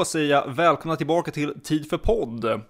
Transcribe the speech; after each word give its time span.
då 0.00 0.04
säger 0.04 0.30
jag 0.30 0.54
välkomna 0.54 0.96
tillbaka 0.96 1.30
till 1.30 1.60
Tid 1.60 1.90
för 1.90 1.98
podd, 1.98 2.60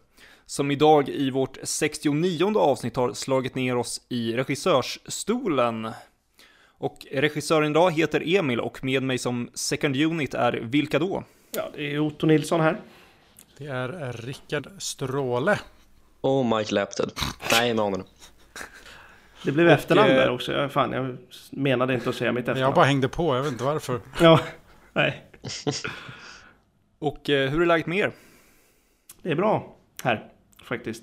som 0.46 0.70
idag 0.70 1.08
i 1.08 1.30
vårt 1.30 1.58
69 1.62 2.58
avsnitt 2.58 2.96
har 2.96 3.12
slagit 3.12 3.54
ner 3.54 3.76
oss 3.76 4.00
i 4.08 4.36
regissörsstolen. 4.36 5.90
Och 6.78 7.06
regissören 7.12 7.70
idag 7.70 7.90
heter 7.90 8.36
Emil 8.36 8.60
och 8.60 8.84
med 8.84 9.02
mig 9.02 9.18
som 9.18 9.50
second 9.54 9.96
unit 9.96 10.34
är 10.34 10.52
vilka 10.52 10.98
då? 10.98 11.24
Ja, 11.56 11.70
det 11.74 11.94
är 11.94 11.98
Otto 11.98 12.26
Nilsson 12.26 12.60
här. 12.60 12.80
Det 13.58 13.66
är 13.66 14.12
Rickard 14.12 14.68
Stråle. 14.78 15.58
Och 16.20 16.46
Mike 16.46 16.74
Lapted. 16.74 17.10
Nej, 17.52 17.74
med 17.74 17.84
honom. 17.84 18.04
Det 19.44 19.52
blev 19.52 19.68
efternamn 19.68 20.08
där 20.08 20.30
också. 20.30 20.52
Jag, 20.52 20.72
fan, 20.72 20.92
jag 20.92 21.16
menade 21.50 21.94
inte 21.94 22.10
att 22.10 22.16
säga 22.16 22.32
mitt 22.32 22.40
efternamn. 22.40 22.60
Jag 22.60 22.74
bara 22.74 22.84
hängde 22.84 23.08
på, 23.08 23.36
jag 23.36 23.42
vet 23.42 23.52
inte 23.52 23.64
varför. 23.64 24.00
Ja, 24.20 24.40
nej. 24.92 25.24
Och 27.00 27.30
eh, 27.30 27.50
hur 27.50 27.62
är 27.62 27.66
läget 27.66 27.86
med 27.86 27.98
er? 27.98 28.12
Det 29.22 29.30
är 29.30 29.34
bra 29.36 29.76
här 30.02 30.28
faktiskt. 30.64 31.02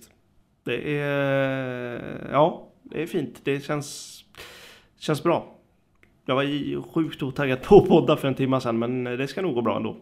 Det 0.63 0.99
är, 0.99 2.29
ja, 2.31 2.67
det 2.83 3.01
är 3.03 3.07
fint. 3.07 3.35
Det 3.43 3.59
känns, 3.65 4.19
känns 4.99 5.23
bra. 5.23 5.53
Jag 6.25 6.35
var 6.35 6.43
i- 6.43 6.81
sjukt 6.93 7.23
otaggad 7.23 7.63
på 7.63 7.77
att 7.77 7.87
podda 7.87 8.17
för 8.17 8.27
en 8.27 8.35
timme 8.35 8.61
sedan, 8.61 8.79
men 8.79 9.03
det 9.03 9.27
ska 9.27 9.41
nog 9.41 9.53
gå 9.55 9.61
bra 9.61 9.77
ändå. 9.77 9.97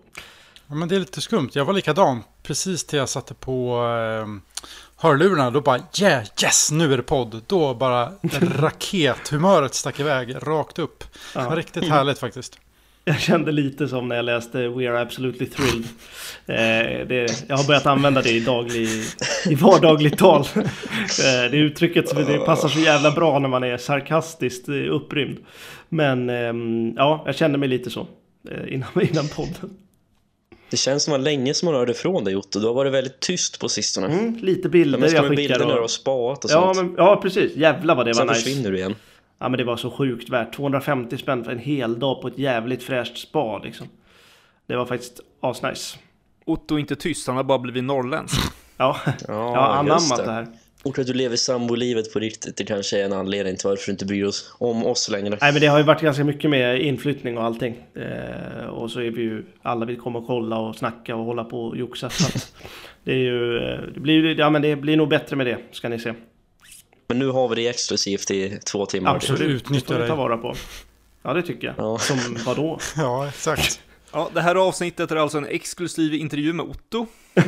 Ja, 0.68 0.76
men 0.76 0.88
det 0.88 0.96
är 0.96 1.00
lite 1.00 1.22
skumt. 1.22 1.50
Jag 1.54 1.66
var 1.66 1.74
likadan 1.74 2.24
precis 2.44 2.86
till 2.86 3.00
jag 3.00 3.10
satte 3.10 3.34
på 3.34 3.76
eh, 3.78 4.28
hörlurarna. 5.04 5.52
Då 5.52 5.62
bara 5.62 5.80
yeah, 6.02 6.24
yes, 6.44 6.72
nu 6.72 6.94
är 6.94 6.98
det 6.98 7.04
podd. 7.04 7.42
Då 7.48 7.74
bara 7.74 8.06
rakethumöret 8.42 9.74
stack 9.74 10.00
iväg 10.00 10.36
rakt 10.48 10.80
upp. 10.80 11.04
Det 11.34 11.40
var 11.40 11.46
Ja. 11.52 11.56
riktigt 11.56 11.84
härligt 11.90 12.20
faktiskt. 12.20 12.60
Jag 13.08 13.20
kände 13.20 13.52
lite 13.52 13.88
som 13.88 14.08
när 14.08 14.16
jag 14.16 14.26
läste 14.26 14.68
We 14.68 14.90
are 14.90 15.02
absolutely 15.02 15.46
thrilled. 15.48 15.86
Eh, 16.46 17.08
det, 17.08 17.44
jag 17.48 17.58
har 17.58 17.68
börjat 17.68 17.86
använda 17.86 18.22
det 18.22 18.30
i, 18.32 18.40
daglig, 18.40 18.88
i 19.50 19.56
vardagligt 19.56 20.18
tal. 20.18 20.42
Eh, 20.56 21.52
det 21.52 21.58
uttrycket 21.58 22.16
det 22.28 22.38
passar 22.38 22.70
så 22.70 22.80
jävla 22.80 23.12
bra 23.12 23.40
när 23.40 23.50
man 23.50 23.64
är 23.64 23.78
sarkastiskt 23.78 24.70
eh, 24.70 24.76
upprymd. 24.76 25.38
Men 25.90 26.30
ehm, 26.30 26.94
ja, 26.96 27.24
jag 27.26 27.36
kände 27.36 27.58
mig 27.58 27.70
lite 27.70 27.90
så 27.90 28.08
eh, 28.52 28.74
innan, 28.74 28.90
innan 29.12 29.28
podden. 29.28 29.70
Det 30.70 30.78
känns 30.78 31.04
som 31.04 31.14
att 31.14 31.20
det 31.20 31.24
var 31.24 31.26
länge 31.32 31.54
som 31.54 31.66
man 31.66 31.76
hörde 31.76 31.94
från 31.94 32.24
dig 32.24 32.36
Otto. 32.36 32.60
Du 32.60 32.68
har 32.68 32.74
varit 32.74 32.94
väldigt 32.94 33.20
tyst 33.20 33.60
på 33.60 33.70
sistone. 33.70 34.08
Mm, 34.08 34.38
lite 34.42 34.62
De 34.62 34.70
bilder 34.70 35.14
jag 35.14 35.22
med 35.24 35.30
bilder 35.30 35.54
skickar. 35.56 35.60
när 35.60 35.66
du 35.74 35.80
har 35.80 35.84
Och, 35.84 35.92
spaat 35.92 36.46
och 36.46 36.52
ja, 36.52 36.74
sånt. 36.74 36.88
men, 36.88 36.96
ja, 37.06 37.20
precis. 37.22 37.56
Jävlar 37.56 37.96
vad 37.96 38.06
det 38.06 38.14
Sen 38.16 38.28
var 38.28 38.34
nice. 38.34 38.46
försvinner 38.46 38.72
du 38.72 38.78
igen. 38.78 38.96
Ja, 39.40 39.50
men 39.50 39.58
det 39.58 39.64
var 39.64 39.78
så 39.78 39.92
sjukt 39.92 40.30
värt. 40.30 40.54
250 40.54 41.18
spänn 41.18 41.44
för 41.44 41.52
en 41.52 41.60
hel 41.60 42.00
dag 42.00 42.22
på 42.22 42.28
ett 42.28 42.38
jävligt 42.38 42.84
fräscht 42.84 43.18
spa 43.18 43.58
liksom. 43.58 43.88
Det 44.68 44.76
var 44.76 44.86
faktiskt 44.86 45.20
asnice. 45.40 45.98
Otto 46.46 46.76
är 46.76 46.80
inte 46.80 46.96
tyst, 46.96 47.28
han 47.28 47.36
har 47.36 47.44
bara 47.44 47.60
blivit 47.60 47.84
norrländsk. 47.84 48.42
Ja, 48.78 48.98
Ja, 49.06 49.16
jag 49.28 49.36
har 49.36 49.76
anammat 49.76 50.26
det 50.26 50.32
här. 50.32 50.48
Och 50.84 51.00
att 51.00 51.08
du 51.08 51.14
lever 51.14 51.36
sambolivet 51.36 52.14
på 52.14 52.20
riktigt, 52.20 52.58
det 52.58 52.64
kanske 52.64 53.02
är 53.02 53.06
en 53.06 53.14
anledning 53.14 53.56
till 53.56 53.68
varför 53.70 53.86
du 53.86 53.92
inte 53.92 54.06
bryr 54.06 54.24
oss 54.26 54.56
om 54.60 54.86
oss 54.86 55.10
längre. 55.10 55.38
Nej 55.42 55.52
men 55.54 55.62
det 55.62 55.68
har 55.68 55.78
ju 55.78 55.84
varit 55.84 56.02
ganska 56.02 56.24
mycket 56.24 56.50
med 56.50 56.82
inflyttning 56.82 57.38
och 57.38 57.44
allting. 57.44 57.76
Eh, 57.94 58.66
och 58.66 58.92
så 58.92 59.00
är 59.00 59.12
vi 59.12 59.22
ju, 59.22 59.46
alla 59.62 59.86
vill 59.86 59.98
komma 59.98 60.20
och 60.20 60.28
kolla 60.28 60.58
och 60.58 60.76
snacka 60.76 61.16
och 61.16 61.26
hålla 61.26 61.44
på 61.44 61.66
och 61.66 61.78
joxa. 61.78 62.10
Så 62.10 62.28
att 62.28 62.54
det 63.04 63.12
är 63.12 63.18
ju, 63.18 63.58
eh, 63.58 63.80
det 63.94 64.00
blir, 64.00 64.40
ja 64.40 64.50
men 64.50 64.62
det 64.62 64.76
blir 64.76 64.98
nog 64.98 65.10
bättre 65.10 65.36
med 65.36 65.46
det, 65.46 65.58
ska 65.72 65.90
ni 65.90 66.00
se. 66.00 66.14
Men 67.08 67.20
nu 67.20 67.28
har 67.28 67.48
vi 67.48 67.56
det 67.56 67.68
exklusivt 67.68 68.32
i 68.32 68.60
två 68.66 68.86
timmar. 68.86 69.16
Absolut, 69.16 69.42
utnyttja 69.42 69.98
det 69.98 70.08
ta 70.08 70.16
vara 70.16 70.38
på. 70.38 70.56
Ja 71.24 71.34
det 71.34 71.42
tycker 71.42 71.68
jag. 71.68 71.76
Ja. 71.78 71.98
Som 71.98 72.38
vadå? 72.46 72.80
Ja, 72.98 73.28
exakt. 73.28 73.80
Ja, 74.12 74.30
det 74.34 74.42
här 74.42 74.56
avsnittet 74.56 75.12
är 75.12 75.16
alltså 75.16 75.38
en 75.38 75.48
exklusiv 75.48 76.14
intervju 76.14 76.54
med 76.54 76.66
Otto. 76.66 77.08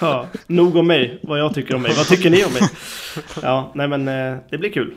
Ja, 0.00 0.28
nog 0.46 0.76
om 0.76 0.86
mig, 0.86 1.20
vad 1.22 1.40
jag 1.40 1.54
tycker 1.54 1.74
om 1.74 1.82
mig. 1.82 1.92
Vad 1.96 2.06
tycker 2.06 2.30
ni 2.30 2.44
om 2.44 2.52
mig? 2.52 2.62
Ja, 3.42 3.72
nej 3.74 3.88
men 3.88 4.08
eh, 4.08 4.36
det 4.50 4.58
blir 4.58 4.70
kul. 4.70 4.94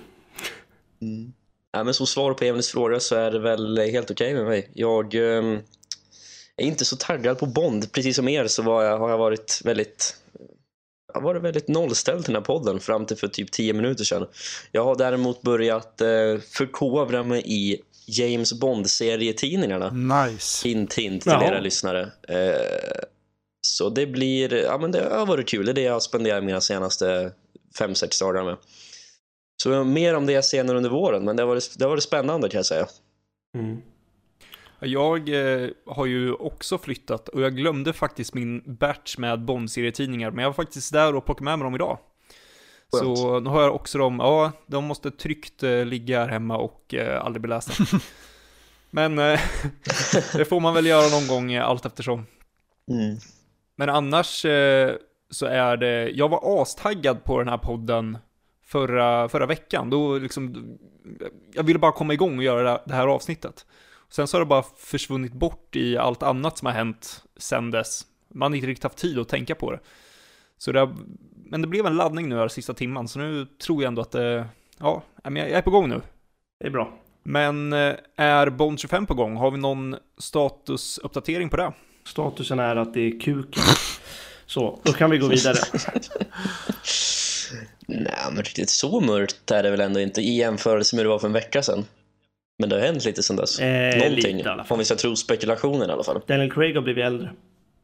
Ja, 1.71 1.83
men 1.83 1.93
som 1.93 2.07
svar 2.07 2.33
på 2.33 2.43
Emils 2.43 2.69
fråga 2.69 2.99
så 2.99 3.15
är 3.15 3.31
det 3.31 3.39
väl 3.39 3.77
helt 3.77 4.11
okej 4.11 4.33
med 4.33 4.45
mig. 4.45 4.69
Jag 4.73 5.13
ehm, 5.13 5.59
är 6.57 6.65
inte 6.65 6.85
så 6.85 6.95
taggad 6.95 7.39
på 7.39 7.45
Bond. 7.45 7.91
Precis 7.91 8.15
som 8.15 8.27
er 8.27 8.47
så 8.47 8.63
var 8.63 8.83
jag, 8.83 8.97
har 8.97 9.09
jag 9.09 9.17
varit 9.17 9.61
väldigt 9.65 10.15
jag 11.15 11.21
har 11.21 11.25
varit 11.33 11.41
väldigt 11.43 11.67
nollställd 11.67 12.25
till 12.25 12.33
den 12.33 12.41
här 12.41 12.45
podden 12.45 12.79
fram 12.79 13.05
till 13.05 13.17
för 13.17 13.27
typ 13.27 13.51
10 13.51 13.73
minuter 13.73 14.03
sedan. 14.03 14.27
Jag 14.71 14.83
har 14.83 14.95
däremot 14.95 15.41
börjat 15.41 16.01
eh, 16.01 16.07
förkovra 16.51 17.23
mig 17.23 17.43
i 17.45 17.81
James 18.07 18.53
Bond-serietidningarna. 18.53 19.89
Nice. 19.89 20.67
Hint, 20.67 20.93
hint 20.93 21.23
till 21.23 21.31
Jaha. 21.31 21.47
era 21.47 21.59
lyssnare. 21.59 22.11
Eh, 22.27 23.03
så 23.61 23.89
det 23.89 24.05
blir, 24.05 24.53
ja 24.53 24.77
men 24.77 24.91
det 24.91 25.09
har 25.11 25.25
varit 25.25 25.47
kul. 25.47 25.65
Det 25.65 25.71
är 25.71 25.73
det 25.73 25.81
jag 25.81 25.93
har 25.93 25.99
spenderat 25.99 26.43
mina 26.43 26.61
senaste 26.61 27.31
5-6 27.79 28.21
dagar 28.21 28.43
med. 28.43 28.57
Så 29.63 29.83
mer 29.83 30.13
om 30.13 30.25
det 30.25 30.41
senare 30.41 30.77
under 30.77 30.89
våren, 30.89 31.25
men 31.25 31.35
det 31.35 31.43
har 31.43 31.47
varit, 31.47 31.75
det 31.77 31.85
har 31.85 31.89
varit 31.89 32.03
spännande 32.03 32.49
kan 32.49 32.57
jag 32.57 32.65
säga. 32.65 32.87
Mm. 33.57 33.81
Jag 34.79 35.29
eh, 35.63 35.69
har 35.85 36.05
ju 36.05 36.33
också 36.33 36.77
flyttat 36.77 37.29
och 37.29 37.41
jag 37.41 37.55
glömde 37.55 37.93
faktiskt 37.93 38.33
min 38.33 38.63
batch 38.65 39.17
med 39.17 39.39
Bond-serietidningar, 39.45 40.31
men 40.31 40.43
jag 40.43 40.49
var 40.49 40.53
faktiskt 40.53 40.93
där 40.93 41.15
och 41.15 41.25
plockade 41.25 41.45
med 41.45 41.59
mig 41.59 41.65
dem 41.65 41.75
idag. 41.75 41.97
Skönt. 42.91 43.17
Så 43.17 43.39
nu 43.39 43.49
har 43.49 43.61
jag 43.61 43.75
också 43.75 43.97
dem, 43.97 44.15
ja, 44.19 44.51
de 44.67 44.85
måste 44.85 45.11
tryggt 45.11 45.63
eh, 45.63 45.85
ligga 45.85 46.19
här 46.19 46.27
hemma 46.27 46.57
och 46.57 46.93
eh, 46.93 47.25
aldrig 47.25 47.41
bli 47.41 47.49
lästa. 47.49 47.73
men 48.89 49.19
eh, 49.19 49.39
det 50.33 50.45
får 50.45 50.59
man 50.59 50.73
väl 50.73 50.85
göra 50.85 51.09
någon 51.19 51.27
gång 51.27 51.51
eh, 51.53 51.65
allt 51.65 51.85
eftersom. 51.85 52.25
Mm. 52.91 53.17
Men 53.75 53.89
annars 53.89 54.45
eh, 54.45 54.95
så 55.29 55.45
är 55.45 55.77
det, 55.77 56.09
jag 56.09 56.29
var 56.29 56.61
astaggad 56.61 57.23
på 57.23 57.39
den 57.39 57.47
här 57.47 57.57
podden 57.57 58.17
förra, 58.65 59.29
förra 59.29 59.45
veckan. 59.45 59.89
Då 59.89 60.17
liksom, 60.17 60.77
jag 61.53 61.63
ville 61.63 61.79
bara 61.79 61.91
komma 61.91 62.13
igång 62.13 62.37
och 62.37 62.43
göra 62.43 62.71
det- 62.73 62.81
det 62.85 62.93
här 62.93 63.07
avsnittet. 63.07 63.65
Sen 64.09 64.27
så 64.27 64.37
har 64.37 64.39
det 64.39 64.45
bara 64.45 64.63
försvunnit 64.77 65.33
bort 65.33 65.75
i 65.75 65.97
allt 65.97 66.23
annat 66.23 66.57
som 66.57 66.65
har 66.65 66.73
hänt 66.73 67.23
sen 67.37 67.71
dess. 67.71 68.05
Man 68.33 68.51
har 68.51 68.55
inte 68.55 68.67
riktigt 68.67 68.83
haft 68.83 68.97
tid 68.97 69.19
att 69.19 69.29
tänka 69.29 69.55
på 69.55 69.71
det. 69.71 69.79
Så 70.57 70.71
det 70.71 70.79
har, 70.79 70.95
men 71.45 71.61
det 71.61 71.67
blev 71.67 71.85
en 71.85 71.95
laddning 71.95 72.29
nu 72.29 72.35
här 72.35 72.47
sista 72.47 72.73
timman, 72.73 73.07
så 73.07 73.19
nu 73.19 73.45
tror 73.45 73.83
jag 73.83 73.87
ändå 73.87 74.01
att 74.01 74.11
det, 74.11 74.47
ja, 74.77 75.03
jag 75.23 75.37
är 75.37 75.61
på 75.61 75.71
gång 75.71 75.89
nu. 75.89 76.01
Det 76.59 76.67
är 76.67 76.71
bra. 76.71 76.93
Men 77.23 77.73
eh, 77.73 77.95
är 78.15 78.49
Bond 78.49 78.79
25 78.79 79.05
på 79.05 79.13
gång? 79.13 79.35
Har 79.35 79.51
vi 79.51 79.57
någon 79.57 79.95
statusuppdatering 80.17 81.49
på 81.49 81.57
det? 81.57 81.73
Statusen 82.03 82.59
är 82.59 82.75
att 82.75 82.93
det 82.93 83.01
är 83.01 83.19
kuken. 83.19 83.63
Så, 84.45 84.79
då 84.83 84.93
kan 84.93 85.09
vi 85.09 85.17
gå 85.17 85.27
vidare. 85.27 85.57
Nej, 87.87 88.13
men 88.31 88.43
riktigt 88.43 88.69
så 88.69 88.99
mörkt 89.01 89.51
är 89.51 89.63
det 89.63 89.71
väl 89.71 89.81
ändå 89.81 89.99
inte 89.99 90.21
i 90.21 90.37
jämförelse 90.37 90.95
med 90.95 90.99
hur 90.99 91.03
det 91.03 91.09
var 91.09 91.19
för 91.19 91.27
en 91.27 91.33
vecka 91.33 91.63
sedan. 91.63 91.85
Men 92.57 92.69
det 92.69 92.75
har 92.75 92.81
hänt 92.85 93.05
lite 93.05 93.23
sedan 93.23 93.35
dess. 93.35 93.59
Eh, 93.59 93.97
Någonting, 93.97 94.37
lite 94.37 94.63
om 94.69 94.79
vi 94.79 94.85
ska 94.85 94.95
tro 94.95 95.15
spekulationen 95.15 95.89
i 95.89 95.93
alla 95.93 96.03
fall. 96.03 96.21
Daniel 96.27 96.51
Craig 96.51 96.75
har 96.75 96.81
blivit 96.81 97.03
äldre. 97.05 97.31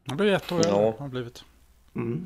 Han 0.07 0.17
blev 0.17 0.33
ett 0.33 0.51
år 0.51 0.61
Ja. 0.63 0.69
äldre. 0.69 0.93
har 0.99 1.07
blivit. 1.07 1.43
Mm. 1.95 2.25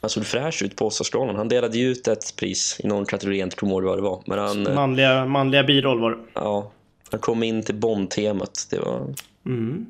Han 0.00 0.10
såg 0.10 0.26
fräsch 0.26 0.62
ut 0.62 0.76
på 0.76 0.86
Oscarsgalan. 0.86 1.36
Han 1.36 1.48
delade 1.48 1.78
ju 1.78 1.88
ut 1.88 2.08
ett 2.08 2.36
pris 2.36 2.76
i 2.84 2.86
någon 2.86 3.04
kategori, 3.06 3.38
jag 3.38 3.46
inte 3.46 3.56
kommer 3.56 3.72
ihåg 3.72 3.82
vad 3.82 3.98
det 3.98 4.02
var. 4.02 4.22
Men 4.26 4.38
han, 4.38 4.66
eh, 4.66 4.74
Manliga, 4.74 5.24
manliga 5.26 5.62
biroll 5.64 6.00
var 6.00 6.10
det. 6.10 6.16
ja, 6.34 6.70
han 7.10 7.20
kom 7.20 7.42
in 7.42 7.62
till 7.62 7.74
Bond-temat. 7.74 8.66
Det 8.70 8.78
var... 8.78 9.14
Mm. 9.46 9.86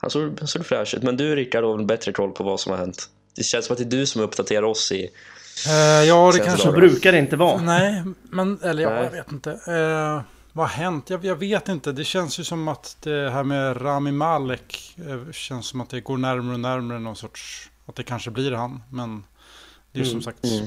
Han 0.00 0.10
såg, 0.10 0.32
han 0.38 0.48
såg 0.48 0.66
fräsch 0.66 0.94
ut. 0.94 1.02
Men 1.02 1.16
du 1.16 1.36
Rickard 1.36 1.64
har 1.64 1.76
väl 1.76 1.86
bättre 1.86 2.12
koll 2.12 2.30
på 2.32 2.44
vad 2.44 2.60
som 2.60 2.72
har 2.72 2.78
hänt? 2.78 3.10
Det 3.36 3.42
känns 3.42 3.66
som 3.66 3.72
att 3.74 3.78
det 3.78 3.84
är 3.84 3.98
du 3.98 4.06
som 4.06 4.22
uppdaterar 4.22 4.62
oss 4.62 4.92
i... 4.92 5.08
Eh, 5.68 5.72
ja, 6.08 6.26
det 6.26 6.32
Sen 6.32 6.44
kanske... 6.44 6.62
Så 6.62 6.68
dagar. 6.68 6.80
brukar 6.80 7.12
det 7.12 7.18
inte 7.18 7.36
vara. 7.36 7.60
Nej, 7.62 8.02
men 8.30 8.58
eller 8.62 8.82
ja, 8.82 8.90
Nej. 8.90 9.04
jag 9.04 9.10
vet 9.10 9.32
inte. 9.32 9.50
Eh, 9.50 10.20
vad 10.58 10.68
har 10.68 10.74
hänt? 10.84 11.10
Jag, 11.10 11.24
jag 11.24 11.36
vet 11.36 11.68
inte. 11.68 11.92
Det 11.92 12.04
känns 12.04 12.40
ju 12.40 12.44
som 12.44 12.68
att 12.68 12.96
det 13.00 13.30
här 13.30 13.44
med 13.44 13.82
Rami 13.84 14.12
Malek 14.12 14.96
eh, 15.08 15.32
känns 15.32 15.66
som 15.66 15.80
att 15.80 15.90
det 15.90 16.00
går 16.00 16.16
närmare 16.16 16.54
och 16.54 16.60
närmare 16.60 16.98
någon 16.98 17.16
sorts... 17.16 17.70
Att 17.86 17.94
det 17.94 18.02
kanske 18.02 18.30
blir 18.30 18.52
han. 18.52 18.82
Men 18.90 19.24
det 19.92 20.00
är 20.00 20.04
ju 20.04 20.10
som 20.10 20.12
Mm, 20.12 20.22
sagt 20.22 20.44
mm. 20.44 20.66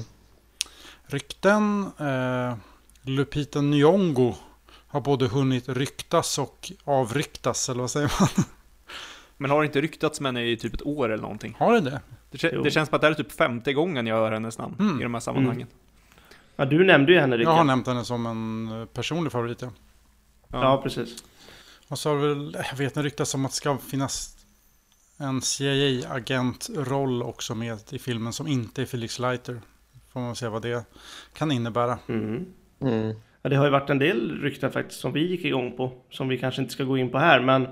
rykten. 1.06 1.92
Eh, 1.98 2.56
Lupita 3.02 3.60
Nyong'o 3.60 4.34
har 4.88 5.02
både 5.02 5.28
hunnit 5.28 5.70
ryktas 5.70 6.40
och 6.40 6.72
avryktas, 6.84 7.70
eller 7.70 7.82
vad 7.82 7.92
säger 7.92 8.14
man? 8.20 8.46
Men 9.38 9.52
har 9.52 9.60
det 9.62 9.66
inte 9.66 9.82
ryktats 9.82 10.22
med 10.22 10.30
henne 10.30 10.52
i 10.52 10.58
typ 10.58 10.74
ett 10.74 10.86
år 10.86 11.10
eller 11.10 11.24
någonting? 11.24 11.56
Har 11.60 11.74
det 11.74 11.82
det? 11.82 12.02
Det, 12.32 12.64
det 12.64 12.72
känns 12.72 12.90
som 12.90 12.96
att 12.96 13.02
det 13.02 13.08
här 13.08 13.12
är 13.12 13.24
typ 13.24 13.32
femte 13.32 13.74
gången 13.74 14.08
jag 14.08 14.16
hör 14.16 14.32
hennes 14.32 14.58
namn 14.58 14.76
Mm. 14.80 15.00
i 15.00 15.04
de 15.04 15.14
här 15.14 15.22
sammanhangen. 15.22 15.68
Ja, 16.62 16.66
du 16.66 16.84
nämnde 16.86 17.12
ju 17.12 17.20
henne 17.20 17.36
Jag 17.36 17.46
har 17.46 17.54
Rickard. 17.54 17.66
nämnt 17.66 17.88
henne 17.88 18.06
som 18.06 18.26
en 18.26 18.80
eh, 18.82 18.86
personlig 18.86 19.32
favorit, 19.32 19.62
ja. 19.62 19.70
Ja, 20.52 20.82
precis. 20.84 21.24
Och 21.88 22.00
så 22.00 22.10
har 22.10 22.16
det 22.16 22.28
väl, 22.28 22.58
jag 22.72 22.78
vet 22.78 22.94
det 22.94 23.02
ryktas 23.04 23.36
om 23.36 23.46
att 23.46 23.52
det 23.52 23.56
ska 23.56 23.78
finnas 23.78 24.38
en 25.18 25.42
CIA-agentroll 25.42 27.24
också 27.24 27.56
med 27.56 27.80
i 27.92 28.00
filmen 28.00 28.34
som 28.34 28.48
inte 28.48 28.82
är 28.82 28.86
Felix 28.86 29.20
Leiter. 29.20 29.62
Får 30.14 30.20
man 30.20 30.36
se 30.36 30.48
vad 30.48 30.62
det 30.62 30.84
kan 31.34 31.52
innebära. 31.52 32.00
Mm. 32.08 32.46
Mm. 32.82 33.16
Ja, 33.42 33.50
det 33.50 33.56
har 33.56 33.66
ju 33.66 33.72
varit 33.72 33.90
en 33.90 34.00
del 34.00 34.42
rykten 34.42 34.72
faktiskt 34.72 35.00
som 35.00 35.14
vi 35.14 35.28
gick 35.28 35.46
igång 35.46 35.78
på. 35.78 35.92
Som 36.10 36.28
vi 36.28 36.38
kanske 36.38 36.62
inte 36.62 36.74
ska 36.74 36.84
gå 36.84 36.98
in 36.98 37.10
på 37.10 37.18
här. 37.18 37.40
Men 37.42 37.68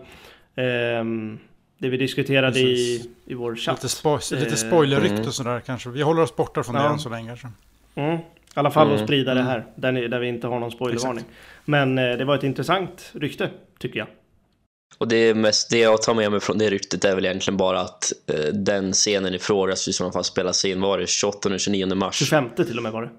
ehm, 0.56 1.40
Det 1.78 1.90
vi 1.90 1.98
diskuterade 1.98 2.60
i, 2.60 3.10
i 3.26 3.34
vår 3.34 3.56
chatt. 3.56 3.76
Lite, 3.84 3.90
spo 3.90 4.16
lite 4.32 4.36
Eh, 4.48 4.54
spoilerrykt 4.54 5.12
mm. 5.14 5.28
och 5.28 5.34
sådär 5.34 5.60
kanske. 5.60 5.90
Vi 5.90 6.02
håller 6.02 6.22
oss 6.22 6.36
borta 6.36 6.64
från 6.64 6.76
det 6.76 6.82
Ja. 6.82 6.94
än 6.94 7.00
så 7.00 7.10
länge. 7.10 7.28
kanske. 7.28 7.48
Mm. 7.96 8.20
I 8.60 8.62
alla 8.62 8.72
fall 8.72 8.88
att 8.88 8.94
Mm. 8.94 9.08
sprida 9.08 9.34
det 9.34 9.40
Mm. 9.40 9.52
här, 9.52 9.66
där, 9.76 9.92
ni, 9.92 10.08
där 10.08 10.20
vi 10.20 10.28
inte 10.28 10.48
har 10.48 10.60
någon 10.60 10.72
spoilervarning. 10.72 11.26
Men 11.66 11.98
eh, 11.98 12.18
det 12.18 12.26
var 12.26 12.36
ett 12.36 12.44
intressant 12.44 13.12
rykte, 13.14 13.50
tycker 13.80 14.00
jag. 14.00 14.08
Och 14.98 15.08
det, 15.08 15.34
mest, 15.34 15.70
det 15.70 15.78
jag 15.80 16.02
tar 16.02 16.14
med 16.14 16.32
mig 16.32 16.40
från 16.40 16.58
det 16.58 16.70
ryktet 16.70 17.06
är 17.06 17.16
väl 17.16 17.26
egentligen 17.26 17.58
bara 17.58 17.80
att 17.82 18.14
eh, 18.28 18.54
den 18.54 18.94
scenen 18.94 19.34
i 19.34 19.40
fråga 19.40 19.74
i 19.74 19.76
sådana 19.76 20.14
fall 20.14 20.24
spelas 20.24 20.66
in, 20.66 20.82
var 20.82 20.98
det 20.98 21.10
28 21.10 21.50
och 21.54 21.60
29 21.60 21.96
mars? 21.96 22.16
25 22.16 22.50
till 22.56 22.78
och 22.78 22.84
med 22.84 22.92
var 22.92 23.02
det. 23.02 23.10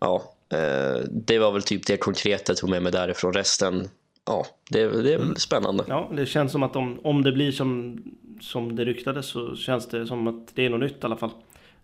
Ja, 0.00 0.22
eh, 0.52 1.00
det 1.10 1.38
var 1.38 1.52
väl 1.52 1.62
typ 1.62 1.86
det 1.86 1.96
konkreta 1.96 2.44
jag 2.52 2.56
tog 2.56 2.70
med 2.70 2.82
mig 2.82 2.92
därifrån. 2.92 3.32
Resten, 3.32 3.88
ja, 4.26 4.46
det, 4.70 5.02
det 5.02 5.14
är 5.14 5.18
väl 5.18 5.36
spännande. 5.36 5.84
Ja, 5.88 6.10
det 6.16 6.26
känns 6.26 6.52
som 6.52 6.62
att 6.62 6.76
om, 6.76 7.00
om 7.04 7.22
det 7.22 7.32
blir 7.32 7.52
som, 7.52 8.02
som 8.40 8.76
det 8.76 8.84
ryktades 8.84 9.26
så 9.26 9.56
känns 9.56 9.88
det 9.88 10.06
som 10.06 10.26
att 10.26 10.54
det 10.54 10.66
är 10.66 10.70
något 10.70 10.80
nytt 10.80 10.92
i 11.02 11.04
alla 11.06 11.16
fall. 11.16 11.30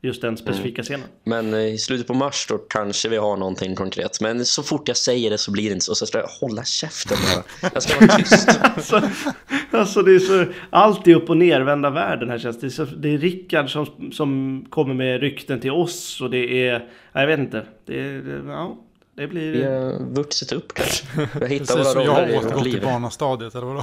Just 0.03 0.23
den 0.23 0.37
specifika 0.37 0.83
scenen. 0.83 1.07
Men 1.25 1.55
eh, 1.55 1.61
i 1.75 1.79
slutet 1.79 2.07
på 2.07 2.15
mars 2.15 2.47
då 2.49 2.59
kanske 2.59 3.09
vi 3.09 3.17
har 3.17 3.37
någonting 3.37 3.75
konkret. 3.75 4.21
Men 4.21 4.45
så 4.47 4.63
fort 4.63 4.89
jag 4.89 4.97
säger 4.97 5.31
det 5.31 5.39
så 5.39 5.51
blir 5.51 5.65
det 5.69 5.73
inte 5.73 5.85
så. 5.85 5.95
Så 5.95 6.03
jag 6.03 6.09
ska 6.09 6.47
hålla 6.47 6.65
käften 6.65 7.19
bara. 7.35 7.71
Jag 7.75 7.83
ska 7.83 8.07
vara 8.07 8.17
tyst. 8.19 8.49
Alltså, 8.77 9.03
alltså 9.71 10.03
det 10.03 10.15
är 10.15 10.19
så, 10.19 10.47
allt 10.71 11.09
är 11.09 11.15
upp 11.15 11.31
och 11.31 11.37
nervända 11.37 11.91
världen 11.91 12.29
här 12.31 12.39
känns 12.39 12.61
det. 12.61 12.71
Så, 12.71 12.85
det 12.85 13.15
är 13.15 13.19
Rickard 13.19 13.71
som, 13.73 14.13
som 14.13 14.65
kommer 14.71 14.95
med 14.95 15.21
rykten 15.21 15.61
till 15.61 15.71
oss 15.71 16.21
och 16.21 16.31
det 16.31 16.69
är, 16.69 16.73
ja, 17.13 17.21
jag 17.21 17.27
vet 17.27 17.39
inte. 17.39 17.67
Det, 17.87 18.01
är- 18.01 18.43
ja, 18.49 18.77
det 19.17 19.27
blir... 19.27 19.53
Vi 19.53 19.65
har 19.65 20.15
vuxit 20.15 20.53
upp 20.53 20.75
kanske. 20.75 21.07
Vi 21.17 21.25
har 21.41 21.47
hittat 21.47 21.77
Precis, 21.77 21.93
så 21.93 21.99
våra 21.99 22.05
jag 22.05 22.13
roller 22.13 22.23
har 22.23 22.29
i 22.29 22.35
vårt 22.35 22.45
återgått 22.45 22.65
till 22.65 22.81
barnastadiet 22.83 23.55
eller 23.55 23.67
vadå? 23.67 23.83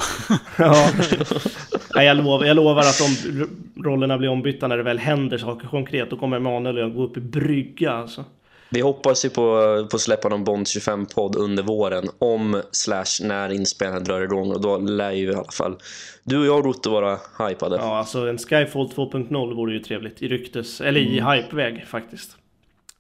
Ja. 0.58 0.90
Nej, 1.98 2.08
jag, 2.08 2.18
lovar, 2.18 2.46
jag 2.46 2.56
lovar 2.56 2.82
att 2.82 3.02
om 3.02 3.48
rollerna 3.84 4.18
blir 4.18 4.30
ombytta 4.30 4.68
när 4.68 4.78
det 4.78 4.84
väl 4.84 5.00
händer 5.00 5.38
saker 5.38 5.68
konkret, 5.68 6.10
då 6.10 6.18
kommer 6.18 6.38
Emanuel 6.38 6.76
och 6.76 6.84
jag 6.84 6.96
gå 6.96 7.04
upp 7.04 7.18
i 7.18 7.22
brygga 7.22 7.92
alltså. 7.92 8.26
Vi 8.70 8.82
hoppas 8.82 9.26
ju 9.26 9.30
på, 9.30 9.44
på 9.92 9.96
att 9.96 10.02
släppa 10.02 10.30
någon 10.30 10.44
Bond 10.44 10.66
25-podd 10.66 11.36
under 11.36 11.64
våren 11.64 12.10
om 12.20 12.62
slash 12.72 13.24
när 13.28 13.54
inspelningen 13.54 14.04
drar 14.04 14.22
igång 14.22 14.52
och 14.52 14.62
då 14.62 14.78
lär 14.78 15.12
ju 15.12 15.32
i 15.32 15.36
alla 15.36 15.52
fall 15.52 15.76
du 16.24 16.40
och 16.40 16.46
jag 16.46 16.66
Rotto 16.66 16.90
vara 16.90 17.18
hypade. 17.50 17.76
Ja, 17.76 17.98
alltså 17.98 18.30
en 18.30 18.38
Skyfall 18.38 18.88
2.0 18.88 19.56
vore 19.56 19.74
ju 19.74 19.80
trevligt 19.80 20.22
i 20.22 20.28
ryktes, 20.28 20.82
eller 20.82 21.02
i 21.02 21.22
hypeväg 21.22 21.86
faktiskt. 21.88 22.38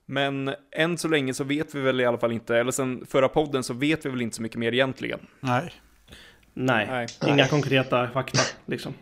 Men 0.05 0.53
än 0.71 0.97
så 0.97 1.07
länge 1.07 1.33
så 1.33 1.43
vet 1.43 1.75
vi 1.75 1.79
väl 1.79 2.01
i 2.01 2.05
alla 2.05 2.17
fall 2.17 2.31
inte, 2.31 2.57
eller 2.57 2.71
sen 2.71 3.05
förra 3.09 3.29
podden 3.29 3.63
så 3.63 3.73
vet 3.73 4.05
vi 4.05 4.09
väl 4.09 4.21
inte 4.21 4.35
så 4.35 4.41
mycket 4.41 4.59
mer 4.59 4.73
egentligen. 4.73 5.19
Nej. 5.39 5.71
Nej, 6.59 6.87
Nej. 6.87 7.07
inga 7.23 7.35
Nej. 7.35 7.49
konkreta 7.49 8.07
fakta 8.07 8.39
liksom. 8.65 8.93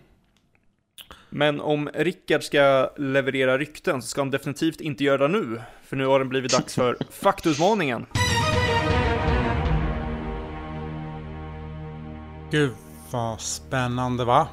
Men 1.30 1.62
om 1.62 1.90
Rickard 1.94 2.44
ska 2.44 2.90
leverera 2.98 3.58
rykten 3.58 4.02
så 4.02 4.08
ska 4.08 4.22
han 4.22 4.32
definitivt 4.32 4.82
inte 4.82 5.04
göra 5.04 5.28
det 5.28 5.40
nu. 5.40 5.62
För 5.84 5.96
nu 5.96 6.06
har 6.06 6.20
det 6.20 6.26
blivit 6.26 6.52
dags 6.52 6.76
för 6.76 6.98
faktutmaningen. 7.12 8.06
Gud 12.52 12.72
vad 13.12 13.42
spännande 13.42 14.26
va? 14.26 14.48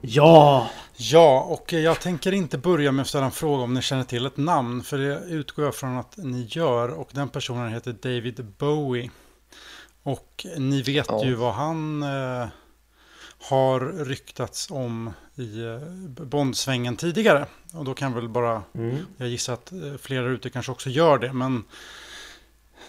Ja! 0.00 0.70
Ja, 0.96 1.40
och 1.40 1.72
jag 1.72 2.00
tänker 2.00 2.32
inte 2.32 2.58
börja 2.58 2.92
med 2.92 3.02
att 3.02 3.08
ställa 3.08 3.24
en 3.24 3.30
fråga 3.30 3.62
om 3.62 3.74
ni 3.74 3.82
känner 3.82 4.04
till 4.04 4.26
ett 4.26 4.36
namn. 4.36 4.82
För 4.82 4.98
det 4.98 5.20
utgår 5.28 5.64
jag 5.64 5.74
från 5.74 5.98
att 5.98 6.16
ni 6.16 6.46
gör. 6.50 6.88
Och 6.88 7.08
den 7.12 7.28
personen 7.28 7.72
heter 7.72 7.92
David 7.92 8.46
Bowie. 8.58 9.10
Och 10.12 10.46
ni 10.56 10.82
vet 10.82 11.06
Ja. 11.08 11.24
ju 11.24 11.34
vad 11.34 11.54
han 11.54 12.02
eh, 12.02 12.46
har 13.50 14.04
ryktats 14.04 14.70
om 14.70 15.10
i 15.36 15.60
eh, 15.64 15.78
Bondsvängen 16.24 16.96
tidigare. 16.96 17.46
Och 17.74 17.84
då 17.84 17.94
kan 17.94 18.14
väl 18.14 18.28
bara, 18.28 18.62
Mm. 18.74 18.96
jag 19.16 19.28
gissar 19.28 19.52
att 19.52 19.72
eh, 19.72 19.96
flera 20.00 20.26
ute 20.28 20.50
kanske 20.50 20.72
också 20.72 20.90
gör 20.90 21.18
det. 21.18 21.32
Men 21.32 21.64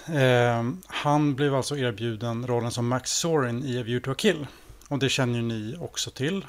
eh, 0.07 0.71
han 0.87 1.35
blev 1.35 1.55
alltså 1.55 1.77
erbjuden 1.77 2.47
rollen 2.47 2.71
som 2.71 2.87
Max 2.87 3.11
Sorin 3.11 3.63
i 3.63 3.79
A 3.79 3.83
View 3.83 3.99
to 4.05 4.11
a 4.11 4.15
Kill. 4.17 4.47
Och 4.87 4.99
det 4.99 5.09
känner 5.09 5.35
ju 5.35 5.41
ni 5.41 5.75
också 5.79 6.11
till, 6.11 6.45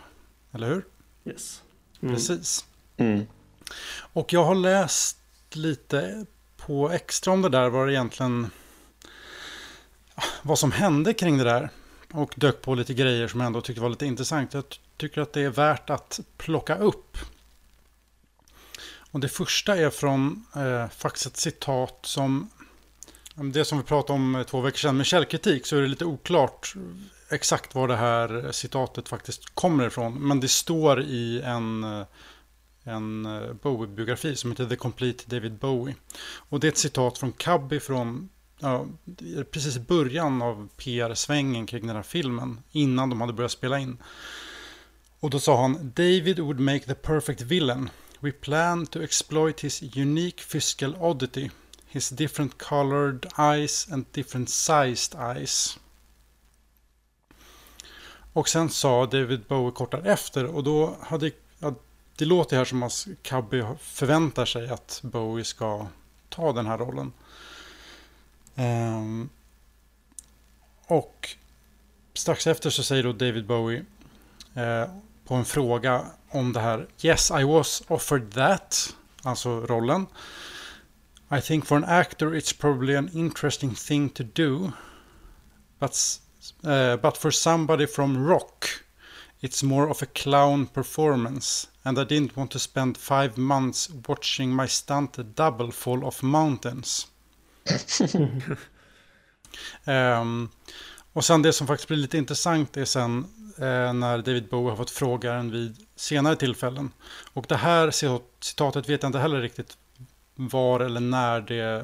eller 0.52 0.69
hur? 0.69 0.84
Yes. 1.25 1.62
Mm. 2.02 2.14
Precis. 2.14 2.64
Mm. 2.96 3.26
Och 4.12 4.32
jag 4.32 4.44
har 4.44 4.55
läst 4.55 5.16
lite 5.52 6.26
på 6.56 6.90
extra 6.90 7.32
om 7.32 7.43
det 7.43 7.49
där, 7.49 7.69
vad 7.69 7.87
det 7.88 7.93
egentligen... 7.93 8.50
Vad 10.43 10.58
som 10.58 10.72
hände 10.72 11.14
kring 11.14 11.38
det 11.38 11.44
där. 11.44 11.70
Och 12.12 12.34
dök 12.37 12.62
på 12.62 12.75
lite 12.75 12.94
grejer 12.94 13.28
som 13.28 13.40
jag 13.40 13.46
ändå 13.46 13.61
tyckte 13.61 13.82
var 13.82 13.88
lite 13.88 14.06
intressant. 14.06 14.55
Jag 14.55 14.64
tycker 14.96 15.20
att 15.20 15.32
det 15.32 15.40
är 15.40 15.50
värt 15.50 15.90
att 15.90 16.20
plocka 16.37 16.76
upp. 16.76 17.19
Och 19.11 19.20
det 19.20 19.28
första 19.28 19.76
är 19.76 19.90
från 19.90 20.46
eh, 20.56 20.88
faktiskt 20.88 21.26
ett 21.26 21.37
citat 21.37 21.99
som... 22.02 22.50
Det 23.34 23.64
som 23.64 23.78
vi 23.78 23.84
pratade 23.84 24.12
om 24.12 24.34
eh, 24.34 24.43
två 24.43 24.61
veckor 24.61 24.78
sedan 24.78 24.96
med 24.96 25.06
källkritik 25.06 25.67
så 25.67 25.76
är 25.76 25.81
det 25.82 25.88
lite 25.88 26.05
oklart 26.05 26.75
exakt 27.31 27.75
var 27.75 27.88
det 27.88 27.96
här 27.96 28.52
citatet 28.52 29.08
faktiskt 29.08 29.55
kommer 29.55 29.87
ifrån. 29.87 30.28
Men 30.28 30.40
det 30.40 30.49
står 30.49 31.02
i 31.02 31.40
en, 31.40 31.84
eh, 31.84 32.06
en 32.84 33.26
eh, 33.26 33.52
Bowie-biografi 33.62 34.34
som 34.34 34.50
heter 34.50 34.66
The 34.66 34.76
Complete 34.76 35.25
David 35.26 35.52
Bowie. 35.52 35.94
Och 36.23 36.61
det 36.61 36.66
är 36.66 36.73
ett 36.73 36.78
citat 36.78 37.19
från 37.19 37.32
Cubby 37.32 37.81
från 37.81 38.28
ja, 38.60 38.86
precis 39.50 39.76
i 39.76 39.80
början 39.80 40.42
av 40.42 40.68
PR-svängen 40.76 41.66
kring 41.66 41.86
den 41.86 41.96
här 41.96 42.02
filmen. 42.02 42.60
Innan 42.72 43.10
de 43.10 43.20
hade 43.20 43.32
börjat 43.32 43.52
spela 43.52 43.78
in. 43.78 43.98
Och 45.20 45.30
då 45.30 45.40
sa 45.40 45.62
han 45.62 45.92
David 45.94 46.38
would 46.38 46.60
make 46.60 46.80
the 46.80 46.94
perfect 46.94 47.40
villain. 47.40 47.90
We 48.20 48.32
plan 48.32 48.86
to 48.86 49.02
exploit 49.02 49.60
his 49.60 49.82
unique 49.82 50.42
physical 50.52 50.96
oddity. 51.00 51.50
His 51.86 52.08
different 52.08 52.58
colored 52.58 53.26
eyes 53.38 53.88
and 53.92 54.04
different 54.12 54.50
sized 54.50 55.20
eyes. 55.20 55.78
Och 58.32 58.48
sen 58.48 58.70
sa 58.70 59.06
David 59.06 59.40
Bowie 59.48 59.72
kort 59.72 59.90
därefter 59.90 60.44
och 60.44 60.64
då 60.64 60.96
hade 61.00 61.30
ja, 61.58 61.74
det 62.16 62.24
låter 62.24 62.56
här 62.56 62.64
som 62.64 62.82
att 62.82 63.06
Cubby 63.22 63.64
förväntar 63.80 64.44
sig 64.44 64.68
att 64.68 65.00
Bowie 65.02 65.44
ska 65.44 65.86
ta 66.28 66.52
den 66.52 66.66
här 66.66 66.78
rollen. 66.78 67.12
Ehm, 68.61 69.29
och 70.87 71.29
strax 72.14 72.47
efter 72.47 72.71
så 72.71 72.83
säger 72.83 73.02
då 73.02 73.12
David 73.12 73.47
Bowie 73.47 73.85
eh, 74.55 74.85
på 75.25 75.35
en 75.35 75.45
fråga 75.45 76.07
om 76.29 76.52
det 76.52 76.61
här 76.61 76.87
Yes, 77.02 77.31
I 77.31 77.45
was 77.45 77.83
offered 77.88 78.33
that, 78.33 78.97
alltså 79.23 79.61
rollen. 79.61 80.07
I 81.38 81.40
think 81.40 81.67
for 81.67 81.76
an 81.76 81.85
actor 81.85 82.35
it's 82.35 82.61
probably 82.61 82.97
an 82.97 83.11
interesting 83.12 83.75
thing 83.75 84.09
to 84.09 84.23
do. 84.35 84.73
But, 85.79 86.21
eh, 86.64 86.97
but 86.97 87.17
for 87.17 87.31
somebody 87.31 87.87
from 87.87 88.26
rock 88.26 88.64
it's 89.40 89.64
more 89.64 89.90
of 89.90 90.02
a 90.02 90.07
clown 90.07 90.67
performance. 90.67 91.69
And 91.83 91.99
I 91.99 92.05
didn't 92.05 92.37
want 92.37 92.50
to 92.50 92.59
spend 92.59 92.99
five 92.99 93.31
months 93.37 93.90
watching 94.09 94.50
my 94.50 94.69
stunt 94.69 95.35
double 95.35 95.73
fall 95.73 96.05
off 96.05 96.23
mountains. 96.23 97.07
Um, 99.85 100.49
och 101.12 101.25
sen 101.25 101.43
det 101.43 101.52
som 101.52 101.67
faktiskt 101.67 101.88
blir 101.88 101.99
lite 101.99 102.19
intressant 102.19 102.76
är 102.76 102.85
sen 102.85 103.25
eh, 103.59 103.93
när 103.93 104.19
David 104.19 104.49
Bowie 104.49 104.71
har 104.71 104.76
fått 104.76 104.90
frågan 104.90 105.50
vid 105.50 105.76
senare 105.97 106.37
tillfällen. 106.37 106.90
Och 107.33 107.47
det 107.49 107.57
här 107.57 107.90
citatet 108.40 108.88
vet 108.88 109.02
jag 109.02 109.09
inte 109.09 109.19
heller 109.19 109.40
riktigt 109.40 109.76
var 110.35 110.81
eller 110.81 111.00
när 111.00 111.40
det 111.40 111.61
eh, 111.61 111.83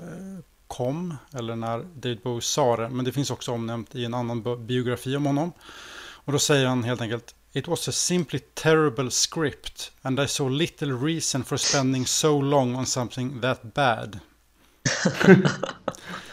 kom. 0.67 1.17
Eller 1.35 1.57
när 1.57 1.79
David 1.79 2.21
Bowie 2.21 2.41
sa 2.41 2.77
det. 2.77 2.89
Men 2.89 3.05
det 3.05 3.13
finns 3.13 3.31
också 3.31 3.53
omnämnt 3.53 3.95
i 3.95 4.05
en 4.05 4.15
annan 4.15 4.67
biografi 4.67 5.17
om 5.17 5.27
honom. 5.27 5.53
Och 5.99 6.33
då 6.33 6.39
säger 6.39 6.67
han 6.67 6.85
helt 6.85 7.01
enkelt 7.01 7.35
It 7.53 7.69
was 7.69 7.89
a 7.89 7.93
simply 7.93 8.39
terrible 8.39 9.11
script 9.11 9.93
and 10.03 10.21
I 10.21 10.29
saw 10.29 10.51
little 10.51 10.93
reason 10.93 11.45
for 11.45 11.57
spending 11.57 12.07
so 12.07 12.41
long 12.41 12.77
on 12.77 12.87
something 12.87 13.41
that 13.41 13.63
bad. 13.63 14.19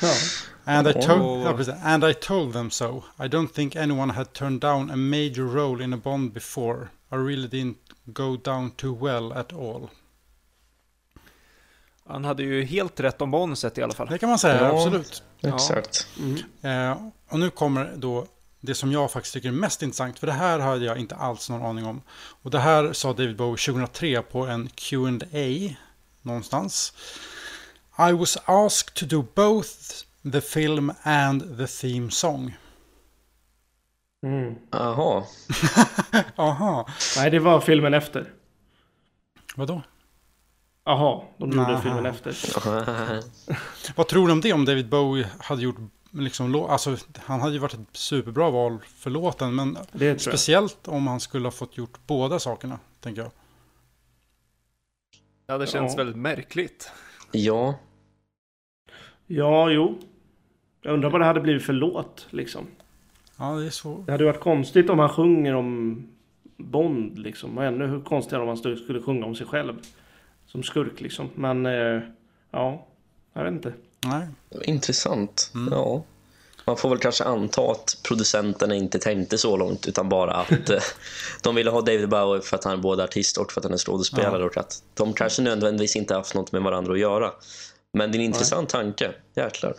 Ja. 0.02 0.14
And 0.66 0.88
I, 0.88 0.94
told, 0.94 1.70
and 1.84 2.04
I 2.04 2.14
told 2.14 2.54
them 2.54 2.72
so. 2.72 3.04
I 3.20 3.28
don't 3.28 3.54
think 3.54 3.76
anyone 3.76 4.14
had 4.14 4.34
turned 4.34 4.62
down 4.62 4.92
a 4.92 4.96
major 4.96 5.44
role 5.44 5.84
in 5.84 5.94
a 5.94 5.98
Bond 5.98 6.34
before. 6.34 6.88
I 7.12 7.16
really 7.16 7.48
didn't 7.48 7.78
go 8.06 8.38
down 8.38 8.72
too 8.72 8.96
well 9.06 9.34
at 9.34 9.54
all. 9.54 9.90
Han 12.08 12.26
hade 12.26 12.44
ju 12.44 12.64
helt 12.64 13.00
rätt 13.00 13.22
om 13.22 13.32
bonuset 13.32 13.78
i 13.78 13.84
alla 13.84 13.94
fall. 13.94 14.08
Det 14.08 14.18
kan 14.18 14.30
man 14.30 14.40
säga, 14.40 14.62
Ja. 14.62 14.76
absolut. 14.78 15.24
Ja. 15.40 15.56
Exakt. 15.56 16.08
Mm. 16.20 16.92
Eh, 16.92 16.98
och 17.30 17.40
nu 17.40 17.50
kommer 17.50 17.94
då 17.96 18.26
det 18.60 18.76
som 18.76 18.92
jag 18.92 19.12
faktiskt 19.12 19.34
tycker 19.34 19.48
är 19.50 19.54
mest 19.54 19.82
intressant. 19.82 20.20
För 20.20 20.28
det 20.28 20.34
här 20.34 20.60
hade 20.60 20.86
jag 20.86 20.98
inte 20.98 21.16
alls 21.16 21.50
någon 21.50 21.64
aning 21.66 21.86
om. 21.86 22.02
Och 22.42 22.52
det 22.52 22.60
här 22.60 22.94
sa 22.94 23.14
David 23.14 23.36
Bowie 23.36 23.58
2003 23.58 24.22
på 24.22 24.46
en 24.46 24.70
Q&A 24.76 25.76
någonstans. 26.22 26.94
I 27.98 28.12
was 28.14 28.38
asked 28.46 28.96
to 28.96 29.06
do 29.06 29.26
both 29.36 29.70
the 30.32 30.42
film 30.42 30.92
and 31.04 31.58
the 31.58 31.68
theme 31.68 32.12
song. 32.12 32.54
Mm. 34.26 34.56
Aha. 34.72 35.28
Aha, 36.36 36.88
Nej, 37.18 37.32
det 37.32 37.40
var 37.40 37.60
filmen 37.62 37.94
efter. 37.94 38.34
vadå? 39.56 39.82
Jaha, 40.86 41.24
de 41.38 41.52
gjorde 41.52 41.56
Naha. 41.72 41.82
filmen 41.82 42.06
efter. 42.06 42.36
Vad 43.96 44.08
tror 44.08 44.28
du 44.28 44.34
om 44.34 44.42
det 44.42 44.54
om 44.54 44.66
David 44.66 44.90
Bowie 44.90 45.30
hade 45.40 45.62
gjort 45.62 45.76
liksom, 46.12 46.56
lå- 46.56 46.68
alltså 46.70 46.98
han 47.26 47.42
hade 47.42 47.54
ju 47.54 47.60
varit 47.60 47.74
ett 47.74 47.80
superbra 47.92 48.50
val 48.50 48.80
för 48.96 49.10
låten, 49.10 49.56
men 49.56 49.78
speciellt 50.20 50.88
om 50.88 51.08
han 51.08 51.20
skulle 51.20 51.46
ha 51.46 51.52
fått 51.52 51.78
gjort 51.78 52.00
båda 52.08 52.40
sakerna, 52.40 52.80
tänker 53.00 53.22
jag. 53.22 53.32
Ja, 55.48 55.58
det 55.58 55.68
känns 55.68 55.92
Ja. 55.94 55.98
väldigt 55.98 56.16
märkligt. 56.18 56.92
Ja, 57.34 57.76
Ja, 59.28 59.70
jo. 59.70 60.00
Jag 60.82 60.94
undrar 60.94 61.10
vad 61.10 61.22
det 61.22 61.26
hade 61.26 61.42
blivit 61.42 61.64
för 61.64 61.74
låt, 61.74 62.28
liksom. 62.30 62.68
Ja, 63.38 63.56
det 63.56 63.66
är 63.66 63.70
så. 63.70 64.04
Det 64.06 64.12
hade 64.12 64.26
varit 64.26 64.40
konstigt 64.40 64.90
om 64.90 65.00
han 65.00 65.10
sjunger 65.10 65.56
om 65.56 66.04
Bond, 66.58 67.20
liksom. 67.20 67.58
Och 67.58 67.64
ännu 67.64 68.02
konstigare 68.02 68.42
om 68.42 68.48
han 68.48 68.58
skulle 68.58 69.02
sjunga 69.02 69.26
om 69.26 69.36
sig 69.36 69.48
själv. 69.48 69.74
Som 70.46 70.64
skurk, 70.64 71.02
liksom. 71.02 71.30
Men, 71.36 71.66
eh, 71.66 72.02
ja. 72.52 72.86
Jag 73.34 73.44
vet 73.44 73.54
inte. 73.54 73.74
Nej. 74.06 74.28
intressant. 74.66 75.52
Mm. 75.56 75.74
Ja. 75.74 76.04
Man 76.66 76.78
får 76.78 76.90
väl 76.90 76.98
kanske 76.98 77.24
anta 77.24 77.62
att 77.72 77.98
producenterna 78.08 78.76
inte 78.76 79.00
tänkte 79.00 79.38
så 79.38 79.58
långt 79.58 79.88
utan 79.88 80.10
bara 80.10 80.34
att 80.34 80.70
eh, 80.70 80.80
de 81.44 81.56
ville 81.56 81.72
ha 81.72 81.82
David 81.82 82.10
Bowie 82.10 82.42
för 82.42 82.58
att 82.58 82.64
han 82.64 82.74
är 82.74 82.78
både 82.78 83.04
artist 83.04 83.38
och 83.38 83.52
för 83.52 83.62
att 83.62 83.66
han 83.66 83.74
är 83.74 83.78
skådespelare 83.78 84.40
Ja. 84.40 84.46
och 84.46 84.58
att 84.58 84.84
de 84.94 85.14
kanske 85.14 85.42
nödvändigtvis 85.42 85.96
inte 85.96 86.16
haft 86.16 86.36
något 86.36 86.52
med 86.52 86.62
varandra 86.62 86.94
att 86.94 87.00
göra. 87.00 87.32
Men 87.94 88.12
det 88.12 88.18
är 88.18 88.20
en 88.20 88.26
intressant 88.26 88.70
tanke. 88.70 89.12
Jäklar. 89.36 89.74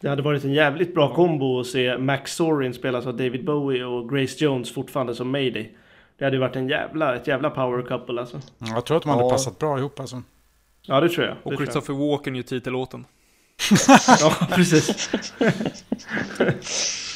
Det 0.00 0.08
hade 0.08 0.22
varit 0.22 0.44
en 0.44 0.52
jävligt 0.52 0.94
bra 0.94 1.14
kombo 1.14 1.60
att 1.60 1.66
se 1.66 1.98
Max 1.98 2.34
Sorin 2.36 2.74
spelas 2.74 3.06
av 3.06 3.16
David 3.16 3.44
Bowie 3.44 3.84
och 3.84 4.10
Grace 4.10 4.44
Jones 4.44 4.72
fortfarande 4.74 5.14
som 5.14 5.30
Mayday. 5.30 5.76
Det 6.18 6.24
hade 6.24 6.36
ju 6.36 6.40
varit 6.40 6.56
en 6.56 6.68
jävla, 6.68 7.16
ett 7.16 7.26
jävla 7.26 7.50
power 7.50 7.82
couple 7.82 8.20
alltså. 8.20 8.40
Jag 8.58 8.84
tror 8.86 8.96
att 8.96 9.02
de 9.02 9.08
hade 9.08 9.22
Ja. 9.24 9.30
passat 9.30 9.58
bra 9.58 9.78
ihop 9.78 10.00
alltså. 10.00 10.22
Ja, 10.82 11.00
det 11.00 11.08
tror 11.08 11.26
jag. 11.26 11.36
Det 11.44 11.50
Och. 11.50 11.56
Christopher 11.56 11.94
Walken 12.10 12.34
gör 12.36 12.42
titellåten. 12.42 13.04
Ja, 14.20 14.36
precis. 14.50 15.10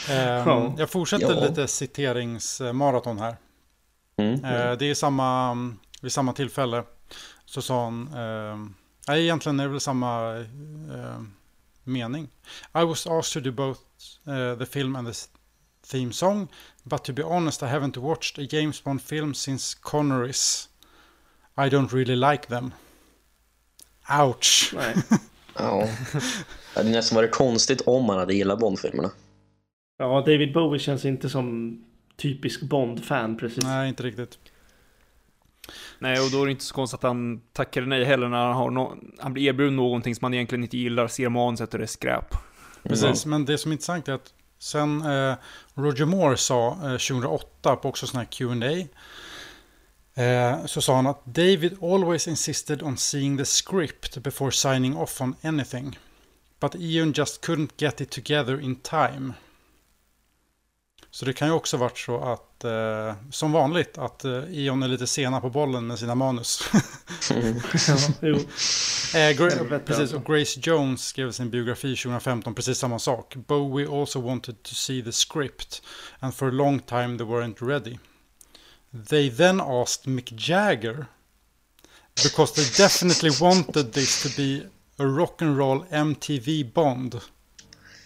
Ja. 0.08 0.74
Jag 0.78 0.90
fortsätter 0.90 1.34
Ja. 1.34 1.40
lite 1.40 1.68
citeringsmaraton 1.68 3.18
här. 3.18 3.36
Mm. 4.16 4.44
Eh, 4.44 4.72
det 4.72 4.90
är 4.90 4.94
samma, 4.94 5.54
vid 6.02 6.12
samma 6.12 6.32
tillfälle 6.32 6.84
så 7.44 7.62
sa 7.62 7.84
han, 7.84 8.08
eh, 8.14 8.56
nej 9.08 9.22
egentligen 9.22 9.60
är 9.60 9.64
det 9.64 9.70
väl 9.70 9.80
samma 9.80 10.36
eh, 10.36 11.20
mening. 11.84 12.24
I 12.74 12.84
was 12.84 13.06
asked 13.06 13.32
to 13.42 13.50
do 13.50 13.52
both 13.56 13.80
eh, 14.26 14.58
the 14.58 14.66
film 14.66 14.96
and 14.96 15.08
the 15.14 15.14
theme 15.90 16.12
song, 16.12 16.48
but 16.82 17.04
to 17.04 17.12
be 17.12 17.22
honest 17.24 17.62
I 17.62 17.66
haven't 17.66 17.96
watched 17.96 18.38
a 18.44 18.48
James 18.50 18.84
Bond 18.84 19.02
film 19.02 19.34
since 19.34 19.78
Connerys. 19.80 20.68
I 21.56 21.68
don't 21.70 21.92
really 21.92 22.16
like 22.16 22.46
them. 22.46 22.72
Ouch! 24.08 24.74
Ja. 25.58 25.88
Det 26.74 26.80
hade 26.80 26.90
nästan 26.90 27.16
varit 27.16 27.32
konstigt 27.32 27.80
om 27.86 28.04
man 28.04 28.18
hade 28.18 28.34
gillat 28.34 28.58
Bond-filmerna. 28.58 29.10
Ja, 29.98 30.20
David 30.26 30.52
Bowie 30.52 30.78
känns 30.80 31.04
inte 31.04 31.28
som 31.28 31.78
typisk 32.16 32.62
Bond-fan 32.62 33.36
precis. 33.36 33.64
Nej, 33.64 33.88
inte 33.88 34.02
riktigt. 34.02 34.38
Nej, 35.98 36.20
och 36.20 36.30
då 36.30 36.42
är 36.42 36.46
det 36.46 36.50
inte 36.52 36.64
så 36.64 36.74
konstigt 36.74 36.98
att 36.98 37.02
han 37.02 37.40
tackar 37.52 37.82
nej 37.82 38.04
heller 38.04 38.28
när 38.28 38.46
han, 38.46 38.54
har 38.54 38.70
no- 38.70 39.14
han 39.18 39.32
blir 39.32 39.48
erbjuden 39.48 39.76
någonting 39.76 40.14
som 40.14 40.24
han 40.24 40.34
egentligen 40.34 40.62
inte 40.62 40.78
gillar, 40.78 41.08
ser 41.08 41.28
manuset 41.28 41.72
och 41.72 41.78
det 41.78 41.84
är 41.84 41.86
skräp. 41.86 42.34
Precis, 42.82 43.26
men 43.26 43.44
det 43.44 43.58
som 43.58 43.70
är 43.70 43.72
intressant 43.72 44.08
är 44.08 44.12
att 44.12 44.32
sen 44.58 45.02
eh, 45.02 45.34
Roger 45.74 46.04
Moore 46.04 46.36
sa 46.36 46.70
eh, 46.72 46.78
2008 46.80 47.76
på 47.76 47.88
också 47.88 48.06
sån 48.06 48.18
här 48.18 48.26
Q&A 48.26 48.86
eh, 50.18 50.66
så 50.66 50.80
sa 50.80 50.96
han 50.96 51.06
att 51.06 51.24
David 51.24 51.76
always 51.82 52.28
insisted 52.28 52.82
on 52.82 52.96
seeing 52.96 53.38
the 53.38 53.44
script 53.44 54.16
before 54.18 54.52
signing 54.52 54.96
off 54.96 55.20
on 55.20 55.34
anything. 55.42 55.98
But 56.60 56.74
Ian 56.74 57.12
just 57.12 57.44
couldn't 57.46 57.70
get 57.76 58.00
it 58.00 58.10
together 58.10 58.60
in 58.60 58.76
time. 58.76 59.32
Så 61.10 61.24
det 61.24 61.32
kan 61.32 61.48
ju 61.48 61.54
också 61.54 61.76
varit 61.76 61.98
så 61.98 62.20
att, 62.20 62.64
eh, 62.64 63.14
som 63.30 63.52
vanligt, 63.52 63.98
att 63.98 64.24
eh, 64.24 64.32
Ion 64.50 64.82
är 64.82 64.88
lite 64.88 65.06
sena 65.06 65.40
på 65.40 65.50
bollen 65.50 65.86
med 65.86 65.98
sina 65.98 66.14
manus. 66.14 66.60
Ja. 67.30 67.36
Eh, 69.18 69.32
Gra- 69.36 69.50
Helvete, 69.56 69.84
precis, 69.86 70.00
alltså. 70.00 70.16
och 70.16 70.24
Grace 70.24 70.60
Jones 70.62 71.06
skrev 71.06 71.32
sin 71.32 71.50
biografi 71.50 71.96
2015 71.96 72.54
precis 72.54 72.78
samma 72.78 72.98
sak. 72.98 73.36
Bowie 73.36 73.88
also 74.00 74.20
wanted 74.20 74.62
to 74.62 74.74
see 74.74 75.02
the 75.02 75.12
script 75.12 75.82
and 76.20 76.34
for 76.34 76.48
a 76.48 76.52
long 76.52 76.80
time 76.80 77.18
they 77.18 77.26
weren't 77.26 77.66
ready. 77.68 77.98
They 79.08 79.30
then 79.30 79.60
asked 79.60 80.06
Mick 80.06 80.32
Jagger 80.36 81.06
because 82.24 82.54
they 82.54 82.84
definitely 82.84 83.30
wanted 83.40 83.92
this 83.92 84.22
to 84.22 84.28
be 84.42 84.62
a 84.98 85.04
rock 85.04 85.42
and 85.42 85.58
roll 85.58 85.84
MTV 85.90 86.72
Bond. 86.74 87.20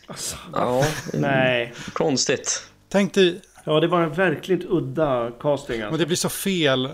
Alltså, 0.06 0.36
Ja, 0.52 0.84
nej. 1.12 1.72
konstigt. 1.92 2.66
Tänk 2.88 3.14
dig, 3.14 3.40
Ja, 3.64 3.80
det 3.80 3.86
var 3.88 4.02
en 4.02 4.12
verkligt 4.12 4.64
udda 4.64 5.30
casting 5.40 5.80
alltså. 5.82 5.96
det 5.98 6.06
blir 6.06 6.16
så 6.16 6.28
fel 6.28 6.88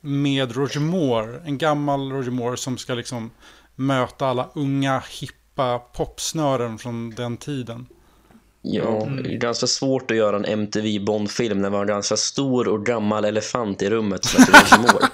med 0.00 0.56
Roger 0.56 0.80
Moore, 0.80 1.40
en 1.44 1.58
gammal 1.58 2.12
Roger 2.12 2.30
Moore 2.30 2.56
som 2.56 2.78
ska 2.78 2.94
liksom 2.94 3.30
möta 3.74 4.26
alla 4.26 4.48
unga 4.54 5.02
hippa 5.10 5.78
popsnören 5.78 6.78
från 6.78 7.10
den 7.10 7.36
tiden. 7.36 7.86
Ja, 8.62 9.08
det 9.24 9.34
är 9.34 9.36
ganska 9.36 9.66
svårt 9.66 10.10
att 10.10 10.16
göra 10.16 10.36
en 10.36 10.44
MTV 10.44 10.98
Bond-film 10.98 11.60
när 11.60 11.70
vi 11.70 11.76
har 11.76 11.82
en 11.82 11.88
ganska 11.88 12.16
stor 12.16 12.68
och 12.68 12.86
gammal 12.86 13.24
elefant 13.24 13.82
i 13.82 13.90
rummet 13.90 14.24
som 14.24 14.42
heter 14.42 14.52
Roger 14.52 14.92
Moore. 14.92 15.08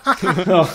Ja. 0.47 0.69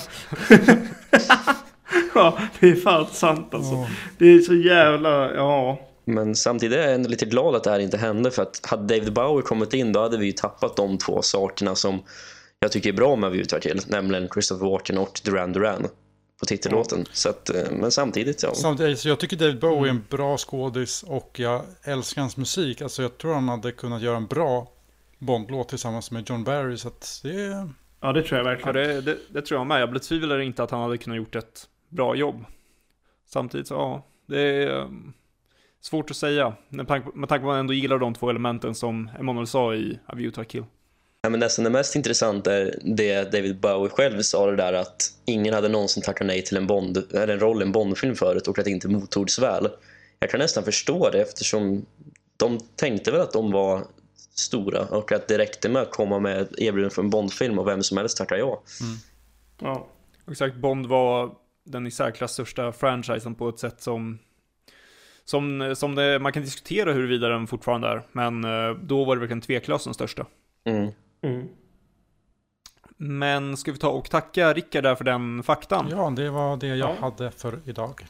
ja, 2.16 2.38
det 2.60 2.70
är 2.70 2.76
fan 2.76 3.08
sant 3.12 3.54
alltså. 3.54 3.74
Ja. 3.74 3.88
Det 4.18 4.26
är 4.26 4.40
så 4.40 4.54
jävla, 4.54 5.34
ja. 5.34 5.80
Men 6.06 6.36
samtidigt 6.36 6.78
är 6.78 6.82
jag 6.82 6.94
ändå 6.94 7.10
lite 7.10 7.26
glad 7.26 7.56
att 7.56 7.64
det 7.64 7.70
här 7.70 7.80
inte 7.80 7.98
hände 7.98 8.32
för 8.32 8.42
att 8.42 8.66
hade 8.66 8.96
David 8.96 9.14
Bowie 9.14 9.42
kommit 9.42 9.74
in 9.74 9.94
då 9.94 10.02
hade 10.02 10.18
vi 10.18 10.26
ju 10.26 10.32
tappat 10.32 10.76
de 10.76 10.98
två 10.98 11.22
sakerna 11.22 11.76
som 11.76 12.04
jag 12.60 12.72
tycker 12.72 12.90
är 12.90 12.94
bra 12.94 13.16
med 13.16 13.32
View 13.32 13.60
till, 13.60 13.82
nämligen 13.88 14.30
Christopher 14.34 14.66
Walken 14.66 14.98
och 14.98 15.22
Duran 15.24 15.54
Duran 15.54 15.88
på 16.42 16.46
titellåten. 16.46 17.06
Så 17.12 17.30
att, 17.30 17.50
eh, 17.50 17.72
men 17.72 17.92
samtidigt, 17.92 18.44
ja. 18.44 18.54
Samtidigt, 18.54 19.00
så 19.00 19.10
jag 19.10 19.20
tycker 19.20 19.38
David 19.38 19.60
Bowie 19.60 19.92
är 19.92 19.96
en 19.96 20.06
bra 20.10 20.38
skådis 20.38 21.04
och 21.04 21.40
jag 21.40 21.62
älskar 21.84 22.22
hans 22.22 22.38
musik. 22.38 22.82
Alltså 22.82 23.02
jag 23.02 23.18
tror 23.18 23.34
han 23.34 23.50
hade 23.50 23.72
kunnat 23.72 24.02
göra 24.02 24.18
en 24.18 24.28
bra 24.28 24.68
Bond-låt 25.20 25.70
tillsammans 25.70 26.12
med 26.12 26.30
John 26.30 26.44
Barry. 26.44 26.78
Så 26.78 26.88
att 26.88 27.20
det. 27.24 27.68
Ja, 28.02 28.14
det 28.14 28.24
tror 28.24 28.38
jag 28.38 28.48
Ja, 28.48 28.50
verkligen. 28.50 28.76
det, 28.76 29.02
det, 29.02 29.18
det 29.30 29.42
tror 29.42 29.60
jag 29.60 29.68
med. 29.68 29.82
Jag 29.82 29.94
betvivlar 29.94 30.40
inte 30.40 30.64
att 30.64 30.72
han 30.72 30.82
hade 30.82 30.98
kunnat 30.98 31.18
gjort 31.18 31.36
ett 31.36 31.68
bra 31.90 32.16
jobb. 32.16 32.46
Samtidigt 33.26 33.68
så, 33.68 33.74
ja, 33.74 34.08
det 34.28 34.40
är 34.42 34.70
um, 34.70 35.14
svårt 35.82 36.10
att 36.10 36.18
säga. 36.18 36.54
Med 36.70 36.88
tanke 36.88 37.12
på 37.12 37.36
att 37.36 37.44
man 37.44 37.60
ändå 37.60 37.74
gillar 37.74 37.98
de 37.98 38.14
två 38.14 38.30
elementen 38.30 38.76
som 38.76 39.10
Emanuel 39.20 39.48
sa 39.48 39.76
i 39.76 40.00
A 40.06 40.14
View 40.16 40.36
to 40.36 40.42
a 40.42 40.46
Kill. 40.50 40.66
Ja, 41.24 41.30
men 41.30 41.40
nästan 41.40 41.64
det 41.64 41.70
mest 41.70 41.96
intressanta 41.96 42.54
är 42.54 42.80
det 42.82 43.32
David 43.32 43.60
Bowie 43.60 43.90
själv 43.90 44.22
sa 44.22 44.52
det 44.52 44.56
där 44.56 44.74
att 44.74 45.14
ingen 45.26 45.54
hade 45.54 45.70
någonsin 45.70 46.04
tackat 46.04 46.28
nej 46.28 46.42
till 46.42 46.58
en, 46.58 46.68
Bond, 46.68 46.98
eller 47.14 47.34
en 47.34 47.40
roll 47.40 47.62
i 47.62 47.66
en 47.66 47.72
Bondfilm 47.72 48.16
förut 48.16 48.48
och 48.48 48.60
att 48.60 48.66
det 48.66 48.72
inte 48.72 48.88
mottogs 48.88 49.40
väl. 49.40 49.70
Jag 50.20 50.30
kan 50.30 50.40
nästan 50.40 50.64
förstå 50.64 51.10
det 51.10 51.22
eftersom 51.22 51.86
de 52.38 52.60
tänkte 52.76 53.12
väl 53.12 53.22
att 53.22 53.34
de 53.34 53.52
var 53.52 53.88
stora 54.36 54.82
och 54.82 55.12
att 55.12 55.28
det 55.28 55.38
räckte 55.38 55.70
med 55.70 55.82
att 55.82 55.92
komma 55.92 56.20
med 56.20 56.42
ett 56.42 56.60
erbjudande 56.60 56.96
för 56.96 57.02
en 57.02 57.10
Bondfilm 57.10 57.60
och 57.60 57.68
vem 57.68 57.84
som 57.84 57.98
helst 57.98 58.18
tackar 58.18 58.36
ja. 58.36 58.64
Ja. 59.62 59.88
Och 60.26 60.32
Exakt, 60.32 60.56
Bond 60.56 60.86
var 60.86 61.32
den 61.66 61.88
i 61.88 61.92
särklass 61.92 62.34
största 62.34 62.72
franchisen 62.72 63.36
på 63.36 63.50
ett 63.50 63.60
sätt 63.60 63.82
som 63.82 64.20
som, 65.26 65.76
som 65.76 65.96
det, 65.96 66.20
man 66.20 66.34
kan 66.34 66.44
diskutera 66.44 66.94
huruvida 66.94 67.28
den 67.28 67.48
fortfarande 67.48 67.88
är, 67.88 68.02
men 68.12 68.44
eh, 68.44 68.76
då 68.84 69.04
var 69.04 69.16
det 69.16 69.20
verkligen 69.20 69.42
tveklöst 69.42 69.86
den 69.86 69.94
största. 69.94 70.26
Mm. 70.66 70.92
Mm. 71.22 71.48
Men 72.98 73.58
ska 73.58 73.72
vi 73.72 73.78
ta 73.78 73.90
och 73.90 74.10
tacka 74.10 74.54
Rickard 74.54 74.84
där 74.84 74.96
för 74.96 75.04
den 75.04 75.44
faktan? 75.44 75.88
Ja, 75.92 76.10
det 76.16 76.30
var 76.30 76.58
det 76.58 76.68
jag 76.68 76.78
Ja. 76.78 76.96
hade 77.00 77.32
för 77.32 77.60
idag. 77.66 78.06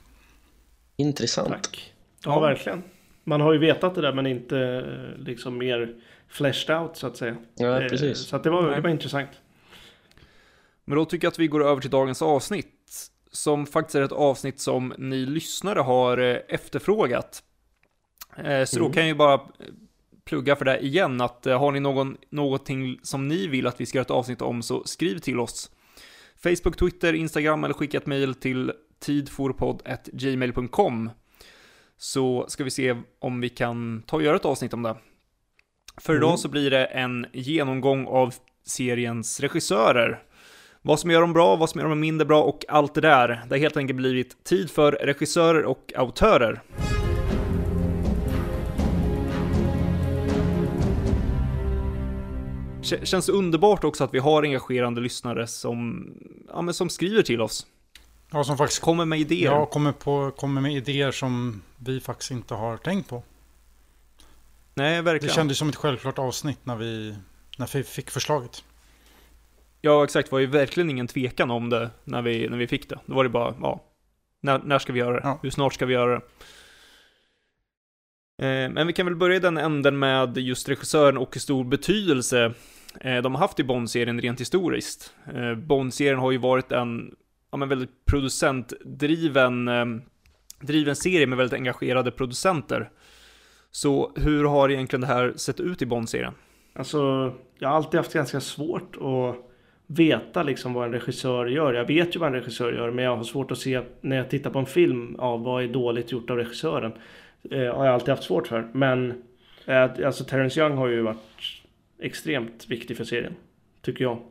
Intressant. 0.96 1.50
Tack. 1.50 1.94
Ja, 2.26 2.40
verkligen. 2.40 2.84
Man 3.24 3.42
har 3.42 3.54
ju 3.54 3.60
vetat 3.60 3.96
det 3.96 4.02
där 4.02 4.14
men 4.14 4.28
inte 4.28 4.58
eh, 4.60 5.24
liksom 5.24 5.58
mer 5.58 5.96
fleshed 6.28 6.78
out 6.82 6.98
så 6.98 7.08
att 7.08 7.18
säga. 7.18 7.36
Ja, 7.56 7.82
Eh, 7.82 7.88
precis. 7.90 8.18
Så 8.18 8.36
att 8.36 8.44
det 8.44 8.50
var, 8.50 8.72
det 8.76 8.82
var 8.82 8.90
intressant. 8.90 9.30
Men 10.86 10.98
då 10.98 11.06
tycker 11.06 11.26
jag 11.26 11.32
att 11.32 11.40
vi 11.40 11.48
går 11.48 11.64
över 11.66 11.82
till 11.82 11.90
dagens 11.90 12.22
avsnitt. 12.22 12.78
Som 13.34 13.66
faktiskt 13.66 13.96
är 13.96 14.02
ett 14.02 14.12
avsnitt 14.12 14.60
som 14.60 14.94
ni 14.98 15.26
lyssnare 15.26 15.80
har 15.80 16.18
eh, 16.18 16.38
efterfrågat. 16.48 17.44
Så 18.66 18.80
då 18.80 18.86
Mm. 18.86 18.92
kan 18.94 19.02
jag 19.04 19.08
ju 19.08 19.16
bara 19.16 19.42
plugga 20.26 20.56
för 20.56 20.66
det 20.66 20.80
igen 20.80 21.22
att 21.22 21.48
eh, 21.48 21.60
har 21.60 21.72
ni 21.72 21.80
någon, 21.80 22.18
någonting 22.30 23.00
som 23.04 23.28
ni 23.28 23.48
vill 23.48 23.68
att 23.68 23.82
vi 23.82 23.86
ska 23.86 23.98
göra 23.98 24.06
ett 24.06 24.12
avsnitt 24.12 24.42
om 24.42 24.62
så 24.62 24.84
skriv 24.84 25.20
till 25.20 25.40
oss. 25.40 25.72
Facebook, 26.44 26.78
Twitter, 26.78 27.14
Instagram 27.14 27.64
eller 27.64 27.74
skicka 27.74 27.98
ett 27.98 28.06
mejl 28.06 28.36
till 28.36 28.72
tidforpodd.gmail.com 29.00 31.10
så 31.98 32.46
ska 32.48 32.64
vi 32.64 32.70
se 32.70 32.96
om 33.20 33.42
vi 33.42 33.50
kan 33.50 34.04
ta 34.08 34.16
och 34.16 34.24
göra 34.24 34.36
ett 34.36 34.46
avsnitt 34.46 34.74
om 34.74 34.84
det. 34.84 34.96
För 35.98 36.16
idag 36.16 36.40
så 36.40 36.50
blir 36.50 36.72
det 36.72 36.86
en 36.86 37.26
genomgång 37.34 38.08
av 38.08 38.34
seriens 38.66 39.40
regissörer. 39.40 40.24
Vad 40.82 41.00
som 41.00 41.12
gör 41.12 41.22
dem 41.22 41.34
bra, 41.34 41.56
vad 41.56 41.70
som 41.70 41.82
gör 41.82 41.90
dem 41.90 42.00
mindre 42.00 42.26
bra 42.26 42.44
och 42.44 42.66
allt 42.68 42.94
det 42.94 43.02
där. 43.02 43.28
Det 43.28 43.56
har 43.56 43.58
helt 43.58 43.78
enkelt 43.78 43.98
blivit 43.98 44.44
tid 44.44 44.72
för 44.72 44.92
regissörer 44.92 45.66
och 45.66 45.94
autörer. 45.96 46.62
Känns 53.04 53.30
underbart 53.30 53.84
också 53.84 54.04
att 54.04 54.14
vi 54.14 54.20
har 54.20 54.44
engagerande 54.44 55.02
lyssnare 55.02 55.48
som, 55.48 56.08
ja, 56.48 56.62
men 56.62 56.74
som 56.74 56.90
skriver 56.90 57.22
till 57.24 57.42
oss. 57.42 57.68
Ja, 58.32 58.44
som 58.44 58.58
faktiskt 58.58 58.82
Kommer 58.82 59.06
med 59.06 59.20
idéer. 59.20 59.52
jag 59.52 59.70
kommer, 59.70 59.92
på, 59.92 60.32
kommer 60.32 60.62
med 60.62 60.74
idéer 60.76 61.12
som 61.12 61.62
vi 61.78 62.00
faktiskt 62.00 62.32
inte 62.32 62.54
har 62.54 62.78
tänkt 62.78 63.10
på. 63.10 63.24
Nej, 64.74 64.96
Det 64.96 65.02
verkligen. 65.02 65.36
kändes 65.36 65.58
som 65.58 65.70
ett 65.70 65.76
självklart 65.76 66.20
avsnitt 66.20 66.60
när 66.64 66.76
vi, 66.76 67.16
när 67.58 67.70
vi 67.74 67.84
fick 67.84 68.10
förslaget. 68.10 68.64
Ja, 69.82 70.04
exakt. 70.04 70.30
Det 70.30 70.32
var 70.34 70.40
ju 70.40 70.46
verkligen 70.46 70.90
ingen 70.90 71.08
tvekan 71.08 71.52
om 71.52 71.70
det 71.70 71.90
när 72.04 72.22
vi, 72.22 72.50
när 72.50 72.58
vi 72.58 72.68
fick 72.68 72.90
det. 72.90 73.00
Då 73.06 73.14
var 73.16 73.24
det 73.24 73.30
bara, 73.30 73.56
ja, 73.62 73.84
när, 74.42 74.60
när 74.60 74.80
ska 74.80 74.94
vi 74.94 75.00
göra 75.00 75.14
det? 75.16 75.22
Ja. 75.24 75.40
Hur 75.42 75.50
snart 75.50 75.74
ska 75.74 75.86
vi 75.86 75.94
göra 75.94 76.12
det? 76.20 76.22
Eh, 78.48 78.70
men 78.70 78.88
vi 78.88 78.94
kan 78.94 79.06
väl 79.06 79.16
börja 79.16 79.36
i 79.36 79.40
den 79.40 79.58
änden 79.58 80.00
med 80.00 80.38
just 80.38 80.70
regissören 80.70 81.18
och 81.18 81.30
hur 81.34 81.40
stor 81.42 81.64
betydelse 81.64 82.54
Eh, 83.00 83.22
de 83.22 83.36
har 83.36 83.42
haft 83.42 83.60
i 83.60 83.64
Bond-serien 83.64 84.22
rent 84.22 84.42
historiskt. 84.42 85.14
Eh, 85.34 85.56
Bond-serien 85.56 86.20
har 86.20 86.32
ju 86.32 86.38
varit 86.38 86.72
en 86.72 87.16
ja, 87.52 87.58
men 87.58 87.70
väldigt 87.70 88.06
producentdriven 88.06 89.68
eh, 89.68 89.86
driven 90.62 90.96
serie 90.96 91.28
med 91.28 91.38
väldigt 91.38 91.54
engagerade 91.54 92.12
producenter. 92.12 92.90
Så 93.72 94.12
hur 94.16 94.46
har 94.46 94.70
egentligen 94.70 95.02
det 95.02 95.08
här 95.08 95.34
sett 95.36 95.60
ut 95.60 95.82
i 95.82 95.86
Bond-serien? 95.86 96.34
Alltså, 96.74 97.34
jag 97.60 97.70
har 97.70 97.76
alltid 97.76 97.98
haft 97.98 98.14
ganska 98.14 98.40
svårt 98.40 98.96
att 98.96 99.36
veta 99.88 100.44
liksom 100.44 100.74
vad 100.74 100.86
en 100.86 100.92
regissör 100.92 101.46
gör. 101.46 101.74
Jag 101.74 101.86
vet 101.86 102.16
ju 102.16 102.20
vad 102.20 102.28
en 102.28 102.36
regissör 102.36 102.74
gör, 102.74 102.92
men 102.92 103.06
jag 103.06 103.16
har 103.16 103.24
svårt 103.24 103.52
att 103.52 103.58
se 103.58 103.82
när 104.02 104.16
jag 104.16 104.30
tittar 104.30 104.50
på 104.50 104.60
en 104.60 104.66
film 104.66 105.16
av 105.20 105.44
vad 105.44 105.64
är 105.64 105.68
dåligt 105.68 106.12
gjort 106.12 106.30
av 106.30 106.38
regissören. 106.38 106.92
Eh, 107.52 107.76
har 107.76 107.86
jag 107.86 107.94
alltid 107.94 108.10
haft 108.10 108.24
svårt 108.24 108.48
för. 108.48 108.68
Men 108.74 109.24
eh, 109.66 109.84
alltså 110.06 110.24
Terrence 110.24 110.60
Young 110.60 110.78
har 110.78 110.88
ju 110.88 111.02
varit 111.02 111.61
extremt 112.02 112.68
viktig 112.68 112.98
för 112.98 113.04
serien. 113.04 113.36
Tycker 113.82 114.04
jag. 114.04 114.22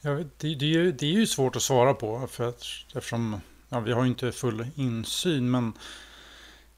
Ja, 0.00 0.10
det, 0.10 0.54
det, 0.54 0.64
är 0.64 0.70
ju, 0.70 0.92
det 0.92 1.06
är 1.06 1.10
ju 1.12 1.26
svårt 1.26 1.56
att 1.56 1.62
svara 1.62 1.94
på 1.94 2.26
för 2.26 2.48
att, 2.48 2.64
eftersom 2.94 3.40
ja, 3.68 3.80
vi 3.80 3.92
har 3.92 4.02
ju 4.02 4.08
inte 4.08 4.32
full 4.32 4.66
insyn. 4.74 5.50
Men 5.50 5.72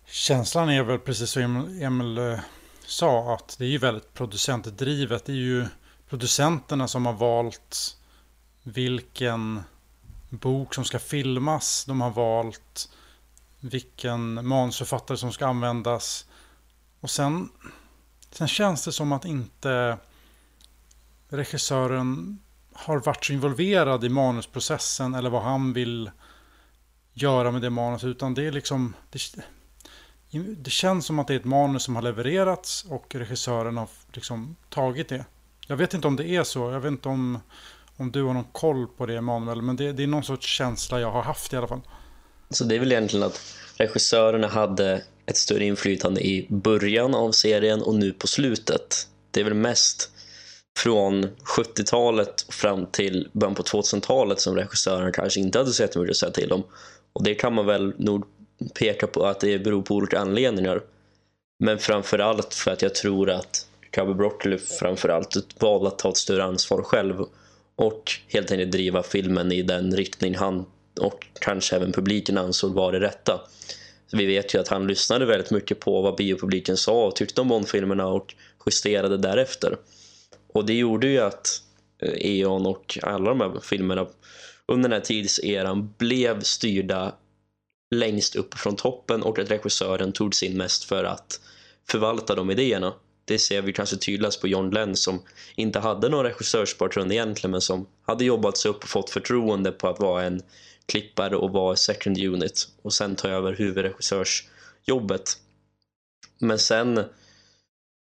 känslan 0.07 0.71
är 0.71 0.83
väl 0.83 0.99
precis 0.99 1.31
som 1.31 1.43
Emil, 1.43 1.83
Emil 1.83 2.19
eh, 2.19 2.41
sa 2.87 3.35
att 3.35 3.57
det 3.59 3.65
är 3.65 3.69
ju 3.69 3.79
väldigt 3.79 4.15
producentdrivet. 4.15 5.25
Det 5.25 5.33
är 5.33 5.37
ju 5.37 5.67
producenterna 6.09 6.89
som 6.89 7.07
har 7.07 7.13
valt 7.13 7.97
vilken 8.63 9.61
bok 10.29 10.75
som 10.75 10.85
ska 10.85 10.99
filmas. 10.99 11.85
De 11.85 12.01
har 12.01 12.11
valt 12.11 12.89
vilken 13.61 14.47
manusförfattare 14.47 15.19
som 15.19 15.33
ska 15.33 15.47
användas. 15.47 16.27
Och 17.01 17.11
sen, 17.11 17.49
sen 18.31 18.49
känns 18.49 18.85
det 18.85 18.93
som 18.93 19.13
att 19.13 19.25
inte 19.25 19.99
regissören 21.33 22.39
har 22.73 22.99
varit 22.99 23.25
så 23.25 23.33
involverad 23.33 24.05
i 24.05 24.09
manusprocessen 24.09 25.15
eller 25.15 25.31
vad 25.31 25.43
han 25.43 25.73
vill 25.73 26.11
göra 27.13 27.51
med 27.51 27.63
det 27.63 27.71
manuset. 27.71 28.07
Utan 28.07 28.35
det 28.35 28.47
är 28.47 28.53
liksom... 28.53 28.95
Det, 29.11 29.19
det 30.39 30.71
känns 30.71 31.07
som 31.07 31.19
att 31.19 31.27
det 31.27 31.35
är 31.35 31.39
ett 31.39 31.45
manus 31.45 31.83
som 31.83 31.97
har 31.97 32.03
levererats 32.03 32.85
och 32.89 33.15
regissören 33.15 33.77
har 33.77 33.89
liksom 34.13 34.57
tagit 34.71 35.09
det. 35.09 35.25
Jag 35.67 35.77
vet 35.77 35.95
inte 35.95 36.09
om 36.09 36.17
det 36.17 36.29
är 36.29 36.45
så. 36.45 36.71
Jag 36.71 36.81
vet 36.81 36.91
inte 36.93 37.09
om, 37.09 37.39
om 37.97 38.13
du 38.13 38.23
har 38.23 38.35
någon 38.35 38.53
koll 38.53 38.87
på 38.87 39.07
det 39.07 39.17
Emanuel. 39.17 39.63
Men 39.63 39.77
det, 39.77 39.93
det 39.93 40.03
är 40.03 40.07
någon 40.07 40.25
sorts 40.25 40.47
känsla 40.47 41.01
jag 41.01 41.11
har 41.11 41.23
haft 41.23 41.53
i 41.53 41.57
alla 41.57 41.69
fall. 41.69 41.81
Så 42.51 42.65
det 42.65 42.75
är 42.75 42.79
väl 42.79 42.93
egentligen 42.93 43.27
att 43.27 43.57
regissörerna 43.77 44.49
hade 44.49 45.05
ett 45.27 45.37
större 45.37 45.65
inflytande 45.65 46.21
i 46.21 46.47
början 46.51 47.15
av 47.15 47.33
serien 47.33 47.83
och 47.83 47.95
nu 47.95 48.13
på 48.13 48.27
slutet. 48.27 49.09
Det 49.31 49.41
är 49.41 49.45
väl 49.45 49.55
mest 49.55 50.11
från 50.77 51.25
70-talet 51.25 52.47
fram 52.49 52.87
till 52.87 53.29
början 53.33 53.55
på 53.55 53.63
2000-talet 53.63 54.41
som 54.41 54.57
regissören 54.57 55.13
kanske 55.13 55.41
inte 55.41 55.59
hade 55.59 55.73
sett 55.73 55.97
mycket 55.97 56.11
att 56.11 56.17
säga 56.17 56.33
till 56.33 56.53
om. 56.53 56.63
Och 57.13 57.25
det 57.25 57.35
kan 57.35 57.55
man 57.55 57.67
väl 57.67 57.95
nog 57.97 58.25
peka 58.75 59.07
på 59.07 59.27
att 59.27 59.41
det 59.41 59.59
beror 59.59 59.83
på 59.83 59.95
olika 59.95 60.19
anledningar. 60.19 60.83
Men 61.59 61.79
framförallt 61.79 62.55
för 62.55 62.71
att 62.71 62.83
jag 62.83 62.95
tror 62.95 63.31
att 63.31 63.67
Cubby 63.91 64.15
Broccoli 64.15 64.59
framförallt 64.59 65.37
valde 65.63 65.89
att 65.89 65.99
ta 65.99 66.09
ett 66.09 66.17
större 66.17 66.45
ansvar 66.45 66.83
själv 66.83 67.25
och 67.77 68.13
helt 68.29 68.51
enkelt 68.51 68.73
driva 68.73 69.03
filmen 69.03 69.53
i 69.53 69.63
den 69.63 69.97
riktning 69.97 70.35
han 70.35 70.67
och 71.01 71.27
kanske 71.41 71.77
även 71.77 71.93
publiken 71.93 72.39
ansåg 72.39 72.73
var 72.73 72.93
det 72.93 73.01
rätta. 73.01 73.41
Så 74.07 74.17
vi 74.17 74.27
vet 74.27 74.55
ju 74.55 74.59
att 74.59 74.69
han 74.69 74.87
lyssnade 74.87 75.27
väldigt 75.27 75.51
mycket 75.51 75.81
på 75.81 76.03
vad 76.03 76.17
biopubliken 76.17 76.77
sa 76.77 77.07
och 77.07 77.17
tyckte 77.17 77.41
om 77.41 77.49
Bond-filmerna 77.49 78.07
och 78.07 78.35
justerade 78.67 79.17
därefter. 79.17 79.77
Och 80.53 80.67
det 80.67 80.75
gjorde 80.75 81.07
ju 81.07 81.19
att 81.19 81.63
eh, 82.03 82.13
E.ON 82.13 82.67
och 82.67 82.99
alla 83.03 83.29
de 83.31 83.41
här 83.41 83.61
filmerna 83.63 84.07
under 84.67 84.89
den 84.89 84.93
här 84.93 85.05
tidseran 85.05 85.95
blev 85.99 86.43
styrda 86.43 87.15
längst 87.95 88.37
upp 88.37 88.55
från 88.55 88.77
toppen 88.77 89.23
och 89.23 89.39
att 89.39 89.51
regissören 89.51 90.13
tog 90.13 90.35
sin 90.35 90.57
mest 90.57 90.85
för 90.85 91.05
att 91.05 91.41
förvalta 91.91 92.35
de 92.35 92.51
idéerna. 92.51 92.95
Det 93.25 93.39
ser 93.39 93.63
vi 93.63 93.73
kanske 93.73 93.97
tydligast 93.97 94.41
på 94.41 94.49
John 94.49 94.71
Glenn 94.71 94.97
som 94.97 95.23
inte 95.57 95.79
hade 95.79 96.09
någon 96.09 96.25
regissörsbakgrund 96.25 97.13
egentligen 97.13 97.51
men 97.51 97.61
som 97.61 97.87
hade 98.03 98.25
jobbat 98.25 98.57
sig 98.57 98.71
upp 98.71 98.83
och 98.83 98.89
fått 98.89 99.11
förtroende 99.11 99.73
på 99.73 99.89
att 99.89 100.01
vara 100.01 100.25
en 100.25 100.43
klippare 100.87 101.37
och 101.37 101.51
vara 101.51 101.77
second 101.77 102.19
unit 102.19 102.69
och 102.83 102.93
sen 102.93 103.17
ta 103.17 103.29
över 103.29 103.53
huvudregissörsjobbet. 103.53 105.39
Men 106.39 106.59
sen 106.59 107.05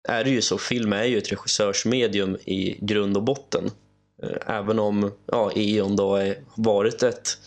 är 0.09 0.25
det 0.25 0.31
ju 0.31 0.43
så, 0.43 0.59
film 0.59 0.93
är 0.93 1.05
ju 1.05 1.19
ett 1.19 1.33
regissörsmedium 1.33 2.37
i 2.45 2.79
grund 2.81 3.17
och 3.17 3.23
botten. 3.23 3.71
Eh, 4.23 4.57
även 4.57 4.79
om 4.79 5.13
ja, 5.27 5.53
E.ON 5.55 5.97
då 5.97 6.17
har 6.17 6.35
varit 6.55 7.03
ett 7.03 7.39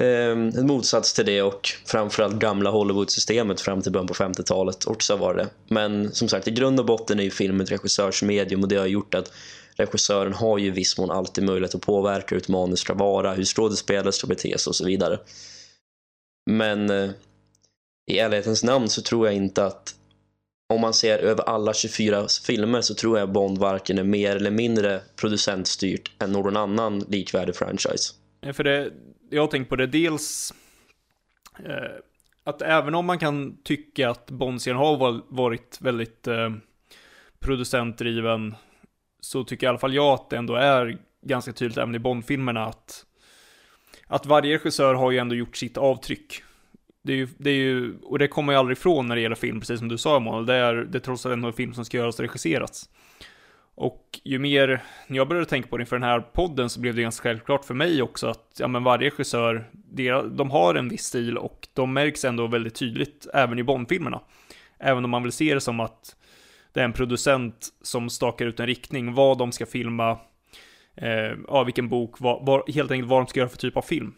ehm, 0.00 0.48
en 0.48 0.66
motsats 0.66 1.12
till 1.12 1.26
det 1.26 1.42
och 1.42 1.68
framförallt 1.86 2.38
gamla 2.38 2.70
Hollywood-systemet 2.70 3.60
fram 3.60 3.82
till 3.82 3.92
början 3.92 4.06
på 4.06 4.14
50-talet 4.14 4.86
också 4.86 5.16
var 5.16 5.34
det. 5.34 5.48
Men 5.68 6.12
som 6.12 6.28
sagt, 6.28 6.48
i 6.48 6.50
grund 6.50 6.80
och 6.80 6.86
botten 6.86 7.20
är 7.20 7.24
ju 7.24 7.30
film 7.30 7.60
ett 7.60 7.70
regissörsmedium 7.70 8.62
och 8.62 8.68
det 8.68 8.76
har 8.76 8.86
gjort 8.86 9.14
att 9.14 9.32
regissören 9.76 10.32
har 10.32 10.58
ju 10.58 10.66
i 10.66 10.70
viss 10.70 10.98
mån 10.98 11.10
alltid 11.10 11.44
möjlighet 11.44 11.74
att 11.74 11.80
påverka 11.80 12.34
hur 12.34 12.42
ett 12.42 12.48
manus 12.48 12.80
ska 12.80 12.94
vara, 12.94 13.34
hur 13.34 13.44
skådespelare 13.44 14.12
ska 14.12 14.26
bete 14.26 14.58
sig 14.58 14.70
och 14.70 14.76
så 14.76 14.84
vidare. 14.84 15.18
Men 16.50 16.90
eh, 16.90 17.10
i 18.10 18.18
ärlighetens 18.18 18.64
namn 18.64 18.88
så 18.88 19.02
tror 19.02 19.26
jag 19.26 19.36
inte 19.36 19.64
att 19.64 19.94
om 20.68 20.80
man 20.80 20.94
ser 20.94 21.18
över 21.18 21.42
alla 21.44 21.74
24 21.74 22.26
filmer 22.46 22.80
så 22.80 22.94
tror 22.94 23.18
jag 23.18 23.32
Bond 23.32 23.58
varken 23.58 23.98
är 23.98 24.04
mer 24.04 24.36
eller 24.36 24.50
mindre 24.50 25.00
producentstyrt 25.16 26.22
än 26.22 26.32
någon 26.32 26.56
annan 26.56 26.98
likvärdig 26.98 27.56
franchise. 27.56 28.14
För 28.52 28.64
det, 28.64 28.92
jag 29.30 29.42
har 29.42 29.48
tänkt 29.48 29.68
på 29.68 29.76
det 29.76 29.86
dels 29.86 30.54
eh, 31.64 32.00
att 32.44 32.62
även 32.62 32.94
om 32.94 33.06
man 33.06 33.18
kan 33.18 33.62
tycka 33.62 34.10
att 34.10 34.30
Bond-serien 34.30 34.78
har 34.78 35.22
varit 35.34 35.78
väldigt 35.80 36.26
eh, 36.26 36.50
producentdriven 37.40 38.54
så 39.20 39.44
tycker 39.44 39.66
i 39.66 39.68
alla 39.68 39.78
fall 39.78 39.94
jag 39.94 40.14
att 40.14 40.30
det 40.30 40.36
ändå 40.36 40.54
är 40.54 40.98
ganska 41.22 41.52
tydligt 41.52 41.78
även 41.78 41.94
i 41.94 41.98
Bond-filmerna 41.98 42.66
att 42.66 43.04
att 44.06 44.26
varje 44.26 44.54
regissör 44.54 44.94
har 44.94 45.10
ju 45.10 45.18
ändå 45.18 45.34
gjort 45.34 45.56
sitt 45.56 45.76
avtryck. 45.76 46.42
Det 47.02 47.12
är 47.12 47.16
ju, 47.16 47.28
det 47.38 47.50
är 47.50 47.54
ju 47.54 47.98
och 48.02 48.18
det 48.18 48.28
kommer 48.28 48.52
jag 48.52 48.60
aldrig 48.60 48.78
ifrån 48.78 49.06
när 49.06 49.16
det 49.16 49.22
gäller 49.22 49.36
film, 49.36 49.60
precis 49.60 49.78
som 49.78 49.88
du 49.88 49.98
sa 49.98 50.16
Emanuel. 50.16 50.46
Det 50.46 50.54
är, 50.54 50.74
det 50.74 50.98
är 50.98 51.00
trots 51.00 51.26
allt 51.26 51.44
en 51.44 51.52
film 51.52 51.74
som 51.74 51.84
ska 51.84 51.96
göras 51.96 52.18
och 52.18 52.24
regisseras. 52.24 52.88
Och 53.74 54.20
ju 54.24 54.38
mer 54.38 54.82
när 55.06 55.16
jag 55.16 55.28
började 55.28 55.46
tänka 55.48 55.68
på 55.68 55.76
det 55.76 55.82
inför 55.82 55.96
den 55.96 56.08
här 56.08 56.20
podden 56.20 56.70
så 56.70 56.80
blev 56.80 56.94
det 56.94 57.02
ganska 57.02 57.22
självklart 57.22 57.64
för 57.64 57.74
mig 57.74 58.02
också 58.02 58.26
att 58.26 58.56
ja, 58.58 58.68
men 58.68 58.84
varje 58.84 59.10
regissör, 59.10 59.70
de 60.30 60.50
har 60.50 60.74
en 60.74 60.88
viss 60.88 61.04
stil 61.04 61.38
och 61.38 61.68
de 61.74 61.92
märks 61.92 62.24
ändå 62.24 62.46
väldigt 62.46 62.74
tydligt 62.74 63.26
även 63.34 63.58
i 63.58 63.62
Bond-filmerna. 63.62 64.20
Även 64.78 65.04
om 65.04 65.10
man 65.10 65.22
vill 65.22 65.32
se 65.32 65.54
det 65.54 65.60
som 65.60 65.80
att 65.80 66.16
det 66.72 66.80
är 66.80 66.84
en 66.84 66.92
producent 66.92 67.68
som 67.82 68.10
stakar 68.10 68.46
ut 68.46 68.60
en 68.60 68.66
riktning, 68.66 69.14
vad 69.14 69.38
de 69.38 69.52
ska 69.52 69.66
filma, 69.66 70.18
eh, 70.94 71.36
ja, 71.48 71.64
vilken 71.64 71.88
bok, 71.88 72.20
vad, 72.20 72.46
vad, 72.46 72.70
helt 72.70 72.90
enkelt 72.90 73.10
vad 73.10 73.20
de 73.20 73.26
ska 73.26 73.40
göra 73.40 73.48
för 73.48 73.58
typ 73.58 73.76
av 73.76 73.82
film. 73.82 74.14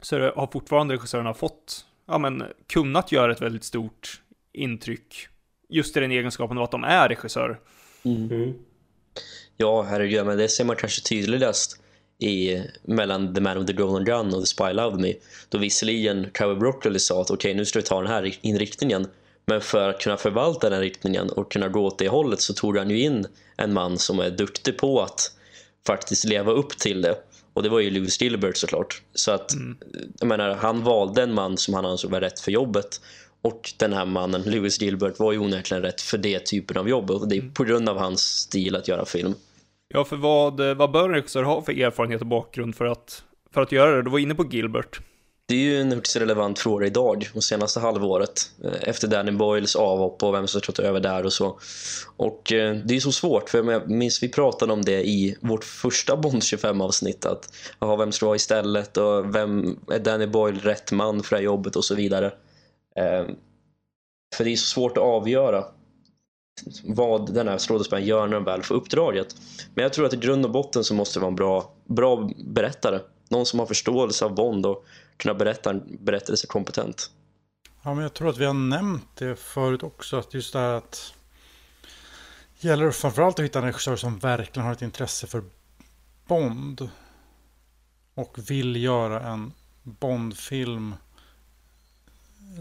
Så 0.00 0.18
det 0.18 0.32
har 0.36 0.46
fortfarande 0.46 0.94
regissörerna 0.94 1.34
fått, 1.34 1.86
ja 2.06 2.18
men, 2.18 2.44
kunnat 2.66 3.12
göra 3.12 3.32
ett 3.32 3.42
väldigt 3.42 3.64
stort 3.64 4.20
intryck. 4.52 5.28
Just 5.68 5.96
i 5.96 6.00
den 6.00 6.12
egenskapen 6.12 6.58
av 6.58 6.64
att 6.64 6.70
de 6.70 6.84
är 6.84 7.08
regissörer. 7.08 7.60
Mm. 8.04 8.54
Ja, 9.56 9.82
herregud, 9.82 10.26
men 10.26 10.38
det 10.38 10.48
ser 10.48 10.64
man 10.64 10.76
kanske 10.76 11.02
tydligast 11.02 11.80
i, 12.18 12.62
mellan 12.82 13.34
The 13.34 13.40
Man 13.40 13.58
with 13.58 13.66
the 13.66 13.82
Golden 13.82 14.04
Gun 14.04 14.34
och 14.34 14.40
The 14.40 14.46
Spy 14.46 14.72
Loved 14.72 15.00
Me. 15.00 15.12
Då 15.48 15.58
visserligen 15.58 16.30
Cowboy 16.32 16.56
Broccoli 16.56 16.98
sa 16.98 17.20
att 17.20 17.30
okej, 17.30 17.50
okay, 17.50 17.54
nu 17.54 17.64
ska 17.64 17.78
vi 17.78 17.82
ta 17.82 18.02
den 18.02 18.10
här 18.10 18.38
inriktningen. 18.40 19.06
Men 19.46 19.60
för 19.60 19.88
att 19.88 20.00
kunna 20.00 20.16
förvalta 20.16 20.70
den 20.70 20.80
riktningen 20.80 21.30
och 21.30 21.52
kunna 21.52 21.68
gå 21.68 21.84
åt 21.84 21.98
det 21.98 22.08
hållet 22.08 22.40
så 22.40 22.54
tog 22.54 22.78
han 22.78 22.90
ju 22.90 23.00
in 23.00 23.26
en 23.56 23.72
man 23.72 23.98
som 23.98 24.18
är 24.18 24.30
duktig 24.30 24.78
på 24.78 25.02
att 25.02 25.32
faktiskt 25.86 26.24
leva 26.24 26.52
upp 26.52 26.78
till 26.78 27.02
det. 27.02 27.18
Och 27.56 27.62
det 27.62 27.68
var 27.68 27.80
ju 27.80 27.90
Lewis 27.90 28.20
Gilbert 28.20 28.56
såklart. 28.56 29.02
Så 29.14 29.30
att, 29.30 29.52
mm. 29.52 29.76
jag 30.20 30.28
menar, 30.28 30.54
han 30.54 30.82
valde 30.82 31.22
en 31.22 31.34
man 31.34 31.56
som 31.56 31.74
han 31.74 31.86
ansåg 31.86 32.10
var 32.10 32.20
rätt 32.20 32.40
för 32.40 32.52
jobbet. 32.52 33.00
Och 33.42 33.72
den 33.78 33.92
här 33.92 34.04
mannen, 34.06 34.42
Lewis 34.42 34.80
Gilbert, 34.80 35.18
var 35.18 35.32
ju 35.32 35.38
onekligen 35.38 35.82
rätt 35.82 36.00
för 36.00 36.18
det 36.18 36.38
typen 36.38 36.76
av 36.76 36.88
jobb. 36.88 37.10
Och 37.10 37.28
det 37.28 37.36
är 37.36 37.40
mm. 37.40 37.54
på 37.54 37.64
grund 37.64 37.88
av 37.88 37.98
hans 37.98 38.20
stil 38.22 38.76
att 38.76 38.88
göra 38.88 39.04
film. 39.04 39.34
Ja, 39.88 40.04
för 40.04 40.16
vad, 40.16 40.60
vad 40.76 40.90
bör 40.90 41.04
en 41.04 41.14
regissör 41.14 41.42
ha 41.42 41.62
för 41.62 41.80
erfarenhet 41.80 42.20
och 42.20 42.26
bakgrund 42.26 42.76
för 42.76 42.84
att, 42.84 43.24
för 43.54 43.62
att 43.62 43.72
göra 43.72 43.96
det? 43.96 44.02
Du 44.02 44.10
var 44.10 44.18
inne 44.18 44.34
på 44.34 44.46
Gilbert. 44.50 45.00
Det 45.48 45.54
är 45.54 45.58
ju 45.58 45.80
en 45.80 45.92
högst 45.92 46.16
relevant 46.16 46.58
fråga 46.58 46.86
idag 46.86 47.28
och 47.34 47.44
senaste 47.44 47.80
halvåret 47.80 48.50
eh, 48.64 48.88
efter 48.88 49.08
Danny 49.08 49.32
Boyles 49.32 49.76
avhopp 49.76 50.22
och 50.22 50.34
vem 50.34 50.46
som 50.46 50.60
ska 50.60 50.72
ta 50.72 50.82
över 50.82 51.00
där 51.00 51.26
och 51.26 51.32
så. 51.32 51.58
Och 52.16 52.52
eh, 52.52 52.76
det 52.76 52.96
är 52.96 53.00
så 53.00 53.12
svårt 53.12 53.50
för 53.50 53.72
jag 53.72 53.90
minns 53.90 54.22
vi 54.22 54.28
pratade 54.28 54.72
om 54.72 54.82
det 54.82 55.08
i 55.08 55.36
vårt 55.40 55.64
första 55.64 56.16
Bond 56.16 56.44
25 56.44 56.80
avsnitt 56.80 57.26
att 57.26 57.52
aha, 57.78 57.96
vem 57.96 58.12
ska 58.12 58.26
vara 58.26 58.36
istället 58.36 58.96
och 58.96 59.34
vem 59.34 59.78
är 59.90 59.98
Danny 59.98 60.26
Boyle 60.26 60.60
rätt 60.60 60.92
man 60.92 61.22
för 61.22 61.30
det 61.30 61.36
här 61.36 61.44
jobbet 61.44 61.76
och 61.76 61.84
så 61.84 61.94
vidare. 61.94 62.26
Eh, 62.96 63.26
för 64.36 64.44
det 64.44 64.52
är 64.52 64.56
så 64.56 64.66
svårt 64.66 64.96
att 64.96 65.04
avgöra 65.04 65.64
vad 66.84 67.34
den 67.34 67.48
här 67.48 67.58
skådespelaren 67.58 68.06
gör 68.06 68.26
när 68.26 68.34
de 68.34 68.44
väl 68.44 68.62
får 68.62 68.74
uppdraget. 68.74 69.36
Men 69.74 69.82
jag 69.82 69.92
tror 69.92 70.06
att 70.06 70.14
i 70.14 70.16
grund 70.16 70.44
och 70.44 70.50
botten 70.50 70.84
så 70.84 70.94
måste 70.94 71.18
det 71.18 71.20
vara 71.20 71.30
en 71.30 71.36
bra, 71.36 71.72
bra 71.84 72.30
berättare. 72.36 73.00
Någon 73.28 73.46
som 73.46 73.58
har 73.58 73.66
förståelse 73.66 74.24
av 74.24 74.34
Bond 74.34 74.66
och 74.66 74.84
kunna 75.16 75.34
berätta 75.34 75.70
en 75.70 75.98
berättelse 76.00 76.46
kompetent. 76.46 77.10
Ja, 77.82 77.94
men 77.94 78.02
jag 78.02 78.14
tror 78.14 78.28
att 78.28 78.38
vi 78.38 78.44
har 78.44 78.54
nämnt 78.54 79.08
det 79.14 79.36
förut 79.36 79.82
också. 79.82 80.16
Att 80.16 80.34
just 80.34 80.52
det 80.52 80.58
här 80.58 80.72
att 80.72 81.14
gäller 82.58 82.90
framförallt 82.90 83.38
att 83.38 83.44
hitta 83.44 83.58
en 83.58 83.64
regissör 83.64 83.96
som 83.96 84.18
verkligen 84.18 84.66
har 84.66 84.72
ett 84.72 84.82
intresse 84.82 85.26
för 85.26 85.44
Bond. 86.26 86.88
Och 88.14 88.50
vill 88.50 88.76
göra 88.76 89.20
en 89.20 89.52
Bondfilm 89.82 90.94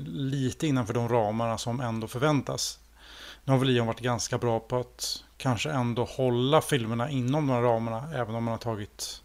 lite 0.05 0.67
innanför 0.67 0.93
de 0.93 1.09
ramarna 1.09 1.57
som 1.57 1.79
ändå 1.79 2.07
förväntas. 2.07 2.79
Nu 3.43 3.51
har 3.51 3.59
väl 3.59 3.67
Leon 3.67 3.87
varit 3.87 3.99
ganska 3.99 4.37
bra 4.37 4.59
på 4.59 4.79
att 4.79 5.23
kanske 5.37 5.71
ändå 5.71 6.03
hålla 6.03 6.61
filmerna 6.61 7.09
inom 7.09 7.47
de 7.47 7.61
ramarna. 7.61 8.09
Även 8.13 8.35
om 8.35 8.43
man 8.43 8.51
har 8.51 8.57
tagit 8.57 9.21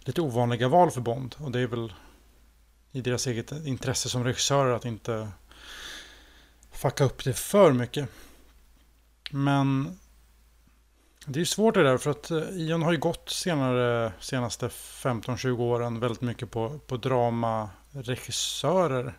lite 0.00 0.20
ovanliga 0.20 0.68
val 0.68 0.90
för 0.90 1.00
Bond. 1.00 1.34
Och 1.38 1.50
det 1.50 1.60
är 1.60 1.66
väl 1.66 1.92
i 2.94 3.00
deras 3.00 3.26
eget 3.26 3.52
intresse 3.52 4.08
som 4.08 4.24
regissörer 4.24 4.74
att 4.74 4.84
inte 4.84 5.28
fucka 6.72 7.04
upp 7.04 7.24
det 7.24 7.32
för 7.32 7.72
mycket. 7.72 8.08
Men 9.30 9.98
det 11.26 11.40
är 11.40 11.44
svårt 11.44 11.74
det 11.74 11.82
där 11.82 11.98
för 11.98 12.10
att 12.10 12.30
eh, 12.30 12.38
Ion 12.38 12.82
har 12.82 12.92
ju 12.92 12.98
gått 12.98 13.30
senare, 13.30 14.12
senaste 14.20 14.68
15-20 14.68 15.60
åren 15.60 16.00
väldigt 16.00 16.20
mycket 16.20 16.50
på, 16.50 16.78
på 16.78 16.96
dramaregissörer. 16.96 19.18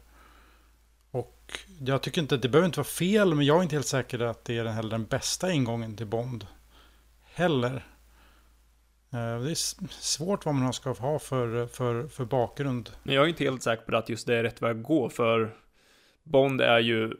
Och 1.11 1.59
jag 1.79 2.01
tycker 2.01 2.21
inte, 2.21 2.37
det 2.37 2.49
behöver 2.49 2.65
inte 2.65 2.79
vara 2.79 2.87
fel, 2.87 3.35
men 3.35 3.45
jag 3.45 3.57
är 3.57 3.63
inte 3.63 3.75
helt 3.75 3.87
säker 3.87 4.19
att 4.19 4.45
det 4.45 4.57
är 4.57 4.65
heller 4.65 4.89
den 4.89 5.05
bästa 5.05 5.51
ingången 5.51 5.95
till 5.95 6.07
Bond. 6.07 6.47
Heller. 7.23 7.94
Eh, 9.15 9.41
det 9.41 9.51
är 9.51 9.55
svårt 9.89 10.45
vad 10.45 10.55
man 10.55 10.73
ska 10.73 10.93
ha 10.93 11.19
för, 11.19 11.67
för, 11.67 12.07
för 12.07 12.25
bakgrund. 12.25 12.89
Jag 13.03 13.23
är 13.23 13.27
inte 13.27 13.43
helt 13.43 13.63
säker 13.63 13.83
på 13.83 13.97
att 13.97 14.09
just 14.09 14.27
det 14.27 14.35
är 14.35 14.43
rätt 14.43 14.61
väg 14.61 14.77
att 14.77 14.83
gå, 14.83 15.09
för 15.09 15.55
Bond 16.23 16.61
är 16.61 16.79
ju 16.79 17.13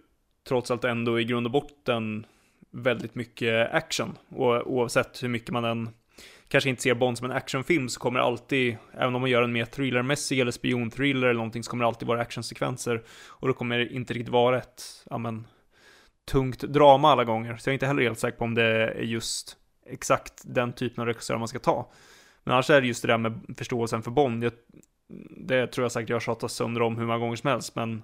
trots 0.48 0.72
allt 0.72 0.84
ändå 0.84 1.20
i 1.20 1.24
grund 1.24 1.46
och 1.48 1.52
botten 1.52 2.26
väldigt 2.72 3.16
mycket 3.16 3.74
action. 3.74 4.18
Och 4.30 4.72
oavsett 4.72 5.24
hur 5.24 5.30
mycket 5.30 5.50
man 5.50 5.66
än 5.66 5.90
kanske 6.48 6.70
inte 6.70 6.82
ser 6.82 6.94
Bond 6.94 7.18
som 7.18 7.32
en 7.32 7.38
actionfilm 7.38 7.90
så 7.90 8.00
kommer 8.00 8.20
det 8.20 8.26
alltid, 8.26 8.78
även 8.94 9.16
om 9.16 9.22
man 9.22 9.30
gör 9.30 9.42
en 9.42 9.52
mer 9.52 9.66
thrillermässig 9.66 10.40
eller 10.40 10.52
spionthriller 10.52 11.28
eller 11.28 11.38
någonting, 11.38 11.64
så 11.64 11.72
kommer 11.72 11.84
det 11.84 11.88
alltid 11.88 12.08
vara 12.08 12.22
actionsekvenser. 12.22 13.04
Och 13.28 13.48
då 13.48 13.54
kommer 13.54 13.78
det 13.78 13.94
inte 13.94 14.14
riktigt 14.14 14.30
vara 14.30 14.58
ett, 14.58 14.84
ja 15.10 15.18
men, 15.18 15.48
tungt 16.26 16.60
drama 16.60 17.12
alla 17.12 17.24
gånger. 17.24 17.58
Så 17.58 17.70
jag 17.70 17.72
är 17.72 17.74
inte 17.74 17.88
heller 17.88 18.04
helt 18.04 18.20
säker 18.20 18.38
på 18.38 18.46
om 18.46 18.54
det 18.54 18.64
är 18.64 19.02
just 19.02 19.58
exakt 19.86 20.42
den 20.46 20.74
typen 20.74 21.02
av 21.02 21.08
regissör 21.08 21.38
man 21.38 21.48
ska 21.48 21.60
ta. 21.60 21.92
Men 22.44 22.54
annars 22.54 22.70
är 22.70 22.82
det 22.82 22.88
just 22.88 23.02
det 23.02 23.08
där 23.08 23.18
med 23.18 23.56
förståelsen 23.58 24.04
för 24.04 24.12
Bond. 24.12 24.44
Jag, 24.44 24.54
det 25.38 25.68
tror 25.68 25.86
jag 25.86 25.92
säkert 25.92 26.10
jag 26.10 26.22
tjatat 26.22 26.52
sönder 26.52 26.82
om 26.82 26.98
hur 26.98 27.06
många 27.06 27.20
gånger 27.20 27.36
som 27.36 27.50
helst, 27.50 27.76
men 27.76 28.04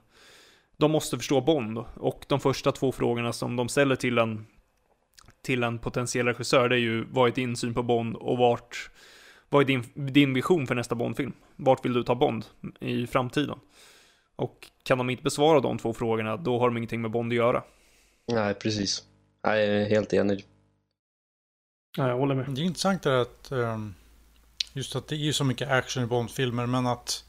de 0.78 0.92
måste 0.92 1.18
förstå 1.18 1.42
Bond. 1.42 1.78
Och 1.96 2.26
de 2.28 2.40
första 2.40 2.72
två 2.72 2.92
frågorna 2.92 3.34
som 3.34 3.56
de 3.56 3.70
ställer 3.70 3.96
till 3.96 4.18
en, 4.18 4.46
till 5.42 5.64
en 5.64 5.80
potentiell 5.80 6.26
regissör, 6.28 6.70
det 6.70 6.76
är 6.76 6.80
ju 6.80 7.06
vad 7.12 7.30
är 7.30 7.36
din 7.36 7.56
syn 7.56 7.74
på 7.74 7.84
Bond 7.84 8.16
och 8.16 8.38
vart, 8.38 8.90
vad 9.50 9.62
är 9.62 9.66
din, 9.66 9.84
din 9.94 10.34
vision 10.34 10.68
för 10.68 10.76
nästa 10.76 10.96
Bond-film? 10.96 11.34
Vart 11.56 11.86
vill 11.86 11.94
du 11.94 12.04
ta 12.04 12.16
Bond 12.16 12.46
i 12.80 13.08
framtiden? 13.08 13.60
Och 14.36 14.68
kan 14.84 14.98
de 14.98 15.10
inte 15.10 15.24
besvara 15.24 15.60
de 15.60 15.78
två 15.78 15.94
frågorna, 15.94 16.38
då 16.38 16.60
har 16.60 16.68
de 16.68 16.78
ingenting 16.78 17.02
med 17.02 17.12
Bond 17.12 17.32
att 17.32 17.36
göra. 17.36 17.64
Nej, 18.28 18.54
precis. 18.54 19.04
Jag 19.42 19.64
är 19.64 19.86
helt 19.86 20.14
enig. 20.14 20.46
Ja, 21.98 22.08
jag 22.08 22.18
håller 22.18 22.36
med. 22.36 22.46
Det 22.50 22.62
är 22.62 22.66
intressant 22.66 23.06
att 23.06 23.52
ehm, 23.52 23.94
just 24.74 24.96
att 24.96 25.08
det 25.08 25.16
är 25.16 25.32
så 25.32 25.44
mycket 25.44 25.70
action 25.70 26.04
i 26.04 26.06
Bond-filmer 26.06 26.66
men 26.66 26.88
att 26.88 27.26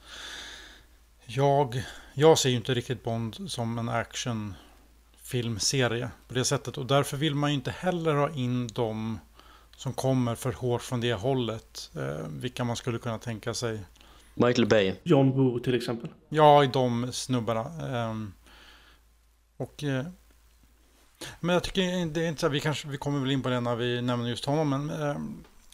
jag, 1.27 1.83
jag 2.15 2.39
ser 2.39 2.51
ju 2.51 2.57
inte 2.57 2.75
riktigt 2.75 3.05
Bond 3.05 3.51
som 3.51 3.79
en 3.79 3.89
actionfilmserie 3.89 6.11
på 6.29 6.35
det 6.35 6.45
sättet 6.45 6.79
och 6.79 6.87
därför 6.87 7.17
vill 7.17 7.35
man 7.35 7.51
ju 7.51 7.55
inte 7.55 7.71
heller 7.71 8.15
ha 8.15 8.31
in 8.31 8.67
de 8.67 9.19
som 9.77 9.93
kommer 9.93 10.35
för 10.35 10.53
hårt 10.53 10.83
från 10.83 11.01
det 11.01 11.13
hållet. 11.13 11.91
Eh, 11.97 12.27
vilka 12.29 12.65
man 12.65 12.77
skulle 12.77 12.99
kunna 12.99 13.19
tänka 13.19 13.55
sig. 13.55 13.81
Michael 14.35 14.69
Bay. 14.69 14.95
John 15.03 15.31
Woo 15.31 15.59
till 15.59 15.75
exempel. 15.75 16.11
Ja, 16.29 16.65
i 16.65 16.67
de 16.67 17.13
snubbarna. 17.13 17.61
Eh, 17.61 18.15
och 19.57 19.85
eh, 19.85 20.07
men 21.41 21.55
jag 21.55 21.63
tycker 21.63 22.07
det 22.07 22.25
är 22.25 22.29
inte 22.29 22.41
så 22.41 22.49
vi 22.49 22.61
kanske, 22.61 22.89
vi 22.89 22.99
kommer 22.99 23.21
väl 23.21 23.31
in 23.31 23.43
på 23.43 23.49
det 23.49 23.61
när 23.61 23.77
vi 23.77 24.03
nämner 24.03 24.29
just 24.29 24.45
honom, 24.45 24.69
men 24.69 24.91
eh, 24.91 25.17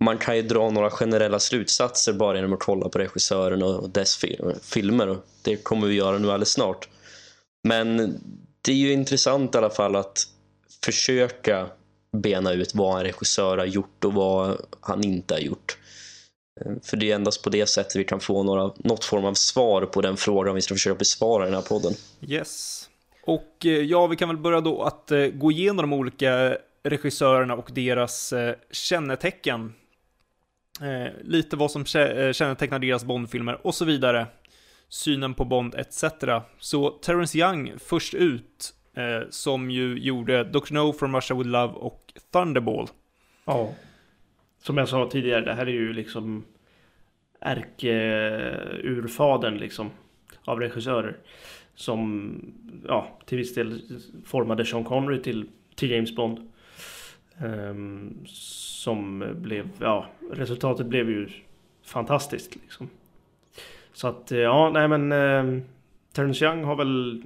man 0.00 0.18
kan 0.18 0.36
ju 0.36 0.42
dra 0.42 0.70
några 0.70 0.90
generella 0.90 1.38
slutsatser 1.38 2.12
bara 2.12 2.36
genom 2.36 2.52
att 2.52 2.60
kolla 2.60 2.88
på 2.88 2.98
regissören 2.98 3.62
och 3.62 3.90
dess 3.90 4.24
filmer. 4.62 5.08
Och 5.08 5.26
det 5.42 5.56
kommer 5.56 5.86
vi 5.86 5.94
göra 5.94 6.18
nu 6.18 6.26
alldeles 6.30 6.52
snart. 6.52 6.88
Men 7.62 7.96
det 8.62 8.72
är 8.72 8.76
ju 8.76 8.92
intressant 8.92 9.54
i 9.54 9.58
alla 9.58 9.70
fall 9.70 9.96
att 9.96 10.26
försöka 10.84 11.66
bena 12.14 12.52
ut 12.52 12.74
vad 12.74 12.98
en 12.98 13.04
regissör 13.04 13.58
har 13.58 13.64
gjort 13.64 14.04
och 14.04 14.14
vad 14.14 14.56
han 14.80 15.04
inte 15.04 15.34
har 15.34 15.40
gjort. 15.40 15.78
Eh, 16.60 16.72
för 16.82 16.96
det 16.96 17.10
är 17.10 17.14
endast 17.14 17.42
på 17.42 17.50
det 17.50 17.66
sättet 17.66 17.96
vi 17.96 18.04
kan 18.04 18.20
få 18.20 18.42
några, 18.42 18.72
något 18.76 19.04
form 19.04 19.24
av 19.24 19.34
svar 19.34 19.82
på 19.82 20.00
den 20.00 20.16
frågan 20.16 20.54
vi 20.54 20.62
ska 20.62 20.74
försöka 20.74 20.98
besvara 20.98 21.44
i 21.44 21.46
den 21.46 21.54
här 21.54 21.68
podden. 21.68 21.92
Yes. 22.20 22.88
Och 23.22 23.66
eh, 23.66 23.70
ja, 23.70 24.06
vi 24.06 24.16
kan 24.16 24.28
väl 24.28 24.38
börja 24.38 24.60
då 24.60 24.82
att 24.82 25.10
eh, 25.10 25.26
gå 25.26 25.52
igenom 25.52 25.76
de 25.76 25.92
olika 25.92 26.56
regissörerna 26.82 27.54
och 27.54 27.70
deras 27.72 28.34
kännetecken. 28.70 29.74
Lite 31.22 31.56
vad 31.56 31.70
som 31.70 31.84
kännetecknar 31.84 32.78
deras 32.78 33.04
Bondfilmer 33.04 33.66
och 33.66 33.74
så 33.74 33.84
vidare. 33.84 34.26
Synen 34.88 35.34
på 35.34 35.44
Bond 35.44 35.74
etc. 35.74 36.04
Så 36.58 36.90
Terrence 36.90 37.38
Young 37.38 37.72
först 37.78 38.14
ut, 38.14 38.73
Eh, 38.94 39.22
som 39.30 39.70
ju 39.70 39.98
gjorde 39.98 40.44
Dr. 40.44 40.72
No 40.72 40.92
from 40.92 41.14
Russia 41.14 41.36
with 41.36 41.48
Love 41.48 41.72
och 41.72 42.12
Thunderball. 42.32 42.88
Ja 43.44 43.74
som 44.64 44.78
jag 44.78 44.88
sa 44.88 45.10
tidigare, 45.10 45.44
det 45.44 45.54
här 45.54 45.66
är 45.66 45.72
ju 45.72 45.92
liksom 45.92 46.44
Ärkeurfadern 47.40 49.56
liksom 49.56 49.90
av 50.44 50.60
regissörer. 50.60 51.16
Som 51.74 52.34
ja, 52.88 53.18
till 53.24 53.38
viss 53.38 53.54
del 53.54 53.82
formade 54.24 54.64
Sean 54.64 54.84
Connery 54.84 55.22
till, 55.22 55.48
till 55.74 55.90
James 55.90 56.16
Bond. 56.16 56.50
Um, 57.42 58.18
som 58.26 59.24
blev, 59.34 59.68
ja, 59.80 60.06
resultatet 60.32 60.86
blev 60.86 61.10
ju 61.10 61.28
fantastiskt 61.84 62.56
liksom. 62.56 62.88
Så 63.92 64.08
att 64.08 64.32
eh, 64.32 64.38
ja, 64.38 64.70
nej 64.70 64.88
men 64.88 65.12
eh, 65.12 65.44
Terence 66.12 66.44
Young 66.44 66.64
har 66.64 66.76
väl 66.76 67.22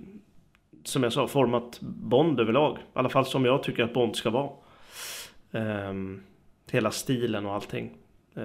som 0.88 1.02
jag 1.02 1.12
sa 1.12 1.28
format 1.28 1.78
Bond 1.80 2.40
överlag. 2.40 2.78
I 2.78 2.80
alla 2.92 3.08
fall 3.08 3.26
som 3.26 3.44
jag 3.44 3.62
tycker 3.62 3.82
att 3.82 3.94
Bond 3.94 4.16
ska 4.16 4.30
vara. 4.30 4.50
Um, 5.50 6.22
hela 6.70 6.90
stilen 6.90 7.46
och 7.46 7.54
allting. 7.54 7.90
Eh, 8.34 8.44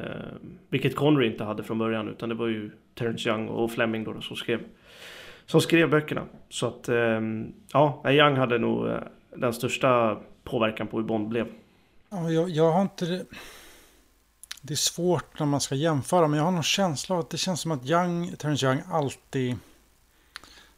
vilket 0.70 0.96
Connery 0.96 1.28
inte 1.28 1.44
hade 1.44 1.64
från 1.64 1.78
början 1.78 2.08
utan 2.08 2.30
det 2.30 2.36
var 2.36 2.48
ju 2.48 2.72
Terence 2.96 3.30
Young 3.30 3.48
och 3.48 3.72
Fleming 3.72 4.04
då 4.04 4.22
som 4.22 4.36
skrev, 4.36 4.60
som 5.46 5.62
skrev 5.62 5.90
böckerna. 5.90 6.26
Så 6.50 6.68
att 6.68 6.90
um, 6.90 7.54
ja, 7.74 8.04
Young 8.12 8.36
hade 8.36 8.58
nog 8.58 8.88
eh, 8.88 8.98
den 9.36 9.54
största 9.54 10.18
påverkan 10.44 10.88
på 10.88 10.98
hur 10.98 11.04
Bond 11.04 11.28
blev. 11.28 11.48
Ja, 12.10 12.30
jag, 12.30 12.50
jag 12.50 12.72
har 12.72 12.82
inte 12.82 13.06
det. 13.06 13.26
Det 14.62 14.74
är 14.74 14.76
svårt 14.76 15.40
när 15.40 15.46
man 15.46 15.62
ska 15.62 15.76
jämföra 15.76 16.28
men 16.28 16.38
jag 16.38 16.46
har 16.46 16.52
någon 16.52 16.64
känsla 16.64 17.16
av 17.16 17.20
att 17.20 17.30
det 17.30 17.38
känns 17.38 17.62
som 17.62 17.72
att 17.72 17.90
Young, 17.90 18.36
Terence 18.36 18.66
Young 18.66 18.82
alltid 18.92 19.58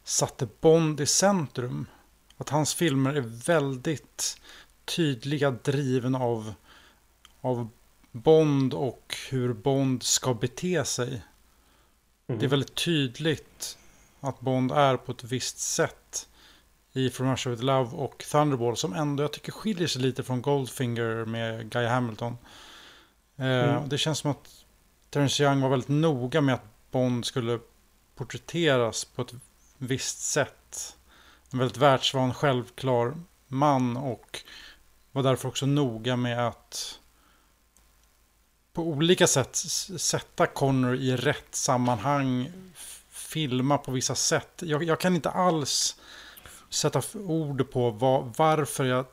satte 0.05 0.47
Bond 0.61 1.01
i 1.01 1.05
centrum. 1.05 1.85
Att 2.37 2.49
hans 2.49 2.73
filmer 2.73 3.13
är 3.13 3.21
väldigt 3.45 4.41
tydliga 4.85 5.51
driven 5.51 6.15
av 6.15 6.53
av 7.41 7.69
Bond 8.11 8.73
och 8.73 9.15
hur 9.29 9.53
Bond 9.53 10.03
ska 10.03 10.33
bete 10.33 10.85
sig. 10.85 11.07
Mm. 11.07 11.21
Det 12.27 12.33
är 12.33 12.37
mhm. 12.37 12.49
väldigt 12.49 12.75
tydligt 12.75 13.77
att 14.19 14.39
Bond 14.39 14.71
är 14.71 14.97
på 14.97 15.11
ett 15.11 15.23
visst 15.23 15.59
sätt 15.59 16.29
i 16.93 17.09
From 17.09 17.31
Russia 17.31 17.49
With 17.49 17.63
Love 17.63 17.95
och 17.95 18.25
Thunderball 18.31 18.77
som 18.77 18.93
ändå 18.93 19.23
jag 19.23 19.33
tycker 19.33 19.51
skiljer 19.51 19.87
sig 19.87 20.01
lite 20.01 20.23
från 20.23 20.41
Goldfinger 20.41 21.25
med 21.25 21.69
Guy 21.69 21.85
Hamilton. 21.85 22.37
Eh, 23.35 23.45
mm. 23.45 23.89
det 23.89 23.97
känns 23.97 24.19
som 24.19 24.31
att 24.31 24.65
Terence 25.09 25.43
Young 25.43 25.61
var 25.61 25.69
väldigt 25.69 25.89
noga 25.89 26.41
med 26.41 26.55
att 26.55 26.91
Bond 26.91 27.25
skulle 27.25 27.59
porträtteras 28.15 29.05
på 29.05 29.21
ett 29.21 29.33
visst 29.77 30.19
sätt. 30.19 30.95
En 31.51 31.59
väldigt 31.59 31.77
världsvan, 31.77 32.33
självklar 32.33 33.13
man 33.47 33.97
och 33.97 34.39
var 35.11 35.23
därför 35.23 35.47
också 35.47 35.65
noga 35.65 36.15
med 36.15 36.47
att 36.47 36.99
på 38.73 38.81
olika 38.81 39.27
sätt 39.27 39.55
sätta 39.55 40.45
Connor 40.45 40.95
i 40.95 41.15
rätt 41.15 41.55
sammanhang, 41.55 42.51
filma 43.09 43.77
på 43.77 43.91
vissa 43.91 44.15
sätt. 44.15 44.63
Jag, 44.65 44.83
jag 44.83 44.99
kan 44.99 45.15
inte 45.15 45.29
alls 45.29 46.01
sätta 46.69 47.01
ord 47.13 47.71
på 47.71 47.89
vad, 47.89 48.33
varför 48.37 48.85
jag 48.85 49.05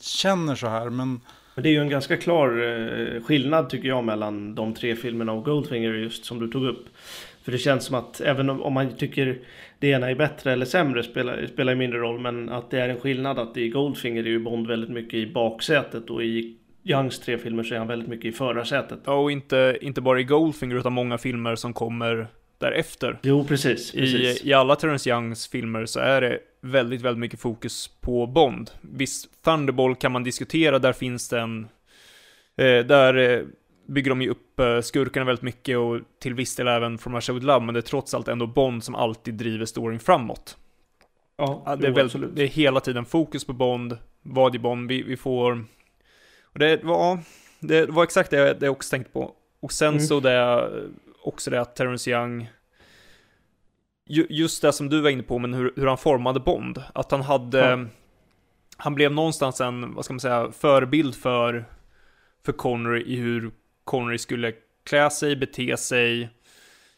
känner 0.00 0.54
så 0.54 0.66
här, 0.66 0.90
men... 0.90 1.20
Det 1.54 1.68
är 1.68 1.72
ju 1.72 1.80
en 1.80 1.88
ganska 1.88 2.16
klar 2.16 2.48
eh, 2.48 3.22
skillnad 3.22 3.70
tycker 3.70 3.88
jag 3.88 4.04
mellan 4.04 4.54
de 4.54 4.74
tre 4.74 4.96
filmerna 4.96 5.32
och 5.32 5.44
Goldfinger 5.44 5.92
just 5.92 6.24
som 6.24 6.38
du 6.38 6.48
tog 6.48 6.64
upp. 6.64 6.86
För 7.48 7.52
det 7.52 7.58
känns 7.58 7.84
som 7.84 7.94
att 7.94 8.20
även 8.20 8.50
om 8.50 8.72
man 8.72 8.96
tycker 8.96 9.38
det 9.78 9.88
ena 9.88 10.10
är 10.10 10.14
bättre 10.14 10.52
eller 10.52 10.66
sämre 10.66 11.02
spelar, 11.02 11.46
spelar 11.46 11.74
mindre 11.74 11.98
roll. 11.98 12.20
Men 12.20 12.48
att 12.48 12.70
det 12.70 12.80
är 12.80 12.88
en 12.88 13.00
skillnad 13.00 13.38
att 13.38 13.56
i 13.56 13.68
Goldfinger 13.68 14.22
är 14.22 14.28
ju 14.28 14.38
Bond 14.38 14.66
väldigt 14.66 14.90
mycket 14.90 15.14
i 15.14 15.26
baksätet 15.26 16.10
och 16.10 16.24
i 16.24 16.56
Youngs 16.84 17.20
tre 17.20 17.38
filmer 17.38 17.62
så 17.62 17.74
är 17.74 17.78
han 17.78 17.88
väldigt 17.88 18.08
mycket 18.08 18.24
i 18.24 18.32
förarsätet. 18.32 18.98
Ja, 19.04 19.14
och 19.14 19.32
inte, 19.32 19.78
inte 19.80 20.00
bara 20.00 20.20
i 20.20 20.24
Goldfinger 20.24 20.76
utan 20.76 20.92
många 20.92 21.18
filmer 21.18 21.56
som 21.56 21.72
kommer 21.72 22.26
därefter. 22.58 23.18
Jo, 23.22 23.44
precis. 23.44 23.92
precis. 23.92 24.44
I, 24.44 24.48
I 24.48 24.52
alla 24.52 24.76
Terence 24.76 25.10
Youngs 25.10 25.48
filmer 25.48 25.86
så 25.86 26.00
är 26.00 26.20
det 26.20 26.38
väldigt, 26.60 27.02
väldigt 27.02 27.20
mycket 27.20 27.40
fokus 27.40 27.88
på 28.00 28.26
Bond. 28.26 28.70
Visst, 28.80 29.44
Thunderball 29.44 29.94
kan 29.94 30.12
man 30.12 30.24
diskutera, 30.24 30.78
där 30.78 30.92
finns 30.92 31.28
det 31.28 31.40
en... 31.40 31.68
Eh, 32.56 32.86
där 32.86 33.16
eh, 33.16 33.40
bygger 33.88 34.10
de 34.10 34.22
ju 34.22 34.30
upp 34.30 34.60
eh, 34.60 34.80
skurkarna 34.80 35.26
väldigt 35.26 35.42
mycket 35.42 35.78
och 35.78 36.00
till 36.18 36.34
viss 36.34 36.56
del 36.56 36.68
även 36.68 36.98
From 36.98 37.14
Russia 37.14 37.34
With 37.34 37.46
Love, 37.46 37.66
men 37.66 37.74
det 37.74 37.80
är 37.80 37.82
trots 37.82 38.14
allt 38.14 38.28
ändå 38.28 38.46
Bond 38.46 38.84
som 38.84 38.94
alltid 38.94 39.34
driver 39.34 39.64
storyn 39.64 40.00
framåt. 40.00 40.56
Ja, 41.36 41.76
det, 41.80 41.86
är 41.86 41.90
väldigt, 41.90 42.36
det 42.36 42.42
är 42.42 42.46
hela 42.46 42.80
tiden 42.80 43.04
fokus 43.04 43.44
på 43.44 43.52
Bond, 43.52 43.98
vad 44.22 44.54
är 44.54 44.58
Bond, 44.58 44.88
vi, 44.88 45.02
vi 45.02 45.16
får 45.16 45.64
och 46.58 46.58
det 46.58 46.84
var, 46.84 47.18
det 47.60 47.86
var 47.86 48.04
exakt 48.04 48.30
det 48.30 48.36
jag, 48.36 48.60
det 48.60 48.66
jag 48.66 48.72
också 48.72 48.90
tänkte 48.90 49.12
på. 49.12 49.32
Och 49.60 49.72
sen 49.72 49.88
mm. 49.88 50.00
så 50.00 50.20
det, 50.20 50.70
också 51.22 51.50
det 51.50 51.60
att 51.60 51.76
Terence 51.76 52.10
Young, 52.10 52.50
just 54.28 54.62
det 54.62 54.72
som 54.72 54.88
du 54.88 55.00
var 55.00 55.10
inne 55.10 55.22
på, 55.22 55.38
men 55.38 55.54
hur, 55.54 55.72
hur 55.76 55.86
han 55.86 55.98
formade 55.98 56.40
Bond. 56.40 56.82
Att 56.94 57.10
han 57.10 57.20
hade, 57.20 57.58
ja. 57.58 57.84
han 58.76 58.94
blev 58.94 59.12
någonstans 59.12 59.60
en, 59.60 59.94
vad 59.94 60.04
ska 60.04 60.14
man 60.14 60.20
säga, 60.20 60.52
förebild 60.52 61.14
för, 61.14 61.64
för 62.44 62.52
Connery 62.52 63.02
i 63.02 63.16
hur 63.16 63.50
Connery 63.88 64.18
skulle 64.18 64.52
klä 64.84 65.10
sig, 65.10 65.36
bete 65.36 65.76
sig, 65.76 66.28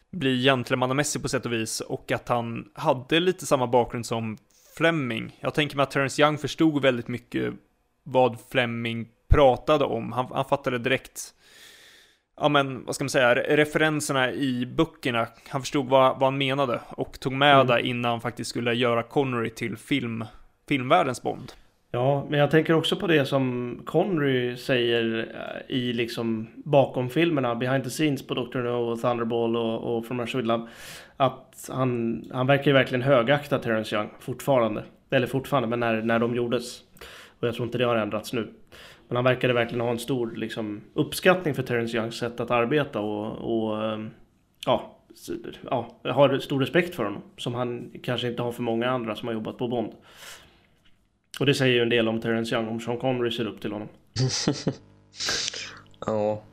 bli 0.09 0.43
gentlemannamässig 0.43 1.21
på 1.21 1.29
sätt 1.29 1.45
och 1.45 1.53
vis. 1.53 1.79
Och 1.79 2.11
att 2.11 2.29
han 2.29 2.69
hade 2.73 3.19
lite 3.19 3.45
samma 3.45 3.67
bakgrund 3.67 4.05
som 4.05 4.37
Fleming. 4.77 5.37
Jag 5.39 5.53
tänker 5.53 5.75
mig 5.75 5.83
att 5.83 5.91
Terence 5.91 6.21
Young 6.21 6.37
förstod 6.37 6.81
väldigt 6.81 7.07
mycket 7.07 7.53
vad 8.03 8.37
Fleming 8.51 9.07
pratade 9.29 9.85
om. 9.85 10.11
Han, 10.11 10.27
han 10.31 10.45
fattade 10.45 10.79
direkt, 10.79 11.33
ja 12.37 12.49
men 12.49 12.85
vad 12.85 12.95
ska 12.95 13.03
man 13.03 13.09
säga, 13.09 13.35
referenserna 13.35 14.31
i 14.31 14.65
böckerna. 14.65 15.27
Han 15.47 15.61
förstod 15.61 15.89
vad, 15.89 16.19
vad 16.19 16.23
han 16.23 16.37
menade 16.37 16.81
och 16.89 17.19
tog 17.19 17.33
med 17.33 17.55
mm. 17.55 17.67
det 17.67 17.81
innan 17.81 18.11
han 18.11 18.21
faktiskt 18.21 18.49
skulle 18.49 18.73
göra 18.73 19.03
Connery 19.03 19.49
till 19.49 19.77
film, 19.77 20.25
filmvärldens 20.67 21.21
Bond. 21.21 21.51
Ja, 21.93 22.25
men 22.29 22.39
jag 22.39 22.51
tänker 22.51 22.73
också 22.73 22.95
på 22.95 23.07
det 23.07 23.25
som 23.25 23.79
Connery 23.85 24.57
säger 24.57 25.27
eh, 25.35 25.75
i 25.75 25.93
liksom 25.93 26.47
bakom 26.55 27.09
filmerna, 27.09 27.55
behind 27.55 27.83
the 27.83 27.89
scenes 27.89 28.27
på 28.27 28.33
Dr. 28.33 28.57
No 28.57 28.69
och 28.69 29.01
Thunderball 29.01 29.57
och, 29.57 29.97
och 29.97 30.05
From 30.05 30.21
Russia 30.21 30.37
With 30.37 30.47
Love. 30.47 30.67
Att 31.17 31.69
han, 31.71 32.23
han 32.33 32.47
verkar 32.47 32.65
ju 32.65 32.73
verkligen 32.73 33.01
högakta 33.01 33.59
Terence 33.59 33.95
Young 33.95 34.09
fortfarande. 34.19 34.83
Eller 35.09 35.27
fortfarande, 35.27 35.69
men 35.69 35.79
när, 35.79 36.01
när 36.01 36.19
de 36.19 36.35
gjordes. 36.35 36.79
Och 37.39 37.47
jag 37.47 37.55
tror 37.55 37.65
inte 37.65 37.77
det 37.77 37.85
har 37.85 37.95
ändrats 37.95 38.33
nu. 38.33 38.47
Men 39.07 39.15
han 39.15 39.25
verkade 39.25 39.53
verkligen 39.53 39.81
ha 39.81 39.91
en 39.91 39.99
stor 39.99 40.31
liksom, 40.35 40.81
uppskattning 40.93 41.53
för 41.53 41.63
Terence 41.63 41.97
Youngs 41.97 42.17
sätt 42.17 42.39
att 42.39 42.51
arbeta 42.51 42.99
och, 42.99 43.27
och 43.31 43.83
ehm, 43.85 44.09
ja, 44.65 44.97
ja, 45.69 45.95
har 46.03 46.39
stor 46.39 46.59
respekt 46.59 46.95
för 46.95 47.03
honom. 47.03 47.21
Som 47.37 47.53
han 47.53 47.91
kanske 48.03 48.27
inte 48.27 48.43
har 48.43 48.51
för 48.51 48.63
många 48.63 48.89
andra 48.89 49.15
som 49.15 49.27
har 49.27 49.35
jobbat 49.35 49.57
på 49.57 49.67
Bond. 49.67 49.91
Och 51.39 51.45
det 51.45 51.53
säger 51.53 51.73
ju 51.73 51.81
en 51.81 51.89
del 51.89 52.07
om 52.07 52.21
Terence 52.21 52.55
Young, 52.55 52.67
om 52.67 52.79
Sean 52.79 52.97
Connery 52.97 53.31
ser 53.31 53.47
upp 53.47 53.61
till 53.61 53.71
honom. 53.71 53.87
ja. 56.05 56.43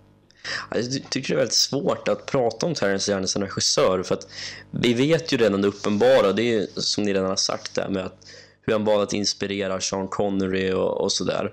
Jag 0.71 1.11
tycker 1.11 1.29
det 1.29 1.35
är 1.35 1.37
väldigt 1.37 1.55
svårt 1.55 2.09
att 2.09 2.27
prata 2.27 2.67
om 2.67 2.75
Terence 2.75 3.13
Young 3.13 3.27
som 3.27 3.43
regissör 3.43 4.03
för 4.03 4.15
att 4.15 4.29
vi 4.71 4.95
vet 4.95 5.33
ju 5.33 5.37
redan 5.37 5.63
det 5.63 5.69
uppenbara, 5.69 6.33
det 6.33 6.43
är 6.43 6.61
ju 6.61 6.67
som 6.67 7.05
ni 7.05 7.15
redan 7.15 7.29
har 7.29 7.37
sagt 7.37 7.75
där 7.75 7.89
med 7.89 8.05
att 8.05 8.27
hur 8.63 8.73
han 8.73 8.85
valt 8.85 9.03
att 9.03 9.13
inspirera 9.13 9.81
Sean 9.81 10.09
Connery 10.09 10.73
och, 10.73 11.01
och 11.01 11.13
sådär. 11.13 11.53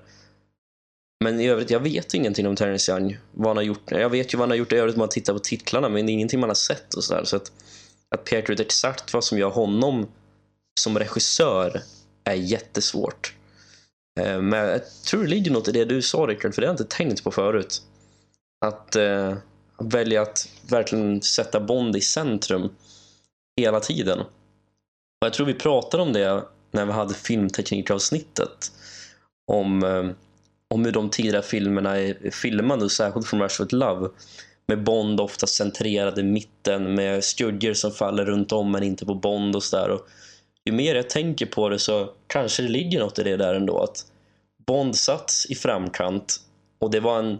Men 1.23 1.39
i 1.39 1.47
övrigt, 1.47 1.69
jag 1.69 1.79
vet 1.79 2.13
ingenting 2.13 2.47
om 2.47 2.55
Terence 2.55 2.91
Young. 2.91 3.17
Vad 3.31 3.47
han 3.47 3.57
har 3.57 3.63
gjort. 3.63 3.91
Jag 3.91 4.09
vet 4.09 4.33
ju 4.33 4.38
vad 4.38 4.43
han 4.43 4.49
har 4.49 4.57
gjort 4.57 4.71
i 4.71 4.75
övrigt 4.75 4.95
om 4.95 4.99
man 4.99 5.09
tittar 5.09 5.33
på 5.33 5.39
titlarna, 5.39 5.89
men 5.89 6.05
det 6.05 6.11
är 6.11 6.13
ingenting 6.13 6.39
man 6.39 6.49
har 6.49 6.55
sett 6.55 6.93
och 6.93 7.03
sådär. 7.03 7.23
Så 7.23 7.35
att, 7.35 7.51
att 8.15 8.23
peka 8.23 8.53
ut 8.53 8.59
exakt 8.59 9.13
vad 9.13 9.23
som 9.23 9.38
gör 9.38 9.49
honom 9.49 10.07
som 10.79 10.99
regissör 10.99 11.81
är 12.25 12.33
jättesvårt. 12.33 13.33
Eh, 14.19 14.41
men 14.41 14.59
jag 14.59 14.81
tror 15.07 15.23
det 15.23 15.29
ligger 15.29 15.51
något 15.51 15.67
i 15.67 15.71
det 15.71 15.85
du 15.85 16.01
sa 16.01 16.17
Rickard, 16.17 16.55
för 16.55 16.61
det 16.61 16.67
har 16.67 16.73
jag 16.73 16.81
inte 16.81 16.95
tänkt 16.95 17.23
på 17.23 17.31
förut. 17.31 17.81
Att 18.65 18.95
eh, 18.95 19.38
välja 19.79 20.21
att 20.21 20.49
verkligen 20.69 21.21
sätta 21.21 21.59
Bond 21.59 21.95
i 21.95 22.01
centrum 22.01 22.69
hela 23.61 23.79
tiden. 23.79 24.19
Och 24.19 25.25
jag 25.25 25.33
tror 25.33 25.45
vi 25.45 25.53
pratade 25.53 26.03
om 26.03 26.13
det 26.13 26.43
när 26.71 26.85
vi 26.85 26.91
hade 26.91 27.13
filmteknikavsnittet. 27.13 28.71
Om, 29.51 29.83
eh, 29.83 30.09
om 30.73 30.85
hur 30.85 30.91
de 30.91 31.09
tidiga 31.09 31.41
filmerna 31.41 31.97
är 31.97 32.31
filmade, 32.31 32.89
särskilt 32.89 33.27
från 33.27 33.41
Rush 33.41 33.61
with 33.61 33.75
Love. 33.75 34.09
Med 34.67 34.83
Bond 34.83 35.19
ofta 35.19 35.47
centrerad 35.47 36.19
i 36.19 36.23
mitten 36.23 36.95
med 36.95 37.23
skuggor 37.23 37.73
som 37.73 37.91
faller 37.91 38.25
runt 38.25 38.51
om 38.51 38.71
men 38.71 38.83
inte 38.83 39.05
på 39.05 39.15
Bond 39.15 39.55
och 39.55 39.63
sådär. 39.63 39.99
Ju 40.65 40.71
mer 40.71 40.95
jag 40.95 41.10
tänker 41.10 41.45
på 41.45 41.69
det 41.69 41.80
så 41.80 42.10
kanske 42.28 42.63
det 42.63 42.69
ligger 42.69 42.99
något 42.99 43.19
i 43.19 43.23
det 43.23 43.38
där 43.38 43.56
ändå. 43.56 43.80
Att 43.80 44.06
Bond 44.67 44.95
satt 44.95 45.32
i 45.49 45.56
framkant 45.56 46.39
och 46.80 46.91
det 46.91 46.99
var 46.99 47.19
en 47.19 47.39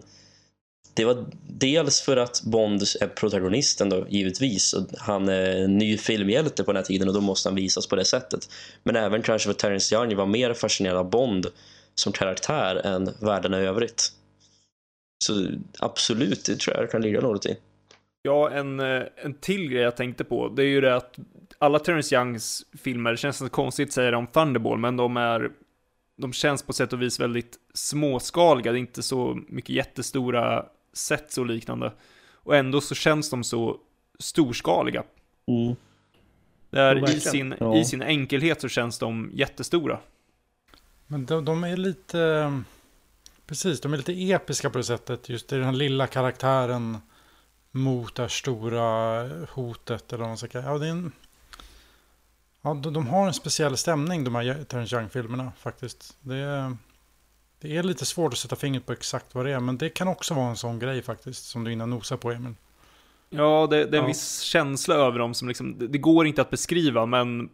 det 0.94 1.04
var 1.04 1.26
dels 1.48 2.00
för 2.00 2.16
att 2.16 2.42
Bond 2.42 2.82
är 3.00 3.06
protagonisten 3.06 3.88
då, 3.88 4.06
givetvis. 4.08 4.72
Och 4.72 4.86
han 4.98 5.28
är 5.28 5.64
en 5.64 5.78
ny 5.78 5.98
filmhjälte 5.98 6.64
på 6.64 6.72
den 6.72 6.76
här 6.76 6.84
tiden 6.84 7.08
och 7.08 7.14
då 7.14 7.20
måste 7.20 7.48
han 7.48 7.56
visas 7.56 7.86
på 7.86 7.96
det 7.96 8.04
sättet. 8.04 8.48
Men 8.82 8.96
även 8.96 9.22
kanske 9.22 9.46
för 9.46 9.50
att 9.50 9.58
Terrence 9.58 9.94
Young 9.94 10.16
var 10.16 10.26
mer 10.26 10.54
fascinerad 10.54 10.96
av 10.96 11.10
Bond 11.10 11.46
som 11.94 12.12
karaktär 12.12 12.76
än 12.76 13.14
världen 13.20 13.54
i 13.54 13.56
övrigt. 13.56 14.12
Så 15.24 15.46
absolut, 15.78 16.44
det 16.44 16.60
tror 16.60 16.76
jag 16.76 16.84
det 16.84 16.88
kan 16.88 17.02
ligga 17.02 17.20
något 17.20 17.46
i. 17.46 17.56
Ja, 18.26 18.50
en, 18.50 18.80
eh, 18.80 19.02
en 19.16 19.34
till 19.34 19.68
grej 19.68 19.82
jag 19.82 19.96
tänkte 19.96 20.24
på, 20.24 20.48
det 20.48 20.62
är 20.62 20.66
ju 20.66 20.80
det 20.80 20.96
att 20.96 21.18
alla 21.58 21.78
Terence 21.78 22.14
Youngs 22.14 22.66
filmer, 22.82 23.10
det 23.10 23.16
känns 23.16 23.42
konstigt 23.50 23.88
att 23.88 23.92
säga 23.92 24.10
det 24.10 24.16
om 24.16 24.26
Thunderball, 24.26 24.78
men 24.78 24.96
de 24.96 25.16
är 25.16 25.50
de 26.16 26.32
känns 26.32 26.62
på 26.62 26.72
sätt 26.72 26.92
och 26.92 27.02
vis 27.02 27.20
väldigt 27.20 27.58
småskaliga, 27.74 28.72
det 28.72 28.78
är 28.78 28.80
inte 28.80 29.02
så 29.02 29.38
mycket 29.48 29.70
jättestora 29.70 30.66
sets 30.92 31.38
och 31.38 31.46
liknande. 31.46 31.92
Och 32.32 32.56
ändå 32.56 32.80
så 32.80 32.94
känns 32.94 33.30
de 33.30 33.44
så 33.44 33.76
storskaliga. 34.18 35.02
Mm. 35.46 35.76
Där 36.70 37.16
i 37.16 37.20
sin, 37.20 37.54
ja. 37.60 37.76
i 37.76 37.84
sin 37.84 38.02
enkelhet 38.02 38.60
så 38.60 38.68
känns 38.68 38.98
de 38.98 39.30
jättestora. 39.32 39.98
Men 41.06 41.26
de, 41.26 41.44
de, 41.44 41.64
är 41.64 41.76
lite... 41.76 42.62
Precis, 43.46 43.80
de 43.80 43.92
är 43.92 43.96
lite 43.96 44.12
episka 44.12 44.70
på 44.70 44.78
det 44.78 44.84
sättet. 44.84 45.28
Just 45.28 45.48
det, 45.48 45.58
den 45.58 45.78
lilla 45.78 46.06
karaktären 46.06 46.98
mot 47.76 48.14
det 48.14 48.22
här 48.22 48.28
stora 48.28 49.28
hotet. 49.50 50.12
Eller 50.12 50.20
vad 50.20 50.28
man 50.28 50.38
ska. 50.38 50.60
Ja, 50.60 50.78
det 50.78 50.86
är 50.86 50.90
en, 50.90 51.12
ja, 52.62 52.74
de, 52.74 52.92
de 52.92 53.06
har 53.06 53.26
en 53.26 53.34
speciell 53.34 53.76
stämning 53.76 54.24
de 54.24 54.34
här 54.34 54.64
Terence 54.64 54.96
Young-filmerna 54.96 55.52
faktiskt. 55.58 56.16
Det 56.20 56.36
är, 56.36 56.76
det 57.60 57.76
är 57.76 57.82
lite 57.82 58.06
svårt 58.06 58.32
att 58.32 58.38
sätta 58.38 58.56
fingret 58.56 58.86
på 58.86 58.92
exakt 58.92 59.34
vad 59.34 59.44
det 59.46 59.52
är, 59.52 59.60
men 59.60 59.78
det 59.78 59.88
kan 59.88 60.08
också 60.08 60.34
vara 60.34 60.48
en 60.48 60.56
sån 60.56 60.78
grej 60.78 61.02
faktiskt, 61.02 61.44
som 61.44 61.64
du 61.64 61.72
innan 61.72 61.90
nosar 61.90 62.16
på 62.16 62.30
Emil. 62.30 62.54
Ja, 63.30 63.66
det, 63.70 63.76
det 63.76 63.82
är 63.82 63.86
en 63.86 63.94
ja. 63.94 64.06
viss 64.06 64.40
känsla 64.40 64.94
över 64.94 65.18
dem 65.18 65.34
som 65.34 65.48
liksom, 65.48 65.78
det, 65.78 65.86
det, 65.86 65.98
går 65.98 66.26
inte 66.26 66.42
att 66.42 66.50
beskriva, 66.50 67.06
men 67.06 67.48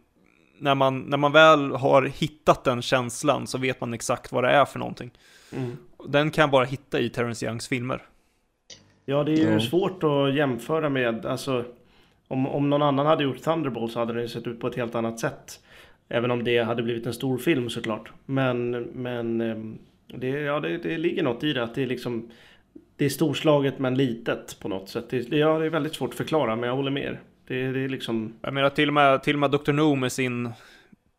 när 0.57 0.75
man, 0.75 0.99
när 0.99 1.17
man 1.17 1.31
väl 1.31 1.71
har 1.71 2.03
hittat 2.03 2.63
den 2.63 2.81
känslan 2.81 3.47
så 3.47 3.57
vet 3.57 3.81
man 3.81 3.93
exakt 3.93 4.31
vad 4.31 4.43
det 4.43 4.49
är 4.49 4.65
för 4.65 4.79
någonting. 4.79 5.11
Mm. 5.51 5.77
Den 6.07 6.31
kan 6.31 6.41
jag 6.41 6.51
bara 6.51 6.65
hitta 6.65 6.99
i 6.99 7.09
Terence 7.09 7.45
Youngs 7.45 7.67
filmer. 7.67 8.07
Ja, 9.05 9.23
det 9.23 9.31
är 9.31 9.37
ju 9.37 9.53
ja. 9.53 9.59
svårt 9.59 10.03
att 10.03 10.35
jämföra 10.35 10.89
med, 10.89 11.25
alltså 11.25 11.65
om, 12.27 12.47
om 12.47 12.69
någon 12.69 12.81
annan 12.81 13.05
hade 13.05 13.23
gjort 13.23 13.41
Thunderbolt 13.41 13.91
så 13.91 13.99
hade 13.99 14.13
den 14.13 14.29
sett 14.29 14.47
ut 14.47 14.59
på 14.59 14.67
ett 14.67 14.75
helt 14.75 14.95
annat 14.95 15.19
sätt. 15.19 15.59
Även 16.09 16.31
om 16.31 16.43
det 16.43 16.57
hade 16.57 16.83
blivit 16.83 17.05
en 17.05 17.13
stor 17.13 17.37
film 17.37 17.69
såklart. 17.69 18.11
Men, 18.25 18.71
men 18.81 19.41
ehm, 19.41 19.77
det, 20.07 20.27
ja, 20.27 20.59
det, 20.59 20.77
det 20.77 20.97
ligger 20.97 21.23
något 21.23 21.43
i 21.43 21.53
det. 21.53 21.63
Att 21.63 21.75
det 21.75 21.83
är 21.83 21.87
liksom 21.87 22.31
det 22.95 23.05
är 23.05 23.09
storslaget 23.09 23.79
men 23.79 23.95
litet 23.95 24.59
på 24.59 24.67
något 24.67 24.89
sätt. 24.89 25.09
Det, 25.09 25.37
ja, 25.37 25.59
det 25.59 25.65
är 25.65 25.69
väldigt 25.69 25.95
svårt 25.95 26.09
att 26.09 26.15
förklara 26.15 26.55
men 26.55 26.69
jag 26.69 26.75
håller 26.75 26.91
med 26.91 27.17
det, 27.47 27.71
det 27.71 27.79
är 27.79 27.89
liksom... 27.89 28.33
Jag 28.41 28.53
menar 28.53 28.69
till 28.69 28.87
och 28.87 28.93
med, 28.93 29.23
till 29.23 29.35
och 29.35 29.39
med 29.39 29.51
Dr. 29.51 29.71
No 29.71 29.95
med 29.95 30.11
sin 30.11 30.49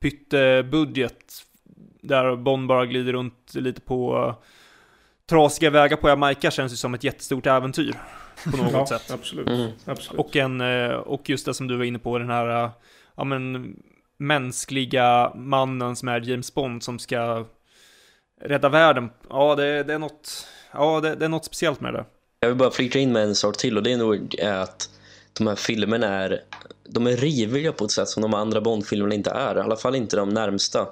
pyttebudget 0.01 1.45
där 2.01 2.37
Bond 2.37 2.69
bara 2.69 2.87
glider 2.87 3.13
runt 3.13 3.55
lite 3.55 3.81
på 3.81 4.35
trasiga 5.31 5.71
vägar 5.71 5.97
på 5.97 6.09
Jamaica 6.09 6.51
känns 6.51 6.73
ju 6.73 6.77
som 6.77 6.95
ett 6.95 7.05
jättestort 7.05 7.47
äventyr. 7.47 7.97
På 8.51 8.57
något 8.57 8.73
ja, 8.73 8.87
sätt. 8.87 9.11
Absolut. 9.11 9.49
Mm. 9.49 9.71
absolut. 9.85 10.21
Och, 10.21 10.37
en, 10.37 10.61
eh, 10.61 10.91
och 10.91 11.31
just 11.31 11.47
det 11.47 11.55
som 11.55 11.69
du 11.69 11.77
var 11.77 11.85
inne 11.85 11.99
på, 11.99 12.19
den 12.19 12.31
här 12.31 12.71
ja, 13.17 13.25
men, 13.25 13.77
mänskliga 14.17 15.33
mannen 15.35 15.97
som 15.97 16.09
är 16.09 16.21
James 16.21 16.55
Bond 16.55 16.83
som 16.83 16.99
ska 16.99 17.45
rädda 18.41 18.69
världen. 18.69 19.11
Ja, 19.31 19.55
det, 19.55 19.83
det 19.83 19.95
är 19.95 19.99
något, 19.99 20.47
ja, 20.73 21.01
det, 21.01 21.15
det, 21.15 21.25
är 21.25 21.29
något 21.29 21.45
speciellt 21.45 21.81
med 21.81 21.95
det. 21.95 22.05
Jag 22.41 22.49
vill 22.49 22.59
bara 22.59 22.71
flika 22.71 22.99
in 22.99 23.13
med 23.13 23.23
en 23.23 23.35
sak 23.35 23.57
till 23.57 23.77
och 23.77 23.83
det 23.83 23.93
är 23.93 23.97
nog 23.97 24.41
att 24.41 24.91
de 25.33 25.47
här 25.47 25.57
filmerna 25.57 26.07
är 26.07 26.41
de 26.89 27.07
är 27.07 27.17
riviga 27.17 27.73
på 27.73 27.85
ett 27.85 27.91
sätt 27.91 28.09
som 28.09 28.23
de 28.23 28.35
andra 28.35 28.61
Bond-filmerna 28.61 29.15
inte 29.15 29.31
är. 29.31 29.57
I 29.57 29.61
alla 29.61 29.77
fall 29.77 29.95
inte 29.95 30.17
de 30.17 30.29
närmsta. 30.29 30.87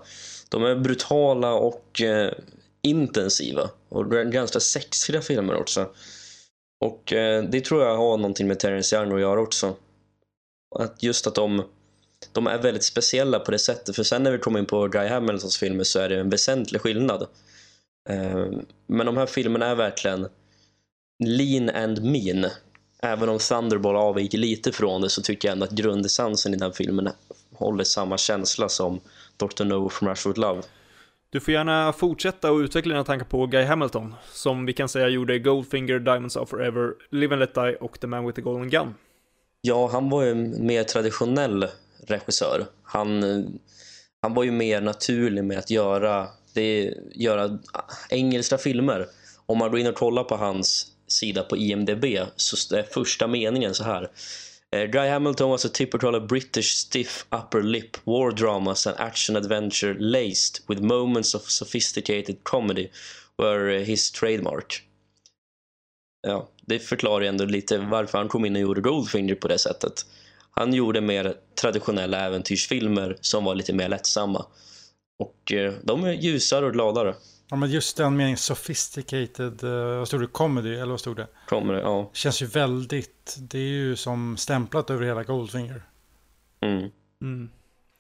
De 0.48 0.64
är 0.64 0.76
brutala 0.76 1.52
och 1.52 2.00
eh, 2.00 2.32
intensiva. 2.82 3.70
Och 3.88 4.10
ganska 4.10 4.60
sexiga 4.60 5.20
filmer 5.20 5.54
också. 5.54 5.90
Och 6.84 7.12
eh, 7.12 7.44
det 7.44 7.60
tror 7.60 7.82
jag 7.82 7.96
har 7.96 8.16
någonting 8.16 8.48
med 8.48 8.58
Terrence 8.58 8.96
Young 8.96 9.12
att 9.12 9.20
göra 9.20 9.40
också. 9.40 9.76
Att 10.78 11.02
just 11.02 11.26
att 11.26 11.34
de 11.34 11.62
de 12.32 12.46
är 12.46 12.58
väldigt 12.58 12.84
speciella 12.84 13.40
på 13.40 13.50
det 13.50 13.58
sättet. 13.58 13.96
För 13.96 14.02
sen 14.02 14.22
när 14.22 14.30
vi 14.30 14.38
kommer 14.38 14.58
in 14.58 14.66
på 14.66 14.88
Guy 14.88 15.08
Hamiltons 15.08 15.58
filmer 15.58 15.84
så 15.84 15.98
är 15.98 16.08
det 16.08 16.20
en 16.20 16.30
väsentlig 16.30 16.80
skillnad. 16.80 17.22
Eh, 18.08 18.46
men 18.86 19.06
de 19.06 19.16
här 19.16 19.26
filmerna 19.26 19.66
är 19.66 19.74
verkligen 19.74 20.28
lean 21.24 21.70
and 21.70 22.04
mean. 22.04 22.46
Även 23.02 23.28
om 23.28 23.38
Thunderball 23.38 23.96
avviker 23.96 24.38
lite 24.38 24.72
från 24.72 25.00
det 25.00 25.10
så 25.10 25.22
tycker 25.22 25.48
jag 25.48 25.52
ändå 25.52 25.64
att 25.64 25.70
grundessensen 25.70 26.54
i 26.54 26.56
den 26.56 26.72
filmen 26.72 27.08
håller 27.54 27.84
samma 27.84 28.18
känsla 28.18 28.68
som 28.68 29.00
Dr. 29.36 29.64
No 29.64 29.88
from 29.88 30.08
Rushwood 30.08 30.38
Love. 30.38 30.62
Du 31.32 31.40
får 31.40 31.54
gärna 31.54 31.92
fortsätta 31.92 32.52
och 32.52 32.58
utveckla 32.58 32.92
dina 32.92 33.04
tankar 33.04 33.26
på 33.26 33.46
Guy 33.46 33.64
Hamilton, 33.64 34.14
som 34.32 34.66
vi 34.66 34.72
kan 34.72 34.88
säga 34.88 35.08
gjorde 35.08 35.38
Goldfinger, 35.38 35.98
Diamonds 35.98 36.36
of 36.36 36.48
Forever, 36.48 36.92
Live 37.10 37.34
and 37.34 37.40
Let 37.40 37.54
Die 37.54 37.76
och 37.80 38.00
The 38.00 38.06
Man 38.06 38.26
with 38.26 38.36
the 38.36 38.42
Golden 38.42 38.70
Gun. 38.70 38.94
Ja, 39.60 39.88
han 39.92 40.10
var 40.10 40.22
ju 40.22 40.30
en 40.30 40.66
mer 40.66 40.84
traditionell 40.84 41.66
regissör. 42.06 42.66
Han, 42.82 43.22
han 44.22 44.34
var 44.34 44.44
ju 44.44 44.50
mer 44.50 44.80
naturlig 44.80 45.44
med 45.44 45.58
att 45.58 45.70
göra, 45.70 46.28
det, 46.54 46.94
göra 47.14 47.58
engelska 48.10 48.58
filmer. 48.58 49.06
Om 49.46 49.58
man 49.58 49.70
går 49.70 49.80
in 49.80 49.86
och 49.86 49.94
kollar 49.94 50.24
på 50.24 50.36
hans 50.36 50.86
sida 51.06 51.42
på 51.42 51.56
IMDB 51.56 52.04
så 52.36 52.76
är 52.76 52.82
första 52.82 53.26
meningen 53.26 53.74
så 53.74 53.84
här. 53.84 54.10
Eh, 54.72 54.86
Guy 54.86 55.08
Hamilton 55.08 55.50
was 55.50 55.64
a 55.64 55.68
typical 55.68 56.20
British 56.20 56.74
stiff 56.74 57.26
upper 57.32 57.62
lip 57.62 57.96
war 58.04 58.30
dramas 58.30 58.86
and 58.86 58.96
action 58.98 59.36
adventure 59.36 59.94
laced 59.98 60.62
with 60.68 60.80
moments 60.80 61.34
of 61.34 61.50
sophisticated 61.50 62.44
comedy 62.44 62.90
were 63.38 63.84
his 63.84 64.10
trademark. 64.10 64.82
Ja, 66.26 66.48
det 66.66 66.78
förklarar 66.78 67.20
ju 67.20 67.28
ändå 67.28 67.44
lite 67.44 67.78
varför 67.78 68.18
han 68.18 68.28
kom 68.28 68.44
in 68.44 68.56
och 68.56 68.62
gjorde 68.62 68.80
Goldfinger 68.80 69.34
på 69.34 69.48
det 69.48 69.58
sättet. 69.58 70.06
Han 70.50 70.74
gjorde 70.74 71.00
mer 71.00 71.34
traditionella 71.60 72.20
äventyrsfilmer 72.20 73.16
som 73.20 73.44
var 73.44 73.54
lite 73.54 73.72
mer 73.72 73.88
lättsamma. 73.88 74.46
Och 75.18 75.52
eh, 75.52 75.72
de 75.82 76.04
är 76.04 76.12
ljusare 76.12 76.66
och 76.66 76.72
gladare. 76.72 77.14
Ja, 77.52 77.56
men 77.56 77.70
just 77.70 77.96
den 77.96 78.16
meningen 78.16 78.36
sophisticated, 78.36 79.64
uh, 79.64 79.98
vad 79.98 80.08
stod 80.08 80.20
det? 80.20 80.26
Comedy, 80.26 80.74
eller 80.74 80.90
vad 80.90 81.00
stod 81.00 81.16
det? 81.16 81.26
Comedy, 81.48 81.78
ja. 81.78 82.10
Känns 82.12 82.42
ju 82.42 82.46
väldigt, 82.46 83.36
det 83.40 83.58
är 83.58 83.62
ju 83.62 83.96
som 83.96 84.36
stämplat 84.36 84.90
över 84.90 85.06
hela 85.06 85.22
Goldfinger. 85.22 85.82
Mm. 86.60 86.90
Mm. 87.22 87.50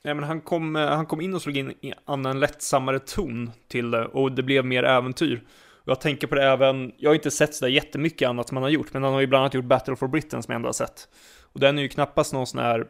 Ja, 0.02 0.14
men 0.14 0.24
han, 0.24 0.40
kom, 0.40 0.76
eh, 0.76 0.88
han 0.88 1.06
kom 1.06 1.20
in 1.20 1.34
och 1.34 1.42
slog 1.42 1.56
in 1.56 1.74
en 2.06 2.40
lättsammare 2.40 2.98
ton 2.98 3.50
till 3.68 3.90
det 3.90 4.06
och 4.06 4.32
det 4.32 4.42
blev 4.42 4.64
mer 4.64 4.82
äventyr. 4.82 5.42
Jag 5.84 6.00
tänker 6.00 6.26
på 6.26 6.34
det 6.34 6.44
även, 6.44 6.92
jag 6.96 7.10
har 7.10 7.14
inte 7.14 7.30
sett 7.30 7.54
sådär 7.54 7.72
jättemycket 7.72 8.28
annat 8.28 8.48
som 8.48 8.56
han 8.56 8.62
har 8.62 8.70
gjort, 8.70 8.92
men 8.92 9.02
han 9.02 9.12
har 9.12 9.20
ju 9.20 9.26
bland 9.26 9.42
annat 9.42 9.54
gjort 9.54 9.64
Battle 9.64 9.96
for 9.96 10.08
Britain 10.08 10.42
som 10.42 10.52
jag 10.52 10.56
ändå 10.56 10.68
har 10.68 10.72
sett. 10.72 11.08
Och 11.42 11.60
den 11.60 11.78
är 11.78 11.82
ju 11.82 11.88
knappast 11.88 12.32
någon 12.32 12.46
sån 12.46 12.60
här 12.60 12.86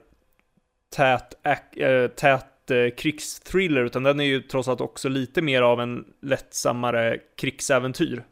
tät, 0.97 1.35
äh, 1.77 2.07
tät 2.17 2.52
äh, 2.73 2.91
krigsthriller, 2.91 3.85
utan 3.85 4.03
den 4.03 4.21
är 4.21 4.25
ju 4.25 4.43
trots 4.43 4.69
allt 4.69 4.81
också 4.81 5.09
lite 5.09 5.43
mer 5.43 5.63
av 5.63 5.81
en 5.81 6.05
lättsammare 6.23 7.19
krigsäventyr. 7.37 8.25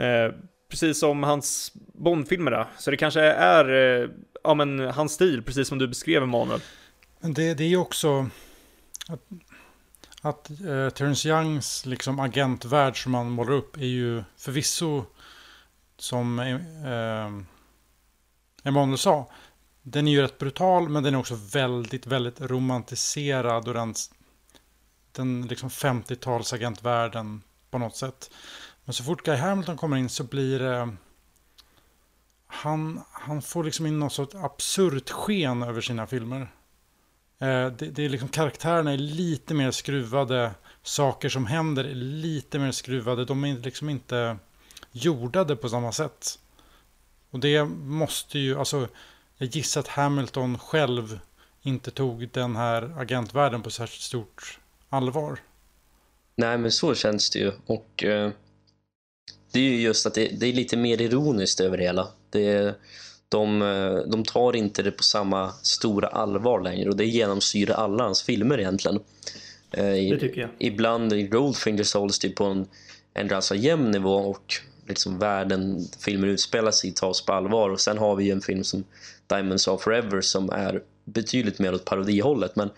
Eh, 0.00 0.34
precis 0.70 1.00
som 1.00 1.22
hans 1.22 1.72
Bondfilmer 1.94 2.50
då. 2.50 2.66
Så 2.78 2.90
det 2.90 2.96
kanske 2.96 3.20
är, 3.22 4.00
eh, 4.02 4.08
ja 4.44 4.54
men 4.54 4.80
hans 4.80 5.12
stil, 5.12 5.42
precis 5.42 5.68
som 5.68 5.78
du 5.78 5.88
beskrev 5.88 6.22
Emanuel. 6.22 6.60
Men 7.20 7.34
det, 7.34 7.54
det 7.54 7.64
är 7.64 7.68
ju 7.68 7.76
också 7.76 8.28
att, 9.08 9.22
att 10.22 10.50
eh, 10.50 10.88
Terence 10.90 11.28
Youngs 11.28 11.86
liksom 11.86 12.20
agentvärld 12.20 13.02
som 13.02 13.14
han 13.14 13.30
målar 13.30 13.52
upp 13.52 13.76
är 13.76 13.86
ju 13.86 14.22
förvisso 14.36 15.04
som 15.98 16.38
eh, 16.38 17.30
Emanuel 18.68 18.98
sa, 18.98 19.30
den 19.82 20.08
är 20.08 20.12
ju 20.12 20.22
rätt 20.22 20.38
brutal 20.38 20.88
men 20.88 21.02
den 21.02 21.14
är 21.14 21.18
också 21.18 21.34
väldigt, 21.34 22.06
väldigt 22.06 22.40
romantiserad 22.40 23.68
och 23.68 23.74
den, 23.74 23.94
den 25.12 25.46
liksom 25.46 25.68
50-talsagentvärlden 25.68 27.40
på 27.70 27.78
något 27.78 27.96
sätt. 27.96 28.30
Men 28.84 28.94
så 28.94 29.04
fort 29.04 29.22
Guy 29.24 29.36
Hamilton 29.36 29.76
kommer 29.76 29.96
in 29.96 30.08
så 30.08 30.24
blir 30.24 30.58
det... 30.58 30.96
Han, 32.46 33.02
han 33.12 33.42
får 33.42 33.64
liksom 33.64 33.86
in 33.86 33.98
något 33.98 34.12
sorts 34.12 34.34
absurt 34.34 35.10
sken 35.10 35.62
över 35.62 35.80
sina 35.80 36.06
filmer. 36.06 36.40
Eh, 37.38 37.66
det, 37.66 37.90
det 37.90 38.04
är 38.04 38.08
liksom 38.08 38.28
karaktärerna 38.28 38.92
är 38.92 38.98
lite 38.98 39.54
mer 39.54 39.70
skruvade. 39.70 40.50
Saker 40.82 41.28
som 41.28 41.46
händer 41.46 41.84
är 41.84 41.94
lite 41.94 42.58
mer 42.58 42.72
skruvade. 42.72 43.24
De 43.24 43.44
är 43.44 43.58
liksom 43.58 43.88
inte 43.88 44.36
jordade 44.92 45.56
på 45.56 45.68
samma 45.68 45.92
sätt. 45.92 46.38
Och 47.30 47.40
det 47.40 47.64
måste 47.64 48.38
ju, 48.38 48.58
alltså 48.58 48.88
jag 49.40 49.48
gissar 49.48 49.80
att 49.80 49.88
Hamilton 49.88 50.58
själv 50.58 51.18
inte 51.62 51.90
tog 51.90 52.28
den 52.28 52.56
här 52.56 52.94
agentvärlden 52.98 53.62
på 53.62 53.70
särskilt 53.70 54.02
stort 54.02 54.58
allvar. 54.88 55.38
Nej, 56.36 56.58
men 56.58 56.72
så 56.72 56.94
känns 56.94 57.30
det 57.30 57.38
ju. 57.38 57.52
Och 57.66 58.04
eh, 58.04 58.30
det 59.52 59.60
är 59.60 59.64
ju 59.64 59.80
just 59.80 60.06
att 60.06 60.14
det, 60.14 60.28
det, 60.40 60.46
är 60.46 60.52
lite 60.52 60.76
mer 60.76 61.00
ironiskt 61.00 61.60
över 61.60 61.76
det 61.76 61.84
hela. 61.84 62.08
Det, 62.30 62.74
de, 63.28 63.62
eh, 63.62 63.94
de 63.94 64.24
tar 64.24 64.56
inte 64.56 64.82
det 64.82 64.90
på 64.90 65.02
samma 65.02 65.52
stora 65.52 66.08
allvar 66.08 66.60
längre 66.60 66.88
och 66.88 66.96
det 66.96 67.06
genomsyrar 67.06 67.74
alla 67.74 68.04
hans 68.04 68.22
filmer 68.22 68.58
egentligen. 68.58 69.00
Eh, 69.70 69.84
det 69.84 70.18
tycker 70.20 70.40
jag. 70.40 70.50
Ibland 70.58 71.12
i 71.12 71.22
Goldfinger 71.22 71.84
så 71.84 72.00
hålls 72.00 72.18
det 72.18 72.28
på 72.28 72.44
en, 72.44 72.66
en 73.14 73.28
ganska 73.28 73.54
jämn 73.54 73.90
nivå 73.90 74.14
och 74.14 74.54
liksom 74.90 75.18
världen 75.18 75.80
filmer 76.04 76.26
utspelar 76.26 76.70
sig 76.70 76.92
tas 76.92 77.26
på 77.26 77.32
allvar 77.32 77.70
och 77.70 77.80
sen 77.80 77.98
har 77.98 78.16
vi 78.16 78.24
ju 78.24 78.32
en 78.32 78.40
film 78.40 78.64
som 78.64 78.84
Diamonds 79.26 79.68
of 79.68 79.82
Forever 79.82 80.20
som 80.20 80.50
är 80.50 80.82
betydligt 81.04 81.58
mer 81.58 81.74
åt 81.74 81.84
parodihållet 81.84 82.56
men 82.56 82.70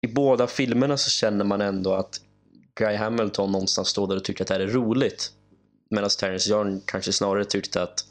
i 0.00 0.06
båda 0.06 0.46
filmerna 0.46 0.96
så 0.96 1.10
känner 1.10 1.44
man 1.44 1.60
ändå 1.60 1.94
att 1.94 2.20
Guy 2.74 2.96
Hamilton 2.96 3.52
någonstans 3.52 3.88
står 3.88 4.06
där 4.06 4.16
och 4.16 4.24
tycker 4.24 4.44
att 4.44 4.48
det 4.48 4.54
här 4.54 4.60
är 4.60 4.66
roligt 4.66 5.32
medan 5.90 6.10
Terrence 6.10 6.50
Young 6.50 6.80
kanske 6.84 7.12
snarare 7.12 7.44
tyckte 7.44 7.82
att 7.82 8.06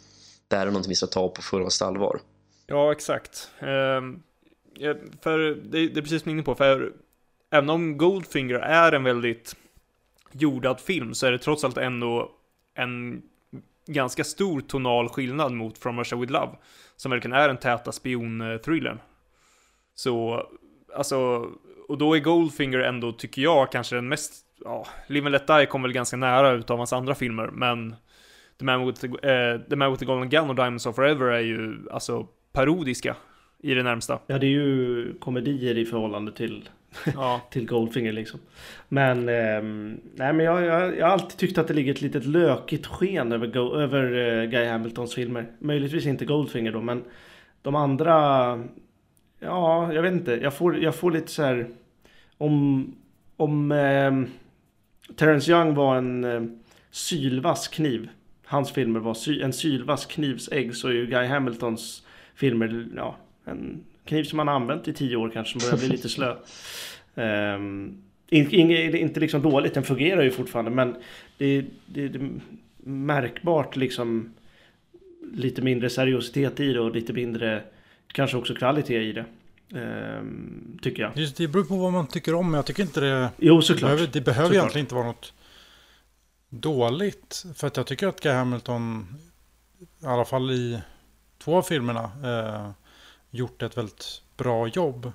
det 0.48 0.56
här 0.56 0.68
är 0.68 0.72
något 0.72 0.88
vi 0.88 0.96
ska 0.96 1.08
ta 1.08 1.30
på 1.30 1.42
fullaste 1.42 1.86
allvar. 1.86 2.20
Ja, 2.68 2.92
exakt. 2.92 3.50
Um, 3.62 4.24
för 5.22 5.40
det, 5.40 5.88
det 5.88 6.00
är 6.00 6.02
precis 6.02 6.22
som 6.22 6.30
jag 6.30 6.34
är 6.34 6.38
inne 6.38 6.44
på, 6.44 6.56
för 6.56 6.94
även 7.52 7.70
om 7.70 7.98
Goldfinger 7.98 8.56
är 8.56 8.92
en 8.92 9.04
väldigt 9.04 9.56
jordad 10.32 10.80
film 10.80 11.14
så 11.14 11.26
är 11.26 11.32
det 11.32 11.40
trots 11.40 11.64
allt 11.64 11.78
ändå 11.78 12.32
en 12.76 13.22
ganska 13.88 14.24
stor 14.24 14.62
tonal 14.62 15.10
skillnad 15.10 15.54
mot 15.54 15.78
From 15.78 16.00
Russia 16.00 16.18
With 16.18 16.32
Love. 16.32 16.52
Som 16.96 17.12
verkligen 17.12 17.38
är 17.38 17.48
den 17.48 17.58
täta 17.58 17.92
spionthrillern. 17.92 19.00
Så, 19.96 20.46
alltså, 20.96 21.50
och 21.88 21.98
då 21.98 22.16
är 22.16 22.20
Goldfinger 22.20 22.80
ändå, 22.80 23.12
tycker 23.12 23.42
jag, 23.42 23.72
kanske 23.72 23.96
den 23.96 24.08
mest, 24.08 24.46
ja, 24.64 24.88
Live 25.08 25.26
and 25.26 25.32
Let 25.32 25.48
Die 25.48 25.66
kom 25.66 25.82
väl 25.82 25.94
ganska 25.94 26.18
nära 26.18 26.52
utav 26.52 26.78
hans 26.78 26.94
andra 26.94 27.16
filmer, 27.16 27.48
men 27.48 27.96
The 28.60 28.66
Man 28.66 28.86
with 28.86 29.02
the, 29.02 29.08
uh, 29.08 29.62
the, 29.70 29.76
Man 29.76 29.92
with 29.92 30.00
the 30.00 30.06
Golden 30.06 30.30
Gun 30.30 30.50
och 30.50 30.56
Diamonds 30.56 30.86
of 30.86 30.96
Forever 30.96 31.26
är 31.26 31.40
ju, 31.40 31.90
alltså, 31.92 32.28
parodiska 32.52 33.16
i 33.60 33.74
det 33.74 33.84
närmsta. 33.84 34.20
Ja, 34.28 34.40
det 34.40 34.46
är 34.46 34.52
ju 34.52 35.14
komedier 35.20 35.78
i 35.78 35.86
förhållande 35.86 36.32
till 36.32 36.70
ja. 37.16 37.42
till 37.52 37.66
Goldfinger 37.66 38.12
liksom. 38.12 38.40
Men, 38.88 39.30
eh, 39.30 39.62
nej, 40.16 40.34
men 40.34 40.40
jag, 40.40 40.66
jag, 40.66 40.98
jag 40.98 41.06
har 41.06 41.14
alltid 41.14 41.38
tyckt 41.38 41.58
att 41.58 41.68
det 41.68 41.74
ligger 41.74 41.94
ett 41.94 42.02
litet 42.02 42.26
lökigt 42.26 42.88
sken 42.88 43.32
över, 43.32 43.48
Go, 43.48 43.76
över 43.76 44.04
eh, 44.04 44.50
Guy 44.50 44.66
Hamiltons 44.66 45.16
filmer. 45.16 45.48
Möjligtvis 45.60 46.06
inte 46.06 46.26
Goldfinger 46.26 46.72
då, 46.72 46.82
men 46.82 47.04
de 47.62 47.76
andra, 47.76 48.16
ja, 49.40 49.94
jag 49.94 50.02
vet 50.02 50.14
inte. 50.14 50.32
Jag 50.32 50.54
får, 50.54 50.78
jag 50.78 50.96
får 50.96 51.12
lite 51.12 51.32
så 51.32 51.44
här, 51.44 51.68
om, 52.38 52.96
om 53.38 53.72
eh, 53.72 54.12
Terrence 55.16 55.52
Young 55.52 55.74
var 55.74 55.98
en 55.98 56.24
eh, 56.24 56.42
sylvass 56.92 57.68
kniv. 57.68 58.10
Hans 58.46 58.72
filmer 58.72 59.00
var 59.00 59.14
sy, 59.14 59.42
en 59.42 59.54
sylvass 59.54 60.06
knivsägg 60.06 60.76
så 60.76 60.88
är 60.88 60.92
ju 60.92 61.06
Guy 61.06 61.28
Hamiltons 61.28 62.04
filmer, 62.36 62.88
ja, 62.96 63.16
en 63.46 63.84
kniv 64.10 64.24
som 64.24 64.38
man 64.38 64.48
har 64.48 64.56
använt 64.56 64.88
i 64.88 64.94
tio 64.94 65.16
år 65.16 65.30
kanske, 65.30 65.60
som 65.60 65.70
börjar 65.70 65.88
bli 65.88 65.90
lite 65.98 66.10
slö. 66.10 66.36
Um, 67.16 68.02
in, 68.30 68.52
in, 68.52 68.96
inte 68.96 69.20
liksom 69.20 69.42
dåligt, 69.42 69.74
den 69.74 69.84
fungerar 69.84 70.22
ju 70.22 70.32
fortfarande, 70.32 70.72
men 70.72 70.96
det, 71.38 71.62
det, 71.86 72.08
det 72.08 72.20
är 72.20 72.30
märkbart 72.84 73.76
liksom 73.76 74.34
lite 75.34 75.62
mindre 75.62 75.90
seriositet 75.90 76.60
i 76.60 76.74
det 76.74 76.80
och 76.80 76.96
lite 76.96 77.14
mindre 77.14 77.64
kanske 78.08 78.38
också 78.38 78.56
kvalitet 78.56 79.02
i 79.02 79.12
det. 79.12 79.26
Um, 79.74 80.80
tycker 80.82 81.04
jag. 81.04 81.18
Just 81.18 81.38
det 81.38 81.48
beror 81.48 81.64
på 81.64 81.76
vad 81.76 81.94
man 81.94 82.08
tycker 82.08 82.36
om. 82.36 82.54
Jag 82.54 82.66
tycker 82.66 82.84
inte 82.84 83.00
det... 83.00 83.30
Jo, 83.38 83.62
såklart. 83.62 83.90
Det 83.90 83.96
behöver, 83.96 84.14
det 84.14 84.22
behöver 84.22 84.48
såklart. 84.48 84.62
egentligen 84.62 84.86
inte 84.86 84.96
vara 84.96 85.08
något 85.08 85.34
dåligt. 86.50 87.46
För 87.56 87.68
att 87.68 87.78
jag 87.78 87.88
tycker 87.88 88.08
att 88.08 88.22
Guy 88.22 88.32
Hamilton, 88.32 89.08
i 90.04 90.06
alla 90.06 90.26
fall 90.26 90.52
i 90.52 90.80
två 91.44 91.58
av 91.58 91.62
filmerna, 91.62 92.04
eh, 92.04 92.72
gjort 93.32 93.62
ett 93.62 93.78
väldigt 93.78 94.22
bra 94.38 94.68
jobb. 94.68 95.12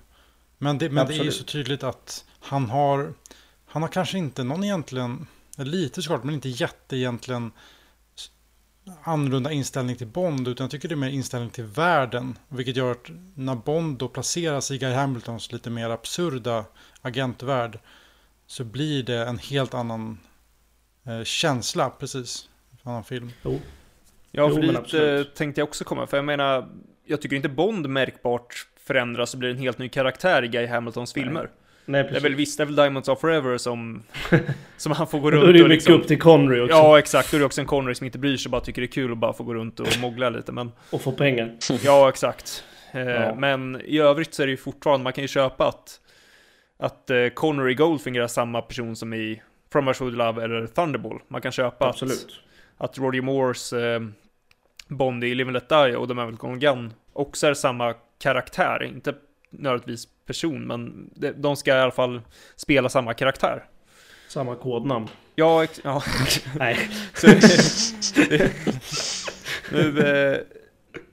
Men 0.58 0.78
det, 0.78 0.90
men 0.90 1.06
det 1.06 1.14
är 1.14 1.24
ju 1.24 1.32
så 1.32 1.44
tydligt 1.44 1.82
att 1.82 2.24
han 2.40 2.70
har, 2.70 3.14
han 3.66 3.82
har 3.82 3.88
kanske 3.88 4.18
inte 4.18 4.44
någon 4.44 4.64
egentligen, 4.64 5.26
lite 5.56 6.02
såklart, 6.02 6.24
men 6.24 6.34
inte 6.34 6.48
jätte 6.48 6.96
egentligen 6.96 7.52
annorlunda 9.02 9.52
inställning 9.52 9.96
till 9.96 10.06
Bond, 10.06 10.48
utan 10.48 10.64
jag 10.64 10.70
tycker 10.70 10.88
det 10.88 10.94
är 10.94 10.96
mer 10.96 11.08
inställning 11.08 11.50
till 11.50 11.64
världen. 11.64 12.38
Vilket 12.48 12.76
gör 12.76 12.92
att 12.92 13.10
när 13.34 13.54
Bond 13.54 13.98
då 13.98 14.08
placeras 14.08 14.70
i 14.70 14.78
Guy 14.78 14.92
Hamiltons 14.92 15.52
lite 15.52 15.70
mer 15.70 15.90
absurda 15.90 16.64
agentvärld 17.00 17.78
så 18.46 18.64
blir 18.64 19.02
det 19.02 19.26
en 19.26 19.38
helt 19.38 19.74
annan 19.74 20.18
eh, 21.04 21.24
känsla, 21.24 21.90
precis. 21.90 22.48
En 22.70 22.90
annan 22.90 23.04
film. 23.04 23.32
Jo. 23.42 23.60
Ja, 24.30 24.50
för 24.50 24.62
jo, 24.62 24.72
dit 24.72 25.34
tänkte 25.34 25.60
jag 25.60 25.68
också 25.68 25.84
komma, 25.84 26.06
för 26.06 26.16
jag 26.16 26.24
menar, 26.24 26.68
jag 27.06 27.20
tycker 27.20 27.36
inte 27.36 27.48
Bond 27.48 27.88
märkbart 27.88 28.66
förändras 28.86 29.34
och 29.34 29.40
blir 29.40 29.50
en 29.50 29.58
helt 29.58 29.78
ny 29.78 29.88
karaktär 29.88 30.42
i 30.42 30.48
Guy 30.48 30.66
Hamiltons 30.66 31.12
filmer. 31.12 31.50
Nej, 31.86 32.02
det 32.10 32.16
är 32.16 32.20
väl 32.20 32.34
visst, 32.34 32.58
det 32.58 32.64
är 32.64 32.66
väl 32.66 32.76
Diamonds 32.76 33.08
of 33.08 33.20
Forever 33.20 33.58
som, 33.58 34.02
som 34.76 34.92
han 34.92 35.06
får 35.06 35.20
gå 35.20 35.30
runt 35.30 35.42
och 35.42 35.52
Då 35.52 35.58
är 35.58 35.62
det 35.62 35.68
mycket 35.68 35.74
liksom, 35.74 35.94
upp 35.94 36.06
till 36.06 36.20
Connery 36.20 36.60
också. 36.60 36.76
Ja, 36.76 36.98
exakt. 36.98 37.30
Då 37.30 37.36
är 37.36 37.38
det 37.38 37.46
också 37.46 37.60
en 37.60 37.66
Connery 37.66 37.94
som 37.94 38.04
inte 38.04 38.18
bryr 38.18 38.36
sig, 38.36 38.50
bara 38.50 38.60
tycker 38.60 38.82
det 38.82 38.86
är 38.86 38.92
kul 38.92 39.12
att 39.12 39.18
bara 39.18 39.32
få 39.32 39.44
gå 39.44 39.54
runt 39.54 39.80
och 39.80 39.88
mogla 40.00 40.30
lite. 40.30 40.52
Men, 40.52 40.72
och 40.90 41.00
få 41.00 41.12
pengar. 41.12 41.56
Ja, 41.84 42.08
exakt. 42.08 42.64
Eh, 42.92 43.00
Ja. 43.00 43.34
Men 43.34 43.80
i 43.84 43.98
övrigt 43.98 44.34
så 44.34 44.42
är 44.42 44.46
det 44.46 44.50
ju 44.50 44.56
fortfarande, 44.56 45.04
man 45.04 45.12
kan 45.12 45.24
ju 45.24 45.28
köpa 45.28 45.68
att, 45.68 46.00
att 46.78 47.10
eh, 47.10 47.26
Connery 47.28 47.74
Goldfinger 47.74 48.20
är 48.20 48.26
samma 48.26 48.62
person 48.62 48.96
som 48.96 49.14
i 49.14 49.42
From 49.72 49.88
Russia 49.88 50.04
With 50.04 50.18
Love 50.18 50.44
eller 50.44 50.66
Thunderball. 50.66 51.20
Man 51.28 51.40
kan 51.40 51.52
köpa 51.52 51.84
att, 51.84 51.90
Absolut. 51.90 52.40
att 52.78 52.98
Roger 52.98 53.22
Moores 53.22 53.72
eh, 53.72 54.00
Bond 54.88 55.24
i 55.24 55.34
Live 55.34 55.48
and 55.48 55.54
Let 55.54 55.68
Die 55.68 55.96
och 55.96 56.08
The 56.08 56.14
with 56.14 56.36
Golden 56.38 56.60
Gun 56.60 56.92
också 57.12 57.46
är 57.46 57.54
samma 57.54 57.94
karaktär, 58.18 58.82
inte 58.82 59.14
nödvändigtvis 59.50 60.08
person, 60.26 60.66
men 60.66 61.10
de, 61.14 61.30
de 61.32 61.56
ska 61.56 61.70
i 61.76 61.80
alla 61.80 61.90
fall 61.90 62.20
spela 62.56 62.88
samma 62.88 63.14
karaktär. 63.14 63.64
Samma 64.28 64.54
kodnamn. 64.56 65.08
Ja, 65.34 65.64
ex- 65.64 65.80
ja. 65.84 66.02
Nej. 66.58 66.88
Så, 67.14 67.26
nu, 69.72 70.00
eh, 70.00 70.38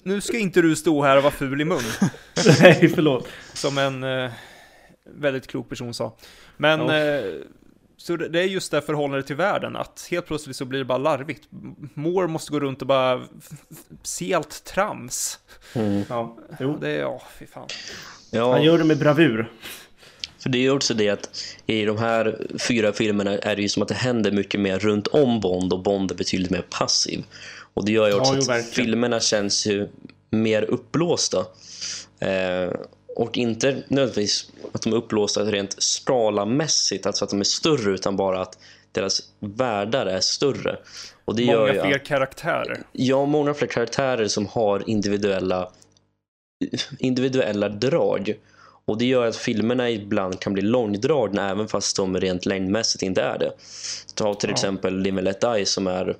nu 0.03 0.21
ska 0.21 0.37
inte 0.37 0.61
du 0.61 0.75
stå 0.75 1.03
här 1.03 1.17
och 1.17 1.23
vara 1.23 1.33
ful 1.33 1.61
i 1.61 1.65
mun, 1.65 1.79
Nej, 2.61 2.89
förlåt. 2.95 3.27
som 3.53 3.77
en 3.77 4.03
eh, 4.03 4.31
väldigt 5.05 5.47
klok 5.47 5.69
person 5.69 5.93
sa. 5.93 6.17
Men, 6.57 6.79
Ja. 6.79 6.95
eh, 6.97 7.23
så 8.01 8.15
det 8.15 8.39
är 8.39 8.43
just 8.45 8.71
det 8.71 8.81
förhållandet 8.81 9.27
till 9.27 9.35
världen, 9.35 9.75
att 9.75 10.07
helt 10.11 10.25
plötsligt 10.25 10.55
så 10.55 10.65
blir 10.65 10.79
det 10.79 10.85
bara 10.85 10.97
larvigt. 10.97 11.43
Moore 11.93 12.27
måste 12.27 12.51
gå 12.51 12.59
runt 12.59 12.81
och 12.81 12.87
bara 12.87 13.21
se 14.03 14.33
allt 14.33 14.63
trams. 14.63 15.39
Mm. 15.73 16.03
Ja, 16.09 16.37
Ja, 16.49 16.55
jo. 16.59 16.77
det 16.81 16.89
är, 16.89 16.99
ja, 16.99 17.21
fy 17.39 17.45
fan. 17.47 17.67
Ja, 18.31 18.51
Han 18.51 18.63
gör 18.63 18.77
det 18.77 18.83
med 18.83 18.97
bravur. 18.97 19.51
För 20.39 20.49
det 20.49 20.57
är 20.57 20.61
ju 20.61 20.71
också 20.71 20.93
det 20.93 21.09
att 21.09 21.29
i 21.65 21.85
de 21.85 21.97
här 21.97 22.47
fyra 22.67 22.91
filmerna 22.93 23.31
är 23.37 23.55
det 23.55 23.61
ju 23.61 23.69
som 23.69 23.81
att 23.83 23.89
det 23.89 23.95
händer 23.95 24.31
mycket 24.31 24.59
mer 24.59 24.79
runt 24.79 25.07
om 25.07 25.39
Bond 25.39 25.73
och 25.73 25.83
Bond 25.83 26.11
är 26.11 26.15
betydligt 26.15 26.51
mer 26.51 26.65
passiv. 26.69 27.23
Och 27.73 27.85
det 27.85 27.91
gör 27.91 28.07
ju 28.07 28.13
också 28.13 28.31
Ja, 28.31 28.35
jo, 28.35 28.41
att 28.41 28.49
verkligen. 28.49 28.85
filmerna 28.85 29.19
känns 29.19 29.65
ju 29.67 29.87
mer 30.29 30.63
uppblåsta. 30.63 31.39
Eh, 32.19 32.71
och 33.15 33.37
inte 33.37 33.71
nödvändigtvis 33.87 34.51
att 34.71 34.81
de 34.81 34.93
är 34.93 34.97
uppblåsta 34.97 35.43
rent 35.43 35.75
skalamässigt, 35.83 37.05
alltså 37.05 37.23
att 37.25 37.31
de 37.31 37.39
är 37.39 37.43
större, 37.43 37.91
utan 37.91 38.15
bara 38.17 38.41
att 38.41 38.57
deras 38.91 39.21
världar 39.39 40.05
är 40.05 40.19
större. 40.19 40.77
Och 41.25 41.35
det 41.35 41.43
gör 41.43 41.59
Många 41.59 41.73
ju 41.73 41.81
fler 41.81 41.95
att, 41.95 42.03
karaktärer. 42.05 42.83
ja, 42.91 43.25
många 43.25 43.53
fler 43.53 43.67
karaktärer 43.67 44.27
som 44.27 44.45
har 44.47 44.89
individuella 44.89 45.69
individuella 46.99 47.69
drag. 47.69 48.33
Och 48.85 48.97
det 48.97 49.05
gör 49.05 49.27
att 49.27 49.35
filmerna 49.35 49.89
ibland 49.89 50.39
kan 50.39 50.53
bli 50.53 50.61
långdragna 50.61 51.49
även 51.49 51.67
fast 51.67 51.95
de 51.97 52.17
rent 52.19 52.45
längdmässigt 52.45 53.03
inte 53.03 53.21
är 53.21 53.39
det. 53.39 53.51
Ta 54.15 54.33
till 54.33 54.49
Ja. 54.49 54.53
exempel 54.53 54.99
Live 54.99 55.21
Let 55.21 55.41
Die 55.41 55.65
som 55.65 55.87
är 55.87 56.17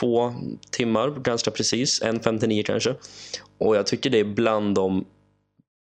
två 0.00 0.34
timmar 0.70 1.10
ganska 1.10 1.50
precis, 1.50 2.02
1.59 2.02 2.62
kanske. 2.62 2.94
Och 3.58 3.76
jag 3.76 3.86
tycker 3.86 4.10
det 4.10 4.18
är 4.20 4.24
bland 4.24 4.74
de 4.74 5.04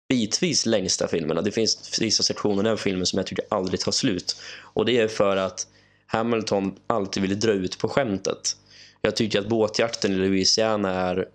bitvis 0.09 0.65
längsta 0.65 1.07
filmerna. 1.07 1.41
Det 1.41 1.51
finns 1.51 1.99
vissa 2.01 2.23
sektioner 2.23 2.63
i 2.63 2.67
den 2.67 2.77
filmen 2.77 3.05
som 3.05 3.17
jag 3.17 3.27
tycker 3.27 3.45
aldrig 3.49 3.79
tar 3.79 3.91
slut. 3.91 4.35
Och 4.61 4.85
det 4.85 4.97
är 4.97 5.07
för 5.07 5.37
att 5.37 5.67
Hamilton 6.05 6.75
alltid 6.87 7.21
ville 7.21 7.35
dra 7.35 7.51
ut 7.51 7.77
på 7.77 7.89
skämtet. 7.89 8.57
Jag 9.01 9.15
tycker 9.15 9.39
att 9.39 9.49
båtjakten 9.49 10.11
i 10.11 10.15
Louisiana 10.15 10.93
är 10.93 11.27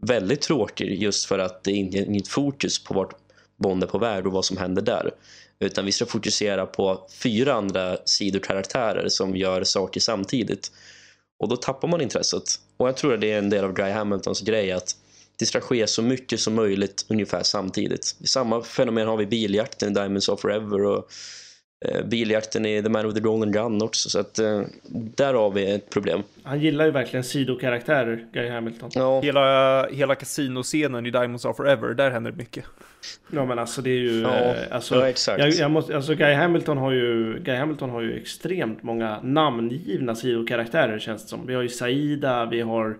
väldigt 0.00 0.40
tråkig 0.40 1.02
just 1.02 1.24
för 1.24 1.38
att 1.38 1.64
det 1.64 1.72
inte 1.72 1.98
är 1.98 2.02
inget 2.02 2.28
fokus 2.28 2.84
på 2.84 2.94
vart 2.94 3.14
Bond 3.58 3.82
är 3.82 3.86
på 3.86 3.98
väg 3.98 4.26
och 4.26 4.32
vad 4.32 4.44
som 4.44 4.56
händer 4.56 4.82
där. 4.82 5.10
Utan 5.58 5.84
vi 5.84 5.92
ska 5.92 6.06
fokusera 6.06 6.66
på 6.66 7.06
fyra 7.22 7.54
andra 7.54 7.96
sidokaraktärer 8.04 9.08
som 9.08 9.36
gör 9.36 9.64
saker 9.64 10.00
samtidigt. 10.00 10.72
Och 11.38 11.48
då 11.48 11.56
tappar 11.56 11.88
man 11.88 12.00
intresset. 12.00 12.42
Och 12.76 12.88
jag 12.88 12.96
tror 12.96 13.14
att 13.14 13.20
det 13.20 13.32
är 13.32 13.38
en 13.38 13.50
del 13.50 13.64
av 13.64 13.72
Guy 13.72 13.90
Hamiltons 13.90 14.40
grej 14.40 14.72
att 14.72 14.96
det 15.38 15.46
ska 15.46 15.60
ske 15.60 15.86
så 15.86 16.02
mycket 16.02 16.40
som 16.40 16.54
möjligt 16.54 17.06
ungefär 17.08 17.42
samtidigt. 17.42 18.04
Samma 18.24 18.62
fenomen 18.62 19.08
har 19.08 19.16
vi 19.16 19.26
biljakten 19.26 19.90
i 19.90 19.94
Diamonds 19.94 20.28
of 20.28 20.40
Forever 20.40 20.84
och 20.84 21.08
eh, 21.84 22.04
biljakten 22.06 22.66
i 22.66 22.82
The 22.82 22.88
Man 22.88 23.06
with 23.06 23.14
the 23.14 23.22
Golden 23.22 23.52
Gun 23.52 23.82
också. 23.82 24.10
Så 24.10 24.18
att 24.18 24.38
eh, 24.38 24.62
där 25.16 25.34
har 25.34 25.50
vi 25.50 25.70
ett 25.70 25.90
problem. 25.90 26.22
Han 26.42 26.60
gillar 26.60 26.84
ju 26.84 26.90
verkligen 26.90 27.24
sidokaraktärer, 27.24 28.26
Guy 28.32 28.48
Hamilton. 28.48 28.90
Ja, 28.94 29.20
Hela, 29.20 29.86
hela 29.88 30.14
kasinoscenen 30.14 31.06
i 31.06 31.10
Diamonds 31.10 31.44
Are 31.44 31.54
Forever, 31.54 31.94
där 31.94 32.10
händer 32.10 32.30
det 32.30 32.36
mycket. 32.36 32.64
Ja 33.30 33.44
men 33.44 33.58
alltså 33.58 33.82
det 33.82 33.90
är 33.90 33.98
ju... 33.98 34.20
Ja, 34.20 34.28
eh, 34.28 34.54
alltså, 34.70 34.94
ja, 34.94 35.08
exakt. 35.08 35.38
Jag, 35.38 35.52
jag 35.52 35.70
måste, 35.70 35.96
alltså 35.96 36.14
Guy 36.14 36.34
Hamilton 36.34 36.78
har 36.78 36.92
ju... 36.92 37.38
Guy 37.38 37.56
Hamilton 37.56 37.90
har 37.90 38.00
ju 38.00 38.20
extremt 38.20 38.82
många 38.82 39.20
namngivna 39.22 40.14
sidokaraktärer 40.14 40.98
känns 40.98 41.22
det 41.22 41.28
som. 41.28 41.46
Vi 41.46 41.54
har 41.54 41.62
ju 41.62 41.68
Saida, 41.68 42.46
vi 42.46 42.60
har... 42.60 42.96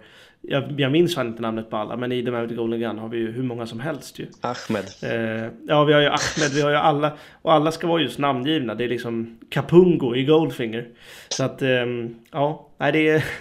Jag, 0.48 0.80
jag 0.80 0.92
minns 0.92 1.14
fan 1.14 1.26
inte 1.26 1.42
namnet 1.42 1.70
på 1.70 1.76
alla, 1.76 1.96
men 1.96 2.12
i 2.12 2.22
The 2.22 2.48
the 2.48 2.54
Golden 2.54 2.80
Gun 2.80 2.98
har 2.98 3.08
vi 3.08 3.18
ju 3.18 3.32
hur 3.32 3.42
många 3.42 3.66
som 3.66 3.80
helst 3.80 4.18
ju. 4.18 4.26
Ahmed. 4.40 4.84
Eh, 5.02 5.52
ja, 5.66 5.84
vi 5.84 5.92
har 5.92 6.00
ju 6.00 6.06
Ahmed, 6.06 6.52
vi 6.54 6.60
har 6.60 6.70
ju 6.70 6.76
alla. 6.76 7.12
Och 7.42 7.52
alla 7.52 7.72
ska 7.72 7.86
vara 7.86 8.02
just 8.02 8.18
namngivna. 8.18 8.74
Det 8.74 8.84
är 8.84 8.88
liksom 8.88 9.38
Kapungo 9.50 10.16
i 10.16 10.24
Goldfinger. 10.24 10.88
Så 11.28 11.44
att, 11.44 11.62
ehm, 11.62 12.14
ja, 12.32 12.68
nej 12.78 12.92
det 12.92 13.08
är... 13.08 13.24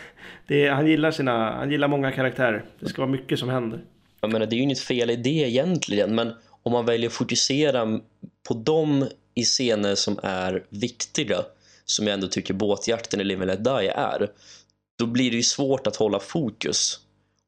Det 0.47 0.66
är, 0.66 0.72
han 0.72 0.88
gillar 0.88 1.12
sina, 1.12 1.51
han 1.51 1.72
gillar 1.72 1.88
många 1.88 2.12
karaktärer. 2.12 2.66
Det 2.80 2.89
ska 2.89 3.01
vara 3.01 3.12
mycket 3.12 3.39
som 3.39 3.49
händer. 3.49 3.80
Jag 4.22 4.32
menar, 4.32 4.45
det 4.45 4.56
är 4.56 4.58
ju 4.58 4.64
inget 4.64 4.80
fel 4.80 5.10
i 5.10 5.16
det 5.16 5.30
egentligen, 5.30 6.16
men 6.16 6.34
om 6.64 6.72
man 6.72 6.86
väljer 6.86 7.08
att 7.08 7.14
fokusera 7.14 7.99
på 8.47 8.53
dem 8.53 9.08
i 9.36 9.43
scener 9.43 9.95
som 9.95 10.20
är 10.24 10.64
viktiga, 10.70 11.38
som 11.86 12.08
jag 12.08 12.14
ändå 12.14 12.28
tycker 12.28 12.53
båtjakten 12.53 13.22
i 13.22 13.24
Live 13.24 13.41
and 13.41 13.51
Let 13.51 13.64
Die 13.64 13.88
är, 13.88 14.30
då 14.99 15.05
blir 15.05 15.31
det 15.31 15.37
ju 15.37 15.43
svårt 15.43 15.87
att 15.87 15.95
hålla 15.95 16.19
fokus. 16.19 16.99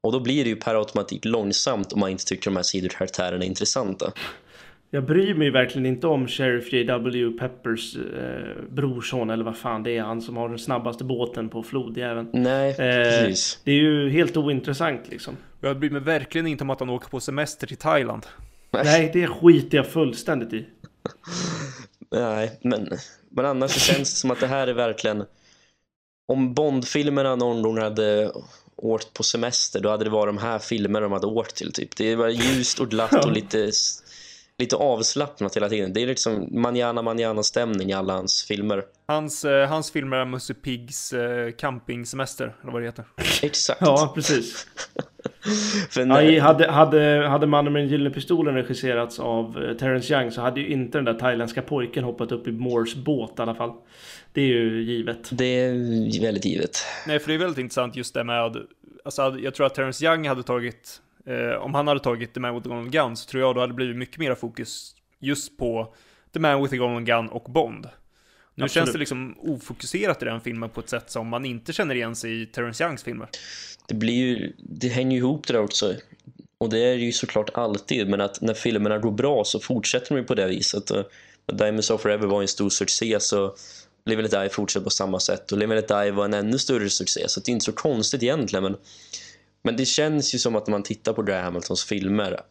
Och 0.02 0.12
då 0.12 0.20
blir 0.20 0.44
det 0.44 0.50
ju 0.50 0.56
per 0.56 0.76
automatik 0.76 1.26
långsamt 1.26 1.94
om 1.94 2.00
man 2.00 2.10
inte 2.10 2.26
tycker 2.26 2.50
de 2.52 2.56
här 2.56 2.64
sidokaraktärerna 2.64 3.44
är 3.44 3.48
intressanta. 3.48 4.12
Jag 4.90 5.06
bryr 5.06 5.34
mig 5.34 5.50
verkligen 5.52 5.86
inte 5.86 6.08
om 6.08 6.28
Sheriff 6.28 6.74
J.W. 6.74 7.38
Peppers 7.40 7.96
eh, 7.96 8.64
brorson 8.72 9.30
eller 9.30 9.44
vad 9.44 9.58
fan 9.58 9.84
det 9.84 9.98
är. 9.98 10.02
Han 10.02 10.22
som 10.22 10.38
har 10.38 10.50
den 10.50 10.60
snabbaste 10.60 11.04
båten 11.04 11.50
på 11.50 11.64
flodjäveln. 11.64 12.30
Nej, 12.34 12.70
Eh, 12.70 12.76
precis. 12.78 13.60
det 13.64 13.72
är 13.72 13.76
ju 13.76 14.10
helt 14.10 14.38
ointressant 14.38 15.02
liksom. 15.10 15.38
Jag 15.62 15.80
bryr 15.80 15.90
mig 15.90 16.02
verkligen 16.02 16.48
inte 16.48 16.64
om 16.64 16.70
att 16.70 16.80
han 16.80 16.90
åker 16.90 17.10
på 17.10 17.20
semester 17.20 17.68
till 17.68 17.78
Thailand. 17.78 18.26
Nej, 18.72 19.10
det 19.14 19.28
skiter 19.28 19.78
jag 19.78 19.88
fullständigt 19.88 20.54
i. 20.54 20.66
Nej, 22.12 22.60
men, 22.62 22.90
men 23.30 23.46
annars 23.46 23.72
så 23.72 23.80
känns 23.80 24.14
det 24.14 24.20
som 24.20 24.32
att 24.32 24.40
det 24.40 24.48
här 24.48 24.68
är 24.68 24.74
verkligen... 24.74 25.24
Om 26.28 26.54
Bond-filmerna 26.54 27.36
någon 27.36 27.62
gång 27.62 27.78
hade 27.78 28.32
åkt 28.76 29.14
på 29.14 29.24
semester, 29.24 29.80
då 29.80 29.90
hade 29.90 30.04
det 30.04 30.10
varit 30.10 30.36
de 30.36 30.38
här 30.42 30.60
filmerna 30.60 31.00
de 31.00 31.12
hade 31.12 31.28
åkt 31.28 31.56
till. 31.56 31.74
Typ. 31.74 31.96
Det 31.98 32.16
var 32.16 32.28
ljust 32.30 32.80
och 32.80 32.90
glatt 32.90 33.26
och 33.26 33.32
lite, 33.32 33.72
lite 34.58 34.76
avslappnat 34.76 35.56
hela 35.56 35.70
tiden. 35.70 35.94
Det 35.94 36.02
är 36.04 36.08
liksom 36.08 36.48
manjana 36.62 37.02
manjana 37.02 37.44
stämning 37.44 37.90
i 37.90 37.94
alla 37.94 38.14
hans 38.14 38.44
filmer. 38.48 38.84
Hans, 39.08 39.46
eh, 39.46 39.68
hans 39.70 39.92
filmer 39.92 40.18
är 40.18 40.26
Musse 40.26 40.54
Piggs 40.54 41.14
eh, 41.14 41.52
campingsemester, 41.52 42.56
eller 42.64 42.72
vad 42.72 42.82
det 42.82 42.86
heter. 42.86 43.06
Exakt. 43.42 43.82
Ja, 43.82 44.12
precis. 44.16 44.68
För 45.90 46.02
Ja, 46.02 46.06
när, 46.06 46.22
i- 46.22 46.40
hade, 46.40 46.72
hade, 46.72 47.28
hade 47.28 47.48
Mannen 47.48 47.74
med 47.74 47.82
den 47.82 47.90
gyllene 47.90 48.10
pistolen 48.16 48.56
regisserats 48.56 49.20
av 49.20 49.64
eh, 49.64 49.78
Terrence 49.78 50.14
Young 50.14 50.32
så 50.32 50.42
hade 50.42 50.60
ju 50.62 50.68
inte 50.68 50.98
den 50.98 51.06
där 51.06 51.14
thailändska 51.14 51.62
pojken 51.62 52.04
hoppat 52.04 52.32
upp 52.32 52.48
i 52.48 52.52
Moores 52.52 52.96
båt 52.96 53.32
i 53.40 53.42
alla 53.42 53.56
fall. 53.56 53.72
Det 54.38 54.42
är 54.42 54.48
ju 54.48 54.84
givet. 54.84 55.30
det 55.32 55.46
är 55.46 56.22
väldigt 56.22 56.46
givet. 56.46 56.86
Nej, 57.08 57.20
för 57.20 57.28
det 57.28 57.34
är 57.34 57.38
väldigt 57.38 57.58
intressant 57.58 57.96
just 57.96 58.14
det 58.14 58.24
med, 58.24 58.56
alltså 59.06 59.38
jag 59.40 59.56
tror 59.56 59.66
att 59.66 59.76
Terrence 59.76 60.06
Young 60.06 60.28
hade 60.28 60.44
tagit, 60.44 61.02
eh, 61.26 61.62
om 61.62 61.74
han 61.74 61.88
hade 61.88 62.00
tagit 62.00 62.34
The 62.34 62.40
Man 62.40 62.56
with 62.56 62.64
the 62.64 62.70
Golden 62.70 62.92
Gun 62.92 63.18
så 63.18 63.30
tror 63.30 63.44
jag 63.44 63.56
då 63.56 63.62
hade 63.62 63.74
det 63.74 63.76
blivit 63.76 63.98
mycket 63.98 64.18
mer 64.18 64.36
fokus 64.36 64.96
just 65.20 65.58
på 65.58 65.94
The 66.34 66.40
Man 66.40 66.62
with 66.62 66.72
the 66.72 66.78
Golden 66.78 67.06
Gun 67.06 67.28
och 67.28 67.52
Bond. 67.52 67.84
Nu 67.84 67.90
Absolut. 68.64 68.72
känns 68.72 68.92
det 68.92 69.00
liksom 69.00 69.36
ofokuserat 69.40 70.22
i 70.22 70.26
den 70.26 70.42
filmen 70.42 70.70
på 70.70 70.80
ett 70.80 70.90
sätt 70.90 71.12
som 71.12 71.28
man 71.28 71.46
inte 71.46 71.74
känner 71.74 71.96
igen 71.96 72.16
sig 72.16 72.42
i 72.42 72.46
Terrence 72.46 72.84
Youngs 72.84 73.04
filmer. 73.04 73.28
Det 73.88 73.94
blir 73.94 74.14
ju, 74.14 74.54
det 74.58 74.88
hänger 74.88 75.12
ju 75.12 75.18
ihop 75.18 75.48
det 75.48 75.54
där 75.54 75.64
också. 75.64 75.94
Och 76.58 76.70
det 76.70 76.80
är 76.80 76.96
ju 76.96 77.12
såklart 77.12 77.50
alltid, 77.54 78.10
men 78.10 78.22
att 78.22 78.42
när 78.42 78.54
filmerna 78.54 78.98
går 78.98 79.12
bra 79.12 79.44
så 79.44 79.60
fortsätter 79.60 80.10
de 80.10 80.18
ju 80.18 80.24
på 80.24 80.36
det 80.36 80.48
viset. 80.48 80.90
Och 80.90 81.06
Diamonds 81.54 81.90
of 81.90 82.02
Forever 82.02 82.28
var 82.28 82.42
en 82.42 82.48
stor 82.48 82.70
succé 82.70 83.20
så 83.20 83.56
Live 84.08 84.24
and 84.24 84.32
Die 84.32 84.50
fortsätter 84.50 84.84
på 84.84 84.90
samma 84.90 85.20
sätt 85.20 85.52
och 85.52 85.58
Live 85.58 85.78
and 85.78 85.88
Die 85.88 86.12
var 86.12 86.26
en 86.26 86.34
ännu 86.34 86.60
större 86.60 86.90
succé 86.90 87.28
så 87.28 87.40
det 87.40 87.52
är 87.52 87.54
inte 87.54 87.66
så 87.66 87.72
konstigt 87.72 88.24
egentligen 88.24 88.64
men, 88.64 88.76
men 89.64 89.78
det 89.78 89.86
känns 89.86 90.36
ju 90.36 90.40
som 90.40 90.56
att 90.56 90.68
när 90.68 90.72
man 90.72 90.84
tittar 90.84 91.14
på 91.14 91.22
Guy 91.22 91.36
Hamiltons 91.36 91.84
filmer 91.84 92.42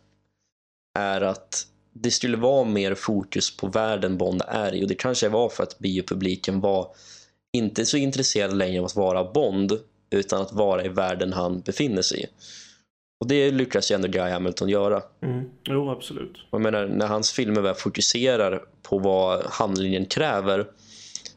är 0.99 1.21
att 1.21 1.67
det 1.93 2.11
skulle 2.11 2.37
vara 2.37 2.65
mer 2.65 2.95
fokus 2.95 3.57
på 3.57 3.67
världen 3.67 4.19
Bond 4.19 4.43
är 4.49 4.75
i 4.75 4.85
och 4.85 4.89
det 4.89 4.95
kanske 4.95 5.29
var 5.29 5.49
för 5.49 5.63
att 5.63 5.79
biopubliken 5.79 6.61
var 6.61 6.89
inte 7.53 7.87
så 7.87 7.97
intresserad 7.97 8.57
längre 8.57 8.81
av 8.81 8.87
att 8.87 8.97
vara 8.97 9.33
Bond 9.33 9.73
utan 10.11 10.43
att 10.43 10.53
vara 10.53 10.85
i 10.85 10.89
världen 10.89 11.33
han 11.33 11.61
befinner 11.61 12.03
sig 12.03 12.23
i. 12.23 12.27
Och 13.21 13.29
det 13.29 13.51
lyckas 13.51 13.91
ju 13.91 13.95
ändå 13.95 14.09
Guy 14.09 14.31
Hamilton 14.31 14.69
göra. 14.69 15.03
Mm. 15.23 15.45
Jo, 15.65 15.91
absolut. 15.91 16.37
Jag 16.51 16.61
menar, 16.61 16.87
när 16.87 17.07
hans 17.07 17.33
filmer 17.33 17.61
väl 17.61 17.75
fokuserar 17.75 18.63
på 18.83 18.99
vad 18.99 19.45
handlingen 19.45 20.07
kräver. 20.07 20.67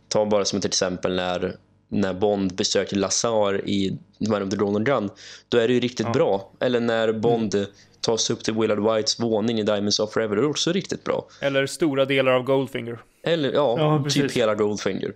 Ta 0.09 0.25
bara 0.25 0.45
som 0.45 0.59
ett 0.59 0.65
exempel 0.65 1.15
när, 1.15 1.55
när 1.87 2.13
Bond 2.13 2.55
besöker 2.55 2.95
Lazar 2.95 3.69
i 3.69 3.97
Man 4.29 4.43
of 4.43 4.49
the 4.49 4.55
Golden 4.57 4.83
Gun. 4.83 5.09
Då 5.49 5.57
är 5.57 5.67
det 5.67 5.73
ju 5.73 5.79
riktigt 5.79 6.05
Ja. 6.07 6.13
bra. 6.13 6.51
Eller 6.59 6.79
när 6.79 7.13
Bond 7.13 7.65
tar 8.01 8.17
sig 8.17 8.33
upp 8.33 8.43
till 8.43 8.53
Willard 8.53 8.79
Whites 8.95 9.19
våning 9.19 9.59
i 9.59 9.63
Diamonds 9.63 9.99
of 9.99 10.13
Forever. 10.13 10.35
Det 10.35 10.41
är 10.41 10.49
också 10.49 10.71
riktigt 10.71 11.03
bra. 11.03 11.25
Eller 11.41 11.65
stora 11.65 12.05
delar 12.05 12.31
av 12.31 12.43
Goldfinger. 12.43 12.99
Eller 13.23 13.51
ja, 13.53 13.75
Ja, 13.79 14.05
typ 14.09 14.31
hela 14.31 14.55
Goldfinger. 14.55 15.13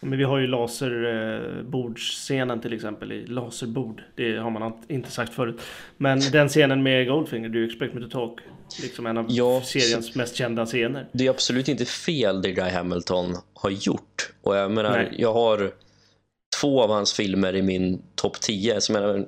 Men 0.00 0.18
vi 0.18 0.24
har 0.24 0.38
ju 0.38 0.46
laserbordsscenen 0.46 2.60
till 2.60 2.72
exempel 2.72 3.12
i 3.12 3.26
laserbord. 3.26 4.02
Det 4.14 4.36
har 4.36 4.50
man 4.50 4.72
inte 4.88 5.10
sagt 5.10 5.34
förut. 5.34 5.60
Men 5.96 6.20
den 6.32 6.48
scenen 6.48 6.82
med 6.82 7.08
Goldfinger, 7.08 7.48
Do 7.48 7.58
you 7.58 7.66
expect 7.68 7.94
me 7.94 8.00
to 8.00 8.08
talk? 8.08 8.40
Liksom 8.82 9.06
en 9.06 9.16
av 9.18 9.26
Ja, 9.28 9.62
seriens 9.62 10.14
mest 10.14 10.36
kända 10.36 10.66
scener. 10.66 11.08
det 11.12 11.26
är 11.26 11.30
absolut 11.30 11.68
inte 11.68 11.84
fel 11.84 12.42
det 12.42 12.52
Guy 12.52 12.70
Hamilton 12.70 13.36
har 13.54 13.70
gjort. 13.70 14.32
Och 14.42 14.56
jag 14.56 14.70
menar, 14.70 14.90
Nej. 14.90 15.14
jag 15.18 15.32
har 15.32 15.70
två 16.60 16.82
av 16.82 16.90
hans 16.90 17.12
filmer 17.12 17.56
i 17.56 17.62
min 17.62 18.02
topp 18.14 18.40
10. 18.40 18.80
Så 18.80 18.92
jag, 18.92 19.26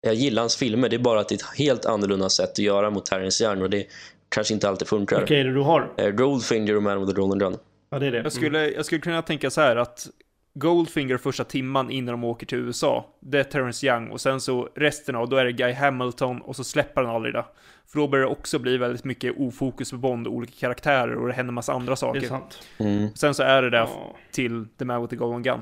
jag 0.00 0.14
gillar 0.14 0.42
hans 0.42 0.56
filmer, 0.56 0.88
det 0.88 0.96
är 0.96 0.98
bara 0.98 1.20
att 1.20 1.28
det 1.28 1.34
är 1.34 1.36
ett 1.36 1.58
helt 1.58 1.86
annorlunda 1.86 2.28
sätt 2.28 2.50
att 2.50 2.58
göra 2.58 2.90
mot 2.90 3.06
Terrence 3.06 3.44
Young 3.44 3.62
och 3.62 3.70
det 3.70 3.86
kanske 4.28 4.54
inte 4.54 4.68
alltid 4.68 4.88
funkar. 4.88 5.18
Vilka 5.18 5.38
är 5.38 5.44
det 5.44 5.54
du 5.54 5.60
har? 5.60 5.92
Eh, 5.96 6.10
Goldfinger 6.10 6.76
och 6.76 6.82
Man 6.82 7.00
with 7.00 7.12
the 7.14 7.20
Golden 7.20 7.38
Gun. 7.38 7.56
Ja, 7.90 7.98
det 7.98 8.06
är 8.06 8.10
det. 8.12 8.18
Jag 8.18 8.32
skulle, 8.32 8.68
jag 8.70 8.86
skulle 8.86 9.00
kunna 9.00 9.22
tänka 9.22 9.50
så 9.50 9.60
här 9.60 9.76
att 9.76 10.06
Goldfinger 10.54 11.16
första 11.16 11.44
timman 11.44 11.90
innan 11.90 12.12
de 12.12 12.24
åker 12.24 12.46
till 12.46 12.58
USA, 12.58 13.06
det 13.20 13.38
är 13.40 13.44
Terrence 13.44 13.86
Young 13.86 14.08
och 14.08 14.20
sen 14.20 14.40
så 14.40 14.68
resten 14.74 15.16
av, 15.16 15.28
då 15.28 15.36
är 15.36 15.44
det 15.44 15.52
Guy 15.52 15.72
Hamilton 15.72 16.40
och 16.40 16.56
så 16.56 16.64
släpper 16.64 17.02
han 17.02 17.14
aldrig 17.16 17.34
det. 17.34 17.44
För 17.92 17.98
då 17.98 18.08
börjar 18.08 18.26
det 18.26 18.32
också 18.32 18.58
bli 18.58 18.76
väldigt 18.76 19.04
mycket 19.04 19.34
ofokus 19.38 19.90
på 19.90 19.96
Bond, 19.96 20.26
olika 20.26 20.52
karaktärer 20.58 21.14
och 21.14 21.28
det 21.28 21.34
händer 21.34 21.52
massa 21.52 21.72
andra 21.72 21.86
Det 21.86 21.92
är 21.92 21.96
saker. 21.96 22.28
sant. 22.28 22.58
Mm. 22.78 23.08
Sen 23.14 23.34
så 23.34 23.42
är 23.42 23.62
det 23.62 23.70
där 23.70 23.88
till 24.30 24.66
The 24.78 24.84
Man 24.84 25.02
with 25.02 25.10
the 25.10 25.16
Golden 25.16 25.42
Gun. 25.42 25.60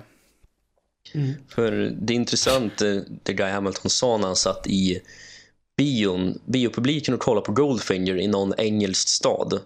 För 1.48 1.70
det 2.00 2.12
är 2.12 2.14
intressant 2.14 2.82
eh, 2.82 2.96
det 3.22 3.32
Guy 3.32 3.50
Hamilton 3.50 3.90
sa 3.90 4.16
när 4.16 4.26
han 4.26 4.36
satt 4.36 4.66
i 4.66 5.00
bion, 5.76 6.40
biopubliken 6.44 7.14
och 7.14 7.20
kollade 7.20 7.46
på 7.46 7.52
Goldfinger 7.52 8.18
i 8.18 8.26
någon 8.26 8.54
engelsk 8.58 9.08
stad. 9.08 9.60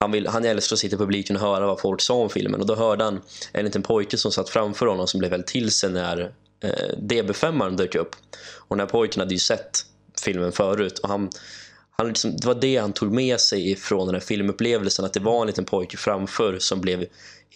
Han, 0.00 0.12
vill, 0.12 0.26
han 0.26 0.44
älskar 0.44 0.74
att 0.74 0.80
sitta 0.80 0.96
i 0.96 0.98
publiken 0.98 1.36
och 1.36 1.42
höra 1.42 1.66
vad 1.66 1.80
folk 1.80 2.00
sa 2.00 2.14
om 2.14 2.30
filmen 2.30 2.60
och 2.60 2.66
då 2.66 2.74
hörde 2.74 3.04
han 3.04 3.20
en 3.52 3.64
liten 3.64 3.82
pojke 3.82 4.16
som 4.16 4.32
satt 4.32 4.48
framför 4.48 4.86
honom 4.86 5.06
som 5.06 5.18
blev 5.18 5.30
väldigt 5.30 5.46
till 5.46 5.70
sig 5.70 5.90
när 5.90 6.32
eh, 6.62 6.96
DB5 6.98 7.76
dök 7.76 7.94
upp. 7.94 8.16
Och 8.58 8.76
den 8.76 8.80
här 8.80 8.92
pojken 8.92 9.20
hade 9.20 9.34
ju 9.34 9.40
sett 9.40 9.86
filmen 10.24 10.52
förut 10.52 10.98
och 10.98 11.08
han, 11.08 11.30
han 12.00 12.08
liksom, 12.08 12.36
det 12.36 12.46
var 12.46 12.54
det 12.54 12.76
han 12.76 12.92
tog 12.92 13.12
med 13.12 13.40
sig 13.40 13.76
från 13.76 14.06
den 14.06 14.14
här 14.14 14.20
filmupplevelsen 14.20 15.04
att 15.04 15.12
det 15.12 15.20
var 15.20 15.40
en 15.40 15.46
liten 15.46 15.64
pojke 15.64 15.96
framför 15.96 16.58
som 16.58 16.80
blev 16.80 17.04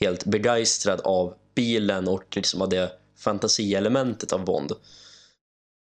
helt 0.00 0.24
begeistrad 0.24 1.00
av 1.00 1.34
bilen 1.54 2.08
och 2.08 2.24
liksom 2.36 2.62
av 2.62 2.68
det 2.68 2.92
fantasielementet 3.18 4.32
av 4.32 4.44
Bond. 4.44 4.72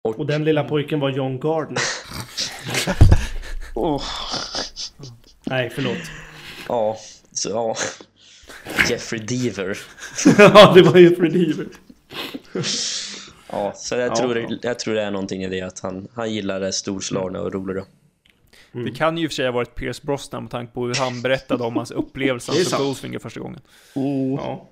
Och 0.08 0.26
den 0.26 0.44
lilla 0.44 0.64
pojken 0.64 1.00
var 1.00 1.10
John 1.10 1.40
Gardner. 1.40 1.82
Åh, 3.74 4.02
Nej, 5.44 5.70
förlåt. 5.74 5.98
ja, 6.68 6.96
så, 7.32 7.48
ja. 7.48 7.76
Jeffrey 8.90 9.20
Deaver. 9.20 9.78
ja, 10.38 10.72
det 10.74 10.82
var 10.82 10.96
ju 10.96 11.14
Redeemer. 11.14 11.66
Ja, 13.50 13.72
så 13.76 13.94
jag, 13.94 14.10
Ja, 14.10 14.16
tror, 14.16 14.38
ja. 14.38 14.56
jag 14.62 14.78
tror 14.78 14.94
det 14.94 15.02
är 15.02 15.10
någonting 15.10 15.42
i 15.44 15.48
det 15.48 15.60
att 15.62 15.80
han, 15.80 16.08
han 16.14 16.32
gillar 16.32 16.60
det 16.60 16.72
storslagna 16.72 17.40
och 17.40 17.52
roliga. 17.52 17.84
Mm. 18.74 18.86
Det 18.86 18.92
kan 18.92 19.16
ju 19.18 19.24
i 19.24 19.26
och 19.26 19.30
för 19.30 19.34
sig 19.34 19.44
ha 19.46 19.52
varit 19.52 19.74
Pierce 19.74 20.02
Brosnan 20.02 20.42
med 20.42 20.50
tanke 20.50 20.72
på 20.72 20.86
hur 20.86 20.94
han 20.94 21.22
berättade 21.22 21.64
om 21.64 21.76
hans 21.76 21.90
upplevelse 22.02 22.52
sant. 22.64 22.82
Goldfinger 22.82 23.18
första 23.18 23.40
gången. 23.40 23.60
Ja, 23.94 24.68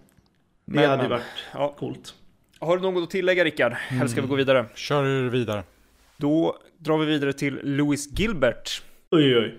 det 0.65 0.75
Men, 0.75 0.91
hade 0.91 1.03
ju 1.03 1.09
men. 1.09 1.19
varit 1.19 1.25
Ja. 1.55 1.75
coolt. 1.79 2.15
Har 2.59 2.77
du 2.77 2.83
något 2.83 3.03
att 3.03 3.11
tillägga 3.11 3.45
Rickard? 3.45 3.77
Eller 3.91 4.07
ska 4.07 4.21
vi 4.21 4.29
gå 4.29 4.35
vidare? 4.35 4.67
Kör 4.75 5.29
vidare. 5.29 5.63
Då 6.17 6.57
drar 6.79 6.99
vi 6.99 7.07
vidare 7.07 7.33
till 7.33 7.61
Louis 7.63 8.19
Gilbert. 8.19 8.83
Oj, 9.11 9.37
oj. 9.39 9.59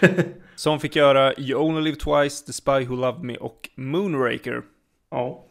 Som 0.54 0.80
fick 0.80 0.96
göra 0.96 1.34
You 1.38 1.60
Only 1.62 1.80
Live 1.80 1.96
Twice, 1.96 2.46
The 2.46 2.52
Spy 2.52 2.84
Who 2.86 2.96
Loved 2.96 3.22
Me 3.24 3.36
och 3.36 3.68
Moonraker. 3.74 4.62
Ja. 5.10 5.44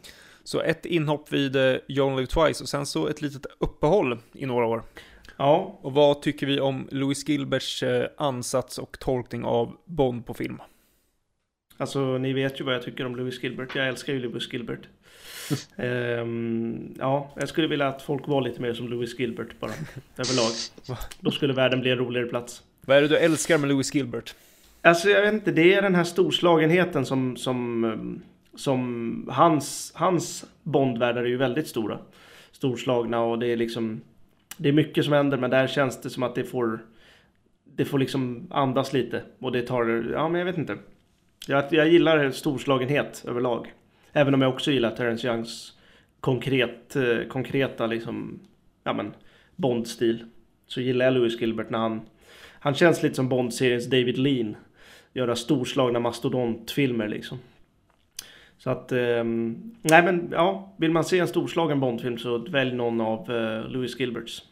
Så 0.44 0.60
ett 0.60 0.86
inhopp 0.86 1.32
vid 1.32 1.56
eh, 1.56 1.62
You 1.88 2.06
Only 2.06 2.16
Live 2.22 2.26
Twice 2.26 2.62
och 2.64 2.68
sen 2.68 2.86
så 2.86 3.08
ett 3.08 3.22
litet 3.22 3.46
uppehåll 3.60 4.18
i 4.32 4.46
några 4.46 4.66
år. 4.66 4.82
Ja, 5.36 5.78
Och 5.82 5.92
vad 5.92 6.22
tycker 6.22 6.46
vi 6.46 6.60
om 6.60 6.88
Louis 6.90 7.28
Gilberts 7.28 7.82
eh, 7.82 8.08
ansats 8.16 8.78
och 8.78 8.98
tolkning 8.98 9.44
av 9.44 9.76
Bond 9.84 10.26
på 10.26 10.34
film? 10.34 10.58
alltså 11.82 12.18
ni 12.18 12.32
vet 12.32 12.60
ju 12.60 12.64
vad 12.64 12.74
jag 12.74 12.82
tycker 12.82 13.06
om 13.06 13.16
Lewis 13.16 13.42
Gilbert. 13.42 13.76
Jag 13.76 13.88
älskar 13.88 14.12
ju 14.12 14.18
Lewis 14.20 14.52
Gilbert. 14.52 14.88
Ehm, 15.76 16.94
ja, 16.98 17.32
jag 17.36 17.48
skulle 17.48 17.66
vilja 17.68 17.88
att 17.88 18.02
folk 18.02 18.28
var 18.28 18.40
lite 18.42 18.60
mer 18.62 18.74
som 18.74 18.88
Lewis 18.88 19.18
Gilbert 19.18 19.60
bara, 19.60 19.70
överlag. 20.16 20.52
Då 21.20 21.30
skulle 21.30 21.52
världen 21.52 21.80
bli 21.80 21.90
en 21.90 21.98
roligare 21.98 22.26
plats. 22.26 22.62
Vad 22.80 22.96
är 22.96 23.00
det 23.02 23.08
du 23.08 23.16
älskar 23.16 23.58
med 23.58 23.68
Louis 23.68 23.94
Gilbert? 23.94 24.34
Alltså 24.82 25.08
jag 25.08 25.22
vet 25.22 25.34
inte, 25.34 25.50
det 25.50 25.74
är 25.74 25.82
den 25.82 25.94
här 25.94 26.04
storslagenheten 26.04 27.06
som, 27.06 27.36
som, 27.36 27.84
ehm, 27.84 28.22
som 28.54 29.28
hans, 29.32 29.92
hans 29.94 30.44
Bondvärldar 30.62 31.22
är 31.22 31.28
ju 31.28 31.36
väldigt 31.36 31.68
stora. 31.68 31.98
Storslagna 32.52 33.20
och 33.20 33.38
det 33.38 33.46
är 33.46 33.56
liksom, 33.56 34.00
det 34.62 34.68
är 34.68 34.72
mycket 34.72 35.04
som 35.04 35.12
händer 35.12 35.38
men 35.38 35.50
där 35.50 35.66
känns 35.66 36.00
det 36.00 36.10
som 36.10 36.22
att 36.22 36.34
det 36.34 36.44
får, 36.44 36.80
det 37.64 37.84
får 37.84 37.98
liksom 37.98 38.46
andas 38.50 38.92
lite. 38.92 39.22
Och 39.38 39.52
det 39.52 39.62
tar, 39.62 40.10
ja 40.12 40.28
men 40.28 40.38
jag 40.38 40.46
vet 40.46 40.58
inte. 40.58 40.78
Jag, 41.46 41.64
jag 41.70 41.88
gillar 41.88 42.30
storslagenhet 42.30 43.24
överlag. 43.28 43.72
Även 44.12 44.34
om 44.34 44.42
jag 44.42 44.54
också 44.54 44.70
gillar 44.70 44.90
Terence 44.90 45.28
Youngs 45.28 45.72
konkret, 46.20 46.96
eh, 46.96 47.28
konkreta 47.28 47.86
liksom, 47.86 48.40
ja 48.84 48.92
men, 48.92 49.14
Bond-stil. 49.56 50.24
Så 50.66 50.80
gillar 50.80 51.04
jag 51.04 51.14
Lewis 51.14 51.40
Gilbert 51.40 51.70
när 51.70 51.78
han, 51.78 52.00
han 52.60 52.74
känns 52.74 53.02
lite 53.02 53.14
som 53.14 53.28
Bond-seriens 53.28 53.90
David 53.90 54.18
Lean. 54.18 54.56
Göra 55.12 55.36
storslagna 55.36 56.00
mastodontfilmer 56.00 57.08
liksom. 57.08 57.38
Så 58.58 58.70
att, 58.70 58.92
eh, 58.92 59.24
nej 59.82 60.02
men 60.02 60.28
ja, 60.32 60.74
vill 60.76 60.90
man 60.90 61.04
se 61.04 61.18
en 61.18 61.28
storslagen 61.28 61.80
Bondfilm 61.80 62.18
så 62.18 62.38
välj 62.38 62.74
någon 62.74 63.00
av 63.00 63.30
eh, 63.30 63.70
Lewis 63.70 64.00
Gilberts. 64.00 64.42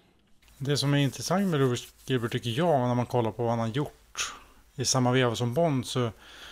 Det 0.62 0.76
som 0.76 0.94
är 0.94 0.98
intressant 0.98 1.46
med 1.46 1.60
Louis 1.60 1.88
Gilbert 2.06 2.32
tycker 2.32 2.50
jag 2.50 2.88
när 2.88 2.94
man 2.94 3.06
kollar 3.06 3.30
på 3.30 3.42
vad 3.42 3.50
han 3.50 3.58
har 3.58 3.66
gjort 3.66 4.34
i 4.74 4.84
samma 4.84 5.12
veva 5.12 5.36
som 5.36 5.54
Bond 5.54 5.86
så 5.86 6.10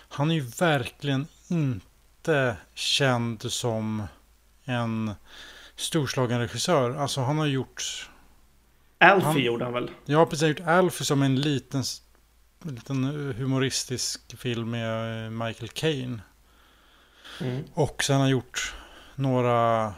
han 0.08 0.30
är 0.30 0.34
ju 0.34 0.40
verkligen 0.40 1.26
inte 1.48 2.56
känd 2.74 3.52
som 3.52 4.02
en 4.64 5.14
storslagen 5.76 6.38
regissör. 6.40 6.94
Alltså 6.96 7.20
han 7.20 7.38
har 7.38 7.46
gjort, 7.46 8.10
Alfie 8.98 9.26
Han- 9.28 9.38
gjorde 9.40 9.64
han 9.64 9.72
väl? 9.74 9.90
har 10.08 10.26
precis 10.26 10.48
gjort 10.48 10.66
Alfie 10.68 11.04
som 11.06 11.22
en 11.22 11.36
liten, 11.40 11.82
en 12.64 12.74
liten 12.74 13.04
humoristisk 13.38 14.38
film 14.38 14.70
med 14.70 15.24
eh, 15.24 15.30
Michael 15.30 15.68
Caine. 15.68 16.22
Mm. 17.40 17.64
Och 17.74 18.04
sen 18.04 18.14
har 18.16 18.20
han 18.22 18.30
gjort 18.30 18.74
några 19.14 19.94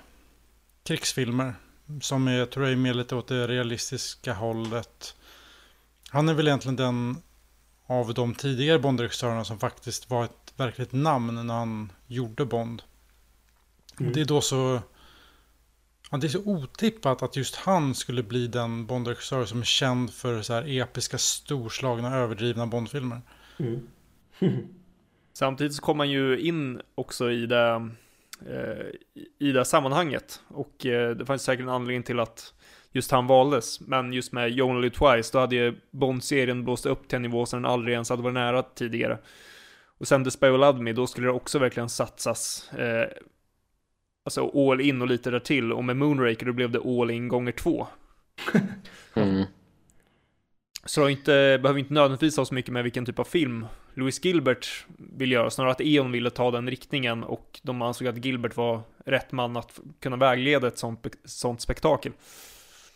krigsfilmer. 0.84 1.54
Som 2.00 2.28
är, 2.28 2.32
jag 2.32 2.50
tror 2.50 2.66
jag 2.66 2.72
är 2.72 2.76
mer 2.76 2.94
lite 2.94 3.16
åt 3.16 3.28
det 3.28 3.46
realistiska 3.46 4.34
hållet. 4.34 5.16
Han 6.10 6.28
är 6.28 6.34
väl 6.34 6.48
egentligen 6.48 6.76
den 6.76 7.16
av 7.86 8.14
de 8.14 8.34
tidigare 8.34 8.78
Bond-regissörerna 8.78 9.44
som 9.44 9.58
faktiskt 9.58 10.10
var 10.10 10.24
ett 10.24 10.54
verkligt 10.56 10.92
namn 10.92 11.46
när 11.46 11.54
han 11.54 11.92
gjorde 12.06 12.44
Bond. 12.44 12.82
Mm. 14.00 14.12
Det 14.12 14.20
är 14.20 14.24
då 14.24 14.40
så... 14.40 14.80
Ja, 16.10 16.18
det 16.18 16.26
är 16.26 16.28
så 16.28 16.44
otippat 16.44 17.22
att 17.22 17.36
just 17.36 17.56
han 17.56 17.94
skulle 17.94 18.22
bli 18.22 18.46
den 18.46 18.86
Bond-regissör 18.86 19.44
som 19.44 19.60
är 19.60 19.64
känd 19.64 20.12
för 20.14 20.42
så 20.42 20.52
här 20.52 20.80
episka, 20.80 21.18
storslagna, 21.18 22.16
överdrivna 22.16 22.66
Bond-filmer. 22.66 23.20
Mm. 23.58 23.88
Samtidigt 25.32 25.74
så 25.74 25.82
kom 25.82 25.96
man 25.96 26.10
ju 26.10 26.40
in 26.40 26.80
också 26.94 27.30
i 27.30 27.46
det, 27.46 27.90
Eh, 28.46 28.86
i 29.38 29.52
det 29.52 29.64
sammanhanget. 29.64 30.40
Och 30.48 30.86
eh, 30.86 31.10
det 31.16 31.26
fanns 31.26 31.42
säkert 31.42 31.62
en 31.62 31.68
anledning 31.68 32.02
till 32.02 32.20
att 32.20 32.54
just 32.92 33.10
han 33.10 33.26
valdes. 33.26 33.80
Men 33.80 34.12
just 34.12 34.32
med 34.32 34.50
You 34.50 34.70
Only 34.70 34.90
Twice, 34.90 35.30
då 35.32 35.38
hade 35.38 35.56
ju 35.56 35.74
Bond-serien 35.90 36.64
blåst 36.64 36.86
upp 36.86 37.08
till 37.08 37.16
en 37.16 37.22
nivå 37.22 37.46
som 37.46 37.62
den 37.62 37.70
aldrig 37.70 37.92
ens 37.92 38.10
hade 38.10 38.22
varit 38.22 38.34
nära 38.34 38.62
tidigare. 38.62 39.18
Och 39.98 40.08
sen 40.08 40.24
The 40.24 40.30
Spy 40.30 40.48
Who 40.48 40.56
Loved 40.56 40.82
Me, 40.82 40.92
då 40.92 41.06
skulle 41.06 41.26
det 41.26 41.32
också 41.32 41.58
verkligen 41.58 41.88
satsas 41.88 42.72
eh, 42.72 43.08
alltså 44.24 44.70
all 44.70 44.80
in 44.80 45.02
och 45.02 45.08
lite 45.08 45.30
där 45.30 45.38
till. 45.38 45.72
Och 45.72 45.84
med 45.84 45.96
Moonraker 45.96 46.46
då 46.46 46.52
blev 46.52 46.70
det 46.70 46.80
all 46.80 47.10
in 47.10 47.28
gånger 47.28 47.52
två. 47.52 47.86
Mm. 49.14 49.44
Så 50.90 51.04
det 51.04 51.12
inte, 51.12 51.58
behöver 51.62 51.78
inte 51.78 51.94
nödvändigtvis 51.94 52.36
ha 52.36 52.44
så 52.44 52.54
mycket 52.54 52.72
med 52.72 52.82
vilken 52.82 53.06
typ 53.06 53.18
av 53.18 53.24
film 53.24 53.66
Louis 53.94 54.24
Gilbert 54.24 54.84
vill 54.96 55.32
göra, 55.32 55.50
snarare 55.50 55.72
att 55.72 55.80
Eon 55.80 56.12
ville 56.12 56.30
ta 56.30 56.50
den 56.50 56.70
riktningen 56.70 57.24
och 57.24 57.60
de 57.62 57.82
ansåg 57.82 58.08
att 58.08 58.24
Gilbert 58.24 58.56
var 58.56 58.82
rätt 59.06 59.32
man 59.32 59.56
att 59.56 59.80
kunna 60.00 60.16
vägleda 60.16 60.68
ett 60.68 60.78
sånt, 60.78 61.06
sånt 61.24 61.60
spektakel. 61.60 62.12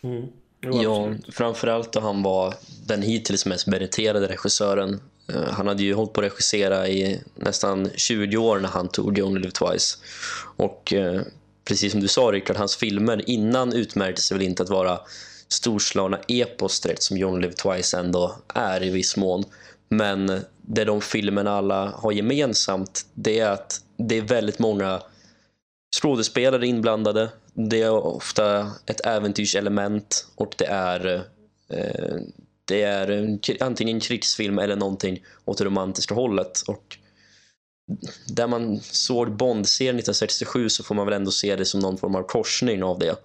Mm. 0.01 0.25
Ja, 0.59 1.13
framförallt 1.31 1.91
då 1.91 1.99
han 1.99 2.23
var 2.23 2.53
den 2.87 3.01
hittills 3.01 3.45
mest 3.45 3.67
meriterade 3.67 4.27
regissören. 4.27 5.01
Eh, 5.33 5.51
Han 5.51 5.67
hade 5.67 5.83
ju 5.83 5.93
hållit 5.93 6.13
på 6.13 6.21
att 6.21 6.25
regissera 6.25 6.87
i 6.87 7.21
nästan 7.35 7.89
20 7.95 8.37
år 8.37 8.59
när 8.59 8.69
han 8.69 8.87
tog 8.87 9.17
You 9.17 9.27
Only 9.27 9.39
Live 9.39 9.51
Twice. 9.51 9.97
Och 10.57 10.93
eh, 10.93 11.21
precis 11.67 11.91
som 11.91 12.01
du 12.01 12.07
sa 12.07 12.21
Rickard, 12.21 12.57
hans 12.57 12.75
filmer 12.75 13.29
innan 13.29 13.73
utmärkte 13.73 14.21
sig 14.21 14.37
väl 14.37 14.47
inte 14.47 14.63
att 14.63 14.69
vara 14.69 14.99
storslagna 15.47 16.19
eposträtt 16.27 17.03
som 17.03 17.17
John 17.17 17.41
Live 17.41 17.53
Twice 17.53 17.97
ändå 17.97 18.35
är 18.53 18.83
i 18.83 18.89
viss 18.89 19.17
mån. 19.17 19.43
Men 19.89 20.41
det 20.61 20.85
de 20.85 21.01
filmerna 21.01 21.51
alla 21.51 21.89
har 21.89 22.11
gemensamt 22.11 23.05
det 23.13 23.39
är 23.39 23.49
att 23.49 23.81
det 23.97 24.17
är 24.17 24.21
väldigt 24.21 24.59
många 24.59 25.01
skådespelare 26.01 26.67
inblandade. 26.67 27.29
Det 27.53 27.81
är 27.81 27.91
ofta 27.91 28.71
ett 28.85 29.05
äventyrselement 29.05 30.27
och 30.35 30.55
det 30.57 30.65
är 30.65 31.25
eh, 31.69 32.17
det 32.65 32.81
är 32.81 33.11
en, 33.11 33.39
antingen 33.59 33.95
en 33.95 34.01
krigsfilm 34.01 34.59
eller 34.59 34.75
någonting 34.75 35.23
åt 35.45 35.57
det 35.57 35.65
romantiska 35.65 36.15
hållet. 36.15 36.61
Och 36.67 36.97
där 38.27 38.47
man 38.47 38.79
såg 38.79 39.37
Bond-serien 39.37 39.95
1967 39.95 40.69
så 40.69 40.83
får 40.83 40.95
man 40.95 41.05
väl 41.05 41.15
ändå 41.15 41.31
se 41.31 41.55
det 41.55 41.65
som 41.65 41.79
någon 41.79 41.97
form 41.97 42.15
av 42.15 42.23
korsning 42.23 42.83
av 42.83 42.99
det. 42.99 43.15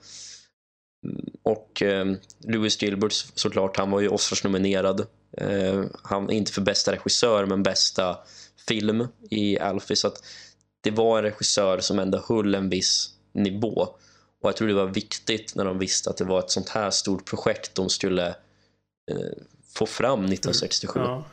Och 1.51 1.83
eh, 1.83 2.07
Louis 2.39 2.83
Gilbert 2.83 3.13
såklart, 3.13 3.77
han 3.77 3.91
var 3.91 4.01
ju 4.01 4.09
Oscars-nominerad. 4.09 5.07
Eh, 5.37 5.85
han 6.03 6.31
inte 6.31 6.53
för 6.53 6.63
bästa 6.63 6.93
regissör 6.93 7.47
men 7.47 7.63
bästa 7.63 8.19
film 8.69 9.09
i 9.31 9.59
Alfie. 9.59 9.97
Så 9.97 10.07
att 10.07 10.25
det 10.81 10.91
var 10.91 11.19
en 11.19 11.25
regissör 11.25 11.79
som 11.79 11.99
ändå 11.99 12.25
höll 12.29 12.55
en 12.55 12.69
viss 12.69 13.11
nivå. 13.33 13.89
Och 14.43 14.49
jag 14.49 14.57
tror 14.57 14.69
det 14.69 14.75
var 14.75 14.87
viktigt 14.87 15.55
när 15.55 15.65
de 15.65 15.79
visste 15.79 16.11
att 16.11 16.17
det 16.17 16.25
var 16.25 16.39
ett 16.39 16.51
sånt 16.51 16.69
här 16.69 16.91
stort 16.91 17.25
projekt 17.25 17.75
de 17.75 17.89
skulle 17.89 18.29
eh, 19.11 19.33
få 19.75 19.87
fram 19.87 20.25
1967. 20.25 21.01
Ja. 21.01 21.25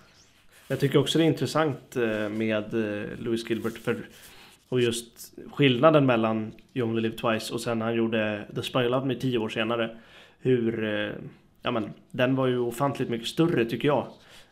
Jag 0.68 0.80
tycker 0.80 1.00
också 1.00 1.18
det 1.18 1.24
är 1.24 1.28
intressant 1.28 1.96
eh, 1.96 2.30
med 2.30 2.74
eh, 2.74 3.20
Louis 3.20 3.50
Gilbert 3.50 3.78
för 3.78 4.10
och 4.70 4.82
just 4.82 5.34
skillnaden 5.54 6.06
mellan 6.06 6.52
You 6.74 6.90
Only 6.90 7.02
Live 7.02 7.18
Twice 7.18 7.54
och 7.54 7.62
sen 7.62 7.82
han 7.82 7.96
gjorde 7.96 8.48
The 8.56 8.64
Spy 8.64 8.80
Love 8.80 9.06
Me 9.06 9.16
tio 9.16 9.38
år 9.38 9.50
senare. 9.50 9.98
Hur, 10.40 10.84
eh, 10.84 11.12
ja 11.62 11.72
men 11.72 11.94
den 12.12 12.36
var 12.36 12.48
ju 12.48 12.60
ofantligt 12.60 13.10
mycket 13.10 13.28
större 13.28 13.66
tycker 13.66 13.88
jag 13.88 14.08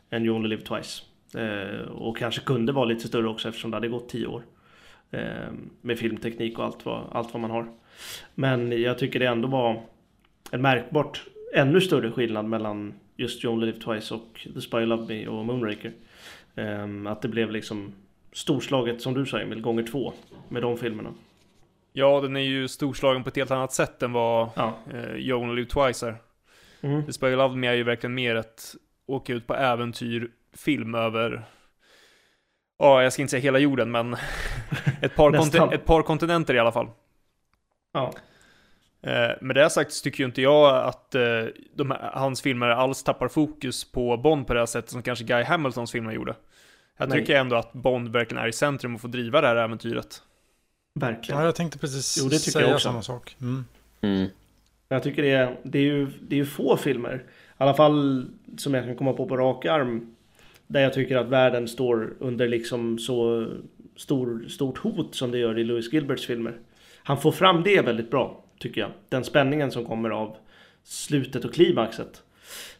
än 0.10 0.26
You 0.26 0.36
Only 0.36 0.50
Live 0.50 0.62
Twice. 0.62 1.04
Eh, 1.38 1.88
och 1.88 2.18
kanske 2.18 2.42
kunde 2.42 2.72
vara 2.72 2.86
lite 2.86 3.08
större 3.08 3.28
också 3.28 3.50
eftersom 3.50 3.72
det 3.72 3.78
hade 3.78 3.88
gått 3.88 4.10
tio 4.10 4.28
år. 4.28 4.44
Eh, 5.12 5.52
med 5.82 6.00
filmteknik 6.00 6.60
och 6.60 6.66
allt 6.66 6.86
vad, 6.86 7.04
allt 7.12 7.34
vad 7.34 7.42
man 7.42 7.52
har. 7.52 7.68
Men 8.36 8.82
jag 8.82 8.98
tycker 8.98 9.20
det 9.20 9.26
ändå 9.26 9.48
var 9.48 9.82
en 10.52 10.62
märkbart 10.62 11.24
ännu 11.54 11.82
större 11.82 12.12
skillnad 12.12 12.46
mellan 12.46 12.94
just 13.16 13.44
You 13.44 13.54
Only 13.54 13.66
Live 13.66 13.80
Twice 13.80 14.14
och 14.14 14.48
The 14.54 14.62
Spy 14.62 14.86
Love 14.86 15.06
Me 15.08 15.28
och 15.28 15.46
Moonraker. 15.46 15.94
Eh, 16.56 17.12
att 17.12 17.22
det 17.22 17.28
blev 17.28 17.52
liksom 17.52 17.94
storslaget 18.36 19.02
som 19.02 19.14
du 19.14 19.26
sa 19.26 19.40
Emil, 19.40 19.62
gånger 19.62 19.84
två 19.84 20.14
med 20.50 20.62
de 20.62 20.78
filmerna. 20.78 21.14
Ja, 21.94 22.22
den 22.22 22.36
är 22.36 22.42
ju 22.42 22.68
storslagen 22.68 23.24
på 23.24 23.30
ett 23.30 23.36
helt 23.36 23.52
annat 23.52 23.74
sätt 23.74 24.04
än 24.04 24.14
vad 24.14 24.50
Ja. 24.56 24.74
eh, 24.94 25.16
You 25.16 25.40
Only 25.42 25.56
Live 25.56 25.70
Twice 25.70 26.08
är. 26.08 26.18
Mm. 26.82 27.06
The 27.06 27.14
Spy 27.14 27.30
Who 27.30 27.36
Loved 27.36 27.58
Me 27.58 27.68
är 27.68 27.74
ju 27.74 27.84
verkligen 27.84 28.14
mer 28.14 28.36
ett 28.36 28.76
åka 29.08 29.34
ut 29.34 29.48
på 29.48 29.56
äventyr, 29.56 30.32
film 30.54 30.96
över, 30.96 31.46
ja, 32.80 33.04
jag 33.04 33.14
ska 33.14 33.22
inte 33.22 33.32
säga 33.32 33.42
hela 33.42 33.60
jorden, 33.60 33.92
men 33.92 34.14
ett, 35.02 35.16
par 35.16 35.74
ett 35.74 35.86
par 35.86 36.02
kontinenter 36.02 36.54
i 36.54 36.60
alla 36.60 36.72
fall. 36.72 36.88
Ja. 37.94 38.14
Eh, 39.02 39.32
med 39.42 39.56
det 39.56 39.70
sagt 39.70 39.94
så 39.94 40.04
tycker 40.04 40.20
ju 40.20 40.26
inte 40.26 40.42
jag 40.42 40.86
att 40.86 41.16
eh, 41.16 41.46
de, 41.76 41.96
hans 42.02 42.42
filmer 42.42 42.68
alls 42.68 43.04
tappar 43.04 43.28
fokus 43.28 43.92
på 43.92 44.18
Bond 44.18 44.48
på 44.48 44.54
det 44.54 44.60
här 44.60 44.66
sättet 44.66 44.92
som 44.92 45.02
kanske 45.02 45.26
Guy 45.26 45.44
Hamiltons 45.44 45.92
filmer 45.92 46.12
gjorde. 46.12 46.36
Jag 46.98 47.10
Nej. 47.10 47.20
tycker 47.20 47.36
ändå 47.36 47.56
att 47.56 47.74
Bond 47.74 48.10
verkligen 48.10 48.44
är 48.44 48.48
i 48.48 48.54
centrum 48.54 48.96
och 48.96 49.02
får 49.02 49.08
driva 49.08 49.42
det 49.42 49.48
här 49.48 49.56
äventyret. 49.56 50.22
Verkligen. 51.00 51.40
Ja, 51.40 51.46
jag 51.46 51.56
tänkte 51.56 51.78
precis 51.80 52.18
Jo, 52.24 52.30
det 52.30 52.40
tycker 52.40 52.60
jag 52.60 52.66
säga 52.66 52.76
också. 52.76 52.88
samma 52.88 53.02
sak. 53.02 53.36
Mm. 53.42 53.66
Mm. 54.02 54.28
Jag 54.88 55.04
tycker 55.04 55.22
det 55.22 55.32
är, 55.32 55.60
det 55.64 55.80
är 55.80 55.84
ju 55.84 56.08
det 56.22 56.36
är 56.36 56.38
ju 56.38 56.46
få 56.46 56.78
filmer, 56.78 57.16
i 57.16 57.22
alla 57.58 57.74
fall 57.74 58.26
som 58.58 58.74
jag 58.74 58.86
kan 58.86 58.96
komma 58.96 59.14
på 59.14 59.26
på 59.26 59.38
rak 59.38 59.66
arm, 59.66 60.16
där 60.68 60.82
jag 60.82 60.94
tycker 60.94 61.18
att 61.18 61.28
världen 61.28 61.68
står 61.68 62.14
under 62.20 62.48
liksom 62.48 63.00
så 63.00 63.48
stor, 63.96 64.46
stort 64.50 64.78
hot 64.78 65.16
som 65.16 65.32
det 65.32 65.38
gör 65.38 65.60
i 65.60 65.64
Louis 65.64 65.94
Gilberts 65.94 66.26
filmer. 66.26 66.58
Han 67.04 67.22
får 67.22 67.32
fram 67.32 67.64
det 67.64 67.82
väldigt 67.82 68.12
bra, 68.12 68.44
tycker 68.60 68.82
jag. 68.82 68.92
Den 69.10 69.24
spänningen 69.24 69.72
som 69.72 69.86
kommer 69.86 70.10
av 70.10 70.38
slutet 70.84 71.46
och 71.46 71.54
klimaxet. 71.54 72.24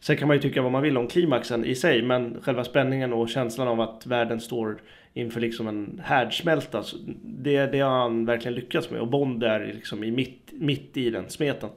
Sen 0.00 0.16
kan 0.16 0.28
man 0.28 0.36
ju 0.36 0.42
tycka 0.42 0.62
vad 0.62 0.72
man 0.72 0.82
vill 0.82 0.96
om 0.96 1.08
klimaxen 1.08 1.64
i 1.64 1.74
sig, 1.74 2.02
men 2.02 2.40
själva 2.42 2.64
spänningen 2.64 3.12
och 3.12 3.28
känslan 3.28 3.68
av 3.68 3.80
att 3.80 4.06
världen 4.06 4.40
står 4.40 4.80
inför 5.14 5.40
liksom 5.40 5.68
en 5.68 6.00
härdsmälta, 6.04 6.84
det, 7.22 7.66
det 7.66 7.80
har 7.80 7.98
han 7.98 8.26
verkligen 8.26 8.54
lyckats 8.54 8.90
med. 8.90 9.00
Och 9.00 9.08
Bond 9.08 9.42
är 9.42 9.72
liksom 9.74 10.04
i 10.04 10.10
mitt, 10.10 10.50
mitt 10.52 10.96
i 10.96 11.10
den 11.10 11.30
smeten. 11.30 11.70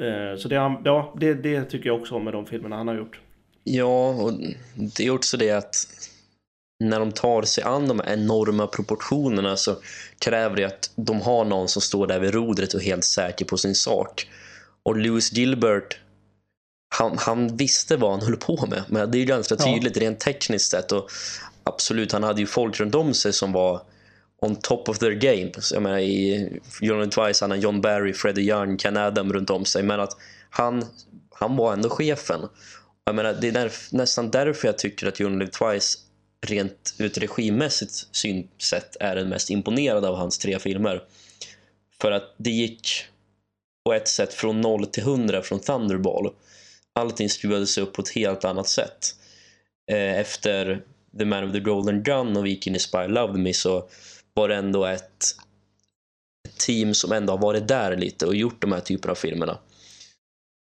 Eh, 0.00 0.38
så 0.38 0.48
det, 0.48 0.54
ja, 0.54 1.14
det, 1.20 1.34
det 1.34 1.64
tycker 1.64 1.86
jag 1.86 2.00
också 2.00 2.14
om 2.14 2.24
med 2.24 2.32
de 2.32 2.46
filmerna 2.46 2.76
han 2.76 2.88
har 2.88 2.94
gjort. 2.94 3.20
Ja, 3.64 4.08
och 4.08 4.32
det 4.96 5.06
är 5.06 5.10
också 5.10 5.36
det 5.36 5.50
att 5.50 5.86
när 6.84 7.00
de 7.00 7.12
tar 7.12 7.42
sig 7.42 7.64
an 7.64 7.88
de 7.88 8.00
här 8.00 8.12
enorma 8.12 8.66
proportionerna 8.66 9.56
så 9.56 9.76
kräver 10.18 10.56
det 10.56 10.64
att 10.64 10.90
de 10.96 11.20
har 11.20 11.44
någon 11.44 11.68
som 11.68 11.82
står 11.82 12.06
där 12.06 12.20
vid 12.20 12.34
rodret 12.34 12.74
och 12.74 12.80
är 12.80 12.84
helt 12.84 13.04
säker 13.04 13.44
på 13.44 13.56
sin 13.56 13.74
sak. 13.74 14.28
Och 14.82 14.96
Lewis 14.96 15.32
Gilbert, 15.32 15.98
han, 16.92 17.18
han 17.18 17.56
visste 17.56 17.96
vad 17.96 18.10
han 18.10 18.22
höll 18.22 18.36
på 18.36 18.66
med. 18.66 18.82
Men 18.88 19.10
det 19.10 19.18
är 19.18 19.20
ju 19.20 19.24
ganska 19.26 19.56
Ja. 19.58 19.64
tydligt 19.64 19.96
rent 19.96 20.20
tekniskt 20.20 20.70
sett. 20.70 20.92
Och 20.92 21.10
absolut, 21.64 22.12
han 22.12 22.22
hade 22.22 22.40
ju 22.40 22.46
folk 22.46 22.80
runt 22.80 22.94
om 22.94 23.14
sig 23.14 23.32
som 23.32 23.52
var 23.52 23.82
on 24.42 24.56
top 24.56 24.88
of 24.88 24.98
their 24.98 25.12
game. 25.12 25.50
Så 25.58 25.74
jag 25.74 25.82
menar, 25.82 25.98
i 25.98 26.48
John 26.80 27.10
Twice 27.10 27.44
har 27.46 27.56
John 27.56 27.80
Barry, 27.80 28.12
Freddie 28.12 28.42
Young, 28.50 28.78
Ken 28.78 28.96
Adam 28.96 29.32
runt 29.32 29.50
om 29.50 29.64
sig. 29.64 29.82
Men 29.82 30.00
att 30.00 30.16
han, 30.50 30.84
han 31.30 31.56
var 31.56 31.72
ändå 31.72 31.88
chefen. 31.90 32.40
Jag 33.04 33.14
menar, 33.14 33.32
det 33.40 33.48
är 33.48 33.52
därf- 33.52 33.88
nästan 33.90 34.30
därför 34.30 34.68
jag 34.68 34.78
tycker 34.78 35.06
att 35.06 35.18
Live 35.20 35.46
Twice 35.46 35.98
rent 36.46 36.94
ut 36.98 37.18
regimässigt 37.18 37.92
synsätt 38.12 38.96
är 39.00 39.16
den 39.16 39.28
mest 39.28 39.50
imponerade 39.50 40.08
av 40.08 40.16
hans 40.16 40.38
tre 40.38 40.58
filmer. 40.58 41.02
För 42.00 42.12
att 42.12 42.34
det 42.36 42.50
gick 42.50 42.88
på 43.84 43.92
ett 43.92 44.08
sätt 44.08 44.34
från 44.34 44.60
0 44.60 44.86
till 44.86 45.02
100 45.02 45.42
från 45.42 45.60
Thunderball. 45.60 46.30
Allting 46.94 47.28
skruvades 47.28 47.78
upp 47.78 47.92
på 47.92 48.02
ett 48.02 48.08
helt 48.08 48.44
annat 48.44 48.68
sätt. 48.68 49.14
Eh, 49.92 50.18
Efter 50.18 50.82
The 51.18 51.24
Man 51.24 51.42
with 51.42 51.52
the 51.52 51.60
Golden 51.60 52.02
Gun 52.02 52.36
och 52.36 52.46
vi 52.46 52.50
gick 52.50 52.66
in 52.66 52.76
i 52.76 52.78
Spy 52.78 53.06
Loved 53.08 53.40
Me 53.40 53.54
så 53.54 53.88
var 54.34 54.48
det 54.48 54.54
ändå 54.54 54.84
ett, 54.84 55.24
ett 56.48 56.58
team 56.58 56.94
som 56.94 57.12
ändå 57.12 57.32
har 57.32 57.38
varit 57.38 57.68
där 57.68 57.96
lite 57.96 58.26
och 58.26 58.34
gjort 58.36 58.62
de 58.62 58.72
här 58.72 58.80
typerna 58.80 59.10
av 59.10 59.14
filmerna. 59.16 59.58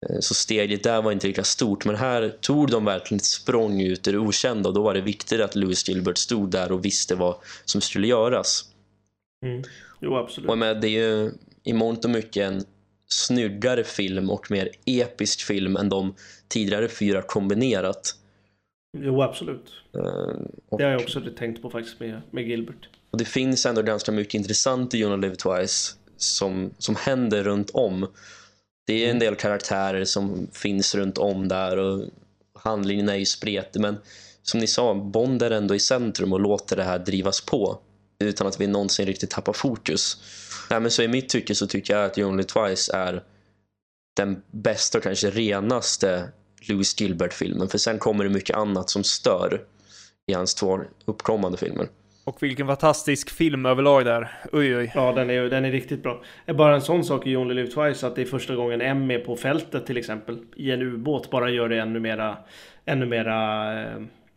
Eh, 0.09 0.19
Så 0.19 0.33
steget 0.33 0.83
där 0.83 1.01
var 1.01 1.11
inte 1.11 1.27
lika 1.27 1.43
stort, 1.43 1.85
men 1.85 1.95
här 1.95 2.37
tog 2.41 2.71
de 2.71 2.85
verkligen 2.85 3.19
ett 3.19 3.25
språng 3.25 3.81
ut 3.81 4.07
i 4.07 4.11
det 4.11 4.17
okända 4.17 4.69
och 4.69 4.75
då 4.75 4.83
var 4.83 4.93
det 4.93 5.01
viktigt 5.01 5.41
att 5.41 5.55
Louis 5.55 5.89
Gilbert 5.89 6.17
stod 6.17 6.51
där 6.51 6.71
och 6.71 6.85
visste 6.85 7.15
vad 7.15 7.35
som 7.65 7.81
skulle 7.81 8.07
göras. 8.07 8.65
Jo, 10.01 10.15
absolut. 10.15 10.49
Och 10.49 10.57
menar, 10.57 10.81
det 10.81 10.87
är 10.87 11.07
ju 11.07 11.31
i 11.63 11.73
mångt 11.73 12.05
och 12.05 12.11
mycket 12.11 12.43
en 12.43 12.65
snyggare 13.09 13.83
film 13.83 14.29
och 14.29 14.51
mer 14.51 14.69
episk 14.85 15.41
film 15.41 15.75
än 15.77 15.89
de 15.89 16.15
tidigare 16.47 16.87
fyra 16.87 17.21
kombinerat. 17.21 18.15
Jo, 18.97 19.21
absolut. 19.21 19.71
Eh, 19.93 20.01
Och, 20.69 20.77
Det 20.77 20.83
har 20.83 20.91
jag 20.91 21.01
också 21.01 21.21
tänkt 21.37 21.61
på 21.61 21.69
faktiskt 21.69 21.99
med, 21.99 22.21
med 22.31 22.47
Gilbert. 22.47 22.89
och 23.11 23.17
det 23.17 23.25
finns 23.25 23.65
ändå 23.65 23.81
ganska 23.81 24.11
mycket 24.11 24.33
intressant 24.33 24.93
i 24.93 24.97
You 24.99 25.17
Live 25.17 25.35
Twice 25.35 25.93
som, 26.17 26.71
som 26.77 26.95
händer 26.95 27.43
runt 27.43 27.69
om. 27.69 28.07
Det 28.87 29.05
är 29.05 29.11
en 29.11 29.19
del 29.19 29.35
karaktärer 29.35 30.05
som 30.05 30.47
finns 30.53 30.95
runt 30.95 31.17
om 31.17 31.47
där 31.47 31.77
och 31.77 32.05
handlingen 32.53 33.09
är 33.09 33.15
ju 33.15 33.25
spretig 33.25 33.79
men 33.81 33.97
som 34.41 34.59
ni 34.59 34.67
sa, 34.67 34.93
Bond 34.93 35.41
är 35.43 35.51
ändå 35.51 35.75
i 35.75 35.79
centrum 35.79 36.33
och 36.33 36.39
låter 36.39 36.75
det 36.75 36.83
här 36.83 36.99
drivas 36.99 37.41
på 37.41 37.79
utan 38.19 38.47
att 38.47 38.61
vi 38.61 38.67
någonsin 38.67 39.05
riktigt 39.05 39.29
tappar 39.29 39.53
fokus. 39.53 40.17
Nej, 40.69 40.79
men 40.79 40.91
så 40.91 41.03
i 41.03 41.07
mitt 41.07 41.29
tycke 41.29 41.55
så 41.55 41.67
tycker 41.67 41.93
jag 41.93 42.05
att 42.05 42.17
You 42.17 42.29
Only 42.29 42.43
Twice 42.43 42.91
är 42.93 43.23
den 44.15 44.41
bästa 44.51 44.97
och 44.97 45.03
kanske 45.03 45.29
renaste 45.29 46.29
Louis 46.69 47.01
Gilbert-filmen 47.01 47.67
för 47.67 47.77
sen 47.77 47.99
kommer 47.99 48.23
det 48.23 48.29
mycket 48.29 48.55
annat 48.55 48.89
som 48.89 49.03
stör 49.03 49.61
i 50.27 50.33
hans 50.33 50.55
två 50.55 50.79
uppkommande 51.05 51.57
filmer. 51.57 51.87
Och 52.23 52.43
vilken 52.43 52.67
fantastisk 52.67 53.29
film 53.29 53.65
överlag 53.65 54.05
där. 54.05 54.31
Oj, 54.51 54.77
oj. 54.77 54.91
Ja, 54.95 55.13
den 55.13 55.29
är, 55.29 55.41
den 55.43 55.65
är 55.65 55.71
riktigt 55.71 56.03
bra. 56.03 56.23
Bara 56.45 56.75
en 56.75 56.81
sån 56.81 57.03
sak 57.03 57.27
i 57.27 57.29
You 57.29 57.41
Only 57.41 57.53
Live 57.53 57.67
Twice, 57.67 58.07
att 58.07 58.15
det 58.15 58.21
är 58.21 58.25
första 58.25 58.55
gången 58.55 58.81
M 58.81 59.11
är 59.11 59.19
på 59.19 59.35
fältet 59.35 59.85
till 59.85 59.97
exempel, 59.97 60.39
i 60.55 60.71
en 60.71 60.81
ubåt, 60.81 61.29
bara 61.29 61.49
gör 61.49 61.69
det 61.69 61.79
ännu 61.79 61.99
mera, 61.99 62.37
ännu 62.85 63.05
mera 63.05 63.71
eh, 63.81 63.95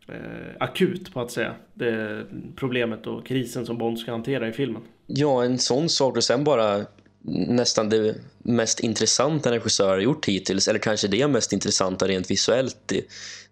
eh, 0.09 0.57
akut 0.59 1.15
på 1.15 1.21
att 1.21 1.31
säga. 1.31 1.55
Det 1.75 2.25
problemet 2.57 3.07
och 3.07 3.27
krisen 3.27 3.67
som 3.67 3.79
Bond 3.79 3.99
ska 3.99 4.11
hantera 4.11 4.49
i 4.49 4.53
filmen. 4.53 4.83
Ja, 5.15 5.45
en 5.45 5.59
sån 5.59 5.89
sak 5.89 6.17
och 6.17 6.25
sen 6.25 6.45
bara 6.45 6.87
nästan 7.33 7.89
det 7.89 8.15
mest 8.39 8.81
intressanta 8.81 9.49
en 9.49 9.55
regissör 9.55 9.89
har 9.89 9.99
gjort 9.99 10.29
hittills, 10.29 10.69
eller 10.69 10.79
kanske 10.79 11.09
det 11.09 11.29
mest 11.29 11.53
intressanta 11.53 12.09
rent 12.09 12.31
visuellt. 12.31 12.77
Det, 12.87 13.05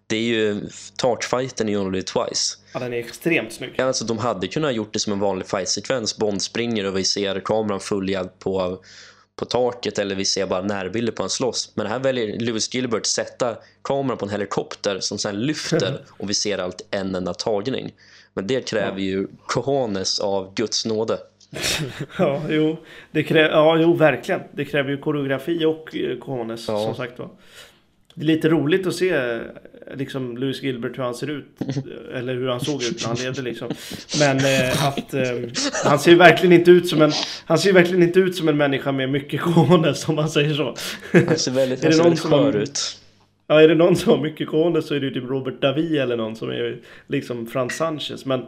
det 0.07 0.15
är 0.15 0.21
ju 0.21 0.61
torchfighten 0.97 1.69
i 1.69 1.77
Only 1.77 2.01
Twice. 2.01 2.57
Ja, 2.73 2.79
den 2.79 2.93
är 2.93 2.97
extremt 2.97 3.53
snygg. 3.53 3.81
Alltså, 3.81 4.05
de 4.05 4.17
hade 4.17 4.47
kunnat 4.47 4.73
gjort 4.73 4.93
det 4.93 4.99
som 4.99 5.13
en 5.13 5.19
vanlig 5.19 5.47
fight-sekvens. 5.47 6.17
Bond 6.17 6.41
springer 6.41 6.85
och 6.85 6.97
vi 6.97 7.03
ser 7.03 7.39
kameran 7.39 7.79
följa 7.79 8.23
på, 8.23 8.83
på 9.35 9.45
taket 9.45 9.99
eller 9.99 10.15
vi 10.15 10.25
ser 10.25 10.47
bara 10.47 10.61
närbilder 10.61 11.13
på 11.13 11.23
en 11.23 11.29
slåss. 11.29 11.71
Men 11.75 11.87
här 11.87 11.99
väljer 11.99 12.39
Lewis 12.39 12.73
Gilbert 12.73 13.05
sätta 13.05 13.57
kameran 13.81 14.17
på 14.17 14.25
en 14.25 14.31
helikopter 14.31 14.99
som 14.99 15.17
sen 15.17 15.39
lyfter 15.41 16.05
och 16.17 16.29
vi 16.29 16.33
ser 16.33 16.57
allt 16.57 16.87
en 16.91 17.15
enda 17.15 17.33
tagning. 17.33 17.93
Men 18.33 18.47
det 18.47 18.67
kräver 18.67 18.99
ju 18.99 19.27
cojones 19.45 20.19
av 20.19 20.53
Guds 20.53 20.85
nåde. 20.85 21.19
Ja, 22.17 22.41
jo, 22.49 22.77
det 23.11 23.21
krä- 23.23 23.49
ja, 23.51 23.77
jo, 23.77 23.93
verkligen. 23.93 24.41
Det 24.51 24.65
kräver 24.65 24.89
ju 24.89 24.97
koreografi 24.97 25.65
och 25.65 25.95
eh, 25.95 26.17
cojones, 26.17 26.67
Ja. 26.67 26.79
som 26.85 26.95
sagt 26.95 27.19
var. 27.19 27.29
Det 28.13 28.21
är 28.23 28.25
lite 28.25 28.49
roligt 28.49 28.87
att 28.87 28.95
se 28.95 29.09
eh, 29.09 29.37
liksom 29.95 30.37
Louis 30.37 30.63
Gilbert 30.63 30.97
hur 30.97 31.03
han 31.03 31.15
ser 31.15 31.29
ut. 31.29 31.45
eh, 31.61 32.17
Eller 32.19 32.33
hur 32.33 32.47
han 32.47 32.59
såg 32.59 32.83
ut 32.83 33.01
när 33.01 33.07
han 33.07 33.17
levde 33.17 33.41
liksom. 33.41 33.69
Men 34.19 34.37
eh, 34.37 34.85
att 34.87 35.13
eh, 35.13 35.21
han 35.85 35.99
ser 35.99 36.15
verkligen 36.15 36.53
inte 36.53 36.71
ut 36.71 36.87
som 36.87 37.01
en 37.01 37.11
Han 37.45 37.57
ser 37.57 37.73
verkligen 37.73 38.03
inte 38.03 38.19
ut 38.19 38.35
som 38.35 38.49
en 38.49 38.57
människa 38.57 38.91
med 38.91 39.09
mycket 39.09 39.41
cojones 39.41 40.09
om 40.09 40.15
man 40.15 40.29
säger 40.29 40.53
så. 40.53 40.75
Han 41.27 41.37
ser 41.37 41.51
väldigt, 41.51 41.83
han 41.83 41.93
ser 41.93 42.03
väldigt 42.03 42.19
skör 42.19 42.55
ut. 42.57 42.99
Ja, 43.51 43.61
är 43.61 43.67
det 43.67 43.75
någon 43.75 43.95
som 43.95 44.11
har 44.11 44.19
mycket 44.19 44.47
cojones 44.47 44.87
så 44.87 44.95
är 44.95 44.99
det 44.99 45.05
ju 45.05 45.13
typ 45.13 45.29
Robert 45.29 45.61
Davi 45.61 45.97
eller 45.97 46.17
någon 46.17 46.35
som 46.35 46.49
är 46.49 46.77
liksom 47.07 47.47
Frans 47.47 47.75
Sanchez. 47.75 48.25
Men 48.25 48.45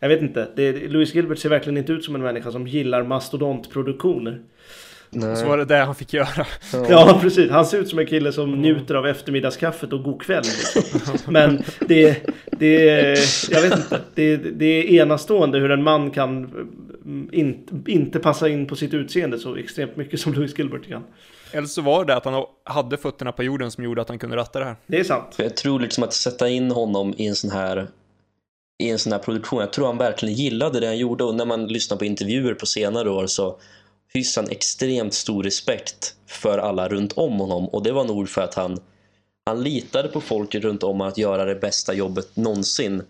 jag 0.00 0.08
vet 0.08 0.22
inte. 0.22 0.48
Det, 0.56 0.88
Louis 0.88 1.14
Gilbert 1.14 1.38
ser 1.38 1.48
verkligen 1.48 1.76
inte 1.76 1.92
ut 1.92 2.04
som 2.04 2.14
en 2.14 2.22
människa 2.22 2.52
som 2.52 2.66
gillar 2.66 3.02
mastodontproduktioner. 3.02 4.40
Nej. 5.10 5.36
Så 5.36 5.46
var 5.46 5.58
det 5.58 5.64
det 5.64 5.76
han 5.76 5.94
fick 5.94 6.12
göra. 6.12 6.46
Ja, 6.88 7.18
precis. 7.22 7.50
Han 7.50 7.66
ser 7.66 7.78
ut 7.78 7.88
som 7.88 7.98
en 7.98 8.06
kille 8.06 8.32
som 8.32 8.52
njuter 8.52 8.94
av 8.94 9.06
eftermiddagskaffet 9.06 9.92
och 9.92 10.02
god 10.02 10.22
kväll. 10.22 10.44
Liksom. 10.74 11.32
Men 11.32 11.62
det, 11.80 12.26
det, 12.50 12.74
jag 13.50 13.62
vet 13.62 13.76
inte. 13.76 14.00
Det, 14.14 14.36
det 14.36 14.66
är 14.66 15.02
enastående 15.02 15.58
hur 15.58 15.70
en 15.70 15.82
man 15.82 16.10
kan 16.10 16.36
mm, 17.04 17.28
inte, 17.32 17.92
inte 17.92 18.18
passa 18.18 18.48
in 18.48 18.66
på 18.66 18.76
sitt 18.76 18.94
utseende 18.94 19.38
så 19.38 19.56
extremt 19.56 19.96
mycket 19.96 20.20
som 20.20 20.34
Louis 20.34 20.58
Gilbert 20.58 20.88
kan. 20.88 21.02
Eller 21.54 21.66
så 21.66 21.82
var 21.82 22.04
det 22.04 22.16
att 22.16 22.24
han 22.24 22.44
hade 22.64 22.96
fötterna 22.96 23.32
på 23.32 23.42
jorden 23.42 23.70
som 23.70 23.84
gjorde 23.84 24.02
att 24.02 24.08
han 24.08 24.18
kunde 24.18 24.36
ratta 24.36 24.58
det 24.58 24.64
här. 24.64 24.76
Det 24.86 25.00
är 25.00 25.04
sant. 25.04 25.34
Jag 25.36 25.56
tror 25.56 25.80
liksom 25.80 26.04
att 26.04 26.12
sätta 26.12 26.48
in 26.48 26.70
honom 26.70 27.14
i 27.16 27.26
en 27.26 27.36
sån 27.36 27.50
här 27.50 27.88
i 28.82 28.90
en 28.90 28.98
sån 28.98 29.12
här 29.12 29.18
produktion. 29.18 29.60
Jag 29.60 29.72
tror 29.72 29.86
han 29.86 29.98
verkligen 29.98 30.34
gillade 30.34 30.80
det 30.80 30.86
han 30.86 30.98
gjorde 30.98 31.24
och 31.24 31.34
när 31.34 31.44
man 31.44 31.66
lyssnar 31.66 31.96
på 31.96 32.04
intervjuer 32.04 32.54
på 32.54 32.66
senare 32.66 33.10
år 33.10 33.26
så 33.26 33.58
hyser 34.14 34.42
han 34.42 34.50
extremt 34.50 35.14
stor 35.14 35.42
respekt 35.42 36.14
för 36.26 36.58
alla 36.58 36.88
runt 36.88 37.12
om 37.12 37.40
honom 37.40 37.68
och 37.68 37.82
det 37.82 37.92
var 37.92 38.04
nog 38.04 38.28
för 38.28 38.42
att 38.42 38.54
han 38.54 38.78
han 39.46 39.62
litade 39.62 40.08
på 40.08 40.20
folk 40.20 40.54
runt 40.54 40.82
om 40.82 41.00
att 41.00 41.18
göra 41.18 41.44
det 41.44 41.54
bästa 41.54 41.94
jobbet 41.94 42.36
någonsin 42.36 43.02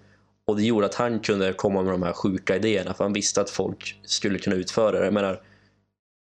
och 0.46 0.56
det 0.56 0.62
gjorde 0.62 0.86
att 0.86 0.94
han 0.94 1.20
kunde 1.20 1.52
komma 1.52 1.82
med 1.82 1.92
de 1.92 2.02
här 2.02 2.12
sjuka 2.12 2.56
idéerna 2.56 2.94
för 2.94 3.04
han 3.04 3.12
visste 3.12 3.40
att 3.40 3.50
folk 3.50 4.00
skulle 4.02 4.38
kunna 4.38 4.56
utföra 4.56 4.98
det. 4.98 5.04
Jag 5.04 5.14
menar, 5.14 5.40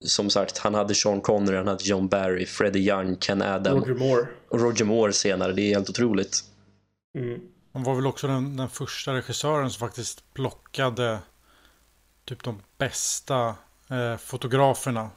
som 0.06 0.30
sagt, 0.30 0.58
han 0.58 0.74
hade 0.74 0.96
Sean 0.96 1.22
Connery, 1.22 1.58
han 1.58 1.68
hade 1.68 1.84
John 1.84 2.08
Barry, 2.08 2.46
Freddie 2.46 2.90
Young, 2.90 3.18
Ken 3.18 3.42
Adam 3.42 3.80
Roger 3.80 3.94
Moore. 3.94 4.28
och 4.50 4.60
Roger 4.60 4.86
Moore 4.86 5.14
senare. 5.14 5.54
Det 5.54 5.62
är 5.62 5.76
helt 5.76 5.90
otroligt. 5.90 6.44
Mm. 7.18 7.40
Han 7.74 7.84
var 7.84 7.96
väl 7.96 8.08
också 8.08 8.28
den, 8.28 8.58
den 8.58 8.70
första 8.70 9.14
regissören 9.14 9.70
som 9.70 9.88
faktiskt 9.88 10.34
plockade 10.34 11.20
typ 12.26 12.44
de 12.44 12.62
bästa 12.78 13.56
eh, 13.90 14.18
fotograferna 14.18 15.10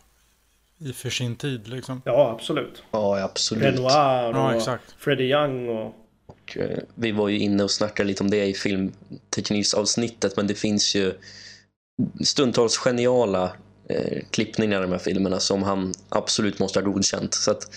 i 0.79 0.93
för 0.93 1.11
sin 1.11 1.37
tid 1.37 1.69
liksom. 1.69 2.03
Ja, 2.05 2.31
absolut. 2.31 2.83
Ja, 2.91 3.23
absolut. 3.23 3.65
Renoir 3.65 4.29
och 4.29 4.37
Ja, 4.37 4.55
exakt. 4.55 4.95
Freddie 4.99 5.31
Young 5.31 5.69
och... 5.69 5.95
Och, 6.27 6.57
eh, 6.57 6.79
vi 6.95 7.13
var 7.13 7.29
ju 7.29 7.39
inne 7.39 7.65
och 7.65 7.71
snackade 7.71 8.07
lite 8.07 8.23
om 8.23 8.31
det 8.31 8.47
i 8.47 8.55
filmtekniksavsnittet, 8.55 10.37
men 10.37 10.47
det 10.47 10.55
finns 10.55 10.95
ju 10.95 11.15
stundtals 12.25 12.79
geniala 12.79 13.53
eh, 13.89 14.23
klippningar 14.31 14.79
i 14.79 14.83
de 14.83 14.93
här 14.93 14.99
filmerna 14.99 15.41
som 15.41 15.63
han 15.63 15.95
absolut 16.09 16.59
måste 16.59 16.81
ha 16.81 16.91
godkänt. 16.91 17.35
Så 17.35 17.51
att 17.51 17.71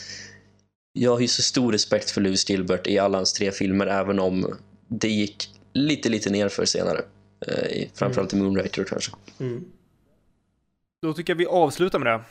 jag 0.94 1.22
hyser 1.22 1.44
stor 1.44 1.72
respekt 1.72 2.12
för 2.12 2.22
Lewis 2.22 2.50
Gilbert 2.50 2.88
i 2.88 3.00
alla 3.00 3.18
hans 3.18 3.34
tre 3.34 3.52
filmer, 3.52 3.88
även 3.88 4.20
om 4.20 4.58
det 4.88 5.10
gick 5.10 5.50
lite, 5.74 6.10
lite 6.10 6.30
nerför 6.30 6.66
senare. 6.66 7.02
Eh, 7.48 7.88
framförallt 7.94 8.34
i 8.34 8.36
Moonraker 8.36 8.84
kanske. 8.84 9.12
Mm. 9.40 9.66
Då 11.02 11.14
tycker 11.14 11.34
jag 11.34 11.38
vi 11.38 11.46
avslutar 11.46 12.00
med 12.00 12.08
det. 12.08 12.24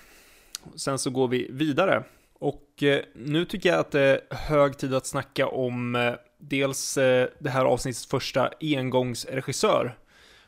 Sen 0.76 0.98
så 0.98 1.10
går 1.10 1.28
vi 1.28 1.48
vidare. 1.50 2.04
Och 2.40 2.82
eh, 2.82 3.00
nu 3.14 3.44
tycker 3.44 3.68
jag 3.68 3.78
att 3.78 3.90
det 3.90 4.00
är 4.00 4.36
hög 4.36 4.78
tid 4.78 4.94
att 4.94 5.06
snacka 5.06 5.46
om 5.46 5.96
eh, 5.96 6.14
dels 6.38 6.96
eh, 6.96 7.28
det 7.38 7.50
här 7.50 7.64
avsnittets 7.64 8.06
första 8.06 8.50
engångsregissör. 8.60 9.98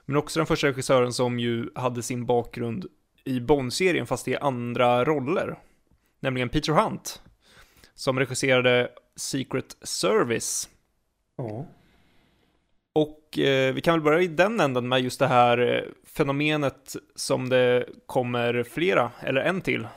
Men 0.04 0.16
också 0.16 0.40
den 0.40 0.46
första 0.46 0.66
regissören 0.66 1.12
som 1.12 1.38
ju 1.38 1.70
hade 1.74 2.02
sin 2.02 2.26
bakgrund 2.26 2.86
i 3.24 3.40
Bond-serien 3.40 4.06
fast 4.06 4.28
i 4.28 4.36
andra 4.36 5.04
roller. 5.04 5.58
Nämligen 6.20 6.48
Peter 6.48 6.72
Hunt. 6.72 7.22
Som 7.94 8.18
regisserade 8.18 8.90
Secret 9.16 9.76
Service. 9.82 10.68
Ja. 11.36 11.66
Och 12.92 13.38
eh, 13.38 13.74
vi 13.74 13.80
kan 13.80 13.94
väl 13.94 14.02
börja 14.02 14.20
i 14.20 14.26
den 14.26 14.60
änden 14.60 14.88
med 14.88 15.00
just 15.00 15.18
det 15.18 15.26
här 15.26 15.58
eh, 15.58 15.82
fenomenet 16.06 16.96
som 17.14 17.48
det 17.48 17.86
kommer 18.06 18.62
flera, 18.62 19.12
eller 19.20 19.40
en 19.40 19.60
till, 19.60 19.88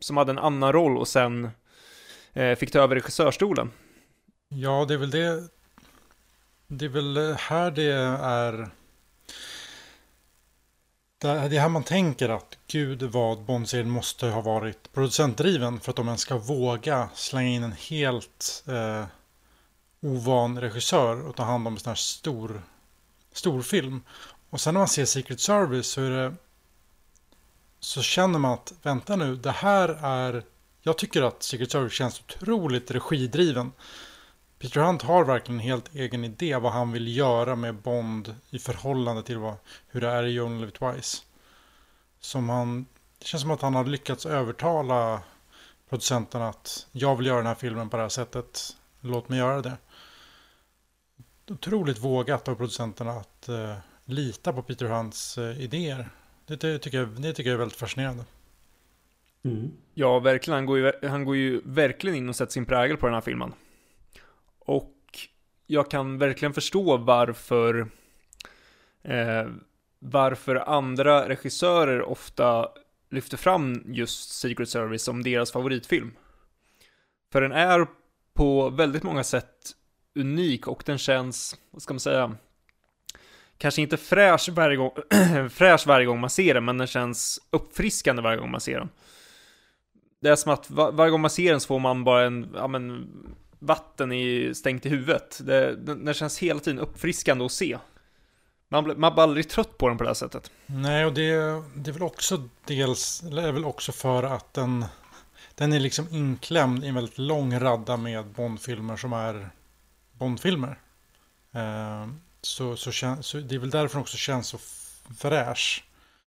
som 0.00 0.16
hade 0.16 0.30
en 0.30 0.38
annan 0.38 0.72
roll 0.72 0.98
och 0.98 1.08
sen 1.08 1.50
eh, 2.32 2.56
fick 2.56 2.70
ta 2.70 2.78
över 2.78 2.94
regissörstolen. 2.94 3.70
Ja, 4.48 4.84
det 4.88 4.94
är 4.94 4.98
väl 4.98 5.10
det. 5.10 5.48
Det 6.66 6.84
är 6.84 6.88
väl 6.88 7.34
här 7.38 7.70
det 7.70 7.92
är. 7.92 8.70
Det 11.20 11.28
är 11.28 11.60
här 11.60 11.68
man 11.68 11.84
tänker 11.84 12.28
att 12.28 12.58
gud 12.66 13.02
vad 13.02 13.42
Bond-serien 13.44 13.90
måste 13.90 14.26
ha 14.26 14.40
varit 14.40 14.92
producentdriven 14.92 15.80
för 15.80 15.90
att 15.90 15.96
de 15.96 16.06
ens 16.06 16.20
ska 16.20 16.38
våga 16.38 17.08
slänga 17.14 17.48
in 17.48 17.62
en 17.62 17.72
helt 17.72 18.64
eh, 18.66 19.04
ovan 20.02 20.60
regissör 20.60 21.26
och 21.26 21.36
ta 21.36 21.42
hand 21.42 21.66
om 21.66 21.72
en 21.74 21.80
sån 21.80 21.90
här 21.90 21.94
stor, 21.94 22.62
stor 23.32 23.62
film. 23.62 24.02
Och 24.50 24.60
sen 24.60 24.74
när 24.74 24.80
man 24.80 24.88
ser 24.88 25.04
Secret 25.04 25.40
Service 25.40 25.86
så 25.86 26.02
är 26.02 26.10
det 26.10 26.34
så 27.80 28.02
känner 28.02 28.38
man 28.38 28.52
att 28.52 28.72
vänta 28.82 29.16
nu, 29.16 29.36
det 29.36 29.50
här 29.50 29.88
är 30.02 30.44
jag 30.82 30.98
tycker 30.98 31.22
att 31.22 31.42
Secret 31.42 31.70
Service 31.70 31.92
känns 31.92 32.20
otroligt 32.20 32.90
regidriven. 32.90 33.72
Peter 34.60 34.80
Hunt 34.80 35.02
har 35.02 35.24
verkligen 35.24 35.60
en 35.60 35.66
helt 35.66 35.94
egen 35.94 36.24
idé 36.24 36.56
vad 36.56 36.72
han 36.72 36.92
vill 36.92 37.16
göra 37.16 37.56
med 37.56 37.74
Bond 37.74 38.34
i 38.50 38.58
förhållande 38.58 39.22
till 39.22 39.38
vad, 39.38 39.54
hur 39.88 40.00
det 40.00 40.08
är 40.08 40.26
i 40.26 40.40
Only 40.40 40.58
Live 40.58 40.70
Twice. 40.70 41.22
Som 42.20 42.48
han, 42.48 42.86
det 43.18 43.24
känns 43.24 43.40
som 43.40 43.50
att 43.50 43.62
han 43.62 43.74
har 43.74 43.84
lyckats 43.84 44.26
övertala 44.26 45.22
producenten 45.88 46.42
att 46.42 46.86
jag 46.92 47.16
vill 47.16 47.26
göra 47.26 47.36
den 47.36 47.46
här 47.46 47.54
filmen 47.54 47.90
på 47.90 47.96
det 47.96 48.02
här 48.02 48.08
sättet. 48.08 48.76
Låt 49.00 49.28
mig 49.28 49.38
göra 49.38 49.62
det. 49.62 49.76
Otroligt 51.48 51.98
vågat 51.98 52.48
av 52.48 52.54
producenterna 52.54 53.12
att 53.12 53.48
eh, 53.48 53.76
lita 54.04 54.52
på 54.52 54.62
Peter 54.62 54.86
Hunts 54.86 55.38
eh, 55.38 55.60
idéer. 55.60 56.10
Det, 56.46 56.60
det, 56.60 56.78
tycker 56.78 56.98
jag, 56.98 57.08
det 57.08 57.32
tycker 57.32 57.50
jag 57.50 57.54
är 57.54 57.58
väldigt 57.58 57.78
fascinerande. 57.78 58.24
Mm. 59.42 59.72
Ja, 59.94 60.18
verkligen. 60.18 60.54
Han 60.54 60.66
går, 60.66 60.78
ju, 60.78 60.92
han 61.08 61.24
går 61.24 61.36
ju 61.36 61.60
verkligen 61.64 62.16
in 62.16 62.28
och 62.28 62.36
sätter 62.36 62.52
sin 62.52 62.66
prägel 62.66 62.96
på 62.96 63.06
den 63.06 63.14
här 63.14 63.20
filmen. 63.20 63.52
Och 64.70 64.94
jag 65.66 65.90
kan 65.90 66.18
verkligen 66.18 66.54
förstå 66.54 66.96
varför 66.96 67.88
eh, 69.02 69.48
varför 69.98 70.56
andra 70.56 71.28
regissörer 71.28 72.02
ofta 72.02 72.68
lyfter 73.10 73.36
fram 73.36 73.82
just 73.86 74.32
Secret 74.32 74.68
Service 74.68 75.02
som 75.02 75.22
deras 75.22 75.52
favoritfilm. 75.52 76.10
För 77.32 77.40
den 77.40 77.52
är 77.52 77.86
på 78.34 78.70
väldigt 78.70 79.02
många 79.02 79.24
sätt 79.24 79.72
unik 80.14 80.68
och 80.68 80.82
den 80.86 80.98
känns, 80.98 81.56
vad 81.70 81.82
ska 81.82 81.94
man 81.94 82.00
säga, 82.00 82.36
kanske 83.58 83.82
inte 83.82 83.96
fräsch 83.96 84.48
varje 84.52 84.76
gång, 84.76 84.92
fräsch 85.50 85.86
varje 85.86 86.06
gång 86.06 86.20
man 86.20 86.30
ser 86.30 86.54
den, 86.54 86.64
men 86.64 86.78
den 86.78 86.86
känns 86.86 87.40
uppfriskande 87.50 88.22
varje 88.22 88.38
gång 88.38 88.50
man 88.50 88.60
ser 88.60 88.78
den. 88.78 88.88
Det 90.20 90.28
är 90.28 90.36
som 90.36 90.52
att 90.52 90.70
var, 90.70 90.92
varje 90.92 91.10
gång 91.10 91.20
man 91.20 91.30
ser 91.30 91.50
den 91.50 91.60
så 91.60 91.66
får 91.66 91.78
man 91.78 92.04
bara 92.04 92.24
en, 92.24 92.50
ja 92.54 92.68
men, 92.68 93.08
vatten 93.60 94.12
i, 94.12 94.52
stängt 94.54 94.86
i 94.86 94.88
huvudet. 94.88 95.40
Det, 95.44 95.76
den, 95.76 96.04
den 96.04 96.14
känns 96.14 96.38
hela 96.38 96.60
tiden 96.60 96.78
uppfriskande 96.78 97.44
att 97.44 97.52
se. 97.52 97.78
Man, 98.68 98.84
blir- 98.84 98.94
man 98.94 99.12
blir 99.14 99.22
aldrig 99.22 99.48
trött 99.48 99.78
på 99.78 99.88
den 99.88 99.98
på 99.98 100.04
det 100.04 100.10
här 100.10 100.14
sättet. 100.14 100.50
Nej, 100.66 101.04
och 101.06 101.14
det, 101.14 101.32
det 101.74 101.90
är 101.90 101.92
väl 101.92 102.02
också 102.02 102.48
dels, 102.66 103.22
eller 103.22 103.42
är 103.48 103.52
väl 103.52 103.64
också 103.64 103.92
för 103.92 104.22
att 104.22 104.54
den, 104.54 104.84
den 105.54 105.72
är 105.72 105.80
liksom 105.80 106.06
inklämd 106.10 106.84
i 106.84 106.88
en 106.88 106.94
väldigt 106.94 107.18
lång 107.18 107.58
radda 107.60 107.96
med 107.96 108.26
Bondfilmer 108.26 108.96
som 108.96 109.12
är 109.12 109.50
Bondfilmer. 110.12 110.78
Eh, 111.54 112.08
så, 112.42 112.76
så, 112.76 112.92
kän, 112.92 113.22
så 113.22 113.38
det 113.38 113.54
är 113.54 113.58
väl 113.58 113.70
därför 113.70 113.94
den 113.94 114.02
också 114.02 114.16
känns 114.16 114.46
så 114.48 114.58
fräsch. 115.18 115.84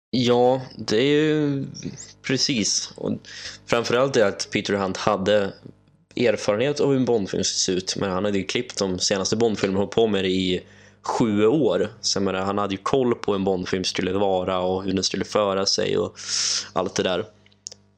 Ja, 0.10 0.62
det 0.78 0.98
är 0.98 1.24
ju 1.24 1.66
precis. 2.22 2.94
Och 2.98 3.14
framförallt 3.66 4.16
är 4.18 4.26
att 4.26 4.48
Peter 4.52 4.74
Hunt 4.74 4.98
hade 4.98 5.54
erfarenhet 6.16 6.80
av 6.80 6.90
hur 6.90 6.96
en 6.96 7.06
Bondfilm 7.06 7.44
ser 7.44 7.74
ut. 7.74 7.96
Men 7.96 8.12
han 8.12 8.26
hade 8.26 8.38
ju 8.38 8.44
klippt 8.44 8.78
de 8.78 9.00
senaste 9.00 9.36
Bondfilmerna 9.36 9.80
och 9.80 9.82
hållit 9.82 9.96
på 9.96 10.08
med 10.08 10.24
det 10.24 10.30
i 10.30 10.64
sju 11.02 11.46
år. 11.46 11.90
Så 12.02 12.22
menar, 12.22 12.40
han 12.40 12.58
hade 12.58 12.74
ju 12.74 12.82
koll 12.84 13.16
på 13.16 13.32
hur 13.32 13.40
en 13.40 13.44
Bondfilm 13.44 13.84
skulle 13.84 14.14
vara 14.14 14.60
och 14.60 14.84
hur 14.84 14.94
den 14.94 15.04
skulle 15.04 15.26
föra 15.26 15.66
sig 15.66 15.98
och 15.98 16.18
allt 16.74 16.96
det 16.96 17.04
där. 17.04 17.26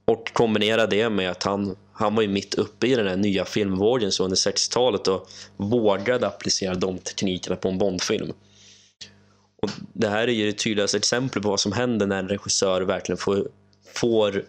Och 0.05 0.33
kombinera 0.33 0.87
det 0.87 1.09
med 1.09 1.31
att 1.31 1.43
han, 1.43 1.75
han 1.93 2.15
var 2.15 2.21
ju 2.21 2.27
mitt 2.27 2.55
uppe 2.55 2.87
i 2.87 2.95
den 2.95 3.07
här 3.07 3.15
nya 3.15 3.45
filmvågen 3.45 4.11
så 4.11 4.23
under 4.23 4.37
60-talet 4.37 5.07
och 5.07 5.29
vågade 5.57 6.27
applicera 6.27 6.75
de 6.75 6.97
teknikerna 6.97 7.55
på 7.55 7.69
en 7.69 7.77
Bondfilm. 7.77 8.33
Och 9.61 9.69
det 9.93 10.07
här 10.07 10.27
är 10.27 10.31
ju 10.31 10.45
det 10.45 10.57
tydligaste 10.57 10.97
exemplet 10.97 11.43
på 11.43 11.49
vad 11.49 11.59
som 11.59 11.71
händer 11.71 12.07
när 12.07 12.19
en 12.19 12.29
regissör 12.29 12.81
verkligen 12.81 13.17
får, 13.17 13.47
får 13.93 14.45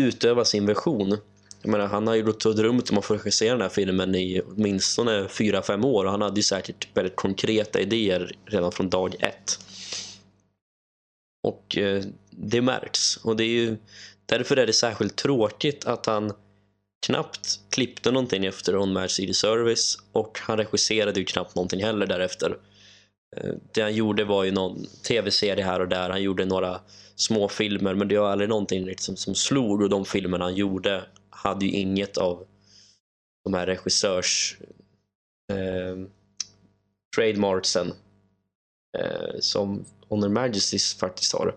utöva 0.00 0.44
sin 0.44 0.66
version. 0.66 1.18
Jag 1.64 1.70
menar, 1.70 1.86
han 1.86 2.06
har 2.06 2.14
ju 2.14 2.22
gått 2.22 2.44
och 2.44 2.56
drömt 2.56 2.90
om 2.90 2.98
att 2.98 3.04
få 3.04 3.14
regissera 3.14 3.52
den 3.52 3.62
här 3.62 3.68
filmen 3.68 4.14
i 4.14 4.40
åtminstone 4.40 5.28
fyra 5.28 5.62
fem 5.62 5.84
år 5.84 6.04
och 6.04 6.10
han 6.10 6.22
hade 6.22 6.36
ju 6.36 6.42
säkert 6.42 6.88
väldigt 6.94 7.16
konkreta 7.16 7.80
idéer 7.80 8.36
redan 8.44 8.72
från 8.72 8.90
dag 8.90 9.14
ett. 9.20 9.58
Och 11.42 11.76
eh, 11.76 12.04
det 12.30 12.62
märks. 12.62 13.16
Och 13.16 13.36
det 13.36 13.44
är 13.44 13.48
ju, 13.48 13.76
därför 14.26 14.56
är 14.56 14.66
det 14.66 14.72
särskilt 14.72 15.16
tråkigt 15.16 15.86
att 15.86 16.06
han 16.06 16.32
knappt 17.06 17.60
klippte 17.70 18.10
någonting 18.10 18.46
efter 18.46 18.76
On 18.76 18.92
Match 18.92 19.12
City 19.12 19.34
Service 19.34 19.98
och 20.12 20.38
han 20.40 20.58
regisserade 20.58 21.20
ju 21.20 21.26
knappt 21.26 21.54
någonting 21.54 21.84
heller 21.84 22.06
därefter. 22.06 22.56
Eh, 23.36 23.52
det 23.74 23.82
han 23.82 23.94
gjorde 23.94 24.24
var 24.24 24.44
ju 24.44 24.50
någon 24.50 24.86
tv-serie 25.08 25.64
här 25.64 25.80
och 25.80 25.88
där. 25.88 26.10
Han 26.10 26.22
gjorde 26.22 26.44
några 26.44 26.80
små 27.16 27.48
filmer 27.48 27.94
men 27.94 28.08
det 28.08 28.18
var 28.18 28.30
aldrig 28.30 28.48
någonting 28.48 28.84
liksom 28.84 29.16
som 29.16 29.34
slog 29.34 29.82
och 29.82 29.90
de 29.90 30.04
filmerna 30.04 30.44
han 30.44 30.54
gjorde 30.54 31.04
hade 31.34 31.66
ju 31.66 31.72
inget 31.72 32.16
av 32.16 32.46
de 33.44 33.54
här 33.54 33.66
regissörs 33.66 34.56
eh, 35.52 36.08
trademarksen 37.16 37.92
eh, 38.98 39.40
som 39.40 39.84
Honor 40.08 40.28
Majesties 40.28 40.94
faktiskt 40.94 41.32
har. 41.32 41.54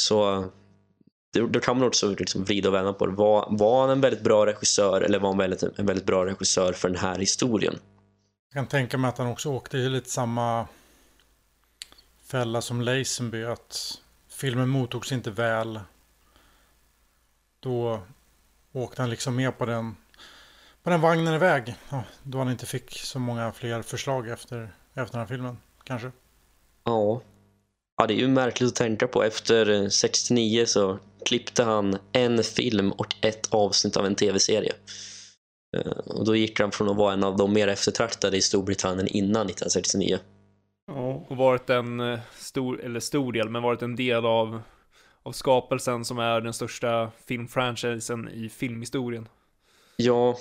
Så 0.00 0.44
då, 1.34 1.60
kan 1.60 1.78
man 1.78 1.86
också 1.86 2.14
liksom 2.14 2.44
vrida 2.44 2.68
och 2.68 2.74
vända 2.74 2.92
på 2.92 3.06
det. 3.06 3.12
Var, 3.12 3.48
var 3.50 3.80
han 3.80 3.90
en 3.90 4.00
väldigt 4.00 4.24
bra 4.24 4.46
regissör 4.46 5.00
eller 5.00 5.18
var 5.18 5.28
han 5.28 5.38
väldigt, 5.38 5.62
en 5.62 5.86
väldigt 5.86 6.06
bra 6.06 6.26
regissör 6.26 6.72
för 6.72 6.88
den 6.88 6.98
här 6.98 7.18
historien? 7.18 7.78
Jag 8.48 8.54
kan 8.54 8.66
tänka 8.66 8.98
mig 8.98 9.08
att 9.08 9.18
han 9.18 9.26
också 9.26 9.50
åkte 9.50 9.78
i 9.78 9.88
lite 9.88 10.10
samma 10.10 10.66
fälla 12.24 12.60
som 12.60 12.82
Lazenby. 12.82 13.44
Att 13.44 14.00
filmen 14.28 14.68
mottogs 14.68 15.12
inte 15.12 15.30
väl. 15.30 15.80
Då 17.60 18.02
åkte 18.82 19.02
han 19.02 19.10
liksom 19.10 19.36
med 19.36 19.58
på 19.58 19.66
den, 19.66 19.96
på 20.82 20.90
den 20.90 21.00
vagnen 21.00 21.34
iväg. 21.34 21.74
Då 22.22 22.38
han 22.38 22.50
inte 22.50 22.66
fick 22.66 22.90
så 22.98 23.18
många 23.18 23.52
fler 23.52 23.82
förslag 23.82 24.28
efter, 24.28 24.74
efter 24.94 25.12
den 25.12 25.20
här 25.20 25.26
filmen. 25.26 25.58
Kanske. 25.84 26.10
Ja. 26.84 27.20
ja, 27.96 28.06
det 28.06 28.14
är 28.14 28.18
ju 28.18 28.28
märkligt 28.28 28.68
att 28.68 28.74
tänka 28.76 29.06
på. 29.08 29.22
Efter 29.22 29.70
eh, 29.82 29.88
69 29.88 30.66
så 30.66 30.98
klippte 31.26 31.64
han 31.64 31.98
en 32.12 32.42
film 32.42 32.92
och 32.92 33.14
ett 33.20 33.54
avsnitt 33.54 33.96
av 33.96 34.06
en 34.06 34.14
tv-serie. 34.14 34.72
Eh, 35.76 35.92
Och 35.92 36.24
då 36.24 36.36
gick 36.36 36.60
han 36.60 36.70
från 36.72 36.88
att 36.88 36.96
vara 36.96 37.12
en 37.12 37.24
av 37.24 37.36
de 37.36 37.52
mer 37.52 37.68
eftertraktade 37.68 38.36
i 38.36 38.42
Storbritannien 38.42 39.08
innan 39.08 39.46
1969 39.46 40.18
Ja. 40.86 41.24
och 41.28 41.36
varit 41.36 41.70
en 41.70 42.00
eh, 42.00 42.18
stor, 42.38 42.80
eller 42.84 43.00
stor 43.00 43.32
del, 43.32 43.48
men 43.48 43.62
varit 43.62 43.82
en 43.82 43.96
del 43.96 44.26
av, 44.26 44.62
av 45.24 45.32
skapelsen 45.32 46.04
som 46.04 46.18
är 46.18 46.40
den 46.40 46.52
största 46.52 47.10
filmfranchisen 47.26 48.28
i 48.28 48.48
filmhistorien. 48.48 49.28
Ja. 49.96 50.36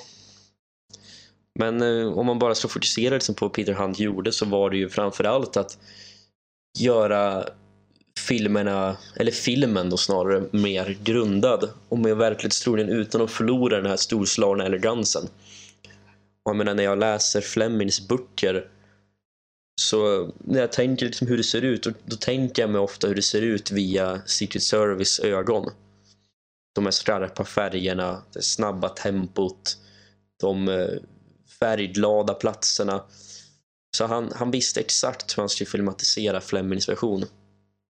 Men 1.59 1.81
eh, 1.81 2.17
om 2.17 2.25
man 2.25 2.39
bara 2.39 2.55
ska 2.55 2.67
fokusera 2.67 3.13
liksom 3.13 3.35
på 3.35 3.45
vad 3.45 3.53
Peter 3.53 3.73
Hunt 3.73 3.99
gjorde 3.99 4.31
så 4.31 4.45
var 4.45 4.69
det 4.69 4.77
ju 4.77 4.89
framförallt 4.89 5.57
att 5.57 5.77
göra 6.79 7.45
filmerna, 8.27 8.97
eller 9.15 9.31
filmen 9.31 9.89
då 9.89 9.97
snarare, 9.97 10.43
mer 10.51 10.97
grundad 11.03 11.69
och 11.89 11.99
mer 11.99 12.15
verklighetstrogen 12.15 12.89
utan 12.89 13.21
att 13.21 13.31
förlora 13.31 13.77
den 13.77 13.85
här 13.85 13.97
storslagna 13.97 14.65
elegansen. 14.65 15.23
Och 16.43 16.49
jag 16.49 16.55
menar 16.55 16.73
när 16.73 16.83
jag 16.83 16.99
läser 16.99 17.41
Flemings 17.41 18.07
böcker 18.07 18.67
så 19.81 20.31
när 20.39 20.59
jag 20.59 20.71
tänker 20.71 21.05
liksom 21.05 21.27
hur 21.27 21.37
det 21.37 21.43
ser 21.43 21.61
ut, 21.61 21.83
då, 21.83 21.91
då 22.05 22.15
tänker 22.15 22.61
jag 22.61 22.69
mig 22.69 22.81
ofta 22.81 23.07
hur 23.07 23.15
det 23.15 23.21
ser 23.21 23.41
ut 23.41 23.71
via 23.71 24.21
Secret 24.25 24.63
Service 24.63 25.19
ögon. 25.19 25.71
De 26.75 26.83
här 26.83 26.91
skarpa 26.91 27.45
färgerna, 27.45 28.23
det 28.33 28.41
snabba 28.41 28.89
tempot, 28.89 29.77
de 30.39 30.67
eh, 30.67 30.87
färgglada 31.59 32.33
platserna. 32.33 33.03
Så 33.97 34.05
han, 34.05 34.31
han 34.35 34.51
visste 34.51 34.79
exakt 34.79 35.37
hur 35.37 35.41
han 35.41 35.49
skulle 35.49 35.69
filmatisera 35.69 36.41
Flemings 36.41 36.89
version. 36.89 37.25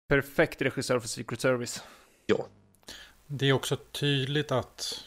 Perfekt 0.09 0.61
regissör 0.61 0.99
för 0.99 1.07
Secret 1.07 1.41
Service. 1.41 1.81
Det 3.27 3.49
är 3.49 3.53
också 3.53 3.75
tydligt 3.75 4.51
att 4.51 5.03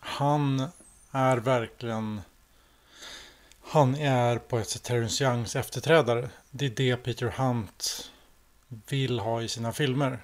han 0.00 0.62
är 1.10 1.36
verkligen... 1.36 2.20
Han 3.66 3.94
är 3.94 4.38
på 4.38 4.58
ett 4.58 4.68
sätt 4.68 4.82
Terrence 4.82 5.24
Youngs 5.24 5.56
efterträdare. 5.56 6.30
Det 6.50 6.66
är 6.66 6.70
det 6.70 6.96
Peter 6.96 7.26
Hunt 7.26 8.10
vill 8.68 9.18
ha 9.18 9.42
i 9.42 9.48
sina 9.48 9.72
filmer. 9.72 10.18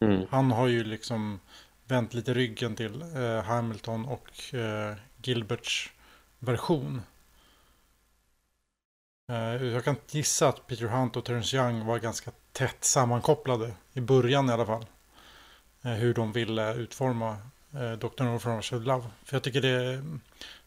Mm. 0.00 0.26
Han 0.30 0.50
har 0.50 0.66
ju 0.66 0.84
liksom 0.84 1.40
vänt 1.84 2.14
lite 2.14 2.34
ryggen 2.34 2.76
till 2.76 3.02
eh, 3.02 3.42
Hamilton 3.42 4.04
och 4.04 4.54
eh, 4.54 4.96
Gilberts 5.22 5.92
version. 6.38 7.02
Eh, 9.32 9.64
jag 9.66 9.84
kan 9.84 9.96
gissa 10.10 10.48
att 10.48 10.66
Peter 10.66 10.86
Hunt 10.86 11.16
och 11.16 11.24
Terrence 11.24 11.56
Young 11.56 11.86
var 11.86 11.98
ganska 11.98 12.30
tätt 12.52 12.84
sammankopplade 12.84 13.74
i 13.92 14.00
början 14.00 14.48
i 14.48 14.52
alla 14.52 14.66
fall. 14.66 14.86
Eh, 15.82 15.92
hur 15.92 16.14
de 16.14 16.32
ville 16.32 16.74
utforma 16.74 17.36
eh, 17.74 17.92
Dr. 17.92 18.24
No 18.24 18.38
from 18.38 18.82
Love. 18.82 19.04
För 19.24 19.36
jag 19.36 19.42
tycker 19.42 19.60
det, 19.60 20.02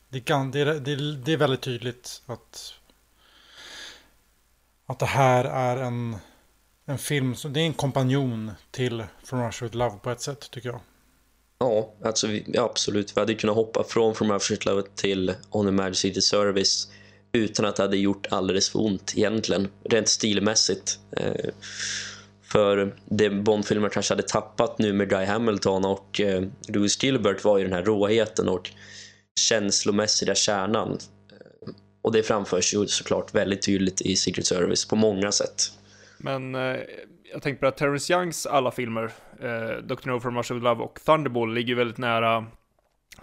det, 0.09 0.19
kan, 0.19 0.51
det, 0.51 0.59
är- 0.59 0.65
det, 0.79 1.15
det 1.15 1.33
är 1.33 1.37
väldigt 1.37 1.61
tydligt 1.61 2.21
att, 2.25 2.73
att 4.85 4.99
det 4.99 5.05
här 5.05 5.45
är 5.45 5.77
en, 5.77 6.17
en 6.85 6.97
film, 6.97 7.35
som, 7.35 7.53
det 7.53 7.59
är 7.59 7.65
en 7.65 7.73
kompanjon 7.73 8.51
till 8.71 9.03
From 9.23 9.45
Russia 9.45 9.65
with 9.65 9.77
Love 9.77 9.97
på 10.03 10.09
ett 10.09 10.21
sätt 10.21 10.51
tycker 10.51 10.69
jag. 10.69 10.81
Ja, 11.59 11.93
alltså 12.03 12.27
vi, 12.27 12.57
absolut. 12.57 13.17
Vi 13.17 13.19
hade 13.19 13.33
kunnat 13.35 13.55
hoppa 13.55 13.83
från 13.83 14.15
From 14.15 14.31
Russia 14.31 14.55
with 14.55 14.67
Love 14.67 14.83
till 14.95 15.33
On 15.49 15.77
the 15.77 15.93
City 15.93 16.21
Service 16.21 16.87
utan 17.31 17.65
att 17.65 17.75
det 17.75 17.83
hade 17.83 17.97
gjort 17.97 18.27
alldeles 18.31 18.69
för 18.69 18.79
ont 18.81 19.13
egentligen, 19.15 19.67
rent 19.83 20.07
stilmässigt. 20.07 20.99
Eh, 21.17 21.49
för 22.43 22.95
det 23.05 23.29
Bondfilmer 23.29 23.89
kanske 23.89 24.13
hade 24.13 24.23
tappat 24.27 24.79
nu 24.79 24.93
med 24.93 25.09
Guy 25.09 25.25
Hamilton 25.25 25.85
och 25.85 26.21
eh, 26.21 26.43
Louis 26.67 27.03
Gilbert 27.03 27.43
var 27.43 27.57
ju 27.57 27.63
den 27.63 27.73
här 27.73 27.83
råheten 27.83 28.49
och 28.49 28.71
känslomässiga 29.39 30.35
kärnan. 30.35 30.91
Eh, 31.31 31.71
och 32.01 32.11
det 32.11 32.23
framförs 32.23 32.73
ju 32.73 32.87
såklart 32.87 33.35
väldigt 33.35 33.65
tydligt 33.65 34.01
i 34.01 34.15
Secret 34.15 34.45
Service 34.45 34.87
på 34.87 34.95
många 34.95 35.31
sätt. 35.31 35.71
Men 36.17 36.55
eh, 36.55 36.77
jag 37.31 37.41
tänkte 37.41 37.59
på 37.61 37.67
att 37.67 37.77
Terrence 37.77 38.13
Youngs 38.13 38.45
alla 38.45 38.71
filmer, 38.71 39.11
eh, 39.41 39.83
Dr. 39.83 40.07
No 40.07 40.19
from 40.19 40.37
Russia 40.37 40.53
with 40.53 40.63
Love 40.63 40.83
och 40.83 40.99
Thunderball, 41.05 41.53
ligger 41.53 41.69
ju 41.69 41.75
väldigt 41.75 41.97
nära 41.97 42.45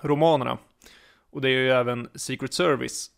romanerna. 0.00 0.58
Och 1.30 1.40
det 1.40 1.48
är 1.48 1.52
ju 1.52 1.70
även 1.70 2.08
Secret 2.14 2.54
Service. 2.54 3.10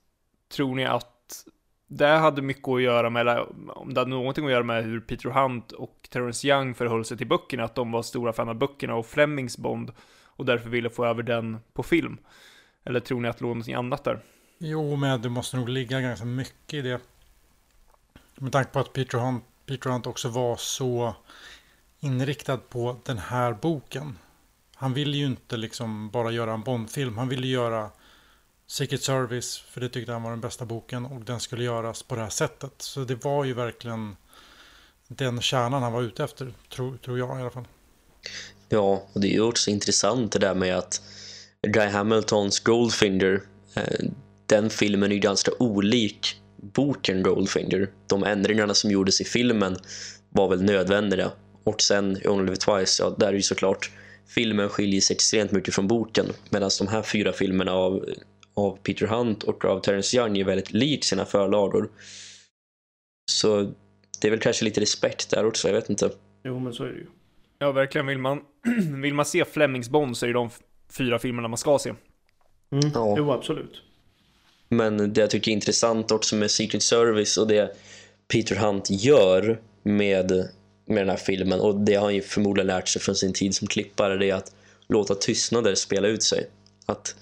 Tror 0.53 0.75
ni 0.75 0.85
att 0.85 1.45
det 1.89 2.07
hade 2.07 2.43
mycket 2.43 2.69
att 2.69 2.83
göra 2.83 3.11
med, 3.11 3.21
eller 3.21 3.47
om 3.79 3.95
det 3.95 4.01
hade 4.01 4.11
någonting 4.11 4.45
att 4.45 4.51
göra 4.51 4.63
med 4.63 4.85
hur 4.85 5.01
Peter 5.01 5.29
Hunt 5.29 5.73
och 5.73 6.09
Terrence 6.11 6.49
Young 6.49 6.75
förhöll 6.75 7.05
sig 7.05 7.19
till 7.19 7.27
böckerna, 7.27 7.65
att 7.65 7.75
de 7.75 7.93
var 7.93 8.03
stora 8.03 8.33
fan 8.33 8.49
av 8.49 8.55
böckerna 8.55 8.95
och 8.95 9.07
Flemings 9.07 9.59
Bond 9.59 9.93
och 10.25 10.45
därför 10.45 10.71
ville 10.71 10.91
få 10.91 11.05
över 11.05 11.23
den 11.23 11.59
på 11.73 11.83
film? 11.83 12.19
Eller 12.89 13.01
tror 13.01 13.21
ni 13.21 13.29
att 13.29 13.39
det 13.39 13.43
låg 13.43 13.51
någonting 13.51 13.75
annat 13.75 14.05
där? 14.05 14.21
Jo, 14.59 14.97
men 14.97 15.23
det 15.23 15.29
måste 15.29 15.57
nog 15.57 15.69
ligga 15.69 16.01
ganska 16.01 16.25
mycket 16.25 16.75
i 16.75 16.83
det. 16.83 17.01
Med 18.35 18.53
tanke 18.53 18.71
på 18.71 18.79
att 18.79 18.93
Peter 18.93 19.19
Hunt, 19.19 19.45
Peter 19.67 19.91
Hunt 19.91 20.07
också 20.07 20.29
var 20.29 20.57
så 20.57 21.15
inriktad 22.01 22.57
på 22.57 22.97
den 23.05 23.19
här 23.19 23.53
boken. 23.53 24.19
Han 24.75 24.95
ville 24.95 25.17
ju 25.17 25.27
inte 25.27 25.57
liksom 25.57 26.11
bara 26.11 26.31
göra 26.31 26.53
en 26.53 26.63
Bondfilm. 26.63 27.19
Han 27.19 27.29
ville 27.29 27.47
göra 27.47 27.91
Secret 28.67 29.03
Service, 29.03 29.59
för 29.59 29.81
det 29.81 29.89
tyckte 29.89 30.13
han 30.13 30.23
var 30.23 30.31
den 30.31 30.41
bästa 30.41 30.65
boken. 30.65 31.07
Och 31.07 31.21
den 31.21 31.41
skulle 31.41 31.65
göras 31.65 32.03
på 32.03 32.15
det 32.15 32.21
här 32.21 32.29
sättet. 32.29 32.83
Så 32.83 33.05
det 33.05 33.25
var 33.25 33.45
ju 33.45 33.55
verkligen 33.55 34.17
den 35.09 35.41
kärnan 35.41 35.83
han 35.83 35.93
var 35.93 36.03
ute 36.03 36.25
efter, 36.25 36.53
tror, 36.69 36.97
tror 36.97 37.19
jag 37.19 37.39
i 37.39 37.41
alla 37.41 37.51
fall. 37.51 37.69
Ja, 38.69 39.03
och 39.13 39.21
det 39.21 39.29
är 39.29 39.33
ju 39.33 39.41
också 39.41 39.71
intressant 39.71 40.33
det 40.33 40.39
där 40.39 40.55
med 40.55 40.77
att 40.77 41.03
Guy 41.67 41.89
Hamiltons 41.89 42.61
Goldfinger, 42.61 43.43
eh, 43.77 44.09
den 44.47 44.71
filmen 44.71 45.11
är 45.11 45.15
ju 45.15 45.21
ganska 45.21 45.51
olik 45.59 46.37
boken 46.57 47.23
Goldfinger. 47.23 47.89
De 48.07 48.25
ändringarna 48.25 48.75
som 48.75 48.91
gjordes 48.91 49.21
i 49.21 49.25
filmen 49.25 49.77
var 50.29 50.49
väl 50.49 50.63
nödvändiga. 50.63 51.31
Och 51.65 51.83
sen 51.83 52.19
Only 52.25 52.45
Live 52.45 52.57
Twice, 52.57 53.03
ja, 53.03 53.17
där 53.19 53.29
är 53.29 53.33
ju 53.33 53.43
såklart 53.43 53.91
filmen 54.29 54.69
skiljer 54.69 55.01
sig 55.01 55.15
extremt 55.15 55.53
mycket 55.53 55.75
från 55.75 55.89
boken. 55.89 56.27
Medan 56.51 56.71
de 56.79 56.89
här 56.89 57.03
fyra 57.03 57.33
filmerna 57.33 57.73
av, 57.73 58.05
av 58.55 58.79
Peter 58.83 59.07
Hunt 59.07 59.43
och 59.43 59.65
av 59.65 59.81
Terrence 59.81 60.17
Young 60.17 60.39
är 60.39 60.45
väldigt 60.45 60.73
lik 60.73 61.05
sina 61.05 61.25
förlagor. 61.25 61.91
Så 63.31 63.73
det 64.21 64.29
är 64.29 64.31
väl 64.31 64.41
kanske 64.41 64.65
lite 64.65 64.81
respekt 64.81 65.31
där 65.31 65.47
också, 65.47 65.69
jag 65.69 65.75
vet 65.75 65.91
inte. 65.91 66.11
Jo, 66.45 66.59
men 66.59 66.73
så 66.73 66.85
är 66.85 66.89
det 66.89 66.99
ju. 66.99 67.07
Ja, 67.59 67.73
verkligen. 67.73 68.07
Vill 68.07 68.19
man, 68.19 68.41
vill 69.03 69.15
man 69.15 69.25
se 69.25 69.45
Flemings 69.45 69.89
Bond 69.89 70.17
så 70.17 70.27
är 70.27 70.29
det 70.29 70.35
de 70.35 70.51
fyra 70.93 71.19
filmerna 71.19 71.49
man 71.49 71.59
ska 71.59 71.79
se. 71.79 71.95
Mm. 72.73 72.91
Ja. 72.95 73.15
Jo, 73.19 73.33
absolut. 73.33 73.83
Men 74.69 75.13
det 75.13 75.21
jag 75.21 75.31
tycker 75.31 75.51
är 75.51 75.55
intressant 75.55 76.11
också 76.11 76.37
med 76.37 76.51
Secret 76.51 76.83
Service 76.83 77.39
och 77.39 77.49
det 77.49 77.77
Peter 78.33 78.57
Hunt 78.57 78.91
gör 78.91 79.61
med, 79.83 80.49
med 80.87 80.99
den 81.03 81.09
här 81.09 81.17
filmen 81.17 81.61
och 81.61 81.81
det 81.81 81.95
har 81.95 82.05
han 82.05 82.15
ju 82.15 82.23
förmodligen 82.23 82.67
lärt 82.67 82.89
sig 82.89 83.03
från 83.03 83.15
sin 83.15 83.33
tid 83.33 83.55
som 83.55 83.69
klippare 83.69 84.17
det 84.17 84.31
är 84.31 84.35
att 84.35 84.53
låta 84.89 85.15
tystnader 85.15 85.75
spela 85.75 86.09
ut 86.09 86.23
sig. 86.23 86.47
Att 86.87 87.17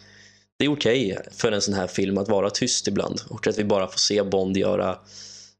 det 0.58 0.64
är 0.64 0.72
okej 0.72 1.18
för 1.30 1.52
en 1.52 1.60
sån 1.60 1.74
här 1.74 1.86
film 1.86 2.18
att 2.18 2.28
vara 2.28 2.50
tyst 2.50 2.88
ibland 2.88 3.20
och 3.28 3.46
att 3.46 3.58
vi 3.58 3.64
bara 3.64 3.86
får 3.86 3.98
se 3.98 4.22
Bond 4.22 4.56
göra, 4.56 4.98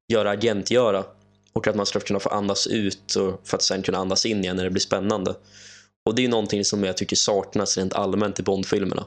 göra 0.09 0.31
agentgöra 0.31 1.05
och 1.53 1.67
att 1.67 1.77
man 1.77 1.87
ska 1.87 2.01
kunna 2.01 2.21
få 2.21 2.29
andas 2.29 2.67
ut 2.67 3.15
och 3.15 3.41
för 3.45 3.57
att 3.57 3.63
sen 3.63 3.83
kunna 3.83 3.99
andas 3.99 4.27
in 4.27 4.45
igen 4.45 4.57
när 4.57 4.65
det 4.65 4.71
blir 4.71 4.81
spännande. 4.81 5.35
Och 6.07 6.15
det 6.15 6.25
är 6.25 6.29
någonting 6.29 6.65
som 6.65 6.85
jag 6.85 6.97
tycker 6.97 7.17
saknas 7.17 7.79
rent 7.79 7.95
allmänt 7.95 8.41
i 8.41 8.43
Bondfilmerna. 8.43 9.07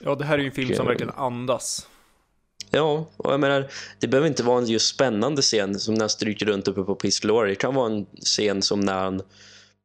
Ja, 0.00 0.14
det 0.14 0.24
här 0.24 0.34
är 0.34 0.42
ju 0.42 0.46
en 0.46 0.52
film 0.52 0.74
som 0.74 0.86
verkligen 0.86 1.12
andas. 1.12 1.88
Ja, 2.70 3.06
och 3.16 3.32
jag 3.32 3.40
menar, 3.40 3.70
det 4.00 4.08
behöver 4.08 4.28
inte 4.28 4.42
vara 4.42 4.58
en 4.58 4.66
just 4.66 4.94
spännande 4.94 5.42
scen 5.42 5.78
som 5.78 5.94
när 5.94 6.00
han 6.00 6.08
stryker 6.08 6.46
runt 6.46 6.68
uppe 6.68 6.82
på 6.82 6.98
Glory. 7.22 7.48
Det 7.48 7.54
kan 7.54 7.74
vara 7.74 7.92
en 7.92 8.06
scen 8.06 8.62
som 8.62 8.80
när 8.80 8.94
han 8.94 9.22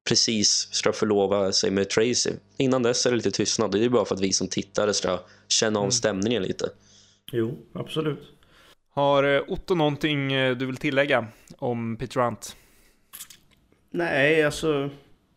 precis 0.09 0.67
ska 0.71 0.93
förlova 0.93 1.51
sig 1.51 1.71
med 1.71 1.89
Tracy. 1.89 2.31
Innan 2.57 2.83
dess 2.83 3.05
är 3.05 3.09
det 3.09 3.17
lite 3.17 3.31
tystnad. 3.31 3.71
Det 3.71 3.85
är 3.85 3.89
bara 3.89 4.05
för 4.05 4.15
att 4.15 4.21
vi 4.21 4.33
som 4.33 4.47
tittare 4.47 4.93
ska 4.93 5.19
känna 5.47 5.79
av 5.79 5.89
stämningen 5.89 6.43
lite. 6.43 6.69
Jo, 7.31 7.57
absolut. 7.73 8.19
Har 8.93 9.23
eh, 9.23 9.41
Otto 9.47 9.75
någonting 9.75 10.33
eh, 10.33 10.57
du 10.57 10.65
vill 10.65 10.77
tillägga 10.77 11.27
om 11.57 11.97
Peter 11.97 12.21
Hunt? 12.21 12.55
Nej, 13.91 14.43
alltså. 14.43 14.89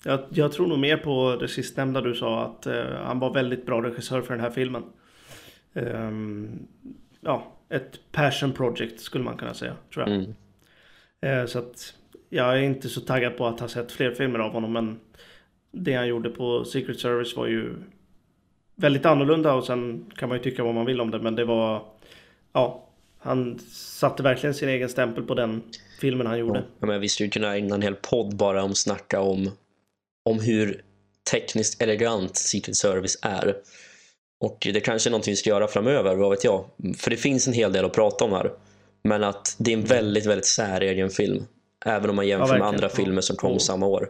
Jag, 0.04 0.20
jag 0.30 0.52
tror 0.52 0.66
nog 0.66 0.78
mer 0.78 0.96
på 0.96 1.36
det 1.40 1.48
sistnämnda 1.48 2.00
du 2.00 2.14
sa. 2.14 2.44
Att 2.44 2.66
eh, 2.66 2.84
han 3.04 3.18
var 3.18 3.34
väldigt 3.34 3.66
bra 3.66 3.82
regissör 3.82 4.22
för 4.22 4.34
den 4.34 4.44
här 4.44 4.50
filmen. 4.50 4.82
Ehm, 5.74 6.66
ja, 7.20 7.52
ett 7.68 8.00
passion 8.12 8.52
project 8.52 9.00
skulle 9.00 9.24
man 9.24 9.36
kunna 9.36 9.54
säga, 9.54 9.76
tror 9.94 10.08
jag. 10.08 10.16
Mm. 10.16 10.34
Eh, 11.20 11.46
så 11.46 11.58
att 11.58 11.94
jag 12.28 12.58
är 12.58 12.62
inte 12.62 12.88
så 12.88 13.00
taggad 13.00 13.36
på 13.36 13.46
att 13.46 13.60
ha 13.60 13.68
sett 13.68 13.92
fler 13.92 14.14
filmer 14.14 14.38
av 14.38 14.52
honom. 14.52 14.72
Men 14.72 15.00
det 15.70 15.94
han 15.94 16.08
gjorde 16.08 16.30
på 16.30 16.64
Secret 16.64 17.00
Service 17.00 17.36
var 17.36 17.46
ju 17.46 17.74
väldigt 18.74 19.06
annorlunda. 19.06 19.54
Och 19.54 19.64
sen 19.64 20.10
kan 20.16 20.28
man 20.28 20.38
ju 20.38 20.44
tycka 20.44 20.64
vad 20.64 20.74
man 20.74 20.86
vill 20.86 21.00
om 21.00 21.10
det. 21.10 21.18
Men 21.18 21.34
det 21.34 21.44
var, 21.44 21.82
ja, 22.52 22.88
han 23.18 23.58
satte 23.70 24.22
verkligen 24.22 24.54
sin 24.54 24.68
egen 24.68 24.88
stämpel 24.88 25.24
på 25.24 25.34
den 25.34 25.62
filmen 26.00 26.26
han 26.26 26.38
gjorde. 26.38 26.64
Ja, 26.80 26.86
men 26.86 27.00
vi 27.00 27.08
skulle 27.08 27.28
kunna 27.28 27.56
ägna 27.56 27.74
en 27.74 27.82
hel 27.82 27.94
podd 27.94 28.36
bara 28.36 28.62
om 28.62 28.74
snacka 28.74 29.20
om, 29.20 29.50
om 30.24 30.40
hur 30.40 30.82
tekniskt 31.30 31.82
elegant 31.82 32.36
Secret 32.36 32.76
Service 32.76 33.18
är. 33.22 33.56
Och 34.40 34.58
det 34.72 34.80
kanske 34.80 35.08
är 35.08 35.10
någonting 35.10 35.32
vi 35.32 35.36
ska 35.36 35.50
göra 35.50 35.68
framöver, 35.68 36.16
vad 36.16 36.30
vet 36.30 36.44
jag. 36.44 36.64
För 36.98 37.10
det 37.10 37.16
finns 37.16 37.46
en 37.46 37.52
hel 37.52 37.72
del 37.72 37.84
att 37.84 37.92
prata 37.92 38.24
om 38.24 38.32
här. 38.32 38.52
Men 39.04 39.24
att 39.24 39.54
det 39.58 39.72
är 39.72 39.76
en 39.76 39.84
väldigt, 39.84 40.26
väldigt 40.26 40.46
säregen 40.46 41.10
film. 41.10 41.46
Även 41.84 42.10
om 42.10 42.16
man 42.16 42.26
jämför 42.26 42.38
med 42.46 42.48
verkligen. 42.50 42.74
andra 42.74 42.84
Ja. 42.86 42.96
filmer 42.96 43.20
som 43.20 43.36
kom 43.36 43.52
Ja. 43.52 43.58
samma 43.58 43.86
år. 43.86 44.08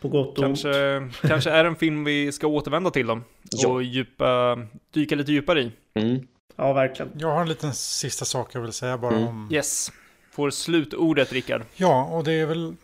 På 0.00 0.08
gott 0.08 0.38
och 0.38 0.44
ont. 0.44 0.62
Kanske, 0.62 1.08
kanske 1.28 1.50
är 1.50 1.64
en 1.64 1.76
film 1.76 2.04
vi 2.04 2.32
ska 2.32 2.46
återvända 2.46 2.90
till 2.90 3.06
dem. 3.06 3.24
Ja. 3.50 3.68
Och 3.68 3.82
djupa, 3.82 4.58
dyka 4.94 5.14
lite 5.14 5.32
djupare 5.32 5.60
i. 5.62 5.72
Mm. 5.94 6.26
Ja, 6.56 6.72
verkligen. 6.72 7.12
Jag 7.14 7.28
har 7.28 7.40
en 7.42 7.48
liten 7.48 7.74
sista 7.74 8.24
sak 8.24 8.54
jag 8.54 8.60
vill 8.60 8.72
säga 8.72 8.98
bara 8.98 9.14
Mm. 9.16 9.28
om... 9.28 9.48
Yes. 9.52 9.92
Får 10.32 10.50
slutordet, 10.50 11.32
Rickard. 11.32 11.62
Ja, 11.76 12.04
och 12.04 12.24
det 12.24 12.32
är 12.32 12.46
väl 12.46 12.74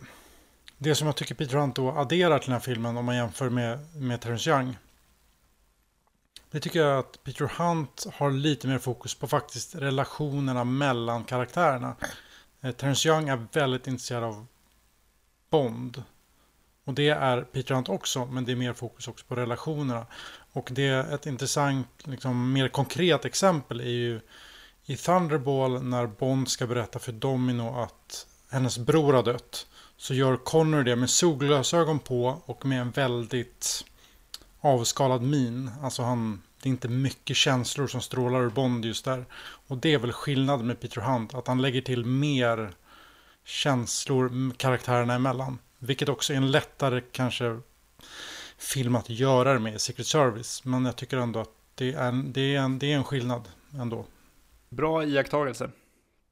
det 0.77 0.95
som 0.95 1.07
jag 1.07 1.15
tycker 1.15 1.35
Peter 1.35 1.57
Hunt 1.57 1.75
då 1.75 1.91
adderar 1.91 2.39
till 2.39 2.45
den 2.45 2.53
här 2.53 2.59
filmen 2.59 2.97
om 2.97 3.05
man 3.05 3.15
jämför 3.15 3.49
med, 3.49 3.95
med 3.95 4.21
Terrence 4.21 4.49
Young. 4.49 4.77
Det 6.51 6.59
tycker 6.59 6.79
jag 6.79 6.99
att 6.99 7.23
Peter 7.23 7.51
Hunt 7.57 8.05
har 8.13 8.31
lite 8.31 8.67
mer 8.67 8.79
fokus 8.79 9.15
på 9.15 9.27
faktiskt 9.27 9.75
relationerna 9.75 10.63
mellan 10.63 11.23
karaktärerna. 11.23 11.95
Eh, 12.61 12.71
Terrence 12.71 13.09
Young 13.09 13.29
är 13.29 13.47
väldigt 13.51 13.87
intresserad 13.87 14.23
av 14.23 14.47
Bond. 15.49 16.03
Och 16.83 16.93
det 16.93 17.09
är 17.09 17.41
Peter 17.41 17.75
Hunt 17.75 17.89
också, 17.89 18.25
men 18.25 18.45
det 18.45 18.51
är 18.51 18.55
mer 18.55 18.73
fokus 18.73 19.07
också 19.07 19.25
på 19.25 19.35
relationerna. 19.35 20.05
Och 20.51 20.69
det 20.71 20.87
är 20.87 21.13
ett 21.13 21.25
intressant, 21.25 21.87
liksom, 22.03 22.53
mer 22.53 22.67
konkret 22.67 23.25
exempel 23.25 23.79
är 23.79 23.89
ju 23.89 24.19
i 24.85 24.97
Thunderball 24.97 25.83
när 25.83 26.07
Bond 26.07 26.49
ska 26.49 26.67
berätta 26.67 26.99
för 26.99 27.11
Domino 27.11 27.79
att 27.79 28.27
hennes 28.49 28.77
bror 28.77 29.13
har 29.13 29.23
dött. 29.23 29.67
Så 29.97 30.13
gör 30.13 30.37
Connor 30.37 30.83
det 30.83 30.95
med 30.95 31.09
solglasögon 31.09 31.99
på 31.99 32.41
och 32.45 32.65
med 32.65 32.81
en 32.81 32.91
väldigt 32.91 33.85
avskalad 34.61 35.21
min. 35.21 35.71
Alltså 35.81 36.03
han, 36.03 36.41
det 36.61 36.69
är 36.69 36.71
inte 36.71 36.87
mycket 36.87 37.37
känslor 37.37 37.87
som 37.87 38.01
strålar 38.01 38.41
ur 38.41 38.49
Bond 38.49 38.85
just 38.85 39.05
där. 39.05 39.25
Och 39.67 39.77
det 39.77 39.93
är 39.93 39.97
väl 39.97 40.11
skillnaden 40.11 40.67
med 40.67 40.79
Peter 40.79 41.01
Hunt, 41.01 41.33
att 41.33 41.47
han 41.47 41.61
lägger 41.61 41.81
till 41.81 42.05
mer 42.05 42.73
känslor 43.45 44.53
karaktärerna 44.57 45.13
emellan. 45.13 45.59
Vilket 45.79 46.09
också 46.09 46.33
är 46.33 46.37
en 46.37 46.51
lättare 46.51 47.01
kanske 47.11 47.59
film 48.57 48.95
att 48.95 49.09
göra 49.09 49.53
det 49.53 49.59
med 49.59 49.75
i 49.75 49.79
Secret 49.79 50.07
Service. 50.07 50.65
Men 50.65 50.85
jag 50.85 50.95
tycker 50.95 51.17
ändå 51.17 51.39
att 51.39 51.53
det 51.75 51.93
är 51.93 52.07
en, 52.07 52.33
det 52.33 52.55
är 52.55 52.59
en, 52.59 52.79
det 52.79 52.91
är 52.91 52.95
en 52.95 53.03
skillnad 53.03 53.49
ändå. 53.79 54.05
Bra 54.69 55.03
iakttagelse. 55.03 55.69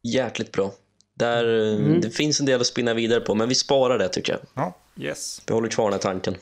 Jäkligt 0.04 0.52
bra. 0.52 0.72
Där, 1.16 1.74
Mm. 1.76 2.02
Det 2.02 2.10
finns 2.10 2.40
en 2.40 2.46
del 2.46 2.62
att 2.62 2.68
spinna 2.68 2.94
vidare 2.94 3.20
på, 3.20 3.36
men 3.36 3.50
vi 3.50 3.56
sparar 3.56 3.98
det 3.98 4.08
tycker 4.10 4.34
jag. 4.34 4.42
Ja, 4.54 4.78
Yes. 5.00 5.42
Vi 5.48 5.54
håller 5.54 5.68
kvar 5.70 5.86
den 5.86 5.94
här 5.94 6.00
tanken. 6.00 6.36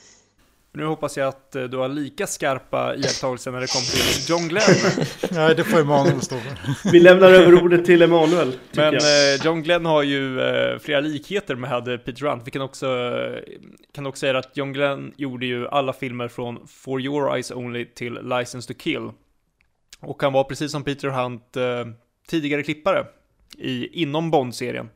Nu 0.74 0.86
hoppas 0.86 1.18
jag 1.18 1.28
att 1.28 1.56
eh, 1.56 1.64
du 1.64 1.78
har 1.78 1.88
lika 1.90 2.28
skarpa 2.28 2.96
iakttagelser 2.96 3.52
när 3.52 3.62
det 3.62 3.68
kommer 3.68 3.86
till 3.86 4.30
John 4.32 4.48
Glenn. 4.48 5.06
Nej, 5.32 5.56
det 5.56 5.64
får 5.64 5.80
Emanuel 5.80 6.22
stå 6.22 6.36
för. 6.38 6.92
Vi 6.92 7.00
lämnar 7.00 7.32
över 7.32 7.64
ordet 7.64 7.86
till 7.86 8.02
Emanuel. 8.02 8.54
Men 8.72 8.94
jag. 8.94 9.34
eh, 9.34 9.46
John 9.46 9.64
Glenn 9.64 9.86
har 9.86 10.04
ju 10.04 10.42
eh, 10.42 10.80
flera 10.80 11.00
likheter 11.00 11.56
med 11.56 12.06
Peter 12.06 12.26
Hunt. 12.26 12.44
Vi 12.46 12.52
kan 12.52 12.62
också, 12.62 13.10
kan 13.94 14.06
också 14.06 14.20
säga 14.20 14.38
att 14.38 14.58
John 14.58 14.74
Glenn 14.74 15.14
gjorde 15.18 15.46
ju 15.46 15.68
alla 15.68 15.94
filmer 15.94 16.28
från 16.28 16.68
For 16.68 17.02
Your 17.02 17.34
Eyes 17.36 17.52
Only 17.52 17.86
till 17.86 18.14
License 18.14 18.74
to 18.74 18.80
Kill. 18.80 19.10
Och 20.00 20.24
han 20.24 20.34
var 20.34 20.44
precis 20.44 20.72
som 20.72 20.84
Peter 20.84 21.08
Hunt 21.08 21.58
eh, 21.58 21.64
tidigare 22.28 22.64
klippare 22.64 23.06
i, 23.58 24.02
inom 24.02 24.32
Bond-serien. 24.32 24.89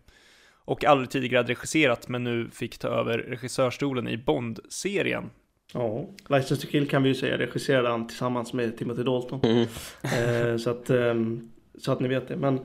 Och 0.68 0.86
aldrig 0.86 1.10
tidigare 1.10 1.47
regisserat, 1.47 2.08
men 2.08 2.24
nu 2.24 2.49
fick 2.53 2.78
ta 2.78 2.88
över 2.88 3.18
regissörstolen 3.18 4.08
i 4.08 4.18
Bond-serien. 4.18 5.30
Ja, 5.74 6.10
License 6.30 6.62
to 6.62 6.68
Kill 6.72 6.89
kan 6.89 7.03
vi 7.03 7.10
ju 7.10 7.16
säga 7.16 7.38
regisserade 7.38 7.89
han 7.89 8.08
tillsammans 8.08 8.53
med 8.53 8.78
Timothy 8.78 9.03
Dalton. 9.03 9.39
Mm. 9.43 9.62
Eh, 10.03 10.58
så, 10.58 10.70
att, 10.70 10.89
ehm, 10.89 11.49
så 11.78 11.91
att 11.91 11.99
ni 11.99 12.08
vet 12.08 12.28
det. 12.28 12.36
Men 12.36 12.60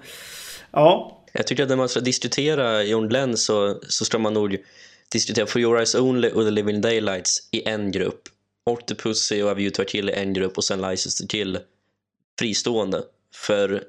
ja, 0.70 1.22
Jag 1.32 1.46
tycker 1.46 1.62
att 1.62 1.68
när 1.68 1.76
man 1.76 1.88
ska 1.88 2.00
diskutera 2.00 2.82
John 2.82 3.08
Glenn 3.08 3.36
så, 3.36 3.80
så 3.82 4.04
ska 4.04 4.18
man 4.18 4.34
nog 4.34 4.56
diskutera 5.12 5.46
For 5.46 5.60
Your 5.60 5.76
Eyes 5.76 5.94
Only 5.94 6.30
och 6.30 6.44
The 6.44 6.50
Living 6.50 6.80
Daylights 6.80 7.48
i 7.50 7.68
en 7.68 7.90
grupp. 7.92 8.22
Octopussy 8.64 9.42
och 9.42 9.50
A 9.50 9.54
View 9.54 9.74
to 9.76 9.82
a 9.82 9.84
Kill 9.88 10.08
i 10.10 10.12
en 10.12 10.32
grupp 10.32 10.56
och 10.56 10.64
sen 10.64 10.82
License 10.82 11.22
to 11.22 11.28
Kill 11.28 11.58
fristående. 12.38 13.02
För 13.34 13.84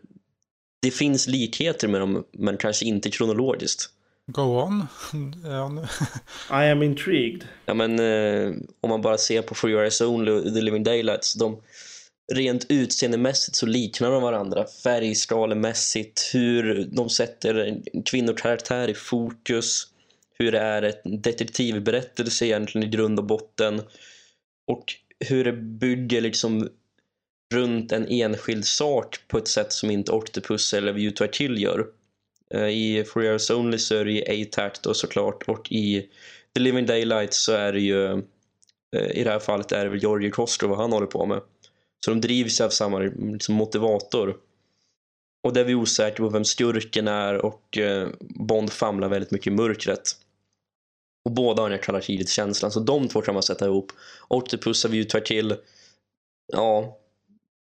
det 0.82 0.92
finns 0.92 1.28
likheter 1.28 1.88
med 1.88 2.02
dem, 2.02 2.24
men 2.32 2.58
kanske 2.58 2.86
inte 2.86 3.10
kronologiskt. 3.10 3.90
Go 4.28 4.42
on. 4.42 4.88
I 6.52 6.70
am 6.72 6.84
intrigued. 6.84 7.48
Ja, 7.66 7.74
men 7.74 8.00
eh, 8.00 8.54
om 8.82 8.90
man 8.90 9.02
bara 9.02 9.18
ser 9.18 9.42
på 9.42 9.56
For 9.56 9.70
Your 9.70 9.82
Eyes 9.82 10.02
Only 10.02 10.32
och 10.32 10.44
The 10.44 10.62
Living 10.62 10.84
Daylights, 10.84 11.34
de 11.34 11.62
rent 12.34 12.66
utseendemässigt 12.70 13.56
så 13.56 13.66
liknar 13.66 14.12
de 14.12 14.24
varandra. 14.24 14.66
Färgskalemässigt, 14.84 16.30
hur 16.34 16.90
de 16.92 17.10
sätter 17.10 17.82
kvinnokaraktär 18.06 18.88
i 18.88 18.94
fokus, 18.94 19.88
hur 20.40 20.52
det 20.52 20.60
är 20.60 20.82
ett 20.82 21.02
detektivberättelse 21.04 22.46
egentligen 22.46 22.88
i 22.88 22.92
grund 22.92 23.20
och 23.20 23.26
botten 23.26 23.82
och 24.68 24.84
hur 25.20 25.44
det 25.44 25.54
bygger 25.54 26.22
liksom 26.22 26.70
runt 27.52 27.92
en 27.92 28.08
enskild 28.08 28.66
sak 28.66 29.20
på 29.28 29.38
ett 29.38 29.48
sätt 29.48 29.74
som 29.74 29.92
inte 29.92 30.12
Octopus 30.12 30.74
eller 30.74 30.94
View 30.94 31.18
to 31.18 31.24
a 31.24 31.28
Kill 31.32 31.62
gör. 31.62 31.88
Eh, 32.54 32.68
I 32.68 33.04
For 33.04 33.24
Years 33.24 33.52
Only 33.52 33.78
så 33.78 33.96
är 33.96 34.06
det 34.06 34.12
ju 34.12 34.44
A-Tact 34.44 34.84
då 34.84 34.94
såklart 34.94 35.44
och 35.48 35.72
i 35.72 36.10
The 36.56 36.62
Living 36.62 36.86
Daylight 36.86 37.34
så 37.34 37.52
är 37.52 37.74
det 37.74 37.80
ju 37.80 38.12
eh, 38.96 39.12
i 39.12 39.24
det 39.24 39.30
här 39.30 39.40
fallet 39.40 39.72
är 39.72 39.84
det 39.84 39.90
väl 39.90 40.02
Georgi 40.02 40.32
Kostro 40.32 40.68
vad 40.68 40.78
han 40.78 40.92
håller 40.92 41.08
på 41.08 41.26
med. 41.26 41.42
Så 42.06 42.12
de 42.12 42.22
drivs 42.22 42.62
av 42.62 42.70
samma 42.70 43.00
liksom, 43.00 43.56
motivator. 43.56 44.38
Och 45.44 45.54
där 45.54 45.62
är 45.62 45.66
vi 45.66 45.76
osäkra 45.76 46.26
på 46.26 46.30
vem 46.30 46.46
skurken 46.46 47.08
är 47.08 47.46
och 47.46 47.78
eh, 47.78 48.10
Bond 48.20 48.72
famlar 48.72 49.10
väldigt 49.10 49.32
mycket 49.32 49.48
i 49.48 49.56
mörkret. 49.56 50.12
Och 51.26 51.32
båda 51.32 51.62
har 51.62 51.70
den 51.70 51.78
här 51.78 51.84
kalla 51.84 52.02
kriget-känslan, 52.02 52.72
så 52.72 52.80
de 52.80 53.08
två 53.08 53.22
kan 53.22 53.34
man 53.34 53.44
sätta 53.44 53.66
ihop. 53.66 53.92
Octopus 54.28 54.84
har 54.84 54.90
View 54.90 55.18
ju 55.18 55.20
a 55.20 55.24
Kill, 55.26 55.56
ja, 56.54 57.01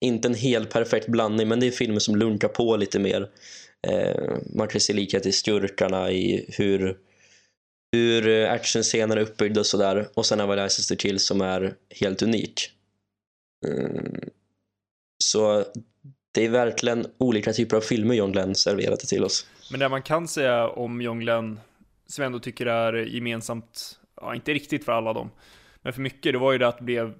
inte 0.04 0.28
en 0.28 0.34
helt 0.34 0.70
perfekt 0.70 1.08
blandning, 1.08 1.48
men 1.48 1.60
det 1.60 1.66
är 1.66 1.70
filmer 1.70 1.98
som 1.98 2.16
lunkar 2.16 2.48
på 2.48 2.76
lite 2.76 2.98
mer. 2.98 3.30
Eh, 3.88 4.36
man 4.54 4.68
kan 4.68 4.80
se 4.80 4.92
likhet 4.92 5.26
i 5.26 5.32
skurkarna, 5.32 6.10
i 6.10 6.46
hur 6.48 6.96
hur 7.92 8.46
actionscener 8.46 9.16
är 9.16 9.20
uppbyggda 9.20 9.60
och 9.60 9.66
sådär. 9.66 10.08
Och 10.14 10.26
sen 10.26 10.40
har 10.40 10.46
vi 10.46 10.62
License 10.62 10.94
to 10.94 10.98
Kill 10.98 11.20
som 11.20 11.40
är 11.40 11.74
helt 12.00 12.22
unik. 12.22 12.70
Mm. 13.66 14.20
Så 15.24 15.64
det 16.34 16.44
är 16.44 16.48
verkligen 16.48 17.06
olika 17.18 17.52
typer 17.52 17.76
av 17.76 17.80
filmer 17.80 18.14
John 18.14 18.32
Glenn 18.32 18.54
serverade 18.54 19.06
till 19.06 19.24
oss. 19.24 19.46
Men 19.70 19.80
det 19.80 19.88
man 19.88 20.02
kan 20.02 20.28
säga 20.28 20.68
om 20.68 21.00
John 21.00 21.20
Glenn, 21.20 21.60
som 22.06 22.22
jag 22.22 22.26
ändå 22.26 22.38
tycker 22.38 22.66
är 22.66 22.92
gemensamt, 22.92 23.98
ja 24.20 24.34
inte 24.34 24.54
riktigt 24.54 24.84
för 24.84 24.92
alla 24.92 25.12
dem, 25.12 25.30
men 25.82 25.92
för 25.92 26.00
mycket, 26.00 26.32
det 26.32 26.38
var 26.38 26.52
ju 26.52 26.58
det 26.58 26.68
att 26.68 26.78
det 26.78 26.84
blev 26.84 27.14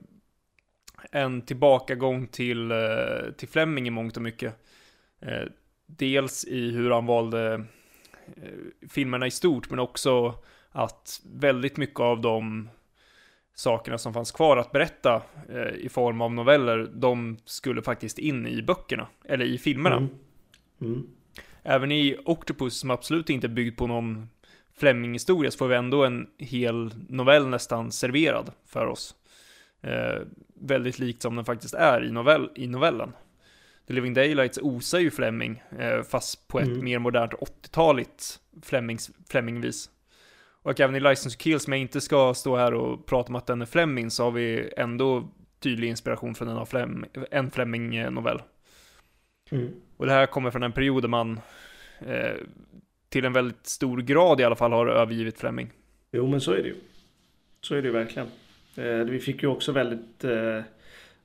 en 1.12 1.43
tillbakagång 1.43 2.27
till, 2.27 2.70
eh, 2.70 3.32
till 3.36 3.48
Fleming 3.48 3.86
i 3.86 3.90
mångt 3.90 4.16
och 4.16 4.23
mycket. 4.23 4.55
Eh, 5.20 5.43
Dels 5.89 6.44
i 6.44 6.70
hur 6.70 6.90
han 6.90 7.06
valde 7.06 7.64
eh, 8.36 8.89
filmerna 8.89 9.27
i 9.27 9.31
stort, 9.31 9.70
men 9.70 9.78
också 9.78 10.35
att 10.70 11.20
väldigt 11.35 11.77
mycket 11.77 12.01
av 12.01 12.20
de 12.20 12.68
sakerna 13.55 13.98
som 13.98 14.14
fanns 14.14 14.32
kvar 14.32 14.56
att 14.56 14.73
berätta 14.73 15.23
i 15.78 15.89
form 15.89 16.20
av 16.20 16.32
noveller, 16.32 16.90
de 16.94 17.36
skulle 17.44 17.82
faktiskt 17.82 18.18
in 18.18 18.47
i 18.47 18.62
böckerna, 18.62 19.06
eller 19.24 19.44
i 19.44 19.59
filmerna. 19.59 19.97
Mm. 19.97 20.10
Mm. 20.81 21.06
Även 21.62 21.93
i 21.93 22.16
Octopus, 22.24 22.78
som 22.78 22.90
absolut 22.90 23.31
inte 23.31 23.47
är 23.47 23.48
byggd 23.48 23.78
på 23.78 23.86
någon 23.86 24.28
Fleming-historia, 24.78 25.51
så 25.51 25.59
får 25.59 25.68
vi 25.68 25.77
ändå 25.77 26.05
en 26.05 26.27
hel 26.39 26.94
novell 27.09 27.48
nästan 27.48 27.93
serverad 27.93 28.52
för 28.66 28.86
oss. 28.86 29.14
Eh, 29.86 30.22
väldigt 30.54 30.98
likt 30.98 31.22
som 31.22 31.36
den 31.36 31.44
faktiskt 31.44 31.74
är 31.74 32.04
i, 32.04 32.10
novell, 32.12 32.50
i 32.54 32.66
novellen. 32.66 33.12
The 33.86 33.92
Living 33.92 34.14
Daylights 34.14 34.58
osar 34.62 34.98
ju 34.98 35.10
Fleming, 35.10 35.62
eh, 35.78 36.02
fast 36.02 36.48
på 36.48 36.60
ett 36.60 36.66
Mm. 36.66 36.84
mer 36.84 36.98
modernt 36.98 37.32
80-taligt 37.34 38.40
Flemings, 38.62 39.10
Flemingvis. 39.30 39.90
Och 40.62 40.80
även 40.80 40.96
i 40.96 41.00
License 41.00 41.36
to 41.38 41.42
Kill, 41.42 41.60
som 41.60 41.72
jag 41.72 41.80
inte 41.80 42.00
ska 42.00 42.34
stå 42.34 42.56
här 42.56 42.74
och 42.74 43.06
prata 43.06 43.28
om 43.28 43.34
att 43.36 43.46
den 43.46 43.62
är 43.62 43.66
Fleming, 43.66 44.10
så 44.10 44.24
har 44.24 44.30
vi 44.30 44.72
ändå 44.76 45.28
tydlig 45.60 45.88
inspiration 45.88 46.34
från 46.34 46.48
en, 46.48 46.56
av 46.56 46.66
Flem, 46.66 47.04
en 47.30 47.50
Fleming-novell. 47.50 48.42
Mm. 49.50 49.72
Och 49.96 50.06
det 50.06 50.12
här 50.12 50.26
kommer 50.26 50.50
från 50.50 50.62
en 50.62 50.72
period 50.72 51.02
där 51.02 51.08
man 51.08 51.40
eh, 51.98 52.34
till 53.08 53.24
en 53.24 53.32
väldigt 53.32 53.66
stor 53.66 53.98
grad 53.98 54.40
i 54.40 54.44
alla 54.44 54.56
fall 54.56 54.72
har 54.72 54.86
övergivit 54.86 55.38
Fleming. 55.38 55.70
Jo, 56.12 56.26
men 56.26 56.40
så 56.40 56.52
är 56.52 56.62
det 56.62 56.68
ju. 56.68 56.76
Så 57.60 57.74
är 57.74 57.82
det 57.82 57.88
ju 57.88 57.94
verkligen. 57.94 58.28
Eh, 58.78 59.05
vi 59.05 59.19
fick 59.19 59.43
ju 59.43 59.48
också 59.48 59.73
väldigt, 59.73 60.24
eh, 60.24 60.61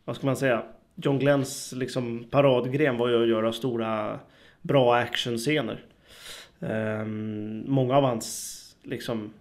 vad 0.06 0.16
ska 0.16 0.26
man 0.26 0.38
säga, 0.38 0.64
John 0.96 1.20
Glenns 1.20 1.74
liksom 1.78 2.26
paradgren 2.32 2.98
var 2.98 3.08
ju 3.08 3.22
att 3.24 3.30
göra 3.30 3.54
stora 3.54 4.20
bra 4.62 4.96
actionscener. 4.96 5.84
Eh, 6.60 7.06
många 7.66 7.98
av 7.98 8.04
hans 8.04 8.58
liksom, 8.84 9.34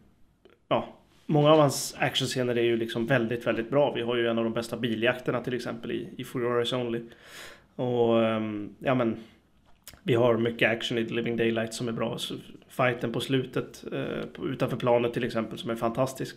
ja, 0.69 0.89
många 1.27 1.51
av 1.51 1.59
hans 1.59 1.95
actionscener 1.99 2.59
är 2.59 2.62
ju 2.62 2.77
liksom 2.77 3.07
väldigt, 3.07 3.47
väldigt 3.47 3.70
bra. 3.70 3.93
Vi 3.93 4.03
har 4.03 4.16
ju 4.16 4.28
en 4.28 4.39
av 4.39 4.45
de 4.45 4.53
bästa 4.53 4.77
biljakterna 4.77 5.41
till 5.41 5.55
exempel 5.55 5.91
i, 5.91 6.09
i 6.16 6.24
For 6.24 6.43
Your 6.43 6.57
Eyes 6.57 6.73
Only. 6.73 7.01
Och 7.77 8.24
ehm, 8.24 8.74
ja 8.78 8.95
men 8.95 9.16
Vi 10.03 10.15
har 10.15 10.37
mycket 10.37 10.70
action 10.70 10.99
i 10.99 11.07
The 11.07 11.15
Living 11.15 11.37
Daylight 11.37 11.74
som 11.74 11.89
är 11.89 11.93
bra. 11.93 12.19
Fighten 12.69 13.12
på 13.12 13.20
slutet 13.20 13.85
eh, 13.93 14.45
utanför 14.45 14.77
planet 14.77 15.12
till 15.12 15.24
exempel 15.24 15.59
som 15.59 15.70
är 15.70 15.74
fantastisk. 15.74 16.37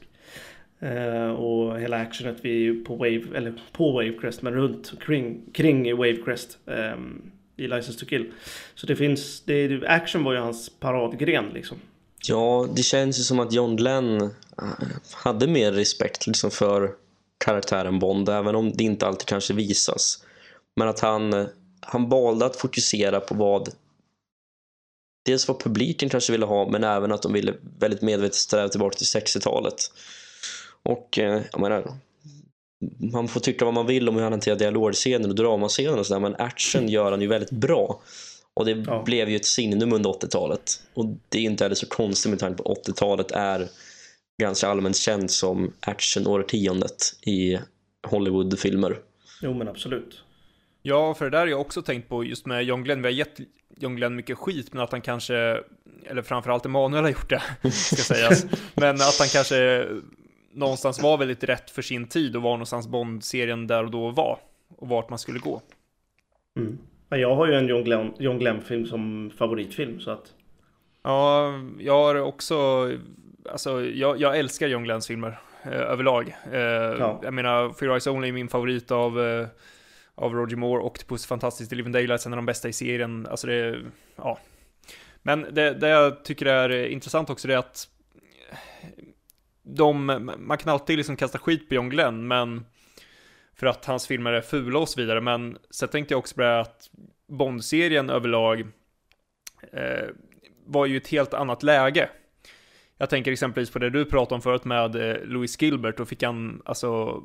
Eh, 0.83 1.29
och 1.29 1.79
hela 1.79 1.97
actionet 1.97 2.37
vi 2.41 2.83
på 2.83 2.95
Wave, 2.95 3.23
eller 3.35 3.53
på 3.71 3.91
Wavecrest, 3.91 4.41
men 4.41 4.53
runt 4.53 4.93
kring, 4.99 5.41
kring 5.53 5.97
Wavecrest 5.97 6.57
um, 6.65 7.31
i 7.57 7.67
License 7.67 7.99
to 7.99 8.05
Kill. 8.05 8.31
Så 8.75 8.87
det 8.87 8.95
finns, 8.95 9.41
det, 9.41 9.87
action 9.87 10.23
var 10.23 10.33
ju 10.33 10.39
hans 10.39 10.69
paradgren 10.79 11.49
liksom. 11.53 11.77
Ja, 12.27 12.67
det 12.75 12.83
känns 12.83 13.19
ju 13.19 13.23
som 13.23 13.39
att 13.39 13.53
John 13.53 13.75
Glenn 13.75 14.21
eh, 14.21 14.29
hade 15.13 15.47
mer 15.47 15.71
respekt 15.71 16.27
liksom 16.27 16.51
för 16.51 16.91
karaktären 17.45 17.99
Bond, 17.99 18.29
även 18.29 18.55
om 18.55 18.71
det 18.71 18.83
inte 18.83 19.07
alltid 19.07 19.27
kanske 19.27 19.53
visas. 19.53 20.25
Men 20.75 20.87
att 20.87 20.99
han, 20.99 21.47
han 21.79 22.09
valde 22.09 22.45
att 22.45 22.55
fokusera 22.55 23.19
på 23.19 23.35
vad 23.35 23.69
dels 25.25 25.47
vad 25.47 25.59
publiken 25.59 26.09
kanske 26.09 26.31
ville 26.31 26.45
ha, 26.45 26.69
men 26.69 26.83
även 26.83 27.11
att 27.11 27.21
de 27.21 27.33
ville 27.33 27.53
väldigt 27.79 28.01
medvetet 28.01 28.35
sträva 28.35 28.69
tillbaka 28.69 28.97
till 28.97 29.07
60-talet. 29.07 29.75
Och 30.89 31.19
eh, 31.19 31.41
jag 31.51 31.61
menar, 31.61 31.91
man 33.13 33.27
får 33.27 33.39
tycka 33.39 33.65
vad 33.65 33.73
man 33.73 33.85
vill 33.87 34.09
om 34.09 34.15
hur 34.15 34.23
han 34.23 34.31
hanterar 34.33 34.55
dialogscener 34.55 35.29
och 35.29 35.35
dramascener 35.35 35.99
och 35.99 36.05
sådär, 36.05 36.19
men 36.21 36.35
action 36.35 36.89
gör 36.89 37.11
han 37.11 37.21
ju 37.21 37.27
väldigt 37.27 37.51
bra. 37.51 38.01
Och 38.53 38.65
det 38.65 38.71
Ja. 38.71 39.03
blev 39.05 39.29
ju 39.29 39.35
ett 39.35 39.45
signum 39.45 39.93
under 39.93 40.09
80-talet. 40.09 40.81
Och 40.93 41.05
det 41.29 41.37
är 41.37 41.41
inte 41.41 41.63
heller 41.63 41.75
så 41.75 41.87
konstigt 41.87 42.29
med 42.29 42.39
tanke 42.39 42.63
på 42.63 42.75
80-talet 42.87 43.31
är 43.31 43.67
ganska 44.41 44.67
allmänt 44.67 44.97
känt 44.97 45.31
som 45.31 45.73
actionårtiondet 45.79 47.13
i 47.21 47.59
Hollywoodfilmer. 48.07 48.99
Jo 49.41 49.53
men 49.53 49.67
absolut. 49.67 50.21
Ja, 50.81 51.13
för 51.13 51.25
det 51.25 51.31
där 51.31 51.39
har 51.39 51.47
jag 51.47 51.61
också 51.61 51.81
tänkt 51.81 52.09
på 52.09 52.23
just 52.23 52.45
med 52.45 52.63
John 52.63 52.83
Glenn. 52.83 53.01
Vi 53.01 53.07
har 53.07 53.13
gett 53.13 53.39
John 53.77 53.95
Glenn 53.95 54.15
mycket 54.15 54.37
skit, 54.37 54.73
men 54.73 54.83
att 54.83 54.91
han 54.91 55.01
kanske, 55.01 55.35
eller 56.05 56.21
framförallt 56.21 56.65
Emanuel 56.65 57.03
har 57.03 57.09
gjort 57.11 57.29
det, 57.29 57.41
ska 57.71 57.95
sägas. 57.95 58.45
Men 58.75 58.95
att 58.95 59.15
han 59.19 59.27
kanske 59.27 59.87
någonstans 60.53 61.01
var 61.03 61.17
väldigt 61.17 61.43
rätt 61.43 61.69
för 61.69 61.81
sin 61.81 62.07
tid 62.07 62.35
och 62.35 62.41
var 62.41 62.51
någonstans 62.51 62.87
Bond-serien 62.87 63.67
där 63.67 63.83
och 63.83 63.91
då 63.91 64.09
var. 64.09 64.39
Och 64.77 64.87
vart 64.87 65.09
man 65.09 65.19
skulle 65.19 65.39
gå. 65.39 65.61
Mm. 66.59 66.77
Men 67.09 67.19
jag 67.19 67.35
har 67.35 67.47
ju 67.47 67.53
en 67.53 67.67
John 67.67 67.83
Glenn, 67.83 68.13
John 68.19 68.39
Glenn-film 68.39 68.85
som 68.85 69.31
favoritfilm 69.37 69.99
så 69.99 70.11
att... 70.11 70.33
Ja, 71.03 71.53
jag 71.79 71.93
har 71.93 72.15
också, 72.15 72.89
alltså 73.51 73.85
jag, 73.85 74.21
jag 74.21 74.39
älskar 74.39 74.67
John 74.67 74.83
Glenns 74.83 75.07
filmer 75.07 75.39
eh, 75.63 75.71
överlag. 75.71 76.35
Eh, 76.51 76.59
Jag 77.23 77.33
menar, 77.33 77.73
Fear 77.73 77.91
Eyes 77.91 78.07
Only 78.07 78.27
är 78.27 78.31
min 78.31 78.47
favorit 78.47 78.91
av, 78.91 79.21
eh, 79.21 79.47
av 80.15 80.33
Roger 80.33 80.57
Moore, 80.57 80.83
Octopus, 80.83 81.25
Fantastiskt, 81.25 81.69
The 81.69 81.75
Living 81.75 81.91
Daylights, 81.91 82.25
en 82.25 82.33
av 82.33 82.37
de 82.37 82.45
bästa 82.45 82.69
i 82.69 82.73
serien. 82.73 83.27
Alltså 83.31 83.47
det, 83.47 83.77
ja. 84.15 84.39
Men 85.21 85.45
det, 85.51 85.73
det 85.73 85.89
jag 85.89 86.23
tycker 86.23 86.45
är 86.45 86.85
intressant 86.85 87.29
också 87.29 87.47
är 87.47 87.57
att 87.57 87.87
de, 89.63 90.05
man 90.39 90.57
kan 90.57 90.73
alltid 90.73 90.97
liksom 90.97 91.15
kasta 91.15 91.37
skit 91.37 91.69
på 91.69 91.75
John 91.75 91.89
Glenn, 91.89 92.27
men 92.27 92.65
för 93.55 93.67
att 93.67 93.85
hans 93.85 94.07
filmer 94.07 94.33
är 94.33 94.41
fula 94.41 94.79
och 94.79 94.89
så 94.89 95.01
vidare, 95.01 95.21
men 95.21 95.57
så 95.69 95.87
tänkte 95.87 96.13
jag 96.13 96.19
också 96.19 96.35
på 96.35 96.41
det 96.41 96.59
att 96.59 96.89
Bond-serien 97.27 98.09
överlag 98.09 98.59
eh, 99.73 100.07
var 100.65 100.85
ju 100.85 100.97
ett 100.97 101.07
helt 101.07 101.33
annat 101.33 101.63
läge. 101.63 102.09
Jag 102.97 103.09
tänker 103.09 103.31
exempelvis 103.31 103.71
på 103.71 103.79
det 103.79 103.89
du 103.89 104.05
pratade 104.05 104.35
om 104.35 104.41
förut 104.41 104.65
med 104.65 104.95
eh, 104.95 105.17
Louis 105.23 105.61
Gilbert, 105.61 105.97
då 105.97 106.05
fick 106.05 106.23
han, 106.23 106.61
alltså, 106.65 107.21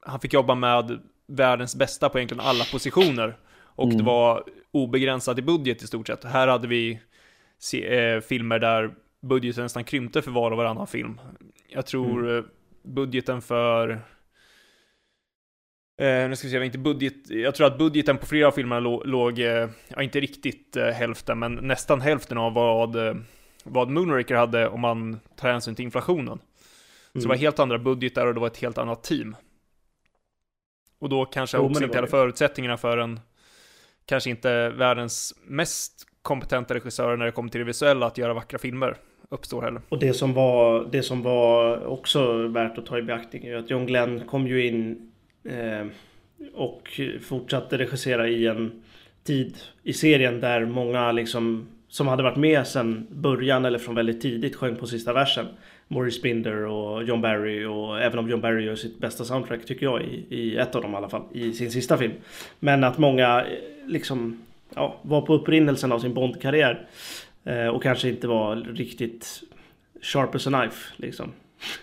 han 0.00 0.20
fick 0.20 0.32
jobba 0.32 0.54
med 0.54 1.00
världens 1.26 1.76
bästa 1.76 2.08
på 2.08 2.18
egentligen 2.18 2.44
alla 2.46 2.64
positioner. 2.72 3.38
Och 3.74 3.88
det 3.88 3.94
Mm. 3.94 4.06
var 4.06 4.44
obegränsat 4.70 5.38
i 5.38 5.42
budget 5.42 5.82
i 5.82 5.86
stort 5.86 6.06
sett. 6.06 6.24
Här 6.24 6.48
hade 6.48 6.68
vi 6.68 7.00
se, 7.58 7.98
eh, 7.98 8.20
filmer 8.20 8.58
där 8.58 8.94
budgeten 9.22 9.62
nästan 9.62 9.84
krympte 9.84 10.22
för 10.22 10.30
var 10.30 10.50
och 10.50 10.56
varannan 10.56 10.86
film. 10.86 11.20
Jag 11.68 11.86
tror 11.86 12.36
eh, 12.36 12.44
budgeten 12.82 13.42
för 13.42 14.00
Eh, 16.00 16.28
nu 16.28 16.36
ska 16.36 16.48
vi 16.48 16.52
se, 16.52 16.64
inte 16.64 16.78
budget, 16.78 17.30
jag 17.30 17.54
tror 17.54 17.66
att 17.66 17.78
budgeten 17.78 18.18
på 18.18 18.26
flera 18.26 18.46
av 18.48 18.52
filmerna 18.52 18.80
lå- 18.80 19.04
låg, 19.04 19.38
eh, 19.38 19.68
ja 19.88 20.02
inte 20.02 20.20
riktigt 20.20 20.76
eh, 20.76 20.86
hälften, 20.86 21.38
men 21.38 21.54
nästan 21.54 22.00
hälften 22.00 22.38
av 22.38 22.54
vad, 22.54 22.96
eh, 22.96 23.14
vad 23.64 23.90
Moonraker 23.90 24.34
hade 24.34 24.68
om 24.68 24.80
man 24.80 25.20
tar 25.36 25.50
hänsyn 25.50 25.74
till 25.74 25.84
inflationen. 25.84 26.38
Så 27.12 27.18
det 27.18 27.28
var 27.28 27.36
helt 27.36 27.58
andra 27.58 27.78
budgetar 27.78 28.26
och 28.26 28.34
det 28.34 28.40
var 28.40 28.46
ett 28.46 28.56
helt 28.56 28.78
annat 28.78 29.02
team. 29.04 29.36
Och 30.98 31.08
då 31.08 31.24
kanske 31.24 31.56
Jo, 31.56 31.62
också 31.70 31.84
inte 31.84 31.98
hade 31.98 32.08
förutsättningarna 32.08 32.76
för 32.76 32.98
en, 32.98 33.20
kanske 34.06 34.30
inte 34.30 34.68
världens 34.70 35.34
mest 35.44 36.06
kompetenta 36.22 36.74
regissör 36.74 37.16
när 37.16 37.26
det 37.26 37.32
kommer 37.32 37.48
till 37.48 37.58
det 37.58 37.64
visuella 37.64 38.06
att 38.06 38.18
göra 38.18 38.34
vackra 38.34 38.58
filmer 38.58 38.96
uppstår 39.32 39.62
heller. 39.62 39.80
Och 39.88 39.98
det 39.98 40.14
som 40.14 40.32
var, 40.32 40.88
det 40.92 41.02
som 41.02 41.22
var 41.22 41.86
också 41.86 42.48
värt 42.48 42.78
att 42.78 42.86
ta 42.86 42.98
i 42.98 43.02
beaktning 43.02 43.44
är 43.44 43.48
ju 43.48 43.58
att 43.58 43.70
John 43.70 43.86
Glenn 43.86 44.20
kom 44.26 44.46
ju 44.46 44.66
in 44.66 45.12
eh, 45.44 45.86
och 46.54 47.00
fortsatte 47.22 47.78
regissera 47.78 48.28
i 48.28 48.46
en 48.46 48.82
tid 49.24 49.56
i 49.82 49.92
serien 49.92 50.40
där 50.40 50.64
många 50.64 51.12
liksom 51.12 51.68
som 51.88 52.08
hade 52.08 52.22
varit 52.22 52.36
med 52.36 52.66
sedan 52.66 53.06
början 53.10 53.64
eller 53.64 53.78
från 53.78 53.94
väldigt 53.94 54.20
tidigt 54.22 54.56
sjöng 54.56 54.76
på 54.76 54.86
sista 54.86 55.12
versen. 55.12 55.46
Maurice 55.88 56.22
Binder 56.22 56.64
och 56.64 57.04
John 57.04 57.20
Barry 57.20 57.64
och 57.64 58.00
även 58.00 58.18
om 58.18 58.30
John 58.30 58.40
Barry 58.40 58.64
gör 58.64 58.76
sitt 58.76 58.98
bästa 58.98 59.24
soundtrack 59.24 59.64
tycker 59.64 59.86
jag 59.86 60.02
i, 60.02 60.26
i 60.28 60.56
ett 60.56 60.74
av 60.74 60.82
dem 60.82 60.92
i 60.92 60.96
alla 60.96 61.08
fall 61.08 61.22
i 61.32 61.52
sin 61.52 61.70
sista 61.70 61.98
film. 61.98 62.12
Men 62.58 62.84
att 62.84 62.98
många 62.98 63.40
eh, 63.40 63.46
liksom 63.86 64.42
ja, 64.74 64.96
var 65.02 65.20
på 65.20 65.34
upprinnelsen 65.34 65.92
av 65.92 65.98
sin 65.98 66.14
Bond-karriär 66.14 66.86
eh, 67.44 67.66
och 67.66 67.82
kanske 67.82 68.08
inte 68.08 68.28
var 68.28 68.56
riktigt 68.56 69.42
sharp 70.02 70.34
as 70.34 70.46
a 70.46 70.50
knife 70.50 70.92
liksom. 70.96 71.32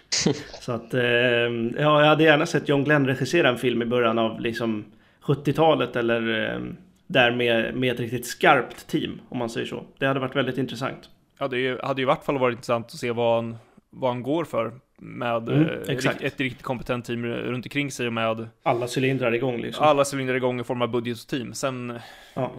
Så 0.62 0.72
att 0.72 0.94
eh, 0.94 1.02
ja, 1.02 2.02
jag 2.02 2.06
hade 2.06 2.24
gärna 2.24 2.46
sett 2.46 2.70
John 2.70 2.84
Glenn 2.84 3.08
regissera 3.08 3.50
en 3.50 3.58
film 3.58 3.82
i 3.82 3.86
början 3.86 4.20
av 4.20 4.40
liksom 4.42 4.86
70-talet 5.24 5.96
eller 5.96 6.54
eh, 6.54 6.60
där 7.08 7.32
med, 7.32 7.76
med 7.76 7.94
ett 7.94 8.00
riktigt 8.00 8.26
skarpt 8.26 8.88
team 8.88 9.22
om 9.30 9.38
man 9.38 9.50
säger 9.50 9.68
så. 9.68 9.84
Det 9.98 10.06
hade 10.06 10.20
varit 10.20 10.36
väldigt 10.36 10.58
intressant. 10.58 11.10
Ja, 11.40 11.48
det 11.48 11.82
hade 11.84 12.02
ju 12.02 12.04
i 12.04 12.06
vart 12.06 12.26
fall 12.26 12.38
varit 12.40 12.54
intressant 12.54 12.86
att 12.86 12.92
se 13.00 13.12
vad 13.12 13.36
han, 13.36 13.58
vad 13.90 14.12
han 14.12 14.24
går 14.24 14.46
för 14.46 14.72
med 15.02 15.50
Mm, 15.50 15.70
eh, 15.70 15.76
exakt. 15.88 16.22
ett 16.22 16.40
riktigt 16.40 16.64
kompetent 16.64 17.06
team 17.06 17.26
runt 17.26 17.66
omkring 17.66 17.92
sig 17.92 18.08
och 18.08 18.14
med 18.14 18.48
Alla 18.64 18.88
cylindrar 18.98 19.36
igång 19.36 19.62
liksom. 19.62 19.86
alla 19.86 20.04
cylindrar 20.14 20.36
igång 20.36 20.60
i 20.60 20.64
form 20.64 20.82
av 20.82 20.88
budget 20.92 21.18
och 21.22 21.28
team. 21.28 21.54
Sen, 21.54 22.00
Ja. 22.34 22.52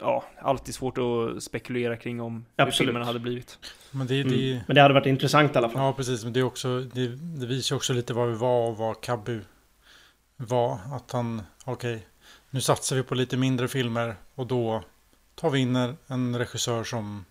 Ja, 0.00 0.24
alltid 0.42 0.74
svårt 0.74 0.98
att 0.98 1.42
spekulera 1.42 1.96
kring 1.96 2.20
om 2.20 2.44
hur 2.56 2.64
Absolut. 2.64 2.76
filmerna 2.88 3.04
hade 3.04 3.18
blivit. 3.18 3.58
Men 3.90 4.06
det, 4.06 4.22
det, 4.22 4.50
Mm. 4.52 4.64
Men 4.66 4.74
det 4.74 4.82
hade 4.82 4.94
varit 4.94 5.06
intressant 5.06 5.54
i 5.54 5.58
alla 5.58 5.68
fall. 5.68 5.82
Ja, 5.82 5.92
precis. 5.92 6.24
Men 6.24 6.32
det, 6.32 6.40
är 6.40 6.44
också, 6.44 6.80
det, 6.80 7.06
det 7.16 7.46
visar 7.46 7.76
också 7.76 7.92
lite 7.92 8.14
vad 8.14 8.28
vi 8.28 8.34
var 8.34 8.68
och 8.68 8.76
vad 8.76 9.00
Kabu 9.00 9.40
var. 10.36 10.78
Att 10.92 11.12
han, 11.12 11.42
okej, 11.64 12.06
nu 12.50 12.60
satsar 12.60 12.96
vi 12.96 13.02
på 13.02 13.14
lite 13.14 13.36
mindre 13.36 13.68
filmer 13.68 14.14
och 14.34 14.46
då 14.46 14.82
tar 15.34 15.50
vi 15.50 15.58
in 15.58 15.76
en- 15.76 15.96
en 16.06 16.38
regissör 16.38 16.84
som 16.84 17.24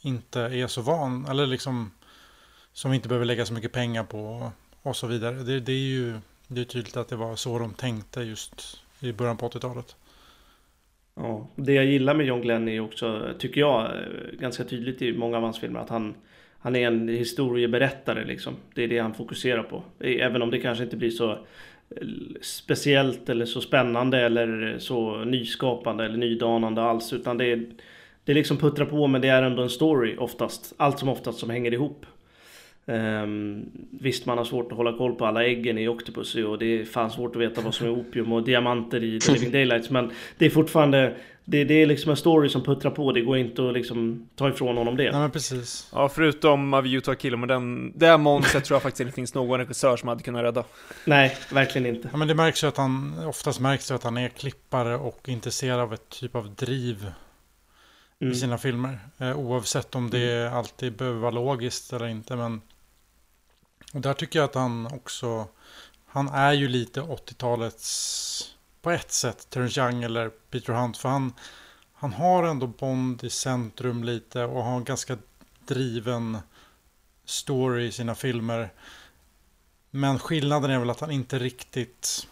inte 0.00 0.40
är 0.40 0.66
så 0.66 0.80
van, 0.82 1.26
eller 1.26 1.46
liksom 1.46 1.90
som 2.72 2.90
vi 2.90 2.94
inte 2.96 3.08
behöver 3.08 3.26
lägga 3.26 3.46
så 3.46 3.52
mycket 3.52 3.72
pengar 3.72 4.04
på 4.04 4.52
och 4.82 4.96
så 4.96 5.06
vidare. 5.06 5.34
Det, 5.34 5.60
det 5.60 5.72
är 5.72 5.76
ju 5.76 6.18
det 6.48 6.60
är 6.60 6.64
tydligt 6.64 6.96
att 6.96 7.08
det 7.08 7.16
var 7.16 7.36
så 7.36 7.58
de 7.58 7.74
tänkte 7.74 8.20
just 8.22 8.80
i 9.00 9.12
början 9.12 9.36
på 9.36 9.48
80-talet. 9.48 9.96
Ja, 11.14 11.48
det 11.56 11.72
jag 11.72 11.84
gillar 11.84 12.14
med 12.14 12.26
John 12.26 12.40
Glenn 12.40 12.68
är 12.68 12.80
också, 12.80 13.34
tycker 13.38 13.60
jag, 13.60 13.84
eh, 13.84 14.38
ganska 14.40 14.64
tydligt 14.64 15.02
i 15.02 15.12
många 15.12 15.36
av 15.36 15.42
hans 15.42 15.60
filmer 15.60 15.80
att 15.80 15.88
han, 15.88 16.14
han 16.58 16.76
är 16.76 16.86
en 16.86 17.08
historieberättare 17.08 18.24
liksom. 18.24 18.56
Det 18.74 18.84
är 18.84 18.88
det 18.88 18.98
han 18.98 19.14
fokuserar 19.14 19.62
på. 19.62 19.82
E, 20.00 20.20
även 20.20 20.42
om 20.42 20.50
det 20.50 20.58
kanske 20.58 20.84
inte 20.84 20.96
blir 20.96 21.10
så 21.10 21.30
eh, 21.30 22.06
speciellt 22.40 23.28
eller 23.28 23.44
så 23.44 23.60
spännande 23.60 24.20
eller 24.20 24.78
så 24.78 25.24
nyskapande 25.24 26.04
eller 26.04 26.16
nydanande 26.16 26.82
alls. 26.82 27.12
Utan 27.12 27.38
det 27.38 27.44
är, 27.44 27.66
det 28.24 28.34
liksom 28.34 28.56
puttrar 28.56 28.86
på 28.86 29.06
men 29.06 29.20
det 29.20 29.28
är 29.28 29.42
ändå 29.42 29.62
en 29.62 29.70
story 29.70 30.16
oftast. 30.16 30.74
Allt 30.76 30.98
som 30.98 31.08
oftast 31.08 31.38
som 31.38 31.50
hänger 31.50 31.74
ihop. 31.74 32.06
Um, 32.86 33.70
visst 33.90 34.26
man 34.26 34.38
har 34.38 34.44
svårt 34.44 34.72
att 34.72 34.76
hålla 34.78 34.98
koll 34.98 35.14
på 35.14 35.26
alla 35.26 35.44
äggen 35.44 35.78
i 35.78 35.88
Octopussy 35.88 36.44
och 36.44 36.58
det 36.58 36.80
är 36.80 36.84
fan 36.84 37.10
svårt 37.10 37.36
att 37.36 37.42
veta 37.42 37.60
vad 37.60 37.74
som 37.74 37.86
är 37.86 37.90
opium 37.90 38.32
och 38.32 38.42
diamanter 38.42 39.04
i 39.04 39.20
The 39.20 39.32
Living 39.32 39.50
Daylights 39.52 39.90
men 39.90 40.10
det 40.38 40.46
är 40.46 40.50
fortfarande 40.50 41.16
det, 41.44 41.64
det 41.64 41.74
är 41.74 41.86
liksom 41.86 42.10
en 42.10 42.16
story 42.16 42.48
som 42.48 42.62
puttrar 42.62 42.90
på, 42.90 43.12
det 43.12 43.20
går 43.20 43.38
inte 43.38 43.68
att 43.68 43.74
liksom 43.74 44.28
ta 44.34 44.48
ifrån 44.48 44.76
honom 44.76 44.96
det. 44.96 45.12
Men 45.12 45.30
precis. 45.30 45.90
Ja, 45.92 46.08
förutom 46.08 46.74
av 46.74 46.86
Utah 46.86 47.14
Killer, 47.14 47.36
men 47.36 47.48
den, 47.48 47.92
det 47.98 48.18
monstret 48.18 48.64
tror 48.64 48.74
jag 48.74 48.82
faktiskt 48.82 49.00
inte 49.00 49.12
finns 49.12 49.34
någon 49.34 49.58
regissör 49.60 49.96
som 49.96 50.08
hade 50.08 50.22
kunnat 50.22 50.42
rädda. 50.42 50.64
Nej, 51.04 51.36
verkligen 51.52 51.96
inte. 51.96 52.08
Ja, 52.12 52.16
men 52.16 52.28
det 52.28 52.34
märks 52.34 52.64
ju 52.64 52.68
att 52.68 52.76
han, 52.76 53.14
oftast 53.26 53.60
märks 53.60 53.88
det 53.88 53.94
att 53.94 54.04
han 54.04 54.16
är 54.16 54.28
klippare 54.28 54.96
och 54.96 55.28
intresserad 55.28 55.80
av 55.80 55.94
ett 55.94 56.08
typ 56.08 56.34
av 56.34 56.54
driv 56.54 57.06
Mm. 58.20 58.32
i 58.32 58.36
sina 58.36 58.58
filmer. 58.58 58.98
Eh, 59.18 59.38
oavsett 59.38 59.94
om 59.94 60.10
det 60.10 60.50
alltid 60.52 60.96
behöver 60.96 61.18
vara 61.18 61.30
logiskt 61.30 61.92
eller 61.92 62.06
inte. 62.06 62.36
Men 62.36 62.60
och 63.92 64.00
där 64.00 64.14
tycker 64.14 64.38
jag 64.38 64.44
att 64.44 64.54
han 64.54 64.86
också, 64.86 65.48
han 66.06 66.28
är 66.28 66.52
ju 66.52 66.68
lite 66.68 67.00
80-talets, 67.00 68.54
på 68.82 68.90
ett 68.90 69.12
sätt, 69.12 69.50
Terence 69.50 69.80
Young 69.80 70.02
eller 70.02 70.28
Peter 70.28 70.72
Hunt. 70.72 70.96
För 70.96 71.08
han, 71.08 71.32
han 71.92 72.12
har 72.12 72.44
ändå 72.44 72.66
Bond 72.66 73.24
i 73.24 73.30
centrum 73.30 74.04
lite 74.04 74.44
och 74.44 74.64
har 74.64 74.76
en 74.76 74.84
ganska 74.84 75.18
driven 75.66 76.38
story 77.24 77.86
i 77.86 77.92
sina 77.92 78.14
filmer. 78.14 78.72
Men 79.90 80.18
skillnaden 80.18 80.70
är 80.70 80.78
väl 80.78 80.90
att 80.90 81.00
han 81.00 81.10
inte 81.10 81.38
riktigt... 81.38 82.26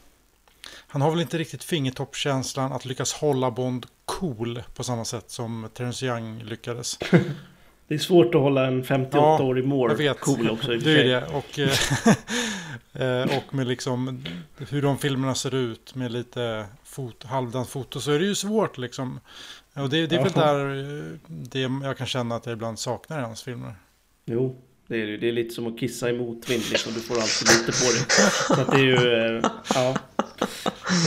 Han 0.86 1.02
har 1.02 1.10
väl 1.10 1.20
inte 1.20 1.38
riktigt 1.38 1.64
fingertoppkänslan 1.64 2.72
att 2.72 2.84
lyckas 2.84 3.12
hålla 3.12 3.50
Bond 3.50 3.86
cool 4.04 4.62
på 4.74 4.84
samma 4.84 5.04
sätt 5.04 5.30
som 5.30 5.68
Terence 5.74 6.06
Young 6.06 6.42
lyckades. 6.42 6.98
Det 7.90 7.94
är 7.94 7.98
svårt 7.98 8.34
att 8.34 8.40
hålla 8.40 8.66
en 8.66 8.84
58-årig 8.84 9.64
Moore 9.64 10.14
cool 10.14 10.50
också. 10.50 10.76
Det 10.76 11.00
är 11.00 11.04
det. 11.04 11.26
Och, 11.26 11.58
eh, 13.02 13.38
och 13.38 13.54
med 13.54 13.66
liksom 13.66 14.24
hur 14.70 14.82
de 14.82 14.98
filmerna 14.98 15.34
ser 15.34 15.54
ut 15.54 15.94
med 15.94 16.12
lite 16.12 16.66
fot, 16.84 17.24
halvdant 17.24 17.68
foto 17.68 18.00
så 18.00 18.12
är 18.12 18.18
det 18.18 18.24
ju 18.24 18.34
svårt 18.34 18.78
liksom. 18.78 19.20
Och 19.74 19.90
det, 19.90 20.06
det 20.06 20.16
är 20.16 20.22
väl 20.22 20.32
där 20.32 20.78
eh, 20.78 21.18
det 21.26 21.60
jag 21.60 21.98
kan 21.98 22.06
känna 22.06 22.36
att 22.36 22.46
jag 22.46 22.52
ibland 22.52 22.78
saknar 22.78 23.18
i 23.18 23.22
hans 23.22 23.42
filmer. 23.42 23.74
Jo, 24.24 24.56
det 24.86 25.02
är, 25.02 25.06
det 25.06 25.28
är 25.28 25.32
lite 25.32 25.54
som 25.54 25.66
att 25.66 25.80
kissa 25.80 26.10
i 26.10 26.12
motvind 26.12 26.62
liksom. 26.70 26.92
Du 26.92 27.00
får 27.00 27.14
alltid 27.14 27.48
lite 27.48 27.72
på 27.72 27.92
det. 27.92 28.12
Så 28.54 28.60
att 28.60 28.70
det 28.70 28.78
är 28.78 28.84
ju, 28.84 29.36
eh, 29.36 29.50
ja. 29.74 29.96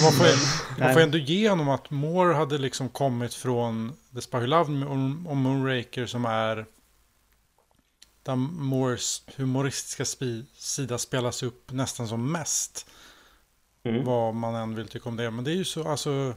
Man 0.04 0.14
får, 0.14 0.80
man 0.80 0.94
får 0.94 1.02
ändå 1.02 1.18
ge 1.18 1.50
honom 1.50 1.70
att 1.70 1.90
Moore 1.90 2.34
hade 2.34 2.58
liksom 2.58 2.90
kommit 2.90 3.34
från 3.34 3.94
The 4.16 4.22
Spy 4.22 4.38
Who 4.38 4.46
Loved 4.46 4.76
Me 4.76 4.86
och 5.30 5.38
Moonraker 5.38 6.06
som 6.06 6.26
är 6.26 6.66
där 8.24 8.36
Moores 8.36 9.24
humoristiska 9.36 10.06
sida 10.58 10.98
spelas 10.98 11.44
upp 11.44 11.72
nästan 11.72 12.08
som 12.08 12.32
mest. 12.32 12.90
Mm. 13.84 14.06
Vad 14.06 14.36
man 14.36 14.56
än 14.56 14.76
vill 14.76 14.88
tycka 14.88 15.10
om 15.10 15.18
det. 15.18 15.32
Men 15.32 15.44
det 15.44 15.52
är 15.52 15.56
ju 15.56 15.66
så, 15.66 15.88
alltså, 15.88 16.34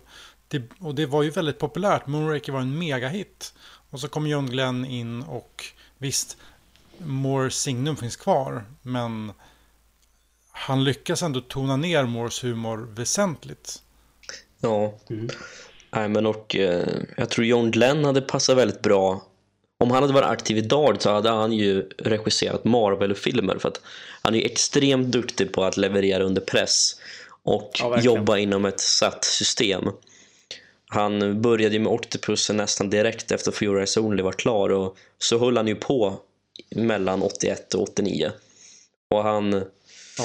det, 0.48 0.62
och 0.80 0.94
det 0.94 1.06
var 1.06 1.22
ju 1.22 1.30
väldigt 1.30 1.58
populärt. 1.58 2.06
Moonraker 2.06 2.52
var 2.52 2.60
en 2.60 2.78
megahit. 2.78 3.54
Och 3.90 4.00
så 4.00 4.08
kom 4.08 4.26
John 4.26 4.46
Glenn 4.46 4.84
in 4.84 5.22
och 5.22 5.64
visst, 5.98 6.36
Moores 6.98 7.54
signum 7.54 7.96
finns 7.96 8.16
kvar. 8.16 8.64
Men 8.82 9.32
han 10.58 10.84
lyckas 10.84 11.22
ändå 11.22 11.40
tona 11.40 11.76
ner 11.76 12.04
Moores 12.04 12.44
humor 12.44 12.88
väsentligt. 12.94 13.82
Ja, 14.60 14.94
mm. 15.10 15.28
Nej, 15.90 16.08
men 16.08 16.26
och, 16.26 16.56
eh, 16.56 16.88
jag 17.16 17.30
tror 17.30 17.46
John 17.46 17.70
Glenn 17.70 18.04
hade 18.04 18.20
passat 18.20 18.56
väldigt 18.56 18.82
bra 18.82 19.22
om 19.78 19.90
han 19.90 20.02
hade 20.02 20.14
varit 20.14 20.28
aktiv 20.28 20.58
idag 20.58 21.02
så 21.02 21.10
hade 21.10 21.30
han 21.30 21.52
ju 21.52 21.88
regisserat 21.98 22.64
Marvel-filmer 22.64 23.58
för 23.58 23.68
att 23.68 23.80
han 24.22 24.34
är 24.34 24.38
ju 24.38 24.44
extremt 24.44 25.06
duktig 25.06 25.52
på 25.52 25.64
att 25.64 25.76
leverera 25.76 26.24
under 26.24 26.42
press 26.42 27.00
och 27.42 27.70
ja, 27.78 28.00
jobba 28.00 28.38
inom 28.38 28.64
ett 28.64 28.80
satt 28.80 29.24
system. 29.24 29.84
Han 30.88 31.42
började 31.42 31.74
ju 31.74 31.80
med 31.80 31.92
Octopus 31.92 32.50
nästan 32.50 32.90
direkt 32.90 33.32
efter 33.32 33.76
Eyes 33.78 33.96
Only 33.96 34.22
var 34.22 34.32
klar 34.32 34.70
och 34.70 34.96
så 35.18 35.38
höll 35.38 35.56
han 35.56 35.68
ju 35.68 35.74
på 35.74 36.20
mellan 36.70 37.22
81 37.22 37.74
och 37.74 37.82
89. 37.82 38.30
Och 39.14 39.22
han... 39.22 39.52
Ja. 40.18 40.24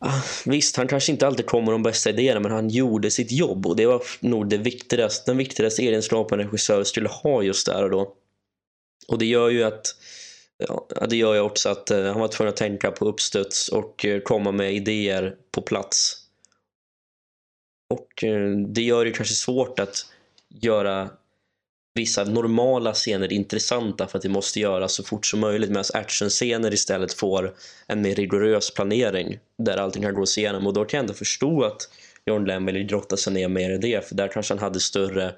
Ah, 0.00 0.22
visst, 0.46 0.76
han 0.76 0.88
kanske 0.88 1.12
inte 1.12 1.26
alltid 1.26 1.46
kom 1.46 1.64
med 1.64 1.74
de 1.74 1.82
bästa 1.82 2.10
idéerna 2.10 2.40
men 2.40 2.52
han 2.52 2.68
gjorde 2.68 3.10
sitt 3.10 3.32
jobb 3.32 3.66
och 3.66 3.76
det 3.76 3.86
var 3.86 4.02
nog 4.20 4.48
det 4.48 4.56
viktigaste, 4.56 5.30
den 5.30 5.38
viktigaste 5.38 5.82
egenskapen 5.82 6.40
en 6.40 6.46
regissör 6.46 6.84
skulle 6.84 7.08
ha 7.08 7.42
just 7.42 7.66
där 7.66 7.84
och 7.84 7.90
då. 7.90 8.14
Och 9.08 9.18
det 9.18 9.26
gör 9.26 9.48
ju 9.48 9.62
att 9.62 9.96
ja, 10.58 10.86
det 11.08 11.16
gör 11.16 11.34
ju 11.34 11.40
också 11.40 11.68
att 11.68 11.90
eh, 11.90 12.04
han 12.04 12.20
var 12.20 12.28
tvungen 12.28 12.48
att 12.48 12.56
tänka 12.56 12.90
på 12.90 13.04
uppstuds 13.04 13.68
och 13.68 14.04
eh, 14.04 14.20
komma 14.20 14.52
med 14.52 14.74
idéer 14.74 15.36
på 15.50 15.62
plats. 15.62 16.14
Och 17.94 18.24
eh, 18.24 18.50
det 18.50 18.82
gör 18.82 19.04
det 19.04 19.10
kanske 19.10 19.34
svårt 19.34 19.78
att 19.78 20.06
göra 20.48 21.10
vissa 21.98 22.24
normala 22.24 22.92
scener 22.92 23.32
intressanta 23.32 24.06
för 24.06 24.18
att 24.18 24.22
det 24.22 24.28
måste 24.28 24.60
göras 24.60 24.92
så 24.92 25.02
fort 25.02 25.26
som 25.26 25.40
möjligt 25.40 25.70
medan 25.70 25.84
actionscener 25.94 26.74
istället 26.74 27.12
får 27.12 27.54
en 27.86 28.02
mer 28.02 28.14
rigorös 28.14 28.74
planering 28.74 29.38
där 29.58 29.76
allting 29.76 30.02
kan 30.02 30.14
gås 30.14 30.38
igenom 30.38 30.66
och 30.66 30.72
då 30.72 30.84
kan 30.84 30.98
jag 30.98 31.02
ändå 31.02 31.14
förstå 31.14 31.64
att 31.64 31.88
John 32.26 32.44
Lenn 32.44 32.66
vill 32.66 32.86
grotta 32.86 33.16
sig 33.16 33.32
ner 33.32 33.48
mer 33.48 33.70
i 33.70 33.78
det 33.78 34.08
för 34.08 34.14
där 34.14 34.28
kanske 34.28 34.54
han 34.54 34.58
hade 34.58 34.80
större 34.80 35.34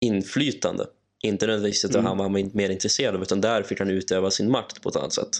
inflytande. 0.00 0.86
Inte 1.22 1.46
nödvändigtvis 1.46 1.84
att 1.84 1.94
mm. 1.94 2.06
han 2.06 2.18
var 2.18 2.56
mer 2.56 2.70
intresserad 2.70 3.14
av 3.14 3.22
utan 3.22 3.40
där 3.40 3.62
fick 3.62 3.78
han 3.78 3.90
utöva 3.90 4.30
sin 4.30 4.50
makt 4.50 4.82
på 4.82 4.88
ett 4.88 4.96
annat 4.96 5.12
sätt. 5.12 5.30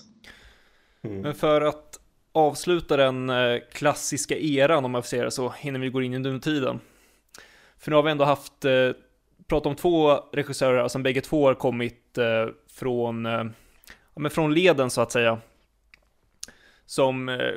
Mm. 1.05 1.21
Men 1.21 1.35
för 1.35 1.61
att 1.61 2.01
avsluta 2.33 2.97
den 2.97 3.31
eh, 3.31 3.59
klassiska 3.73 4.37
eran 4.37 4.85
om 4.85 4.95
jag 4.95 5.05
får 5.05 5.09
säga 5.09 5.25
det 5.25 5.31
så 5.31 5.55
innan 5.63 5.81
vi 5.81 5.89
går 5.89 6.05
in 6.05 6.15
i 6.15 6.19
nutiden. 6.19 6.81
För 7.79 7.91
nu 7.91 7.97
har 7.97 8.03
vi 8.03 8.11
ändå 8.11 8.25
haft 8.25 8.65
Prata 9.49 9.69
om 9.69 9.77
två 9.77 10.15
regissörer 10.33 10.89
som 10.89 11.03
bägge 11.03 11.21
två 11.21 11.47
har 11.47 11.55
kommit 11.55 12.19
eh, 12.19 12.47
från, 12.73 13.27
eh, 13.27 13.45
ja, 14.15 14.21
men 14.21 14.31
från 14.31 14.55
leden 14.55 14.91
så 14.91 15.01
att 15.01 15.13
säga. 15.13 15.41
Som 16.87 17.29
eh, 17.29 17.53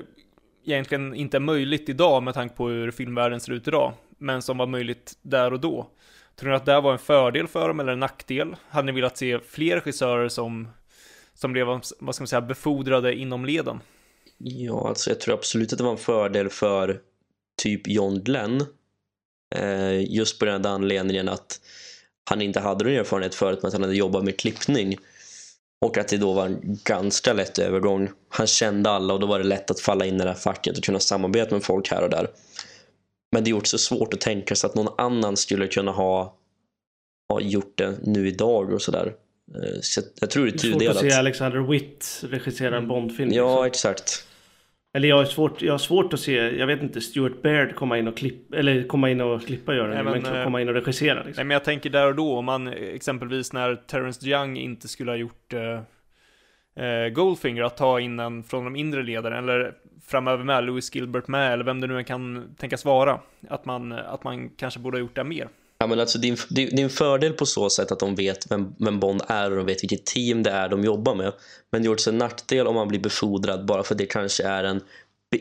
egentligen 0.65 1.15
inte 1.15 1.37
är 1.37 1.41
möjligt 1.41 1.89
idag 1.89 2.23
med 2.23 2.33
tanke 2.33 2.55
på 2.55 2.67
hur 2.67 2.91
filmvärlden 2.91 3.39
ser 3.39 3.51
ut 3.51 3.67
idag. 3.67 3.93
Men 4.17 4.41
som 4.41 4.57
var 4.57 4.67
möjligt 4.67 5.17
där 5.21 5.53
och 5.53 5.59
då. 5.59 5.89
Tror 6.35 6.49
ni 6.49 6.55
att 6.55 6.65
det 6.65 6.71
här 6.71 6.81
var 6.81 6.91
en 6.91 6.99
fördel 6.99 7.47
för 7.47 7.67
dem 7.67 7.79
eller 7.79 7.91
en 7.91 7.99
nackdel? 7.99 8.55
Hade 8.69 8.85
ni 8.85 8.91
velat 8.91 9.17
se 9.17 9.39
fler 9.39 9.75
regissörer 9.75 10.29
som, 10.29 10.67
som 11.33 11.53
blev, 11.53 11.67
vad 11.99 12.15
ska 12.15 12.21
man 12.21 12.27
säga, 12.27 12.41
befordrade 12.41 13.15
inom 13.15 13.45
leden? 13.45 13.79
Ja, 14.37 14.87
alltså 14.87 15.09
jag 15.09 15.19
tror 15.19 15.33
absolut 15.33 15.71
att 15.71 15.77
det 15.77 15.83
var 15.83 15.91
en 15.91 15.97
fördel 15.97 16.49
för 16.49 16.99
typ 17.57 17.87
John 17.87 18.23
Glenn. 18.23 18.65
Eh, 19.55 20.13
just 20.13 20.39
på 20.39 20.45
den 20.45 20.65
anledningen 20.65 21.29
att 21.29 21.59
han 22.29 22.41
inte 22.41 22.59
hade 22.59 22.85
någon 22.85 22.93
erfarenhet 22.93 23.35
förut 23.35 23.59
men 23.61 23.67
att 23.67 23.73
han 23.73 23.83
hade 23.83 23.95
jobbat 23.95 24.23
med 24.23 24.39
klippning. 24.39 24.97
Och 25.85 25.97
att 25.97 26.07
det 26.07 26.17
då 26.17 26.33
var 26.33 26.45
en 26.45 26.79
ganska 26.83 27.33
lätt 27.33 27.59
övergång. 27.59 28.09
Han 28.29 28.47
kände 28.47 28.89
alla 28.89 29.13
och 29.13 29.19
då 29.19 29.27
var 29.27 29.39
det 29.39 29.45
lätt 29.45 29.71
att 29.71 29.79
falla 29.79 30.05
in 30.05 30.15
i 30.15 30.17
det 30.17 30.23
här 30.23 30.33
facket 30.33 30.77
och 30.77 30.83
kunna 30.83 30.99
samarbeta 30.99 31.55
med 31.55 31.63
folk 31.63 31.91
här 31.91 32.03
och 32.03 32.09
där. 32.09 32.27
Men 33.31 33.43
det 33.43 33.49
är 33.49 33.53
också 33.53 33.77
svårt 33.77 34.13
att 34.13 34.21
tänka 34.21 34.55
sig 34.55 34.67
att 34.67 34.75
någon 34.75 34.93
annan 34.97 35.37
skulle 35.37 35.67
kunna 35.67 35.91
ha, 35.91 36.37
ha 37.33 37.41
gjort 37.41 37.77
det 37.77 37.97
nu 38.03 38.27
idag 38.27 38.73
och 38.73 38.81
sådär. 38.81 39.13
Eh, 39.55 39.79
så 39.81 40.01
jag 40.19 40.29
tror 40.29 40.45
det 40.45 40.51
är 40.51 40.57
tudelat. 40.57 40.79
Det 40.79 40.85
är 40.85 40.93
svårt 40.93 41.05
att 41.05 41.11
se 41.11 41.19
Alexander 41.19 41.59
Witt 41.59 42.23
regissera 42.23 42.77
en 42.77 42.87
Bondfilm. 42.87 43.31
Ja, 43.33 43.63
liksom. 43.63 43.65
exakt. 43.65 44.26
Eller 44.97 45.09
jag 45.09 45.17
har, 45.17 45.25
svårt, 45.25 45.61
jag 45.61 45.73
har 45.73 45.77
svårt 45.77 46.13
att 46.13 46.19
se, 46.19 46.33
jag 46.35 46.67
vet 46.67 46.81
inte, 46.81 47.01
Stuart 47.01 47.41
Baird 47.41 47.75
komma 47.75 47.97
in 47.97 48.07
och 48.07 48.17
klippa, 48.17 48.57
eller 48.57 48.87
komma 48.87 49.09
in 49.09 49.21
och 49.21 49.41
klippa 49.41 49.73
göra 49.73 49.87
det, 49.87 50.03
men, 50.03 50.21
men 50.21 50.35
äh, 50.35 50.43
komma 50.43 50.61
in 50.61 50.67
och 50.67 50.73
regissera. 50.73 51.23
Liksom. 51.23 51.33
Nej, 51.35 51.45
men 51.45 51.55
jag 51.55 51.63
tänker 51.63 51.89
där 51.89 52.07
och 52.07 52.15
då, 52.15 52.37
om 52.37 52.45
man 52.45 52.67
exempelvis 52.67 53.53
när 53.53 53.75
Terrence 53.75 54.27
Young 54.27 54.57
inte 54.57 54.87
skulle 54.87 55.11
ha 55.11 55.15
gjort 55.15 55.53
uh, 55.53 55.61
uh, 56.83 57.09
Goldfinger, 57.09 57.63
att 57.63 57.77
ta 57.77 57.99
in 57.99 58.19
en 58.19 58.43
från 58.43 58.63
de 58.63 58.75
inre 58.75 59.03
ledarna, 59.03 59.37
eller 59.37 59.73
framöver 60.05 60.43
med, 60.43 60.63
Louis 60.63 60.95
Gilbert 60.95 61.27
med, 61.27 61.53
eller 61.53 61.63
vem 61.63 61.81
det 61.81 61.87
nu 61.87 62.03
kan 62.03 62.55
tänkas 62.57 62.85
vara. 62.85 63.19
Att 63.49 63.65
man, 63.65 63.91
att 63.91 64.23
man 64.23 64.49
kanske 64.49 64.79
borde 64.79 64.97
ha 64.97 64.99
gjort 64.99 65.15
det 65.15 65.23
mer. 65.23 65.47
Ja, 65.77 65.87
men 65.87 65.99
alltså, 65.99 66.17
det, 66.17 66.27
är 66.27 66.31
en, 66.31 66.37
det 66.49 66.61
är 66.61 66.83
en 66.83 66.89
fördel 66.89 67.33
på 67.33 67.45
så 67.45 67.69
sätt 67.69 67.91
att 67.91 67.99
de 67.99 68.15
vet 68.15 68.51
vem, 68.51 68.75
vem 68.79 68.99
Bond 68.99 69.21
är 69.27 69.51
och 69.51 69.57
de 69.57 69.65
vet 69.65 69.83
vilket 69.83 70.05
team 70.05 70.43
det 70.43 70.49
är 70.49 70.69
de 70.69 70.83
jobbar 70.83 71.15
med. 71.15 71.33
Men 71.71 71.81
det 71.81 71.87
är 71.87 71.91
också 71.91 72.09
en 72.09 72.17
nackdel 72.17 72.67
om 72.67 72.75
man 72.75 72.87
blir 72.87 72.99
befordrad 72.99 73.65
bara 73.65 73.83
för 73.83 73.95
det 73.95 74.05
kanske 74.05 74.43
är 74.43 74.63
en, 74.63 74.81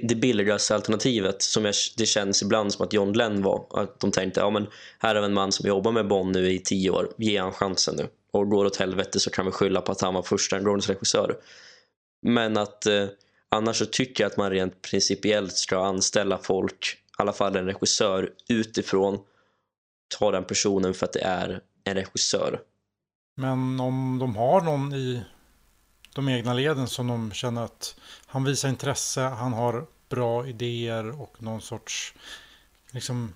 det 0.03 0.15
billigaste 0.15 0.75
alternativet 0.75 1.43
som 1.43 1.65
jag, 1.65 1.75
det 1.97 2.07
känns 2.07 2.43
ibland 2.43 2.73
som 2.73 2.87
att 2.87 2.93
John 2.93 3.13
Glenn 3.13 3.43
var. 3.43 3.67
Att 3.71 4.01
de 4.01 4.11
tänkte, 4.11 4.41
ja 4.41 4.51
men 4.51 4.67
här 4.99 5.15
är 5.15 5.23
en 5.23 5.35
man 5.35 5.53
som 5.53 5.69
jobbar 5.69 5.93
med 5.93 6.09
Bond 6.09 6.33
nu 6.33 6.53
i 6.53 6.59
tio 6.59 6.91
år, 6.91 7.09
ge 7.17 7.39
han 7.39 7.53
chansen 7.53 7.97
nu. 7.97 8.07
Och 8.33 8.51
går 8.51 8.65
åt 8.65 8.77
helvete 8.77 9.21
så 9.21 9.31
kan 9.31 9.47
vi 9.47 9.53
skylla 9.53 9.81
på 9.81 9.93
att 9.93 10.01
han 10.01 10.15
var 10.15 10.23
första 10.23 10.59
regissör. 10.59 11.37
Men 12.23 12.57
att 12.57 12.87
eh, 12.87 13.07
Annars 13.49 13.77
så 13.77 13.87
tycker 13.87 14.25
jag 14.25 14.31
att 14.31 14.37
man 14.37 14.51
rent 14.51 14.83
principiellt 14.83 15.57
ska 15.57 15.79
anställa 15.79 16.39
folk, 16.39 16.87
i 16.95 17.23
alla 17.23 17.33
fall 17.33 17.57
en 17.57 17.67
regissör, 17.67 18.31
utifrån. 18.49 19.19
Ta 20.09 20.31
den 20.31 20.45
personen 20.45 20.95
för 20.95 21.07
att 21.07 21.13
det 21.13 21.25
är 21.25 21.61
en 21.85 21.95
regissör. 21.95 22.61
Men 23.37 23.81
om 23.81 24.19
de 24.19 24.37
har 24.37 24.61
någon 24.61 24.95
i 24.95 25.23
de 26.15 26.29
egna 26.29 26.55
leden 26.55 26.89
som 26.89 27.07
de 27.07 27.33
känner 27.33 27.63
att 27.63 27.97
han 28.27 28.45
visar 28.45 28.69
intresse, 28.69 29.21
han 29.21 29.53
har 29.53 29.87
bra 30.09 30.47
idéer 30.47 31.21
och 31.21 31.43
någon 31.43 31.61
sorts 31.61 32.15
liksom 32.91 33.35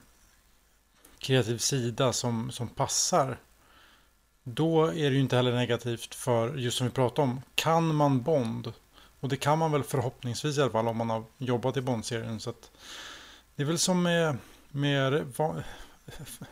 kreativ 1.19 1.59
sida 1.59 2.13
som, 2.13 2.51
som 2.51 2.69
passar. 2.69 3.39
Då 4.43 4.87
är 4.87 5.11
det 5.11 5.15
ju 5.17 5.21
inte 5.21 5.37
heller 5.37 5.53
negativt 5.53 6.15
för, 6.15 6.57
just 6.57 6.79
som 6.79 6.87
vi 6.87 6.93
pratade 6.93 7.23
om, 7.23 7.43
kan 7.55 7.95
man 7.95 8.23
Bond 8.23 8.73
och 9.21 9.29
det 9.29 9.37
kan 9.37 9.59
man 9.59 9.73
väl 9.73 9.85
förhoppningsvis 9.85 10.59
i 10.59 10.63
alla 10.63 10.71
fall 10.71 10.89
om 10.89 10.97
man 10.97 11.11
har 11.11 11.25
jobbat 11.39 11.77
i 11.77 11.81
Bond-serien. 11.81 12.41
Så 12.41 12.55
det 13.57 13.63
är 13.63 13.67
väl 13.67 13.79
som 13.79 14.03
med, 14.03 14.37
med 14.69 15.35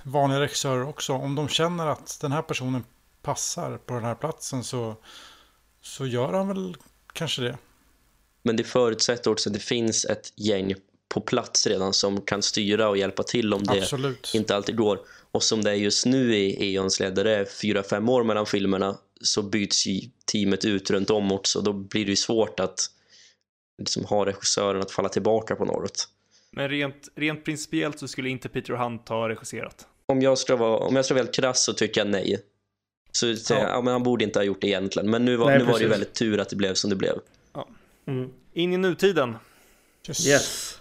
vanliga 0.02 0.40
regissörer 0.40 0.88
också. 0.88 1.12
Om 1.12 1.34
de 1.34 1.48
känner 1.48 1.86
att 1.86 2.18
den 2.20 2.32
här 2.32 2.42
personen 2.42 2.84
passar 3.22 3.78
på 3.78 3.94
den 3.94 4.04
här 4.04 4.14
platsen 4.14 4.64
så, 4.64 4.96
så 5.82 6.06
gör 6.06 6.32
han 6.32 6.48
väl 6.48 6.76
kanske 7.12 7.42
det. 7.42 7.58
Men 8.42 8.56
det 8.56 8.64
förutsätter 8.64 9.30
också 9.30 9.48
att 9.48 9.54
det 9.54 9.60
finns 9.60 10.04
ett 10.04 10.32
gäng 10.36 10.74
på 11.08 11.20
plats 11.20 11.66
redan 11.66 11.92
som 11.92 12.20
kan 12.20 12.42
styra 12.42 12.88
och 12.88 12.98
hjälpa 12.98 13.22
till 13.22 13.54
om 13.54 13.64
det 13.64 13.82
Absolut. 13.82 14.30
inte 14.34 14.56
alltid 14.56 14.76
går. 14.76 15.00
Och 15.30 15.42
som 15.42 15.64
det 15.64 15.70
är 15.70 15.74
just 15.74 16.06
nu 16.06 16.36
i 16.36 16.74
Eons 16.74 17.00
led, 17.00 17.14
där 17.14 17.24
det 17.24 17.36
är 17.36 17.44
fyra, 17.44 17.82
fem 17.82 18.08
år 18.08 18.24
mellan 18.24 18.46
filmerna, 18.46 18.98
så 19.20 19.42
byts 19.42 19.86
ju 19.86 20.00
teamet 20.32 20.64
ut 20.64 20.90
runt 20.90 21.10
om 21.10 21.32
också. 21.32 21.60
Då 21.60 21.72
blir 21.72 22.04
det 22.04 22.10
ju 22.10 22.16
svårt 22.16 22.60
att 22.60 22.90
liksom, 23.78 24.04
ha 24.04 24.26
regissören 24.26 24.82
att 24.82 24.90
falla 24.90 25.08
tillbaka 25.08 25.56
på 25.56 25.64
något. 25.64 26.08
Men 26.50 26.68
rent, 26.68 27.08
rent 27.14 27.44
principiellt 27.44 27.98
så 27.98 28.08
skulle 28.08 28.28
inte 28.28 28.48
Peter 28.48 28.74
Hunt 28.74 29.08
ha 29.08 29.28
regisserat. 29.28 29.86
Om 30.06 30.22
jag 30.22 30.38
ska 30.38 30.56
vara, 30.56 30.78
om 30.78 30.96
jag 30.96 31.04
ska 31.04 31.14
vara 31.14 31.24
helt 31.24 31.34
krass 31.34 31.64
så 31.64 31.72
tycker 31.72 32.00
jag 32.00 32.08
nej. 32.08 32.42
Så 33.12 33.26
jag, 33.26 33.36
ja, 33.48 33.80
men 33.84 33.92
han 33.92 34.02
borde 34.02 34.24
inte 34.24 34.38
ha 34.38 34.44
gjort 34.44 34.60
det 34.60 34.66
egentligen. 34.66 35.10
Men 35.10 35.24
nu 35.24 35.36
var, 35.36 35.46
Nej, 35.46 35.58
nu 35.58 35.64
var 35.64 35.78
det 35.78 35.84
ju 35.84 35.88
väldigt 35.88 36.14
tur 36.14 36.40
att 36.40 36.48
det 36.48 36.56
blev 36.56 36.74
som 36.74 36.90
det 36.90 36.96
blev. 36.96 37.18
Mm. 38.06 38.30
In 38.52 38.72
i 38.72 38.76
nutiden. 38.76 39.36
Yes. 40.08 40.26
Yes. 40.26 40.80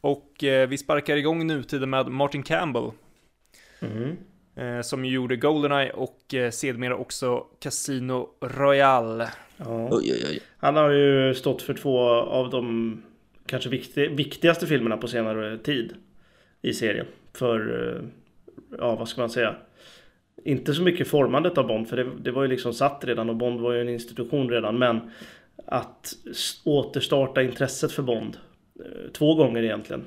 Och 0.00 0.44
eh, 0.44 0.68
vi 0.68 0.78
sparkar 0.78 1.16
igång 1.16 1.46
nutiden 1.46 1.90
med 1.90 2.08
Martin 2.08 2.42
Campbell. 2.42 2.90
Mm. 3.80 4.16
Eh, 4.56 4.82
som 4.82 5.04
ju 5.04 5.14
gjorde 5.14 5.36
Goldeneye 5.36 5.92
och 5.92 6.34
eh, 6.34 6.50
sedermera 6.50 6.96
också 6.96 7.46
Casino 7.60 8.28
Royale. 8.40 9.30
Ja. 9.56 9.88
Oj, 9.90 10.12
oj, 10.12 10.24
oj. 10.30 10.40
Han 10.58 10.76
har 10.76 10.90
ju 10.90 11.34
stått 11.34 11.62
för 11.62 11.74
två 11.74 12.00
av 12.10 12.50
de 12.50 13.02
kanske 13.52 13.70
viktig, 13.70 14.16
viktigaste 14.16 14.66
filmerna 14.66 14.96
på 14.96 15.08
senare 15.08 15.58
tid 15.58 15.94
i 16.62 16.72
serien. 16.72 17.06
För, 17.32 17.86
eh, 17.86 18.02
ja 18.78 18.96
vad 18.96 19.08
ska 19.08 19.20
man 19.20 19.30
säga, 19.30 19.54
inte 20.44 20.74
så 20.74 20.82
mycket 20.82 21.08
formandet 21.08 21.58
av 21.58 21.66
Bond, 21.66 21.88
för 21.88 21.96
det, 21.96 22.06
det 22.20 22.30
var 22.30 22.42
ju 22.42 22.48
liksom 22.48 22.72
satt 22.72 23.04
redan 23.04 23.30
och 23.30 23.36
Bond 23.36 23.60
var 23.60 23.72
ju 23.72 23.80
en 23.80 23.88
institution 23.88 24.50
redan, 24.50 24.78
men 24.78 25.00
att 25.66 26.12
återstarta 26.64 27.42
intresset 27.42 27.92
för 27.92 28.02
Bond 28.02 28.36
eh, 28.78 29.10
två 29.12 29.34
gånger 29.34 29.62
egentligen. 29.62 30.04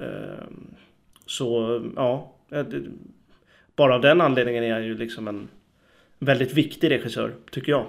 Eh, 0.00 0.44
så 1.26 1.80
ja, 1.96 2.34
bara 3.76 3.94
av 3.94 4.00
den 4.00 4.20
anledningen 4.20 4.64
är 4.64 4.72
han 4.72 4.84
ju 4.84 4.98
liksom 4.98 5.28
en 5.28 5.48
väldigt 6.18 6.52
viktig 6.52 6.90
regissör, 6.90 7.34
tycker 7.50 7.72
jag. 7.72 7.86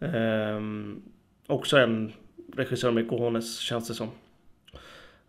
Ehm, 0.00 1.02
också 1.46 1.76
en 1.78 2.12
regissör 2.58 2.90
med 2.90 3.08
cojones 3.08 3.58
känns 3.58 3.88
det 3.88 3.94
som. 3.94 4.08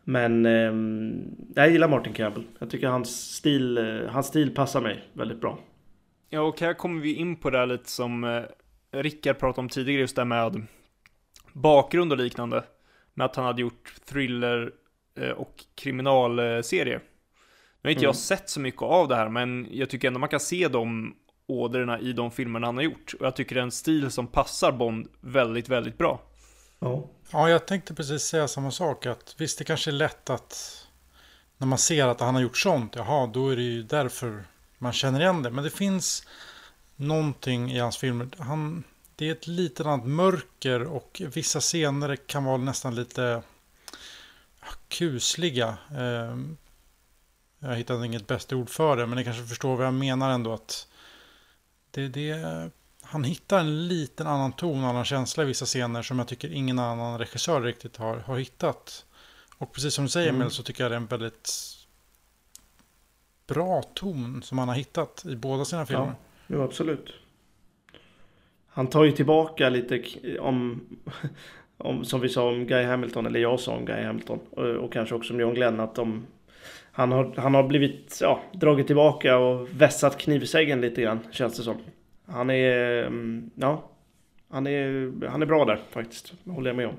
Men 0.04 0.46
ehm, 0.46 1.36
jag 1.56 1.72
gillar 1.72 1.88
Martin 1.88 2.14
Campbell. 2.14 2.44
Jag 2.60 2.70
tycker 2.70 2.88
hans 2.88 3.34
stil, 3.36 3.78
eh, 3.78 4.10
hans 4.12 4.28
stil 4.28 4.56
passar 4.56 4.82
mig 4.82 5.04
väldigt 5.14 5.42
bra. 5.42 5.60
Ja, 6.30 6.42
och 6.42 6.60
här 6.62 6.74
kommer 6.74 7.02
vi 7.02 7.14
in 7.14 7.36
på 7.36 7.50
det 7.50 7.58
här 7.58 7.66
lite 7.66 7.90
som 7.90 8.24
eh, 8.24 8.42
Rickard 8.92 9.40
pratade 9.40 9.62
om 9.62 9.70
tidigare, 9.70 10.02
just 10.02 10.16
det 10.16 10.22
här 10.22 10.26
med 10.26 10.66
bakgrund 11.54 12.12
och 12.12 12.18
liknande. 12.18 12.64
Med 13.14 13.26
att 13.26 13.36
han 13.36 13.46
hade 13.46 13.62
gjort 13.62 13.94
thriller 14.06 14.72
eh, 15.16 15.30
och 15.30 15.64
kriminalserier. 15.76 17.00
Nu 17.82 17.88
har 17.88 17.92
inte 17.92 18.04
jag 18.04 18.10
Mm. 18.10 18.14
sett 18.16 18.50
så 18.50 18.60
mycket 18.60 18.82
av 18.82 19.08
det 19.08 19.16
här, 19.16 19.30
men 19.30 19.68
jag 19.72 19.90
tycker 19.90 20.08
ändå 20.08 20.20
man 20.20 20.30
kan 20.30 20.40
se 20.40 20.68
de 20.68 21.16
ådrorna 21.48 22.00
i 22.00 22.14
de 22.14 22.32
filmerna 22.32 22.68
han 22.68 22.76
har 22.78 22.84
gjort. 22.84 23.14
Och 23.20 23.26
jag 23.26 23.36
tycker 23.36 23.56
det 23.56 23.62
är 23.62 23.64
en 23.64 23.72
stil 23.72 24.12
som 24.12 24.28
passar 24.28 24.72
Bond 24.72 25.08
väldigt, 25.22 25.70
väldigt 25.70 25.98
bra. 25.98 26.22
Ja. 26.80 27.10
Ja, 27.32 27.50
jag 27.50 27.66
tänkte 27.66 27.94
precis 27.94 28.24
säga 28.24 28.48
samma 28.48 28.72
sak. 28.72 29.06
Att 29.06 29.36
visst, 29.38 29.58
det 29.58 29.64
kanske 29.64 29.90
är 29.90 29.94
lätt 29.94 30.30
att 30.30 30.86
när 31.58 31.68
man 31.68 31.78
ser 31.78 32.08
att 32.08 32.20
han 32.20 32.36
har 32.36 32.42
gjort 32.42 32.58
sånt, 32.58 32.96
jaha, 32.96 33.28
då 33.28 33.50
är 33.50 33.56
det 33.56 33.62
ju 33.62 33.84
därför 33.84 34.44
man 34.78 34.94
känner 34.94 35.20
igen 35.20 35.44
det. 35.44 35.50
Men 35.50 35.64
det 35.64 35.70
finns 35.70 36.28
någonting 36.96 37.72
i 37.72 37.80
hans 37.80 37.98
filmer. 37.98 38.30
Han, 38.38 38.84
det 39.16 39.28
är 39.28 39.32
ett 39.32 39.48
litet 39.48 39.86
annat 39.86 40.06
mörker 40.06 40.84
och 40.84 41.22
vissa 41.34 41.60
scener 41.60 42.16
kan 42.16 42.44
vara 42.44 42.58
nästan 42.58 42.96
lite 42.96 43.44
ah, 44.60 44.74
kusliga. 44.88 45.78
Ehm, 45.98 46.58
jag 47.60 47.76
hittade 47.76 48.06
inget 48.06 48.28
bästa 48.28 48.56
ord 48.56 48.70
för 48.70 48.98
det, 48.98 49.08
men 49.08 49.18
ni 49.18 49.24
kanske 49.24 49.46
förstår 49.46 49.76
vad 49.76 49.86
jag 49.86 49.94
menar 49.94 50.30
ändå. 50.30 50.54
att 50.54 50.88
det, 51.92 52.08
det, 52.08 52.70
han 53.12 53.24
hittar 53.24 53.60
en 53.60 53.88
liten 53.88 54.28
annan 54.28 54.52
ton 54.52 54.84
annan 54.84 55.06
känsla 55.06 55.44
i 55.44 55.46
vissa 55.46 55.66
scener 55.66 56.02
som 56.02 56.20
jag 56.20 56.28
tycker 56.28 56.54
ingen 56.54 56.80
annan 56.80 57.20
regissör 57.20 57.62
riktigt 57.62 57.98
har, 57.98 58.18
har 58.18 58.38
hittat. 58.38 59.06
Och 59.58 59.74
precis 59.74 59.94
som 59.94 60.06
du 60.06 60.10
säger 60.10 60.30
Mm. 60.30 60.50
Så 60.50 60.64
tycker 60.64 60.84
jag 60.84 60.92
det 60.92 60.96
är 60.96 61.00
en 61.00 61.06
väldigt 61.06 61.50
bra 63.48 63.82
ton 63.82 64.42
som 64.44 64.58
han 64.58 64.68
har 64.68 64.76
hittat 64.76 65.26
i 65.30 65.36
båda 65.36 65.66
sina 65.66 65.86
filmer. 65.86 66.06
Ja, 66.06 66.16
jo, 66.48 66.62
absolut. 66.62 67.14
Han 68.68 68.88
tar 68.88 69.04
ju 69.04 69.12
tillbaka 69.12 69.70
lite 69.70 70.04
om, 70.40 70.82
om, 71.78 72.06
som 72.06 72.22
vi 72.22 72.30
sa 72.30 72.50
om 72.50 72.68
Guy 72.68 72.84
Hamilton, 72.84 73.26
eller 73.26 73.40
jag 73.40 73.60
sa 73.60 73.76
om 73.76 73.86
Guy 73.86 74.04
Hamilton, 74.04 74.40
och, 74.52 74.66
och 74.66 74.94
kanske 74.94 75.16
också 75.16 75.34
om 75.34 75.40
John 75.40 75.54
Glenn, 75.54 75.80
att 75.80 75.96
de, 75.96 76.28
han, 76.92 77.12
har, 77.12 77.34
han 77.38 77.54
har 77.54 77.64
blivit, 77.64 78.20
ja, 78.22 78.42
dragit 78.54 78.88
tillbaka 78.88 79.38
och 79.38 79.68
vässat 79.72 80.18
knivsäggen 80.18 80.82
lite 80.82 81.02
grann, 81.02 81.20
känns 81.32 81.58
det 81.58 81.64
som. 81.64 81.78
Han 82.30 82.50
är, 82.50 83.04
mm, 83.04 83.50
ja, 83.56 83.92
han 84.50 84.68
är, 84.68 85.14
han 85.28 85.42
är 85.42 85.46
bra 85.46 85.66
där 85.66 85.84
faktiskt, 85.92 86.34
håller 86.46 86.70
jag 86.70 86.78
med 86.78 86.88
om. 86.88 86.96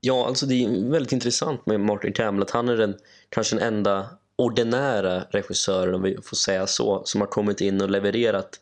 Ja, 0.00 0.26
alltså 0.26 0.46
det 0.46 0.64
är 0.64 0.90
väldigt 0.90 1.12
intressant 1.12 1.66
med 1.66 1.80
Martin 1.80 2.12
Campbell 2.12 2.42
att 2.42 2.50
han 2.50 2.68
är 2.68 2.76
den 2.76 2.94
kanske 3.28 3.56
den 3.56 3.74
enda 3.74 4.08
ordinära 4.36 5.24
regissören, 5.30 5.94
om 5.94 6.02
vi 6.02 6.18
får 6.22 6.36
säga 6.36 6.66
så, 6.66 7.02
som 7.04 7.20
har 7.20 7.28
kommit 7.28 7.60
in 7.60 7.80
och 7.80 7.90
levererat 7.90 8.60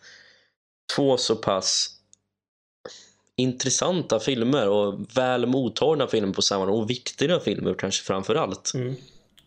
två 0.97 1.17
så 1.17 1.37
pass 1.37 1.91
intressanta 3.37 4.21
filmer 4.21 4.69
och 4.69 5.17
väl 5.17 5.47
mottagna 5.47 6.07
filmer 6.07 6.33
på 6.33 6.43
samma 6.43 6.65
och 6.65 6.91
viktiga 6.91 7.41
filmer 7.41 7.75
kanske 7.75 8.05
framför 8.05 8.35
allt. 8.35 8.73
Mm. 8.75 8.95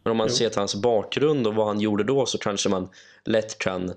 Men 0.03 0.11
om 0.11 0.17
man 0.17 0.27
Jo. 0.27 0.33
ser 0.33 0.49
till 0.49 0.59
hans 0.59 0.75
bakgrund 0.75 1.47
och 1.47 1.55
vad 1.55 1.67
han 1.67 1.79
gjorde 1.79 2.03
då 2.03 2.25
så 2.25 2.37
kanske 2.37 2.69
man 2.69 2.89
lätt 3.25 3.57
kan 3.57 3.93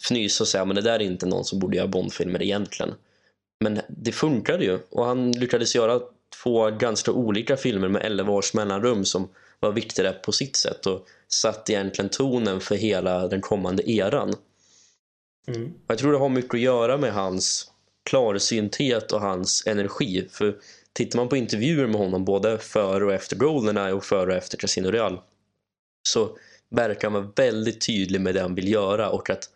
fnysa 0.00 0.44
och 0.44 0.48
säga 0.48 0.64
men 0.64 0.76
det 0.76 0.82
där 0.82 0.94
är 0.94 1.02
inte 1.02 1.26
någon 1.26 1.44
som 1.44 1.58
borde 1.58 1.76
göra 1.76 1.88
Bondfilmer 1.88 2.42
egentligen. 2.42 2.94
Men 3.60 3.80
det 3.88 4.12
funkade 4.12 4.64
ju 4.64 4.78
och 4.90 5.04
han 5.04 5.32
lyckades 5.32 5.74
göra 5.74 6.00
två 6.42 6.70
ganska 6.70 7.12
olika 7.12 7.56
filmer 7.56 7.88
med 7.88 8.02
11 8.02 8.32
års 8.32 8.54
mellanrum 8.54 9.04
som 9.04 9.28
var 9.60 9.72
viktiga 9.72 10.12
på 10.12 10.32
sitt 10.32 10.56
sätt 10.56 10.86
och 10.86 11.06
satt 11.28 11.70
egentligen 11.70 12.08
tonen 12.08 12.60
för 12.60 12.74
hela 12.74 13.28
den 13.28 13.40
kommande 13.40 13.90
eran. 13.90 14.34
Mm. 15.48 15.72
Jag 15.86 15.98
tror 15.98 16.12
det 16.12 16.18
har 16.18 16.28
mycket 16.28 16.54
att 16.54 16.60
göra 16.60 16.96
med 16.96 17.12
hans 17.12 17.70
klarsynthet 18.10 19.12
och 19.12 19.20
hans 19.20 19.66
energi. 19.66 20.28
För 20.30 20.56
tittar 20.92 21.18
man 21.18 21.28
på 21.28 21.36
intervjuer 21.36 21.86
med 21.86 22.00
honom 22.00 22.24
både 22.24 22.58
före 22.58 23.04
och 23.04 23.12
efter 23.12 23.36
Goldeneye 23.36 23.92
och 23.92 24.04
före 24.04 24.30
och 24.30 24.36
efter 24.36 24.58
Casino 24.58 24.90
Real 24.90 25.20
så 26.08 26.36
verkar 26.70 27.10
han 27.10 27.22
vara 27.22 27.32
väldigt 27.36 27.86
tydlig 27.86 28.20
med 28.20 28.34
det 28.34 28.40
han 28.40 28.54
vill 28.54 28.72
göra 28.72 29.10
och 29.10 29.30
att 29.30 29.50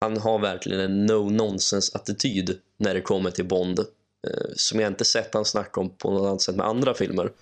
han 0.00 0.16
har 0.16 0.38
verkligen 0.38 0.80
en 0.80 1.06
no-nonsense-attityd 1.06 2.58
när 2.76 2.94
det 2.94 3.00
kommer 3.00 3.30
till 3.30 3.44
Bond 3.44 3.78
eh, 3.78 3.84
som 4.56 4.80
jag 4.80 4.90
inte 4.90 5.04
sett 5.04 5.34
han 5.34 5.44
snacka 5.44 5.80
om 5.80 5.90
på 5.90 6.10
något 6.10 6.26
annat 6.26 6.42
sätt 6.42 6.56
med 6.56 6.66
andra 6.66 6.94
filmer. 6.94 7.32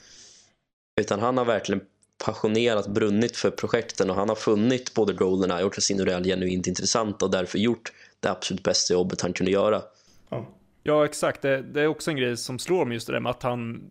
Utan 1.00 1.20
han 1.20 1.38
har 1.38 1.44
verkligen 1.44 1.80
passionerat 2.24 2.86
brunnit 2.86 3.36
för 3.36 3.50
projekten 3.50 4.10
och 4.10 4.16
han 4.16 4.28
har 4.28 4.36
funnit 4.36 4.94
både 4.94 5.12
Goldeneye 5.12 5.64
och 5.64 5.74
Casino 5.74 6.04
Royale 6.04 6.24
genuint 6.24 6.66
intressanta 6.66 7.24
och 7.24 7.30
därför 7.30 7.58
gjort 7.58 7.92
det 8.20 8.30
absolut 8.30 8.62
bästa 8.62 8.94
jobbet 8.94 9.20
han 9.20 9.32
kunde 9.32 9.52
göra. 9.52 9.82
Ja. 10.28 10.52
Ja, 10.82 11.04
exakt. 11.04 11.42
Det, 11.42 11.62
det 11.62 11.80
är 11.80 11.86
också 11.86 12.10
en 12.10 12.16
grej 12.16 12.36
som 12.36 12.58
slår 12.58 12.84
mig 12.84 12.94
just 12.94 13.06
det 13.06 13.12
där 13.12 13.20
med 13.20 13.30
att 13.30 13.42
han... 13.42 13.90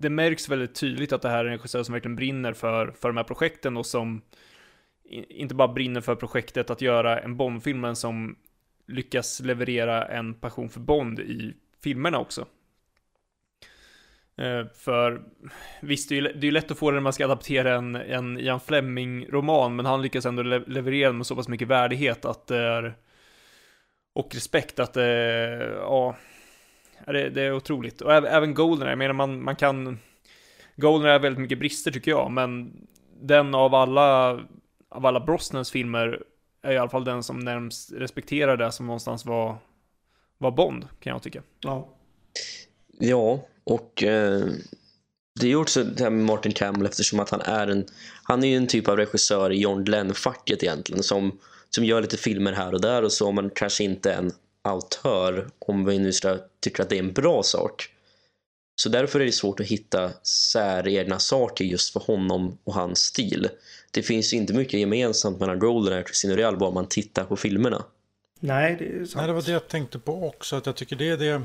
Det 0.00 0.10
märks 0.10 0.48
väldigt 0.48 0.74
tydligt 0.74 1.12
att 1.12 1.22
det 1.22 1.28
här 1.28 1.38
är 1.38 1.44
en 1.44 1.52
regissör 1.52 1.82
som 1.82 1.92
verkligen 1.92 2.16
brinner 2.16 2.52
för, 2.52 2.94
för 3.00 3.08
de 3.08 3.16
här 3.16 3.24
projekten 3.24 3.76
och 3.76 3.86
som 3.86 4.22
inte 5.10 5.54
bara 5.54 5.68
brinner 5.68 6.00
för 6.00 6.14
projektet 6.14 6.70
att 6.70 6.80
göra 6.80 7.20
en 7.20 7.36
Bond-film, 7.36 7.80
men 7.80 7.96
som 7.96 8.36
lyckas 8.86 9.40
leverera 9.40 10.06
en 10.06 10.34
passion 10.34 10.68
för 10.68 10.80
Bond 10.80 11.20
i 11.20 11.54
filmerna 11.82 12.18
också. 12.18 12.46
Eh, 14.36 14.66
för 14.74 15.22
visst, 15.82 16.08
det 16.08 16.14
är 16.14 16.22
ju 16.22 16.22
det 16.22 16.38
är 16.38 16.44
ju 16.44 16.50
lätt 16.50 16.70
att 16.70 16.78
få 16.78 16.90
det 16.90 16.94
när 16.94 17.00
man 17.00 17.12
ska 17.12 17.24
adaptera 17.24 17.74
en, 17.74 17.94
en 17.94 18.38
Ian 18.38 18.60
Fleming-roman, 18.60 19.76
men 19.76 19.86
han 19.86 20.02
lyckas 20.02 20.26
ändå 20.26 20.42
le- 20.42 20.64
leverera 20.66 21.12
med 21.12 21.26
så 21.26 21.36
pass 21.36 21.48
mycket 21.48 21.68
värdighet 21.68 22.24
att 22.24 22.46
det 22.46 22.58
är 22.58 22.94
och 24.12 24.34
respekt 24.34 24.78
att 24.78 24.94
det, 24.94 25.06
ja, 25.76 26.16
ja, 27.06 27.12
det, 27.12 27.30
det 27.30 27.42
är 27.42 27.52
otroligt. 27.52 28.00
Och 28.00 28.12
även, 28.12 28.32
även 28.32 28.54
Goldeneye, 28.54 28.92
jag 28.92 28.98
menar 28.98 29.14
man, 29.14 29.44
man 29.44 29.56
kan, 29.56 29.98
Goldeneye 30.76 31.12
har 31.12 31.20
väldigt 31.20 31.40
mycket 31.40 31.58
brister 31.58 31.90
tycker 31.90 32.10
jag, 32.10 32.30
men 32.30 32.72
den 33.20 33.54
av 33.54 33.74
alla, 33.74 34.40
av 34.90 35.06
alla 35.06 35.20
Brosnans 35.20 35.70
filmer 35.70 36.22
är 36.62 36.72
i 36.72 36.78
alla 36.78 36.90
fall 36.90 37.04
den 37.04 37.22
som 37.22 37.38
närmst 37.38 37.92
respekterar 37.92 38.56
det 38.56 38.72
som 38.72 38.86
någonstans 38.86 39.26
var, 39.26 39.58
var 40.38 40.50
Bond, 40.50 40.88
kan 41.00 41.12
jag 41.12 41.22
tycka. 41.22 41.42
Ja. 41.60 41.88
Ja, 42.98 43.46
och 43.64 44.02
eh, 44.02 44.46
det 45.40 45.46
är 45.46 45.50
ju 45.50 45.56
också 45.56 45.84
det 45.84 46.02
här 46.02 46.10
med 46.10 46.24
Martin 46.24 46.52
Campbell 46.52 46.86
eftersom 46.86 47.20
att 47.20 47.30
han 47.30 47.40
är 47.40 47.66
en 47.66 47.86
han 48.22 48.44
är 48.44 48.48
ju 48.48 48.56
en 48.56 48.66
typ 48.66 48.88
av 48.88 48.96
regissör 48.96 49.52
i 49.52 49.60
John 49.60 49.84
Glenn-facket 49.84 50.62
egentligen 50.62 51.02
som, 51.02 51.38
som 51.70 51.84
gör 51.84 52.00
lite 52.00 52.16
filmer 52.16 52.52
här 52.52 52.74
och 52.74 52.80
där 52.80 53.02
och 53.02 53.12
så 53.12 53.32
men 53.32 53.50
kanske 53.50 53.84
inte 53.84 54.12
en 54.12 54.32
autör 54.62 55.48
om 55.58 55.84
vi 55.84 55.98
nu 55.98 56.12
ska 56.12 56.38
tycka 56.60 56.82
att 56.82 56.88
det 56.88 56.96
är 56.96 57.02
en 57.02 57.12
bra 57.12 57.42
sak. 57.42 57.88
Så 58.76 58.88
därför 58.88 59.20
är 59.20 59.24
det 59.24 59.32
svårt 59.32 59.60
att 59.60 59.66
hitta 59.66 60.10
säregna 60.22 61.18
saker 61.18 61.64
just 61.64 61.92
för 61.92 62.00
honom 62.00 62.58
och 62.64 62.74
hans 62.74 62.98
stil. 62.98 63.48
Det 63.90 64.02
finns 64.02 64.32
ju 64.32 64.36
inte 64.36 64.52
mycket 64.54 64.80
gemensamt 64.80 65.40
mellan 65.40 65.58
Goldeneye 65.58 66.00
och 66.00 66.06
Casino 66.06 66.34
Real 66.34 66.56
bara 66.56 66.70
man 66.70 66.86
tittar 66.88 67.24
på 67.24 67.36
filmerna. 67.36 67.84
Nej, 68.40 68.76
det 68.78 68.84
är 68.86 69.04
sant. 69.04 69.14
Nej, 69.16 69.26
det 69.26 69.32
var 69.32 69.42
det 69.42 69.52
jag 69.52 69.68
tänkte 69.68 69.98
på 69.98 70.26
också. 70.28 70.56
Att 70.56 70.66
jag 70.66 70.76
tycker 70.76 70.96
det 70.96 71.08
är 71.08 71.16
det. 71.16 71.42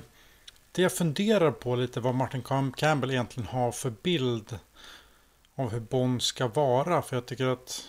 Det 0.71 0.81
jag 0.81 0.93
funderar 0.93 1.51
på 1.51 1.75
lite 1.75 1.99
vad 1.99 2.15
Martin 2.15 2.41
Cam- 2.43 2.73
Campbell 2.77 3.11
egentligen 3.11 3.47
har 3.47 3.71
för 3.71 3.93
bild 4.03 4.59
av 5.55 5.71
hur 5.71 5.79
Bond 5.79 6.21
ska 6.21 6.47
vara. 6.47 7.01
För 7.01 7.15
jag 7.15 7.25
tycker 7.25 7.45
att 7.45 7.83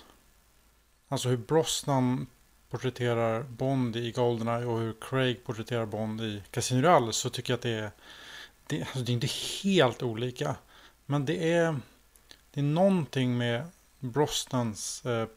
alltså 1.09 1.28
hur 1.28 1.36
Brosnan 1.36 2.26
porträtterar 2.70 3.43
Bond 3.43 3.97
i 3.97 4.10
Goldeneye 4.12 4.64
och 4.66 4.78
hur 4.78 4.94
Craig 5.01 5.44
porträtterar 5.44 5.86
Bond 5.86 6.20
i 6.20 6.43
Casino 6.51 6.82
Royale 6.82 7.12
så 7.12 7.31
tycker 7.31 7.52
jag 7.52 7.56
att 7.59 7.62
det 7.62 7.70
är 7.70 7.90
det, 8.66 8.81
alltså 8.82 8.98
det 8.98 9.12
är 9.12 9.14
inte 9.14 9.28
helt 9.62 10.02
olika. 10.02 10.56
Men 11.06 11.24
det 11.26 11.52
är 11.52 11.76
det 12.51 12.60
är 12.60 12.64
någonting 12.64 13.39
med 13.39 13.62
Brosnans 14.05 15.05
eh, 15.06 15.28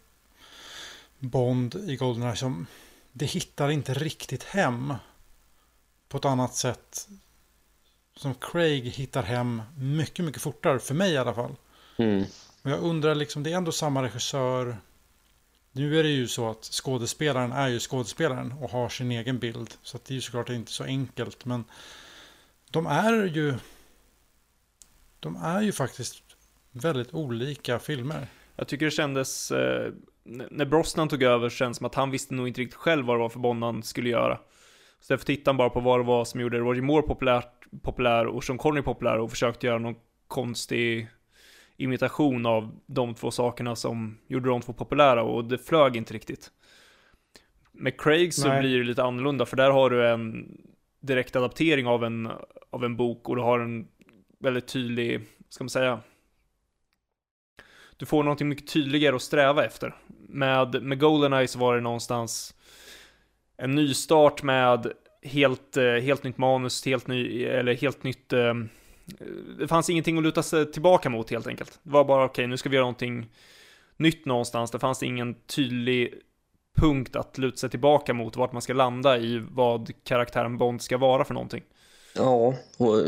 Bond 1.19 1.75
i 1.75 1.95
Goldeneye 1.95 2.35
som 2.35 2.67
det 3.13 3.25
hittar 3.25 3.69
inte 3.69 3.93
riktigt 3.93 4.43
hem 4.43 4.93
på 6.09 6.17
ett 6.17 6.25
annat 6.25 6.55
sätt 6.55 7.07
som 8.15 8.35
Craig 8.35 8.83
hittar 8.83 9.23
hem 9.23 9.61
mycket, 9.77 10.25
mycket 10.25 10.41
fortare, 10.41 10.79
för 10.79 10.93
mig 10.93 11.13
i 11.13 11.17
alla 11.17 11.33
fall. 11.33 11.55
Mm. 11.97 12.25
Och 12.61 12.71
jag 12.71 12.79
undrar 12.79 13.15
liksom, 13.15 13.43
det 13.43 13.51
är 13.51 13.57
ändå 13.57 13.71
samma 13.71 14.03
regissör. 14.03 14.77
Nu 15.71 15.99
är 15.99 16.03
det 16.03 16.09
ju 16.09 16.27
så 16.27 16.49
att 16.49 16.63
skådespelaren 16.63 17.51
är 17.51 17.67
ju 17.67 17.79
skådespelaren 17.79 18.51
och 18.51 18.71
har 18.71 18.89
sin 18.89 19.11
egen 19.11 19.39
bild. 19.39 19.73
Så 19.83 19.97
det 19.97 20.13
är 20.13 20.15
ju 20.15 20.21
såklart 20.21 20.49
inte 20.49 20.71
så 20.71 20.83
enkelt. 20.83 21.45
Men 21.45 21.65
de 22.69 22.85
är 22.85 23.25
ju... 23.25 23.55
De 25.19 25.35
är 25.35 25.61
ju 25.61 25.71
faktiskt 25.71 26.23
väldigt 26.71 27.13
olika 27.13 27.79
filmer. 27.79 28.27
Jag 28.57 28.67
tycker 28.67 28.85
det 28.85 28.91
kändes, 28.91 29.51
eh, 29.51 29.91
när 30.23 30.65
Brosnan 30.65 31.07
tog 31.07 31.23
över 31.23 31.49
känns 31.49 31.77
det 31.77 31.79
som 31.79 31.85
att 31.85 31.95
han 31.95 32.11
visste 32.11 32.33
nog 32.33 32.47
inte 32.47 32.61
riktigt 32.61 32.79
själv 32.79 33.05
vad 33.05 33.15
det 33.15 33.19
var 33.19 33.29
för 33.29 33.39
Bond 33.39 33.63
han 33.63 33.83
skulle 33.83 34.09
göra. 34.09 34.39
Så 34.99 35.13
därför 35.13 35.25
tittade 35.25 35.49
han 35.49 35.57
bara 35.57 35.69
på 35.69 35.79
vad 35.79 35.99
det 35.99 36.03
var 36.03 36.25
som 36.25 36.41
gjorde 36.41 36.59
Roger 36.59 36.81
Moore 36.81 37.07
populärt, 37.07 37.67
populär 37.83 38.25
och 38.25 38.43
Sean 38.43 38.57
Connery 38.57 38.83
populär 38.83 39.17
och 39.17 39.31
försökte 39.31 39.67
göra 39.67 39.77
någon 39.77 39.95
konstig 40.27 41.07
imitation 41.77 42.45
av 42.45 42.79
de 42.85 43.13
två 43.15 43.31
sakerna 43.31 43.75
som 43.75 44.17
gjorde 44.27 44.49
de 44.49 44.61
två 44.61 44.73
populära 44.73 45.23
och 45.23 45.45
det 45.45 45.57
flög 45.57 45.95
inte 45.95 46.13
riktigt. 46.13 46.51
Med 47.71 48.01
Craig 48.01 48.33
så 48.33 48.47
Nej. 48.47 48.59
blir 48.59 48.77
det 48.77 48.83
lite 48.83 49.03
annorlunda 49.03 49.45
för 49.45 49.57
där 49.57 49.71
har 49.71 49.89
du 49.89 50.07
en 50.07 50.57
direkt 50.99 51.35
adaptering 51.35 51.87
av 51.87 52.03
en, 52.03 52.31
av 52.69 52.85
en 52.85 52.95
bok 52.95 53.29
och 53.29 53.35
du 53.35 53.41
har 53.41 53.59
en 53.59 53.87
väldigt 54.39 54.67
tydlig, 54.67 55.21
ska 55.49 55.63
man 55.63 55.69
säga, 55.69 55.99
du 57.97 58.05
får 58.05 58.23
någonting 58.23 58.49
mycket 58.49 58.67
tydligare 58.67 59.15
att 59.15 59.21
sträva 59.21 59.65
efter. 59.65 59.95
Med, 60.29 60.83
med 60.83 60.99
Goldeneye 60.99 61.47
så 61.47 61.59
var 61.59 61.75
det 61.75 61.81
någonstans 61.81 62.53
en 63.57 63.71
nystart 63.71 64.43
med 64.43 64.91
helt, 65.23 65.77
eh, 65.77 65.83
helt 65.93 66.23
nytt 66.23 66.37
manus, 66.37 66.85
helt 66.85 67.07
ny, 67.07 67.43
eller 67.43 67.73
helt 67.73 68.03
nytt... 68.03 68.33
Eh, 68.33 68.53
det 69.59 69.67
fanns 69.67 69.89
ingenting 69.89 70.17
att 70.17 70.23
luta 70.23 70.43
sig 70.43 70.71
tillbaka 70.71 71.09
mot 71.09 71.29
helt 71.29 71.47
enkelt. 71.47 71.79
Det 71.83 71.91
var 71.91 72.05
bara 72.05 72.25
okej, 72.25 72.47
nu 72.47 72.57
ska 72.57 72.69
vi 72.69 72.75
göra 72.75 72.83
någonting 72.83 73.29
nytt 73.97 74.25
någonstans. 74.25 74.71
Det 74.71 74.79
fanns 74.79 75.03
ingen 75.03 75.33
tydlig 75.33 76.13
punkt 76.77 77.15
att 77.15 77.37
luta 77.37 77.57
sig 77.57 77.69
tillbaka 77.69 78.13
mot 78.13 78.35
vart 78.35 78.51
man 78.51 78.61
ska 78.61 78.73
landa 78.73 79.17
i 79.17 79.43
vad 79.51 79.91
karaktären 80.03 80.57
Bond 80.57 80.81
ska 80.81 80.97
vara 80.97 81.25
för 81.25 81.33
någonting. 81.33 81.63
Ja, 82.15 82.55
och 82.77 83.01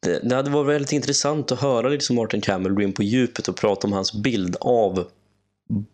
det, 0.00 0.34
hade 0.34 0.50
varit 0.50 0.68
väldigt 0.68 0.92
intressant 0.92 1.52
att 1.52 1.60
höra 1.60 1.88
liksom 1.88 2.16
Martin 2.16 2.40
Campbell 2.40 2.72
gå 2.72 2.82
in 2.82 2.92
på 2.92 3.02
djupet 3.02 3.48
och 3.48 3.56
prata 3.56 3.86
om 3.86 3.92
hans 3.92 4.22
bild 4.22 4.56
av 4.60 5.08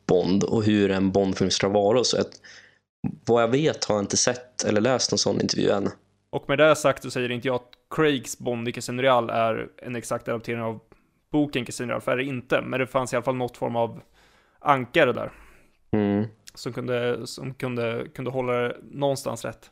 Bond 0.06 0.44
och 0.44 0.64
hur 0.64 0.90
en 0.90 1.12
Bondfilm 1.12 1.50
ska 1.50 1.68
vara. 1.68 2.04
Så 2.04 2.20
att, 2.20 2.40
vad 3.26 3.42
jag 3.42 3.48
vet 3.48 3.84
har 3.84 3.94
jag 3.94 4.02
inte 4.02 4.16
sett 4.16 4.64
eller 4.64 4.80
läst 4.80 5.12
någon 5.12 5.18
sån 5.18 5.40
intervju 5.40 5.70
än. 5.70 5.90
Och 6.30 6.48
med 6.48 6.58
det 6.58 6.76
sagt 6.76 7.02
så 7.02 7.10
säger 7.10 7.30
inte 7.30 7.48
jag 7.48 7.54
att 7.54 7.70
Craigs 7.90 8.38
Bond 8.38 8.68
i 8.68 8.72
Casino 8.72 9.02
Real 9.02 9.30
är 9.30 9.68
en 9.82 9.96
exakt 9.96 10.28
adaptering 10.28 10.60
av 10.60 10.80
boken 11.32 11.64
Casino 11.64 11.88
Real, 11.88 12.00
för 12.00 12.12
är 12.12 12.16
det 12.16 12.24
inte. 12.24 12.60
Men 12.60 12.80
det 12.80 12.86
fanns 12.86 13.12
i 13.12 13.16
alla 13.16 13.22
fall 13.22 13.36
något 13.36 13.56
form 13.56 13.76
av 13.76 14.00
ankare 14.58 15.12
där. 15.12 15.32
Mm. 15.90 16.26
Som 16.54 16.72
kunde, 16.72 17.26
som 17.26 17.54
kunde, 17.54 18.06
kunde 18.14 18.30
hålla 18.30 18.52
det 18.52 18.76
någonstans 18.82 19.44
rätt. 19.44 19.70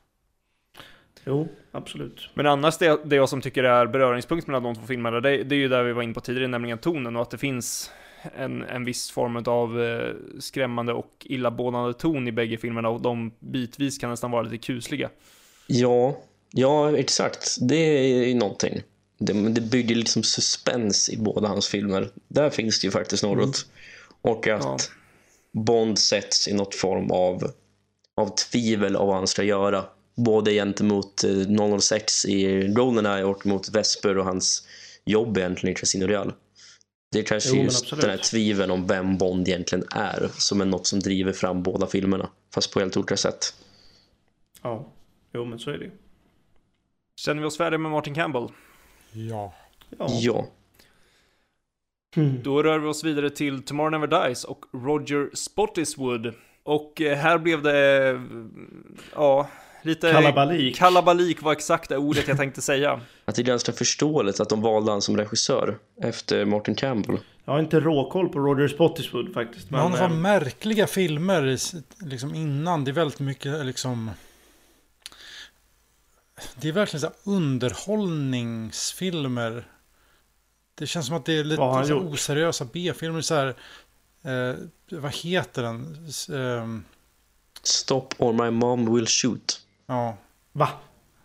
Jo, 1.25 1.49
absolut. 1.73 2.29
Men 2.35 2.47
annars 2.47 2.79
det, 2.79 3.01
det 3.05 3.17
jag 3.17 3.29
som 3.29 3.41
tycker 3.41 3.65
är 3.65 3.87
beröringspunkt 3.87 4.47
mellan 4.47 4.63
de 4.63 4.75
två 4.75 4.87
filmerna, 4.87 5.21
det, 5.21 5.45
det 5.45 5.55
är 5.55 5.59
ju 5.59 5.69
där 5.69 5.83
vi 5.83 5.93
var 5.93 6.03
inne 6.03 6.15
på 6.15 6.21
tidigare, 6.21 6.49
nämligen 6.49 6.79
tonen 6.79 7.17
och 7.17 7.23
att 7.23 7.31
det 7.31 7.39
finns 7.39 7.91
en, 8.37 8.63
en 8.63 8.85
viss 8.85 9.11
form 9.11 9.37
av 9.47 9.83
eh, 9.83 10.15
skrämmande 10.41 10.93
och 10.93 11.13
illamående 11.21 11.95
ton 11.95 12.29
i 12.29 12.33
bägge 12.33 12.57
filmerna 12.57 12.89
och 12.89 13.01
de 13.01 13.33
bitvis 13.39 13.99
kan 13.99 14.11
nästan 14.11 14.31
vara 14.31 14.43
lite 14.43 14.59
kusliga. 14.59 15.11
Ja, 15.67 16.19
ja, 16.51 16.97
exakt. 16.97 17.57
Det 17.61 17.77
är 17.77 18.27
ju 18.27 18.35
någonting. 18.35 18.81
Det, 19.19 19.33
det 19.33 19.61
bygger 19.61 19.95
liksom 19.95 20.23
suspens 20.23 21.11
i 21.11 21.17
båda 21.17 21.49
hans 21.49 21.69
filmer. 21.69 22.09
Där 22.29 22.51
finns 22.51 22.81
det 22.81 22.87
ju 22.87 22.91
faktiskt 22.91 23.23
något. 23.23 23.67
Och 24.23 24.49
att 24.49 24.65
Ja. 24.65 24.79
Bond 25.53 25.99
sätts 25.99 26.49
i 26.49 26.55
något 26.55 26.75
form 26.75 27.11
av, 27.11 27.51
av 28.15 28.35
tvivel 28.35 28.97
av 28.97 29.07
vad 29.07 29.17
han 29.17 29.27
ska 29.27 29.43
göra. 29.43 29.85
Både 30.25 30.53
gentemot 30.53 31.25
eh, 31.25 31.79
006 31.79 32.25
i 32.25 32.69
Goldeneye 32.69 33.25
och 33.25 33.47
mot 33.47 33.69
Vesper 33.69 34.19
och 34.19 34.25
hans 34.25 34.69
jobb 35.05 35.39
egentligen 35.39 35.77
i 35.77 35.79
Casino 35.81 36.07
Real. 36.07 36.33
Det 37.13 37.19
är 37.19 37.23
kanske 37.23 37.57
Jo, 37.57 37.63
just 37.63 37.83
absolut. 37.83 38.03
den 38.03 38.11
här 38.11 38.19
tviveln 38.19 38.71
om 38.71 38.87
vem 38.87 39.19
Bond 39.19 39.49
egentligen 39.49 39.85
är 39.91 40.31
som 40.39 40.61
är 40.61 40.65
något 40.65 40.87
som 40.87 41.01
driver 41.01 41.33
fram 41.33 41.63
båda 41.63 41.87
filmerna. 41.87 42.31
Fast 42.55 42.73
på 42.73 42.81
helt 42.81 42.97
olika 42.97 43.17
sätt. 43.17 43.55
Ja, 44.63 44.93
jo 45.33 45.45
men 45.45 45.59
så 45.59 45.71
är 45.71 45.79
det. 45.79 45.91
Känner 47.17 47.41
vi 47.41 47.47
oss 47.49 47.57
färdiga 47.57 47.79
med 47.79 47.91
Martin 47.91 48.15
Campbell? 48.15 48.49
Ja. 49.13 49.55
Ja. 49.99 50.09
Ja. 50.21 50.47
Mm. 52.17 52.43
Då 52.43 52.63
rör 52.63 52.79
vi 52.79 52.89
oss 52.89 53.05
vidare 53.05 53.31
till 53.31 53.63
Tomorrow 53.63 53.91
Never 53.91 54.27
Dies 54.27 54.45
och 54.45 54.65
Roger 54.73 55.31
Spottiswood. 55.35 56.35
Och 56.63 57.01
eh, 57.01 57.17
här 57.19 57.39
blev 57.39 57.63
det, 57.63 58.09
eh, 58.09 58.21
ja, 59.15 59.49
lite... 59.83 60.13
Kalabalik. 60.13 60.77
Kalabalik 60.77 61.43
var 61.43 61.53
exakta 61.53 61.99
ordet 61.99 62.29
jag 62.29 62.37
tänkte 62.37 62.63
säga. 62.63 63.01
Att 63.25 63.35
det 63.35 63.43
är 63.43 63.45
ganska 63.45 63.73
förståeligt 63.73 64.41
att 64.41 64.49
de 64.49 64.63
valde 64.63 64.91
han 64.91 65.03
som 65.03 65.17
regissör 65.17 65.79
efter 66.03 66.45
Martin 66.45 66.75
Campbell. 66.75 67.19
Jag 67.45 67.53
har 67.53 67.61
inte 67.61 67.81
råkoll 67.81 68.29
på 68.29 68.39
Roger 68.39 68.69
Spottiswood 68.69 69.35
faktiskt. 69.35 69.71
Men 69.71 69.81
han 69.81 69.93
har 69.93 70.03
eh, 70.03 70.11
märkliga 70.11 70.87
filmer 70.87 71.59
liksom 72.05 72.35
innan. 72.35 72.85
Det 72.85 72.91
är 72.91 72.93
väldigt 72.93 73.21
mycket 73.21 73.67
liksom... 73.67 74.11
Det 76.57 76.69
är 76.69 76.73
verkligen 76.73 77.01
så 77.01 77.11
underhållningsfilmer. 77.25 79.65
Det 80.75 80.87
känns 80.87 81.07
som 81.07 81.17
att 81.17 81.25
det 81.25 81.39
är 81.39 81.45
lite 81.45 81.95
oseriösa 81.95 82.67
B-filmer. 82.73 83.21
Så 83.21 83.35
här, 83.35 83.55
eh, 84.25 84.55
vad 84.91 85.15
heter 85.15 85.63
den? 85.63 85.97
Ehm, 86.33 86.85
Stop 87.63 88.09
or 88.19 88.33
my 88.33 88.51
mom 88.51 88.95
will 88.95 89.07
shoot. 89.07 89.61
Ja, 89.93 90.17
Va? 90.53 90.69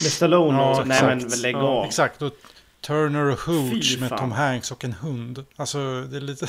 Med 0.03 0.11
Stallone 0.11 0.57
Ja, 0.57 0.81
och... 0.81 0.87
Nej 0.87 0.97
exakt. 0.97 1.31
men 1.31 1.41
lägg 1.41 1.55
Ja, 1.55 1.59
av. 1.59 1.85
exakt. 1.85 2.21
Och 2.21 2.33
Turner 2.81 3.25
och 3.25 3.39
Hooch 3.39 3.97
med. 3.99 4.17
Tom 4.17 4.31
Hanks 4.31 4.71
och 4.71 4.83
en 4.83 4.93
hund. 4.93 5.45
Alltså, 5.55 6.01
det 6.01 6.17
är 6.17 6.21
lite... 6.21 6.47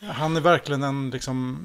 Han 0.12 0.36
är 0.36 0.40
verkligen 0.40 0.82
en 0.82 1.10
liksom 1.10 1.58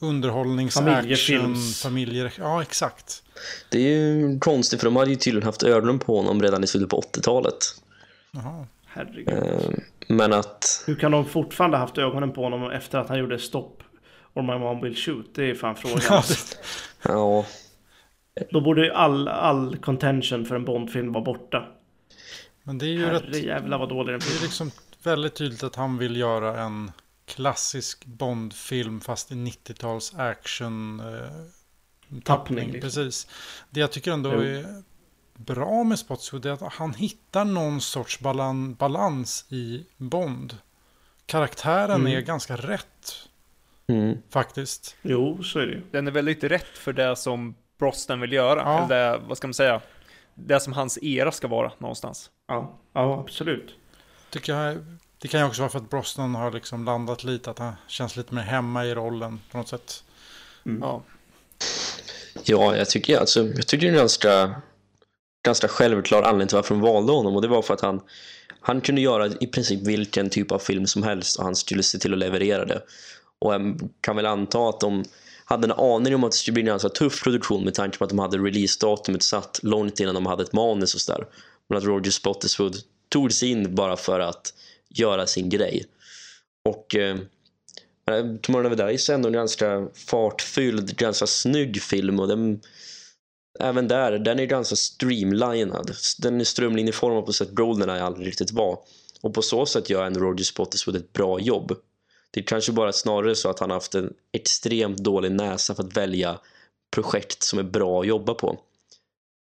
underhållnings 0.00 0.74
Familjefilms. 0.74 1.58
action, 1.78 1.90
familjer... 1.90 2.32
Ja, 2.38 2.62
exakt. 2.62 3.22
Det 3.68 3.78
är 3.78 3.82
ju 3.98 4.38
konstigt 4.40 4.80
för 4.80 4.84
de 4.86 4.96
hade 4.96 5.10
ju 5.10 5.16
tydligen 5.16 5.46
haft 5.46 5.62
ögonen 5.62 5.98
på 5.98 6.16
honom 6.16 6.42
redan 6.42 6.64
i 6.64 6.66
slutet 6.66 6.88
på 6.90 7.00
80-talet. 7.00 7.54
Jaha. 8.30 8.66
Herregud. 8.86 9.28
Eh, 9.28 9.70
Men 10.08 10.32
att, 10.32 10.82
Hur 10.86 10.94
kan 10.94 11.10
de 11.12 11.24
fortfarande 11.24 11.76
haft 11.76 11.98
ögonen 11.98 12.32
på 12.32 12.42
honom 12.42 12.70
efter 12.70 12.98
att 12.98 13.08
han 13.08 13.18
gjorde 13.18 13.38
stopp? 13.38 13.82
Or 14.34 14.42
my 14.42 14.58
mom 14.58 14.80
will 14.80 14.96
shoot. 14.96 15.26
Det 15.34 15.50
är 15.50 15.54
fan 15.54 15.76
frågan. 15.76 16.22
ja, 17.02 17.46
Då 18.50 18.60
borde 18.60 18.84
ju 18.84 18.92
all, 18.92 19.28
all 19.28 19.76
contention 19.76 20.44
för 20.44 20.54
en 20.56 20.64
Bondfilm 20.64 21.12
vara 21.12 21.24
borta. 21.24 21.68
Men 22.62 22.78
det 22.78 22.86
är 22.86 22.90
ju 22.90 23.06
rätt... 23.06 23.36
Jävlar 23.44 23.78
vad 23.78 23.88
dålig 23.88 24.12
den 24.12 24.20
Det 24.20 24.26
är 24.26 24.28
filmen 24.28 24.42
liksom 24.42 24.70
väldigt 25.02 25.34
tydligt 25.34 25.62
att 25.62 25.76
han 25.76 25.98
vill 25.98 26.16
göra 26.16 26.60
en 26.62 26.90
klassisk 27.24 28.04
Bond-film 28.04 29.00
fast 29.00 29.32
i 29.32 29.34
90-tals 29.34 30.14
action 30.14 31.00
eh, 31.00 32.20
Tappning, 32.24 32.72
liksom. 32.72 32.80
Precis. 32.80 33.26
Det 33.70 33.80
jag 33.80 33.92
tycker 33.92 34.12
ändå 34.12 34.32
Jo. 34.34 34.40
är 34.40 34.82
bra 35.34 35.84
med 35.84 35.98
Spotswood 35.98 36.46
är 36.46 36.50
att 36.50 36.72
han 36.72 36.94
hittar 36.94 37.44
någon 37.44 37.80
sorts 37.80 38.20
balan 38.20 38.74
balans 38.74 39.46
i 39.48 39.86
Bond. 39.96 40.56
Karaktären 41.26 42.00
Mm. 42.00 42.12
är 42.16 42.20
ganska 42.20 42.56
rätt 42.56 43.28
mm, 43.86 44.18
faktiskt. 44.30 44.96
Jo, 45.02 45.42
så 45.42 45.58
är 45.58 45.66
det. 45.66 45.80
Den 45.90 46.06
är 46.06 46.10
väldigt 46.10 46.44
rätt 46.44 46.78
för 46.78 46.92
det 46.92 47.16
som 47.16 47.54
Brosnan 47.82 48.20
vill 48.20 48.32
göra. 48.32 48.60
Ja. 48.60 48.84
Eller 48.84 49.12
det, 49.12 49.20
vad 49.28 49.36
ska 49.36 49.46
man 49.46 49.54
säga? 49.54 49.80
Det 50.34 50.60
som 50.60 50.72
hans 50.72 50.98
era 51.02 51.32
ska 51.32 51.48
vara 51.48 51.72
någonstans. 51.78 52.30
Ja, 52.48 52.78
ja 52.92 53.20
absolut. 53.20 53.74
Tycker 54.30 54.54
jag, 54.54 54.78
det 55.18 55.28
kan 55.28 55.40
ju 55.40 55.46
också 55.46 55.62
vara 55.62 55.70
för 55.70 55.78
att 55.78 55.90
Brosnan 55.90 56.34
har 56.34 56.52
liksom 56.52 56.84
landat 56.84 57.24
lite, 57.24 57.50
att 57.50 57.58
han 57.58 57.72
känns 57.86 58.16
lite 58.16 58.34
mer 58.34 58.42
hemma 58.42 58.84
i 58.86 58.94
rollen 58.94 59.40
på 59.50 59.58
något 59.58 59.68
sätt. 59.68 60.04
Mm. 60.66 60.82
Ja. 60.82 61.02
Ja, 62.44 62.76
jag 62.76 62.90
tycker, 62.90 63.18
alltså, 63.18 63.44
jag 63.44 63.66
tycker 63.66 63.86
det 63.86 63.90
är 63.90 63.92
en 63.92 63.98
ganska, 63.98 64.62
ganska 65.46 65.68
självklar 65.68 66.22
anledning 66.22 66.48
till 66.48 66.56
varför 66.56 66.74
de 66.74 66.80
valde 66.80 67.12
honom 67.12 67.36
och 67.36 67.42
det 67.42 67.48
var 67.48 67.62
för 67.62 67.74
att 67.74 67.80
han, 67.80 68.00
han 68.60 68.80
kunde 68.80 69.00
göra 69.00 69.26
i 69.26 69.46
princip 69.46 69.86
vilken 69.86 70.30
typ 70.30 70.52
av 70.52 70.58
film 70.58 70.86
som 70.86 71.02
helst 71.02 71.38
och 71.38 71.44
han 71.44 71.56
skulle 71.56 71.82
se 71.82 71.98
till 71.98 72.12
att 72.12 72.18
leverera 72.18 72.64
det. 72.64 72.82
Och 73.38 73.54
jag 73.54 73.80
kan 74.00 74.16
väl 74.16 74.26
anta 74.26 74.68
att 74.68 74.80
de 74.80 75.04
hade 75.52 75.66
en 75.66 75.72
aning 75.72 76.14
om 76.14 76.24
att 76.24 76.30
det 76.30 76.36
skulle 76.36 76.52
bli 76.52 76.62
en 76.62 76.66
ganska 76.66 76.88
tuff 76.88 77.22
produktion 77.22 77.64
med 77.64 77.74
tanke 77.74 77.98
på 77.98 78.04
att 78.04 78.10
de 78.10 78.18
hade 78.18 78.38
releasedatumet 78.38 79.22
satt 79.22 79.60
långt 79.62 80.00
innan 80.00 80.14
de 80.14 80.26
hade 80.26 80.42
ett 80.42 80.52
manus 80.52 80.94
och 80.94 81.00
sådär. 81.00 81.26
Men 81.68 81.78
att 81.78 81.84
Roger 81.84 82.10
Spottiswood 82.10 82.76
tog 83.08 83.32
sig 83.32 83.50
in 83.50 83.74
bara 83.74 83.96
för 83.96 84.20
att 84.20 84.54
göra 84.88 85.26
sin 85.26 85.48
grej. 85.48 85.86
Och 86.68 86.96
eh, 86.96 87.16
eh, 88.10 88.36
Tomorrow 88.42 88.70
Never 88.70 88.86
Dies 88.86 89.08
är 89.08 89.14
ändå 89.14 89.28
en 89.28 89.32
ganska 89.32 89.88
fartfylld, 89.94 90.96
ganska 90.96 91.26
snygg 91.26 91.82
film 91.82 92.20
och 92.20 92.28
den, 92.28 92.60
även 93.60 93.88
där, 93.88 94.18
den 94.18 94.38
är 94.38 94.46
ganska 94.46 94.76
streamlinad. 94.76 95.92
Den 96.18 96.40
är 96.40 96.44
strömlinjeformad 96.44 97.26
på 97.26 97.32
sätt 97.32 97.50
Goldeneye 97.50 98.02
aldrig 98.02 98.26
riktigt 98.26 98.52
var. 98.52 98.78
Och 99.20 99.34
på 99.34 99.42
så 99.42 99.66
sätt 99.66 99.90
gör 99.90 100.04
ändå 100.04 100.20
Roger 100.20 100.44
Spottiswood 100.44 100.96
ett 100.96 101.12
bra 101.12 101.40
jobb. 101.40 101.76
Det 102.34 102.40
är 102.40 102.44
kanske 102.44 102.72
bara 102.72 102.92
snarare 102.92 103.34
så 103.34 103.50
att 103.50 103.58
han 103.58 103.70
har 103.70 103.76
haft 103.76 103.94
en 103.94 104.14
extremt 104.32 104.98
dålig 104.98 105.32
näsa 105.32 105.74
för 105.74 105.82
att 105.82 105.96
välja 105.96 106.38
projekt 106.90 107.42
som 107.42 107.58
är 107.58 107.62
bra 107.62 108.00
att 108.00 108.06
jobba 108.06 108.34
på. 108.34 108.60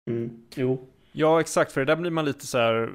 Mm. 0.06 0.42
Jo. 0.54 0.88
ja, 1.12 1.40
exakt, 1.40 1.72
för 1.72 1.80
det 1.80 1.84
där 1.84 1.96
blir 1.96 2.10
man 2.10 2.24
lite 2.24 2.46
så 2.46 2.58
här... 2.58 2.92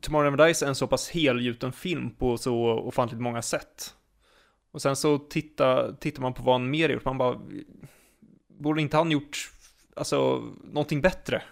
Tomorrow 0.00 0.30
Never 0.30 0.46
Dies 0.46 0.62
är 0.62 0.66
en 0.66 0.74
så 0.74 0.86
pass 0.86 1.10
helgjuten 1.10 1.72
film 1.72 2.10
på 2.10 2.38
så 2.38 2.54
ofantligt 2.64 3.20
många 3.20 3.42
sätt. 3.42 3.94
Och 4.70 4.82
sen 4.82 4.96
så 4.96 5.18
titta, 5.18 5.92
tittar 5.92 6.22
man 6.22 6.34
på 6.34 6.42
vad 6.42 6.54
han 6.54 6.70
mer 6.70 6.88
gjort, 6.88 7.04
man 7.04 7.18
bara... 7.18 7.40
Borde 8.48 8.82
inte 8.82 8.96
han 8.96 9.10
gjort, 9.10 9.50
alltså, 9.96 10.44
någonting 10.64 11.00
bättre? 11.00 11.42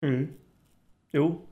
Mm. 0.00 0.28
Jo. 1.12 1.46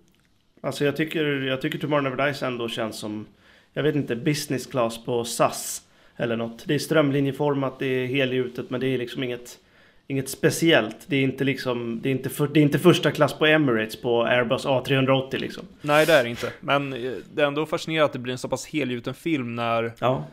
Alltså 0.60 0.84
jag 0.84 0.96
tycker, 0.96 1.24
jag 1.24 1.60
tycker 1.60 1.78
Tomorrow 1.78 2.02
Never 2.02 2.26
Dies 2.26 2.42
ändå 2.42 2.68
känns 2.68 2.98
som, 2.98 3.26
jag 3.74 3.82
vet 3.82 3.96
inte, 3.96 4.16
business 4.16 4.66
class 4.66 5.04
på 5.04 5.24
SAS. 5.24 5.82
Eller 6.16 6.36
något. 6.36 6.64
Det 6.66 6.74
är 6.74 6.78
strömlinjeformat, 6.78 7.78
det 7.78 7.86
är 7.86 8.06
helgjutet, 8.06 8.70
men 8.70 8.80
det 8.80 8.86
är 8.86 8.98
liksom 8.98 9.22
inget, 9.22 9.58
inget 10.06 10.28
speciellt. 10.28 10.96
Det 11.06 11.16
är 11.16 11.22
inte 11.22 11.44
liksom, 11.44 12.00
det 12.02 12.08
är 12.08 12.10
inte, 12.10 12.30
för, 12.30 12.48
det 12.48 12.60
är 12.60 12.62
inte 12.62 12.78
första 12.78 13.10
klass 13.10 13.38
på 13.38 13.46
Emirates 13.46 14.02
på 14.02 14.22
Airbus 14.22 14.66
A380 14.66 15.38
liksom. 15.38 15.64
Nej, 15.80 16.06
det 16.06 16.12
är 16.12 16.24
det 16.24 16.30
inte. 16.30 16.52
Men 16.60 16.92
eh, 16.92 17.12
det 17.34 17.42
är 17.42 17.46
ändå 17.46 17.66
fascinerande 17.66 18.04
att 18.04 18.12
det 18.12 18.18
blir 18.18 18.32
en 18.32 18.38
så 18.38 18.48
pass 18.48 18.66
helgjuten 18.66 19.14
film 19.14 19.54
när... 19.54 19.92
Ja. 19.98 20.24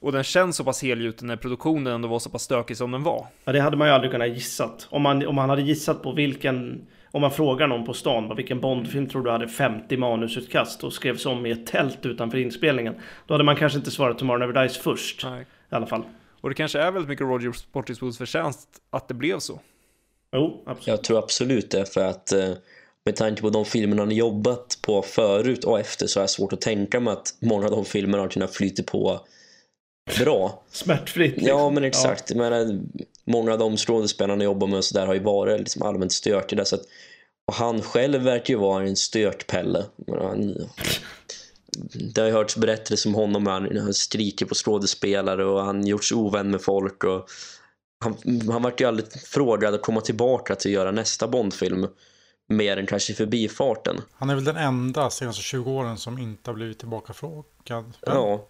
Och 0.00 0.12
den 0.12 0.24
känns 0.24 0.56
så 0.56 0.64
pass 0.64 0.82
helgjuten 0.82 1.26
när 1.28 1.36
produktionen 1.36 1.92
ändå 1.92 2.08
var 2.08 2.18
så 2.18 2.30
pass 2.30 2.42
stökig 2.42 2.76
som 2.76 2.90
den 2.90 3.02
var. 3.02 3.26
Ja, 3.44 3.52
det 3.52 3.60
hade 3.60 3.76
man 3.76 3.88
ju 3.88 3.94
aldrig 3.94 4.12
kunnat 4.12 4.28
gissat. 4.28 4.86
Om 4.90 5.02
man, 5.02 5.26
om 5.26 5.34
man 5.34 5.50
hade 5.50 5.62
gissat 5.62 6.02
på 6.02 6.12
vilken... 6.12 6.86
Om 7.16 7.22
man 7.22 7.30
frågar 7.30 7.66
någon 7.66 7.84
på 7.84 7.94
stan, 7.94 8.28
vad 8.28 8.36
vilken 8.36 8.60
Bondfilm 8.60 9.08
tror 9.08 9.22
du 9.22 9.30
hade 9.30 9.48
50 9.48 9.96
manusutkast 9.96 10.84
och 10.84 10.92
skrevs 10.92 11.26
om 11.26 11.46
i 11.46 11.50
ett 11.50 11.66
tält 11.66 12.06
utanför 12.06 12.38
inspelningen. 12.38 12.94
Då 13.26 13.34
hade 13.34 13.44
man 13.44 13.56
kanske 13.56 13.78
inte 13.78 13.90
svarat 13.90 14.18
Tomorrow 14.18 14.40
Never 14.40 14.62
Dies 14.62 14.78
först. 14.78 15.24
Nej. 15.24 15.42
I 15.42 15.74
alla 15.74 15.86
fall. 15.86 16.02
Och 16.40 16.48
det 16.48 16.54
kanske 16.54 16.78
är 16.78 16.90
väldigt 16.90 17.08
mycket 17.08 17.26
Roger 17.26 17.52
Spottiswoods 17.52 18.18
förtjänst 18.18 18.68
att 18.90 19.08
det 19.08 19.14
blev 19.14 19.38
så. 19.38 19.60
Jo, 20.32 20.62
absolut. 20.66 20.86
Jag 20.86 21.04
tror 21.04 21.18
absolut 21.18 21.70
det 21.70 21.94
för 21.94 22.04
att 22.04 22.32
eh, 22.32 22.52
med 23.04 23.16
tanke 23.16 23.42
på 23.42 23.50
de 23.50 23.64
filmerna 23.64 24.02
han 24.02 24.10
jobbat 24.10 24.78
på 24.82 25.02
förut 25.02 25.64
och 25.64 25.80
efter 25.80 26.06
så 26.06 26.20
är 26.20 26.24
det 26.24 26.28
svårt 26.28 26.52
att 26.52 26.60
tänka 26.60 27.00
mig 27.00 27.12
att 27.12 27.34
många 27.40 27.64
av 27.64 27.70
de 27.70 27.84
filmerna 27.84 28.22
har 28.22 28.28
kunnat 28.28 28.54
flyta 28.54 28.82
på 28.82 29.20
bra. 30.18 30.62
Smärtfritt. 30.68 31.36
liksom. 31.36 31.48
Ja 31.48 31.70
men 31.70 31.84
exakt. 31.84 32.30
Jag 32.30 32.38
menar, 32.38 32.80
många 33.26 33.52
av 33.52 33.58
de 33.58 33.76
skådespelarna 33.76 34.44
jobbar 34.44 34.66
med 34.66 34.76
och 34.76 34.84
så 34.84 34.94
där 34.94 35.06
har 35.06 35.14
ju 35.14 35.22
varit 35.22 35.58
liksom 35.58 35.82
allmänt 35.82 36.12
stökiga. 36.12 36.64
Så 36.64 36.74
att, 36.74 36.82
och 37.48 37.54
han 37.54 37.82
själv 37.82 38.22
verkar 38.22 38.54
ju 38.54 38.60
vara 38.60 38.84
en 38.84 38.96
stökpelle. 38.96 39.84
Han, 40.20 40.54
det 42.14 42.20
har 42.20 42.28
ju 42.28 42.34
hörts 42.34 42.56
berättelser 42.56 43.10
om 43.10 43.14
honom. 43.14 43.46
Han, 43.46 43.78
han 43.78 43.94
skriker 43.94 44.46
på 44.46 44.54
skådespelare 44.54 45.44
och 45.44 45.62
han 45.62 45.86
gjort 45.86 46.04
sig 46.04 46.16
ovän 46.16 46.50
med 46.50 46.62
folk. 46.62 47.04
Och 47.04 47.28
han, 48.04 48.16
han 48.50 48.62
vart 48.62 48.80
ju 48.80 48.84
aldrig 48.84 49.12
frågad 49.12 49.74
att 49.74 49.82
komma 49.82 50.00
tillbaka 50.00 50.54
till 50.54 50.70
att 50.70 50.74
göra 50.74 50.90
nästa 50.90 51.28
Bondfilm. 51.28 51.86
Mer 52.48 52.76
än 52.76 52.86
kanske 52.86 53.14
förbifarten. 53.14 53.96
Han 54.12 54.30
är 54.30 54.34
väl 54.34 54.44
den 54.44 54.56
enda 54.56 55.10
senaste 55.10 55.42
20 55.42 55.70
åren 55.70 55.96
som 55.96 56.18
inte 56.18 56.50
har 56.50 56.54
blivit 56.54 56.78
tillbakafrågad. 56.78 57.92
Ja, 58.00 58.46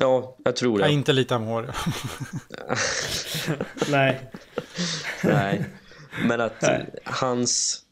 ja 0.00 0.36
jag 0.44 0.56
tror 0.56 0.78
det. 0.78 0.84
Ja, 0.84 0.90
inte 0.90 1.12
lite 1.12 1.34
hår. 1.34 1.70
Nej. 3.90 4.30
Nej. 5.24 5.64
Men 6.28 6.40
att 6.40 6.62
Nej. 6.62 6.86
hans, 7.04 7.82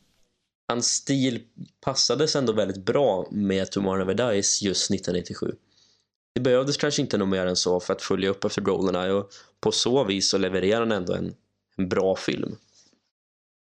hans 0.68 0.86
stil 0.86 1.42
passades 1.80 2.36
ändå 2.36 2.52
väldigt 2.52 2.84
bra 2.84 3.26
med 3.30 3.70
Tomorrow 3.70 3.98
Never 4.06 4.32
Dies 4.32 4.62
just 4.62 4.90
1997. 4.90 5.52
Det 6.34 6.40
behövdes 6.40 6.76
kanske 6.76 7.02
inte 7.02 7.18
något 7.18 7.28
mer 7.28 7.46
än 7.46 7.56
så 7.56 7.80
för 7.80 7.92
att 7.92 8.02
följa 8.02 8.30
upp 8.30 8.44
efter 8.44 8.62
Goldeneye 8.62 9.12
och 9.12 9.30
på 9.60 9.72
så 9.72 10.04
vis 10.04 10.30
så 10.30 10.38
levererar 10.38 10.80
han 10.80 10.92
ändå 10.92 11.14
en, 11.14 11.34
en 11.76 11.88
bra 11.88 12.16
film. 12.16 12.56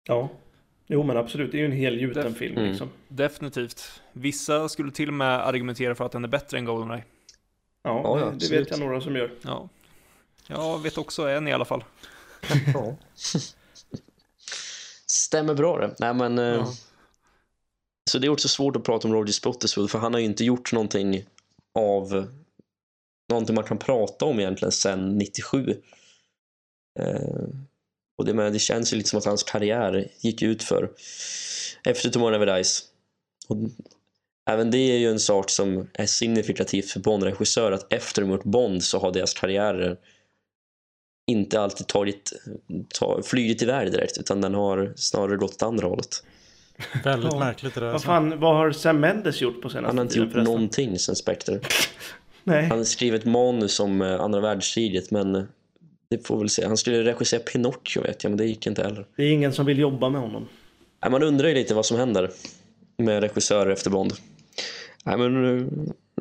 Ja. 0.08 0.30
Jo 0.88 1.04
men 1.04 1.18
absolut, 1.18 1.52
det 1.52 1.58
är 1.58 1.60
ju 1.60 1.66
en 1.66 1.72
helgjuten 1.72 2.28
Def- 2.28 2.34
film 2.38 2.58
Mm. 2.58 2.70
liksom. 2.70 2.90
Definitivt. 3.08 4.02
Vissa 4.14 4.70
skulle 4.70 4.92
till 4.92 5.08
och 5.08 5.14
med 5.14 5.48
argumentera 5.48 5.96
för 5.96 6.06
att 6.06 6.12
den 6.12 6.24
är 6.24 6.28
bättre 6.28 6.58
än 6.58 6.66
Goldeneye. 6.66 7.04
Ja, 7.84 8.02
Ja, 8.04 8.20
ja, 8.20 8.26
det, 8.26 8.32
absolut. 8.36 8.62
vet 8.62 8.70
jag 8.72 8.80
några 8.80 9.02
som 9.02 9.16
gör. 9.16 9.32
Ja. 9.42 9.70
Jag 10.48 10.80
vet 10.82 10.98
också 10.98 11.30
en 11.30 11.48
i 11.48 11.54
alla 11.54 11.66
fall. 11.66 11.84
Stämmer 15.08 15.54
bra 15.54 15.78
det. 15.80 15.96
Nej 16.00 16.14
men... 16.14 16.40
eh, 16.40 16.46
Ja. 16.46 16.74
Så 18.12 18.18
det 18.20 18.28
är 18.28 18.30
också 18.30 18.48
svårt 18.48 18.76
att 18.76 18.84
prata 18.84 19.08
om 19.08 19.14
Roger 19.14 19.34
Spottiswoode 19.34 19.90
för 19.92 20.00
han 20.00 20.14
har 20.14 20.20
ju 20.20 20.26
inte 20.26 20.46
gjort 20.46 20.74
någonting 20.74 21.26
av 21.80 22.28
någonting 23.30 23.56
man 23.56 23.64
kan 23.64 23.78
prata 23.78 24.26
om 24.26 24.40
egentligen 24.40 24.72
sedan 24.72 25.18
97. 25.18 25.82
Eh, 27.00 27.44
och 28.18 28.26
det, 28.26 28.34
men 28.34 28.54
det 28.54 28.60
känns 28.60 28.94
ju 28.94 28.98
lite 28.98 29.10
som 29.10 29.20
att 29.20 29.26
hans 29.26 29.44
karriär 29.44 30.12
gick 30.20 30.42
ut 30.42 30.64
för 30.64 30.92
efter 31.84 32.10
Tomorrow 32.10 32.40
Never 32.40 32.56
Dies. 32.56 32.84
Och 33.48 33.58
även 34.50 34.72
det 34.72 34.78
är 34.78 34.98
ju 34.98 35.10
en 35.10 35.20
sak 35.20 35.50
som 35.50 35.88
är 35.94 36.06
signifikativt 36.06 36.92
för 36.92 37.00
Bond-regissörer 37.00 37.72
att 37.72 37.94
efter 37.94 38.22
de 38.22 38.32
gjort 38.32 38.44
Bond 38.44 38.84
så 38.84 39.00
har 39.00 39.12
deras 39.12 39.34
karriärer 39.34 39.98
inte 41.32 41.62
alltid 41.62 41.88
tagit, 41.88 42.34
ta, 42.94 43.22
flugit 43.24 43.62
iväg 43.62 43.92
direkt 43.92 44.18
utan 44.18 44.42
den 44.42 44.54
har 44.54 44.94
snarare 44.96 45.38
gått 45.38 45.54
åt 45.54 45.64
andra 45.64 45.88
hållet. 45.88 46.24
Väldigt 47.04 47.40
märkligt 47.40 47.74
det 47.74 47.80
där. 47.80 47.92
Vad 47.92 48.04
fan, 48.04 48.40
vad 48.40 48.56
har 48.56 48.72
Sam 48.72 49.00
Mendes 49.00 49.42
gjort 49.42 49.62
på 49.62 49.70
senaste 49.70 49.88
Han 49.88 49.98
har 49.98 50.04
inte 50.04 50.14
tiden 50.14 50.28
gjort 50.28 50.34
förresten? 50.34 50.54
någonting 50.54 51.00
sen 51.00 51.16
Spectre. 51.16 51.60
Nej. 52.44 52.66
Han 52.70 52.86
skrev 52.86 53.16
ett 53.16 53.26
manus 53.26 53.80
om 53.80 54.02
eh, 54.02 54.22
andra 54.22 54.40
världskriget 54.40 55.12
men 55.12 55.48
det 56.10 56.28
får 56.28 56.38
väl 56.38 56.50
se. 56.50 56.66
Han 56.66 56.78
skulle 56.78 57.04
regissera 57.04 57.40
Pinocchio 57.40 58.02
vet 58.02 58.24
jag 58.24 58.30
men 58.30 58.38
det 58.38 58.46
gick 58.46 58.68
inte 58.68 58.84
heller. 58.84 59.06
Det 59.16 59.24
är 59.24 59.32
ingen 59.32 59.54
som 59.54 59.66
vill 59.66 59.80
jobba 59.80 60.10
med 60.10 60.22
honom. 60.22 60.48
Man 61.10 61.24
undrar 61.24 61.48
ju 61.48 61.54
lite 61.54 61.74
vad 61.74 61.86
som 61.86 61.98
händer 61.98 62.32
med 62.98 63.22
regissörer 63.24 63.72
efter 63.72 63.90
Bond. 63.90 64.14
Nej, 65.06 65.18
men 65.18 65.60
eh, 65.60 65.66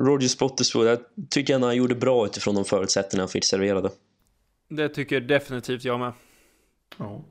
Roger 0.03 0.27
Spottiswoode, 0.27 0.89
jag 0.89 0.99
tycker 1.29 1.59
han 1.59 1.75
gjorde 1.75 1.95
bra 1.95 2.25
utifrån 2.25 2.55
de 2.55 2.65
förutsättningar 2.65 3.21
han 3.21 3.29
fick 3.29 3.45
serverade. 3.45 3.89
Det 4.69 4.89
tycker 4.89 5.21
definitivt 5.21 5.83
jag 5.83 5.99
med. 5.99 6.13
Ja. 6.97 7.21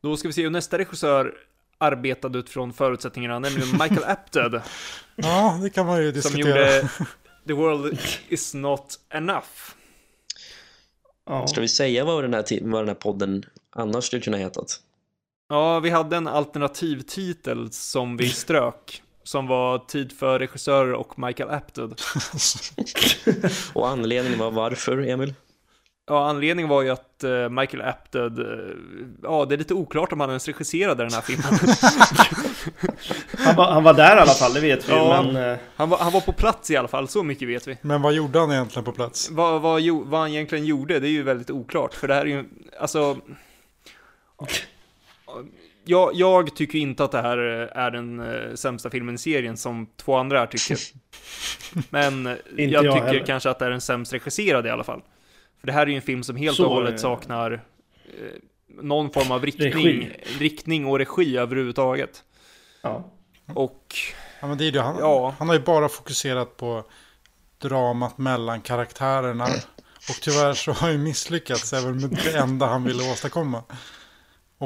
Då 0.00 0.16
ska 0.16 0.28
vi 0.28 0.34
se 0.34 0.42
hur 0.42 0.50
nästa 0.50 0.78
regissör 0.78 1.34
arbetade 1.78 2.38
utifrån 2.38 2.72
förutsättningarna, 2.72 3.38
nämligen 3.38 3.68
Michael 3.72 4.04
Apted. 4.04 4.60
Ja, 5.16 5.58
det 5.62 5.70
kan 5.70 5.86
man 5.86 6.02
ju 6.02 6.12
som 6.12 6.32
diskutera. 6.32 6.76
gjorde 6.76 6.88
The 7.46 7.52
World 7.52 7.98
Is 8.28 8.54
Not 8.54 9.00
Enough. 9.10 9.46
Ja. 11.26 11.46
Ska 11.46 11.60
vi 11.60 11.68
säga 11.68 12.04
vad 12.04 12.24
den 12.24 12.34
här, 12.34 12.44
vad 12.62 12.80
den 12.80 12.88
här 12.88 12.94
podden 12.94 13.44
annars 13.70 14.04
skulle 14.04 14.22
kunna 14.22 14.36
hetat? 14.36 14.80
Ja, 15.48 15.80
vi 15.80 15.90
hade 15.90 16.16
en 16.16 16.28
alternativtitel 16.28 17.72
som 17.72 18.16
vi 18.16 18.28
strök. 18.28 19.02
Som 19.24 19.46
var 19.46 19.78
Tid 19.78 20.18
för 20.18 20.38
regissörer 20.38 20.92
och 20.92 21.18
Michael 21.18 21.50
Apted. 21.50 21.94
Och 23.72 23.88
anledningen 23.88 24.38
var 24.38 24.50
varför, 24.50 24.98
Emil? 25.08 25.34
Ja, 26.06 26.28
anledningen 26.28 26.68
var 26.68 26.82
ju 26.82 26.90
att 26.90 27.24
eh, 27.24 27.48
Michael 27.48 27.82
Apted, 27.82 28.38
eh, 28.38 28.74
ja 29.22 29.44
det 29.44 29.54
är 29.54 29.56
lite 29.56 29.74
oklart 29.74 30.12
om 30.12 30.20
han 30.20 30.28
ens 30.28 30.46
regisserade 30.48 31.02
den 31.04 31.12
här 31.12 31.20
filmen. 31.20 31.54
Han, 33.38 33.56
var, 33.56 33.72
han 33.72 33.82
var 33.84 33.94
där 33.94 34.16
i 34.16 34.20
alla 34.20 34.30
fall, 34.32 34.52
det 34.54 34.60
vet 34.60 34.88
vi 34.88 34.92
Ja. 34.92 35.22
men... 35.22 35.50
eh, 35.52 35.58
Han 35.76 35.88
var, 35.88 35.98
han 35.98 36.12
var 36.12 36.20
på 36.20 36.32
plats 36.32 36.70
i 36.70 36.76
alla 36.76 36.88
fall, 36.88 37.08
så 37.08 37.22
mycket 37.22 37.48
vet 37.48 37.66
vi. 37.68 37.76
Men 37.82 38.02
vad 38.02 38.12
gjorde 38.12 38.38
han 38.38 38.52
egentligen 38.52 38.84
på 38.84 38.92
plats? 38.92 39.30
Vad, 39.30 39.60
vad, 39.62 39.82
vad 40.04 40.20
han 40.20 40.30
egentligen 40.30 40.64
gjorde, 40.64 41.00
det 41.00 41.08
är 41.08 41.10
ju 41.12 41.22
väldigt 41.22 41.50
oklart. 41.50 41.94
För 41.94 42.08
det 42.08 42.14
här 42.14 42.22
är 42.22 42.26
ju, 42.26 42.44
alltså... 42.80 43.16
jag, 45.84 46.14
jag 46.14 46.56
tycker 46.56 46.78
inte 46.78 47.04
att 47.04 47.12
det 47.12 47.22
här 47.22 47.38
är 47.38 47.90
den 47.90 48.20
uh, 48.20 48.54
sämsta 48.54 48.90
filmen 48.90 49.14
i 49.14 49.18
serien 49.18 49.56
som 49.56 49.86
två 49.96 50.16
andra 50.16 50.38
här 50.38 50.46
tycker. 50.46 50.78
Men 51.90 52.26
jag, 52.56 52.84
jag 52.84 52.94
tycker 52.94 53.06
heller. 53.06 53.26
kanske 53.26 53.50
att 53.50 53.58
det 53.58 53.64
är 53.66 53.70
den 53.70 53.80
sämst 53.80 54.12
regisserade 54.12 54.68
i 54.68 54.72
alla 54.72 54.84
fall. 54.84 55.02
För 55.60 55.66
det 55.66 55.72
här 55.72 55.82
är 55.82 55.86
ju 55.86 55.96
en 55.96 56.02
film 56.02 56.22
som 56.22 56.36
helt 56.36 56.60
och 56.60 56.70
hållet 56.70 57.00
saknar 57.00 57.52
uh, 57.52 57.58
någon 58.68 59.10
form 59.10 59.32
av 59.32 59.44
riktning, 59.44 60.10
riktning 60.38 60.86
och 60.86 60.98
regi 60.98 61.36
överhuvudtaget. 61.36 62.24
Ja. 62.82 63.10
Och... 63.54 63.94
Ja, 64.40 64.46
men 64.46 64.58
det 64.58 64.68
är 64.68 64.72
det. 64.72 64.82
Han, 64.82 64.96
ja. 64.98 65.34
han 65.38 65.48
har 65.48 65.54
ju 65.54 65.62
bara 65.62 65.88
fokuserat 65.88 66.56
på 66.56 66.84
dramat 67.58 68.18
mellan 68.18 68.60
karaktärerna. 68.60 69.44
Och 70.08 70.20
tyvärr 70.20 70.54
så 70.54 70.72
har 70.72 70.80
han 70.80 70.92
ju 70.92 70.98
misslyckats 70.98 71.72
även 71.72 72.00
med 72.00 72.10
det 72.10 72.38
enda 72.38 72.66
han 72.66 72.84
ville 72.84 73.12
åstadkomma. 73.12 73.62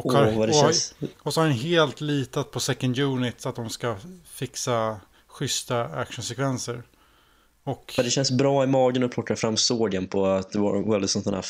Och, 0.05 0.13
har, 0.13 0.27
oh, 0.27 0.39
och, 0.39 0.75
och, 1.19 1.35
så 1.35 1.41
har 1.41 1.47
han 1.47 1.57
helt 1.57 2.01
litat 2.01 2.51
på 2.51 2.61
second 2.61 2.99
unit 2.99 3.41
så 3.41 3.49
att 3.49 3.57
de 3.57 3.71
ska 3.71 3.97
fixa 4.25 5.01
schyssta 5.27 5.85
actionsekvenser. 5.85 6.83
Och... 7.65 7.95
det 7.97 8.11
känns 8.11 8.31
bra 8.31 8.65
i 8.65 8.67
magen 8.67 9.05
att 9.05 9.11
plocka 9.11 9.37
fram 9.37 9.57
sågen 9.57 10.07
på 10.07 10.27
att 10.27 10.53
the 10.53 10.59
world 10.59 11.05
is 11.05 11.17
not 11.17 11.27
enough. 11.27 11.49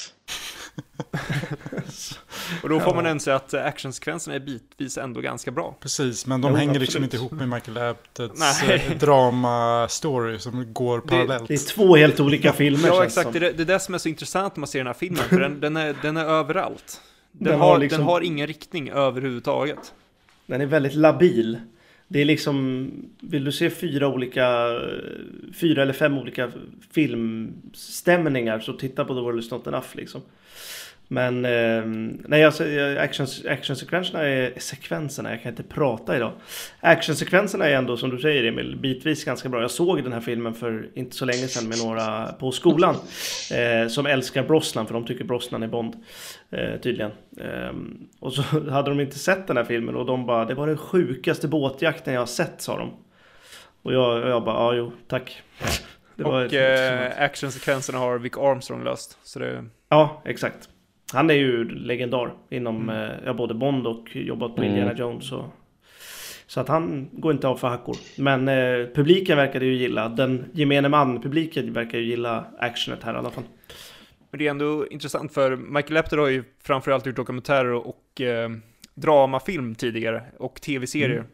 och 2.62 2.68
då 2.68 2.80
får 2.80 2.94
man 2.94 3.06
ändå 3.06 3.20
säga 3.20 3.36
att 3.36 3.54
actionsekvenserna 3.54 4.36
är 4.36 4.40
bitvis 4.40 4.98
ändå 4.98 5.20
ganska 5.20 5.50
bra. 5.50 5.76
Precis, 5.80 6.26
men 6.26 6.40
de 6.40 6.50
jo, 6.50 6.56
hänger 6.56 6.80
liksom 6.80 7.04
absolut. 7.04 7.12
liksom 7.12 7.26
inte 7.26 7.34
ihop 7.34 7.48
med 7.48 7.48
Michael 7.48 7.90
Apteds 7.90 8.62
eh, 8.62 8.98
drama-story 8.98 10.38
som 10.38 10.72
går 10.72 11.00
parallellt. 11.00 11.48
Det, 11.48 11.54
är 11.54 11.68
två 11.68 11.96
helt 11.96 12.20
olika 12.20 12.52
filmer. 12.52 12.88
ja, 12.88 13.04
exakt. 13.04 13.32
Det 13.32 13.38
är, 13.38 13.52
det 13.52 13.62
är 13.62 13.66
det 13.66 13.80
som 13.80 13.94
är 13.94 13.98
så 13.98 14.08
intressant 14.08 14.56
när 14.56 14.60
man 14.60 14.68
ser 14.68 14.78
den 14.78 14.86
här 14.86 14.94
filmen, 14.94 15.24
för 15.28 15.40
den, 15.40 15.60
den, 15.60 15.76
är, 15.76 15.96
den 16.02 16.16
är 16.16 16.24
överallt. 16.24 17.00
Den, 17.38 17.52
den 17.52 17.60
har, 17.60 17.78
liksom... 17.78 17.98
den 17.98 18.06
har 18.06 18.20
ingen 18.20 18.46
riktning 18.46 18.90
överhuvudtaget. 18.90 19.94
Den 20.46 20.60
är 20.60 20.66
väldigt 20.66 20.94
labil. 20.94 21.58
Det 22.08 22.20
är 22.20 22.24
liksom, 22.24 22.90
vill 23.20 23.44
du 23.44 23.52
se 23.52 23.70
fyra 23.70 24.08
olika, 24.08 24.78
fyra 25.54 25.82
eller 25.82 25.92
fem 25.92 26.18
olika 26.18 26.52
filmstämningar 26.90 28.60
så 28.60 28.72
titta 28.72 29.04
på 29.04 29.14
The 29.14 29.20
World 29.20 29.40
Is 29.40 29.50
Not 29.50 29.66
Enough 29.66 29.86
liksom. 29.92 30.20
Men 31.10 31.44
eh, 31.44 31.82
nej, 32.28 32.44
alltså, 32.44 32.64
action, 32.98 33.26
actionsekvenserna 33.48 34.22
är 34.22 34.52
sekvenserna, 34.56 35.30
jag 35.30 35.42
kan 35.42 35.50
inte 35.50 35.62
prata 35.62 36.16
idag. 36.16 36.32
Actionsekvenserna 36.80 37.66
är 37.66 37.74
ändå 37.74 37.96
som 37.96 38.10
du 38.10 38.18
säger 38.18 38.44
Emil, 38.44 38.76
bitvis 38.76 39.24
ganska 39.24 39.48
bra. 39.48 39.60
Jag 39.60 39.70
såg 39.70 40.02
den 40.04 40.12
här 40.12 40.20
filmen 40.20 40.54
för 40.54 40.88
inte 40.94 41.16
så 41.16 41.24
länge 41.24 41.48
sedan 41.48 41.68
med 41.68 41.78
några 41.78 42.32
på 42.32 42.52
skolan 42.52 42.94
eh, 43.52 43.88
som 43.88 44.06
älskar 44.06 44.42
Brosnan 44.42 44.86
för 44.86 44.94
de 44.94 45.06
tycker 45.06 45.24
Brosnan 45.24 45.62
är 45.62 45.68
Bond 45.68 45.94
eh, 46.50 46.80
tydligen. 46.80 47.10
Ehm, 47.40 48.08
och 48.20 48.32
så 48.32 48.42
hade 48.70 48.90
de 48.90 49.00
inte 49.00 49.18
sett 49.18 49.46
den 49.46 49.56
här 49.56 49.64
filmen 49.64 49.96
och 49.96 50.06
de 50.06 50.26
bara, 50.26 50.44
det 50.44 50.54
var 50.54 50.66
den 50.66 50.78
sjukaste 50.78 51.48
båtjakten 51.48 52.14
jag 52.14 52.20
har 52.20 52.26
sett 52.26 52.62
sa 52.62 52.78
de. 52.78 52.94
Och 53.82 53.94
jag, 53.94 54.22
och 54.22 54.30
jag 54.30 54.44
bara, 54.44 54.56
ja 54.56 54.74
jo, 54.74 54.92
tack. 55.08 55.42
Och 56.24 56.54
eh, 56.54 57.22
actionsekvenserna 57.22 57.98
har 57.98 58.18
Vic 58.18 58.36
Armstrong 58.36 58.84
löst. 58.84 59.18
Så 59.22 59.38
det... 59.38 59.64
Ja, 59.88 60.22
exakt. 60.24 60.68
Han 61.12 61.30
är 61.30 61.34
ju 61.34 61.64
legendar 61.64 62.34
inom 62.50 62.90
mm. 62.90 63.24
Eh, 63.24 63.32
både 63.32 63.54
Bond 63.54 63.86
och 63.86 64.16
jobbat 64.16 64.56
på 64.56 64.62
mm. 64.62 64.70
Indiana 64.70 64.98
Jones. 64.98 65.32
Och, 65.32 65.44
så 66.46 66.60
att 66.60 66.68
han 66.68 67.08
går 67.12 67.32
inte 67.32 67.48
av 67.48 67.56
för 67.56 67.68
hackor. 67.68 67.96
Men 68.18 68.48
eh, 68.48 68.86
publiken 68.94 69.36
verkar 69.36 69.60
ju 69.60 69.74
gilla, 69.74 70.08
den 70.08 70.44
gemene 70.52 70.88
man-publiken 70.88 71.72
verkar 71.72 71.98
ju 71.98 72.04
gilla 72.04 72.44
actionet 72.58 73.02
här 73.02 73.14
i 73.14 73.16
alla 73.16 73.30
fall. 73.30 73.44
Men 74.30 74.38
det 74.38 74.46
är 74.46 74.50
ändå 74.50 74.86
intressant 74.86 75.32
för 75.32 75.56
Michael 75.56 75.94
Lepter 75.94 76.18
har 76.18 76.28
ju 76.28 76.44
framförallt 76.62 77.06
gjort 77.06 77.16
dokumentärer 77.16 77.72
och 77.72 78.20
eh, 78.20 78.50
dramafilm 78.94 79.74
tidigare 79.74 80.22
och 80.38 80.60
tv-serier. 80.60 81.10
Mm. 81.10 81.26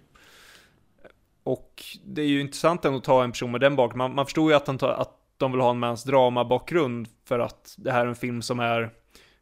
Och 1.44 1.82
det 2.04 2.22
är 2.22 2.26
ju 2.26 2.40
intressant 2.40 2.84
ändå 2.84 2.98
att 2.98 3.04
ta 3.04 3.24
en 3.24 3.30
person 3.30 3.50
med 3.50 3.60
den 3.60 3.76
bakgrunden. 3.76 3.98
Man, 3.98 4.14
man 4.14 4.26
förstår 4.26 4.50
ju 4.50 4.56
att, 4.56 4.66
han 4.66 4.78
tar, 4.78 4.92
att 4.92 5.18
de 5.38 5.52
vill 5.52 5.60
ha 5.60 5.70
en 5.70 5.78
mans 5.78 6.04
dramabakgrund 6.04 7.08
för 7.24 7.38
att 7.38 7.74
det 7.78 7.92
här 7.92 8.00
är 8.00 8.08
en 8.08 8.14
film 8.14 8.42
som 8.42 8.60
är 8.60 8.90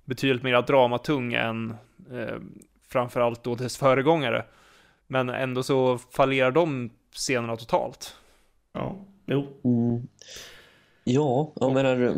betydligt 0.05 0.43
mer 0.43 0.62
dramatung 0.62 1.33
än 1.33 1.70
eh, 2.12 2.37
framförallt 2.89 3.45
då 3.45 3.55
dess 3.55 3.77
föregångare. 3.77 4.45
Men 5.07 5.29
ändå 5.29 5.62
så 5.62 5.99
fallerar 5.99 6.51
de 6.51 6.91
scenerna 7.12 7.57
totalt. 7.57 8.16
Ja, 8.73 8.97
jo. 9.27 9.61
Mm. 9.65 10.09
Ja, 11.05 11.53
jag 11.57 11.73
menar... 11.74 12.16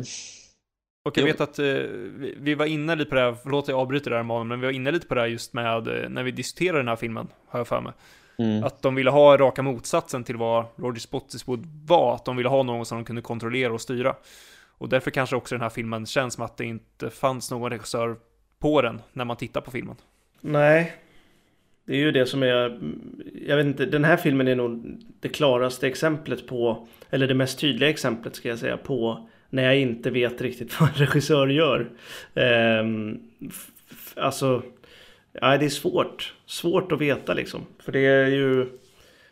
Och 1.04 1.18
jag 1.18 1.22
jo. 1.22 1.26
vet 1.26 1.40
att 1.40 1.58
eh, 1.58 1.64
vi, 1.64 2.36
vi, 2.40 2.54
var 2.54 2.66
inne 2.66 2.94
lite 2.94 3.08
på 3.10 3.14
det 3.14 3.20
här, 3.20 3.36
förlåt 3.42 3.68
jag 3.68 3.78
avbryter 3.78 4.10
där 4.10 4.18
Emanuel, 4.18 4.46
men 4.46 4.60
vi 4.60 4.66
var 4.66 4.72
inne 4.72 4.90
lite 4.90 5.06
på 5.06 5.14
det 5.14 5.20
här 5.20 5.28
just 5.28 5.52
med 5.52 5.88
eh, 5.88 6.08
när 6.08 6.22
vi 6.22 6.30
diskuterade 6.30 6.78
den 6.78 6.88
här 6.88 6.96
filmen, 6.96 7.28
har 7.46 7.60
jag 7.60 7.68
för 7.68 7.80
mig. 7.80 7.92
Mm. 8.38 8.64
Att 8.64 8.82
de 8.82 8.94
ville 8.94 9.10
ha 9.10 9.36
raka 9.36 9.62
motsatsen 9.62 10.24
till 10.24 10.36
vad 10.36 10.64
Roger 10.76 11.00
Spottiswood 11.00 11.66
var, 11.86 12.14
att 12.14 12.24
de 12.24 12.36
ville 12.36 12.48
ha 12.48 12.62
någon 12.62 12.86
som 12.86 12.98
de 12.98 13.04
kunde 13.04 13.22
kontrollera 13.22 13.72
och 13.72 13.80
styra. 13.80 14.16
Och 14.78 14.88
därför 14.88 15.10
kanske 15.10 15.36
också 15.36 15.54
den 15.54 15.62
här 15.62 15.70
filmen 15.70 16.06
känns 16.06 16.34
som 16.34 16.44
att 16.44 16.56
det 16.56 16.64
inte 16.64 17.10
fanns 17.10 17.50
någon 17.50 17.70
regissör 17.70 18.16
på 18.58 18.82
den 18.82 19.00
när 19.12 19.24
man 19.24 19.36
tittar 19.36 19.60
på 19.60 19.70
filmen. 19.70 19.96
Nej, 20.40 20.92
det 21.84 21.92
är 21.92 21.98
ju 21.98 22.12
det 22.12 22.26
som 22.26 22.42
är, 22.42 22.80
jag 23.46 23.56
vet 23.56 23.66
inte, 23.66 23.86
den 23.86 24.04
här 24.04 24.16
filmen 24.16 24.48
är 24.48 24.54
nog 24.54 25.00
det 25.20 25.28
klaraste 25.28 25.86
exemplet 25.86 26.46
på, 26.46 26.88
eller 27.10 27.26
det 27.26 27.34
mest 27.34 27.58
tydliga 27.58 27.90
exemplet 27.90 28.36
ska 28.36 28.48
jag 28.48 28.58
säga, 28.58 28.76
på 28.76 29.28
när 29.50 29.62
jag 29.62 29.78
inte 29.78 30.10
vet 30.10 30.40
riktigt 30.40 30.80
vad 30.80 30.88
en 30.88 30.94
regissör 30.94 31.46
gör. 31.46 31.90
Ehm, 32.34 33.20
alltså, 34.16 34.62
ja, 35.32 35.58
det 35.58 35.64
är 35.64 35.68
svårt. 35.68 36.34
Svårt 36.46 36.92
att 36.92 37.00
veta 37.00 37.34
liksom. 37.34 37.66
För 37.78 37.92
det 37.92 38.00
är 38.00 38.26
ju, 38.26 38.64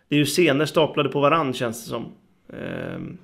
det 0.08 0.14
är 0.14 0.18
ju 0.18 0.24
scener 0.24 0.66
staplade 0.66 1.08
på 1.08 1.20
varann 1.20 1.52
känns 1.52 1.84
det 1.84 1.90
som. 1.90 2.12
Ehm, 2.52 3.18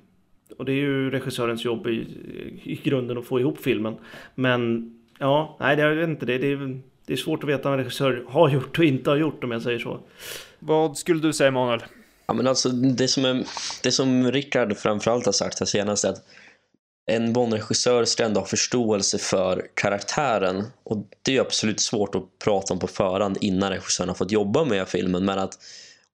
och 0.59 0.64
det 0.64 0.72
är 0.72 0.76
ju 0.76 1.10
regissörens 1.10 1.64
jobb 1.64 1.86
i, 1.86 2.06
i 2.62 2.80
grunden 2.85 3.18
att 3.18 3.26
få 3.26 3.40
ihop 3.40 3.59
filmen. 3.59 3.97
Men 4.35 4.90
ja, 5.18 5.56
nej, 5.60 5.76
det, 5.76 5.82
jag 5.82 5.94
vet 5.94 6.09
inte. 6.09 6.26
Det, 6.26 6.39
det, 6.39 6.80
det 7.06 7.12
är 7.12 7.16
svårt 7.16 7.43
att 7.43 7.48
veta 7.48 7.68
vad 7.68 7.78
en 7.78 7.85
regissör 7.85 8.24
har 8.28 8.48
gjort 8.48 8.78
och 8.78 8.85
inte 8.85 9.10
har 9.10 9.16
gjort 9.16 9.44
om 9.44 9.51
jag 9.51 9.62
säger 9.62 9.78
så. 9.78 10.01
Vad 10.59 10.98
skulle 10.98 11.20
du 11.20 11.32
säga 11.32 11.48
Emanuel? 11.48 11.82
Ja, 12.26 12.35
men 12.35 12.47
alltså, 12.47 12.68
det, 12.68 13.09
som 13.09 13.24
är, 13.24 13.44
det 13.82 13.93
som 13.93 14.32
Rickard 14.32 14.76
framförallt 14.76 15.26
har 15.26 15.32
sagt 15.32 15.59
här 15.59 15.66
senast 15.66 16.05
är 16.05 16.09
att 16.09 16.24
en 17.10 17.32
Bond-regissör 17.32 18.05
ska 18.05 18.24
ändå 18.24 18.40
ha 18.40 18.47
förståelse 18.47 19.18
för 19.18 19.66
karaktären. 19.74 20.64
Och 20.85 21.06
det 21.22 21.36
är 21.36 21.40
absolut 21.40 21.80
svårt 21.80 22.14
att 22.14 22.39
prata 22.44 22.74
om 22.74 22.80
på 22.80 22.86
förhand 22.86 23.39
innan 23.40 23.70
regissören 23.70 24.09
har 24.09 24.14
fått 24.14 24.32
jobba 24.32 24.64
med 24.64 24.89
filmen. 24.89 25.24
Men 25.24 25.39
att 25.39 25.59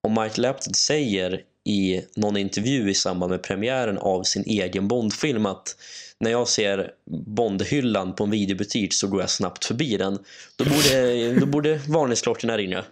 om 0.00 0.14
Michael 0.14 0.44
Apted 0.44 0.76
säger 0.76 1.40
i 1.64 2.02
någon 2.16 2.36
intervju 2.36 2.90
i 2.90 2.94
samband 2.94 3.30
med 3.30 3.42
premiären 3.42 3.98
av 3.98 4.22
sin 4.22 4.44
egen 4.46 4.88
Bondfilm 4.88 5.46
att 5.46 5.76
när 6.18 6.30
jag 6.30 6.48
ser 6.48 6.90
Bondhyllan 7.26 8.14
på 8.14 8.24
en 8.24 8.30
videobutik 8.30 8.94
så 8.94 9.06
går 9.08 9.20
jag 9.20 9.30
snabbt 9.30 9.64
förbi 9.64 9.96
den. 9.96 10.18
Då 10.56 10.64
borde, 10.64 11.32
då 11.40 11.46
borde 11.46 11.80
varningsklockorna 11.88 12.56
ringa. 12.56 12.84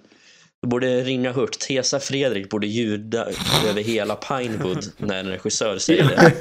Då 0.62 0.68
borde 0.68 1.00
ringa 1.00 1.32
hört. 1.32 1.58
Tesa 1.58 2.00
Fredrik 2.00 2.50
borde 2.50 2.66
ljuda 2.66 3.26
över 3.68 3.82
hela 3.82 4.16
Pinewood 4.16 4.86
när 4.96 5.18
en 5.18 5.28
regissör 5.28 5.78
säger 5.78 6.04
det. 6.04 6.32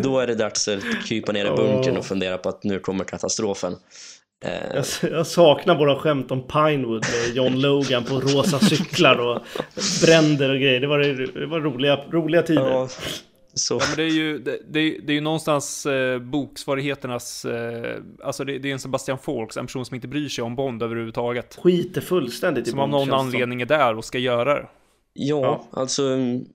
Då 0.02 0.18
är 0.18 0.26
det 0.26 0.34
dags 0.34 0.68
att 0.68 0.82
krypa 1.06 1.32
ner 1.32 1.46
i 1.46 1.56
bunkern 1.56 1.96
och 1.96 2.06
fundera 2.06 2.38
på 2.38 2.48
att 2.48 2.64
nu 2.64 2.78
kommer 2.78 3.04
katastrofen. 3.04 3.76
Eh, 4.44 4.74
jag, 4.74 4.84
jag, 5.12 5.26
saknar 5.26 5.78
våra 5.78 5.96
skämt 5.96 6.30
om 6.30 6.42
Pinewood 6.42 7.04
med 7.12 7.36
John 7.36 7.60
Logan 7.60 8.04
på 8.04 8.14
rosa 8.14 8.58
cyklar 8.58 9.18
och 9.18 9.42
bränder 10.06 10.50
och 10.50 10.56
grejer. 10.56 10.80
Det 10.80 10.86
var, 10.86 10.98
det 11.40 11.46
var 11.46 11.60
roliga, 11.60 11.96
roliga 11.96 12.42
tider. 12.42 12.70
Ja, 12.70 12.88
så. 13.54 13.74
Ja, 13.74 13.86
men 13.88 13.96
det 13.96 14.02
är 14.02 14.14
ju, 14.14 14.38
det, 14.38 14.58
det, 14.68 14.80
är, 14.80 15.00
det 15.02 15.12
är 15.12 15.14
ju 15.14 15.20
någonstans 15.20 15.86
eh, 15.86 16.18
boksvarigheternas, 16.18 17.44
eh, 17.44 17.96
alltså 18.24 18.44
det, 18.44 18.58
det, 18.58 18.68
är 18.68 18.72
en 18.72 18.78
Sebastian 18.78 19.18
Faulks, 19.18 19.56
en 19.56 19.66
person 19.66 19.84
som 19.84 19.94
inte 19.94 20.08
bryr 20.08 20.28
sig 20.28 20.44
om 20.44 20.56
Bond 20.56 20.82
överhuvudtaget. 20.82 21.58
Skiter 21.62 22.00
fullständigt 22.00 22.66
i 22.66 22.70
Som 22.70 22.78
Bond, 22.78 22.94
av 22.94 23.06
någon 23.06 23.20
anledning 23.20 23.62
är 23.62 23.66
där 23.66 23.96
och 23.98 24.04
ska 24.04 24.18
göra 24.18 24.54
det. 24.54 24.66
Ja, 25.12 25.40
ja. 25.72 25.80
alltså 25.80 26.02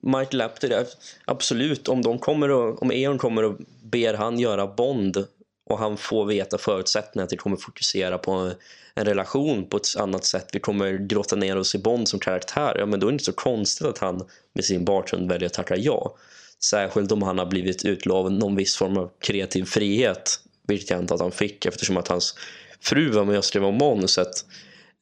Mike 0.00 0.36
Lapter, 0.36 0.84
absolut, 1.24 1.88
om 1.88 2.02
de 2.02 2.18
kommer 2.18 2.50
och, 2.50 2.82
om 2.82 2.92
Eon 2.92 3.18
kommer 3.18 3.44
och 3.44 3.56
ber 3.82 4.14
han 4.14 4.38
göra 4.38 4.66
Bond 4.66 5.24
och 5.70 5.78
han 5.78 5.96
får 5.96 6.24
veta 6.26 6.58
förutsättningar 6.58 7.26
att 7.26 7.32
vi 7.32 7.36
kommer 7.36 7.56
fokusera 7.56 8.18
på 8.18 8.52
en 8.94 9.04
relation 9.04 9.66
på 9.68 9.76
ett 9.76 9.96
annat 9.98 10.24
sätt. 10.24 10.48
Vi 10.52 10.60
kommer 10.60 10.92
grotta 10.92 11.36
ner 11.36 11.58
oss 11.58 11.74
i 11.74 11.78
Bond 11.78 12.08
som 12.08 12.20
karaktär. 12.20 12.76
Ja, 12.78 12.86
men 12.86 13.00
då 13.00 13.06
är 13.06 13.10
det 13.10 13.14
inte 13.14 13.24
så 13.24 13.32
konstigt 13.32 13.86
att 13.86 13.98
han 13.98 14.26
med 14.52 14.64
sin 14.64 14.84
bakgrund 14.84 15.28
väljer 15.28 15.46
att 15.46 15.52
tacka 15.52 15.76
ja. 15.76 16.16
Särskilt 16.64 17.12
om 17.12 17.22
han 17.22 17.38
har 17.38 17.46
blivit 17.46 17.84
utlovad 17.84 18.32
någon 18.32 18.56
viss 18.56 18.76
form 18.76 18.96
av 18.96 19.10
kreativ 19.20 19.64
frihet. 19.64 20.40
Vilket 20.66 20.90
jag 20.90 20.98
antar 20.98 21.14
att 21.14 21.20
han 21.20 21.32
fick 21.32 21.66
eftersom 21.66 21.96
att 21.96 22.08
hans 22.08 22.34
fru 22.80 23.10
var 23.10 23.24
med 23.24 23.38
och 23.38 23.44
skrev 23.44 23.64
om 23.64 23.78
manuset. 23.78 24.44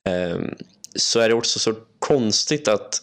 Ehm, 0.09 0.55
så 0.95 1.21
är 1.21 1.29
det 1.29 1.35
också 1.35 1.59
så 1.59 1.75
konstigt 1.99 2.69
att 2.69 3.03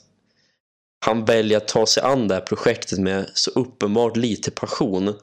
han 1.05 1.25
väljer 1.25 1.57
att 1.57 1.67
ta 1.67 1.85
sig 1.85 2.03
an 2.03 2.27
det 2.27 2.33
här 2.33 2.41
projektet 2.41 2.99
med 2.99 3.29
så 3.33 3.51
uppenbart 3.51 4.17
lite 4.17 4.51
passion. 4.51 5.13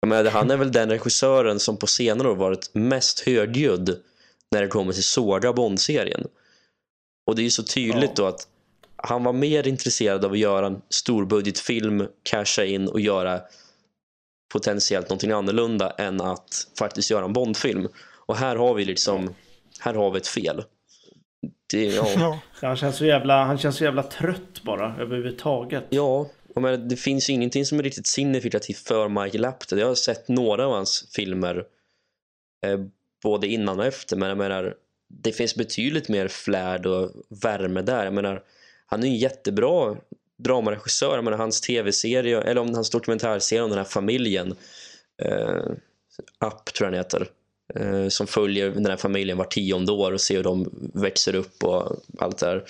Jag 0.00 0.08
menar, 0.08 0.30
han 0.30 0.50
är 0.50 0.56
väl 0.56 0.72
den 0.72 0.90
regissören 0.90 1.60
som 1.60 1.76
på 1.76 1.86
senare 1.86 2.28
år 2.28 2.36
varit 2.36 2.70
mest 2.74 3.20
högljudd 3.20 4.02
när 4.50 4.62
det 4.62 4.68
kommer 4.68 4.92
till 4.92 5.04
såga 5.04 5.52
Bond-serien. 5.52 6.26
Och 7.26 7.36
det 7.36 7.42
är 7.42 7.44
ju 7.44 7.50
så 7.50 7.62
tydligt 7.62 8.10
Ja. 8.16 8.22
då 8.22 8.26
att 8.26 8.48
han 8.96 9.24
var 9.24 9.32
mer 9.32 9.68
intresserad 9.68 10.24
av 10.24 10.32
att 10.32 10.38
göra 10.38 10.66
en 10.66 10.82
storbudgetfilm, 10.88 12.06
casha 12.22 12.64
in 12.64 12.88
och 12.88 13.00
göra 13.00 13.40
potentiellt 14.52 15.08
någonting 15.08 15.30
annorlunda 15.32 15.90
än 15.90 16.20
att 16.20 16.66
faktiskt 16.78 17.10
göra 17.10 17.24
en 17.24 17.32
Bondfilm. 17.32 17.88
Och 18.26 18.36
här 18.36 18.56
har 18.56 18.74
vi 18.74 18.84
liksom, 18.84 19.34
här 19.80 19.94
har 19.94 20.10
vi 20.10 20.18
ett 20.18 20.26
fel. 20.26 20.64
Det, 21.70 21.84
ja, 21.84 22.06
Ja. 22.16 22.40
Ja, 22.60 22.68
han, 22.68 22.76
känns 22.76 22.96
så 22.96 23.04
jävla, 23.04 23.44
han 23.44 23.58
känns 23.58 23.76
så 23.76 23.84
jävla 23.84 24.02
trött 24.02 24.62
bara 24.62 24.96
överhuvudtaget. 24.98 25.84
ja 25.88 26.26
jag 26.54 26.88
det 26.88 26.96
finns 26.96 27.30
ju 27.30 27.32
ingenting 27.32 27.64
som 27.64 27.78
är 27.78 27.82
riktigt 27.82 28.06
signifikativt 28.06 28.78
för 28.78 29.08
Michael 29.08 29.44
Apted. 29.44 29.78
Jag 29.78 29.86
har 29.86 29.94
sett 29.94 30.28
några 30.28 30.66
av 30.66 30.72
hans 30.72 31.08
filmer 31.14 31.64
eh, 32.66 32.80
både 33.22 33.46
innan 33.46 33.78
och 33.78 33.86
efter, 33.86 34.16
men 34.16 34.28
jag 34.28 34.38
menar, 34.38 34.74
det 35.08 35.32
finns 35.32 35.54
betydligt 35.54 36.08
mer 36.08 36.28
flärd 36.28 36.86
och 36.86 37.10
värme 37.28 37.82
där. 37.82 38.04
Jag 38.04 38.14
menar, 38.14 38.42
han 38.86 39.02
är 39.02 39.06
ju 39.06 39.12
en 39.12 39.18
jättebra 39.18 39.96
dramaregissör. 40.36 41.14
Jag 41.14 41.24
menar, 41.24 41.38
hans 41.38 41.60
tv-serie, 41.60 42.40
eller 42.40 42.60
om 42.60 42.74
hans 42.74 42.90
dokumentärserie 42.90 43.62
om 43.62 43.70
den 43.70 43.78
här 43.78 43.84
familjen, 43.84 44.54
eh, 45.22 45.62
Up 46.44 46.64
tror 46.74 46.86
jag 46.86 46.92
den 46.92 46.98
heter, 46.98 47.28
eh, 47.74 48.08
som 48.08 48.26
följer 48.26 48.70
den 48.70 48.86
här 48.86 48.96
familjen 48.96 49.38
var 49.38 49.44
tionde 49.44 49.92
år 49.92 50.12
och 50.12 50.20
ser 50.20 50.36
hur 50.36 50.44
de 50.44 50.90
växer 50.94 51.34
upp 51.34 51.64
och 51.64 51.96
allt 52.18 52.38
det 52.38 52.46
där. 52.46 52.64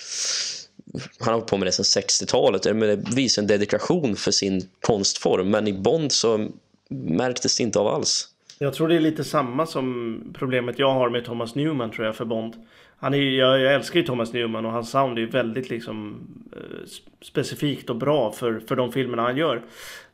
Han 0.93 1.27
har 1.27 1.33
hållit 1.33 1.47
på 1.47 1.57
med 1.57 1.67
det 1.67 1.71
sedan 1.71 2.03
60-talet. 2.03 2.65
Jag 2.65 2.79
Det 2.79 3.15
visar 3.15 3.41
en 3.41 3.47
dedikation 3.47 4.15
för 4.15 4.31
sin 4.31 4.61
konstform, 4.81 5.49
men 5.49 5.67
i 5.67 5.73
Bond 5.73 6.11
så 6.11 6.47
märktes 6.89 7.57
det 7.57 7.63
inte 7.63 7.79
av 7.79 7.87
alls. 7.87 8.27
Jag 8.59 8.73
tror 8.73 8.87
det 8.87 8.95
är 8.95 8.99
lite 8.99 9.23
samma 9.23 9.65
som 9.65 10.21
problemet 10.33 10.79
jag 10.79 10.93
har 10.93 11.09
med 11.09 11.25
Thomas 11.25 11.55
Newman 11.55 11.91
tror 11.91 12.05
jag 12.05 12.15
för 12.15 12.25
Bond. 12.25 12.55
Han 12.97 13.13
är, 13.13 13.17
jag, 13.17 13.59
jag 13.59 13.73
älskar 13.73 13.99
ju 13.99 14.05
Thomas 14.05 14.33
Newman 14.33 14.65
och 14.65 14.71
hans 14.71 14.91
sound 14.91 15.19
är 15.19 15.25
väldigt 15.25 15.69
liksom 15.69 16.27
eh, 16.55 16.89
specifikt 17.21 17.89
och 17.89 17.95
bra 17.95 18.31
för, 18.31 18.59
för 18.67 18.75
de 18.75 18.91
filmerna 18.91 19.23
han 19.23 19.37
gör. 19.37 19.61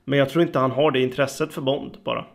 Men 0.04 0.20
jag 0.20 0.30
tror 0.30 0.42
inte 0.44 0.60
han 0.60 0.72
har 0.72 0.92
det 0.92 1.00
intresset 1.00 1.54
för 1.54 1.62
Bond 1.62 1.98
bara. 2.04 2.26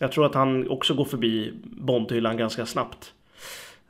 Jag 0.00 0.12
tror 0.12 0.26
att 0.26 0.34
han 0.34 0.68
också 0.68 0.94
går 0.94 1.04
förbi 1.04 1.52
Bondhyllan 1.64 2.36
ganska 2.36 2.66
snabbt 2.66 3.12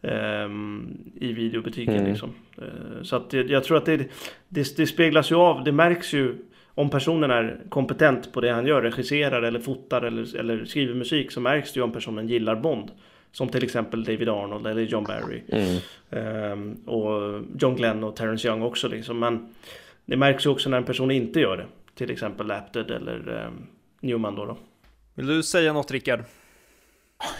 ehm, 0.08 0.98
I 1.14 1.32
videobutiken 1.32 1.94
Mm. 1.94 2.10
liksom. 2.10 2.30
Eh, 2.58 3.02
så 3.02 3.16
att 3.16 3.32
jag, 3.32 3.50
jag 3.50 3.64
tror 3.64 3.76
att 3.76 3.86
det, 3.86 3.96
det, 4.48 4.76
det 4.76 4.86
speglas 4.86 5.30
ju 5.30 5.36
av, 5.36 5.64
det 5.64 5.72
märks 5.72 6.12
ju 6.14 6.34
om 6.74 6.90
personen 6.90 7.30
är 7.30 7.60
kompetent 7.68 8.32
på 8.32 8.40
det 8.40 8.50
han 8.50 8.66
gör, 8.66 8.82
regisserar 8.82 9.42
eller 9.42 9.60
fotar 9.60 10.02
eller, 10.02 10.36
eller 10.36 10.64
skriver 10.64 10.94
musik 10.94 11.30
så 11.32 11.40
märks 11.40 11.72
det 11.72 11.78
ju 11.78 11.84
om 11.84 11.92
personen 11.92 12.28
gillar 12.28 12.56
Bond. 12.56 12.90
Som 13.32 13.48
till 13.48 13.64
exempel 13.64 14.04
David 14.04 14.28
Arnold 14.28 14.66
eller 14.66 14.82
John 14.82 15.04
Barry. 15.04 15.42
Mm. 15.48 15.78
Ehm, 16.10 16.74
och 16.86 17.42
John 17.58 17.76
Glenn 17.76 18.04
och 18.04 18.16
Terrence 18.16 18.48
Young 18.48 18.62
också 18.62 18.88
liksom. 18.88 19.18
Men 19.18 19.48
det 20.04 20.16
märks 20.16 20.46
ju 20.46 20.50
också 20.50 20.70
när 20.70 20.76
en 20.78 20.84
person 20.84 21.10
inte 21.10 21.40
gör 21.40 21.56
det. 21.56 21.66
Till 21.94 22.10
exempel 22.10 22.46
Lapted 22.46 22.90
eller 22.90 23.44
ehm, 23.46 23.66
Newman 24.00 24.34
då. 24.34 24.44
då. 24.44 24.56
Vill 25.14 25.26
du 25.26 25.42
säga 25.42 25.72
något 25.72 25.90
Rickard? 25.90 26.20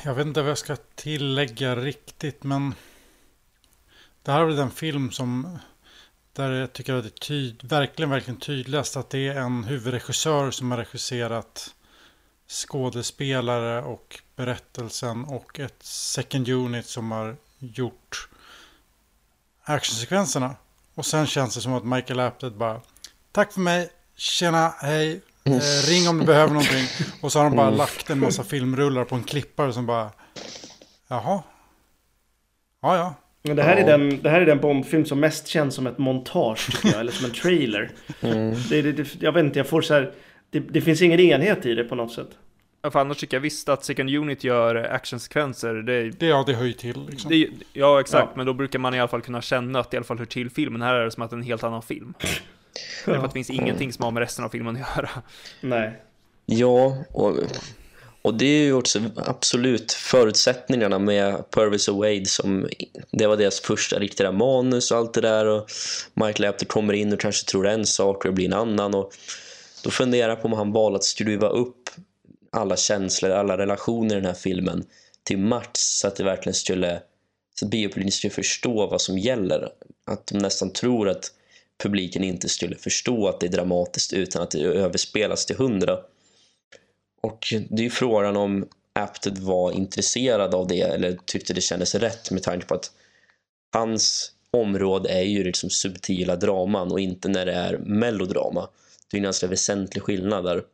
Jag 0.05 0.15
vet 0.15 0.27
inte 0.27 0.43
vad 0.43 0.51
jag 0.51 0.59
ska 0.59 0.77
tillägga 0.95 1.77
riktigt, 1.77 2.43
men 2.45 2.75
det 4.23 4.33
här 4.33 4.41
är 4.41 4.45
väl 4.45 4.57
den 4.57 4.71
film 4.71 5.13
som 5.13 5.59
där 6.33 6.51
jag 6.51 6.73
tycker 6.73 6.95
att 6.95 7.05
det 7.05 7.09
är 7.09 7.27
tyd, 7.27 7.65
verkligen, 7.65 8.11
verkligen 8.11 8.41
tydligast 8.41 8.97
att 8.97 9.11
det 9.11 9.29
är 9.29 9.35
en 9.35 9.65
huvudregissör 9.65 10.51
som 10.51 10.71
har 10.71 10.79
regisserat 10.79 11.75
skådespelare 12.49 13.83
och 13.83 14.21
berättelsen 14.37 15.25
och 15.25 15.61
ett 15.61 15.83
second 15.83 16.49
unit 16.49 16.87
som 16.87 17.13
har 17.13 17.37
gjort 17.59 18.29
actionsekvenserna. 19.63 20.57
Och 20.95 21.07
sen 21.07 21.27
känns 21.27 21.55
det 21.55 21.61
som 21.61 21.75
att 21.75 21.85
Michael 21.85 22.21
Apted 22.21 22.53
bara 22.53 22.81
Tack 23.33 23.53
för 23.53 23.61
mig, 23.61 23.91
tjena, 24.15 24.75
hej, 24.79 25.21
eh, 25.47 25.89
ring 25.91 26.09
om 26.09 26.19
du 26.19 26.25
behöver 26.27 26.53
någonting. 26.53 26.87
Och 27.21 27.33
så 27.33 27.39
har 27.39 27.45
de 27.45 27.57
bara 27.57 27.71
lagt 27.71 28.11
en 28.11 28.21
massa 28.21 28.45
filmrullar 28.45 29.05
på 29.05 29.15
en 29.15 29.23
klippare 29.25 29.73
som 29.73 29.87
bara 29.87 30.11
Jaha. 31.09 31.43
Ja, 32.83 32.97
ja. 32.97 33.15
Men 33.43 33.57
det 33.57 33.63
här, 33.63 33.77
Ja. 33.77 33.83
är 33.83 33.87
den, 33.99 34.23
det 34.23 34.31
här 34.31 34.41
är 34.41 34.47
den 34.47 34.61
Bondfilm 34.61 35.05
som 35.05 35.21
mest 35.21 35.47
känns 35.47 35.75
som 35.75 35.87
ett 35.87 35.99
montage 35.99 36.67
tycker 36.71 36.89
jag. 36.89 37.01
eller 37.01 37.13
som 37.13 37.25
en 37.27 37.33
trailer. 37.33 37.91
Mm. 38.21 38.55
Det, 38.71 38.83
det, 38.83 38.93
det, 38.93 39.09
jag 39.23 39.33
vet 39.33 39.45
inte, 39.45 39.59
jag 39.59 39.67
får 39.69 39.83
så 39.83 39.95
här. 39.95 40.13
Det, 40.51 40.61
det 40.61 40.81
finns 40.81 41.03
ingen 41.03 41.21
enhet 41.21 41.67
i 41.67 41.75
det 41.75 41.85
på 41.85 41.95
något 41.95 42.13
sätt. 42.13 42.29
Ja, 42.83 42.91
för 42.91 43.01
annars 43.01 43.17
tycker 43.19 43.37
jag 43.37 43.43
visst 43.43 43.69
att 43.69 43.85
Second 43.85 44.11
Unit 44.11 44.45
gör 44.45 44.75
actionsekvenser. 44.77 45.75
Det, 45.75 46.11
Det, 46.11 46.27
ja, 46.27 46.45
det 46.47 46.55
hör 46.55 46.65
ju 46.65 46.73
till 46.73 47.07
liksom. 47.11 47.31
det, 47.31 47.49
ja, 47.73 48.01
exakt. 48.01 48.27
Ja. 48.31 48.33
Men 48.37 48.47
då 48.47 48.55
brukar 48.55 48.79
man 48.79 48.95
i 48.95 48.99
alla 49.01 49.09
fall 49.09 49.23
kunna 49.23 49.43
känna 49.43 49.79
att 49.81 49.91
det 49.91 49.95
i 49.95 49.99
alla 49.99 50.05
fall 50.05 50.19
hör 50.19 50.25
till 50.25 50.51
filmen. 50.51 50.83
Här 50.83 50.95
är 50.95 51.05
det 51.05 51.11
som 51.11 51.23
att 51.23 51.31
det 51.31 51.35
är 51.35 51.39
en 51.39 51.43
helt 51.45 51.65
annan 51.65 51.83
film. 51.83 52.15
Därför 53.05 53.25
att 53.25 53.31
det 53.31 53.35
finns 53.35 53.51
ingenting 53.51 53.93
som 53.93 54.05
har 54.05 54.11
med 54.11 54.21
resten 54.21 54.45
av 54.45 54.49
filmen 54.49 54.77
att 54.77 54.97
göra. 54.97 55.11
Nej. 55.61 56.03
Ja, 56.47 56.97
och, 57.13 57.39
och 58.23 58.35
det 58.35 58.47
är 58.47 58.65
ju 58.65 58.73
också 58.73 59.01
absolut 59.17 59.93
förutsättningarna 59.93 60.99
med 60.99 61.51
Purvis 61.51 61.89
och 61.89 61.97
Wade 61.97 62.27
som 62.27 62.69
det 63.11 63.27
var 63.27 63.37
deras 63.37 63.61
första 63.61 63.99
riktiga 63.99 64.33
manus 64.33 64.91
och 64.91 64.99
allt 64.99 65.15
det 65.15 65.21
där 65.21 65.47
och 65.47 65.71
Michael 66.15 66.51
Apted 66.51 66.69
kommer 66.69 66.93
in 66.93 67.13
och 67.13 67.21
kanske 67.21 67.51
tror 67.51 67.67
en 67.67 67.87
sak 67.87 68.17
och 68.17 68.31
det 68.31 68.35
blir 68.35 68.47
en 68.47 68.53
annan 68.53 68.95
och 68.95 69.13
då 69.85 69.91
funderar 69.91 70.29
jag 70.29 70.43
på 70.43 70.49
om 70.49 70.53
han 70.53 70.73
valde 70.73 70.97
att 70.97 71.05
skruva 71.05 71.49
upp 71.49 71.91
alla 72.53 72.77
känslor, 72.77 73.31
alla 73.31 73.59
relationer 73.59 74.13
i 74.17 74.21
den 74.21 74.27
här 74.27 74.35
filmen 74.35 74.85
till 75.25 75.39
max 75.39 75.81
så 75.81 76.09
att 76.09 76.17
det 76.17 76.25
verkligen 76.25 76.55
skulle 76.55 77.03
så 77.55 77.65
att 77.65 77.71
biopubliken 77.71 78.13
skulle 78.13 78.31
förstå 78.31 78.87
vad 78.87 79.01
som 79.01 79.19
gäller. 79.19 79.69
Att 80.07 80.27
de 80.27 80.39
nästan 80.39 80.73
tror 80.73 81.09
att 81.09 81.33
publiken 81.83 82.25
inte 82.25 82.49
skulle 82.49 82.77
förstå 82.77 83.29
att 83.29 83.41
det 83.41 83.47
är 83.47 83.51
dramatiskt 83.51 84.13
utan 84.13 84.43
att 84.43 84.51
det 84.51 84.63
överspelas 84.63 85.47
till 85.47 85.57
hundra. 85.57 85.99
Och 87.23 87.55
det 87.71 87.81
är 87.83 87.85
ju 87.85 87.91
frågan 87.91 88.37
om 88.37 88.69
Apted 88.93 89.39
var 89.39 89.73
intresserad 89.73 90.55
av 90.55 90.67
det 90.67 90.81
eller 90.81 91.19
tyckte 91.25 91.55
det 91.55 91.61
kändes 91.61 91.95
rätt 91.95 92.31
med 92.31 92.43
tanke 92.43 92.67
på 92.67 92.75
att 92.75 92.91
hans 93.73 94.33
område 94.51 95.09
är 95.09 95.23
ju 95.23 95.45
liksom 95.45 95.71
subtila 95.71 96.37
draman 96.37 96.93
och 96.93 97.01
inte 97.01 97.29
när 97.29 97.47
det 97.47 97.53
är 97.53 97.79
melodrama. 97.79 98.69
Det 99.11 99.17
är 99.17 99.19
en 99.19 99.25
ganska 99.25 99.47
väsentlig 99.47 100.03
skillnad 100.03 100.45
där. 100.45 100.65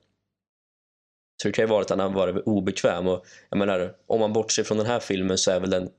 Så 1.42 1.48
det 1.48 1.52
kan 1.52 1.62
ju 1.62 1.68
vara 1.68 1.82
att 1.82 1.90
han 1.90 2.00
har 2.00 2.10
varit 2.10 2.46
obekväm 2.46 3.08
och 3.08 3.26
jag 3.50 3.58
menar, 3.58 3.94
om 4.06 4.20
man 4.20 4.32
bortser 4.32 4.64
från 4.64 4.78
den 4.78 4.86
här 4.86 5.00
filmen 5.00 5.38
så 5.38 5.50
är 5.50 5.60
väl 5.60 5.70
den 5.70 5.90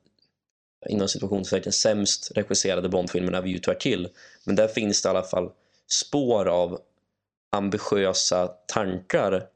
inom 0.90 1.08
situationstecken 1.08 1.72
sämst 1.72 2.32
regisserade 2.36 2.90
Bondfilmen 2.90 3.36
av 3.36 3.44
View 3.44 3.64
to 3.64 3.80
Kill. 3.80 4.10
Men 4.44 4.56
där 4.56 4.68
finns 4.68 5.02
det 5.02 5.08
i 5.08 5.10
alla 5.10 5.24
fall 5.24 5.50
spår 5.88 6.46
av 6.46 6.80
ambitiösa 7.52 8.48
tankar 8.48 9.48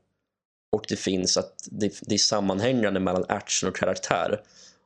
och 0.72 0.86
det 0.90 0.96
finns 0.96 1.38
att 1.38 1.54
det, 1.72 1.94
det 2.02 2.16
är 2.16 2.20
sammanhängande 2.20 3.00
mellan 3.00 3.26
action 3.30 3.70
och 3.70 3.76
karaktär 3.76 4.42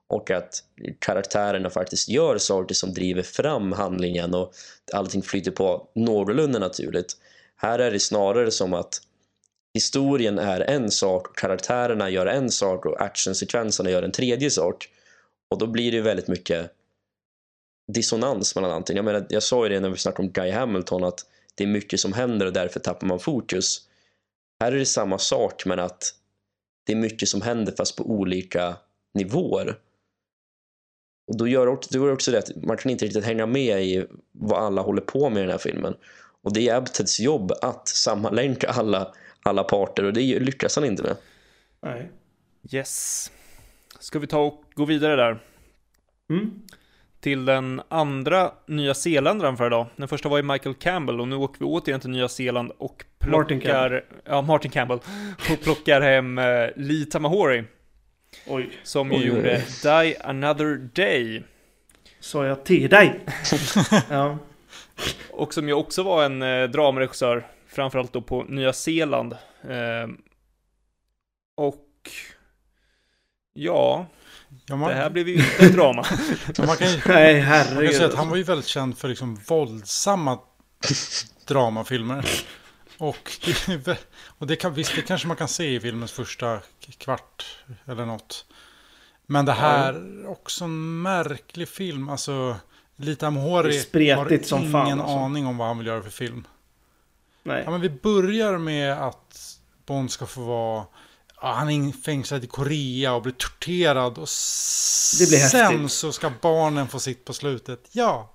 och 0.07 0.31
att 0.31 0.63
karaktärerna 0.99 1.69
faktiskt 1.69 2.09
gör 2.09 2.37
saker 2.37 2.75
som 2.75 2.93
driver 2.93 3.21
fram 3.21 3.71
handlingen 3.71 4.33
och 4.33 4.53
allting 4.93 5.21
flyter 5.21 5.51
på 5.51 5.87
någorlunda 5.95 6.59
naturligt. 6.59 7.17
Här 7.55 7.79
är 7.79 7.91
det 7.91 7.99
snarare 7.99 8.51
som 8.51 8.73
att 8.73 9.01
historien 9.73 10.39
är 10.39 10.61
en 10.61 10.91
sak 10.91 11.39
karaktärerna 11.39 12.09
gör 12.09 12.25
en 12.25 12.51
sak 12.51 12.85
och 12.85 13.01
actionsekvenserna 13.01 13.89
gör 13.89 14.03
en 14.03 14.11
tredje 14.11 14.49
sak. 14.49 14.89
Och 15.51 15.57
då 15.57 15.67
blir 15.67 15.91
det 15.91 16.01
väldigt 16.01 16.27
mycket 16.27 16.71
dissonans 17.93 18.55
mellan 18.55 18.71
allting. 18.71 18.95
Jag 18.95 19.05
menar, 19.05 19.25
jag 19.29 19.43
sa 19.43 19.65
ju 19.65 19.69
det 19.69 19.79
när 19.79 19.89
vi 19.89 19.97
snackade 19.97 20.27
om 20.27 20.33
Guy 20.33 20.51
Hamilton 20.51 21.03
att 21.03 21.25
det 21.55 21.63
är 21.63 21.67
mycket 21.67 21.99
som 21.99 22.13
händer 22.13 22.45
och 22.45 22.53
därför 22.53 22.79
tappar 22.79 23.07
man 23.07 23.19
fokus. 23.19 23.87
Här 24.59 24.71
är 24.71 24.77
det 24.77 24.85
samma 24.85 25.17
sak 25.17 25.65
men 25.65 25.79
att 25.79 26.15
det 26.85 26.93
är 26.93 26.97
mycket 26.97 27.29
som 27.29 27.41
händer 27.41 27.73
fast 27.77 27.97
på 27.97 28.03
olika 28.03 28.75
nivåer. 29.13 29.79
Och 31.27 31.37
då 31.37 31.47
gör, 31.47 31.79
då 31.89 31.99
gör 31.99 32.13
också 32.13 32.31
det 32.31 32.39
att 32.39 32.63
man 32.63 32.77
kan 32.77 32.91
inte 32.91 33.05
riktigt 33.05 33.25
hänga 33.25 33.45
med 33.45 33.83
i 33.83 34.05
vad 34.31 34.63
alla 34.63 34.81
håller 34.81 35.01
på 35.01 35.29
med 35.29 35.37
i 35.37 35.41
den 35.41 35.51
här 35.51 35.57
filmen. 35.57 35.95
Och 36.41 36.53
det 36.53 36.69
är 36.69 36.75
Abteds 36.75 37.19
jobb 37.19 37.51
att 37.61 37.87
sammanlänka 37.87 38.69
alla, 38.69 39.13
alla 39.43 39.63
parter 39.63 40.03
och 40.03 40.13
det 40.13 40.39
lyckas 40.39 40.75
han 40.75 40.85
inte 40.85 41.03
med. 41.03 41.15
Nej. 41.81 42.11
Yes. 42.71 43.31
Ska 44.01 44.19
vi 44.19 44.27
ta 44.27 44.39
och 44.39 44.63
gå 44.73 44.85
vidare 44.85 45.15
där? 45.15 45.39
Mm. 46.29 46.61
Till 47.19 47.45
den 47.45 47.81
andra 47.87 48.51
Nya 48.65 48.93
Zeeländaren 48.93 49.57
för 49.57 49.67
idag. 49.67 49.87
Den 49.95 50.07
första 50.07 50.29
var 50.29 50.37
ju 50.37 50.43
Michael 50.43 50.75
Campbell 50.75 51.21
och 51.21 51.27
nu 51.27 51.35
åker 51.35 51.59
vi 51.59 51.65
återigen 51.65 51.99
till 51.99 52.09
Nya 52.09 52.27
Zeeland 52.27 52.71
och 52.77 53.05
plockar... 53.19 53.37
Martin 53.37 53.59
Campbell. 53.59 54.01
Ja, 54.25 54.41
Martin 54.41 54.71
Campbell. 54.71 54.99
Och 55.51 55.61
plockar 55.63 56.01
hem 56.01 56.37
eh, 56.37 56.69
Lee 56.75 57.05
Tamahori. 57.05 57.63
Oj. 58.47 58.69
Som 58.83 59.11
ju 59.11 59.17
Oj, 59.17 59.25
gjorde 59.25 59.63
Die 59.83 60.17
Another 60.23 60.89
Day. 60.93 61.43
Sa 62.19 62.45
jag 62.45 62.63
till 62.63 62.89
dig? 62.89 63.19
ja. 64.09 64.37
Och 65.31 65.53
som 65.53 65.67
ju 65.67 65.73
också 65.73 66.03
var 66.03 66.23
en 66.23 66.41
eh, 66.41 66.63
dramaregissör, 66.63 67.47
framförallt 67.67 68.13
då 68.13 68.21
på 68.21 68.43
Nya 68.43 68.73
Zeeland. 68.73 69.33
Eh, 69.63 70.07
och 71.55 71.87
ja, 73.53 74.07
Ja, 74.65 74.75
man, 74.75 74.89
Det 74.89 74.95
här 74.95 75.09
blev 75.09 75.27
ju 75.27 75.35
inte 75.35 75.65
ett 75.65 75.73
drama. 75.73 76.05
ja, 76.57 76.65
man 76.65 76.77
kan 76.77 76.91
ju 76.91 77.01
Nej, 77.05 77.33
man 77.33 77.43
kan 77.43 77.51
herregud. 77.51 77.95
säga 77.95 78.07
att 78.07 78.15
han 78.15 78.29
var 78.29 78.37
ju 78.37 78.43
väldigt 78.43 78.67
känd 78.67 78.97
för 78.97 79.07
liksom 79.07 79.35
våldsamma 79.35 80.39
dramafilmer. 81.47 82.29
Och, 82.97 83.31
och 84.25 84.47
det, 84.47 84.55
kan, 84.55 84.73
visst, 84.73 84.95
det 84.95 85.01
kanske 85.01 85.27
man 85.27 85.37
kan 85.37 85.47
se 85.47 85.75
i 85.75 85.79
filmens 85.79 86.11
första 86.11 86.59
kvart 86.97 87.57
eller 87.85 88.05
något. 88.05 88.45
Men 89.25 89.45
det 89.45 89.51
här 89.51 89.93
är 89.93 90.27
också 90.27 90.63
en 90.63 91.01
märklig 91.01 91.67
film. 91.67 92.09
Alltså, 92.09 92.55
Lita 92.95 93.27
Amhori 93.27 93.77
har 94.11 94.43
som 94.43 94.59
ingen 94.59 94.71
fan, 94.71 94.91
alltså. 94.91 95.15
aning 95.15 95.45
om 95.45 95.57
vad 95.57 95.67
han 95.67 95.77
vill 95.77 95.87
göra 95.87 96.03
för 96.03 96.09
film. 96.09 96.47
Nej. 97.43 97.61
Ja, 97.65 97.71
men 97.71 97.81
vi 97.81 97.89
börjar 97.89 98.57
med 98.57 98.93
att 98.93 99.57
Bond 99.85 100.11
ska 100.11 100.25
få 100.25 100.41
vara... 100.41 100.85
Ja, 101.41 101.47
han 101.51 101.69
är 101.69 101.91
fängslad 101.91 102.43
i 102.43 102.47
Korea 102.47 103.13
och 103.13 103.21
blir 103.21 103.33
torterad. 103.33 104.11
Och 104.17 104.27
Det 105.19 105.29
blir 105.29 105.37
sen 105.37 105.71
häftigt. 105.71 105.91
så 105.91 106.11
ska 106.11 106.31
barnen 106.41 106.87
få 106.87 106.99
sitt 106.99 107.25
på 107.25 107.33
slutet. 107.33 107.89
Ja. 107.91 108.33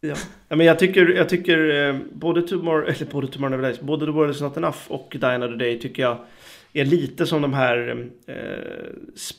Ja. 0.00 0.14
men 0.48 0.66
jag 0.66 0.78
tycker, 0.78 1.06
jag 1.08 1.28
tycker 1.28 1.88
eh, 1.88 1.96
både 2.12 2.42
Tomorrow, 2.42 2.88
eller 2.88 3.06
både 3.06 3.28
Tomorrow 3.28 3.50
Never 3.50 3.68
Dies, 3.68 3.80
både 3.80 4.06
The 4.06 4.12
World 4.12 4.34
Is 4.34 4.40
Not 4.40 4.56
Enough 4.56 4.78
och 4.88 5.16
Die 5.20 5.26
Another 5.26 5.56
Day 5.56 5.80
tycker 5.80 6.02
jag 6.02 6.18
är 6.72 6.84
lite 6.84 7.26
som 7.26 7.42
de 7.42 7.52
här, 7.52 8.06
eh, 8.26 8.34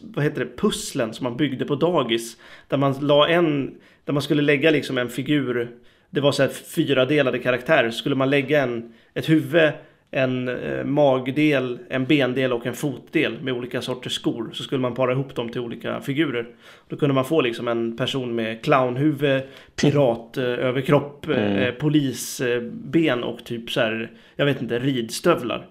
vad 0.01 0.23
heter 0.23 0.39
det, 0.45 0.57
pusslen 0.57 1.13
som 1.13 1.23
man 1.23 1.37
byggde 1.37 1.65
på 1.65 1.75
dagis. 1.75 2.37
Där 2.67 2.77
man 2.77 2.93
la 3.07 3.27
en, 3.27 3.75
där 4.05 4.13
man 4.13 4.21
skulle 4.23 4.41
lägga 4.41 4.71
liksom 4.71 4.97
en 4.97 5.09
figur, 5.09 5.71
det 6.09 6.21
var 6.21 6.31
så 6.31 6.43
här 6.43 6.49
fyra 6.49 7.05
delade 7.05 7.39
karaktärer, 7.39 7.91
skulle 7.91 8.15
man 8.15 8.29
lägga 8.29 8.63
en, 8.63 8.93
ett 9.13 9.29
huvud, 9.29 9.71
en 10.13 10.47
eh, 10.47 10.83
magdel, 10.83 11.79
en 11.89 12.05
bendel 12.05 12.53
och 12.53 12.65
en 12.65 12.73
fotdel 12.73 13.37
med 13.41 13.53
olika 13.53 13.81
sorters 13.81 14.13
skor. 14.13 14.49
Så 14.53 14.63
skulle 14.63 14.81
man 14.81 14.93
para 14.93 15.11
ihop 15.11 15.35
dem 15.35 15.49
till 15.49 15.61
olika 15.61 16.01
figurer. 16.01 16.47
Då 16.87 16.95
kunde 16.95 17.15
man 17.15 17.25
få 17.25 17.41
liksom 17.41 17.67
en 17.67 17.97
person 17.97 18.35
med 18.35 18.63
clownhuvud, 18.63 19.41
pirat 19.75 20.37
eh, 20.37 20.45
eh, 20.45 21.73
polisben 21.73 23.23
och 23.23 23.45
typ 23.45 23.71
så 23.71 23.79
här, 23.79 24.11
jag 24.35 24.45
vet 24.45 24.61
inte, 24.61 24.79
ridstövlar. 24.79 25.67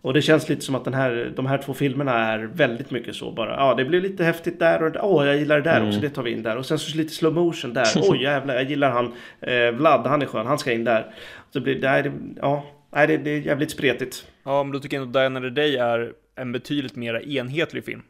Och 0.00 0.14
det 0.14 0.22
känns 0.22 0.48
lite 0.48 0.62
som 0.62 0.74
att 0.74 0.84
den 0.84 0.94
här, 0.94 1.32
de 1.36 1.46
här 1.46 1.58
två 1.58 1.74
filmerna 1.74 2.12
är 2.12 2.38
väldigt 2.38 2.90
mycket 2.90 3.14
så 3.14 3.30
bara. 3.30 3.56
Ja, 3.56 3.74
det 3.74 3.84
blir 3.84 4.00
lite 4.00 4.24
häftigt 4.24 4.58
där 4.58 4.82
och 4.82 5.14
åh, 5.14 5.26
jag 5.26 5.36
gillar 5.36 5.56
det 5.56 5.70
där 5.70 5.88
också, 5.88 6.00
det 6.00 6.10
tar 6.10 6.22
vi 6.22 6.32
in 6.32 6.42
där. 6.42 6.56
Och 6.56 6.66
sen 6.66 6.78
så 6.78 6.96
lite 6.96 7.12
slow 7.12 7.34
motion 7.34 7.72
där. 7.72 7.86
Oj, 8.02 8.22
jävlar, 8.22 8.54
jag 8.54 8.64
gillar 8.64 8.90
han. 8.90 9.12
Eh, 9.40 9.70
Vlad, 9.70 10.06
han 10.06 10.22
är 10.22 10.26
skön, 10.26 10.46
han 10.46 10.58
ska 10.58 10.72
in 10.72 10.84
där. 10.84 11.06
Så 11.50 11.60
blir 11.60 11.80
det, 11.80 12.12
ja, 12.40 12.64
nej, 12.90 13.06
det, 13.06 13.16
det 13.16 13.30
är 13.30 13.40
jävligt 13.40 13.70
spretigt. 13.70 14.26
Ja, 14.42 14.62
men 14.62 14.72
då 14.72 14.80
tycker 14.80 14.96
jag 14.96 15.06
ändå 15.06 15.18
Die 15.18 15.26
Another 15.26 15.50
Day 15.50 15.76
är 15.76 16.14
en 16.34 16.52
betydligt 16.52 16.96
mer 16.96 17.28
enhetlig 17.28 17.84
film. 17.84 18.02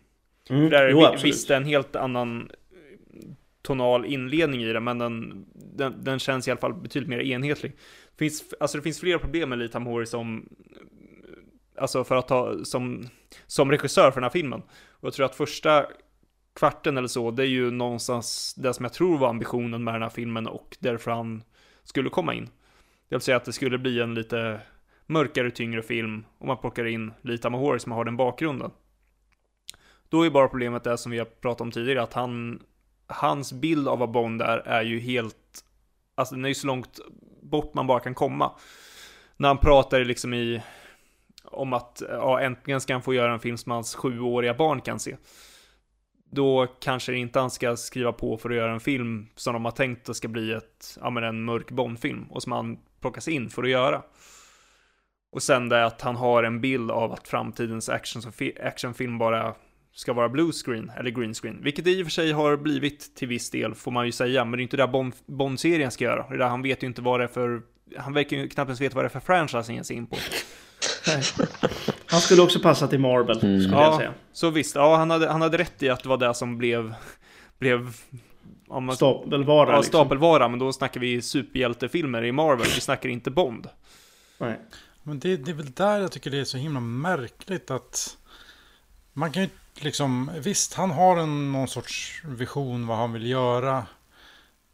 Mm. 0.50 0.70
Där 0.70 0.82
är 0.82 0.90
Jo, 0.90 1.04
absolut. 1.04 1.24
visst 1.24 1.50
en 1.50 1.64
helt 1.64 1.96
annan 1.96 2.50
tonal 3.62 4.04
inledning 4.04 4.62
i 4.62 4.72
den, 4.72 4.84
men 4.84 4.98
den, 4.98 5.46
den, 5.54 6.04
den 6.04 6.18
känns 6.18 6.48
i 6.48 6.50
alla 6.50 6.60
fall 6.60 6.74
betydligt 6.74 7.10
mer 7.10 7.20
enhetlig. 7.20 7.76
Finns, 8.18 8.54
alltså 8.60 8.78
det 8.78 8.82
finns 8.82 9.00
flera 9.00 9.18
problem 9.18 9.48
med 9.48 9.58
Lita 9.58 9.78
Mori 9.78 10.06
som, 10.06 10.48
alltså 11.78 12.04
för 12.04 12.16
att 12.16 12.28
ta, 12.28 12.64
som, 12.64 13.08
som 13.46 13.70
regissör 13.70 14.10
för 14.10 14.20
den 14.20 14.24
här 14.24 14.30
filmen. 14.30 14.62
Och 14.90 15.06
jag 15.06 15.12
tror 15.12 15.26
att 15.26 15.34
första 15.34 15.86
kvarten 16.54 16.96
eller 16.96 17.08
så, 17.08 17.30
det 17.30 17.42
är 17.42 17.46
ju 17.46 17.70
någonstans 17.70 18.54
det 18.54 18.74
som 18.74 18.84
jag 18.84 18.92
tror 18.92 19.18
var 19.18 19.28
ambitionen 19.28 19.84
med 19.84 19.94
den 19.94 20.02
här 20.02 20.08
filmen 20.08 20.46
och 20.46 20.76
därför 20.80 21.10
han 21.10 21.42
skulle 21.84 22.10
komma 22.10 22.34
in. 22.34 22.48
Det 23.08 23.14
vill 23.14 23.20
säga 23.20 23.36
att 23.36 23.44
det 23.44 23.52
skulle 23.52 23.78
bli 23.78 24.00
en 24.00 24.14
lite 24.14 24.60
mörkare, 25.06 25.50
tyngre 25.50 25.82
film 25.82 26.24
om 26.38 26.46
man 26.46 26.58
plockar 26.58 26.84
in 26.84 27.12
Lita 27.22 27.50
Mahori 27.50 27.80
som 27.80 27.92
har 27.92 28.04
den 28.04 28.16
bakgrunden. 28.16 28.70
Då 30.08 30.26
är 30.26 30.30
bara 30.30 30.48
problemet 30.48 30.84
det 30.84 30.98
som 30.98 31.12
vi 31.12 31.18
har 31.18 31.24
pratat 31.24 31.60
om 31.60 31.70
tidigare, 31.70 32.02
att 32.02 32.12
han, 32.12 32.62
hans 33.06 33.52
bild 33.52 33.88
av 33.88 33.98
vad 33.98 34.10
Bond 34.10 34.42
är, 34.42 34.58
är 34.58 34.82
ju 34.82 34.98
helt, 35.00 35.64
alltså 36.14 36.34
den 36.34 36.44
är 36.44 36.48
ju 36.48 36.54
så 36.54 36.66
långt 36.66 36.98
bort 37.42 37.74
man 37.74 37.86
bara 37.86 38.00
kan 38.00 38.14
komma. 38.14 38.52
När 39.36 39.48
han 39.48 39.58
pratar 39.58 40.04
liksom 40.04 40.34
i, 40.34 40.62
om 41.44 41.72
att 41.72 42.02
ja, 42.08 42.40
äntligen 42.40 42.80
ska 42.80 42.92
han 42.94 43.02
få 43.02 43.14
göra 43.14 43.32
en 43.32 43.40
film 43.40 43.56
som 43.56 43.72
hans 43.72 43.94
sjuåriga 43.94 44.54
barn 44.54 44.80
kan 44.80 44.98
se. 44.98 45.16
Då 46.30 46.66
kanske 46.80 47.12
det 47.12 47.18
inte 47.18 47.40
han 47.40 47.50
ska 47.50 47.76
skriva 47.76 48.12
på 48.12 48.36
för 48.36 48.50
att 48.50 48.56
göra 48.56 48.72
en 48.72 48.80
film 48.80 49.26
som 49.34 49.52
de 49.52 49.64
har 49.64 49.72
tänkt 49.72 50.08
att 50.08 50.16
ska 50.16 50.28
bli 50.28 50.52
ett, 50.52 50.98
ja 51.00 51.10
men 51.10 51.24
en 51.24 51.44
mörk 51.44 51.70
Bond-film 51.70 52.26
och 52.30 52.42
som 52.42 52.52
han 52.52 52.78
plockas 53.06 53.28
in 53.28 53.50
för 53.50 53.62
att 53.62 53.68
göra. 53.70 54.02
Och 55.32 55.42
sen 55.42 55.68
det 55.68 55.84
att 55.86 56.00
han 56.00 56.16
har 56.16 56.42
en 56.42 56.60
bild 56.60 56.90
av 56.90 57.12
att 57.12 57.28
framtidens 57.28 57.88
action 57.88 58.22
actionfilm 58.62 59.18
bara 59.18 59.54
ska 59.92 60.12
vara 60.12 60.28
blue 60.28 60.52
screen 60.52 60.92
eller 60.96 61.10
green 61.10 61.34
screen. 61.34 61.58
Vilket 61.62 61.84
det 61.84 61.90
i 61.90 62.02
och 62.02 62.06
för 62.06 62.10
sig 62.12 62.32
har 62.32 62.56
blivit 62.56 63.16
till 63.16 63.28
viss 63.28 63.50
del 63.50 63.74
får 63.74 63.90
man 63.90 64.06
ju 64.06 64.12
säga. 64.12 64.44
Men 64.44 64.52
det 64.52 64.60
är 64.60 64.62
inte 64.62 64.76
det 64.76 64.86
Bond- 64.86 65.14
Bond-serien 65.26 65.90
ska 65.90 66.04
göra. 66.04 66.26
Det 66.28 66.34
är 66.34 66.38
där 66.38 66.48
han 66.48 66.62
vet 66.62 66.82
ju 66.82 66.86
inte 66.86 67.02
vad 67.02 67.20
det 67.20 67.24
är 67.24 67.28
för... 67.28 67.62
Han 67.96 68.12
verkar 68.12 68.36
ju 68.36 68.48
knappt 68.48 68.68
ens 68.68 68.80
veta 68.80 68.94
vad 68.94 69.04
det 69.04 69.06
är 69.06 69.20
för 69.20 69.20
franchise 69.20 69.58
han 69.68 69.74
ger 69.76 69.82
sig 69.82 69.96
in 69.96 70.06
på. 70.06 70.16
Han 72.06 72.20
skulle 72.20 72.42
också 72.42 72.60
passa 72.60 72.88
till 72.88 72.98
Marvel, 73.00 73.36
skulle 73.38 73.58
jag 73.62 73.72
Ja, 73.72 73.98
säga. 73.98 74.12
så 74.32 74.50
visst. 74.50 74.74
Ja, 74.74 74.96
han 74.96 75.10
hade, 75.10 75.28
han 75.28 75.42
hade 75.42 75.58
rätt 75.58 75.82
i 75.82 75.88
att 75.88 76.02
det 76.02 76.08
var 76.08 76.16
det 76.16 76.34
som 76.34 76.58
blev... 76.58 76.94
blev 77.58 77.96
man, 78.68 78.96
Stapelvara 78.96 79.70
ja, 79.70 79.76
liksom. 79.76 79.90
stapelvara, 79.90 80.48
men 80.48 80.58
då 80.58 80.72
snackar 80.72 81.00
vi 81.00 81.22
superhjältefilmer 81.22 82.24
i 82.24 82.32
Marvel. 82.32 82.66
Vi 82.74 82.80
snackar 82.80 83.08
inte 83.08 83.30
Bond. 83.30 83.68
Nej. 84.38 84.58
Men 85.02 85.18
det, 85.18 85.36
det 85.36 85.50
är 85.50 85.54
väl 85.54 85.72
där 85.72 86.00
jag 86.00 86.12
tycker 86.12 86.30
det 86.30 86.38
är 86.38 86.44
så 86.44 86.58
himla 86.58 86.80
märkligt 86.80 87.70
att 87.70 88.16
man 89.12 89.32
kan 89.32 89.42
ju 89.42 89.48
liksom, 89.74 90.30
visst 90.38 90.74
han 90.74 90.90
har 90.90 91.16
en, 91.16 91.52
någon 91.52 91.68
sorts 91.68 92.22
vision 92.24 92.86
vad 92.86 92.96
han 92.96 93.12
vill 93.12 93.26
göra. 93.26 93.86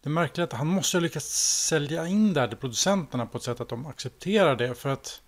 Det 0.02 0.09
är 0.09 0.10
märkligt 0.12 0.44
att 0.44 0.59
han 0.59 0.66
måste 0.66 0.97
ha 0.97 1.02
lyckats 1.02 1.66
sälja 1.66 2.06
in 2.06 2.32
det 2.32 2.40
här 2.40 2.48
till 2.48 2.56
producenterna 2.56 3.27
på 3.27 3.39
ett 3.39 3.44
sätt 3.44 3.60
att 3.60 3.69
de 3.69 3.86
accepterar 3.86 4.56
det. 4.56 4.74
För 4.74 4.89
att 4.89 5.23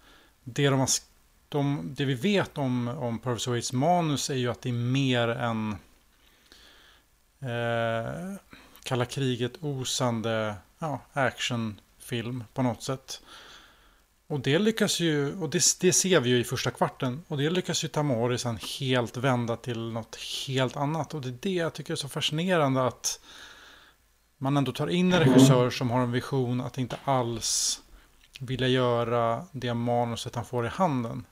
det, 0.44 0.68
de 0.68 0.80
har, 0.80 0.88
de, 1.48 1.94
det 1.96 2.04
vi 2.04 2.14
vet 2.14 2.58
om, 2.58 2.88
om 2.88 3.18
Purvis 3.18 3.46
Waits 3.46 3.72
manus 3.72 4.30
är 4.30 4.34
ju 4.34 4.50
att 4.50 4.62
det 4.62 4.68
är 4.68 4.72
mer 4.72 5.28
än 5.28 5.76
eh, 7.40 8.36
kalla 8.84 9.04
kriget 9.04 9.52
osande 9.60 10.54
ja, 10.78 11.00
actionfilm 11.12 12.44
på 12.54 12.62
något 12.62 12.82
sätt. 12.82 13.20
Och 14.26 14.40
det 14.40 14.58
lyckas 14.58 15.00
ju, 15.00 15.40
och 15.40 15.50
det, 15.50 15.62
det 15.80 15.92
ser 15.92 16.20
vi 16.20 16.30
ju 16.30 16.38
i 16.38 16.44
första 16.44 16.70
kvarten, 16.70 17.24
och 17.28 17.38
det 17.38 17.50
lyckas 17.50 17.84
ju 17.84 17.88
Tamori 17.88 18.38
sen 18.38 18.58
helt 18.80 19.16
vända 19.16 19.56
till 19.56 19.92
något 19.92 20.18
helt 20.46 20.76
annat. 20.76 21.14
Och 21.14 21.20
det 21.20 21.28
är 21.28 21.38
det 21.40 21.54
jag 21.54 21.72
tycker 21.72 21.92
är 21.92 21.96
så 21.96 22.08
fascinerande 22.08 22.86
att 22.86 23.20
man 24.38 24.56
ändå 24.56 24.72
tar 24.72 24.88
in 24.88 25.12
en 25.12 25.20
regissör 25.20 25.70
som 25.70 25.90
har 25.90 26.00
en 26.00 26.12
vision 26.12 26.60
att 26.60 26.78
inte 26.78 26.96
alls 27.04 27.80
vilja 28.40 28.68
göra 28.68 29.46
det 29.52 29.74
manuset 29.74 30.34
han 30.34 30.44
får 30.44 30.66
i 30.66 30.68
handen. 30.68 31.26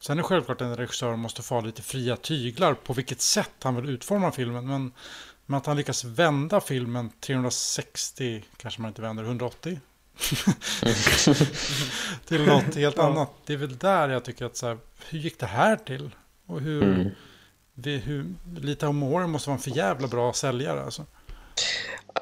Sen 0.00 0.18
är 0.18 0.22
det 0.22 0.28
självklart 0.28 0.60
att 0.60 0.66
en 0.66 0.76
regissör 0.76 1.16
måste 1.16 1.42
få 1.42 1.54
ha 1.54 1.60
lite 1.62 1.82
fria 1.82 2.16
tyglar 2.16 2.74
på 2.74 2.92
vilket 2.92 3.20
sätt 3.20 3.52
han 3.62 3.76
vill 3.76 3.90
utforma 3.90 4.32
filmen. 4.32 4.66
Men, 4.66 4.92
men 5.52 5.58
att 5.58 5.66
han 5.66 5.76
lyckas 5.76 6.04
vända 6.04 6.60
filmen 6.60 7.10
360, 7.20 8.44
kanske 8.56 8.80
man 8.80 8.88
inte 8.88 9.02
vänder, 9.02 9.24
180 9.24 9.80
till 12.28 12.42
något 12.46 12.74
helt 12.74 12.96
Ja. 12.96 13.02
annat. 13.02 13.30
Det 13.46 13.52
är 13.52 13.56
väl 13.56 13.78
där 13.78 14.08
jag 14.08 14.24
tycker 14.24 14.44
att 14.44 14.56
så 14.56 14.66
här, 14.66 14.78
hur 15.08 15.18
gick 15.18 15.38
det 15.38 15.46
här 15.46 15.76
till? 15.76 16.10
Och 16.46 16.60
hur, 16.60 16.82
Mm. 16.82 17.08
vi, 17.74 17.96
hur 17.96 18.24
Lita 18.60 18.86
O'More 18.86 19.26
måste 19.26 19.48
vara 19.50 19.56
en 19.56 19.62
för 19.62 19.70
jävla 19.70 20.08
bra 20.08 20.32
säljare 20.32 20.84
alltså. 20.84 21.06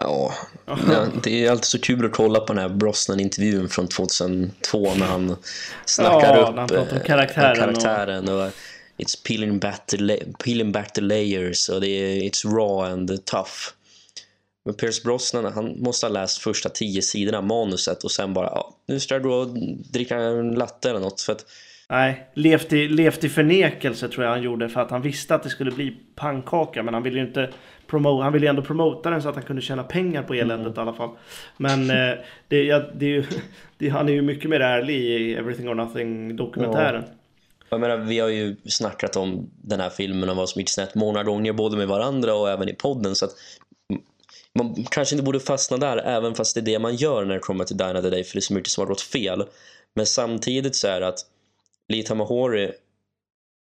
Ja, 0.01 0.35
ja, 0.66 1.07
det 1.23 1.47
är 1.47 1.51
alltid 1.51 1.65
så 1.65 1.78
kul 1.81 2.07
att 2.07 2.12
kolla 2.12 2.40
på 2.40 2.52
den 2.52 2.62
här 2.62 2.69
Brosnan-intervjun 2.69 3.69
från 3.69 3.89
2002 3.89 4.94
när 4.94 5.07
han 5.07 5.36
snackar 5.85 6.36
Ja, 6.36 6.40
upp 6.48 6.57
han 6.57 6.59
om 6.59 6.77
eh, 6.77 7.02
karaktären 7.07 7.51
och- 7.51 7.57
karaktären 7.82 8.28
och 8.28 8.51
It's 9.01 9.27
peeling 9.27 9.59
back, 9.59 9.86
the 9.86 9.97
la- 9.97 10.32
peeling 10.44 10.72
back 10.72 10.93
the 10.93 11.01
layers 11.01 11.68
och 11.68 11.81
det 11.81 11.89
är 11.89 12.20
It's 12.22 12.44
raw 12.56 12.93
and 12.93 13.24
tough. 13.24 13.51
Men 14.64 14.74
Pierce 14.74 15.02
Brosnan, 15.05 15.52
han 15.52 15.82
måste 15.82 16.06
ha 16.06 16.12
läst 16.12 16.39
första 16.39 16.68
tio 16.68 17.02
sidorna 17.02 17.39
av 17.39 17.44
manuset 17.44 18.05
och 18.05 18.10
sen 18.10 18.35
bara, 18.35 18.47
ja, 18.47 18.77
nu 18.86 19.01
ska 19.01 19.14
jag 19.14 19.22
gå 19.22 19.35
och 19.35 19.48
dricka 19.93 20.16
en 20.16 20.55
latte 20.55 20.90
eller 20.90 21.01
något 21.01 21.20
för 21.20 21.32
att 21.32 21.47
Nej, 21.90 22.31
levt 22.35 22.72
i, 22.72 22.89
levt 22.89 23.24
i 23.24 23.28
förnekelse 23.28 24.09
tror 24.09 24.24
jag 24.24 24.31
han 24.31 24.43
gjorde 24.43 24.68
för 24.68 24.81
att 24.81 24.90
han 24.90 25.02
visste 25.02 25.35
att 25.35 25.43
det 25.43 25.48
skulle 25.48 25.70
bli 25.70 25.97
pannkaka 26.14 26.82
men 26.82 26.94
han 26.94 27.02
ville 27.02 27.18
ju 27.18 27.27
inte 27.27 27.51
promo, 27.86 28.20
han 28.20 28.32
ville 28.32 28.48
ändå 28.48 28.62
promota 28.62 29.10
den 29.10 29.22
så 29.22 29.28
att 29.28 29.35
han 29.35 29.44
kunde 29.44 29.62
tjäna 29.62 29.82
pengar 29.82 30.22
på 30.22 30.35
eländet 30.35 30.77
i 30.77 30.81
alla 30.81 30.93
fall. 30.93 31.10
Men 31.56 31.90
eh, 31.90 32.18
det, 32.48 32.64
ja, 32.64 32.82
det 32.94 33.06
är 33.06 33.10
ju, 33.10 33.24
det, 33.78 33.89
han 33.89 34.09
är 34.09 34.12
ju 34.12 34.22
mycket 34.22 34.51
mer 34.51 34.60
ärlig 34.60 34.94
i 34.94 35.35
Everything 35.35 35.68
or 35.68 35.74
Nothing 35.74 36.36
dokumentären. 36.36 37.05
Jag 37.70 37.80
menar, 37.80 37.97
vi 37.97 38.18
har 38.18 38.28
ju 38.28 38.56
snackat 38.64 39.16
om 39.16 39.51
den 39.62 39.80
här 39.80 39.90
filmen 39.90 40.28
och 40.28 40.36
vad 40.36 40.48
som 40.48 40.60
gick 40.60 40.68
snett 40.68 40.94
många 40.94 41.22
gånger 41.22 41.52
både 41.52 41.76
med 41.76 41.88
varandra 41.88 42.34
och 42.34 42.51
även 42.51 42.68
i 42.68 42.74
podden 42.74 43.14
så 43.14 43.24
att 43.24 43.34
man 44.55 44.84
kanske 44.90 45.14
inte 45.14 45.24
borde 45.24 45.40
fastna 45.40 45.76
där 45.76 45.97
även 45.97 46.34
fast 46.34 46.55
det 46.55 46.60
är 46.60 46.62
det 46.62 46.78
man 46.78 46.97
gör 46.97 47.24
när 47.24 47.34
det 47.34 47.40
kommer 47.40 47.64
till 47.64 47.76
Dine 47.76 47.98
of 47.98 48.02
the 48.02 48.10
Day 48.10 48.24
för 48.24 48.34
det 48.34 48.38
är 48.38 48.40
så 48.40 48.55
mycket 48.55 48.70
som 48.70 48.80
har 48.80 48.88
gått 48.88 49.01
fel. 49.01 49.47
Men 49.94 50.06
samtidigt 50.06 50.76
så 50.76 50.88
är 50.88 51.01
det 51.01 51.09
att 51.09 51.20
Lee 51.88 52.02
Tamahori 52.02 52.72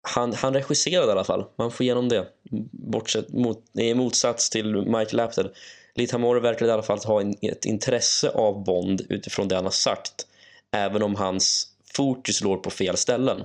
han, 0.09 0.33
han 0.33 0.55
regisserade 0.55 1.09
i 1.09 1.11
alla 1.11 1.25
fall, 1.25 1.45
man 1.57 1.71
får 1.71 1.85
igenom 1.85 2.09
det. 2.09 2.27
bortsett, 2.73 3.29
mot, 3.29 3.65
i 3.79 3.95
motsats 3.95 4.51
till 4.51 4.77
Michael 4.77 5.21
Apted. 5.21 5.51
Lee 5.95 6.07
Tamahori 6.07 6.41
verkar 6.41 6.67
i 6.67 6.71
alla 6.71 6.83
fall 6.83 6.99
ha 6.99 7.21
en, 7.21 7.35
ett 7.43 7.65
intresse 7.65 8.31
av 8.31 8.65
Bond 8.65 9.07
utifrån 9.09 9.49
det 9.49 9.55
han 9.55 9.65
har 9.65 9.73
sagt. 9.73 10.27
Även 10.73 11.03
om 11.03 11.15
hans 11.15 11.69
fokus 11.95 12.41
låg 12.41 12.63
på 12.63 12.71
fel 12.71 12.97
ställen. 12.97 13.45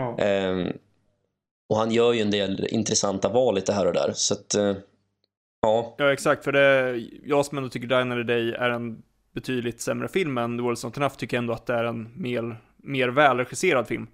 Ja. 0.00 0.18
Ehm, 0.18 0.72
och 1.68 1.76
han 1.76 1.90
gör 1.90 2.12
ju 2.12 2.20
en 2.20 2.30
del 2.30 2.66
intressanta 2.70 3.28
val 3.28 3.54
lite 3.54 3.72
här 3.72 3.86
och 3.86 3.92
där. 3.92 4.12
Så 4.14 4.34
att, 4.34 4.54
eh, 4.54 4.74
ja. 5.62 5.94
Ja, 5.98 6.12
exakt. 6.12 6.44
För 6.44 6.52
det, 6.52 6.96
jag 7.24 7.46
som 7.46 7.58
ändå 7.58 7.70
tycker 7.70 7.88
Die 7.88 7.94
Another 7.94 8.24
Day 8.24 8.52
är 8.52 8.70
en 8.70 9.02
betydligt 9.34 9.80
sämre 9.80 10.08
film 10.08 10.38
än 10.38 10.58
The 10.58 10.62
World's 10.62 10.84
Not 10.84 10.96
Enough 10.96 11.16
tycker 11.16 11.38
ändå 11.38 11.52
att 11.52 11.66
det 11.66 11.74
är 11.74 11.84
en 11.84 12.08
mer, 12.14 12.56
mer 12.76 13.08
välregisserad 13.08 13.86
film. 13.86 14.06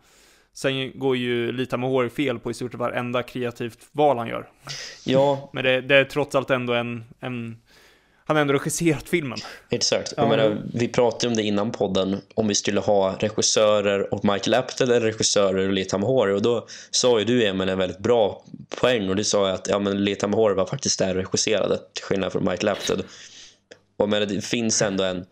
Sen 0.52 0.98
går 0.98 1.16
ju 1.16 1.52
Lita 1.52 1.76
Mahori 1.76 2.10
fel 2.10 2.38
på 2.38 2.50
i 2.50 2.54
stort 2.54 2.72
sett 2.72 2.80
varenda 2.80 3.22
kreativt 3.22 3.88
val 3.92 4.18
han 4.18 4.28
gör. 4.28 4.48
Ja, 5.04 5.50
Men 5.52 5.64
det, 5.64 5.80
det 5.80 5.96
är 5.96 6.04
trots 6.04 6.34
allt 6.34 6.50
ändå 6.50 6.72
en, 6.72 7.04
en 7.20 7.56
han 8.26 8.36
har 8.36 8.40
ändå 8.40 8.54
regisserat 8.54 9.08
filmen. 9.08 9.38
exakt. 9.70 10.14
Ja, 10.16 10.22
Jag 10.22 10.30
menar, 10.30 10.48
men- 10.48 10.70
vi 10.74 10.88
pratade 10.88 11.28
om 11.28 11.34
det 11.36 11.42
innan 11.42 11.72
podden, 11.72 12.20
om 12.34 12.48
vi 12.48 12.54
skulle 12.54 12.80
ha 12.80 13.16
regissörer 13.20 14.14
och 14.14 14.24
Michael 14.24 14.54
Apted 14.54 14.88
eller 14.90 15.00
regissörer 15.00 15.66
och 15.66 15.72
Lee 15.72 15.84
Tamahori. 15.84 16.32
Och 16.32 16.42
då 16.42 16.66
sa 16.90 17.18
ju 17.18 17.24
du, 17.24 17.46
Emil, 17.46 17.68
en 17.68 17.78
väldigt 17.78 17.98
bra 17.98 18.44
poäng. 18.80 19.08
Och 19.08 19.16
du 19.16 19.24
sa 19.24 19.50
att 19.50 19.68
ja, 19.68 19.78
men 19.78 20.04
Lee 20.04 20.14
Tamahori 20.14 20.54
var 20.54 20.66
faktiskt 20.66 20.98
där 20.98 21.14
regisserade, 21.14 21.78
till 21.92 22.04
skillnad 22.04 22.32
från 22.32 22.44
Michael 22.44 22.68
Apted. 22.68 23.02
Och 23.96 24.08
menar, 24.08 24.26
det 24.26 24.40
finns 24.44 24.82
ändå 24.82 25.04
en, 25.04 25.24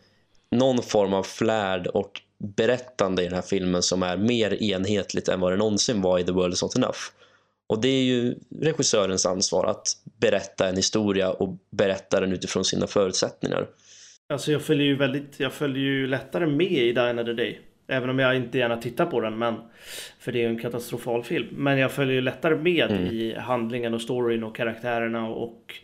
någon 0.50 0.82
form 0.82 1.14
av 1.14 1.22
flärd 1.22 1.86
och 1.86 2.20
berättande 2.56 3.22
i 3.22 3.24
den 3.24 3.34
här 3.34 3.42
filmen 3.42 3.82
som 3.82 4.02
är 4.02 4.16
mer 4.16 4.62
enhetligt 4.62 5.28
än 5.28 5.40
vad 5.40 5.52
det 5.52 5.56
någonsin 5.56 6.02
var 6.02 6.18
i 6.18 6.24
The 6.24 6.32
World 6.32 6.54
Is 6.54 6.62
Not 6.62 6.76
Enough. 6.76 6.98
Och 7.66 7.80
det 7.80 7.88
är 7.88 8.02
ju 8.02 8.34
regissörens 8.60 9.26
ansvar 9.26 9.64
att 9.64 9.86
berätta 10.20 10.68
en 10.68 10.76
historia 10.76 11.30
och 11.30 11.58
berätta 11.70 12.20
den 12.20 12.32
utifrån 12.32 12.64
sina 12.64 12.86
förutsättningar. 12.86 13.66
Alltså 14.28 14.52
jag 14.52 14.62
följer 14.62 14.86
ju 14.86 14.96
väldigt, 14.96 15.40
jag 15.40 15.52
följer 15.52 15.82
ju 15.82 16.06
lättare 16.06 16.46
med 16.46 16.72
i 16.72 16.92
Die 16.92 17.00
Another 17.00 17.34
Day. 17.34 17.60
Även 17.86 18.10
om 18.10 18.18
jag 18.18 18.36
inte 18.36 18.58
gärna 18.58 18.76
tittar 18.76 19.06
på 19.06 19.20
den, 19.20 19.38
men 19.38 19.54
för 20.18 20.32
det 20.32 20.38
är 20.38 20.40
ju 20.40 20.48
en 20.48 20.58
katastrofal 20.58 21.24
film. 21.24 21.46
Men 21.50 21.78
jag 21.78 21.92
följer 21.92 22.14
ju 22.14 22.20
lättare 22.20 22.56
med 22.56 22.90
i 23.12 23.34
handlingen 23.34 23.94
och 23.94 24.02
storyn 24.02 24.44
och 24.44 24.56
karaktärerna 24.56 25.28
och 25.28 25.74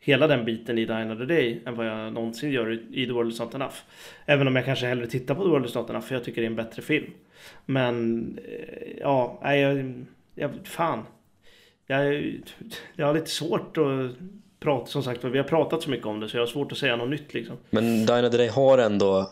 hela 0.00 0.26
den 0.26 0.44
biten 0.44 0.78
i 0.78 0.84
Die 0.84 0.92
Another 0.92 1.26
Day 1.26 1.62
än 1.66 1.76
vad 1.76 1.86
jag 1.86 2.12
någonsin 2.12 2.50
gör 2.50 2.82
i 2.92 3.06
The 3.06 3.12
World 3.12 3.32
Is 3.32 3.40
Not 3.40 3.54
Enough. 3.54 3.74
Även 4.26 4.48
om 4.48 4.56
jag 4.56 4.64
kanske 4.64 4.86
hellre 4.86 5.06
tittar 5.06 5.34
på 5.34 5.42
The 5.42 5.48
World 5.48 5.66
Is 5.66 5.74
Not 5.74 5.90
Enough 5.90 6.06
för 6.06 6.14
jag 6.14 6.24
tycker 6.24 6.40
det 6.40 6.46
är 6.46 6.50
en 6.50 6.56
bättre 6.56 6.82
film. 6.82 7.10
Men 7.66 8.38
eh, 8.48 8.98
ja, 9.00 9.40
nej, 9.42 9.60
jag, 9.60 10.04
jag 10.34 10.50
fan. 10.64 11.04
Jag, 11.88 12.14
jag 12.96 13.06
har 13.06 13.14
lite 13.14 13.30
svårt 13.30 13.76
att 13.76 14.16
prata, 14.60 14.86
som 14.86 15.02
sagt 15.02 15.24
vi 15.24 15.38
har 15.38 15.44
pratat 15.44 15.82
så 15.82 15.90
mycket 15.90 16.06
om 16.06 16.20
det 16.20 16.28
så 16.28 16.36
jag 16.36 16.42
har 16.42 16.46
svårt 16.46 16.72
att 16.72 16.78
säga 16.78 16.96
något 16.96 17.10
nytt 17.10 17.34
liksom. 17.34 17.56
Men 17.70 18.06
Dine 18.06 18.28
Day 18.28 18.48
har 18.48 18.78
ändå 18.78 19.30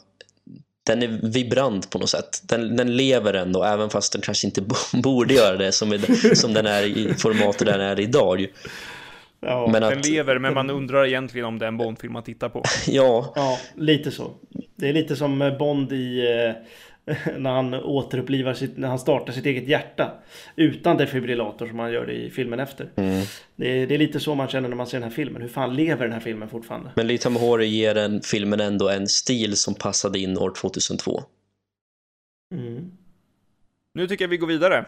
den 0.87 1.03
är 1.03 1.09
vibrant 1.23 1.91
på 1.91 1.99
något 1.99 2.09
sätt. 2.09 2.43
Den, 2.49 2.77
den 2.77 2.97
lever 2.97 3.35
ändå, 3.35 3.63
även 3.65 3.91
fast 3.91 4.13
den 4.13 4.23
kanske 4.23 4.47
inte 4.47 4.63
bo- 4.63 4.75
borde 5.03 5.35
göra 5.35 5.57
det 5.57 5.73
som, 5.73 5.93
är, 5.93 6.35
som 6.35 6.53
den 6.55 6.67
är 6.67 6.83
i 6.83 7.15
formatet 7.15 7.67
den 7.67 7.81
är 7.81 8.01
idag. 8.01 8.47
Ja, 9.41 9.69
Men 9.73 9.83
Den 9.83 9.99
att, 9.99 10.07
lever, 10.07 10.39
men 10.39 10.55
man 10.55 10.71
undrar 10.71 11.07
egentligen 11.07 11.47
om 11.47 11.59
det 11.59 11.65
är 11.65 11.69
en 11.69 11.77
Bondfilm 11.77 12.13
man 12.13 12.23
tittar 12.23 12.49
på. 12.49 12.63
ja, 12.87 13.33
ja, 13.37 13.59
lite 13.75 14.11
så. 14.11 14.31
Det 14.77 14.89
är 14.89 14.93
lite 14.93 15.17
som 15.17 15.57
Bond 15.59 15.93
i 15.93 16.19
eh, 16.47 16.53
när 17.37 17.51
han 17.51 17.75
återupplivar 17.75 18.55
sitt, 18.55 18.77
när 18.77 18.89
han 18.89 18.99
startar 18.99 19.33
sitt 19.33 19.47
eget 19.47 19.69
hjärta 19.69 20.13
utan 20.57 20.97
defibrillator 20.97 21.67
som 21.67 21.79
han 21.79 21.93
gör 21.93 22.07
det 22.07 22.13
i 22.13 22.31
filmen 22.31 22.61
efter. 22.61 22.89
mm. 22.97 23.25
Det, 23.57 23.83
är, 23.83 23.87
det 23.87 23.95
är 23.95 23.99
lite 23.99 24.21
så 24.21 24.35
man 24.35 24.49
känner 24.49 24.69
när 24.69 24.77
man 24.77 24.87
ser 24.87 24.97
den 25.01 25.09
här 25.09 25.17
filmen. 25.17 25.43
Hur 25.43 25.49
fan 25.49 25.75
lever 25.77 26.05
den 26.05 26.13
här 26.13 26.21
filmen 26.21 26.49
fortfarande? 26.49 26.91
men 26.97 27.07
Lee 27.07 27.19
Tamahori 27.19 27.67
ger 27.67 27.95
den 27.95 28.21
filmen 28.23 28.61
ändå 28.61 28.89
en 28.89 29.07
stil 29.09 29.57
som 29.57 29.75
passade 29.75 30.19
in 30.19 30.39
år 30.39 30.51
2002. 30.51 31.23
Mm. 32.55 32.91
Nu 33.95 34.07
tycker 34.09 34.25
jag 34.25 34.29
vi 34.29 34.37
går 34.37 34.47
vidare, 34.47 34.85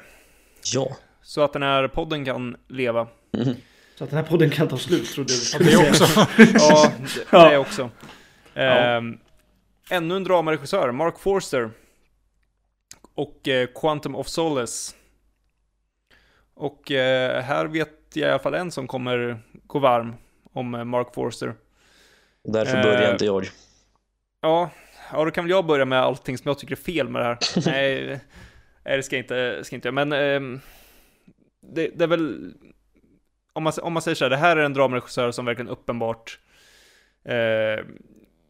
Ja. 0.74 0.96
så 1.22 1.42
att 1.42 1.52
den 1.52 1.62
här 1.62 1.88
podden 1.88 2.24
kan 2.24 2.56
leva. 2.68 3.08
Mm. 3.32 3.54
Så 3.94 4.04
att 4.04 4.10
den 4.10 4.18
här 4.18 4.26
podden 4.26 4.50
kan 4.50 4.68
ta 4.68 4.76
slut 4.78 5.10
trodde 5.12 5.32
jag. 5.32 5.60
Ja, 5.62 5.80
det 5.80 5.88
också. 5.88 6.04
Ja, 6.58 6.92
det, 6.98 7.24
Ja. 7.32 7.50
det 7.50 7.58
också. 7.58 7.90
Ehm, 8.54 9.18
ännu 9.90 10.16
en 10.16 10.24
dramaregissör, 10.24 10.92
Mark 10.92 11.18
Forster. 11.18 11.70
Och 13.18 13.48
eh, 13.48 13.68
Quantum 13.74 14.16
of 14.16 14.28
Solace. 14.28 14.94
Och 16.54 16.90
eh, 16.90 17.42
här 17.42 17.66
vet 17.66 17.90
jag 18.14 18.28
i 18.28 18.30
alla 18.30 18.38
fall 18.38 18.54
en 18.54 18.70
som 18.70 18.86
kommer 18.86 19.38
gå 19.66 19.78
varm 19.78 20.14
om 20.52 20.74
eh, 20.74 20.84
Mark 20.84 21.14
Forster. 21.14 21.54
Därför 22.44 22.82
börjar 22.82 23.12
inte 23.12 23.24
jag. 23.24 23.46
Ja, 24.40 24.70
ja, 25.12 25.24
då 25.24 25.30
kan 25.30 25.44
väl 25.44 25.50
jag 25.50 25.66
börja 25.66 25.84
med 25.84 25.98
allting 25.98 26.38
som 26.38 26.48
jag 26.48 26.58
tycker 26.58 26.74
är 26.74 26.76
fel 26.76 27.08
med 27.08 27.22
det 27.22 27.26
här. 27.26 27.38
nej, 27.66 28.20
nej, 28.84 28.96
det 28.96 29.02
ska 29.02 29.16
jag 29.16 29.22
inte, 29.22 29.64
ska 29.64 29.76
inte. 29.76 29.92
Men 29.92 30.12
ehm, 30.12 30.60
det, 31.60 31.90
det 31.94 32.04
är 32.04 32.08
väl, 32.08 32.54
om 33.52 33.62
man, 33.62 33.72
om 33.82 33.92
man 33.92 34.02
säger 34.02 34.14
så 34.14 34.24
här, 34.24 34.30
det 34.30 34.36
här 34.36 34.56
är 34.56 34.64
en 34.64 34.74
dramaregissör 34.74 35.30
som 35.30 35.44
verkligen 35.44 35.68
uppenbart 35.68 36.38
eh, 37.24 37.84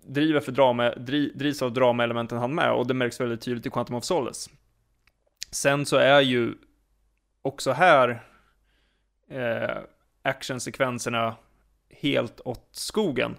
driver 0.09 0.41
för 0.41 0.53
drama, 0.53 0.91
dri, 0.91 1.33
drivs 1.35 1.63
av 1.63 1.73
dramaelementen 1.73 2.39
han 2.39 2.55
med, 2.55 2.73
och 2.73 2.87
det 2.87 2.95
märks 2.95 3.21
väldigt 3.21 3.41
tydligt 3.41 3.67
i 3.67 3.71
Quantum 3.71 3.97
of 3.97 4.05
Solace. 4.05 4.51
Sen 5.51 5.87
så 5.87 5.97
är 5.97 6.21
ju 6.21 6.55
också 7.43 7.73
här 7.73 8.23
eh, 9.31 9.77
actionsekvenserna 10.23 11.37
helt 11.91 12.41
åt 12.41 12.69
skogen. 12.73 13.37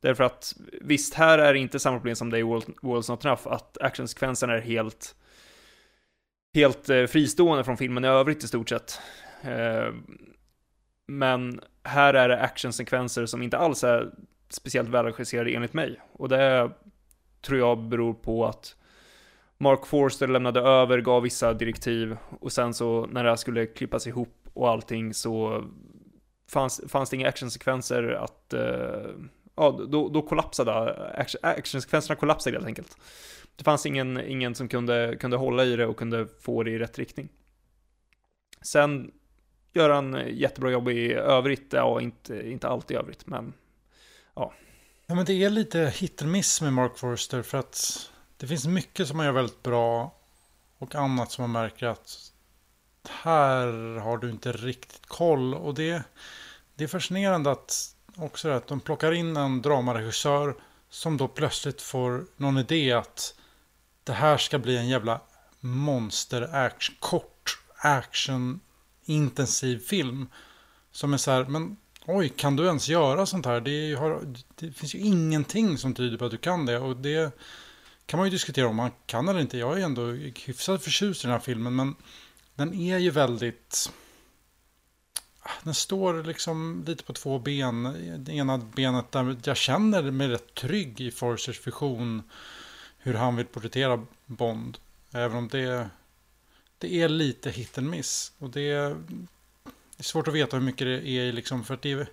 Därför 0.00 0.24
att 0.24 0.54
visst, 0.80 1.14
här 1.14 1.38
är 1.38 1.52
det 1.52 1.58
inte 1.58 1.78
samma 1.78 1.96
problem 1.96 2.16
som 2.16 2.30
det 2.30 2.36
är 2.36 2.40
i 2.40 2.42
Walls 2.42 2.64
World's 2.64 3.10
Not 3.10 3.24
Enough, 3.24 3.48
att 3.48 3.78
actionsekvenserna 3.80 4.54
är 4.54 4.60
helt, 4.60 5.14
helt 6.54 6.88
eh, 6.88 7.06
fristående 7.06 7.64
från 7.64 7.76
filmen 7.76 8.04
i 8.04 8.08
övrigt 8.08 8.44
i 8.44 8.48
stort 8.48 8.68
sett. 8.68 9.00
Eh, 9.42 9.92
men 11.06 11.60
här 11.82 12.14
är 12.14 12.28
det 12.28 12.40
actionsekvenser 12.40 13.26
som 13.26 13.42
inte 13.42 13.58
alls 13.58 13.84
är 13.84 14.10
speciellt 14.54 14.88
välregisserade 14.88 15.54
enligt 15.54 15.74
mig. 15.74 16.00
Och 16.12 16.28
det 16.28 16.70
tror 17.40 17.58
jag 17.58 17.78
beror 17.78 18.14
på 18.14 18.46
att 18.46 18.76
Mark 19.58 19.86
Forster 19.86 20.28
lämnade 20.28 20.60
över, 20.60 21.00
gav 21.00 21.22
vissa 21.22 21.52
direktiv 21.52 22.16
och 22.40 22.52
sen 22.52 22.74
så 22.74 23.06
när 23.06 23.24
det 23.24 23.30
här 23.30 23.36
skulle 23.36 23.66
klippas 23.66 24.06
ihop 24.06 24.48
och 24.54 24.68
allting 24.68 25.14
så 25.14 25.64
fanns, 26.48 26.80
fanns 26.88 27.10
det 27.10 27.16
inga 27.16 27.28
actionsekvenser 27.28 28.12
att 28.12 28.52
eh, 28.52 29.10
ja, 29.56 29.80
då, 29.88 30.08
då 30.08 30.22
kollapsade 30.22 30.72
action, 31.14 31.40
actionsekvenserna 31.42 32.16
kollapsade 32.16 32.56
helt 32.56 32.66
enkelt. 32.66 32.96
Det 33.56 33.64
fanns 33.64 33.86
ingen, 33.86 34.20
ingen 34.20 34.54
som 34.54 34.68
kunde, 34.68 35.16
kunde 35.20 35.36
hålla 35.36 35.64
i 35.64 35.76
det 35.76 35.86
och 35.86 35.96
kunde 35.96 36.26
få 36.40 36.62
det 36.62 36.70
i 36.70 36.78
rätt 36.78 36.98
riktning. 36.98 37.28
Sen 38.60 39.10
gör 39.72 39.90
han 39.90 40.22
jättebra 40.30 40.70
jobb 40.70 40.88
i 40.88 41.12
övrigt, 41.12 41.72
ja 41.72 42.00
inte, 42.00 42.50
inte 42.50 42.68
allt 42.68 42.90
i 42.90 42.94
övrigt, 42.94 43.26
men 43.26 43.52
Ja, 44.34 44.52
men 45.06 45.24
det 45.24 45.44
är 45.44 45.50
lite 45.50 45.78
hit 45.78 46.22
and 46.22 46.30
miss 46.30 46.60
med 46.60 46.72
Mark 46.72 46.98
Forster 46.98 47.42
för 47.42 47.58
att 47.58 48.10
det 48.36 48.46
finns 48.46 48.66
mycket 48.66 49.08
som 49.08 49.18
han 49.18 49.26
gör 49.26 49.32
väldigt 49.32 49.62
bra 49.62 50.14
och 50.78 50.94
annat 50.94 51.32
som 51.32 51.42
man 51.42 51.62
märker 51.62 51.86
att 51.86 52.32
här 53.08 53.66
har 53.98 54.18
du 54.18 54.30
inte 54.30 54.52
riktigt 54.52 55.06
koll. 55.06 55.54
Och 55.54 55.74
det, 55.74 56.02
det 56.74 56.84
är 56.84 56.88
fascinerande 56.88 57.50
att 57.50 57.96
också 58.16 58.48
det 58.48 58.56
att 58.56 58.66
de 58.66 58.80
plockar 58.80 59.12
in 59.12 59.36
en 59.36 59.62
dramaregissör 59.62 60.54
som 60.90 61.16
då 61.16 61.28
plötsligt 61.28 61.82
får 61.82 62.26
någon 62.36 62.58
idé 62.58 62.92
att 62.92 63.34
det 64.04 64.12
här 64.12 64.38
ska 64.38 64.58
bli 64.58 64.76
en 64.76 64.88
jävla 64.88 65.20
monster 65.60 66.42
action, 66.54 66.96
kort 67.00 67.58
action 67.76 68.60
intensiv 69.04 69.78
film. 69.78 70.28
Som 70.92 71.12
är 71.12 71.16
så 71.16 71.30
här, 71.30 71.44
men 71.44 71.76
Oj, 72.06 72.28
kan 72.28 72.56
du 72.56 72.66
ens 72.66 72.88
göra 72.88 73.26
sånt 73.26 73.46
här? 73.46 73.60
Det, 73.60 73.94
har, 73.94 74.34
det 74.54 74.72
finns 74.72 74.94
ju 74.94 74.98
ingenting 74.98 75.78
som 75.78 75.94
tyder 75.94 76.18
på 76.18 76.24
att 76.24 76.30
du 76.30 76.36
kan 76.36 76.66
det. 76.66 76.78
Och 76.78 76.96
det 76.96 77.38
kan 78.06 78.18
man 78.18 78.26
ju 78.26 78.30
diskutera 78.30 78.68
om 78.68 78.76
man 78.76 78.90
kan 79.06 79.28
eller 79.28 79.40
inte. 79.40 79.58
Jag 79.58 79.80
är 79.80 79.84
ändå 79.84 80.06
hyfsat 80.46 80.84
förtjust 80.84 81.24
i 81.24 81.26
den 81.26 81.32
här 81.32 81.40
filmen. 81.40 81.76
Men 81.76 81.94
den 82.54 82.74
är 82.74 82.98
ju 82.98 83.10
väldigt... 83.10 83.92
Den 85.62 85.74
står 85.74 86.24
liksom 86.24 86.84
lite 86.86 87.04
på 87.04 87.12
två 87.12 87.38
ben. 87.38 87.82
Det 88.18 88.32
ena 88.32 88.58
benet 88.58 89.12
där 89.12 89.36
jag 89.44 89.56
känner 89.56 90.10
mig 90.10 90.28
rätt 90.28 90.54
trygg 90.54 91.00
i 91.00 91.10
Forsters 91.10 91.66
vision. 91.66 92.22
Hur 92.98 93.14
han 93.14 93.36
vill 93.36 93.46
porträttera 93.46 94.06
Bond. 94.26 94.78
Även 95.12 95.36
om 95.36 95.48
det, 95.48 95.88
det 96.78 96.94
är 96.94 97.08
lite 97.08 97.50
hit 97.50 97.78
and 97.78 97.90
miss. 97.90 98.32
Och 98.38 98.50
det 98.50 98.96
det 100.02 100.06
är 100.06 100.08
svårt 100.08 100.28
att 100.28 100.34
veta 100.34 100.56
hur 100.56 100.64
mycket 100.64 100.86
det 100.86 101.08
är 101.08 101.32
liksom 101.32 101.64
för 101.64 101.74
att 101.74 101.82
det 101.82 101.92
är 101.92 102.06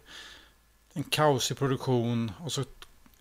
en 0.94 1.03
kaosig 1.03 1.57
produktion 1.57 2.32
och 2.40 2.52
så 2.52 2.64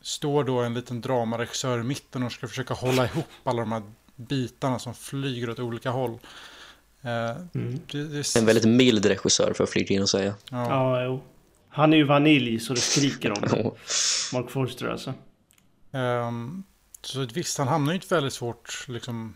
står 0.03 0.45
då 0.45 0.61
en 0.61 0.75
liten 0.75 1.01
dramaregissör 1.01 1.81
i 1.81 1.83
mitten 1.83 2.23
och 2.23 2.33
ska 2.33 2.49
försöka 2.49 2.75
hålla 2.75 3.05
ihop 3.05 3.25
alla 3.45 3.61
de 3.61 3.73
här 3.73 3.83
bitarna 4.17 4.79
som 4.79 4.95
flyger 4.95 5.51
åt 5.51 5.59
olika 5.59 5.91
håll. 5.91 6.19
Eh, 7.03 7.37
Mm. 7.55 7.81
det, 7.93 8.05
det, 8.05 8.37
En 8.37 8.47
väldigt 8.47 8.69
mild 8.69 9.07
regissör 9.07 9.53
för 9.53 9.65
att 9.65 9.71
flika 9.71 9.95
in 9.95 10.03
och 10.03 10.11
säga. 10.11 10.35
ja. 10.51 10.69
Ja, 10.69 11.05
jo. 11.05 11.23
Han 11.69 11.93
är 11.93 11.97
ju 11.97 12.05
vanilj 12.05 12.61
så 12.61 12.75
det 12.75 12.81
skriker 12.81 13.31
om 13.31 13.41
det. 13.41 13.63
Mark 14.33 14.51
Forster 14.51 14.87
alltså. 14.89 15.15
Ehm, 15.93 16.63
så 17.03 17.25
visst, 17.25 17.59
han 17.59 17.69
hamnar 17.69 17.93
ju 17.93 17.99
i 17.99 18.03
ett 18.03 18.13
väldigt 18.13 18.33
svårt 18.33 18.85
liksom, 18.89 19.35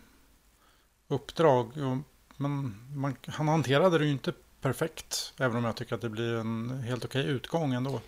uppdrag. 1.07 1.67
Och, 1.67 1.97
men 2.37 2.75
man, 2.95 3.15
han 3.27 3.47
hanterade 3.47 3.97
det 3.97 4.05
ju 4.05 4.11
inte 4.11 4.33
perfekt. 4.63 5.33
Även 5.39 5.57
om 5.57 5.65
jag 5.65 5.75
tycker 5.75 5.95
att 5.95 6.01
det 6.01 6.09
blir 6.09 6.35
en 6.35 6.69
helt 6.69 7.05
okej 7.05 7.25
utgång 7.25 7.73
ändå. 7.73 8.01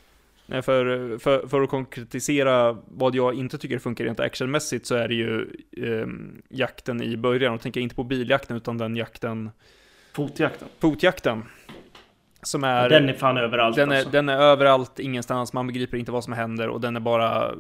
Nej, 0.45 0.61
för, 0.61 1.17
för, 1.17 1.47
för 1.47 1.61
att 1.61 1.69
konkretisera 1.69 2.77
vad 2.87 3.15
jag 3.15 3.33
inte 3.33 3.57
tycker 3.57 3.79
funkar 3.79 4.05
rent 4.05 4.19
actionmässigt 4.19 4.85
så 4.85 4.95
är 4.95 5.07
det 5.07 5.13
ju 5.15 5.47
ehm, 5.77 6.41
jakten 6.49 7.01
i 7.01 7.17
början. 7.17 7.53
Och 7.53 7.61
tänker 7.61 7.79
jag 7.79 7.83
inte 7.83 7.95
på 7.95 8.03
biljakten 8.03 8.57
utan 8.57 8.77
den 8.77 8.95
jakten, 8.95 9.51
Fotjakten. 10.13 10.67
fotjakten. 10.79 11.43
Som 12.41 12.63
är... 12.63 12.89
Den 12.89 13.09
är 13.09 13.13
fan 13.13 13.37
överallt 13.37 13.75
Den 13.75 13.91
är, 13.91 13.95
alltså. 13.95 14.11
den 14.11 14.29
är 14.29 14.37
överallt, 14.37 14.99
ingenstans, 14.99 15.53
man 15.53 15.67
begriper 15.67 15.97
inte 15.97 16.11
vad 16.11 16.23
som 16.23 16.33
händer 16.33 16.69
och 16.69 16.81
den 16.81 16.95
är 16.95 16.99
bara... 16.99 17.55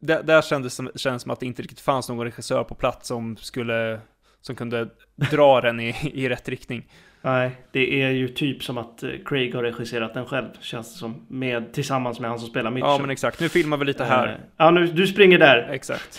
Där, 0.00 0.22
där 0.22 0.42
kändes 0.42 0.76
det 0.76 0.98
känns 0.98 1.22
som 1.22 1.30
att 1.30 1.40
det 1.40 1.46
inte 1.46 1.62
riktigt 1.62 1.80
fanns 1.80 2.08
någon 2.08 2.24
regissör 2.24 2.64
på 2.64 2.74
plats 2.74 3.08
som 3.08 3.36
skulle... 3.36 4.00
Som 4.40 4.56
kunde 4.56 4.88
dra 5.30 5.60
den 5.60 5.80
i, 5.80 6.10
i 6.14 6.28
rätt 6.28 6.48
riktning. 6.48 6.88
Nej, 7.24 7.50
det 7.72 8.02
är 8.02 8.10
ju 8.10 8.28
typ 8.28 8.62
som 8.64 8.78
att 8.78 9.02
eh, 9.02 9.10
Craig 9.24 9.54
har 9.54 9.62
regisserat 9.62 10.14
den 10.14 10.26
själv. 10.26 10.46
Känns 10.60 10.92
det 10.92 10.98
som. 10.98 11.26
Med, 11.28 11.72
tillsammans 11.72 12.20
med 12.20 12.30
han 12.30 12.38
som 12.38 12.48
spelar 12.48 12.70
Mitchell. 12.70 12.90
Ja 12.90 12.98
men 13.00 13.10
exakt, 13.10 13.40
nu 13.40 13.48
filmar 13.48 13.76
vi 13.76 13.84
lite 13.84 14.02
Eh, 14.02 14.08
här. 14.08 14.38
Ja, 14.56 14.70
nu, 14.70 14.86
du 14.86 15.06
springer 15.06 15.38
där. 15.38 15.68
Exakt. 15.72 16.18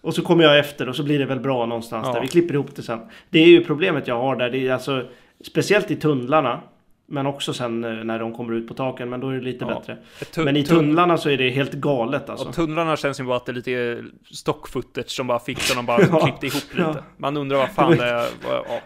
Och 0.00 0.14
så 0.14 0.22
kommer 0.22 0.44
jag 0.44 0.58
efter 0.58 0.88
och 0.88 0.96
så 0.96 1.02
blir 1.02 1.18
det 1.18 1.26
väl 1.26 1.40
bra 1.40 1.66
någonstans 1.66 2.06
Ja. 2.06 2.14
där. 2.14 2.20
Vi 2.20 2.28
klipper 2.28 2.54
ihop 2.54 2.76
det 2.76 2.82
sen. 2.82 3.00
Det 3.30 3.38
är 3.38 3.46
ju 3.46 3.64
problemet 3.64 4.08
jag 4.08 4.18
har 4.20 4.36
där. 4.36 4.50
Det 4.50 4.68
är 4.68 4.72
alltså 4.72 5.06
speciellt 5.46 5.90
i 5.90 5.96
tunnlarna. 5.96 6.60
Men 7.06 7.26
också 7.26 7.52
sen 7.52 7.84
eh, 7.84 7.90
när 8.04 8.18
de 8.18 8.34
kommer 8.34 8.54
ut 8.54 8.68
på 8.68 8.74
taken. 8.74 9.08
Men 9.10 9.20
då 9.20 9.28
är 9.28 9.34
det 9.34 9.40
lite 9.40 9.64
Ja. 9.68 9.74
bättre. 9.74 10.44
Men 10.44 10.56
i 10.56 10.62
tun- 10.62 10.66
tunnlarna 10.68 11.16
så 11.18 11.30
är 11.30 11.36
det 11.38 11.50
helt 11.50 11.72
galet 11.72 12.30
alltså. 12.30 12.48
Och 12.48 12.54
tunnlarna 12.54 12.96
känns 12.96 13.20
ju 13.20 13.24
bara 13.24 13.36
att 13.36 13.46
det 13.46 13.52
är 13.52 13.54
lite 13.54 14.04
stock 14.34 14.68
som 15.06 15.26
bara 15.26 15.38
fick 15.38 15.58
och 15.78 15.84
bara 15.84 16.02
Ja. 16.10 16.20
klippte 16.20 16.46
ihop 16.46 16.62
lite. 16.74 16.82
Ja. 16.98 17.04
Man 17.16 17.36
undrar 17.36 17.56
vad 17.58 17.70
fan 17.70 17.90
det 17.96 18.04
är. 18.04 18.26
Ja. 18.48 18.80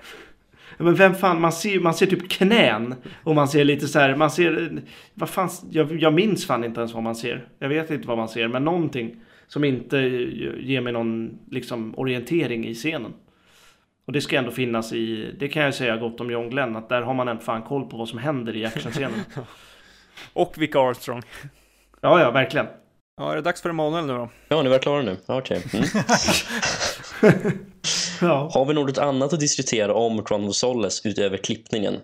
Men 0.79 0.95
vem 0.95 1.15
fan, 1.15 1.41
man 1.41 1.53
ser, 1.53 1.81
man 1.81 1.95
ser 1.95 2.07
typ 2.07 2.31
knän. 2.31 2.95
Och 3.23 3.35
man 3.35 3.49
ser 3.49 3.65
lite 3.65 3.89
så 3.89 3.99
här, 3.99 4.17
man 4.17 4.31
ser... 4.31 4.83
Vad 5.15 5.29
fan, 5.29 5.49
jag, 5.71 6.01
jag 6.01 6.15
minns 6.15 6.47
fan 6.47 6.65
inte 6.65 6.81
ens 6.81 6.95
vad 6.95 7.03
man 7.03 7.17
ser. 7.17 7.49
Jag 7.59 7.69
vet 7.69 7.91
inte 7.91 8.09
vad 8.09 8.19
man 8.19 8.29
ser, 8.29 8.49
men 8.49 8.65
någonting. 8.65 9.17
Som 9.47 9.65
inte 9.65 9.99
ger 10.61 10.81
mig 10.81 10.93
någon 10.93 11.39
liksom 11.51 11.95
orientering 11.97 12.67
i 12.67 12.75
scenen. 12.75 13.13
Och 14.07 14.13
det 14.13 14.21
ska 14.21 14.39
ändå 14.39 14.51
finnas 14.51 14.93
i, 14.93 15.35
det 15.39 15.49
kan 15.49 15.63
jag 15.63 15.75
säga 15.75 15.97
gott 15.97 16.21
om 16.21 16.31
John 16.31 16.51
Glenn, 16.51 16.77
att 16.77 16.89
där 16.89 17.03
har 17.03 17.15
man 17.15 17.29
en 17.29 17.39
fan 17.39 17.63
koll 17.63 17.91
på 17.91 17.97
vad 17.97 18.09
som 18.09 18.19
händer 18.19 18.57
i 18.57 18.65
actionscenen. 18.65 19.21
Och 20.33 20.55
Vic 20.59 20.75
Armstrong. 20.75 21.23
ja, 22.01 22.21
ja, 22.21 22.31
verkligen. 22.31 22.67
Ja, 23.17 23.33
är 23.33 23.37
det 23.37 23.43
dags 23.43 23.63
för 23.63 23.71
Emanuel 23.71 24.07
nu 24.07 24.13
då? 24.13 24.29
Ja, 24.49 24.63
ni 24.63 24.69
var 24.69 24.79
klara 24.79 25.03
nu? 25.03 25.17
Okej. 25.27 25.63
Mm. 25.73 25.85
Ja. 28.21 28.51
Har 28.55 28.65
vi 28.65 28.75
något 28.75 28.99
annat 28.99 29.33
att 29.33 29.41
diskutera 29.41 29.95
om 29.95 30.23
Quantum 30.25 30.53
Solace 30.53 31.09
utöver 31.09 31.37
klippningen? 31.37 31.97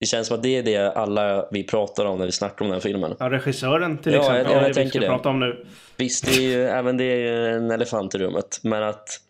Det 0.00 0.06
känns 0.06 0.26
som 0.28 0.36
att 0.36 0.42
det 0.42 0.56
är 0.56 0.62
det 0.62 0.92
alla 0.92 1.48
vi 1.50 1.62
pratar 1.64 2.04
om 2.04 2.18
när 2.18 2.26
vi 2.26 2.32
snackar 2.32 2.64
om 2.64 2.70
den 2.70 2.74
här 2.74 2.80
filmen. 2.80 3.16
ja 3.18 3.30
regissören 3.30 3.98
till 3.98 4.12
Ja, 4.12 4.18
exempel, 4.20 4.52
jag- 4.52 4.62
jag 4.64 4.74
det 4.74 4.82
vi 4.84 4.90
ska 4.90 5.00
det. 5.00 5.06
prata 5.06 5.28
om 5.28 5.40
nu. 5.40 5.66
Visst, 5.96 6.24
det 6.26 6.30
är 6.36 6.40
ju, 6.40 6.64
även 6.66 6.96
det 6.96 7.04
är 7.04 7.16
ju 7.16 7.46
en 7.46 7.70
elefant 7.70 8.14
i 8.14 8.18
rummet, 8.18 8.60
men 8.62 8.82
att 8.82 9.20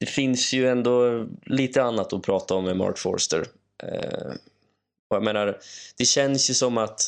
det 0.00 0.06
finns 0.06 0.52
ju 0.52 0.68
ändå 0.68 1.26
lite 1.46 1.82
annat 1.82 2.12
att 2.12 2.22
prata 2.22 2.54
om 2.54 2.64
med 2.64 2.76
Mark 2.76 2.98
Forster. 2.98 3.44
Eh, 3.82 4.32
jag 5.10 5.22
menar, 5.22 5.58
det 5.98 6.04
känns 6.04 6.50
ju 6.50 6.54
som 6.54 6.78
att 6.78 7.00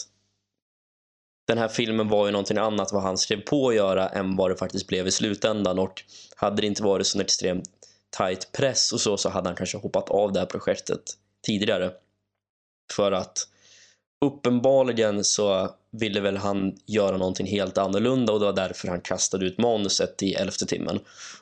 den 1.50 1.58
här 1.58 1.68
filmen 1.68 2.08
var 2.08 2.26
ju 2.26 2.32
någonting 2.32 2.58
annat 2.58 2.92
vad 2.92 3.02
han 3.02 3.18
skrev 3.18 3.40
på 3.40 3.68
att 3.68 3.74
göra 3.74 4.08
än 4.08 4.36
vad 4.36 4.50
det 4.50 4.56
faktiskt 4.56 4.86
blev 4.86 5.06
i 5.06 5.10
slutändan 5.10 5.78
och 5.78 6.02
hade 6.36 6.62
det 6.62 6.66
inte 6.66 6.82
varit 6.82 7.06
sån 7.06 7.20
extremt 7.20 7.64
tight 8.18 8.52
press 8.52 8.92
och 8.92 9.00
så 9.00 9.16
så 9.16 9.28
hade 9.28 9.48
han 9.48 9.56
kanske 9.56 9.78
hoppat 9.78 10.10
av 10.10 10.32
det 10.32 10.38
här 10.38 10.46
projektet 10.46 11.00
tidigare. 11.46 11.90
För 12.92 13.12
att 13.12 13.48
uppenbarligen 14.24 15.24
så 15.24 15.70
ville 15.92 16.20
väl 16.20 16.36
han 16.36 16.76
göra 16.86 17.16
någonting 17.16 17.46
helt 17.46 17.78
annorlunda 17.78 18.32
och 18.32 18.40
det 18.40 18.46
var 18.46 18.52
därför 18.52 18.88
han 18.88 19.00
kastade 19.00 19.46
ut 19.46 19.58
manuset 19.58 20.22
i 20.22 20.34
elfte 20.34 20.66
timmen. 20.66 21.00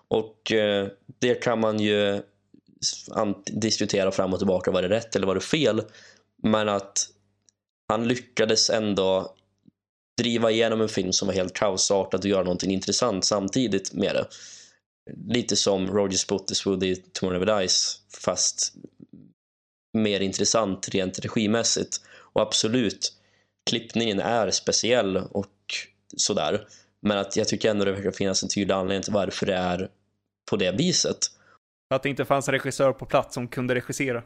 Och 0.09 0.53
eh, 0.53 0.89
det 1.19 1.35
kan 1.35 1.61
man 1.61 1.81
ju 1.81 2.23
diskutera 3.47 4.11
fram 4.11 4.33
och 4.33 4.39
tillbaka, 4.39 4.71
var 4.71 4.83
det 4.83 4.89
rätt 4.89 5.17
eller 5.17 5.27
var 5.27 5.35
det 5.35 5.41
fel? 5.41 5.83
Men 6.43 6.69
att 6.69 7.09
han 7.89 8.09
lyckades 8.09 8.71
ändå 8.71 9.35
driva 10.19 10.51
igenom 10.51 10.81
en 10.81 10.89
film 10.89 11.13
som 11.13 11.29
var 11.29 11.35
helt 11.35 11.55
kaosartad 11.55 12.21
och 12.21 12.27
göra 12.31 12.43
någonting 12.43 12.71
intressant 12.71 13.25
samtidigt 13.25 13.93
med 13.93 14.15
det. 14.15 14.27
Lite 15.35 15.57
som 15.57 15.87
Roger 15.87 16.19
Spottiswoode 16.19 16.87
i 16.87 16.97
Tomorrow 16.97 17.41
Never 17.41 17.61
Dies, 17.61 17.97
fast 18.25 18.73
mer 19.99 20.21
intressant 20.21 20.89
rent 20.89 21.19
regimässigt. 21.19 21.97
Och 22.33 22.43
absolut, 22.43 23.13
klippningen 23.71 24.21
är 24.21 24.51
speciell 24.51 25.17
och 25.17 25.55
sådär. 26.17 26.67
Men 27.03 27.19
att 27.19 27.37
jag 27.37 27.49
tycker 27.49 27.71
ändå 27.71 27.85
det 27.85 27.93
verkar 27.93 28.11
finnas 28.11 28.43
en 28.43 28.49
tydlig 28.49 28.75
anledning 28.75 29.03
till 29.03 29.13
varför 29.13 29.47
det 29.47 29.55
är 29.55 29.89
på 30.51 30.57
det 30.57 30.73
viset. 30.73 31.19
Att 31.95 32.03
det 32.03 32.09
inte 32.09 32.25
fanns 32.25 32.49
en 32.49 32.53
regissör 32.55 32.93
på 32.93 33.07
plats 33.07 33.35
som 33.35 33.49
kunde 33.49 33.75
regissera. 33.75 34.23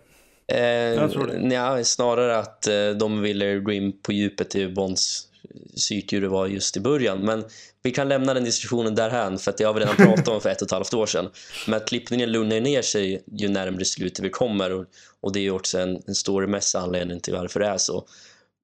Eh, 0.53 0.61
Jag 0.63 1.13
tror 1.13 1.27
det. 1.27 1.39
nja, 1.39 1.85
snarare 1.85 2.39
att 2.39 2.67
eh, 2.67 2.91
de 2.91 3.21
ville 3.23 3.59
gå 3.59 3.73
in 3.73 4.03
på 4.03 4.13
djupet 4.13 4.57
i 4.57 4.69
Bonds 4.69 5.29
psyke 5.77 6.17
hur 6.17 6.23
det 6.23 6.29
var 6.29 6.47
just 6.47 6.77
i 6.77 6.81
början. 6.81 7.19
Men 7.19 7.45
vi 7.83 7.91
kan 7.91 8.09
lämna 8.09 8.35
den 8.35 8.45
diskussionen 8.45 8.95
därhän 8.95 9.39
för 9.39 9.51
att 9.51 9.59
det 9.59 9.65
har 9.65 9.75
vi 9.75 9.81
redan 9.81 9.97
pratat 9.97 10.29
om 10.29 10.41
för 10.41 10.51
ett 10.51 10.63
och 10.63 10.67
ett 10.67 10.73
halvt 10.73 10.95
år 10.95 11.07
sedan. 11.07 11.31
Men 11.67 11.77
att 11.77 11.89
klippningen 11.89 12.33
lugnar 12.33 12.61
ner 12.61 12.83
sig 12.83 13.25
ju 13.33 13.49
närmare 13.49 13.85
slutet 13.85 14.25
vi 14.25 14.31
kommer 14.31 14.73
och, 14.73 14.87
och 15.21 15.33
det 15.33 15.39
är 15.39 15.43
ju 15.43 15.51
också 15.51 15.79
en, 15.79 16.03
en 16.07 16.15
storymässig 16.15 16.79
anledning 16.79 17.21
till 17.21 17.35
varför 17.35 17.61
det 17.61 17.67
är 17.67 17.79
så. 17.79 18.07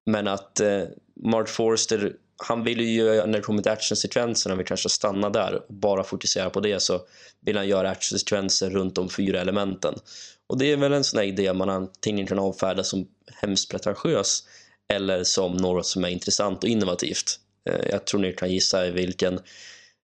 Men 0.05 0.27
att 0.27 0.59
eh, 0.59 0.83
Mark 1.23 1.49
Forster, 1.49 2.13
han 2.47 2.63
vill 2.63 2.81
ju 2.81 3.05
när 3.05 3.27
det 3.27 3.41
kommer 3.41 3.61
till 3.61 3.71
actionsekvenserna, 3.71 4.55
vi 4.55 4.63
kanske 4.63 4.89
stannar 4.89 5.29
där 5.29 5.53
och 5.53 5.73
bara 5.73 6.03
fokusera 6.03 6.49
på 6.49 6.59
det 6.59 6.81
så 6.81 7.01
vill 7.45 7.57
han 7.57 7.67
göra 7.67 7.89
actionsekvenser 7.89 8.69
runt 8.69 8.95
de 8.95 9.09
fyra 9.09 9.41
elementen. 9.41 9.95
Och 10.47 10.57
det 10.57 10.71
är 10.71 10.77
väl 10.77 10.93
en 10.93 11.03
sån 11.03 11.19
här 11.19 11.25
idé 11.25 11.53
man 11.53 11.69
antingen 11.69 12.27
kan 12.27 12.39
avfärda 12.39 12.83
som 12.83 13.07
hemskt 13.41 13.71
pretentiös 13.71 14.43
eller 14.93 15.23
som 15.23 15.57
något 15.57 15.85
som 15.85 16.03
är 16.03 16.09
intressant 16.09 16.63
och 16.63 16.69
innovativt. 16.69 17.39
Eh, 17.69 17.89
jag 17.89 18.05
tror 18.05 18.21
ni 18.21 18.33
kan 18.33 18.51
gissa 18.51 18.87
i 18.87 18.91
vilken, 18.91 19.39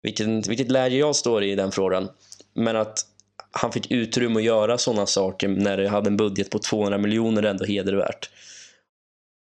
vilken, 0.02 0.40
vilket 0.40 0.70
läge 0.70 0.96
jag 0.96 1.16
står 1.16 1.44
i 1.44 1.52
i 1.52 1.54
den 1.54 1.72
frågan. 1.72 2.08
Men 2.54 2.76
att 2.76 3.06
han 3.50 3.72
fick 3.72 3.90
utrymme 3.90 4.36
att 4.38 4.44
göra 4.44 4.78
sådana 4.78 5.06
saker 5.06 5.48
när 5.48 5.76
det 5.76 5.88
hade 5.88 6.10
en 6.10 6.16
budget 6.16 6.50
på 6.50 6.58
200 6.58 6.98
miljoner 6.98 7.42
är 7.42 7.50
ändå 7.50 7.64
hedervärt. 7.64 8.30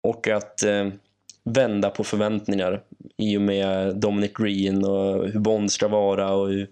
Och 0.07 0.27
att 0.27 0.63
eh, 0.63 0.89
vända 1.43 1.89
på 1.89 2.03
förväntningar 2.03 2.81
i 3.17 3.37
och 3.37 3.41
med 3.41 3.95
Dominic 3.95 4.31
Green 4.33 4.85
och 4.85 5.29
hur 5.29 5.39
Bond 5.39 5.71
ska 5.71 5.87
vara 5.87 6.33
och 6.33 6.47
hur, 6.47 6.67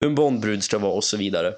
hur 0.00 0.08
en 0.08 0.14
Bondbrud 0.14 0.62
ska 0.62 0.78
vara 0.78 0.92
och 0.92 1.04
så 1.04 1.16
vidare. 1.16 1.54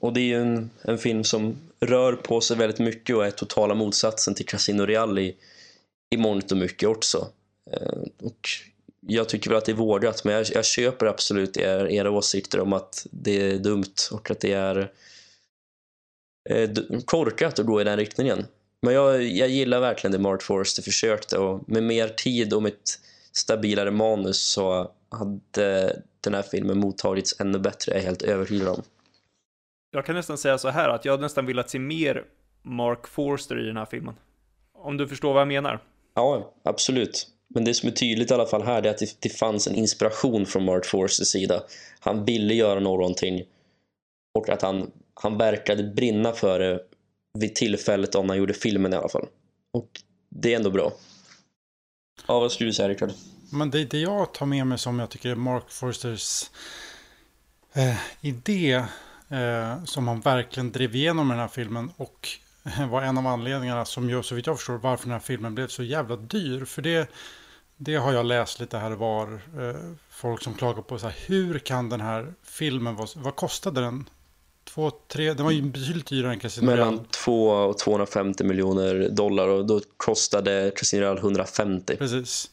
Och 0.00 0.12
det 0.12 0.20
är 0.20 0.24
ju 0.24 0.40
en, 0.40 0.70
en 0.82 0.98
film 0.98 1.24
som 1.24 1.56
rör 1.80 2.12
på 2.12 2.40
sig 2.40 2.56
väldigt 2.56 2.78
mycket 2.78 3.16
och 3.16 3.26
är 3.26 3.30
totala 3.30 3.74
motsatsen 3.74 4.34
till 4.34 4.46
Casino 4.46 4.82
Real 4.82 5.18
i, 5.18 5.36
i 6.10 6.16
mångt 6.16 6.52
och 6.52 6.58
mycket 6.58 6.88
också. 6.88 7.28
Eh, 7.72 7.98
och 8.22 8.48
jag 9.06 9.28
tycker 9.28 9.50
väl 9.50 9.58
att 9.58 9.64
det 9.64 9.72
är 9.72 9.76
vågat, 9.76 10.24
men 10.24 10.34
jag, 10.34 10.46
jag 10.54 10.64
köper 10.64 11.06
absolut 11.06 11.56
er, 11.56 11.86
era 11.86 12.10
åsikter 12.10 12.60
om 12.60 12.72
att 12.72 13.06
det 13.10 13.50
är 13.50 13.58
dumt 13.58 13.94
och 14.12 14.30
att 14.30 14.40
det 14.40 14.52
är 14.52 14.92
eh, 16.50 16.70
korkat 17.04 17.58
att 17.58 17.66
gå 17.66 17.80
i 17.80 17.84
den 17.84 17.96
riktningen. 17.96 18.46
Men 18.82 18.94
jag, 18.94 19.22
jag 19.22 19.48
gillar 19.48 19.80
verkligen 19.80 20.12
det 20.12 20.18
Mark 20.18 20.42
Forrester 20.42 20.82
försökte 20.82 21.38
och 21.38 21.68
med 21.68 21.82
mer 21.82 22.08
tid 22.08 22.52
och 22.52 22.62
med 22.62 22.72
ett 22.72 22.98
stabilare 23.32 23.90
manus 23.90 24.42
så 24.42 24.90
hade 25.08 26.02
den 26.20 26.34
här 26.34 26.42
filmen 26.42 26.78
mottagits 26.78 27.40
ännu 27.40 27.58
bättre, 27.58 27.92
är 27.92 27.96
jag 27.96 28.04
helt 28.04 28.22
övertygad 28.22 28.68
om. 28.68 28.82
Jag 29.90 30.06
kan 30.06 30.14
nästan 30.14 30.38
säga 30.38 30.58
så 30.58 30.68
här 30.68 30.88
att 30.88 31.04
jag 31.04 31.20
nästan 31.20 31.46
velat 31.46 31.70
se 31.70 31.78
mer 31.78 32.24
Mark 32.62 33.06
Forster 33.06 33.62
i 33.62 33.66
den 33.66 33.76
här 33.76 33.86
filmen. 33.86 34.14
Om 34.72 34.96
du 34.96 35.08
förstår 35.08 35.32
vad 35.32 35.40
jag 35.40 35.48
menar. 35.48 35.82
Ja, 36.14 36.54
absolut. 36.62 37.28
Men 37.48 37.64
det 37.64 37.74
som 37.74 37.88
är 37.88 37.92
tydligt 37.92 38.30
i 38.30 38.34
alla 38.34 38.46
fall 38.46 38.62
här 38.62 38.82
är 38.82 38.90
att 38.90 38.98
det, 38.98 39.16
det 39.20 39.28
fanns 39.28 39.66
en 39.66 39.74
inspiration 39.74 40.46
från 40.46 40.64
Mark 40.64 40.86
Forsters 40.86 41.26
sida. 41.26 41.62
Han 42.00 42.24
ville 42.24 42.54
göra 42.54 42.80
någonting 42.80 43.44
och 44.38 44.48
att 44.48 44.62
han, 44.62 44.90
han 45.14 45.38
verkade 45.38 45.82
brinna 45.82 46.32
för 46.32 46.58
det 46.58 46.80
vid 47.38 47.54
tillfället 47.54 48.14
om 48.14 48.28
han 48.28 48.38
gjorde 48.38 48.54
filmen 48.54 48.92
i 48.92 48.96
alla 48.96 49.08
fall. 49.08 49.26
Och 49.72 49.88
det 50.28 50.52
är 50.52 50.56
ändå 50.56 50.70
bra. 50.70 50.92
Ja, 52.26 52.40
vad 52.40 52.52
skulle 52.52 52.68
du 52.68 52.74
säga 52.74 52.88
Rickard? 52.88 53.10
Men 53.52 53.70
det, 53.70 53.84
det 53.84 53.98
jag 53.98 54.34
tar 54.34 54.46
med 54.46 54.66
mig 54.66 54.78
som 54.78 54.98
jag 54.98 55.10
tycker 55.10 55.30
är 55.30 55.34
Mark 55.34 55.70
Forsters 55.70 56.50
eh, 57.72 57.96
idé 58.20 58.84
Eh, 59.30 59.84
som 59.84 60.08
han 60.08 60.20
verkligen 60.20 60.72
drev 60.72 60.94
igenom 60.94 61.26
i 61.26 61.30
den 61.30 61.40
här 61.40 61.48
filmen. 61.48 61.92
Och 61.96 62.28
var 62.90 63.02
en 63.02 63.18
av 63.18 63.26
anledningarna 63.26 63.84
som 63.84 64.10
gör, 64.10 64.22
så 64.22 64.34
vitt 64.34 64.46
jag 64.46 64.56
förstår, 64.56 64.78
varför 64.78 65.04
den 65.04 65.12
här 65.12 65.20
filmen 65.20 65.54
blev 65.54 65.68
så 65.68 65.82
jävla 65.82 66.16
dyr. 66.16 66.64
För 66.64 66.82
det, 66.82 67.10
det 67.76 67.96
har 67.96 68.12
jag 68.12 68.26
läst 68.26 68.60
lite 68.60 68.78
här 68.78 68.90
och 68.90 68.98
var. 68.98 69.32
Eh, 69.32 69.92
folk 70.10 70.42
som 70.42 70.54
klagar 70.54 70.82
på 70.82 70.98
så 70.98 71.06
här, 71.06 71.16
hur 71.26 71.58
kan 71.58 71.88
den 71.88 72.00
här 72.00 72.34
filmen, 72.42 72.96
vara, 72.96 73.08
vad 73.14 73.36
kostade 73.36 73.80
den? 73.80 74.08
Två, 74.64 74.90
tre, 74.90 75.34
den 75.34 75.44
var 75.44 75.52
ju 75.52 75.62
betydligt 75.62 76.06
dyrare 76.06 76.32
än 76.32 76.40
Casino. 76.40 76.66
Mellan 76.66 77.04
2 77.04 77.48
och 77.50 77.78
250 77.78 78.44
miljoner 78.44 79.08
dollar 79.08 79.48
och 79.48 79.66
då 79.66 79.80
kostade 79.96 80.72
Casino 80.76 81.00
Royale 81.00 81.20
150. 81.20 81.96
Precis. 81.96 82.50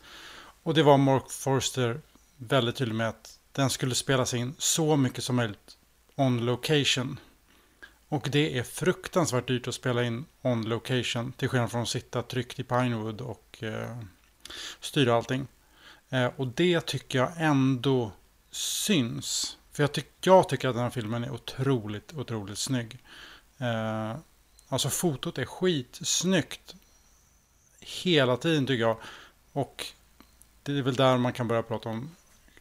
Och 0.64 0.74
det 0.74 0.84
var 0.84 0.98
Mark 0.98 1.32
Forster 1.32 2.02
väldigt 2.38 2.76
tydlig 2.76 2.96
med 2.96 3.10
att 3.10 3.40
den 3.52 3.70
skulle 3.70 3.96
spelas 3.96 4.34
in 4.34 4.56
så 4.58 4.96
mycket 4.96 5.24
som 5.24 5.36
möjligt 5.36 5.77
on 6.18 6.46
location. 6.46 7.20
Och 8.10 8.28
det 8.32 8.58
är 8.58 8.64
fruktansvärt 8.64 9.48
dyrt 9.48 9.68
att 9.68 9.76
spela 9.76 10.04
in 10.04 10.26
on 10.42 10.70
location. 10.70 11.32
Till 11.32 11.50
skillnad 11.50 11.72
från 11.72 11.82
att 11.82 11.90
sitta 11.90 12.22
tryckt 12.22 12.60
i 12.60 12.64
Pinewood 12.64 13.22
och 13.22 13.64
eh, 13.64 13.98
styra 14.80 15.16
allting. 15.16 15.48
Eh, 16.10 16.30
och 16.36 16.48
det 16.48 16.82
tycker 16.82 17.20
jag 17.20 17.32
ändå 17.38 18.12
syns. 18.52 19.58
För 19.72 19.84
jag, 19.84 19.92
ty 19.92 20.02
jag 20.22 20.50
tycker 20.50 20.68
att 20.68 20.76
den 20.76 20.84
här 20.84 20.90
filmen 20.90 21.24
är 21.24 21.32
otroligt, 21.32 22.14
otroligt 22.14 22.58
snygg. 22.58 22.98
Eh, 23.58 24.16
alltså 24.68 24.90
fotot 24.90 25.38
är 25.38 25.46
skitsnyggt. 25.46 26.76
Hela 27.80 28.38
tiden 28.38 28.68
tycker 28.68 28.82
jag. 28.82 28.98
Och 29.54 29.86
det 30.64 30.78
är 30.78 30.82
väl 30.82 30.96
där 30.96 31.18
man 31.18 31.34
kan 31.34 31.48
börja 31.48 31.64
prata 31.64 31.90
om 31.90 32.16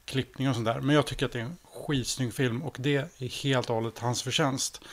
klippning 0.05 0.49
och 0.49 0.55
sånt 0.55 0.67
där. 0.67 0.81
Men 0.81 0.95
jag 0.95 1.07
tycker 1.07 1.27
att 1.27 1.33
det 1.33 1.41
är 1.41 1.45
en 1.45 1.57
skitsnygg 1.77 2.35
film 2.35 2.63
och 2.63 2.77
det 2.81 2.97
är 2.97 3.43
helt 3.43 3.71
och 3.71 3.75
hållet 3.75 3.99
hans 3.99 4.23
förtjänst. 4.23 4.85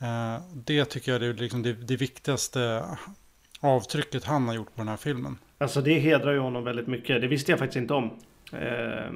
Eh, 0.00 0.42
det 0.54 0.84
tycker 0.84 1.12
jag 1.12 1.22
är 1.22 1.34
liksom 1.34 1.62
det, 1.62 1.72
det 1.72 1.96
viktigaste 1.96 2.84
avtrycket 3.60 4.24
han 4.24 4.48
har 4.48 4.54
gjort 4.54 4.74
på 4.74 4.80
den 4.80 4.88
här 4.88 4.96
filmen. 4.96 5.38
Alltså 5.58 5.80
det 5.80 5.98
hedrar 5.98 6.32
ju 6.32 6.38
honom 6.38 6.64
väldigt 6.64 6.86
mycket. 6.86 7.20
Det 7.20 7.28
visste 7.28 7.52
jag 7.52 7.58
faktiskt 7.58 7.76
inte 7.76 7.94
om. 7.94 8.10
Eh, 8.52 9.10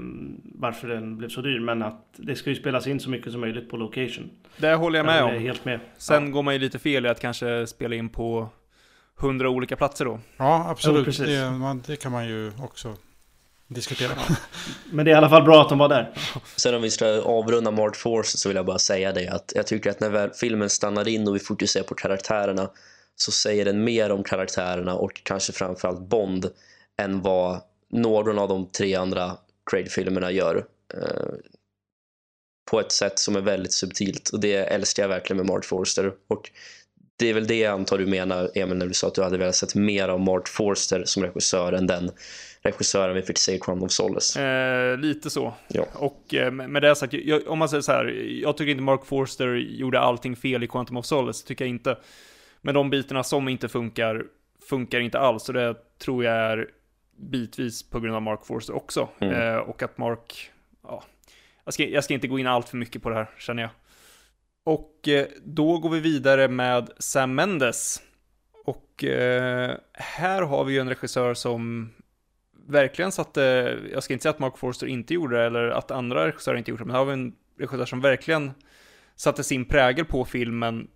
varför 0.55 0.89
den 0.89 1.16
blev 1.16 1.29
så 1.29 1.41
dyr. 1.41 1.61
Men 1.61 1.83
att 1.83 2.05
det 2.16 2.37
ska 2.37 2.51
ju 2.51 2.57
spelas 2.57 2.87
in 2.87 3.01
så 3.01 3.11
mycket 3.11 3.33
som 3.33 3.41
möjligt 3.41 3.71
på 3.71 3.77
location. 3.77 4.31
Det 4.57 4.75
håller 4.75 4.99
jag 4.99 5.07
med 5.07 5.19
Jag 5.19 5.37
om. 5.37 5.43
helt 5.43 5.65
med. 5.65 5.81
Sen 5.97 6.25
ja. 6.25 6.31
går 6.31 6.43
man 6.43 6.55
ju 6.55 6.61
lite 6.61 6.79
fel 6.79 7.07
i 7.07 7.09
att 7.09 7.21
kanske 7.21 7.66
spela 7.66 7.95
in 7.95 8.09
på 8.09 8.49
hundra 9.16 9.49
olika 9.49 9.77
platser 9.77 10.05
då. 10.05 10.21
Ja, 10.37 10.66
absolut. 10.71 11.05
Precis. 11.05 11.27
det, 11.27 11.51
man, 11.51 11.83
det 11.87 11.97
kan 11.97 12.12
man 12.12 12.29
ju 12.29 12.53
också 12.59 12.97
diskutera. 13.69 14.11
Men 14.91 15.05
det 15.05 15.11
är 15.11 15.12
i 15.12 15.16
alla 15.16 15.28
fall 15.28 15.45
bra 15.45 15.62
att 15.62 15.69
de 15.69 15.78
var 15.78 15.89
där. 15.89 16.15
Sen 16.57 16.74
om 16.74 16.82
vi 16.82 16.91
ska 16.91 17.23
avrunda 17.23 17.70
Mark 17.70 17.97
Force 17.97 18.39
så 18.39 18.49
vill 18.49 18.57
jag 18.57 18.66
bara 18.66 18.78
säga 18.78 19.12
det 19.12 19.28
att 19.28 19.53
jag 19.55 19.66
tycker 19.66 19.91
att 19.91 20.01
när 20.01 20.31
filmen 20.35 20.70
stannar 20.70 21.09
in 21.09 21.28
och 21.28 21.35
vi 21.35 21.39
fokuserar 21.39 21.85
på 21.85 21.95
karaktärerna 21.95 22.70
så 23.16 23.32
säger 23.32 23.65
den 23.65 23.85
mer 23.85 24.11
om 24.11 24.24
karaktärerna 24.24 24.95
och 24.95 25.20
kanske 25.24 25.53
framförallt 25.53 26.01
Bond 26.01 26.51
än 27.03 27.23
vad 27.23 27.61
någon 27.93 28.39
av 28.39 28.49
de 28.49 28.70
tre 28.70 28.95
andra 28.95 29.36
Craig-filmerna 29.70 30.31
gör. 30.31 30.66
Eh, 30.95 31.35
på 32.70 32.81
ett 32.81 32.93
sätt 32.93 33.19
som 33.19 33.36
är 33.36 33.41
väldigt 33.41 33.73
subtilt 33.73 34.28
och 34.28 34.41
det 34.41 34.55
älskar 34.55 35.03
jag 35.03 35.09
verkligen 35.09 35.36
med 35.36 35.47
Mark 35.47 35.65
Forster. 35.65 36.12
Och 36.28 36.51
det 37.16 37.31
är 37.31 37.35
väl 37.35 37.47
det 37.47 37.59
jag 37.59 37.73
antar 37.73 37.99
du 37.99 38.07
menar, 38.07 38.51
Emil, 38.55 38.77
när 38.77 38.86
du 38.86 38.95
sa 38.95 39.07
att 39.07 39.15
du 39.15 39.23
hade 39.23 39.39
velat 39.39 39.57
sett 39.57 39.74
mer 39.74 40.09
av 40.09 40.20
Mark 40.20 40.49
Forster 40.49 41.05
som 41.05 41.23
regissör 41.23 41.73
än 41.73 41.86
den 41.86 42.11
regissören 42.65 43.15
vi 43.15 43.23
fick 43.23 43.39
se 43.39 43.55
i 43.55 43.59
Crown 43.59 43.82
of 43.82 43.91
Solace. 43.91 44.43
Eh, 44.43 44.99
lite 44.99 45.31
så. 45.31 45.55
Ja. 45.69 45.86
Och 45.93 46.35
eh, 46.35 46.51
med 46.51 46.82
det 46.82 46.97
sagt, 46.97 47.12
jag, 47.12 47.49
om 47.49 47.59
man 47.59 47.69
säger 47.69 47.82
så 47.82 47.93
här, 47.93 48.05
jag 48.43 48.57
tycker 48.57 48.70
inte 48.70 48.82
Mark 48.82 49.05
Forster 49.05 49.55
gjorde 49.55 50.01
allting 50.01 50.36
fel 50.36 50.62
i 50.62 50.66
Quantum 50.66 50.97
of 50.97 51.07
Solace, 51.07 51.47
tycker 51.47 51.65
jag 51.65 51.70
inte. 51.70 51.99
Men 52.61 52.74
de 52.74 52.91
bitarna 52.91 53.23
som 53.23 53.49
inte 53.49 53.69
funkar, 53.69 54.24
funkar 54.69 55.01
inte 55.01 55.19
alls. 55.19 55.49
Och 55.49 55.55
det 55.55 55.74
tror 55.99 56.24
jag 56.24 56.35
är 56.35 56.69
bitvis 57.16 57.91
på 57.91 58.01
grund 58.01 58.16
av 58.16 58.23
Mark 58.23 58.47
Forster 58.47 58.77
också. 58.77 59.09
Mm. 59.19 59.35
Eh, 59.35 59.57
och 59.57 59.82
att 59.82 59.99
Mark, 59.99 60.51
ja, 60.82 61.05
jag 61.65 61.74
ska, 61.74 61.85
jag 61.85 62.05
ska 62.05 62.15
inte 62.15 62.28
gå 62.28 62.39
in 62.39 62.47
allt 62.47 62.69
för 62.69 62.77
mycket 62.77 63.03
på 63.03 63.11
det 63.11 63.16
här, 63.16 63.31
känner 63.39 63.62
jag. 63.62 63.70
Och 64.65 65.09
eh, 65.09 65.27
då 65.45 65.78
går 65.78 65.91
vi 65.91 66.01
vidare 66.01 66.49
med 66.49 66.91
Sam 66.99 67.35
Mendes. 67.35 68.03
Och 68.65 69.05
eh, 69.05 69.77
här 69.93 70.43
har 70.43 70.65
vi 70.65 70.73
ju 70.73 70.81
en 70.81 70.89
regissör 70.89 71.35
som 71.35 71.91
verkligen 72.66 73.12
satte, 73.12 73.41
jag 73.93 74.03
ska 74.03 74.12
inte 74.12 74.23
säga 74.23 74.31
att 74.31 74.39
Mark 74.39 74.59
Forster 74.59 74.86
inte 74.86 75.15
gjorde 75.15 75.36
det, 75.36 75.45
eller 75.45 75.69
att 75.69 75.91
andra 75.91 76.27
regissörer 76.27 76.57
inte 76.57 76.70
gjorde 76.70 76.81
det, 76.81 76.86
men 76.86 76.95
här 76.95 76.99
har 76.99 77.07
vi 77.07 77.12
en 77.12 77.35
regissör 77.59 77.86
som 77.86 78.01
verkligen 78.01 78.53
satte 79.16 79.45
sin 79.45 79.65
prägel 79.65 80.05
på 80.05 80.24
filmen 80.24 80.89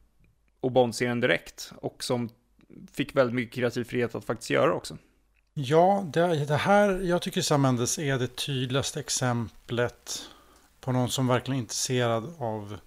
och 0.61 0.73
Bond-serien 0.73 1.20
direkt, 1.20 1.73
och 1.77 2.05
som 2.05 2.31
fick 2.93 3.16
väldigt 3.16 3.35
mycket 3.35 3.55
kreativ 3.55 3.85
frihet 3.85 4.15
att 4.15 4.24
faktiskt 4.24 4.51
göra 4.51 4.73
också. 4.73 4.97
Ja, 5.55 6.05
det, 6.12 6.45
det 6.45 6.57
här, 6.57 7.01
jag 7.01 7.23
tycker 7.23 7.40
Sam 7.40 7.62
Mendes 7.62 7.99
är 7.99 8.19
det 8.19 8.36
tydligaste 8.36 9.01
exemplet 9.01 10.23
på 10.81 10.93
någon 10.93 11.11
som 11.11 11.27
verkligen 11.27 11.59
är 11.59 11.62
intresserad 11.62 12.35
av 12.39 12.78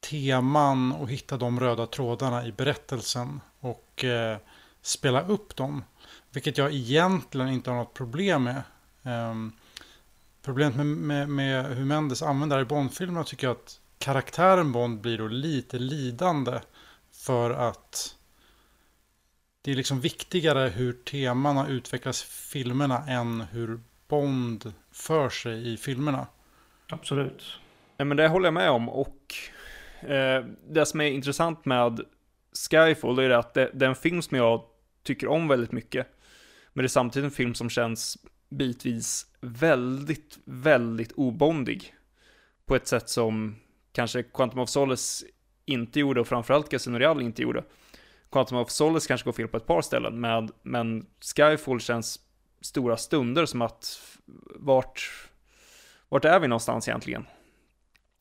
teman 0.00 0.92
och 0.92 1.10
hitta 1.10 1.36
de 1.36 1.60
röda 1.60 1.86
trådarna 1.86 2.46
i 2.46 2.52
berättelsen 2.52 3.40
och 3.60 4.04
eh, 4.04 4.38
spela 4.82 5.26
upp 5.26 5.56
dem. 5.56 5.84
Vilket 6.32 6.58
jag 6.58 6.72
egentligen 6.72 7.48
inte 7.48 7.70
har 7.70 7.76
något 7.76 7.94
problem 7.94 8.42
med. 8.42 8.62
Um, 9.02 9.52
problemet 10.42 10.76
med, 10.76 10.86
med, 10.86 11.28
med, 11.28 11.76
hur 11.76 11.84
Mendes 11.84 12.22
använder 12.22 12.56
det 12.56 12.62
i 12.62 12.66
Bond-filmerna 12.66 13.24
tycker 13.24 13.46
jag 13.46 13.56
att 13.56 13.80
karaktären 13.98 14.72
Bond 14.72 15.00
blir 15.00 15.18
då 15.18 15.28
lite 15.28 15.78
lidande. 15.78 16.60
För 17.12 17.50
att 17.50 18.16
det 19.62 19.70
är 19.70 19.76
liksom 19.76 20.00
viktigare 20.00 20.68
hur 20.68 20.92
temana 20.92 21.68
utvecklas 21.68 22.24
i 22.24 22.26
filmerna 22.26 23.06
än 23.08 23.40
hur 23.40 23.80
Bond 24.08 24.72
för 24.92 25.28
sig 25.28 25.72
i 25.72 25.76
filmerna. 25.76 26.26
Absolut. 26.88 27.44
Ja, 27.96 28.04
men 28.04 28.16
det 28.16 28.28
håller 28.28 28.46
jag 28.46 28.54
med 28.54 28.70
om, 28.70 28.88
och 28.88 29.34
eh, 30.00 30.44
det 30.68 30.86
som 30.86 31.00
är 31.00 31.04
intressant 31.04 31.64
med 31.64 32.00
Skyfall 32.70 33.18
är 33.18 33.30
att 33.30 33.54
det, 33.54 33.70
det 33.74 33.84
är 33.84 33.88
en 33.88 33.96
film 33.96 34.22
som 34.22 34.36
jag 34.36 34.62
tycker 35.02 35.28
om 35.28 35.48
väldigt 35.48 35.72
mycket. 35.72 36.06
Men 36.72 36.82
det 36.82 36.86
är 36.86 36.88
samtidigt 36.88 37.24
en 37.24 37.36
film 37.36 37.54
som 37.54 37.70
känns 37.70 38.18
bitvis 38.48 39.26
väldigt, 39.40 40.38
väldigt 40.44 41.12
obondig. 41.12 41.94
På 42.66 42.76
ett 42.76 42.86
sätt 42.86 43.08
som 43.08 43.56
kanske 43.92 44.22
Quantum 44.22 44.58
of 44.58 44.68
Solace 44.68 45.26
inte 45.64 46.00
gjorde 46.00 46.20
och 46.20 46.28
framförallt 46.28 46.68
Casino 46.68 46.98
Real 46.98 47.22
inte 47.22 47.42
gjorde. 47.42 47.64
Quantum 48.30 48.58
of 48.58 48.70
Solace 48.70 49.08
kanske 49.08 49.24
går 49.24 49.32
fel 49.32 49.48
på 49.48 49.56
ett 49.56 49.66
par 49.66 49.82
ställen, 49.82 50.20
med, 50.20 50.50
men 50.62 51.06
Skyfall 51.36 51.80
känns 51.80 52.20
stora 52.60 52.96
stunder 52.96 53.46
som 53.46 53.62
att 53.62 54.00
vart, 54.54 55.28
vart 56.08 56.24
är 56.24 56.40
vi 56.40 56.48
någonstans 56.48 56.88
egentligen? 56.88 57.26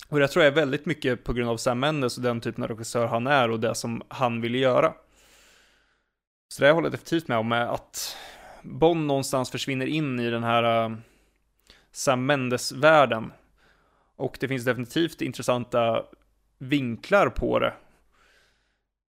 Och 0.10 0.20
det 0.20 0.28
tror 0.28 0.46
jag 0.46 0.52
är 0.52 0.56
väldigt 0.56 0.86
mycket 0.86 1.24
på 1.24 1.34
grund 1.34 1.50
av 1.50 1.58
Sam 1.58 1.80
Mendes 1.80 2.18
och 2.18 2.24
den 2.24 2.42
typen 2.42 2.64
av 2.64 2.70
regissör 2.70 3.08
han 3.08 3.28
är 3.28 3.50
och 3.50 3.60
det 3.60 3.76
som 3.76 4.02
han 4.08 4.42
vill 4.42 4.56
göra. 4.56 4.94
Så 6.54 6.64
det 6.64 6.72
håller 6.72 6.86
jag 6.86 6.94
definitivt 6.94 7.28
med 7.28 7.38
om, 7.38 7.52
att 7.52 8.18
Bond 8.68 9.06
någonstans 9.06 9.50
försvinner 9.50 9.86
in 9.86 10.20
i 10.20 10.30
den 10.30 10.44
här 10.44 10.90
uh, 10.90 10.98
Sam 11.92 12.26
Mendes-världen. 12.26 13.32
Och 14.16 14.38
det 14.40 14.48
finns 14.48 14.66
definitivt 14.66 15.22
intressanta 15.22 16.06
vinklar 16.58 17.30
på 17.30 17.60
det. 17.60 17.74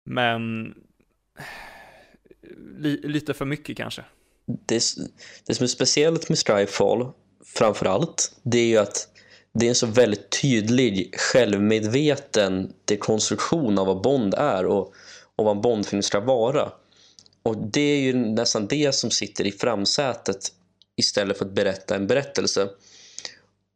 Men 0.05 0.75
eh, 1.39 1.45
li 2.79 3.01
lite 3.05 3.35
för 3.35 3.45
mycket 3.45 3.77
kanske. 3.77 4.05
Det, 4.47 4.83
det 5.47 5.55
som 5.55 5.65
är 5.65 5.69
speciellt 5.69 6.29
med 6.29 6.39
Strifefall 6.39 7.13
framför 7.45 7.87
allt, 7.87 8.41
det 8.43 8.59
är 8.59 8.67
ju 8.67 8.79
att 8.79 9.09
det 9.53 9.67
är 9.67 9.69
en 9.69 9.75
så 9.75 9.87
väldigt 9.87 10.41
tydlig 10.43 11.15
självmedveten 11.19 12.73
dekonstruktion 12.85 13.79
av 13.79 13.87
vad 13.87 14.03
Bond 14.03 14.35
är 14.35 14.67
och, 14.67 14.95
och 15.37 15.45
vad 15.45 15.57
en 15.57 15.63
Bondfilm 15.63 16.03
ska 16.03 16.21
vara. 16.21 16.73
Och 17.49 17.57
det 17.57 17.81
är 17.81 18.01
ju 18.01 18.15
nästan 18.15 18.67
det 18.67 18.95
som 18.95 19.11
sitter 19.11 19.47
i 19.47 19.53
framsätet 19.53 20.53
istället 20.97 21.39
för 21.39 21.45
att 21.45 21.53
berätta 21.53 21.97
en 21.97 22.07
berättelse. 22.07 22.69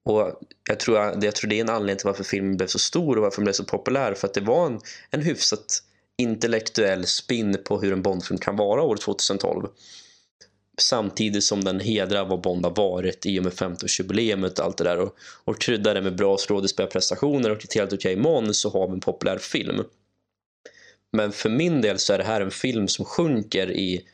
Och 0.05 0.41
jag 0.69 0.81
tror, 0.81 0.99
jag 0.99 1.35
tror 1.35 1.51
det 1.51 1.57
är 1.57 1.61
en 1.61 1.69
anledning 1.69 1.97
till 1.97 2.07
varför 2.07 2.25
filmen 2.25 2.57
blev 2.57 2.67
så 2.67 2.79
stor 2.79 3.17
och 3.17 3.23
varför 3.23 3.37
den 3.37 3.45
blev 3.45 3.53
så 3.53 3.65
populär. 3.65 4.15
För 4.15 4.29
att 4.29 4.35
det 4.35 4.41
var 4.41 4.67
en, 4.67 4.81
en 5.11 5.23
hyfsat 5.23 5.83
intellektuell 6.19 7.07
spin 7.07 7.57
på 7.65 7.81
hur 7.81 7.93
en 7.93 8.03
Bondfilm 8.03 8.39
kan 8.39 8.57
vara 8.57 8.83
år 8.83 8.97
2012. 8.97 9.69
Samtidigt 10.81 11.45
som 11.45 11.65
den 11.65 11.81
hedrar 11.81 12.25
vad 12.25 12.41
Bond 12.41 12.65
har 12.65 12.75
varit 12.75 13.27
i 13.27 13.39
och 13.41 13.45
med 13.45 13.53
50-årsjubileumet 13.53 14.59
och 14.59 14.65
allt 14.65 14.79
det 14.79 14.85
där. 14.85 14.99
Och, 14.99 15.17
och 15.45 15.61
kryddar 15.61 15.95
det 15.95 16.03
med 16.03 16.17
bra 16.17 16.37
skådespelarprestationer 16.39 17.51
och 17.51 17.65
ett 17.65 17.75
helt 17.75 17.93
okej 17.93 18.17
manus 18.17 18.61
så 18.61 18.71
har 18.71 18.89
vi 18.89 18.95
en 18.95 19.01
populär 19.01 19.39
film. 19.39 19.85
Men 21.13 21.33
för 21.33 21.49
min 21.49 21.81
del 21.81 21.99
så 21.99 22.13
är 22.13 22.19
det 22.19 22.25
här 22.25 22.41
en 22.41 22.51
film 22.51 22.89
som 22.89 23.05
sjunker 23.05 23.71
i 23.71 24.07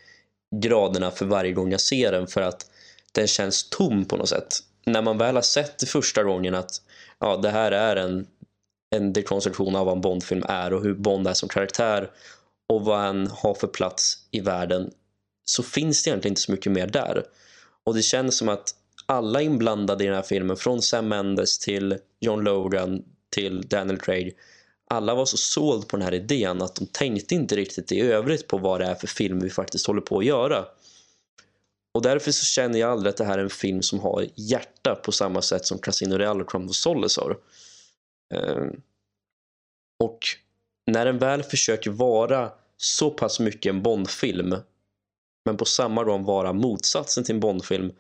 graderna 0.57 1.11
för 1.11 1.27
varje 1.27 1.53
gång 1.53 1.71
jag 1.71 1.81
ser 1.81 2.13
den 2.13 2.27
för 2.27 2.41
att 2.41 2.67
den 3.13 3.27
känns 3.27 3.71
tom 3.71 4.05
på 4.05 4.17
något 4.17 4.29
sätt. 4.29 4.59
När 4.87 5.03
man 5.03 5.19
väl 5.19 5.35
har 5.35 5.43
sett 5.43 5.79
det 5.79 5.87
första 5.87 6.25
gången 6.25 6.55
att 6.55 6.71
ja, 7.19 7.37
det 7.37 7.51
här 7.51 7.73
är 7.73 7.97
en 7.97 8.27
en 8.91 9.13
dekonstruktion 9.13 9.77
av 9.77 9.87
vad 9.87 9.95
en 9.95 10.01
Bondfilm 10.01 10.43
är 10.49 10.73
och 10.73 10.83
hur 10.83 10.95
Bond 10.95 11.29
är 11.29 11.35
som 11.35 11.49
karaktär 11.49 12.11
och 12.69 12.85
vad 12.85 12.99
han 12.99 13.27
har 13.27 13.55
för 13.55 13.67
plats 13.67 14.17
i 14.31 14.41
världen 14.41 14.91
så 15.45 15.63
finns 15.63 16.03
det 16.03 16.11
egentligen 16.11 16.33
inte 16.33 16.41
så 16.41 16.53
mycket 16.53 16.73
mer 16.73 16.87
där. 16.87 17.25
Och 17.85 17.95
det 17.95 18.03
känns 18.03 18.37
som 18.37 18.49
att 18.49 18.75
alla 19.07 19.43
inblandade 19.43 20.05
i 20.05 20.07
den 20.07 20.17
här 20.17 20.23
filmen, 20.23 20.57
från 20.57 20.83
Sam 20.83 21.09
Mendes 21.09 21.59
till 21.59 21.99
John 22.21 22.41
Logan 22.41 23.05
till 23.31 23.69
Daniel 23.69 23.99
Craig, 23.99 24.37
alla 24.91 25.15
var 25.15 25.25
så 25.25 25.37
såld 25.37 25.89
på 25.89 25.97
den 25.97 26.05
här 26.05 26.15
idén 26.15 26.63
att 26.63 26.75
de 26.75 26.87
tänkte 26.87 27.35
inte 27.35 27.57
riktigt 27.57 27.93
i 27.93 28.01
övrigt 28.01 28.49
på 28.49 28.59
vad 28.59 28.81
det 28.81 28.87
är 28.87 28.95
för 28.95 29.07
film 29.07 29.41
vi 29.41 29.51
faktiskt 29.51 29.87
håller 29.87 30.01
på 30.01 30.19
att 30.19 30.25
göra. 30.25 30.65
Och 31.95 32.03
därför 32.03 32.33
så 32.33 32.45
känner 32.45 32.79
jag 32.79 32.91
aldrig 32.91 33.11
att 33.11 33.17
det 33.17 33.25
här 33.25 33.39
är 33.39 33.43
en 33.43 33.51
film 33.51 33.83
som 33.83 34.01
har 34.01 34.27
hjärta 34.35 34.95
på 34.95 35.13
samma 35.13 35.43
sätt 35.43 35.67
som 35.67 35.79
Casino 35.79 36.15
Real 36.15 36.41
och 36.41 36.51
Crumb 36.51 36.71
of 36.71 36.77
Solace 36.77 37.21
har. 37.21 37.39
Ehm, 38.35 38.81
och 40.05 40.19
när 40.87 41.05
den 41.05 41.19
väl 41.19 41.43
försöker 41.43 41.91
vara 41.91 42.53
så 42.77 43.11
pass 43.11 43.41
mycket 43.41 43.71
en 43.71 43.83
Bondfilm 43.83 44.57
men 45.45 45.57
på 45.57 45.65
samma 45.65 46.05
gång 46.05 46.25
vara 46.25 46.53
motsatsen 46.53 47.25
till 47.25 47.35
en 47.35 47.41
Bondfilm 47.41 47.93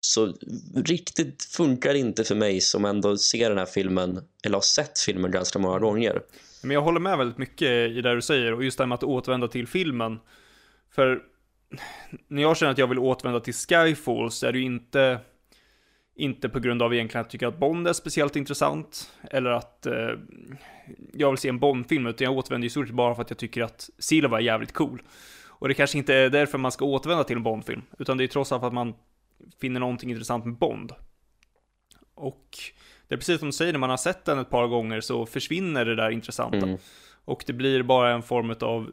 så 0.00 0.34
riktigt 0.74 1.44
funkar 1.44 1.92
det 1.92 1.98
inte 1.98 2.24
för 2.24 2.34
mig 2.34 2.60
som 2.60 2.84
ändå 2.84 3.16
ser 3.16 3.48
den 3.48 3.58
här 3.58 3.66
filmen 3.66 4.20
eller 4.44 4.56
har 4.56 4.62
sett 4.62 4.98
filmen 4.98 5.30
ganska 5.30 5.58
många 5.58 5.78
gånger. 5.78 6.22
Men 6.62 6.70
jag 6.70 6.82
håller 6.82 7.00
med 7.00 7.18
väldigt 7.18 7.38
mycket 7.38 7.68
i 7.68 8.00
det 8.00 8.14
du 8.14 8.22
säger 8.22 8.52
och 8.54 8.64
just 8.64 8.78
det 8.78 8.84
här 8.84 8.88
med 8.88 8.94
att 8.96 9.04
återvända 9.04 9.48
till 9.48 9.66
filmen. 9.66 10.18
För 10.94 11.22
när 12.28 12.42
jag 12.42 12.56
känner 12.56 12.72
att 12.72 12.78
jag 12.78 12.86
vill 12.86 12.98
återvända 12.98 13.40
till 13.40 13.54
Skyfall 13.54 14.30
så 14.30 14.46
är 14.46 14.52
det 14.52 14.58
ju 14.58 14.64
inte 14.64 15.20
inte 16.18 16.48
på 16.48 16.60
grund 16.60 16.82
av 16.82 16.94
egentligen 16.94 17.20
att 17.20 17.26
jag 17.26 17.30
tycker 17.30 17.46
att 17.46 17.58
Bond 17.58 17.88
är 17.88 17.92
speciellt 17.92 18.36
intressant 18.36 19.12
eller 19.30 19.50
att 19.50 19.86
eh, 19.86 20.10
jag 21.12 21.30
vill 21.30 21.38
se 21.38 21.48
en 21.48 21.58
Bond-film 21.58 22.06
utan 22.06 22.24
jag 22.24 22.36
återvänder 22.36 22.66
ju 22.66 22.70
stort 22.70 22.90
bara 22.90 23.14
för 23.14 23.22
att 23.22 23.30
jag 23.30 23.38
tycker 23.38 23.62
att 23.62 23.90
Silva 23.98 24.38
är 24.38 24.42
jävligt 24.42 24.72
cool. 24.72 25.02
Och 25.46 25.68
det 25.68 25.74
kanske 25.74 25.98
inte 25.98 26.14
är 26.14 26.30
därför 26.30 26.58
man 26.58 26.72
ska 26.72 26.84
återvända 26.84 27.24
till 27.24 27.36
en 27.36 27.42
Bond-film 27.42 27.82
utan 27.98 28.16
det 28.16 28.24
är 28.24 28.28
trots 28.28 28.52
allt 28.52 28.60
för 28.60 28.66
att 28.66 28.74
man 28.74 28.94
finner 29.60 29.80
någonting 29.80 30.10
intressant 30.10 30.44
med 30.44 30.54
Bond. 30.54 30.92
Och 32.14 32.58
det 33.08 33.14
är 33.14 33.18
precis 33.18 33.38
som 33.38 33.48
du 33.48 33.52
säger, 33.52 33.72
när 33.72 33.78
man 33.78 33.90
har 33.90 33.96
sett 33.96 34.24
den 34.24 34.38
ett 34.38 34.50
par 34.50 34.66
gånger 34.66 35.00
så 35.00 35.26
försvinner 35.26 35.84
det 35.84 35.96
där 35.96 36.10
intressanta. 36.10 36.56
Mm. 36.56 36.78
Och 37.24 37.44
det 37.46 37.52
blir 37.52 37.82
bara 37.82 38.12
en 38.12 38.22
form 38.22 38.54
av, 38.60 38.90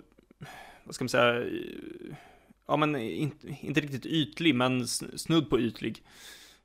vad 0.84 0.96
ska 0.96 1.04
man 1.04 1.10
säga, 1.10 1.46
ja 2.68 2.78
men 2.78 2.96
inte, 2.96 3.48
inte 3.62 3.82
riktigt 3.82 4.06
ytlig, 4.06 4.56
men 4.56 4.88
snudd 4.88 5.50
på 5.50 5.60
ytlig. 5.60 6.04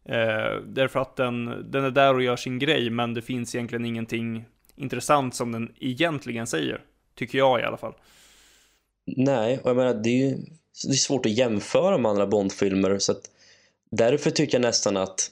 Eh, 0.05 0.57
därför 0.67 1.01
att 1.01 1.17
den, 1.17 1.67
den 1.71 1.85
är 1.85 1.91
där 1.91 2.15
och 2.15 2.23
gör 2.23 2.37
sin 2.37 2.59
grej, 2.59 2.91
men 2.91 3.15
det 3.15 3.23
finns 3.23 3.55
egentligen 3.55 3.85
ingenting 3.85 4.45
intressant 4.77 5.35
som 5.35 5.53
den 5.53 5.73
egentligen 5.79 6.47
säger. 6.47 6.83
Tycker 7.15 7.39
jag 7.39 7.61
i 7.61 7.63
alla 7.63 7.77
fall. 7.77 7.95
Nej, 9.17 9.59
och 9.59 9.71
jag 9.71 9.77
menar, 9.77 9.95
det 9.95 10.09
är 10.09 10.29
ju 10.29 10.37
det 10.87 10.93
är 10.93 10.97
svårt 10.97 11.27
att 11.27 11.33
jämföra 11.33 11.99
med 11.99 12.11
andra 12.11 12.27
Bond-filmer, 12.27 12.99
så 12.99 13.13
att 13.13 13.31
därför 13.97 14.31
tycker 14.31 14.55
jag 14.55 14.63
nästan 14.63 14.97
att 14.97 15.31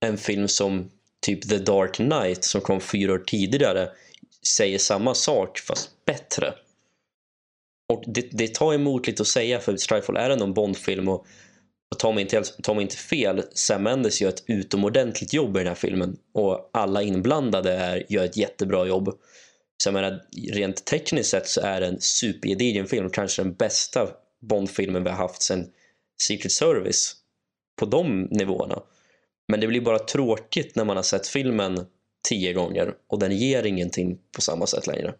en 0.00 0.18
film 0.18 0.48
som 0.48 0.90
typ 1.20 1.48
The 1.48 1.58
Dark 1.58 1.94
Knight 1.94 2.44
som 2.44 2.60
kom 2.60 2.80
fyra 2.80 3.12
år 3.12 3.18
tidigare 3.26 3.90
säger 4.56 4.78
samma 4.78 5.14
sak 5.14 5.58
fast 5.58 5.90
bättre. 6.04 6.54
Och 7.92 8.04
det, 8.06 8.28
det 8.32 8.54
tar 8.54 8.74
emot 8.74 9.06
lite 9.06 9.22
att 9.22 9.28
säga 9.28 9.60
för 9.60 9.76
Strifle 9.76 10.20
är 10.20 10.30
ändå 10.30 10.44
en 10.44 10.54
Bondfilm. 10.54 11.08
och, 11.08 11.26
och 11.90 11.98
ta, 11.98 12.12
mig 12.12 12.22
inte, 12.22 12.42
ta 12.62 12.74
mig 12.74 12.82
inte 12.82 12.96
fel, 12.96 13.42
Sam 13.54 13.82
Mendes 13.82 14.20
gör 14.20 14.28
ett 14.28 14.44
utomordentligt 14.46 15.32
jobb 15.32 15.56
i 15.56 15.58
den 15.58 15.68
här 15.68 15.74
filmen 15.74 16.16
och 16.34 16.70
alla 16.72 17.02
inblandade 17.02 17.72
är, 17.72 18.06
gör 18.08 18.24
ett 18.24 18.36
jättebra 18.36 18.86
jobb. 18.86 19.18
Så 19.82 19.88
jag 19.88 19.94
menar, 19.94 20.22
rent 20.52 20.84
tekniskt 20.84 21.30
sett 21.30 21.48
så 21.48 21.60
är 21.60 21.80
det 21.80 21.86
en 21.86 22.00
supergedigen 22.00 22.86
film, 22.86 23.10
kanske 23.10 23.42
den 23.42 23.54
bästa 23.54 24.08
Bondfilmen 24.40 25.04
vi 25.04 25.10
har 25.10 25.16
haft 25.16 25.42
sedan 25.42 25.66
Secret 26.22 26.52
Service 26.52 27.19
på 27.80 27.86
de 27.86 28.22
nivåerna. 28.22 28.82
Men 29.48 29.60
det 29.60 29.66
blir 29.66 29.80
bara 29.80 29.98
tråkigt 29.98 30.76
när 30.76 30.84
man 30.84 30.96
har 30.96 31.02
sett 31.02 31.26
filmen 31.26 31.86
tio 32.28 32.52
gånger 32.52 32.94
och 33.08 33.18
den 33.18 33.36
ger 33.36 33.66
ingenting 33.66 34.18
på 34.34 34.40
samma 34.40 34.66
sätt 34.66 34.86
längre. 34.86 35.14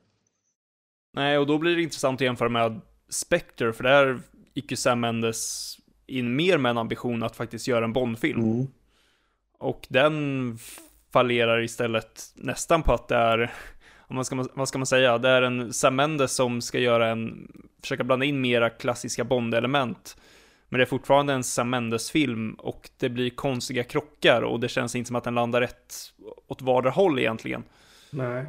Nej, 1.15 1.39
och 1.39 1.47
då 1.47 1.59
blir 1.59 1.77
det 1.77 1.83
intressant 1.83 2.21
att 2.21 2.25
jämföra 2.25 2.49
med 2.49 2.81
Spectre, 3.09 3.73
för 3.73 3.85
där 3.85 4.21
gick 4.55 4.71
ju 4.71 4.77
Sam 4.77 5.01
Mendes 5.01 5.77
in 6.07 6.37
mer 6.37 6.59
med 6.59 6.71
en 6.71 6.79
ambition 6.79 7.23
att 7.23 7.37
faktiskt 7.37 7.69
göra 7.69 7.85
en 7.85 7.93
Bondfilm. 7.93 8.41
Mm. 8.41 8.67
Och 9.59 9.87
den 9.89 10.59
fallerar 11.13 11.63
istället 11.63 12.33
nästan 12.35 12.83
på 12.83 12.93
att 12.93 13.09
det 13.09 13.17
är, 13.17 13.53
vad 14.09 14.27
ska, 14.27 14.35
man, 14.35 14.49
vad 14.55 14.69
ska 14.69 14.79
man 14.79 14.87
säga, 14.87 15.19
det 15.19 15.29
är 15.29 15.43
en 15.43 15.73
Sam 15.73 15.97
Mendes 15.97 16.33
som 16.33 16.61
ska 16.61 16.79
göra 16.79 17.09
en, 17.09 17.53
försöka 17.81 18.05
blanda 18.05 18.27
in 18.27 18.41
mera 18.41 18.71
klassiska 18.71 19.25
Bond-element 19.25 20.17
men 20.71 20.79
det 20.79 20.85
är 20.85 20.87
fortfarande 20.87 21.33
en 21.33 21.45
Sam 21.45 21.71
Mendes-film 21.71 22.55
och 22.55 22.91
det 22.97 23.09
blir 23.09 23.31
konstiga 23.31 23.85
krockar 23.85 24.43
och 24.43 24.61
det 24.61 24.69
känns 24.69 24.97
inte 24.97 25.09
som 25.09 25.17
att 25.17 25.25
den 25.25 25.35
landar 25.35 25.61
rätt 25.61 25.95
åt 26.47 26.63
vardera 26.63 26.93
håll 26.93 27.19
egentligen. 27.19 27.65
Nej. 28.11 28.47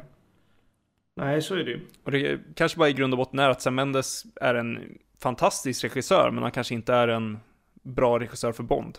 Nej, 1.14 1.42
så 1.42 1.54
är 1.54 1.64
det 1.64 1.70
ju. 1.70 1.80
Och 2.04 2.10
det 2.10 2.40
kanske 2.54 2.78
bara 2.78 2.88
i 2.88 2.92
grund 2.92 3.14
och 3.14 3.18
botten 3.18 3.38
är 3.38 3.48
att 3.48 3.62
Sam 3.62 3.74
Mendes 3.74 4.24
är 4.40 4.54
en 4.54 4.98
fantastisk 5.20 5.84
regissör, 5.84 6.30
men 6.30 6.42
han 6.42 6.52
kanske 6.52 6.74
inte 6.74 6.94
är 6.94 7.08
en 7.08 7.38
bra 7.82 8.18
regissör 8.18 8.52
för 8.52 8.62
Bond. 8.62 8.98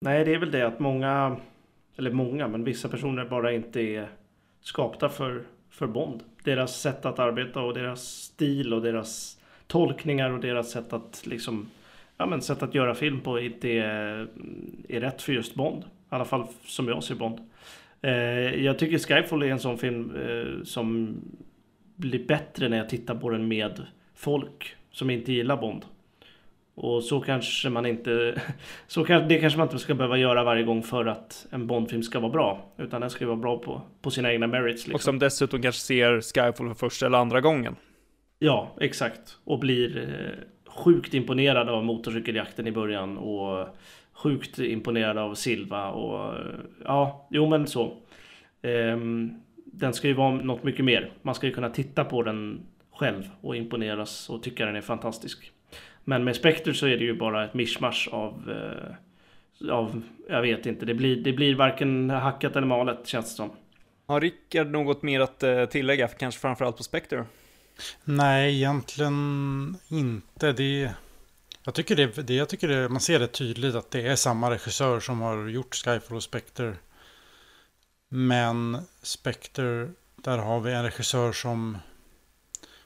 Nej, 0.00 0.24
det 0.24 0.34
är 0.34 0.38
väl 0.38 0.50
det 0.50 0.66
att 0.66 0.78
många, 0.78 1.36
eller 1.96 2.10
många, 2.10 2.48
men 2.48 2.64
vissa 2.64 2.88
personer 2.88 3.24
bara 3.24 3.52
inte 3.52 3.80
är 3.80 4.08
skapta 4.60 5.08
för, 5.08 5.42
för 5.70 5.86
Bond. 5.86 6.22
Deras 6.44 6.80
sätt 6.80 7.06
att 7.06 7.18
arbeta 7.18 7.60
och 7.60 7.74
deras 7.74 8.02
stil 8.02 8.74
och 8.74 8.82
deras 8.82 9.40
tolkningar 9.66 10.30
och 10.30 10.40
deras 10.40 10.70
sätt 10.70 10.92
att 10.92 11.26
liksom 11.26 11.70
ja, 12.18 12.26
men 12.26 12.42
sätt 12.42 12.62
att 12.62 12.74
göra 12.74 12.94
film 12.94 13.20
på 13.20 13.40
inte 13.40 13.68
är, 13.68 14.28
är 14.88 15.00
rätt 15.00 15.22
för 15.22 15.32
just 15.32 15.54
Bond. 15.54 15.84
I 15.84 15.88
alla 16.08 16.24
fall 16.24 16.46
som 16.64 16.88
jag 16.88 17.04
ser 17.04 17.14
Bond. 17.14 17.40
Eh, 18.02 18.64
jag 18.64 18.78
tycker 18.78 18.98
Skyfall 18.98 19.42
är 19.42 19.46
en 19.46 19.60
sån 19.60 19.78
film 19.78 20.16
eh, 20.16 20.64
som 20.64 21.16
blir 21.96 22.26
bättre 22.26 22.68
när 22.68 22.76
jag 22.76 22.88
tittar 22.88 23.14
på 23.14 23.30
den 23.30 23.48
med 23.48 23.82
folk 24.14 24.76
som 24.90 25.10
inte 25.10 25.32
gillar 25.32 25.56
Bond. 25.56 25.84
Och 26.74 27.04
så 27.04 27.20
kanske 27.20 27.70
man 27.70 27.86
inte, 27.86 28.40
så 28.86 29.04
kan, 29.04 29.28
det 29.28 29.38
kanske 29.38 29.58
man 29.58 29.66
inte 29.66 29.78
ska 29.78 29.94
behöva 29.94 30.18
göra 30.18 30.44
varje 30.44 30.62
gång 30.62 30.82
för 30.82 31.06
att 31.06 31.46
en 31.50 31.66
Bondfilm 31.66 32.02
ska 32.02 32.20
vara 32.20 32.32
bra. 32.32 32.72
Utan 32.76 33.00
den 33.00 33.10
ska 33.10 33.20
ju 33.20 33.26
vara 33.26 33.36
bra 33.36 33.58
på, 33.58 33.82
på 34.02 34.10
sina 34.10 34.32
egna 34.32 34.46
merits. 34.46 34.86
Liksom. 34.86 34.94
Och 34.94 35.02
som 35.02 35.18
dessutom 35.18 35.62
kanske 35.62 35.80
ser 35.80 36.20
Skyfall 36.20 36.68
för 36.68 36.74
första 36.74 37.06
eller 37.06 37.18
andra 37.18 37.40
gången. 37.40 37.76
Ja, 38.38 38.74
exakt. 38.80 39.38
Och 39.44 39.58
blir 39.58 39.98
eh, 39.98 40.44
sjukt 40.76 41.14
imponerad 41.14 41.68
av 41.68 41.84
motorcykeljakten 41.84 42.66
i 42.66 42.72
början 42.72 43.18
och 43.18 43.68
sjukt 44.12 44.58
imponerad 44.58 45.18
av 45.18 45.34
Silva 45.34 45.90
och 45.90 46.38
eh, 46.38 46.54
ja, 46.84 47.28
jo 47.30 47.48
men 47.48 47.66
så. 47.66 47.92
Um, 48.62 49.40
den 49.64 49.92
ska 49.92 50.08
ju 50.08 50.14
vara 50.14 50.30
något 50.30 50.62
mycket 50.62 50.84
mer. 50.84 51.12
Man 51.22 51.34
ska 51.34 51.46
ju 51.46 51.52
kunna 51.52 51.70
titta 51.70 52.04
på 52.04 52.22
den 52.22 52.60
själv 52.92 53.30
och 53.40 53.56
imponeras 53.56 54.30
och 54.30 54.42
tycka 54.42 54.66
den 54.66 54.76
är 54.76 54.80
fantastisk. 54.80 55.52
Men 56.04 56.24
med 56.24 56.36
Spectre 56.36 56.74
så 56.74 56.86
är 56.86 56.96
det 56.96 57.04
ju 57.04 57.14
bara 57.14 57.44
ett 57.44 57.54
mischmasch 57.54 58.08
av, 58.12 58.50
uh, 58.50 59.70
av 59.72 60.02
jag 60.28 60.42
vet 60.42 60.66
inte, 60.66 60.86
det 60.86 60.94
blir, 60.94 61.16
det 61.16 61.32
blir 61.32 61.54
varken 61.54 62.10
hackat 62.10 62.56
eller 62.56 62.66
malet 62.66 63.06
känns 63.06 63.26
det 63.26 63.36
som. 63.36 63.50
Har 64.06 64.20
Rickard 64.20 64.66
något 64.66 65.02
mer 65.02 65.20
att 65.20 65.42
eh, 65.42 65.64
tillägga, 65.64 66.08
kanske 66.08 66.40
framförallt 66.40 66.76
på 66.76 66.82
Spectre? 66.82 67.24
Nej, 68.04 68.56
egentligen 68.56 69.76
inte. 69.88 70.52
Det, 70.52 70.94
jag 71.64 71.74
tycker, 71.74 71.96
det, 71.96 72.26
det, 72.26 72.34
jag 72.34 72.48
tycker 72.48 72.68
det, 72.68 72.88
man 72.88 73.00
ser 73.00 73.18
det 73.18 73.26
tydligt 73.26 73.74
att 73.74 73.90
det 73.90 74.06
är 74.06 74.16
samma 74.16 74.50
regissör 74.50 75.00
som 75.00 75.20
har 75.20 75.46
gjort 75.46 75.74
Skyfall 75.74 76.16
och 76.16 76.22
Spectre. 76.22 76.76
Men 78.08 78.78
Spectre, 79.02 79.90
där 80.16 80.38
har 80.38 80.60
vi 80.60 80.72
en 80.72 80.82
regissör 80.82 81.32
som 81.32 81.78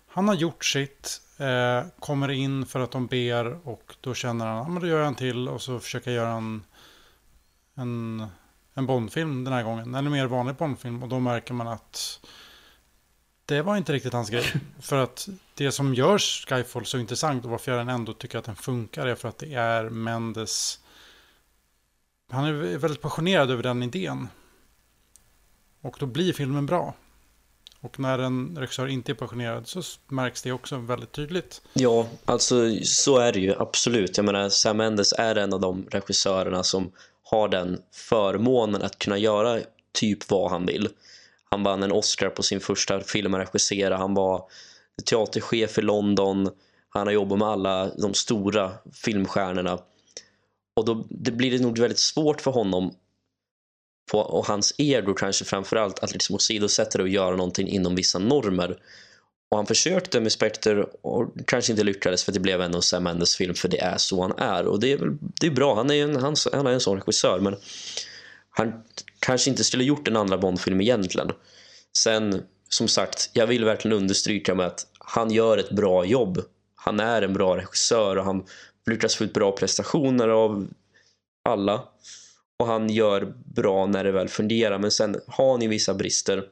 han 0.06 0.28
har 0.28 0.34
gjort 0.34 0.64
sitt, 0.64 1.20
eh, 1.38 1.84
kommer 1.98 2.30
in 2.30 2.66
för 2.66 2.80
att 2.80 2.90
de 2.90 3.06
ber 3.06 3.68
och 3.68 3.94
då 4.00 4.14
känner 4.14 4.46
han, 4.46 4.58
att 4.58 4.70
men 4.70 4.82
då 4.82 4.88
gör 4.88 4.98
jag 4.98 5.08
en 5.08 5.14
till 5.14 5.48
och 5.48 5.62
så 5.62 5.80
försöker 5.80 6.10
jag 6.10 6.24
göra 6.24 6.36
en, 6.36 6.64
en, 7.74 8.26
en 8.74 8.86
Bondfilm 8.86 9.44
den 9.44 9.52
här 9.52 9.62
gången, 9.62 9.94
eller 9.94 10.10
mer 10.10 10.26
vanlig 10.26 10.54
Bondfilm 10.56 11.02
och 11.02 11.08
då 11.08 11.20
märker 11.20 11.54
man 11.54 11.68
att 11.68 12.20
det 13.51 13.62
var 13.62 13.77
inte 13.77 13.93
riktigt 13.93 14.12
hans 14.12 14.31
grej. 14.31 14.44
För 14.81 14.97
att 14.97 15.28
det 15.55 15.72
som 15.72 15.94
gör 15.94 16.18
Skyfall 16.18 16.86
så 16.86 16.98
intressant 16.98 17.44
och 17.44 17.51
varför 17.51 17.72
jag 17.72 17.89
ändå 17.89 18.12
tycker 18.12 18.39
att 18.39 18.44
den 18.44 18.56
funkar 18.56 19.06
är 19.06 19.14
för 19.14 19.28
att 19.28 19.39
det 19.39 19.55
är 19.55 19.89
Mendes. 19.89 20.78
Han 22.31 22.44
är 22.44 22.52
väldigt 22.52 23.01
passionerad 23.01 23.51
över 23.51 23.62
den 23.62 23.82
idén. 23.82 24.28
Och 25.81 25.97
då 26.01 26.06
blir 26.06 26.32
filmen 26.32 26.66
bra. 26.66 26.94
Och 27.81 28.01
när 28.01 28.18
en 28.18 28.56
regissör 28.59 28.86
inte 28.86 29.12
är 29.12 29.14
passionerad 29.14 29.68
så 29.68 29.82
märks 30.09 30.43
det 30.43 30.52
också 30.52 30.77
väldigt 30.77 31.12
tydligt. 31.12 31.62
Ja, 31.72 32.06
alltså 32.24 32.74
så 32.82 33.18
är 33.18 33.32
det 33.32 33.40
ju 33.40 33.55
absolut. 33.59 34.16
Jag 34.16 34.27
menar, 34.27 34.48
Sam 34.48 34.77
Mendes 34.77 35.12
är 35.12 35.36
en 35.36 35.52
av 35.52 35.60
de 35.60 35.86
regissörerna 35.90 36.62
som 36.62 36.93
har 37.22 37.48
den 37.48 37.82
förmånen 37.93 38.82
att 38.82 38.98
kunna 38.98 39.18
göra 39.18 39.60
typ 39.93 40.31
vad 40.31 40.51
han 40.51 40.66
vill 40.66 40.89
han 41.51 41.62
vann 41.62 41.82
en 41.82 41.93
Oscar 41.93 42.31
på 42.31 42.43
sin 42.43 42.60
första 42.60 43.01
film 43.01 43.35
att 43.35 43.40
regissera. 43.40 43.97
Han 43.97 44.14
var 44.14 44.44
teaterchef 45.05 45.78
i 45.78 45.82
London. 45.82 46.51
Han 46.89 47.06
har 47.06 47.14
jobbat 47.14 47.39
med 47.39 47.48
alla 47.48 47.94
de 47.94 48.14
stora 48.14 48.72
filmstjärnorna. 48.93 49.78
Och 50.77 50.85
då 50.85 51.06
det 51.10 51.31
blir 51.31 51.51
det 51.51 51.62
nog 51.62 51.78
väldigt 51.78 51.98
svårt 51.98 52.40
för 52.40 52.51
honom 52.51 52.94
på, 54.10 54.18
och 54.18 54.47
hans 54.47 54.74
ego 54.78 55.14
kanske 55.14 55.44
framförallt 55.44 55.98
att 55.98 56.12
liksom 56.12 56.36
åsidosätta 56.36 56.98
det 56.98 57.02
och 57.02 57.09
göra 57.09 57.36
någonting 57.36 57.68
inom 57.68 57.94
vissa 57.94 58.18
normer. 58.18 58.78
Och 59.51 59.56
han 59.56 59.66
försökte 59.66 60.20
med 60.20 60.32
Spectre 60.32 60.82
och 61.02 61.32
kanske 61.47 61.72
inte 61.72 61.85
lyckades 61.85 62.24
för 62.24 62.32
det 62.32 62.40
blev 62.40 62.60
ändå 62.60 62.82
Sam 62.82 63.02
Mendes 63.02 63.36
film 63.36 63.55
för 63.55 63.68
det 63.68 63.81
är 63.81 63.97
så 63.97 64.22
han 64.22 64.39
är. 64.39 64.66
Och 64.66 64.81
det 64.81 64.93
är, 64.93 64.97
väl, 64.97 65.18
det 65.40 65.47
är 65.47 65.51
bra, 65.51 65.74
han 65.74 65.90
är, 65.90 66.05
en, 66.05 66.16
han, 66.16 66.36
han 66.52 66.66
är 66.66 66.70
en 66.70 66.81
sån 66.81 66.97
regissör 66.97 67.40
men 67.40 67.56
han 68.51 68.82
kanske 69.20 69.51
inte 69.51 69.64
skulle 69.64 69.84
gjort 69.84 70.09
en 70.09 70.16
andra 70.16 70.38
Bondfilm 70.38 70.80
egentligen. 70.80 71.30
Sen, 71.98 72.42
som 72.68 72.88
sagt, 72.88 73.30
jag 73.32 73.47
vill 73.47 73.64
verkligen 73.64 73.97
understryka 73.97 74.55
med 74.55 74.66
att 74.66 74.86
han 74.98 75.30
gör 75.30 75.59
ett 75.59 75.70
bra 75.70 76.05
jobb. 76.05 76.44
Han 76.74 77.01
är 77.01 77.22
en 77.22 77.32
bra 77.32 77.56
regissör 77.56 78.16
och 78.16 78.24
han 78.24 78.44
lyckas 78.86 79.16
få 79.16 79.24
ut 79.24 79.34
bra 79.34 79.52
prestationer 79.52 80.28
av 80.28 80.68
alla. 81.44 81.84
Och 82.59 82.66
han 82.66 82.90
gör 82.90 83.34
bra 83.44 83.86
när 83.86 84.05
det 84.05 84.12
väl 84.12 84.28
fungerar. 84.28 84.78
Men 84.78 84.90
sen 84.90 85.20
har 85.26 85.51
han 85.52 85.62
ju 85.62 85.68
vissa 85.68 85.94
brister. 85.94 86.44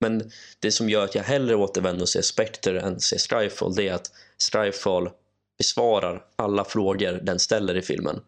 Men 0.00 0.30
det 0.60 0.72
som 0.72 0.88
gör 0.88 1.04
att 1.04 1.14
jag 1.14 1.22
hellre 1.22 1.54
återvänder 1.54 2.02
och 2.02 2.08
ser 2.08 2.22
Spectre 2.22 2.80
än 2.80 3.00
ser 3.00 3.18
Skyfall 3.18 3.74
det 3.74 3.88
är 3.88 3.94
att 3.94 4.10
Skyfall 4.52 5.10
besvarar 5.58 6.24
alla 6.36 6.64
frågor 6.64 7.20
den 7.22 7.38
ställer 7.38 7.76
i 7.76 7.82
filmen. 7.82 8.20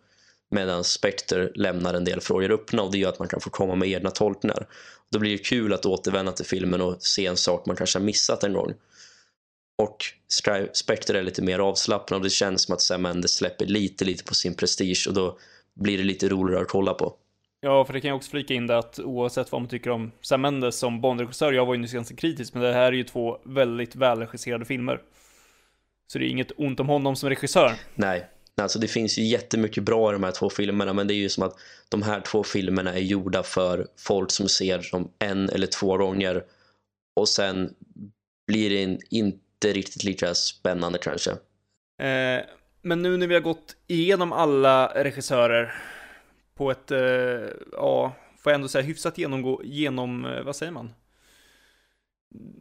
Medan 0.50 0.84
Spectre 0.84 1.50
lämnar 1.54 1.94
en 1.94 2.04
del 2.04 2.20
frågor 2.20 2.50
öppna 2.50 2.82
och 2.82 2.92
det 2.92 2.98
gör 2.98 3.08
att 3.08 3.18
man 3.18 3.28
kan 3.28 3.40
få 3.40 3.50
komma 3.50 3.74
med 3.74 3.88
egna 3.88 4.10
tolkningar. 4.10 4.66
Då 5.12 5.18
blir 5.18 5.30
det 5.30 5.44
kul 5.44 5.72
att 5.72 5.86
återvända 5.86 6.32
till 6.32 6.46
filmen 6.46 6.80
och 6.80 6.96
se 7.02 7.26
en 7.26 7.36
sak 7.36 7.66
man 7.66 7.76
kanske 7.76 7.98
har 7.98 8.04
missat 8.04 8.44
en 8.44 8.52
gång. 8.52 8.74
Och 9.82 10.04
Spectre 10.72 11.18
är 11.18 11.22
lite 11.22 11.42
mer 11.42 11.58
avslappnad 11.58 12.18
och 12.18 12.24
det 12.24 12.30
känns 12.30 12.62
som 12.62 12.74
att 12.74 12.80
Sam 12.80 13.02
Mendes 13.02 13.34
släpper 13.34 13.66
lite, 13.66 14.04
lite 14.04 14.24
på 14.24 14.34
sin 14.34 14.54
prestige 14.54 15.06
och 15.08 15.14
då 15.14 15.38
blir 15.74 15.98
det 15.98 16.04
lite 16.04 16.28
roligare 16.28 16.62
att 16.62 16.68
kolla 16.68 16.94
på. 16.94 17.14
Ja, 17.60 17.84
för 17.84 17.92
det 17.92 18.00
kan 18.00 18.08
jag 18.08 18.16
också 18.16 18.30
flika 18.30 18.54
in 18.54 18.66
det 18.66 18.78
att 18.78 18.98
oavsett 18.98 19.52
vad 19.52 19.60
man 19.60 19.68
tycker 19.68 19.90
om 19.90 20.12
Sam 20.20 20.40
Mendes 20.40 20.78
som 20.78 21.00
Bondregissör, 21.00 21.52
jag 21.52 21.66
var 21.66 21.74
ju 21.74 21.80
nyss 21.80 21.92
ganska 21.92 22.16
kritisk, 22.16 22.54
men 22.54 22.62
det 22.62 22.72
här 22.72 22.86
är 22.86 22.92
ju 22.92 23.04
två 23.04 23.38
väldigt 23.44 23.96
välregisserade 23.96 24.64
filmer. 24.64 25.00
Så 26.06 26.18
det 26.18 26.24
är 26.24 26.28
inget 26.28 26.52
ont 26.56 26.80
om 26.80 26.88
honom 26.88 27.16
som 27.16 27.28
regissör. 27.28 27.72
Nej, 27.94 28.30
alltså 28.62 28.78
det 28.78 28.88
finns 28.88 29.18
ju 29.18 29.22
jättemycket 29.22 29.84
bra 29.84 30.10
i 30.10 30.12
de 30.12 30.24
här 30.24 30.32
två 30.32 30.50
filmerna, 30.50 30.92
men 30.92 31.06
det 31.06 31.14
är 31.14 31.16
ju 31.16 31.28
som 31.28 31.42
att 31.42 31.58
de 31.88 32.02
här 32.02 32.20
två 32.20 32.42
filmerna 32.42 32.94
är 32.94 33.00
gjorda 33.00 33.42
för 33.42 33.86
folk 33.98 34.30
som 34.30 34.48
ser 34.48 34.90
dem 34.92 35.10
en 35.18 35.50
eller 35.50 35.66
två 35.66 35.96
gånger 35.96 36.44
och 37.16 37.28
sen 37.28 37.74
blir 38.46 38.70
det 38.70 38.98
inte 39.10 39.72
riktigt 39.72 40.04
lika 40.04 40.34
spännande 40.34 40.98
kanske. 40.98 41.30
Eh, 42.02 42.44
men 42.82 43.02
nu 43.02 43.16
när 43.16 43.26
vi 43.26 43.34
har 43.34 43.40
gått 43.40 43.76
igenom 43.86 44.32
alla 44.32 45.04
regissörer 45.04 45.74
på 46.54 46.70
ett, 46.70 46.90
eh, 46.90 46.98
ja, 47.72 48.16
får 48.38 48.52
jag 48.52 48.54
ändå 48.54 48.68
säga 48.68 48.82
hyfsat 48.82 49.18
genomgå, 49.18 49.60
genom, 49.64 50.24
eh, 50.24 50.42
vad 50.42 50.56
säger 50.56 50.72
man? 50.72 50.90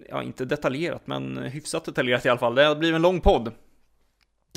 Ja, 0.09 0.23
inte 0.23 0.45
detaljerat, 0.45 1.07
men 1.07 1.37
hyfsat 1.37 1.85
detaljerat 1.85 2.25
i 2.25 2.29
alla 2.29 2.39
fall. 2.39 2.55
Det 2.55 2.63
har 2.63 2.75
blivit 2.75 2.95
en 2.95 3.01
lång 3.01 3.21
podd. 3.21 3.51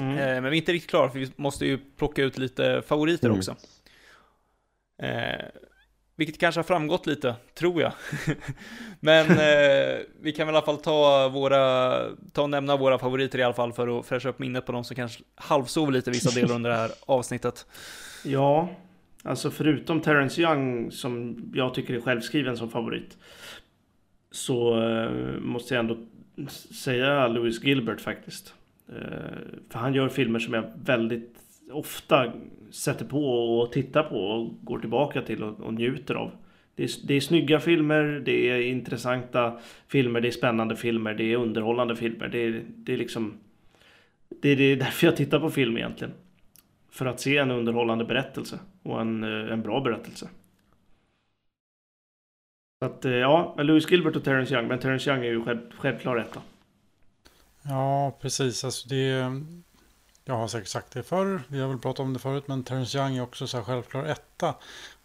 Mm. 0.01 0.19
Eh, 0.19 0.27
men 0.27 0.45
vi 0.45 0.57
är 0.57 0.61
inte 0.61 0.73
riktigt 0.73 0.91
klara, 0.91 1.11
för 1.11 1.19
vi 1.19 1.31
måste 1.37 1.67
ju 1.67 1.79
plocka 1.97 2.23
ut 2.23 2.39
lite 2.39 2.83
favoriter 2.87 3.27
mm. 3.27 3.39
också. 3.39 3.57
Eh, 5.03 5.45
vilket 6.19 6.39
kanske 6.39 6.59
har 6.59 6.65
framgått 6.65 7.07
lite, 7.07 7.35
tror 7.55 7.83
jag. 7.83 7.93
Men 9.01 9.27
eh, 9.31 9.99
vi 10.21 10.33
kan 10.33 10.47
väl 10.47 10.55
i 10.55 10.57
alla 10.57 10.67
fall 10.67 10.79
ta 10.79 11.29
våra, 11.29 11.95
ta 12.33 12.43
och 12.43 12.51
nämna 12.51 12.77
våra 12.77 12.99
favoriter 12.99 13.39
i 13.39 13.43
alla 13.43 13.55
fall 13.55 13.73
för 13.73 13.99
att 13.99 14.07
fräscha 14.07 14.29
upp 14.29 14.39
minnet 14.39 14.67
på 14.67 14.73
de 14.73 14.85
som 14.85 14.97
kanske 14.97 15.23
halvsov 15.35 15.93
lite 15.93 16.11
vissa 16.11 16.41
delar 16.41 16.55
under 16.55 16.71
det 16.71 16.77
här 16.77 16.91
avsnittet. 17.07 17.67
Ja, 18.25 18.69
alltså 19.23 19.51
förutom 19.51 20.01
Terrence 20.01 20.41
Young 20.41 20.91
som 20.91 21.43
jag 21.55 21.75
tycker 21.75 21.95
är 21.95 22.01
självskriven 22.01 22.57
som 22.57 22.71
favorit. 22.71 23.17
Så 24.31 24.83
eh, 24.83 25.11
måste 25.41 25.75
jag 25.75 25.81
ändå 25.81 25.97
säga 26.75 27.29
Louis 27.29 27.65
Gilbert 27.65 28.01
faktiskt. 28.01 28.55
Eh, 28.89 29.39
för 29.69 29.79
han 29.79 29.95
gör 29.95 30.09
filmer 30.09 30.39
som 30.39 30.55
jag 30.55 30.65
väldigt 30.85 31.39
ofta 31.73 32.33
sätter 32.71 33.05
på 33.05 33.59
och 33.59 33.73
tittar 33.73 34.03
på 34.03 34.17
och 34.17 34.65
går 34.65 34.79
tillbaka 34.79 35.23
till 35.23 35.43
och, 35.43 35.61
och 35.61 35.75
njuter 35.75 36.15
av. 36.15 36.31
Det 36.75 36.85
är, 36.85 36.91
det 37.07 37.15
är 37.15 37.21
snygga 37.21 37.61
filmer, 37.61 38.23
det 38.25 38.51
är 38.51 38.61
intressanta 38.61 39.59
filmer, 39.89 40.21
det 40.21 40.29
är 40.29 40.33
spännande 40.33 40.77
filmer, 40.77 41.15
det 41.15 41.33
är 41.33 41.37
underhållande 41.37 41.97
filmer. 41.97 42.29
Det 42.29 42.39
är, 42.39 42.63
det 42.67 42.93
är 42.93 42.97
liksom... 42.97 43.39
Det 44.43 44.49
är, 44.49 44.57
det 44.57 44.65
är 44.65 44.77
därför 44.77 45.07
jag 45.07 45.17
tittar 45.17 45.41
på 45.41 45.51
film 45.51 45.77
egentligen. 45.77 46.15
För 46.91 47.07
att 47.07 47.21
se 47.21 47.37
en 47.37 47.51
underhållande 47.51 48.05
berättelse 48.05 48.59
och 48.83 49.01
en, 49.01 49.25
eh, 49.25 49.53
en 49.53 49.63
bra 49.63 49.81
berättelse. 49.81 50.29
Så 52.79 52.87
att 52.87 53.05
eh, 53.05 53.13
ja, 53.13 53.57
Louis 53.59 53.91
Gilbert 53.91 54.17
och 54.17 54.25
Terrence 54.25 54.55
Young, 54.55 54.69
men 54.69 54.79
Terrence 54.79 55.11
Young 55.11 55.25
är 55.25 55.31
ju 55.31 55.45
själv, 55.45 55.59
självklar 55.71 56.17
etta. 56.17 56.43
Ja, 57.69 58.17
precis. 58.21 58.65
Alltså 58.65 58.89
det, 58.89 59.11
mm, 59.11 59.65
jag 60.25 60.35
har 60.35 60.49
säkert 60.49 60.69
sagt 60.69 60.93
det 60.93 61.03
förr, 61.03 61.43
vi 61.49 61.61
har 61.61 61.69
väl 61.69 61.79
pratat 61.79 62.01
om 62.01 62.13
det 62.13 62.19
förut, 62.19 62.49
men 62.49 62.65
Terence 62.65 62.99
Young 62.99 63.17
är 63.17 63.23
också 63.23 63.47
så 63.47 63.57
här 63.57 63.65
självklar 63.65 64.05
etta. 64.05 64.55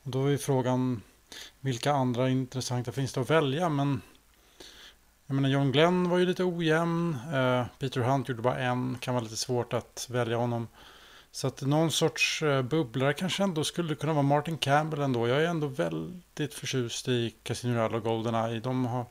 Och 0.03 0.11
då 0.11 0.25
är 0.25 0.37
frågan 0.37 1.01
vilka 1.59 1.93
andra 1.93 2.29
intressanta 2.29 2.91
finns 2.91 3.13
det 3.13 3.21
att 3.21 3.29
välja, 3.29 3.69
men 3.69 4.01
jag 5.27 5.35
menar 5.35 5.49
John 5.49 5.71
Glenn 5.71 6.09
var 6.09 6.17
ju 6.17 6.25
lite 6.25 6.43
ojämn, 6.43 7.17
uh, 7.33 7.65
Peter 7.79 8.01
Hunt 8.01 8.29
gjorde 8.29 8.41
bara 8.41 8.59
en, 8.59 8.97
kan 8.99 9.13
vara 9.13 9.23
lite 9.23 9.35
svårt 9.35 9.73
att 9.73 10.07
välja 10.09 10.37
honom. 10.37 10.67
Så 11.31 11.47
att 11.47 11.61
någon 11.61 11.91
sorts 11.91 12.41
uh, 12.43 12.61
bubblare 12.61 13.13
kanske 13.13 13.43
ändå 13.43 13.63
skulle 13.63 13.95
kunna 13.95 14.13
vara 14.13 14.23
Martin 14.23 14.57
Campbell 14.57 15.01
ändå. 15.01 15.27
Jag 15.27 15.43
är 15.43 15.47
ändå 15.47 15.67
väldigt 15.67 16.53
förtjust 16.53 17.07
i 17.07 17.35
Casino 17.43 17.73
Royale 17.73 17.97
och 17.97 18.03
Goldeneye. 18.03 18.59
De 18.59 18.85
har, 18.85 19.05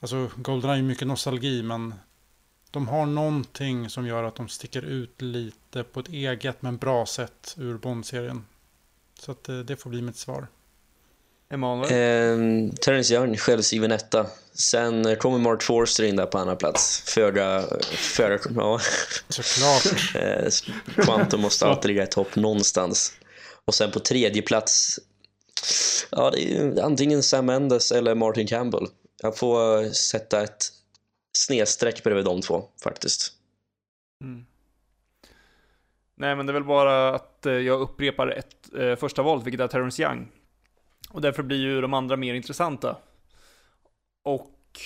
alltså 0.00 0.30
Goldeneye 0.36 0.78
är 0.78 0.82
mycket 0.82 1.08
nostalgi, 1.08 1.62
men 1.62 1.94
de 2.74 2.88
har 2.88 3.06
någonting 3.06 3.90
som 3.90 4.06
gör 4.06 4.24
att 4.24 4.34
de 4.34 4.48
sticker 4.48 4.82
ut 4.82 5.22
lite 5.22 5.84
på 5.84 6.00
ett 6.00 6.08
eget 6.08 6.62
men 6.62 6.76
bra 6.76 7.06
sätt 7.06 7.54
ur 7.58 7.78
Bond-serien. 7.78 8.44
Så 9.18 9.32
att 9.32 9.48
eh, 9.48 9.58
det 9.58 9.76
får 9.76 9.90
bli 9.90 10.02
mitt 10.02 10.16
svar. 10.16 10.46
Emanuel? 11.50 11.92
Eh, 11.92 12.74
Terence 12.74 13.14
Young, 13.14 13.36
självskriven 13.36 13.92
etta. 13.92 14.26
Sen 14.52 15.16
kommer 15.16 15.38
Mark 15.38 15.62
Forster 15.62 16.04
in 16.04 16.16
där 16.16 16.26
på 16.26 16.38
andra 16.38 16.56
plats. 16.56 17.02
Föga... 17.06 17.64
föga 17.90 18.38
ja. 18.56 18.80
Såklart. 19.28 20.14
eh, 20.14 20.48
Quantum 21.04 21.40
måste 21.40 21.66
alltid 21.66 21.88
ligga 21.88 22.02
i 22.02 22.06
topp 22.06 22.36
någonstans. 22.36 23.12
Och 23.64 23.74
sen 23.74 23.90
på 23.90 24.00
tredje 24.00 24.42
plats... 24.42 24.98
Ja, 26.10 26.30
det 26.30 26.56
är 26.56 26.82
antingen 26.82 27.22
Sam 27.22 27.46
Mendes 27.46 27.92
eller 27.92 28.14
Martin 28.14 28.46
Campbell. 28.46 28.86
Jag 29.22 29.38
får 29.38 29.90
sätta 29.92 30.42
ett 30.42 30.70
snedstreck 31.36 32.02
bredvid 32.04 32.24
de 32.24 32.40
två 32.40 32.68
faktiskt. 32.84 33.32
Mm. 34.24 34.46
Nej, 36.16 36.36
men 36.36 36.46
det 36.46 36.50
är 36.50 36.54
väl 36.54 36.64
bara 36.64 37.14
att 37.14 37.46
eh, 37.46 37.52
jag 37.52 37.80
upprepar 37.80 38.28
ett 38.28 38.74
eh, 38.74 38.96
första 38.96 39.22
val, 39.22 39.42
vilket 39.42 39.60
är 39.60 39.68
Terrence 39.68 40.02
Young. 40.02 40.28
Och 41.10 41.20
därför 41.20 41.42
blir 41.42 41.58
ju 41.58 41.80
de 41.80 41.94
andra 41.94 42.16
mer 42.16 42.34
intressanta. 42.34 42.96
Och 44.24 44.80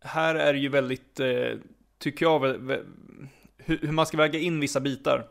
här 0.00 0.34
är 0.34 0.52
det 0.52 0.58
ju 0.58 0.68
väldigt, 0.68 1.20
eh, 1.20 1.58
tycker 1.98 2.26
jag, 2.26 2.40
hur, 3.56 3.78
hur 3.82 3.92
man 3.92 4.06
ska 4.06 4.16
väga 4.16 4.38
in 4.38 4.60
vissa 4.60 4.80
bitar. 4.80 5.28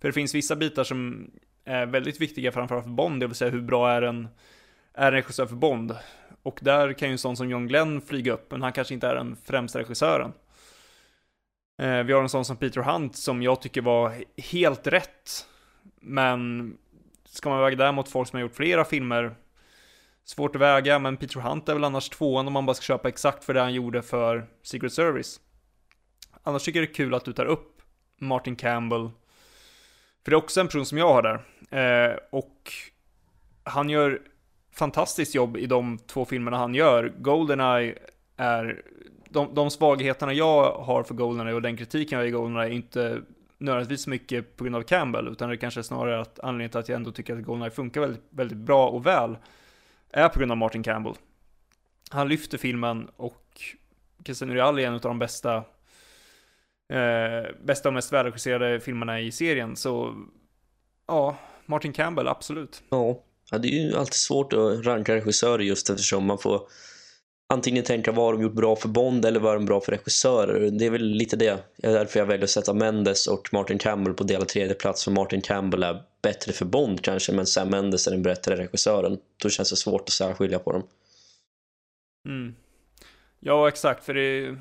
För 0.00 0.08
det 0.08 0.12
finns 0.12 0.34
vissa 0.34 0.56
bitar 0.56 0.84
som 0.84 1.30
är 1.64 1.86
väldigt 1.86 2.20
viktiga, 2.20 2.52
framförallt 2.52 2.84
för 2.84 2.90
Bond, 2.90 3.20
det 3.20 3.26
vill 3.26 3.36
säga 3.36 3.50
hur 3.50 3.62
bra 3.62 3.90
är 3.90 4.02
en, 4.02 4.28
är 4.94 5.06
en 5.06 5.12
regissör 5.12 5.46
för 5.46 5.56
Bond? 5.56 5.96
Och 6.42 6.58
där 6.62 6.92
kan 6.92 7.08
ju 7.08 7.12
en 7.12 7.18
sån 7.18 7.36
som 7.36 7.50
John 7.50 7.68
Glenn 7.68 8.00
flyga 8.00 8.32
upp, 8.32 8.50
men 8.50 8.62
han 8.62 8.72
kanske 8.72 8.94
inte 8.94 9.08
är 9.08 9.14
den 9.14 9.36
främsta 9.36 9.78
regissören. 9.78 10.32
Eh, 11.82 12.02
vi 12.02 12.12
har 12.12 12.22
en 12.22 12.28
sån 12.28 12.44
som 12.44 12.56
Peter 12.56 12.80
Hunt 12.80 13.16
som 13.16 13.42
jag 13.42 13.62
tycker 13.62 13.82
var 13.82 14.24
helt 14.36 14.86
rätt. 14.86 15.46
Men 16.00 16.74
ska 17.24 17.50
man 17.50 17.60
väga 17.60 17.76
det 17.76 17.92
mot 17.92 18.08
folk 18.08 18.28
som 18.28 18.36
har 18.36 18.42
gjort 18.42 18.56
flera 18.56 18.84
filmer, 18.84 19.34
svårt 20.24 20.56
att 20.56 20.62
väga, 20.62 20.98
men 20.98 21.16
Peter 21.16 21.40
Hunt 21.40 21.68
är 21.68 21.74
väl 21.74 21.84
annars 21.84 22.08
tvåan 22.08 22.46
om 22.46 22.52
man 22.52 22.66
bara 22.66 22.74
ska 22.74 22.82
köpa 22.82 23.08
exakt 23.08 23.44
för 23.44 23.54
det 23.54 23.60
han 23.60 23.74
gjorde 23.74 24.02
för 24.02 24.46
Secret 24.62 24.92
Service. 24.92 25.40
Annars 26.42 26.64
tycker 26.64 26.80
jag 26.80 26.88
det 26.88 26.92
är 26.92 26.94
kul 26.94 27.14
att 27.14 27.24
du 27.24 27.32
tar 27.32 27.44
upp 27.44 27.82
Martin 28.20 28.56
Campbell. 28.56 29.10
För 30.24 30.30
det 30.30 30.34
är 30.34 30.42
också 30.42 30.60
en 30.60 30.66
person 30.66 30.86
som 30.86 30.98
jag 30.98 31.12
har 31.12 31.22
där. 31.22 32.10
Eh, 32.10 32.16
och 32.30 32.72
han 33.64 33.90
gör 33.90 34.20
fantastiskt 34.72 35.34
jobb 35.34 35.56
i 35.56 35.66
de 35.66 35.98
två 35.98 36.24
filmerna 36.24 36.56
han 36.56 36.74
gör. 36.74 37.12
Goldeneye 37.18 37.98
är, 38.36 38.82
de, 39.28 39.54
de 39.54 39.70
svagheterna 39.70 40.32
jag 40.32 40.72
har 40.72 41.02
för 41.02 41.14
Goldeneye 41.14 41.54
och 41.54 41.62
den 41.62 41.76
kritiken 41.76 42.18
jag 42.18 42.24
har 42.24 42.28
i 42.28 42.30
Goldeneye 42.30 42.68
är 42.68 42.74
inte 42.74 43.22
nödvändigtvis 43.58 44.06
mycket 44.06 44.56
på 44.56 44.64
grund 44.64 44.76
av 44.76 44.82
Campbell, 44.82 45.28
utan 45.28 45.50
det 45.50 45.56
kanske 45.56 45.80
är 45.80 45.82
snarare 45.82 46.20
att 46.20 46.40
anledningen 46.40 46.70
till 46.70 46.80
att 46.80 46.88
jag 46.88 46.96
ändå 46.96 47.12
tycker 47.12 47.36
att 47.36 47.42
Goldeneye 47.42 47.70
funkar 47.70 48.00
väldigt, 48.00 48.24
väldigt 48.30 48.58
bra 48.58 48.88
och 48.88 49.06
väl 49.06 49.36
är 50.10 50.28
på 50.28 50.38
grund 50.38 50.52
av 50.52 50.58
Martin 50.58 50.82
Campbell. 50.82 51.14
han 52.10 52.28
lyfter 52.28 52.58
filmen 52.58 53.08
och 53.16 53.60
Christian 54.24 54.50
Urial 54.50 54.78
är 54.78 54.86
en 54.86 54.94
av 54.94 55.00
de 55.00 55.18
bästa, 55.18 55.56
eh, 56.88 57.50
bästa 57.64 57.88
och 57.88 57.94
mest 57.94 58.12
välregisserade 58.12 58.80
filmerna 58.80 59.20
i 59.20 59.32
serien. 59.32 59.76
Så 59.76 60.14
ja, 61.06 61.36
Martin 61.66 61.92
Campbell, 61.92 62.28
absolut. 62.28 62.82
Ja 62.88 63.22
ja, 63.52 63.58
det 63.58 63.68
är 63.68 63.86
ju 63.86 63.96
alltid 63.96 64.14
svårt 64.14 64.52
att 64.52 64.86
ranka 64.86 65.14
regissörer 65.14 65.62
just 65.62 65.90
eftersom 65.90 66.26
man 66.26 66.38
får 66.38 66.60
antingen 67.52 67.84
tänka 67.84 68.12
vad 68.12 68.24
har 68.24 68.32
de 68.32 68.42
gjort 68.42 68.52
bra 68.52 68.76
för 68.76 68.88
Bond 68.88 69.24
eller 69.24 69.40
vad 69.40 69.52
är 69.52 69.56
de 69.56 69.66
bra 69.66 69.80
för 69.80 69.92
regissörer. 69.92 70.70
Det 70.70 70.86
är 70.86 70.90
väl 70.90 71.04
lite 71.04 71.36
det. 71.36 71.58
Det 71.76 71.88
är 71.88 71.92
därför 71.92 72.18
jag 72.18 72.26
väljer 72.26 72.44
att 72.44 72.50
sätta 72.50 72.74
Mendes 72.74 73.26
och 73.26 73.48
Martin 73.52 73.78
Campbell 73.78 74.14
på 74.14 74.24
delad 74.24 74.48
tredje 74.48 74.74
plats 74.74 75.04
för 75.04 75.10
Martin 75.10 75.40
Campbell 75.40 75.82
är 75.82 76.02
bättre 76.22 76.52
för 76.52 76.64
Bond 76.64 77.02
kanske 77.02 77.32
men 77.32 77.46
Sam 77.46 77.68
Mendes 77.68 78.06
är 78.06 78.10
den 78.10 78.22
bättre 78.22 78.56
regissören. 78.56 79.18
Då 79.42 79.48
känns 79.48 79.70
det 79.70 79.76
svårt 79.76 80.00
att 80.00 80.10
särskilja 80.10 80.58
på 80.58 80.72
dem. 80.72 80.82
Mm. 82.28 82.54
Ja, 83.40 83.68
exakt, 83.68 84.04
för 84.04 84.14
det 84.14 84.22
är 84.22 84.58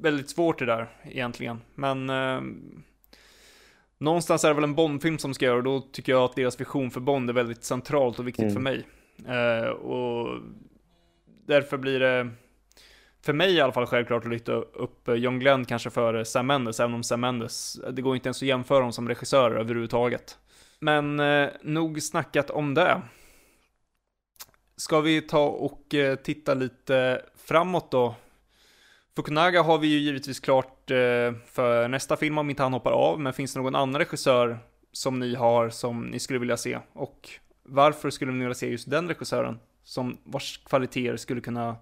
väldigt 0.00 0.30
svårt 0.30 0.58
det 0.58 0.66
där 0.66 0.88
egentligen. 1.04 1.60
Men 1.74 2.10
eh, 2.10 2.40
någonstans 3.98 4.44
är 4.44 4.48
det 4.48 4.54
väl 4.54 4.64
en 4.64 4.74
Bond-film 4.74 5.18
som 5.18 5.34
ska 5.34 5.44
göra 5.44 5.56
och 5.56 5.62
då 5.64 5.80
tycker 5.80 6.12
jag 6.12 6.22
att 6.22 6.36
deras 6.36 6.60
vision 6.60 6.90
för 6.90 7.00
Bond 7.00 7.30
är 7.30 7.34
väldigt 7.34 7.64
centralt 7.64 8.18
och 8.18 8.26
viktigt 8.26 8.42
Mm. 8.42 8.54
för 8.54 8.60
mig. 8.60 8.86
Eh, 9.26 9.68
och 9.68 10.40
därför 11.46 11.76
blir 11.76 12.00
det, 12.00 12.30
för 13.22 13.32
mig 13.32 13.54
i 13.54 13.60
alla 13.60 13.72
fall 13.72 13.86
självklart 13.86 14.24
att 14.24 14.30
lyfta 14.30 14.52
upp 14.52 15.08
John 15.16 15.38
Glenn 15.38 15.64
kanske 15.64 15.90
före 15.90 16.24
Sam 16.24 16.46
Mendes, 16.46 16.80
även 16.80 16.94
om 16.94 17.02
Sam 17.02 17.20
Mendes, 17.20 17.80
det 17.92 18.02
går 18.02 18.14
inte 18.16 18.28
ens 18.28 18.42
att 18.42 18.48
jämföra 18.48 18.80
dem 18.80 18.92
som 18.92 19.08
regissörer 19.08 19.56
överhuvudtaget. 19.60 20.38
Men 20.80 21.20
eh, 21.20 21.48
nog 21.62 22.02
snackat 22.02 22.50
om 22.50 22.74
det. 22.74 23.00
Ska 24.76 25.00
vi 25.00 25.20
ta 25.22 25.46
och 25.46 25.94
eh, 25.94 26.14
titta 26.16 26.54
lite 26.54 27.22
framåt 27.36 27.90
då? 27.90 28.14
Fukunaga 29.16 29.62
har 29.62 29.78
vi 29.78 29.86
ju 29.88 29.98
givetvis 29.98 30.40
klart 30.40 30.77
eh, 30.90 31.34
för 31.46 31.88
nästa 31.88 32.16
film 32.16 32.38
om 32.38 32.50
inte 32.50 32.62
han 32.62 32.72
hoppar 32.72 32.92
av, 32.92 33.20
men 33.20 33.32
finns 33.32 33.54
det 33.54 33.60
någon 33.60 33.74
annan 33.74 33.98
regissör 33.98 34.58
som 34.92 35.18
ni 35.18 35.34
har 35.34 35.68
som 35.68 36.06
ni 36.06 36.18
skulle 36.18 36.38
vilja 36.38 36.56
se? 36.56 36.78
Och 36.92 37.28
varför 37.62 38.10
skulle 38.10 38.32
ni 38.32 38.38
vilja 38.38 38.54
se 38.54 38.70
just 38.70 38.90
den 38.90 39.08
regissören? 39.08 39.58
Som 39.84 40.18
vars 40.24 40.60
kvaliteter 40.64 41.16
skulle 41.16 41.40
kunna, 41.40 41.76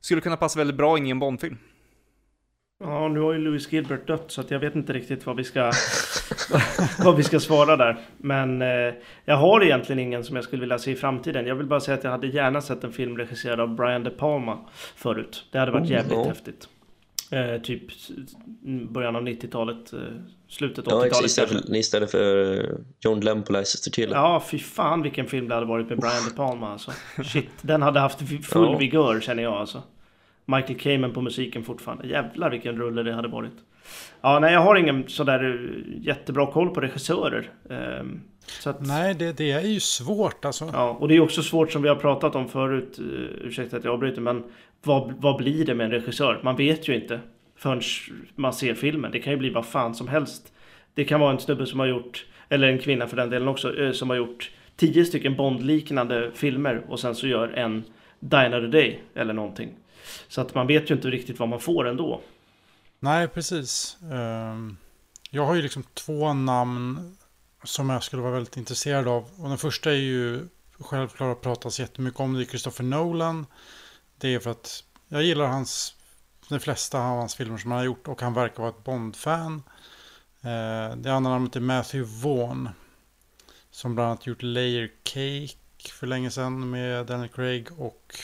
skulle 0.00 0.20
kunna 0.20 0.36
passa 0.36 0.58
väldigt 0.58 0.76
bra 0.76 0.98
in 0.98 1.06
i 1.06 1.10
en 1.10 1.18
Bondfilm. 1.18 1.58
Ja, 2.84 3.08
nu 3.08 3.20
har 3.20 3.32
ju 3.32 3.38
Louis 3.38 3.72
Gilbert 3.72 4.06
dött 4.06 4.24
så 4.26 4.40
att 4.40 4.50
jag 4.50 4.58
vet 4.58 4.74
inte 4.74 4.92
riktigt 4.92 5.26
vad 5.26 5.36
vi 5.36 5.44
ska, 5.44 5.72
vad 7.04 7.16
vi 7.16 7.22
ska 7.22 7.40
svara 7.40 7.76
där. 7.76 7.98
Men 8.16 8.62
eh, 8.62 8.94
jag 9.24 9.36
har 9.36 9.64
egentligen 9.64 9.98
ingen 9.98 10.24
som 10.24 10.36
jag 10.36 10.44
skulle 10.44 10.60
vilja 10.60 10.78
se 10.78 10.90
i 10.90 10.96
framtiden. 10.96 11.46
Jag 11.46 11.54
vill 11.54 11.66
bara 11.66 11.80
säga 11.80 11.98
att 11.98 12.04
jag 12.04 12.10
hade 12.10 12.26
gärna 12.26 12.60
sett 12.60 12.84
en 12.84 12.92
film 12.92 13.18
regisserad 13.18 13.60
av 13.60 13.74
Brian 13.74 14.04
De 14.04 14.10
Palma 14.10 14.58
förut. 14.96 15.46
Det 15.52 15.58
hade 15.58 15.72
varit 15.72 15.84
Oh, 15.84 15.90
jävligt 15.90 16.12
ja. 16.12 16.24
häftigt. 16.24 16.68
Eh, 17.30 17.60
typ 17.62 17.82
början 18.90 19.16
av 19.16 19.22
90-talet, 19.22 19.92
eh, 19.92 19.98
slutet 20.48 20.86
av 20.88 20.92
Ja, 20.92 21.06
80-talet. 21.06 21.26
istället 21.26 21.50
kanske. 21.50 21.68
för, 21.68 21.76
istället 21.76 22.10
för 22.10 22.54
eh, 22.58 22.70
John 23.00 23.20
Glenn 23.20 23.42
på 23.42 23.52
Leicester 23.52 23.90
till. 23.90 24.10
Ja, 24.10 24.42
fy 24.50 24.58
fan 24.58 25.02
vilken 25.02 25.26
film 25.26 25.48
det 25.48 25.54
hade 25.54 25.66
varit 25.66 25.88
med 25.88 25.98
Brian 25.98 26.24
De 26.28 26.34
Palma 26.36 26.72
alltså. 26.72 26.90
Shit, 27.24 27.50
den 27.62 27.82
hade 27.82 28.00
haft 28.00 28.18
full 28.46 28.72
Ja. 28.72 28.76
vigör 28.78 29.20
känner 29.20 29.42
jag 29.42 29.52
alltså. 29.54 29.82
Michael 30.44 30.78
Kamen 30.78 31.12
på 31.12 31.20
musiken 31.20 31.64
fortfarande. 31.64 32.06
Jävlar 32.06 32.50
vilken 32.50 32.76
rulle 32.76 33.02
det 33.02 33.12
hade 33.12 33.28
varit. 33.28 33.52
Ja, 34.20 34.38
nej 34.38 34.52
jag 34.52 34.60
har 34.60 34.76
ingen 34.76 35.08
sådär 35.08 35.44
eh, 35.44 36.06
jättebra 36.06 36.46
koll 36.52 36.70
på 36.74 36.80
regissörer. 36.80 37.50
Så 38.60 38.70
att, 38.70 38.86
Nej, 38.86 39.14
det, 39.14 39.32
det 39.36 39.50
är 39.50 39.60
ju 39.60 39.80
svårt 39.80 40.44
alltså. 40.44 40.70
Ja, 40.72 40.90
och 41.00 41.08
det 41.08 41.16
är 41.16 41.20
också 41.20 41.42
svårt 41.42 41.72
som 41.72 41.82
vi 41.82 41.88
har 41.88 41.96
pratat 41.96 42.34
om 42.34 42.48
förut. 42.48 42.98
eh, 42.98 43.04
Ursäkta 43.46 43.76
att 43.76 43.84
jag 43.84 43.92
avbryter, 43.94 44.20
men 44.20 44.44
vad, 44.82 45.12
vad 45.12 45.36
blir 45.36 45.64
det 45.64 45.74
med 45.74 45.84
en 45.84 45.90
regissör? 45.90 46.40
Man 46.42 46.56
vet 46.56 46.88
ju 46.88 46.94
inte 46.94 47.20
förrän 47.56 47.82
man 48.34 48.52
ser 48.52 48.74
filmen. 48.74 49.12
Det 49.12 49.18
kan 49.18 49.32
ju 49.32 49.38
bli 49.38 49.50
vad 49.50 49.66
fan 49.66 49.94
som 49.94 50.08
helst. 50.08 50.52
Det 50.94 51.04
kan 51.04 51.20
vara 51.20 51.32
en 51.32 51.40
snubbe 51.40 51.66
som 51.66 51.80
har 51.80 51.86
gjort, 51.86 52.26
eller 52.48 52.68
en 52.68 52.78
kvinna 52.78 53.06
för 53.06 53.16
den 53.16 53.30
delen 53.30 53.48
också, 53.48 53.80
eh, 53.80 53.92
som 53.92 54.10
har 54.10 54.16
gjort 54.16 54.50
tio 54.76 55.04
stycken 55.04 55.36
Bond-liknande 55.36 56.30
filmer 56.34 56.84
och 56.88 57.00
sen 57.00 57.14
så 57.14 57.26
gör 57.26 57.48
en 57.48 57.84
Die 58.20 58.36
Another 58.36 58.68
Day 58.68 59.02
eller 59.14 59.34
någonting. 59.34 59.74
Så 60.28 60.40
att 60.40 60.54
man 60.54 60.66
vet 60.66 60.90
ju 60.90 60.94
inte 60.94 61.10
riktigt 61.10 61.38
vad 61.38 61.48
man 61.48 61.60
får 61.60 61.88
ändå. 61.88 62.20
Nej, 63.00 63.28
precis. 63.28 63.96
Ehm, 64.12 64.76
jag 65.30 65.46
har 65.46 65.54
ju 65.54 65.62
liksom 65.62 65.82
två 65.94 66.32
namn 66.32 67.16
som 67.64 67.90
jag 67.90 68.02
skulle 68.02 68.22
vara 68.22 68.32
väldigt 68.32 68.56
intresserad 68.56 69.08
av. 69.08 69.24
Och 69.38 69.48
den 69.48 69.58
första 69.58 69.90
är 69.90 69.96
ju 69.96 70.48
självklart 70.78 71.40
pratas 71.42 71.80
jättemycket 71.80 72.20
om. 72.20 72.34
Det 72.34 72.42
är 72.42 72.44
Christopher 72.44 72.84
Nolan. 72.84 73.46
Det 74.20 74.34
är 74.34 74.38
för 74.38 74.50
att 74.50 74.84
jag 75.08 75.22
gillar 75.22 75.46
hans, 75.46 75.94
de 76.48 76.60
flesta 76.60 76.98
av 76.98 77.18
hans 77.18 77.34
filmer 77.34 77.58
som 77.58 77.70
han 77.70 77.78
har 77.78 77.84
gjort. 77.84 78.08
Och 78.08 78.22
han 78.22 78.34
verkar 78.34 78.62
vara 78.62 78.68
ett 78.68 78.84
Bond-fan. 78.84 79.62
Eh, 80.40 80.96
Det 80.96 81.12
andra 81.12 81.30
namnet 81.30 81.56
är 81.56 81.60
Matthew 81.60 82.12
Vaughn. 82.22 82.68
Som 83.70 83.94
bland 83.94 84.08
annat 84.10 84.26
gjort 84.26 84.42
Layer 84.42 84.90
Cake 85.02 85.92
för 85.92 86.06
länge 86.06 86.30
sedan 86.30 86.70
med 86.70 87.06
Daniel 87.06 87.28
Craig. 87.28 87.80
Och 87.80 88.14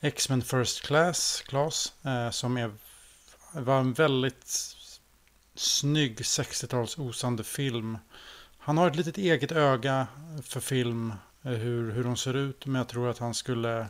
X-Men 0.00 0.42
First 0.42 0.82
Class, 0.86 1.42
Class 1.46 1.92
eh, 2.04 2.30
som 2.30 2.56
är, 2.56 2.72
var 3.52 3.80
en 3.80 3.92
väldigt 3.92 4.76
snygg 5.54 6.18
60-tals 6.18 6.98
osande 6.98 7.44
film. 7.44 7.98
Han 8.58 8.78
har 8.78 8.90
ett 8.90 8.96
litet 8.96 9.18
eget 9.18 9.52
öga 9.52 10.06
för 10.42 10.60
film, 10.60 11.12
eh, 11.42 11.52
hur, 11.52 11.92
hur 11.92 12.04
de 12.04 12.16
ser 12.16 12.36
ut. 12.36 12.66
Men 12.66 12.74
jag 12.74 12.88
tror 12.88 13.10
att 13.10 13.18
han 13.18 13.34
skulle... 13.34 13.86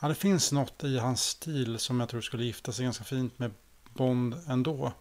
Ja, 0.00 0.08
det 0.08 0.14
finns 0.14 0.52
något 0.52 0.84
i 0.84 0.98
hans 0.98 1.22
stil 1.22 1.78
som 1.78 2.00
jag 2.00 2.08
tror 2.08 2.20
skulle 2.20 2.44
gifta 2.44 2.72
sig 2.72 2.84
ganska 2.84 3.04
fint 3.04 3.38
med 3.38 3.50
Bond 3.94 4.34
ändå. 4.48 4.92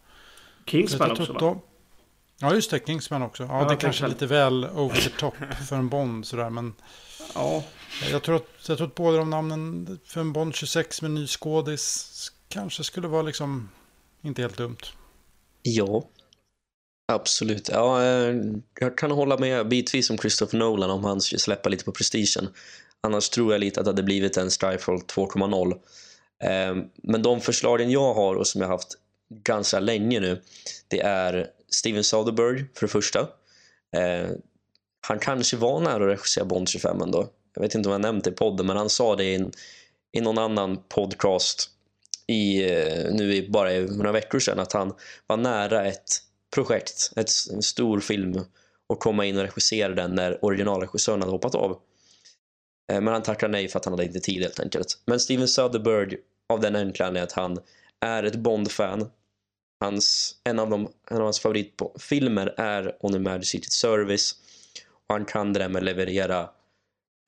Kingsman 0.66 1.12
också 1.12 1.34
va? 1.34 1.60
Ja, 2.40 2.56
just 2.56 2.72
det. 2.72 2.86
Kingsman 2.86 3.22
också. 3.22 3.44
Ja, 3.44 3.62
Ja, 3.62 3.70
det 3.70 3.76
kanske 3.76 4.06
är 4.06 4.10
lite 4.10 4.26
väl 4.26 4.66
over 4.66 4.96
the 4.96 5.10
top 5.10 5.36
för 5.70 5.76
en 5.76 5.90
Bond 5.90 6.26
sådär. 6.28 6.50
Men 6.50 6.74
Ja, 7.36 7.64
jag 8.12 8.24
tror, 8.24 8.36
att, 8.36 8.48
jag 8.68 8.78
tror 8.78 8.88
att 8.88 8.96
båda 8.96 9.18
de 9.18 9.30
namnen 9.30 10.00
för 10.06 10.22
en 10.22 10.34
Bond 10.34 10.56
26 10.56 11.02
med 11.02 11.12
ny 11.12 11.28
skådis 11.28 12.32
kanske 12.48 12.84
skulle 12.84 13.08
vara 13.08 13.22
liksom 13.22 13.70
inte 14.22 14.42
helt 14.42 14.58
dumt. 14.58 14.78
Ja, 15.62 16.04
absolut. 17.14 17.70
Ja, 17.70 18.04
eh, 18.04 18.36
jag 18.80 18.98
kan 18.98 19.12
hålla 19.12 19.38
med 19.38 19.68
bitvis 19.68 20.10
om 20.10 20.18
Christopher 20.18 20.60
Nolan 20.60 20.90
om 20.90 21.04
han 21.04 21.22
släppa 21.22 21.70
lite 21.70 21.86
på 21.86 21.92
prestigen. 21.92 22.50
Annars 23.04 23.30
tror 23.30 23.52
jag 23.52 23.60
lite 23.60 23.80
att 23.80 23.86
det 23.86 23.90
hade 23.90 24.04
blivit 24.04 24.38
en 24.38 24.50
Skyfall 24.50 24.98
2.0. 24.98 25.80
Ehm, 26.44 26.84
men 26.96 27.22
de 27.22 27.42
förslagen 27.42 27.92
jag 27.92 28.14
har 28.14 28.36
och 28.36 28.48
som 28.48 28.62
jag 28.62 28.68
haft 28.68 28.98
ganska 29.44 29.80
länge 29.80 30.20
nu, 30.20 30.42
det 30.88 31.00
är 31.00 31.48
Steven 31.70 32.04
Soderbergh 32.04 32.64
för 32.74 32.88
det 32.88 32.92
första. 32.92 33.28
Ehm, 33.98 34.36
han 35.08 35.20
kanske 35.20 35.58
var 35.58 35.80
nära 35.80 36.04
att 36.04 36.10
regissera 36.10 36.46
Bond 36.46 36.70
25 36.70 37.02
ändå. 37.02 37.28
Jag 37.54 37.62
vet 37.62 37.76
inte 37.76 37.90
om 37.90 37.94
jag 37.94 38.02
nämnt 38.02 38.24
det 38.24 38.30
i 38.30 38.34
podden, 38.34 38.68
men 38.68 38.78
han 38.78 38.90
sa 38.90 39.16
det 39.16 39.24
i, 39.24 39.36
en, 39.36 39.52
i 40.12 40.22
någon 40.22 40.38
annan 40.38 40.84
podcast 40.90 41.70
i, 42.28 42.72
eh, 42.72 43.14
nu 43.14 43.36
i 43.36 43.50
bara 43.50 43.74
i 43.74 43.86
några 43.86 44.12
veckor 44.12 44.40
sedan 44.40 44.60
att 44.60 44.74
han 44.74 44.94
var 45.28 45.38
nära 45.38 45.86
ett 45.86 46.18
projekt, 46.56 47.12
ett, 47.16 47.30
en 47.54 47.62
stor 47.62 48.00
film 48.00 48.40
och 48.88 49.00
komma 49.00 49.26
in 49.26 49.38
och 49.38 49.44
regissera 49.44 49.94
den 49.94 50.16
när 50.16 50.46
originalregissören 50.46 51.22
hade 51.22 51.32
hoppat 51.32 51.56
av. 51.56 51.80
Eh, 52.92 53.02
men 53.02 53.14
han 53.14 53.24
tackade 53.24 53.52
nej 53.52 53.68
för 53.68 53.80
att 53.80 53.86
han 53.86 53.94
hade 53.94 54.06
inte 54.06 54.20
tid 54.20 54.42
helt 54.42 54.60
enkelt. 54.60 54.98
Men 55.06 55.20
Steven 55.20 55.48
Soderbergh 55.48 56.16
av 56.50 56.60
den 56.60 56.76
enkla 56.76 57.06
anledningen 57.06 57.24
att 57.28 57.32
han 57.32 57.60
är 58.00 58.24
ett 58.24 58.36
Bond-fan. 58.36 59.10
Hans, 59.80 60.36
en, 60.44 60.60
av 60.60 60.70
de, 60.70 60.88
en 61.12 61.18
av 61.18 61.24
hans 61.24 61.40
favoritfilmer 61.40 62.54
är 62.58 62.96
On 63.00 63.14
the 63.14 63.20
Magic 63.20 63.50
City 63.50 63.70
Service. 63.70 64.36
Och 65.08 65.16
han 65.16 65.26
kan 65.26 65.54
det 65.54 65.60
där 65.60 65.70
med 65.70 65.80
att 65.80 65.86
leverera 65.86 66.50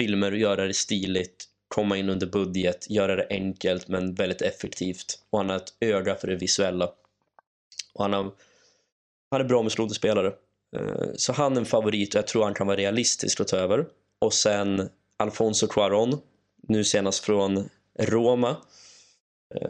filmer 0.01 0.31
och 0.31 0.37
göra 0.37 0.65
det 0.67 0.73
stiligt, 0.73 1.45
komma 1.67 1.97
in 1.97 2.09
under 2.09 2.27
budget, 2.27 2.89
göra 2.89 3.15
det 3.15 3.27
enkelt 3.29 3.87
men 3.87 4.13
väldigt 4.13 4.41
effektivt. 4.41 5.19
Och 5.29 5.39
han 5.39 5.49
har 5.49 5.55
ett 5.55 5.73
öga 5.79 6.15
för 6.15 6.27
det 6.27 6.35
visuella. 6.35 6.85
Och 7.93 8.03
han, 8.03 8.13
har, 8.13 8.31
han 9.31 9.41
är 9.41 9.45
bra 9.45 9.63
med 9.63 9.71
skådespelare. 9.71 10.33
Eh, 10.75 11.09
så 11.15 11.33
han 11.33 11.53
är 11.53 11.59
en 11.59 11.65
favorit 11.65 12.15
och 12.15 12.19
jag 12.19 12.27
tror 12.27 12.43
han 12.43 12.53
kan 12.53 12.67
vara 12.67 12.77
realistisk 12.77 13.41
att 13.41 13.47
ta 13.47 13.57
över. 13.57 13.85
Och 14.19 14.33
sen 14.33 14.89
Alfonso 15.23 15.67
Cuarón, 15.67 16.17
nu 16.67 16.83
senast 16.83 17.23
från 17.23 17.69
Roma. 17.99 18.49
Eh, 19.55 19.69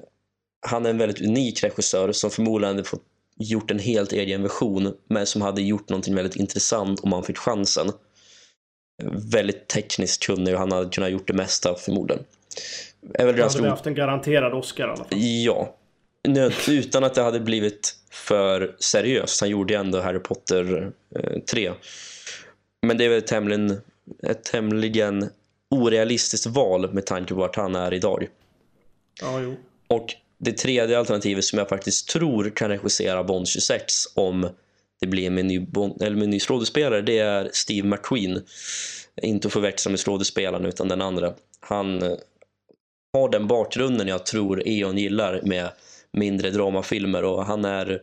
Han 0.68 0.86
är 0.86 0.90
en 0.90 0.98
väldigt 0.98 1.22
unik 1.22 1.64
regissör 1.64 2.12
som 2.12 2.30
förmodligen 2.30 2.76
hade 2.76 2.88
fått 2.90 3.04
gjort 3.38 3.72
en 3.72 3.80
helt 3.80 4.14
egen 4.14 4.42
version 4.44 4.94
men 5.08 5.26
som 5.26 5.42
hade 5.42 5.62
gjort 5.62 5.90
någonting 5.90 6.16
väldigt 6.16 6.36
intressant 6.36 7.00
om 7.00 7.14
han 7.14 7.24
fick 7.24 7.38
chansen. 7.38 7.92
Väldigt 9.32 9.68
tekniskt 9.68 10.26
kunnig 10.26 10.54
och 10.54 10.60
han 10.60 10.72
hade 10.72 10.90
kunnat 10.90 11.12
gjort 11.12 11.28
det 11.28 11.34
mesta 11.34 11.76
förmodligen. 11.76 12.24
Är 13.14 13.26
väl 13.26 13.36
ganska 13.36 13.60
hade 13.60 13.70
haft 13.70 13.86
en 13.86 13.96
garanterad 13.96 14.54
Oscar 14.54 14.84
i 14.84 14.88
alla 14.88 14.96
fall. 14.96 15.08
Ja. 15.20 15.76
Utan 16.68 17.04
att 17.04 17.14
det 17.14 17.22
hade 17.22 17.40
blivit 17.40 17.96
för 18.12 18.76
seriöst. 18.80 19.42
Han 19.42 19.50
gjorde 19.50 19.74
ju 19.74 19.80
ändå 19.80 20.02
Harry 20.02 20.20
Potter 20.20 20.92
eh, 21.16 21.40
3. 21.40 21.72
Men 22.82 22.98
det 22.98 23.06
är 23.06 23.10
väl 23.10 23.22
tämligen, 23.22 23.82
ett 24.24 24.44
tämligen 24.44 25.30
orealistiskt 25.74 26.46
val 26.46 26.94
med 26.94 27.06
tanke 27.06 27.34
på 27.34 27.40
vart 27.40 27.56
han 27.56 27.76
är 27.76 27.94
idag. 27.94 28.28
Ja, 29.22 29.42
jo. 29.42 29.56
Och 29.88 30.16
det 30.38 30.52
tredje 30.52 31.00
alternativet 31.00 31.44
som 31.44 31.60
jag 31.60 31.70
faktiskt 31.70 32.08
tror 32.08 32.50
kan 32.50 32.70
regissera 32.70 33.24
Bond 33.24 33.48
26 33.48 33.94
om 34.16 34.50
det 35.00 35.08
blir 35.08 35.30
med 35.30 35.42
en 35.42 35.48
ny, 35.48 35.60
Bond, 35.60 36.02
eller 36.02 36.16
med 36.16 36.24
en 36.24 36.30
ny 36.30 36.40
skådespelare, 36.40 37.02
det 37.02 37.20
är 37.20 37.50
Steve 37.54 37.88
McQueen. 37.88 38.42
Inte 39.22 39.48
att 39.48 39.54
förväxla 39.54 39.90
med 39.90 40.00
skådespelaren 40.00 40.66
utan 40.66 40.88
den 40.88 41.02
andra. 41.02 41.34
Han 41.60 42.04
eh, 42.04 42.18
har 43.14 43.30
den 43.30 43.48
bakgrunden 43.48 44.08
jag 44.08 44.26
tror 44.26 44.68
Eon 44.68 44.98
gillar 44.98 45.42
med 45.44 45.70
mindre 46.12 46.50
dramafilmer 46.50 47.24
och 47.24 47.46
han 47.46 47.66
är 47.66 48.02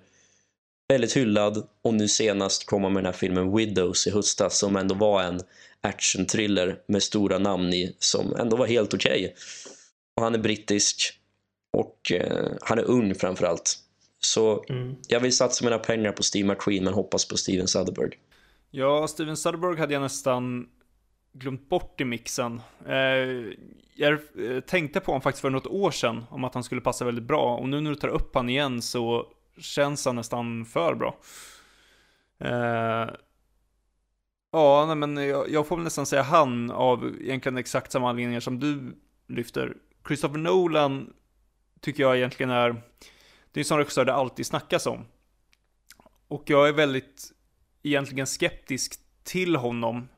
väldigt 0.88 1.16
hyllad 1.16 1.66
och 1.82 1.94
nu 1.94 2.08
senast 2.08 2.66
kom 2.66 2.82
han 2.82 2.92
med 2.92 3.02
den 3.02 3.12
här 3.12 3.18
filmen 3.18 3.56
Widows 3.56 4.06
i 4.06 4.10
höstas 4.10 4.58
som 4.58 4.76
ändå 4.76 4.94
var 4.94 5.22
en 5.22 5.40
action-thriller 5.82 6.78
med 6.86 7.02
stora 7.02 7.38
namn 7.38 7.72
i 7.72 7.96
som 7.98 8.36
ändå 8.36 8.56
var 8.56 8.66
helt 8.66 8.94
okej. 8.94 9.20
Okay. 9.20 9.34
Och 10.16 10.22
han 10.22 10.34
är 10.34 10.38
brittisk 10.38 11.12
och 11.72 12.12
eh, 12.12 12.52
han 12.60 12.78
är 12.78 12.84
ung 12.84 13.14
framförallt. 13.14 13.78
Så 14.20 14.64
mm. 14.68 14.96
jag 15.08 15.20
vill 15.20 15.36
satsa 15.36 15.64
mina 15.64 15.78
pengar 15.78 16.12
på 16.12 16.22
Steve 16.22 16.48
McQueen 16.48 16.84
men 16.84 16.94
hoppas 16.94 17.28
på 17.28 17.36
Steven 17.36 17.68
Soderbergh. 17.68 18.16
Ja, 18.70 19.08
Steven 19.08 19.36
Soderbergh 19.36 19.80
hade 19.80 19.92
jag 19.92 20.02
nästan 20.02 20.68
glömt 21.32 21.68
bort 21.68 22.00
i 22.00 22.04
mixen. 22.04 22.60
Eh, 22.86 23.54
jag 23.94 24.12
eh, 24.12 24.60
tänkte 24.66 25.00
på 25.00 25.10
honom 25.10 25.22
faktiskt 25.22 25.42
för 25.42 25.50
något 25.50 25.66
år 25.66 25.90
sedan 25.90 26.24
om 26.30 26.44
att 26.44 26.54
han 26.54 26.64
skulle 26.64 26.80
passa 26.80 27.04
väldigt 27.04 27.24
bra 27.24 27.56
och 27.56 27.68
nu 27.68 27.80
när 27.80 27.90
du 27.90 27.96
tar 27.96 28.08
upp 28.08 28.34
han 28.34 28.48
igen 28.48 28.82
så 28.82 29.26
känns 29.58 30.06
han 30.06 30.16
nästan 30.16 30.64
för 30.64 30.94
bra. 30.94 31.18
Eh, 32.38 33.10
ja, 34.52 34.86
nej, 34.86 34.96
men 34.96 35.16
jag, 35.16 35.50
jag, 35.50 35.66
får 35.66 35.76
väl 35.76 35.84
nästan 35.84 36.06
säga 36.06 36.22
han 36.22 36.70
av 36.70 37.16
egentligen 37.20 37.58
exakt 37.58 37.92
samma 37.92 38.10
anledningar 38.10 38.40
som 38.40 38.60
du 38.60 38.96
lyfter. 39.26 39.76
Christopher 40.06 40.38
Nolan 40.38 41.12
tycker 41.80 42.02
jag 42.02 42.16
egentligen 42.16 42.50
är, 42.50 42.72
det 43.52 43.58
är 43.58 43.62
en 43.62 43.64
sån 43.64 43.78
regissör 43.78 44.04
det 44.04 44.14
alltid 44.14 44.46
snackas 44.46 44.86
om. 44.86 45.04
Och 46.28 46.42
jag 46.46 46.68
är 46.68 46.72
väldigt 46.72 47.32
egentligen 47.82 48.26
skeptisk 48.26 48.94
till 49.24 49.56
honom. 49.56 50.08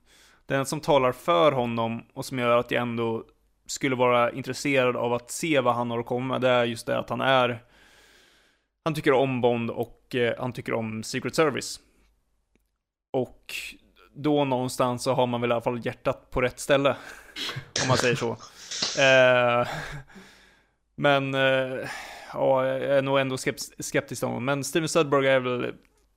Den 0.47 0.67
som 0.67 0.81
talar 0.81 1.13
för 1.13 1.53
honom 1.53 2.03
och 2.15 2.25
som 2.25 2.39
gör 2.39 2.57
att 2.57 2.71
jag 2.71 2.83
ändå 2.83 3.25
skulle 3.67 3.97
vara 3.97 4.33
intresserad 4.33 4.97
av 4.97 5.13
att 5.13 5.31
se 5.31 5.61
vad 5.61 5.75
han 5.75 5.91
har 5.91 5.99
att 5.99 6.07
komma 6.07 6.35
med, 6.35 6.41
det 6.41 6.49
är 6.49 6.65
just 6.65 6.87
det 6.87 6.99
att 6.99 7.11
han 7.11 7.21
är 7.21 7.63
han 8.85 8.95
tycker 8.95 9.13
om 9.13 9.41
Bond 9.41 9.71
och 9.71 10.15
eh, 10.15 10.35
han 10.39 10.53
tycker 10.53 10.73
om 10.75 11.03
Secret 11.03 11.35
Service. 11.35 11.81
Och 13.11 13.55
då 14.15 14.45
någonstans 14.45 15.03
så 15.03 15.13
har 15.13 15.27
man 15.27 15.41
väl 15.41 15.51
i 15.51 15.53
alla 15.53 15.63
fall 15.63 15.87
hjärtat 15.87 16.31
på 16.31 16.41
rätt 16.41 16.61
ställe. 16.61 16.97
om 17.83 17.89
man 17.89 17.97
säger 17.97 18.17
så. 18.17 18.31
Eh, 19.03 19.69
men, 20.97 21.35
eh, 21.35 21.89
ja, 22.33 22.67
jag 22.67 22.83
är 22.83 23.03
nog 23.03 23.19
ändå 23.19 23.37
skeptisk 23.37 24.21
till 24.21 24.29
honom. 24.29 24.45
Men 24.45 24.65
Steven 24.65 24.89
Sudberg 24.89 25.29
är 25.29 25.41
väl, 25.41 25.75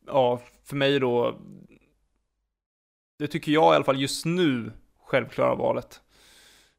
ja, 0.08 0.42
för 0.64 0.76
mig 0.76 1.00
då, 1.00 1.40
det 3.20 3.28
tycker 3.28 3.52
jag 3.52 3.74
i 3.74 3.76
alla 3.76 3.84
fall 3.84 4.02
just 4.02 4.26
nu, 4.26 4.72
självklara 5.06 5.56
valet. 5.56 6.02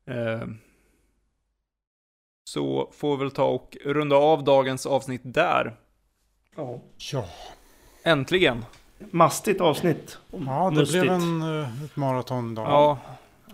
Eh, 0.07 0.47
så 2.45 2.91
får 2.93 3.17
vi 3.17 3.25
väl 3.25 3.31
ta 3.31 3.45
och 3.45 3.77
runda 3.85 4.17
av 4.17 4.45
dagens 4.45 4.87
avsnitt 4.87 5.21
där. 5.25 5.77
Ja. 6.57 6.83
Ja. 7.13 7.29
Äntligen. 8.03 8.65
Mastigt 8.99 9.61
avsnitt. 9.61 10.19
Ja, 10.31 10.71
det 10.75 10.81
Lustigt. 10.81 11.01
blev 11.01 11.13
en, 11.13 11.43
eh, 11.43 11.85
ett 11.85 11.97
maraton 11.97 12.53
idag. 12.53 12.67
Ja, 12.67 12.99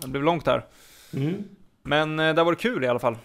det 0.00 0.08
blev 0.08 0.22
långt 0.22 0.46
här. 0.46 0.64
Mm. 1.12 1.44
Men 1.82 2.20
eh, 2.20 2.34
det 2.34 2.44
var 2.44 2.54
kul 2.54 2.84
i 2.84 2.88
alla 2.88 2.98
fall. 2.98 3.16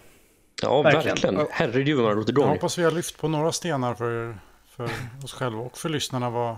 Ja, 0.62 0.82
verkligen. 0.82 1.16
verkligen. 1.16 1.46
Herregud 1.50 1.96
vad 1.96 2.04
man 2.04 2.10
har 2.12 2.20
gått 2.20 2.28
igång. 2.28 2.44
Jag 2.44 2.52
hoppas 2.52 2.78
vi 2.78 2.84
har 2.84 2.90
lyft 2.90 3.18
på 3.18 3.28
några 3.28 3.52
stenar 3.52 3.94
för, 3.94 4.38
för 4.70 4.90
oss 5.24 5.32
själva 5.32 5.60
och 5.60 5.78
för 5.78 5.88
lyssnarna. 5.88 6.30
Var, 6.30 6.56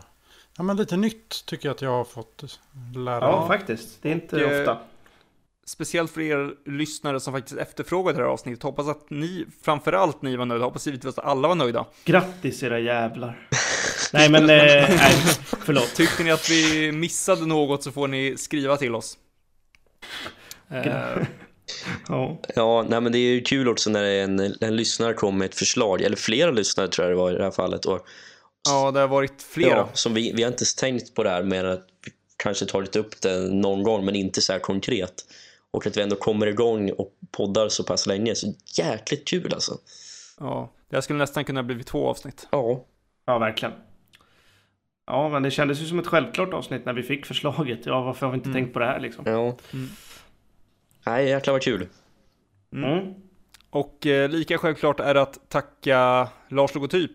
ja, 0.57 0.63
men 0.63 0.77
lite 0.77 0.97
nytt 0.97 1.47
tycker 1.47 1.69
jag 1.69 1.75
att 1.75 1.83
jag 1.83 1.91
har 1.91 2.05
fått 2.05 2.59
lära 2.97 3.25
Ja, 3.25 3.47
faktiskt. 3.47 4.03
Det 4.03 4.09
är 4.09 4.13
inte 4.13 4.45
och, 4.45 4.61
ofta 4.61 4.79
speciellt 5.71 6.11
för 6.11 6.21
er 6.21 6.55
lyssnare 6.67 7.21
som 7.21 7.33
faktiskt 7.33 7.59
efterfrågade 7.59 8.19
det 8.19 8.25
här 8.25 8.31
avsnittet. 8.31 8.63
Hoppas 8.63 8.89
att 8.89 9.11
ni, 9.11 9.47
framförallt 9.63 10.23
ni 10.23 10.37
var 10.37 10.45
nöjda. 10.45 10.65
Hoppas 10.65 10.87
givetvis 10.87 11.19
att 11.19 11.25
alla 11.25 11.49
var 11.49 11.55
nöjda. 11.55 11.87
Grattis 12.05 12.63
era 12.63 12.79
jävlar. 12.79 13.49
Nej 14.13 14.31
men, 14.31 14.43
eh, 14.51 14.57
nej, 14.89 15.13
förlåt. 15.65 15.95
Tyckte 15.95 16.25
ni 16.25 16.31
att 16.31 16.51
vi 16.51 16.93
missade 16.93 17.47
något 17.47 17.83
så 17.83 17.93
får 17.93 18.09
ni 18.09 18.37
skriva 18.37 18.77
till 18.77 18.95
oss. 18.95 19.19
Uh, 20.73 21.25
ja. 22.09 22.39
ja, 22.55 22.87
nej 22.89 23.01
men 23.01 23.13
det 23.13 23.19
är 23.19 23.31
ju 23.33 23.41
kul 23.41 23.69
också 23.69 23.91
när 23.91 24.05
en, 24.05 24.55
en 24.61 24.77
lyssnare 24.77 25.15
kommer 25.15 25.39
med 25.39 25.45
ett 25.45 25.55
förslag, 25.55 26.03
eller 26.03 26.17
flera 26.17 26.51
lyssnare 26.51 26.89
tror 26.89 27.09
jag 27.09 27.17
det 27.17 27.23
var 27.23 27.31
i 27.31 27.35
det 27.35 27.45
här 27.45 27.51
fallet. 27.51 27.85
Och, 27.85 28.07
ja, 28.69 28.91
det 28.91 29.01
har 29.01 29.09
varit 29.09 29.43
flera. 29.43 29.77
Ja, 29.77 29.89
som 29.93 30.15
vi, 30.15 30.33
vi 30.33 30.43
har 30.43 30.51
inte 30.51 30.77
tänkt 30.77 31.15
på 31.15 31.23
det 31.23 31.31
här 31.31 31.43
med 31.43 31.67
att 31.67 31.87
vi 32.05 32.13
kanske 32.37 32.67
tagit 32.67 32.97
upp 32.97 33.21
det 33.21 33.39
någon 33.39 33.83
gång 33.83 34.05
men 34.05 34.15
inte 34.15 34.41
så 34.41 34.53
här 34.53 34.61
konkret 34.61 35.25
och 35.71 35.87
att 35.87 35.97
vi 35.97 36.03
ändå 36.03 36.17
kommer 36.17 36.47
igång 36.47 36.91
och 36.91 37.13
poddar 37.31 37.69
så 37.69 37.85
pass 37.85 38.07
länge. 38.07 38.35
Så 38.35 38.53
jäkligt 38.77 39.29
kul 39.29 39.55
alltså. 39.55 39.79
Ja, 40.41 40.73
det 40.89 41.03
skulle 41.03 41.19
nästan 41.19 41.45
kunna 41.45 41.63
bli 41.63 41.85
två 41.85 42.09
avsnitt. 42.09 42.49
Ja. 42.51 42.85
Ja, 43.27 43.39
verkligen. 43.39 43.75
Ja, 45.11 45.29
men 45.29 45.43
det 45.43 45.51
kändes 45.51 45.81
ju 45.81 45.87
som 45.87 45.99
ett 45.99 46.07
självklart 46.07 46.55
avsnitt 46.55 46.85
när 46.85 46.93
vi 46.93 47.03
fick 47.03 47.27
förslaget. 47.27 47.87
Ja, 47.87 48.03
varför 48.03 48.27
har 48.27 48.33
vi 48.33 48.37
inte 48.37 48.49
mm. 48.49 48.63
tänkt 48.63 48.73
på 48.73 48.79
det 48.79 48.87
här 48.87 49.01
liksom? 49.01 49.25
Ja. 49.27 49.57
Mm. 49.73 49.89
Nej, 51.07 51.29
jäklar 51.29 51.53
vad 51.53 51.63
kul. 51.63 51.89
Mm. 52.73 52.93
mm. 52.93 53.15
Och 53.71 54.07
eh, 54.07 54.29
lika 54.29 54.59
självklart 54.59 55.01
är 55.01 55.15
det 55.15 55.23
att 55.23 55.49
tacka 55.49 56.29
Lars 56.49 56.75
Logotyp. 56.75 57.11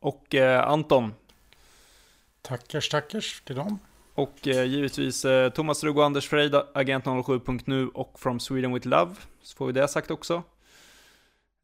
Och 0.00 0.34
eh, 0.34 0.68
Anton. 0.68 1.14
Tackars, 2.42 2.88
tackars 2.88 3.40
till 3.40 3.56
dem. 3.56 3.78
Och 4.14 4.48
eh, 4.48 4.64
givetvis 4.64 5.24
eh, 5.24 5.50
Thomas 5.50 5.84
Rugg 5.84 5.98
och 5.98 6.04
Anders 6.04 6.28
Frejd, 6.28 6.54
Agent07.nu 6.54 7.88
och 7.88 8.20
From 8.20 8.40
Sweden 8.40 8.74
with 8.74 8.88
Love. 8.88 9.14
Så 9.42 9.56
får 9.56 9.66
vi 9.66 9.72
det 9.72 9.88
sagt 9.88 10.10
också. 10.10 10.42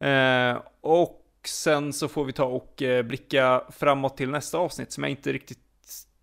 Eh, 0.03 0.57
och 0.81 1.20
sen 1.47 1.93
så 1.93 2.07
får 2.07 2.25
vi 2.25 2.33
ta 2.33 2.43
och 2.43 2.81
eh, 2.81 3.03
blicka 3.03 3.63
framåt 3.69 4.17
till 4.17 4.29
nästa 4.29 4.57
avsnitt 4.57 4.91
som 4.91 5.03
jag 5.03 5.11
inte 5.11 5.33
riktigt 5.33 5.59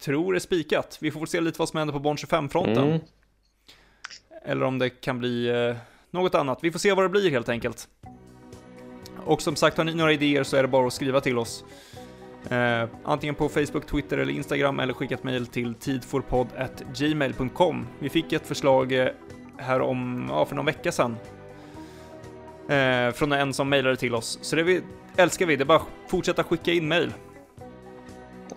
tror 0.01 0.37
är 0.37 0.41
spikat. 0.41 0.99
Vi 1.01 1.11
får 1.11 1.21
väl 1.21 1.29
se 1.29 1.41
lite 1.41 1.59
vad 1.59 1.69
som 1.69 1.79
händer 1.79 1.93
på 1.93 2.01
Bond 2.01 2.19
25-fronten. 2.19 2.89
Mm. 2.89 3.01
Eller 4.45 4.63
om 4.63 4.79
det 4.79 4.91
kan 4.91 5.19
bli 5.19 5.49
eh, 5.49 5.77
något 6.11 6.35
annat. 6.35 6.59
Vi 6.63 6.73
får 6.73 6.79
se 6.79 6.93
vad 6.93 7.05
det 7.05 7.09
blir 7.09 7.31
helt 7.31 7.49
enkelt. 7.49 7.89
Och 9.25 9.43
som 9.43 9.57
sagt, 9.57 9.77
har 9.77 9.85
ni 9.85 9.95
några 9.95 10.13
idéer 10.13 10.43
så 10.43 10.57
är 10.57 10.63
det 10.63 10.69
bara 10.69 10.87
att 10.87 10.93
skriva 10.93 11.21
till 11.21 11.39
oss. 11.39 11.65
Eh, 12.51 12.85
antingen 13.05 13.35
på 13.35 13.49
Facebook, 13.49 13.87
Twitter 13.87 14.19
eller 14.19 14.33
Instagram 14.33 14.81
eller 14.81 14.95
skicka 14.95 15.15
ett 15.15 15.25
mejl 15.25 15.47
till 15.47 15.75
tidforpodd.gmail.com. 15.75 17.87
Vi 17.99 18.09
fick 18.09 18.33
ett 18.33 18.47
förslag 18.47 18.93
eh, 18.93 19.09
här 19.57 19.81
om, 19.81 20.27
ja, 20.29 20.45
för 20.45 20.57
någon 20.57 20.67
vecka 20.67 20.93
sedan. 20.93 21.17
Eh, 22.69 23.11
från 23.13 23.33
en 23.33 23.55
som 23.55 23.69
mejlade 23.69 23.97
till 23.97 24.15
oss. 24.15 24.39
Så 24.43 24.57
det 24.57 24.63
vi, 24.63 24.83
älskar 25.19 25.47
vi, 25.47 25.57
det 25.57 25.63
är 25.63 25.67
bara 25.67 25.79
att 25.79 26.11
fortsätta 26.11 26.45
skicka 26.45 26.73
in 26.73 26.89
mejl. 26.89 27.13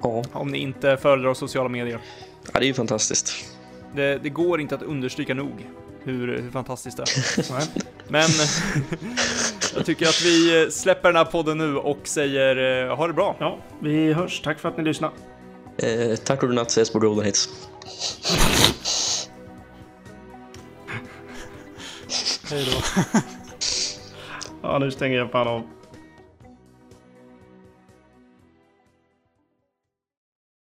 Ja. 0.02 0.24
Om 0.34 0.48
ni 0.48 0.58
inte 0.58 0.98
föredrar 0.98 1.34
sociala 1.34 1.70
medier. 1.70 2.02
Ja, 2.54 2.60
det 2.60 2.66
är 2.66 2.68
ju 2.68 2.74
fantastiskt. 2.74 3.34
Det, 3.96 4.18
det 4.24 4.30
går 4.30 4.62
inte 4.62 4.76
att 4.76 4.82
understryka 4.82 5.34
nog 5.34 5.68
hur, 6.04 6.28
hur 6.42 6.52
fantastiskt 6.52 6.98
det 6.98 7.04
är. 7.04 7.64
Men 8.08 8.30
jag 9.76 9.86
tycker 9.86 10.06
att 10.06 10.22
vi 10.22 10.68
släpper 10.72 11.10
den 11.10 11.16
här 11.16 11.26
podden 11.26 11.58
nu 11.58 11.78
och 11.78 12.00
säger 12.04 12.88
eh, 12.90 12.96
ha 12.96 13.08
det 13.08 13.14
bra. 13.14 13.36
Ja, 13.40 13.60
vi 13.80 14.14
hörs. 14.14 14.42
Tack 14.42 14.60
för 14.60 14.70
att 14.70 14.78
ni 14.78 14.84
lyssnade. 14.84 15.14
Eh, 15.78 16.16
tack 16.16 16.44
och 16.44 16.50
godnatt, 16.50 16.68
ses 16.68 16.94
på 16.94 17.00
Golden 17.00 17.26
Hits. 17.26 17.50
Hej 22.52 22.66
då. 22.66 22.82
ja, 24.62 24.80
nu 24.80 24.92
stänger 24.92 25.18
jag 25.18 25.32
fan 25.32 25.48
av. 25.48 25.81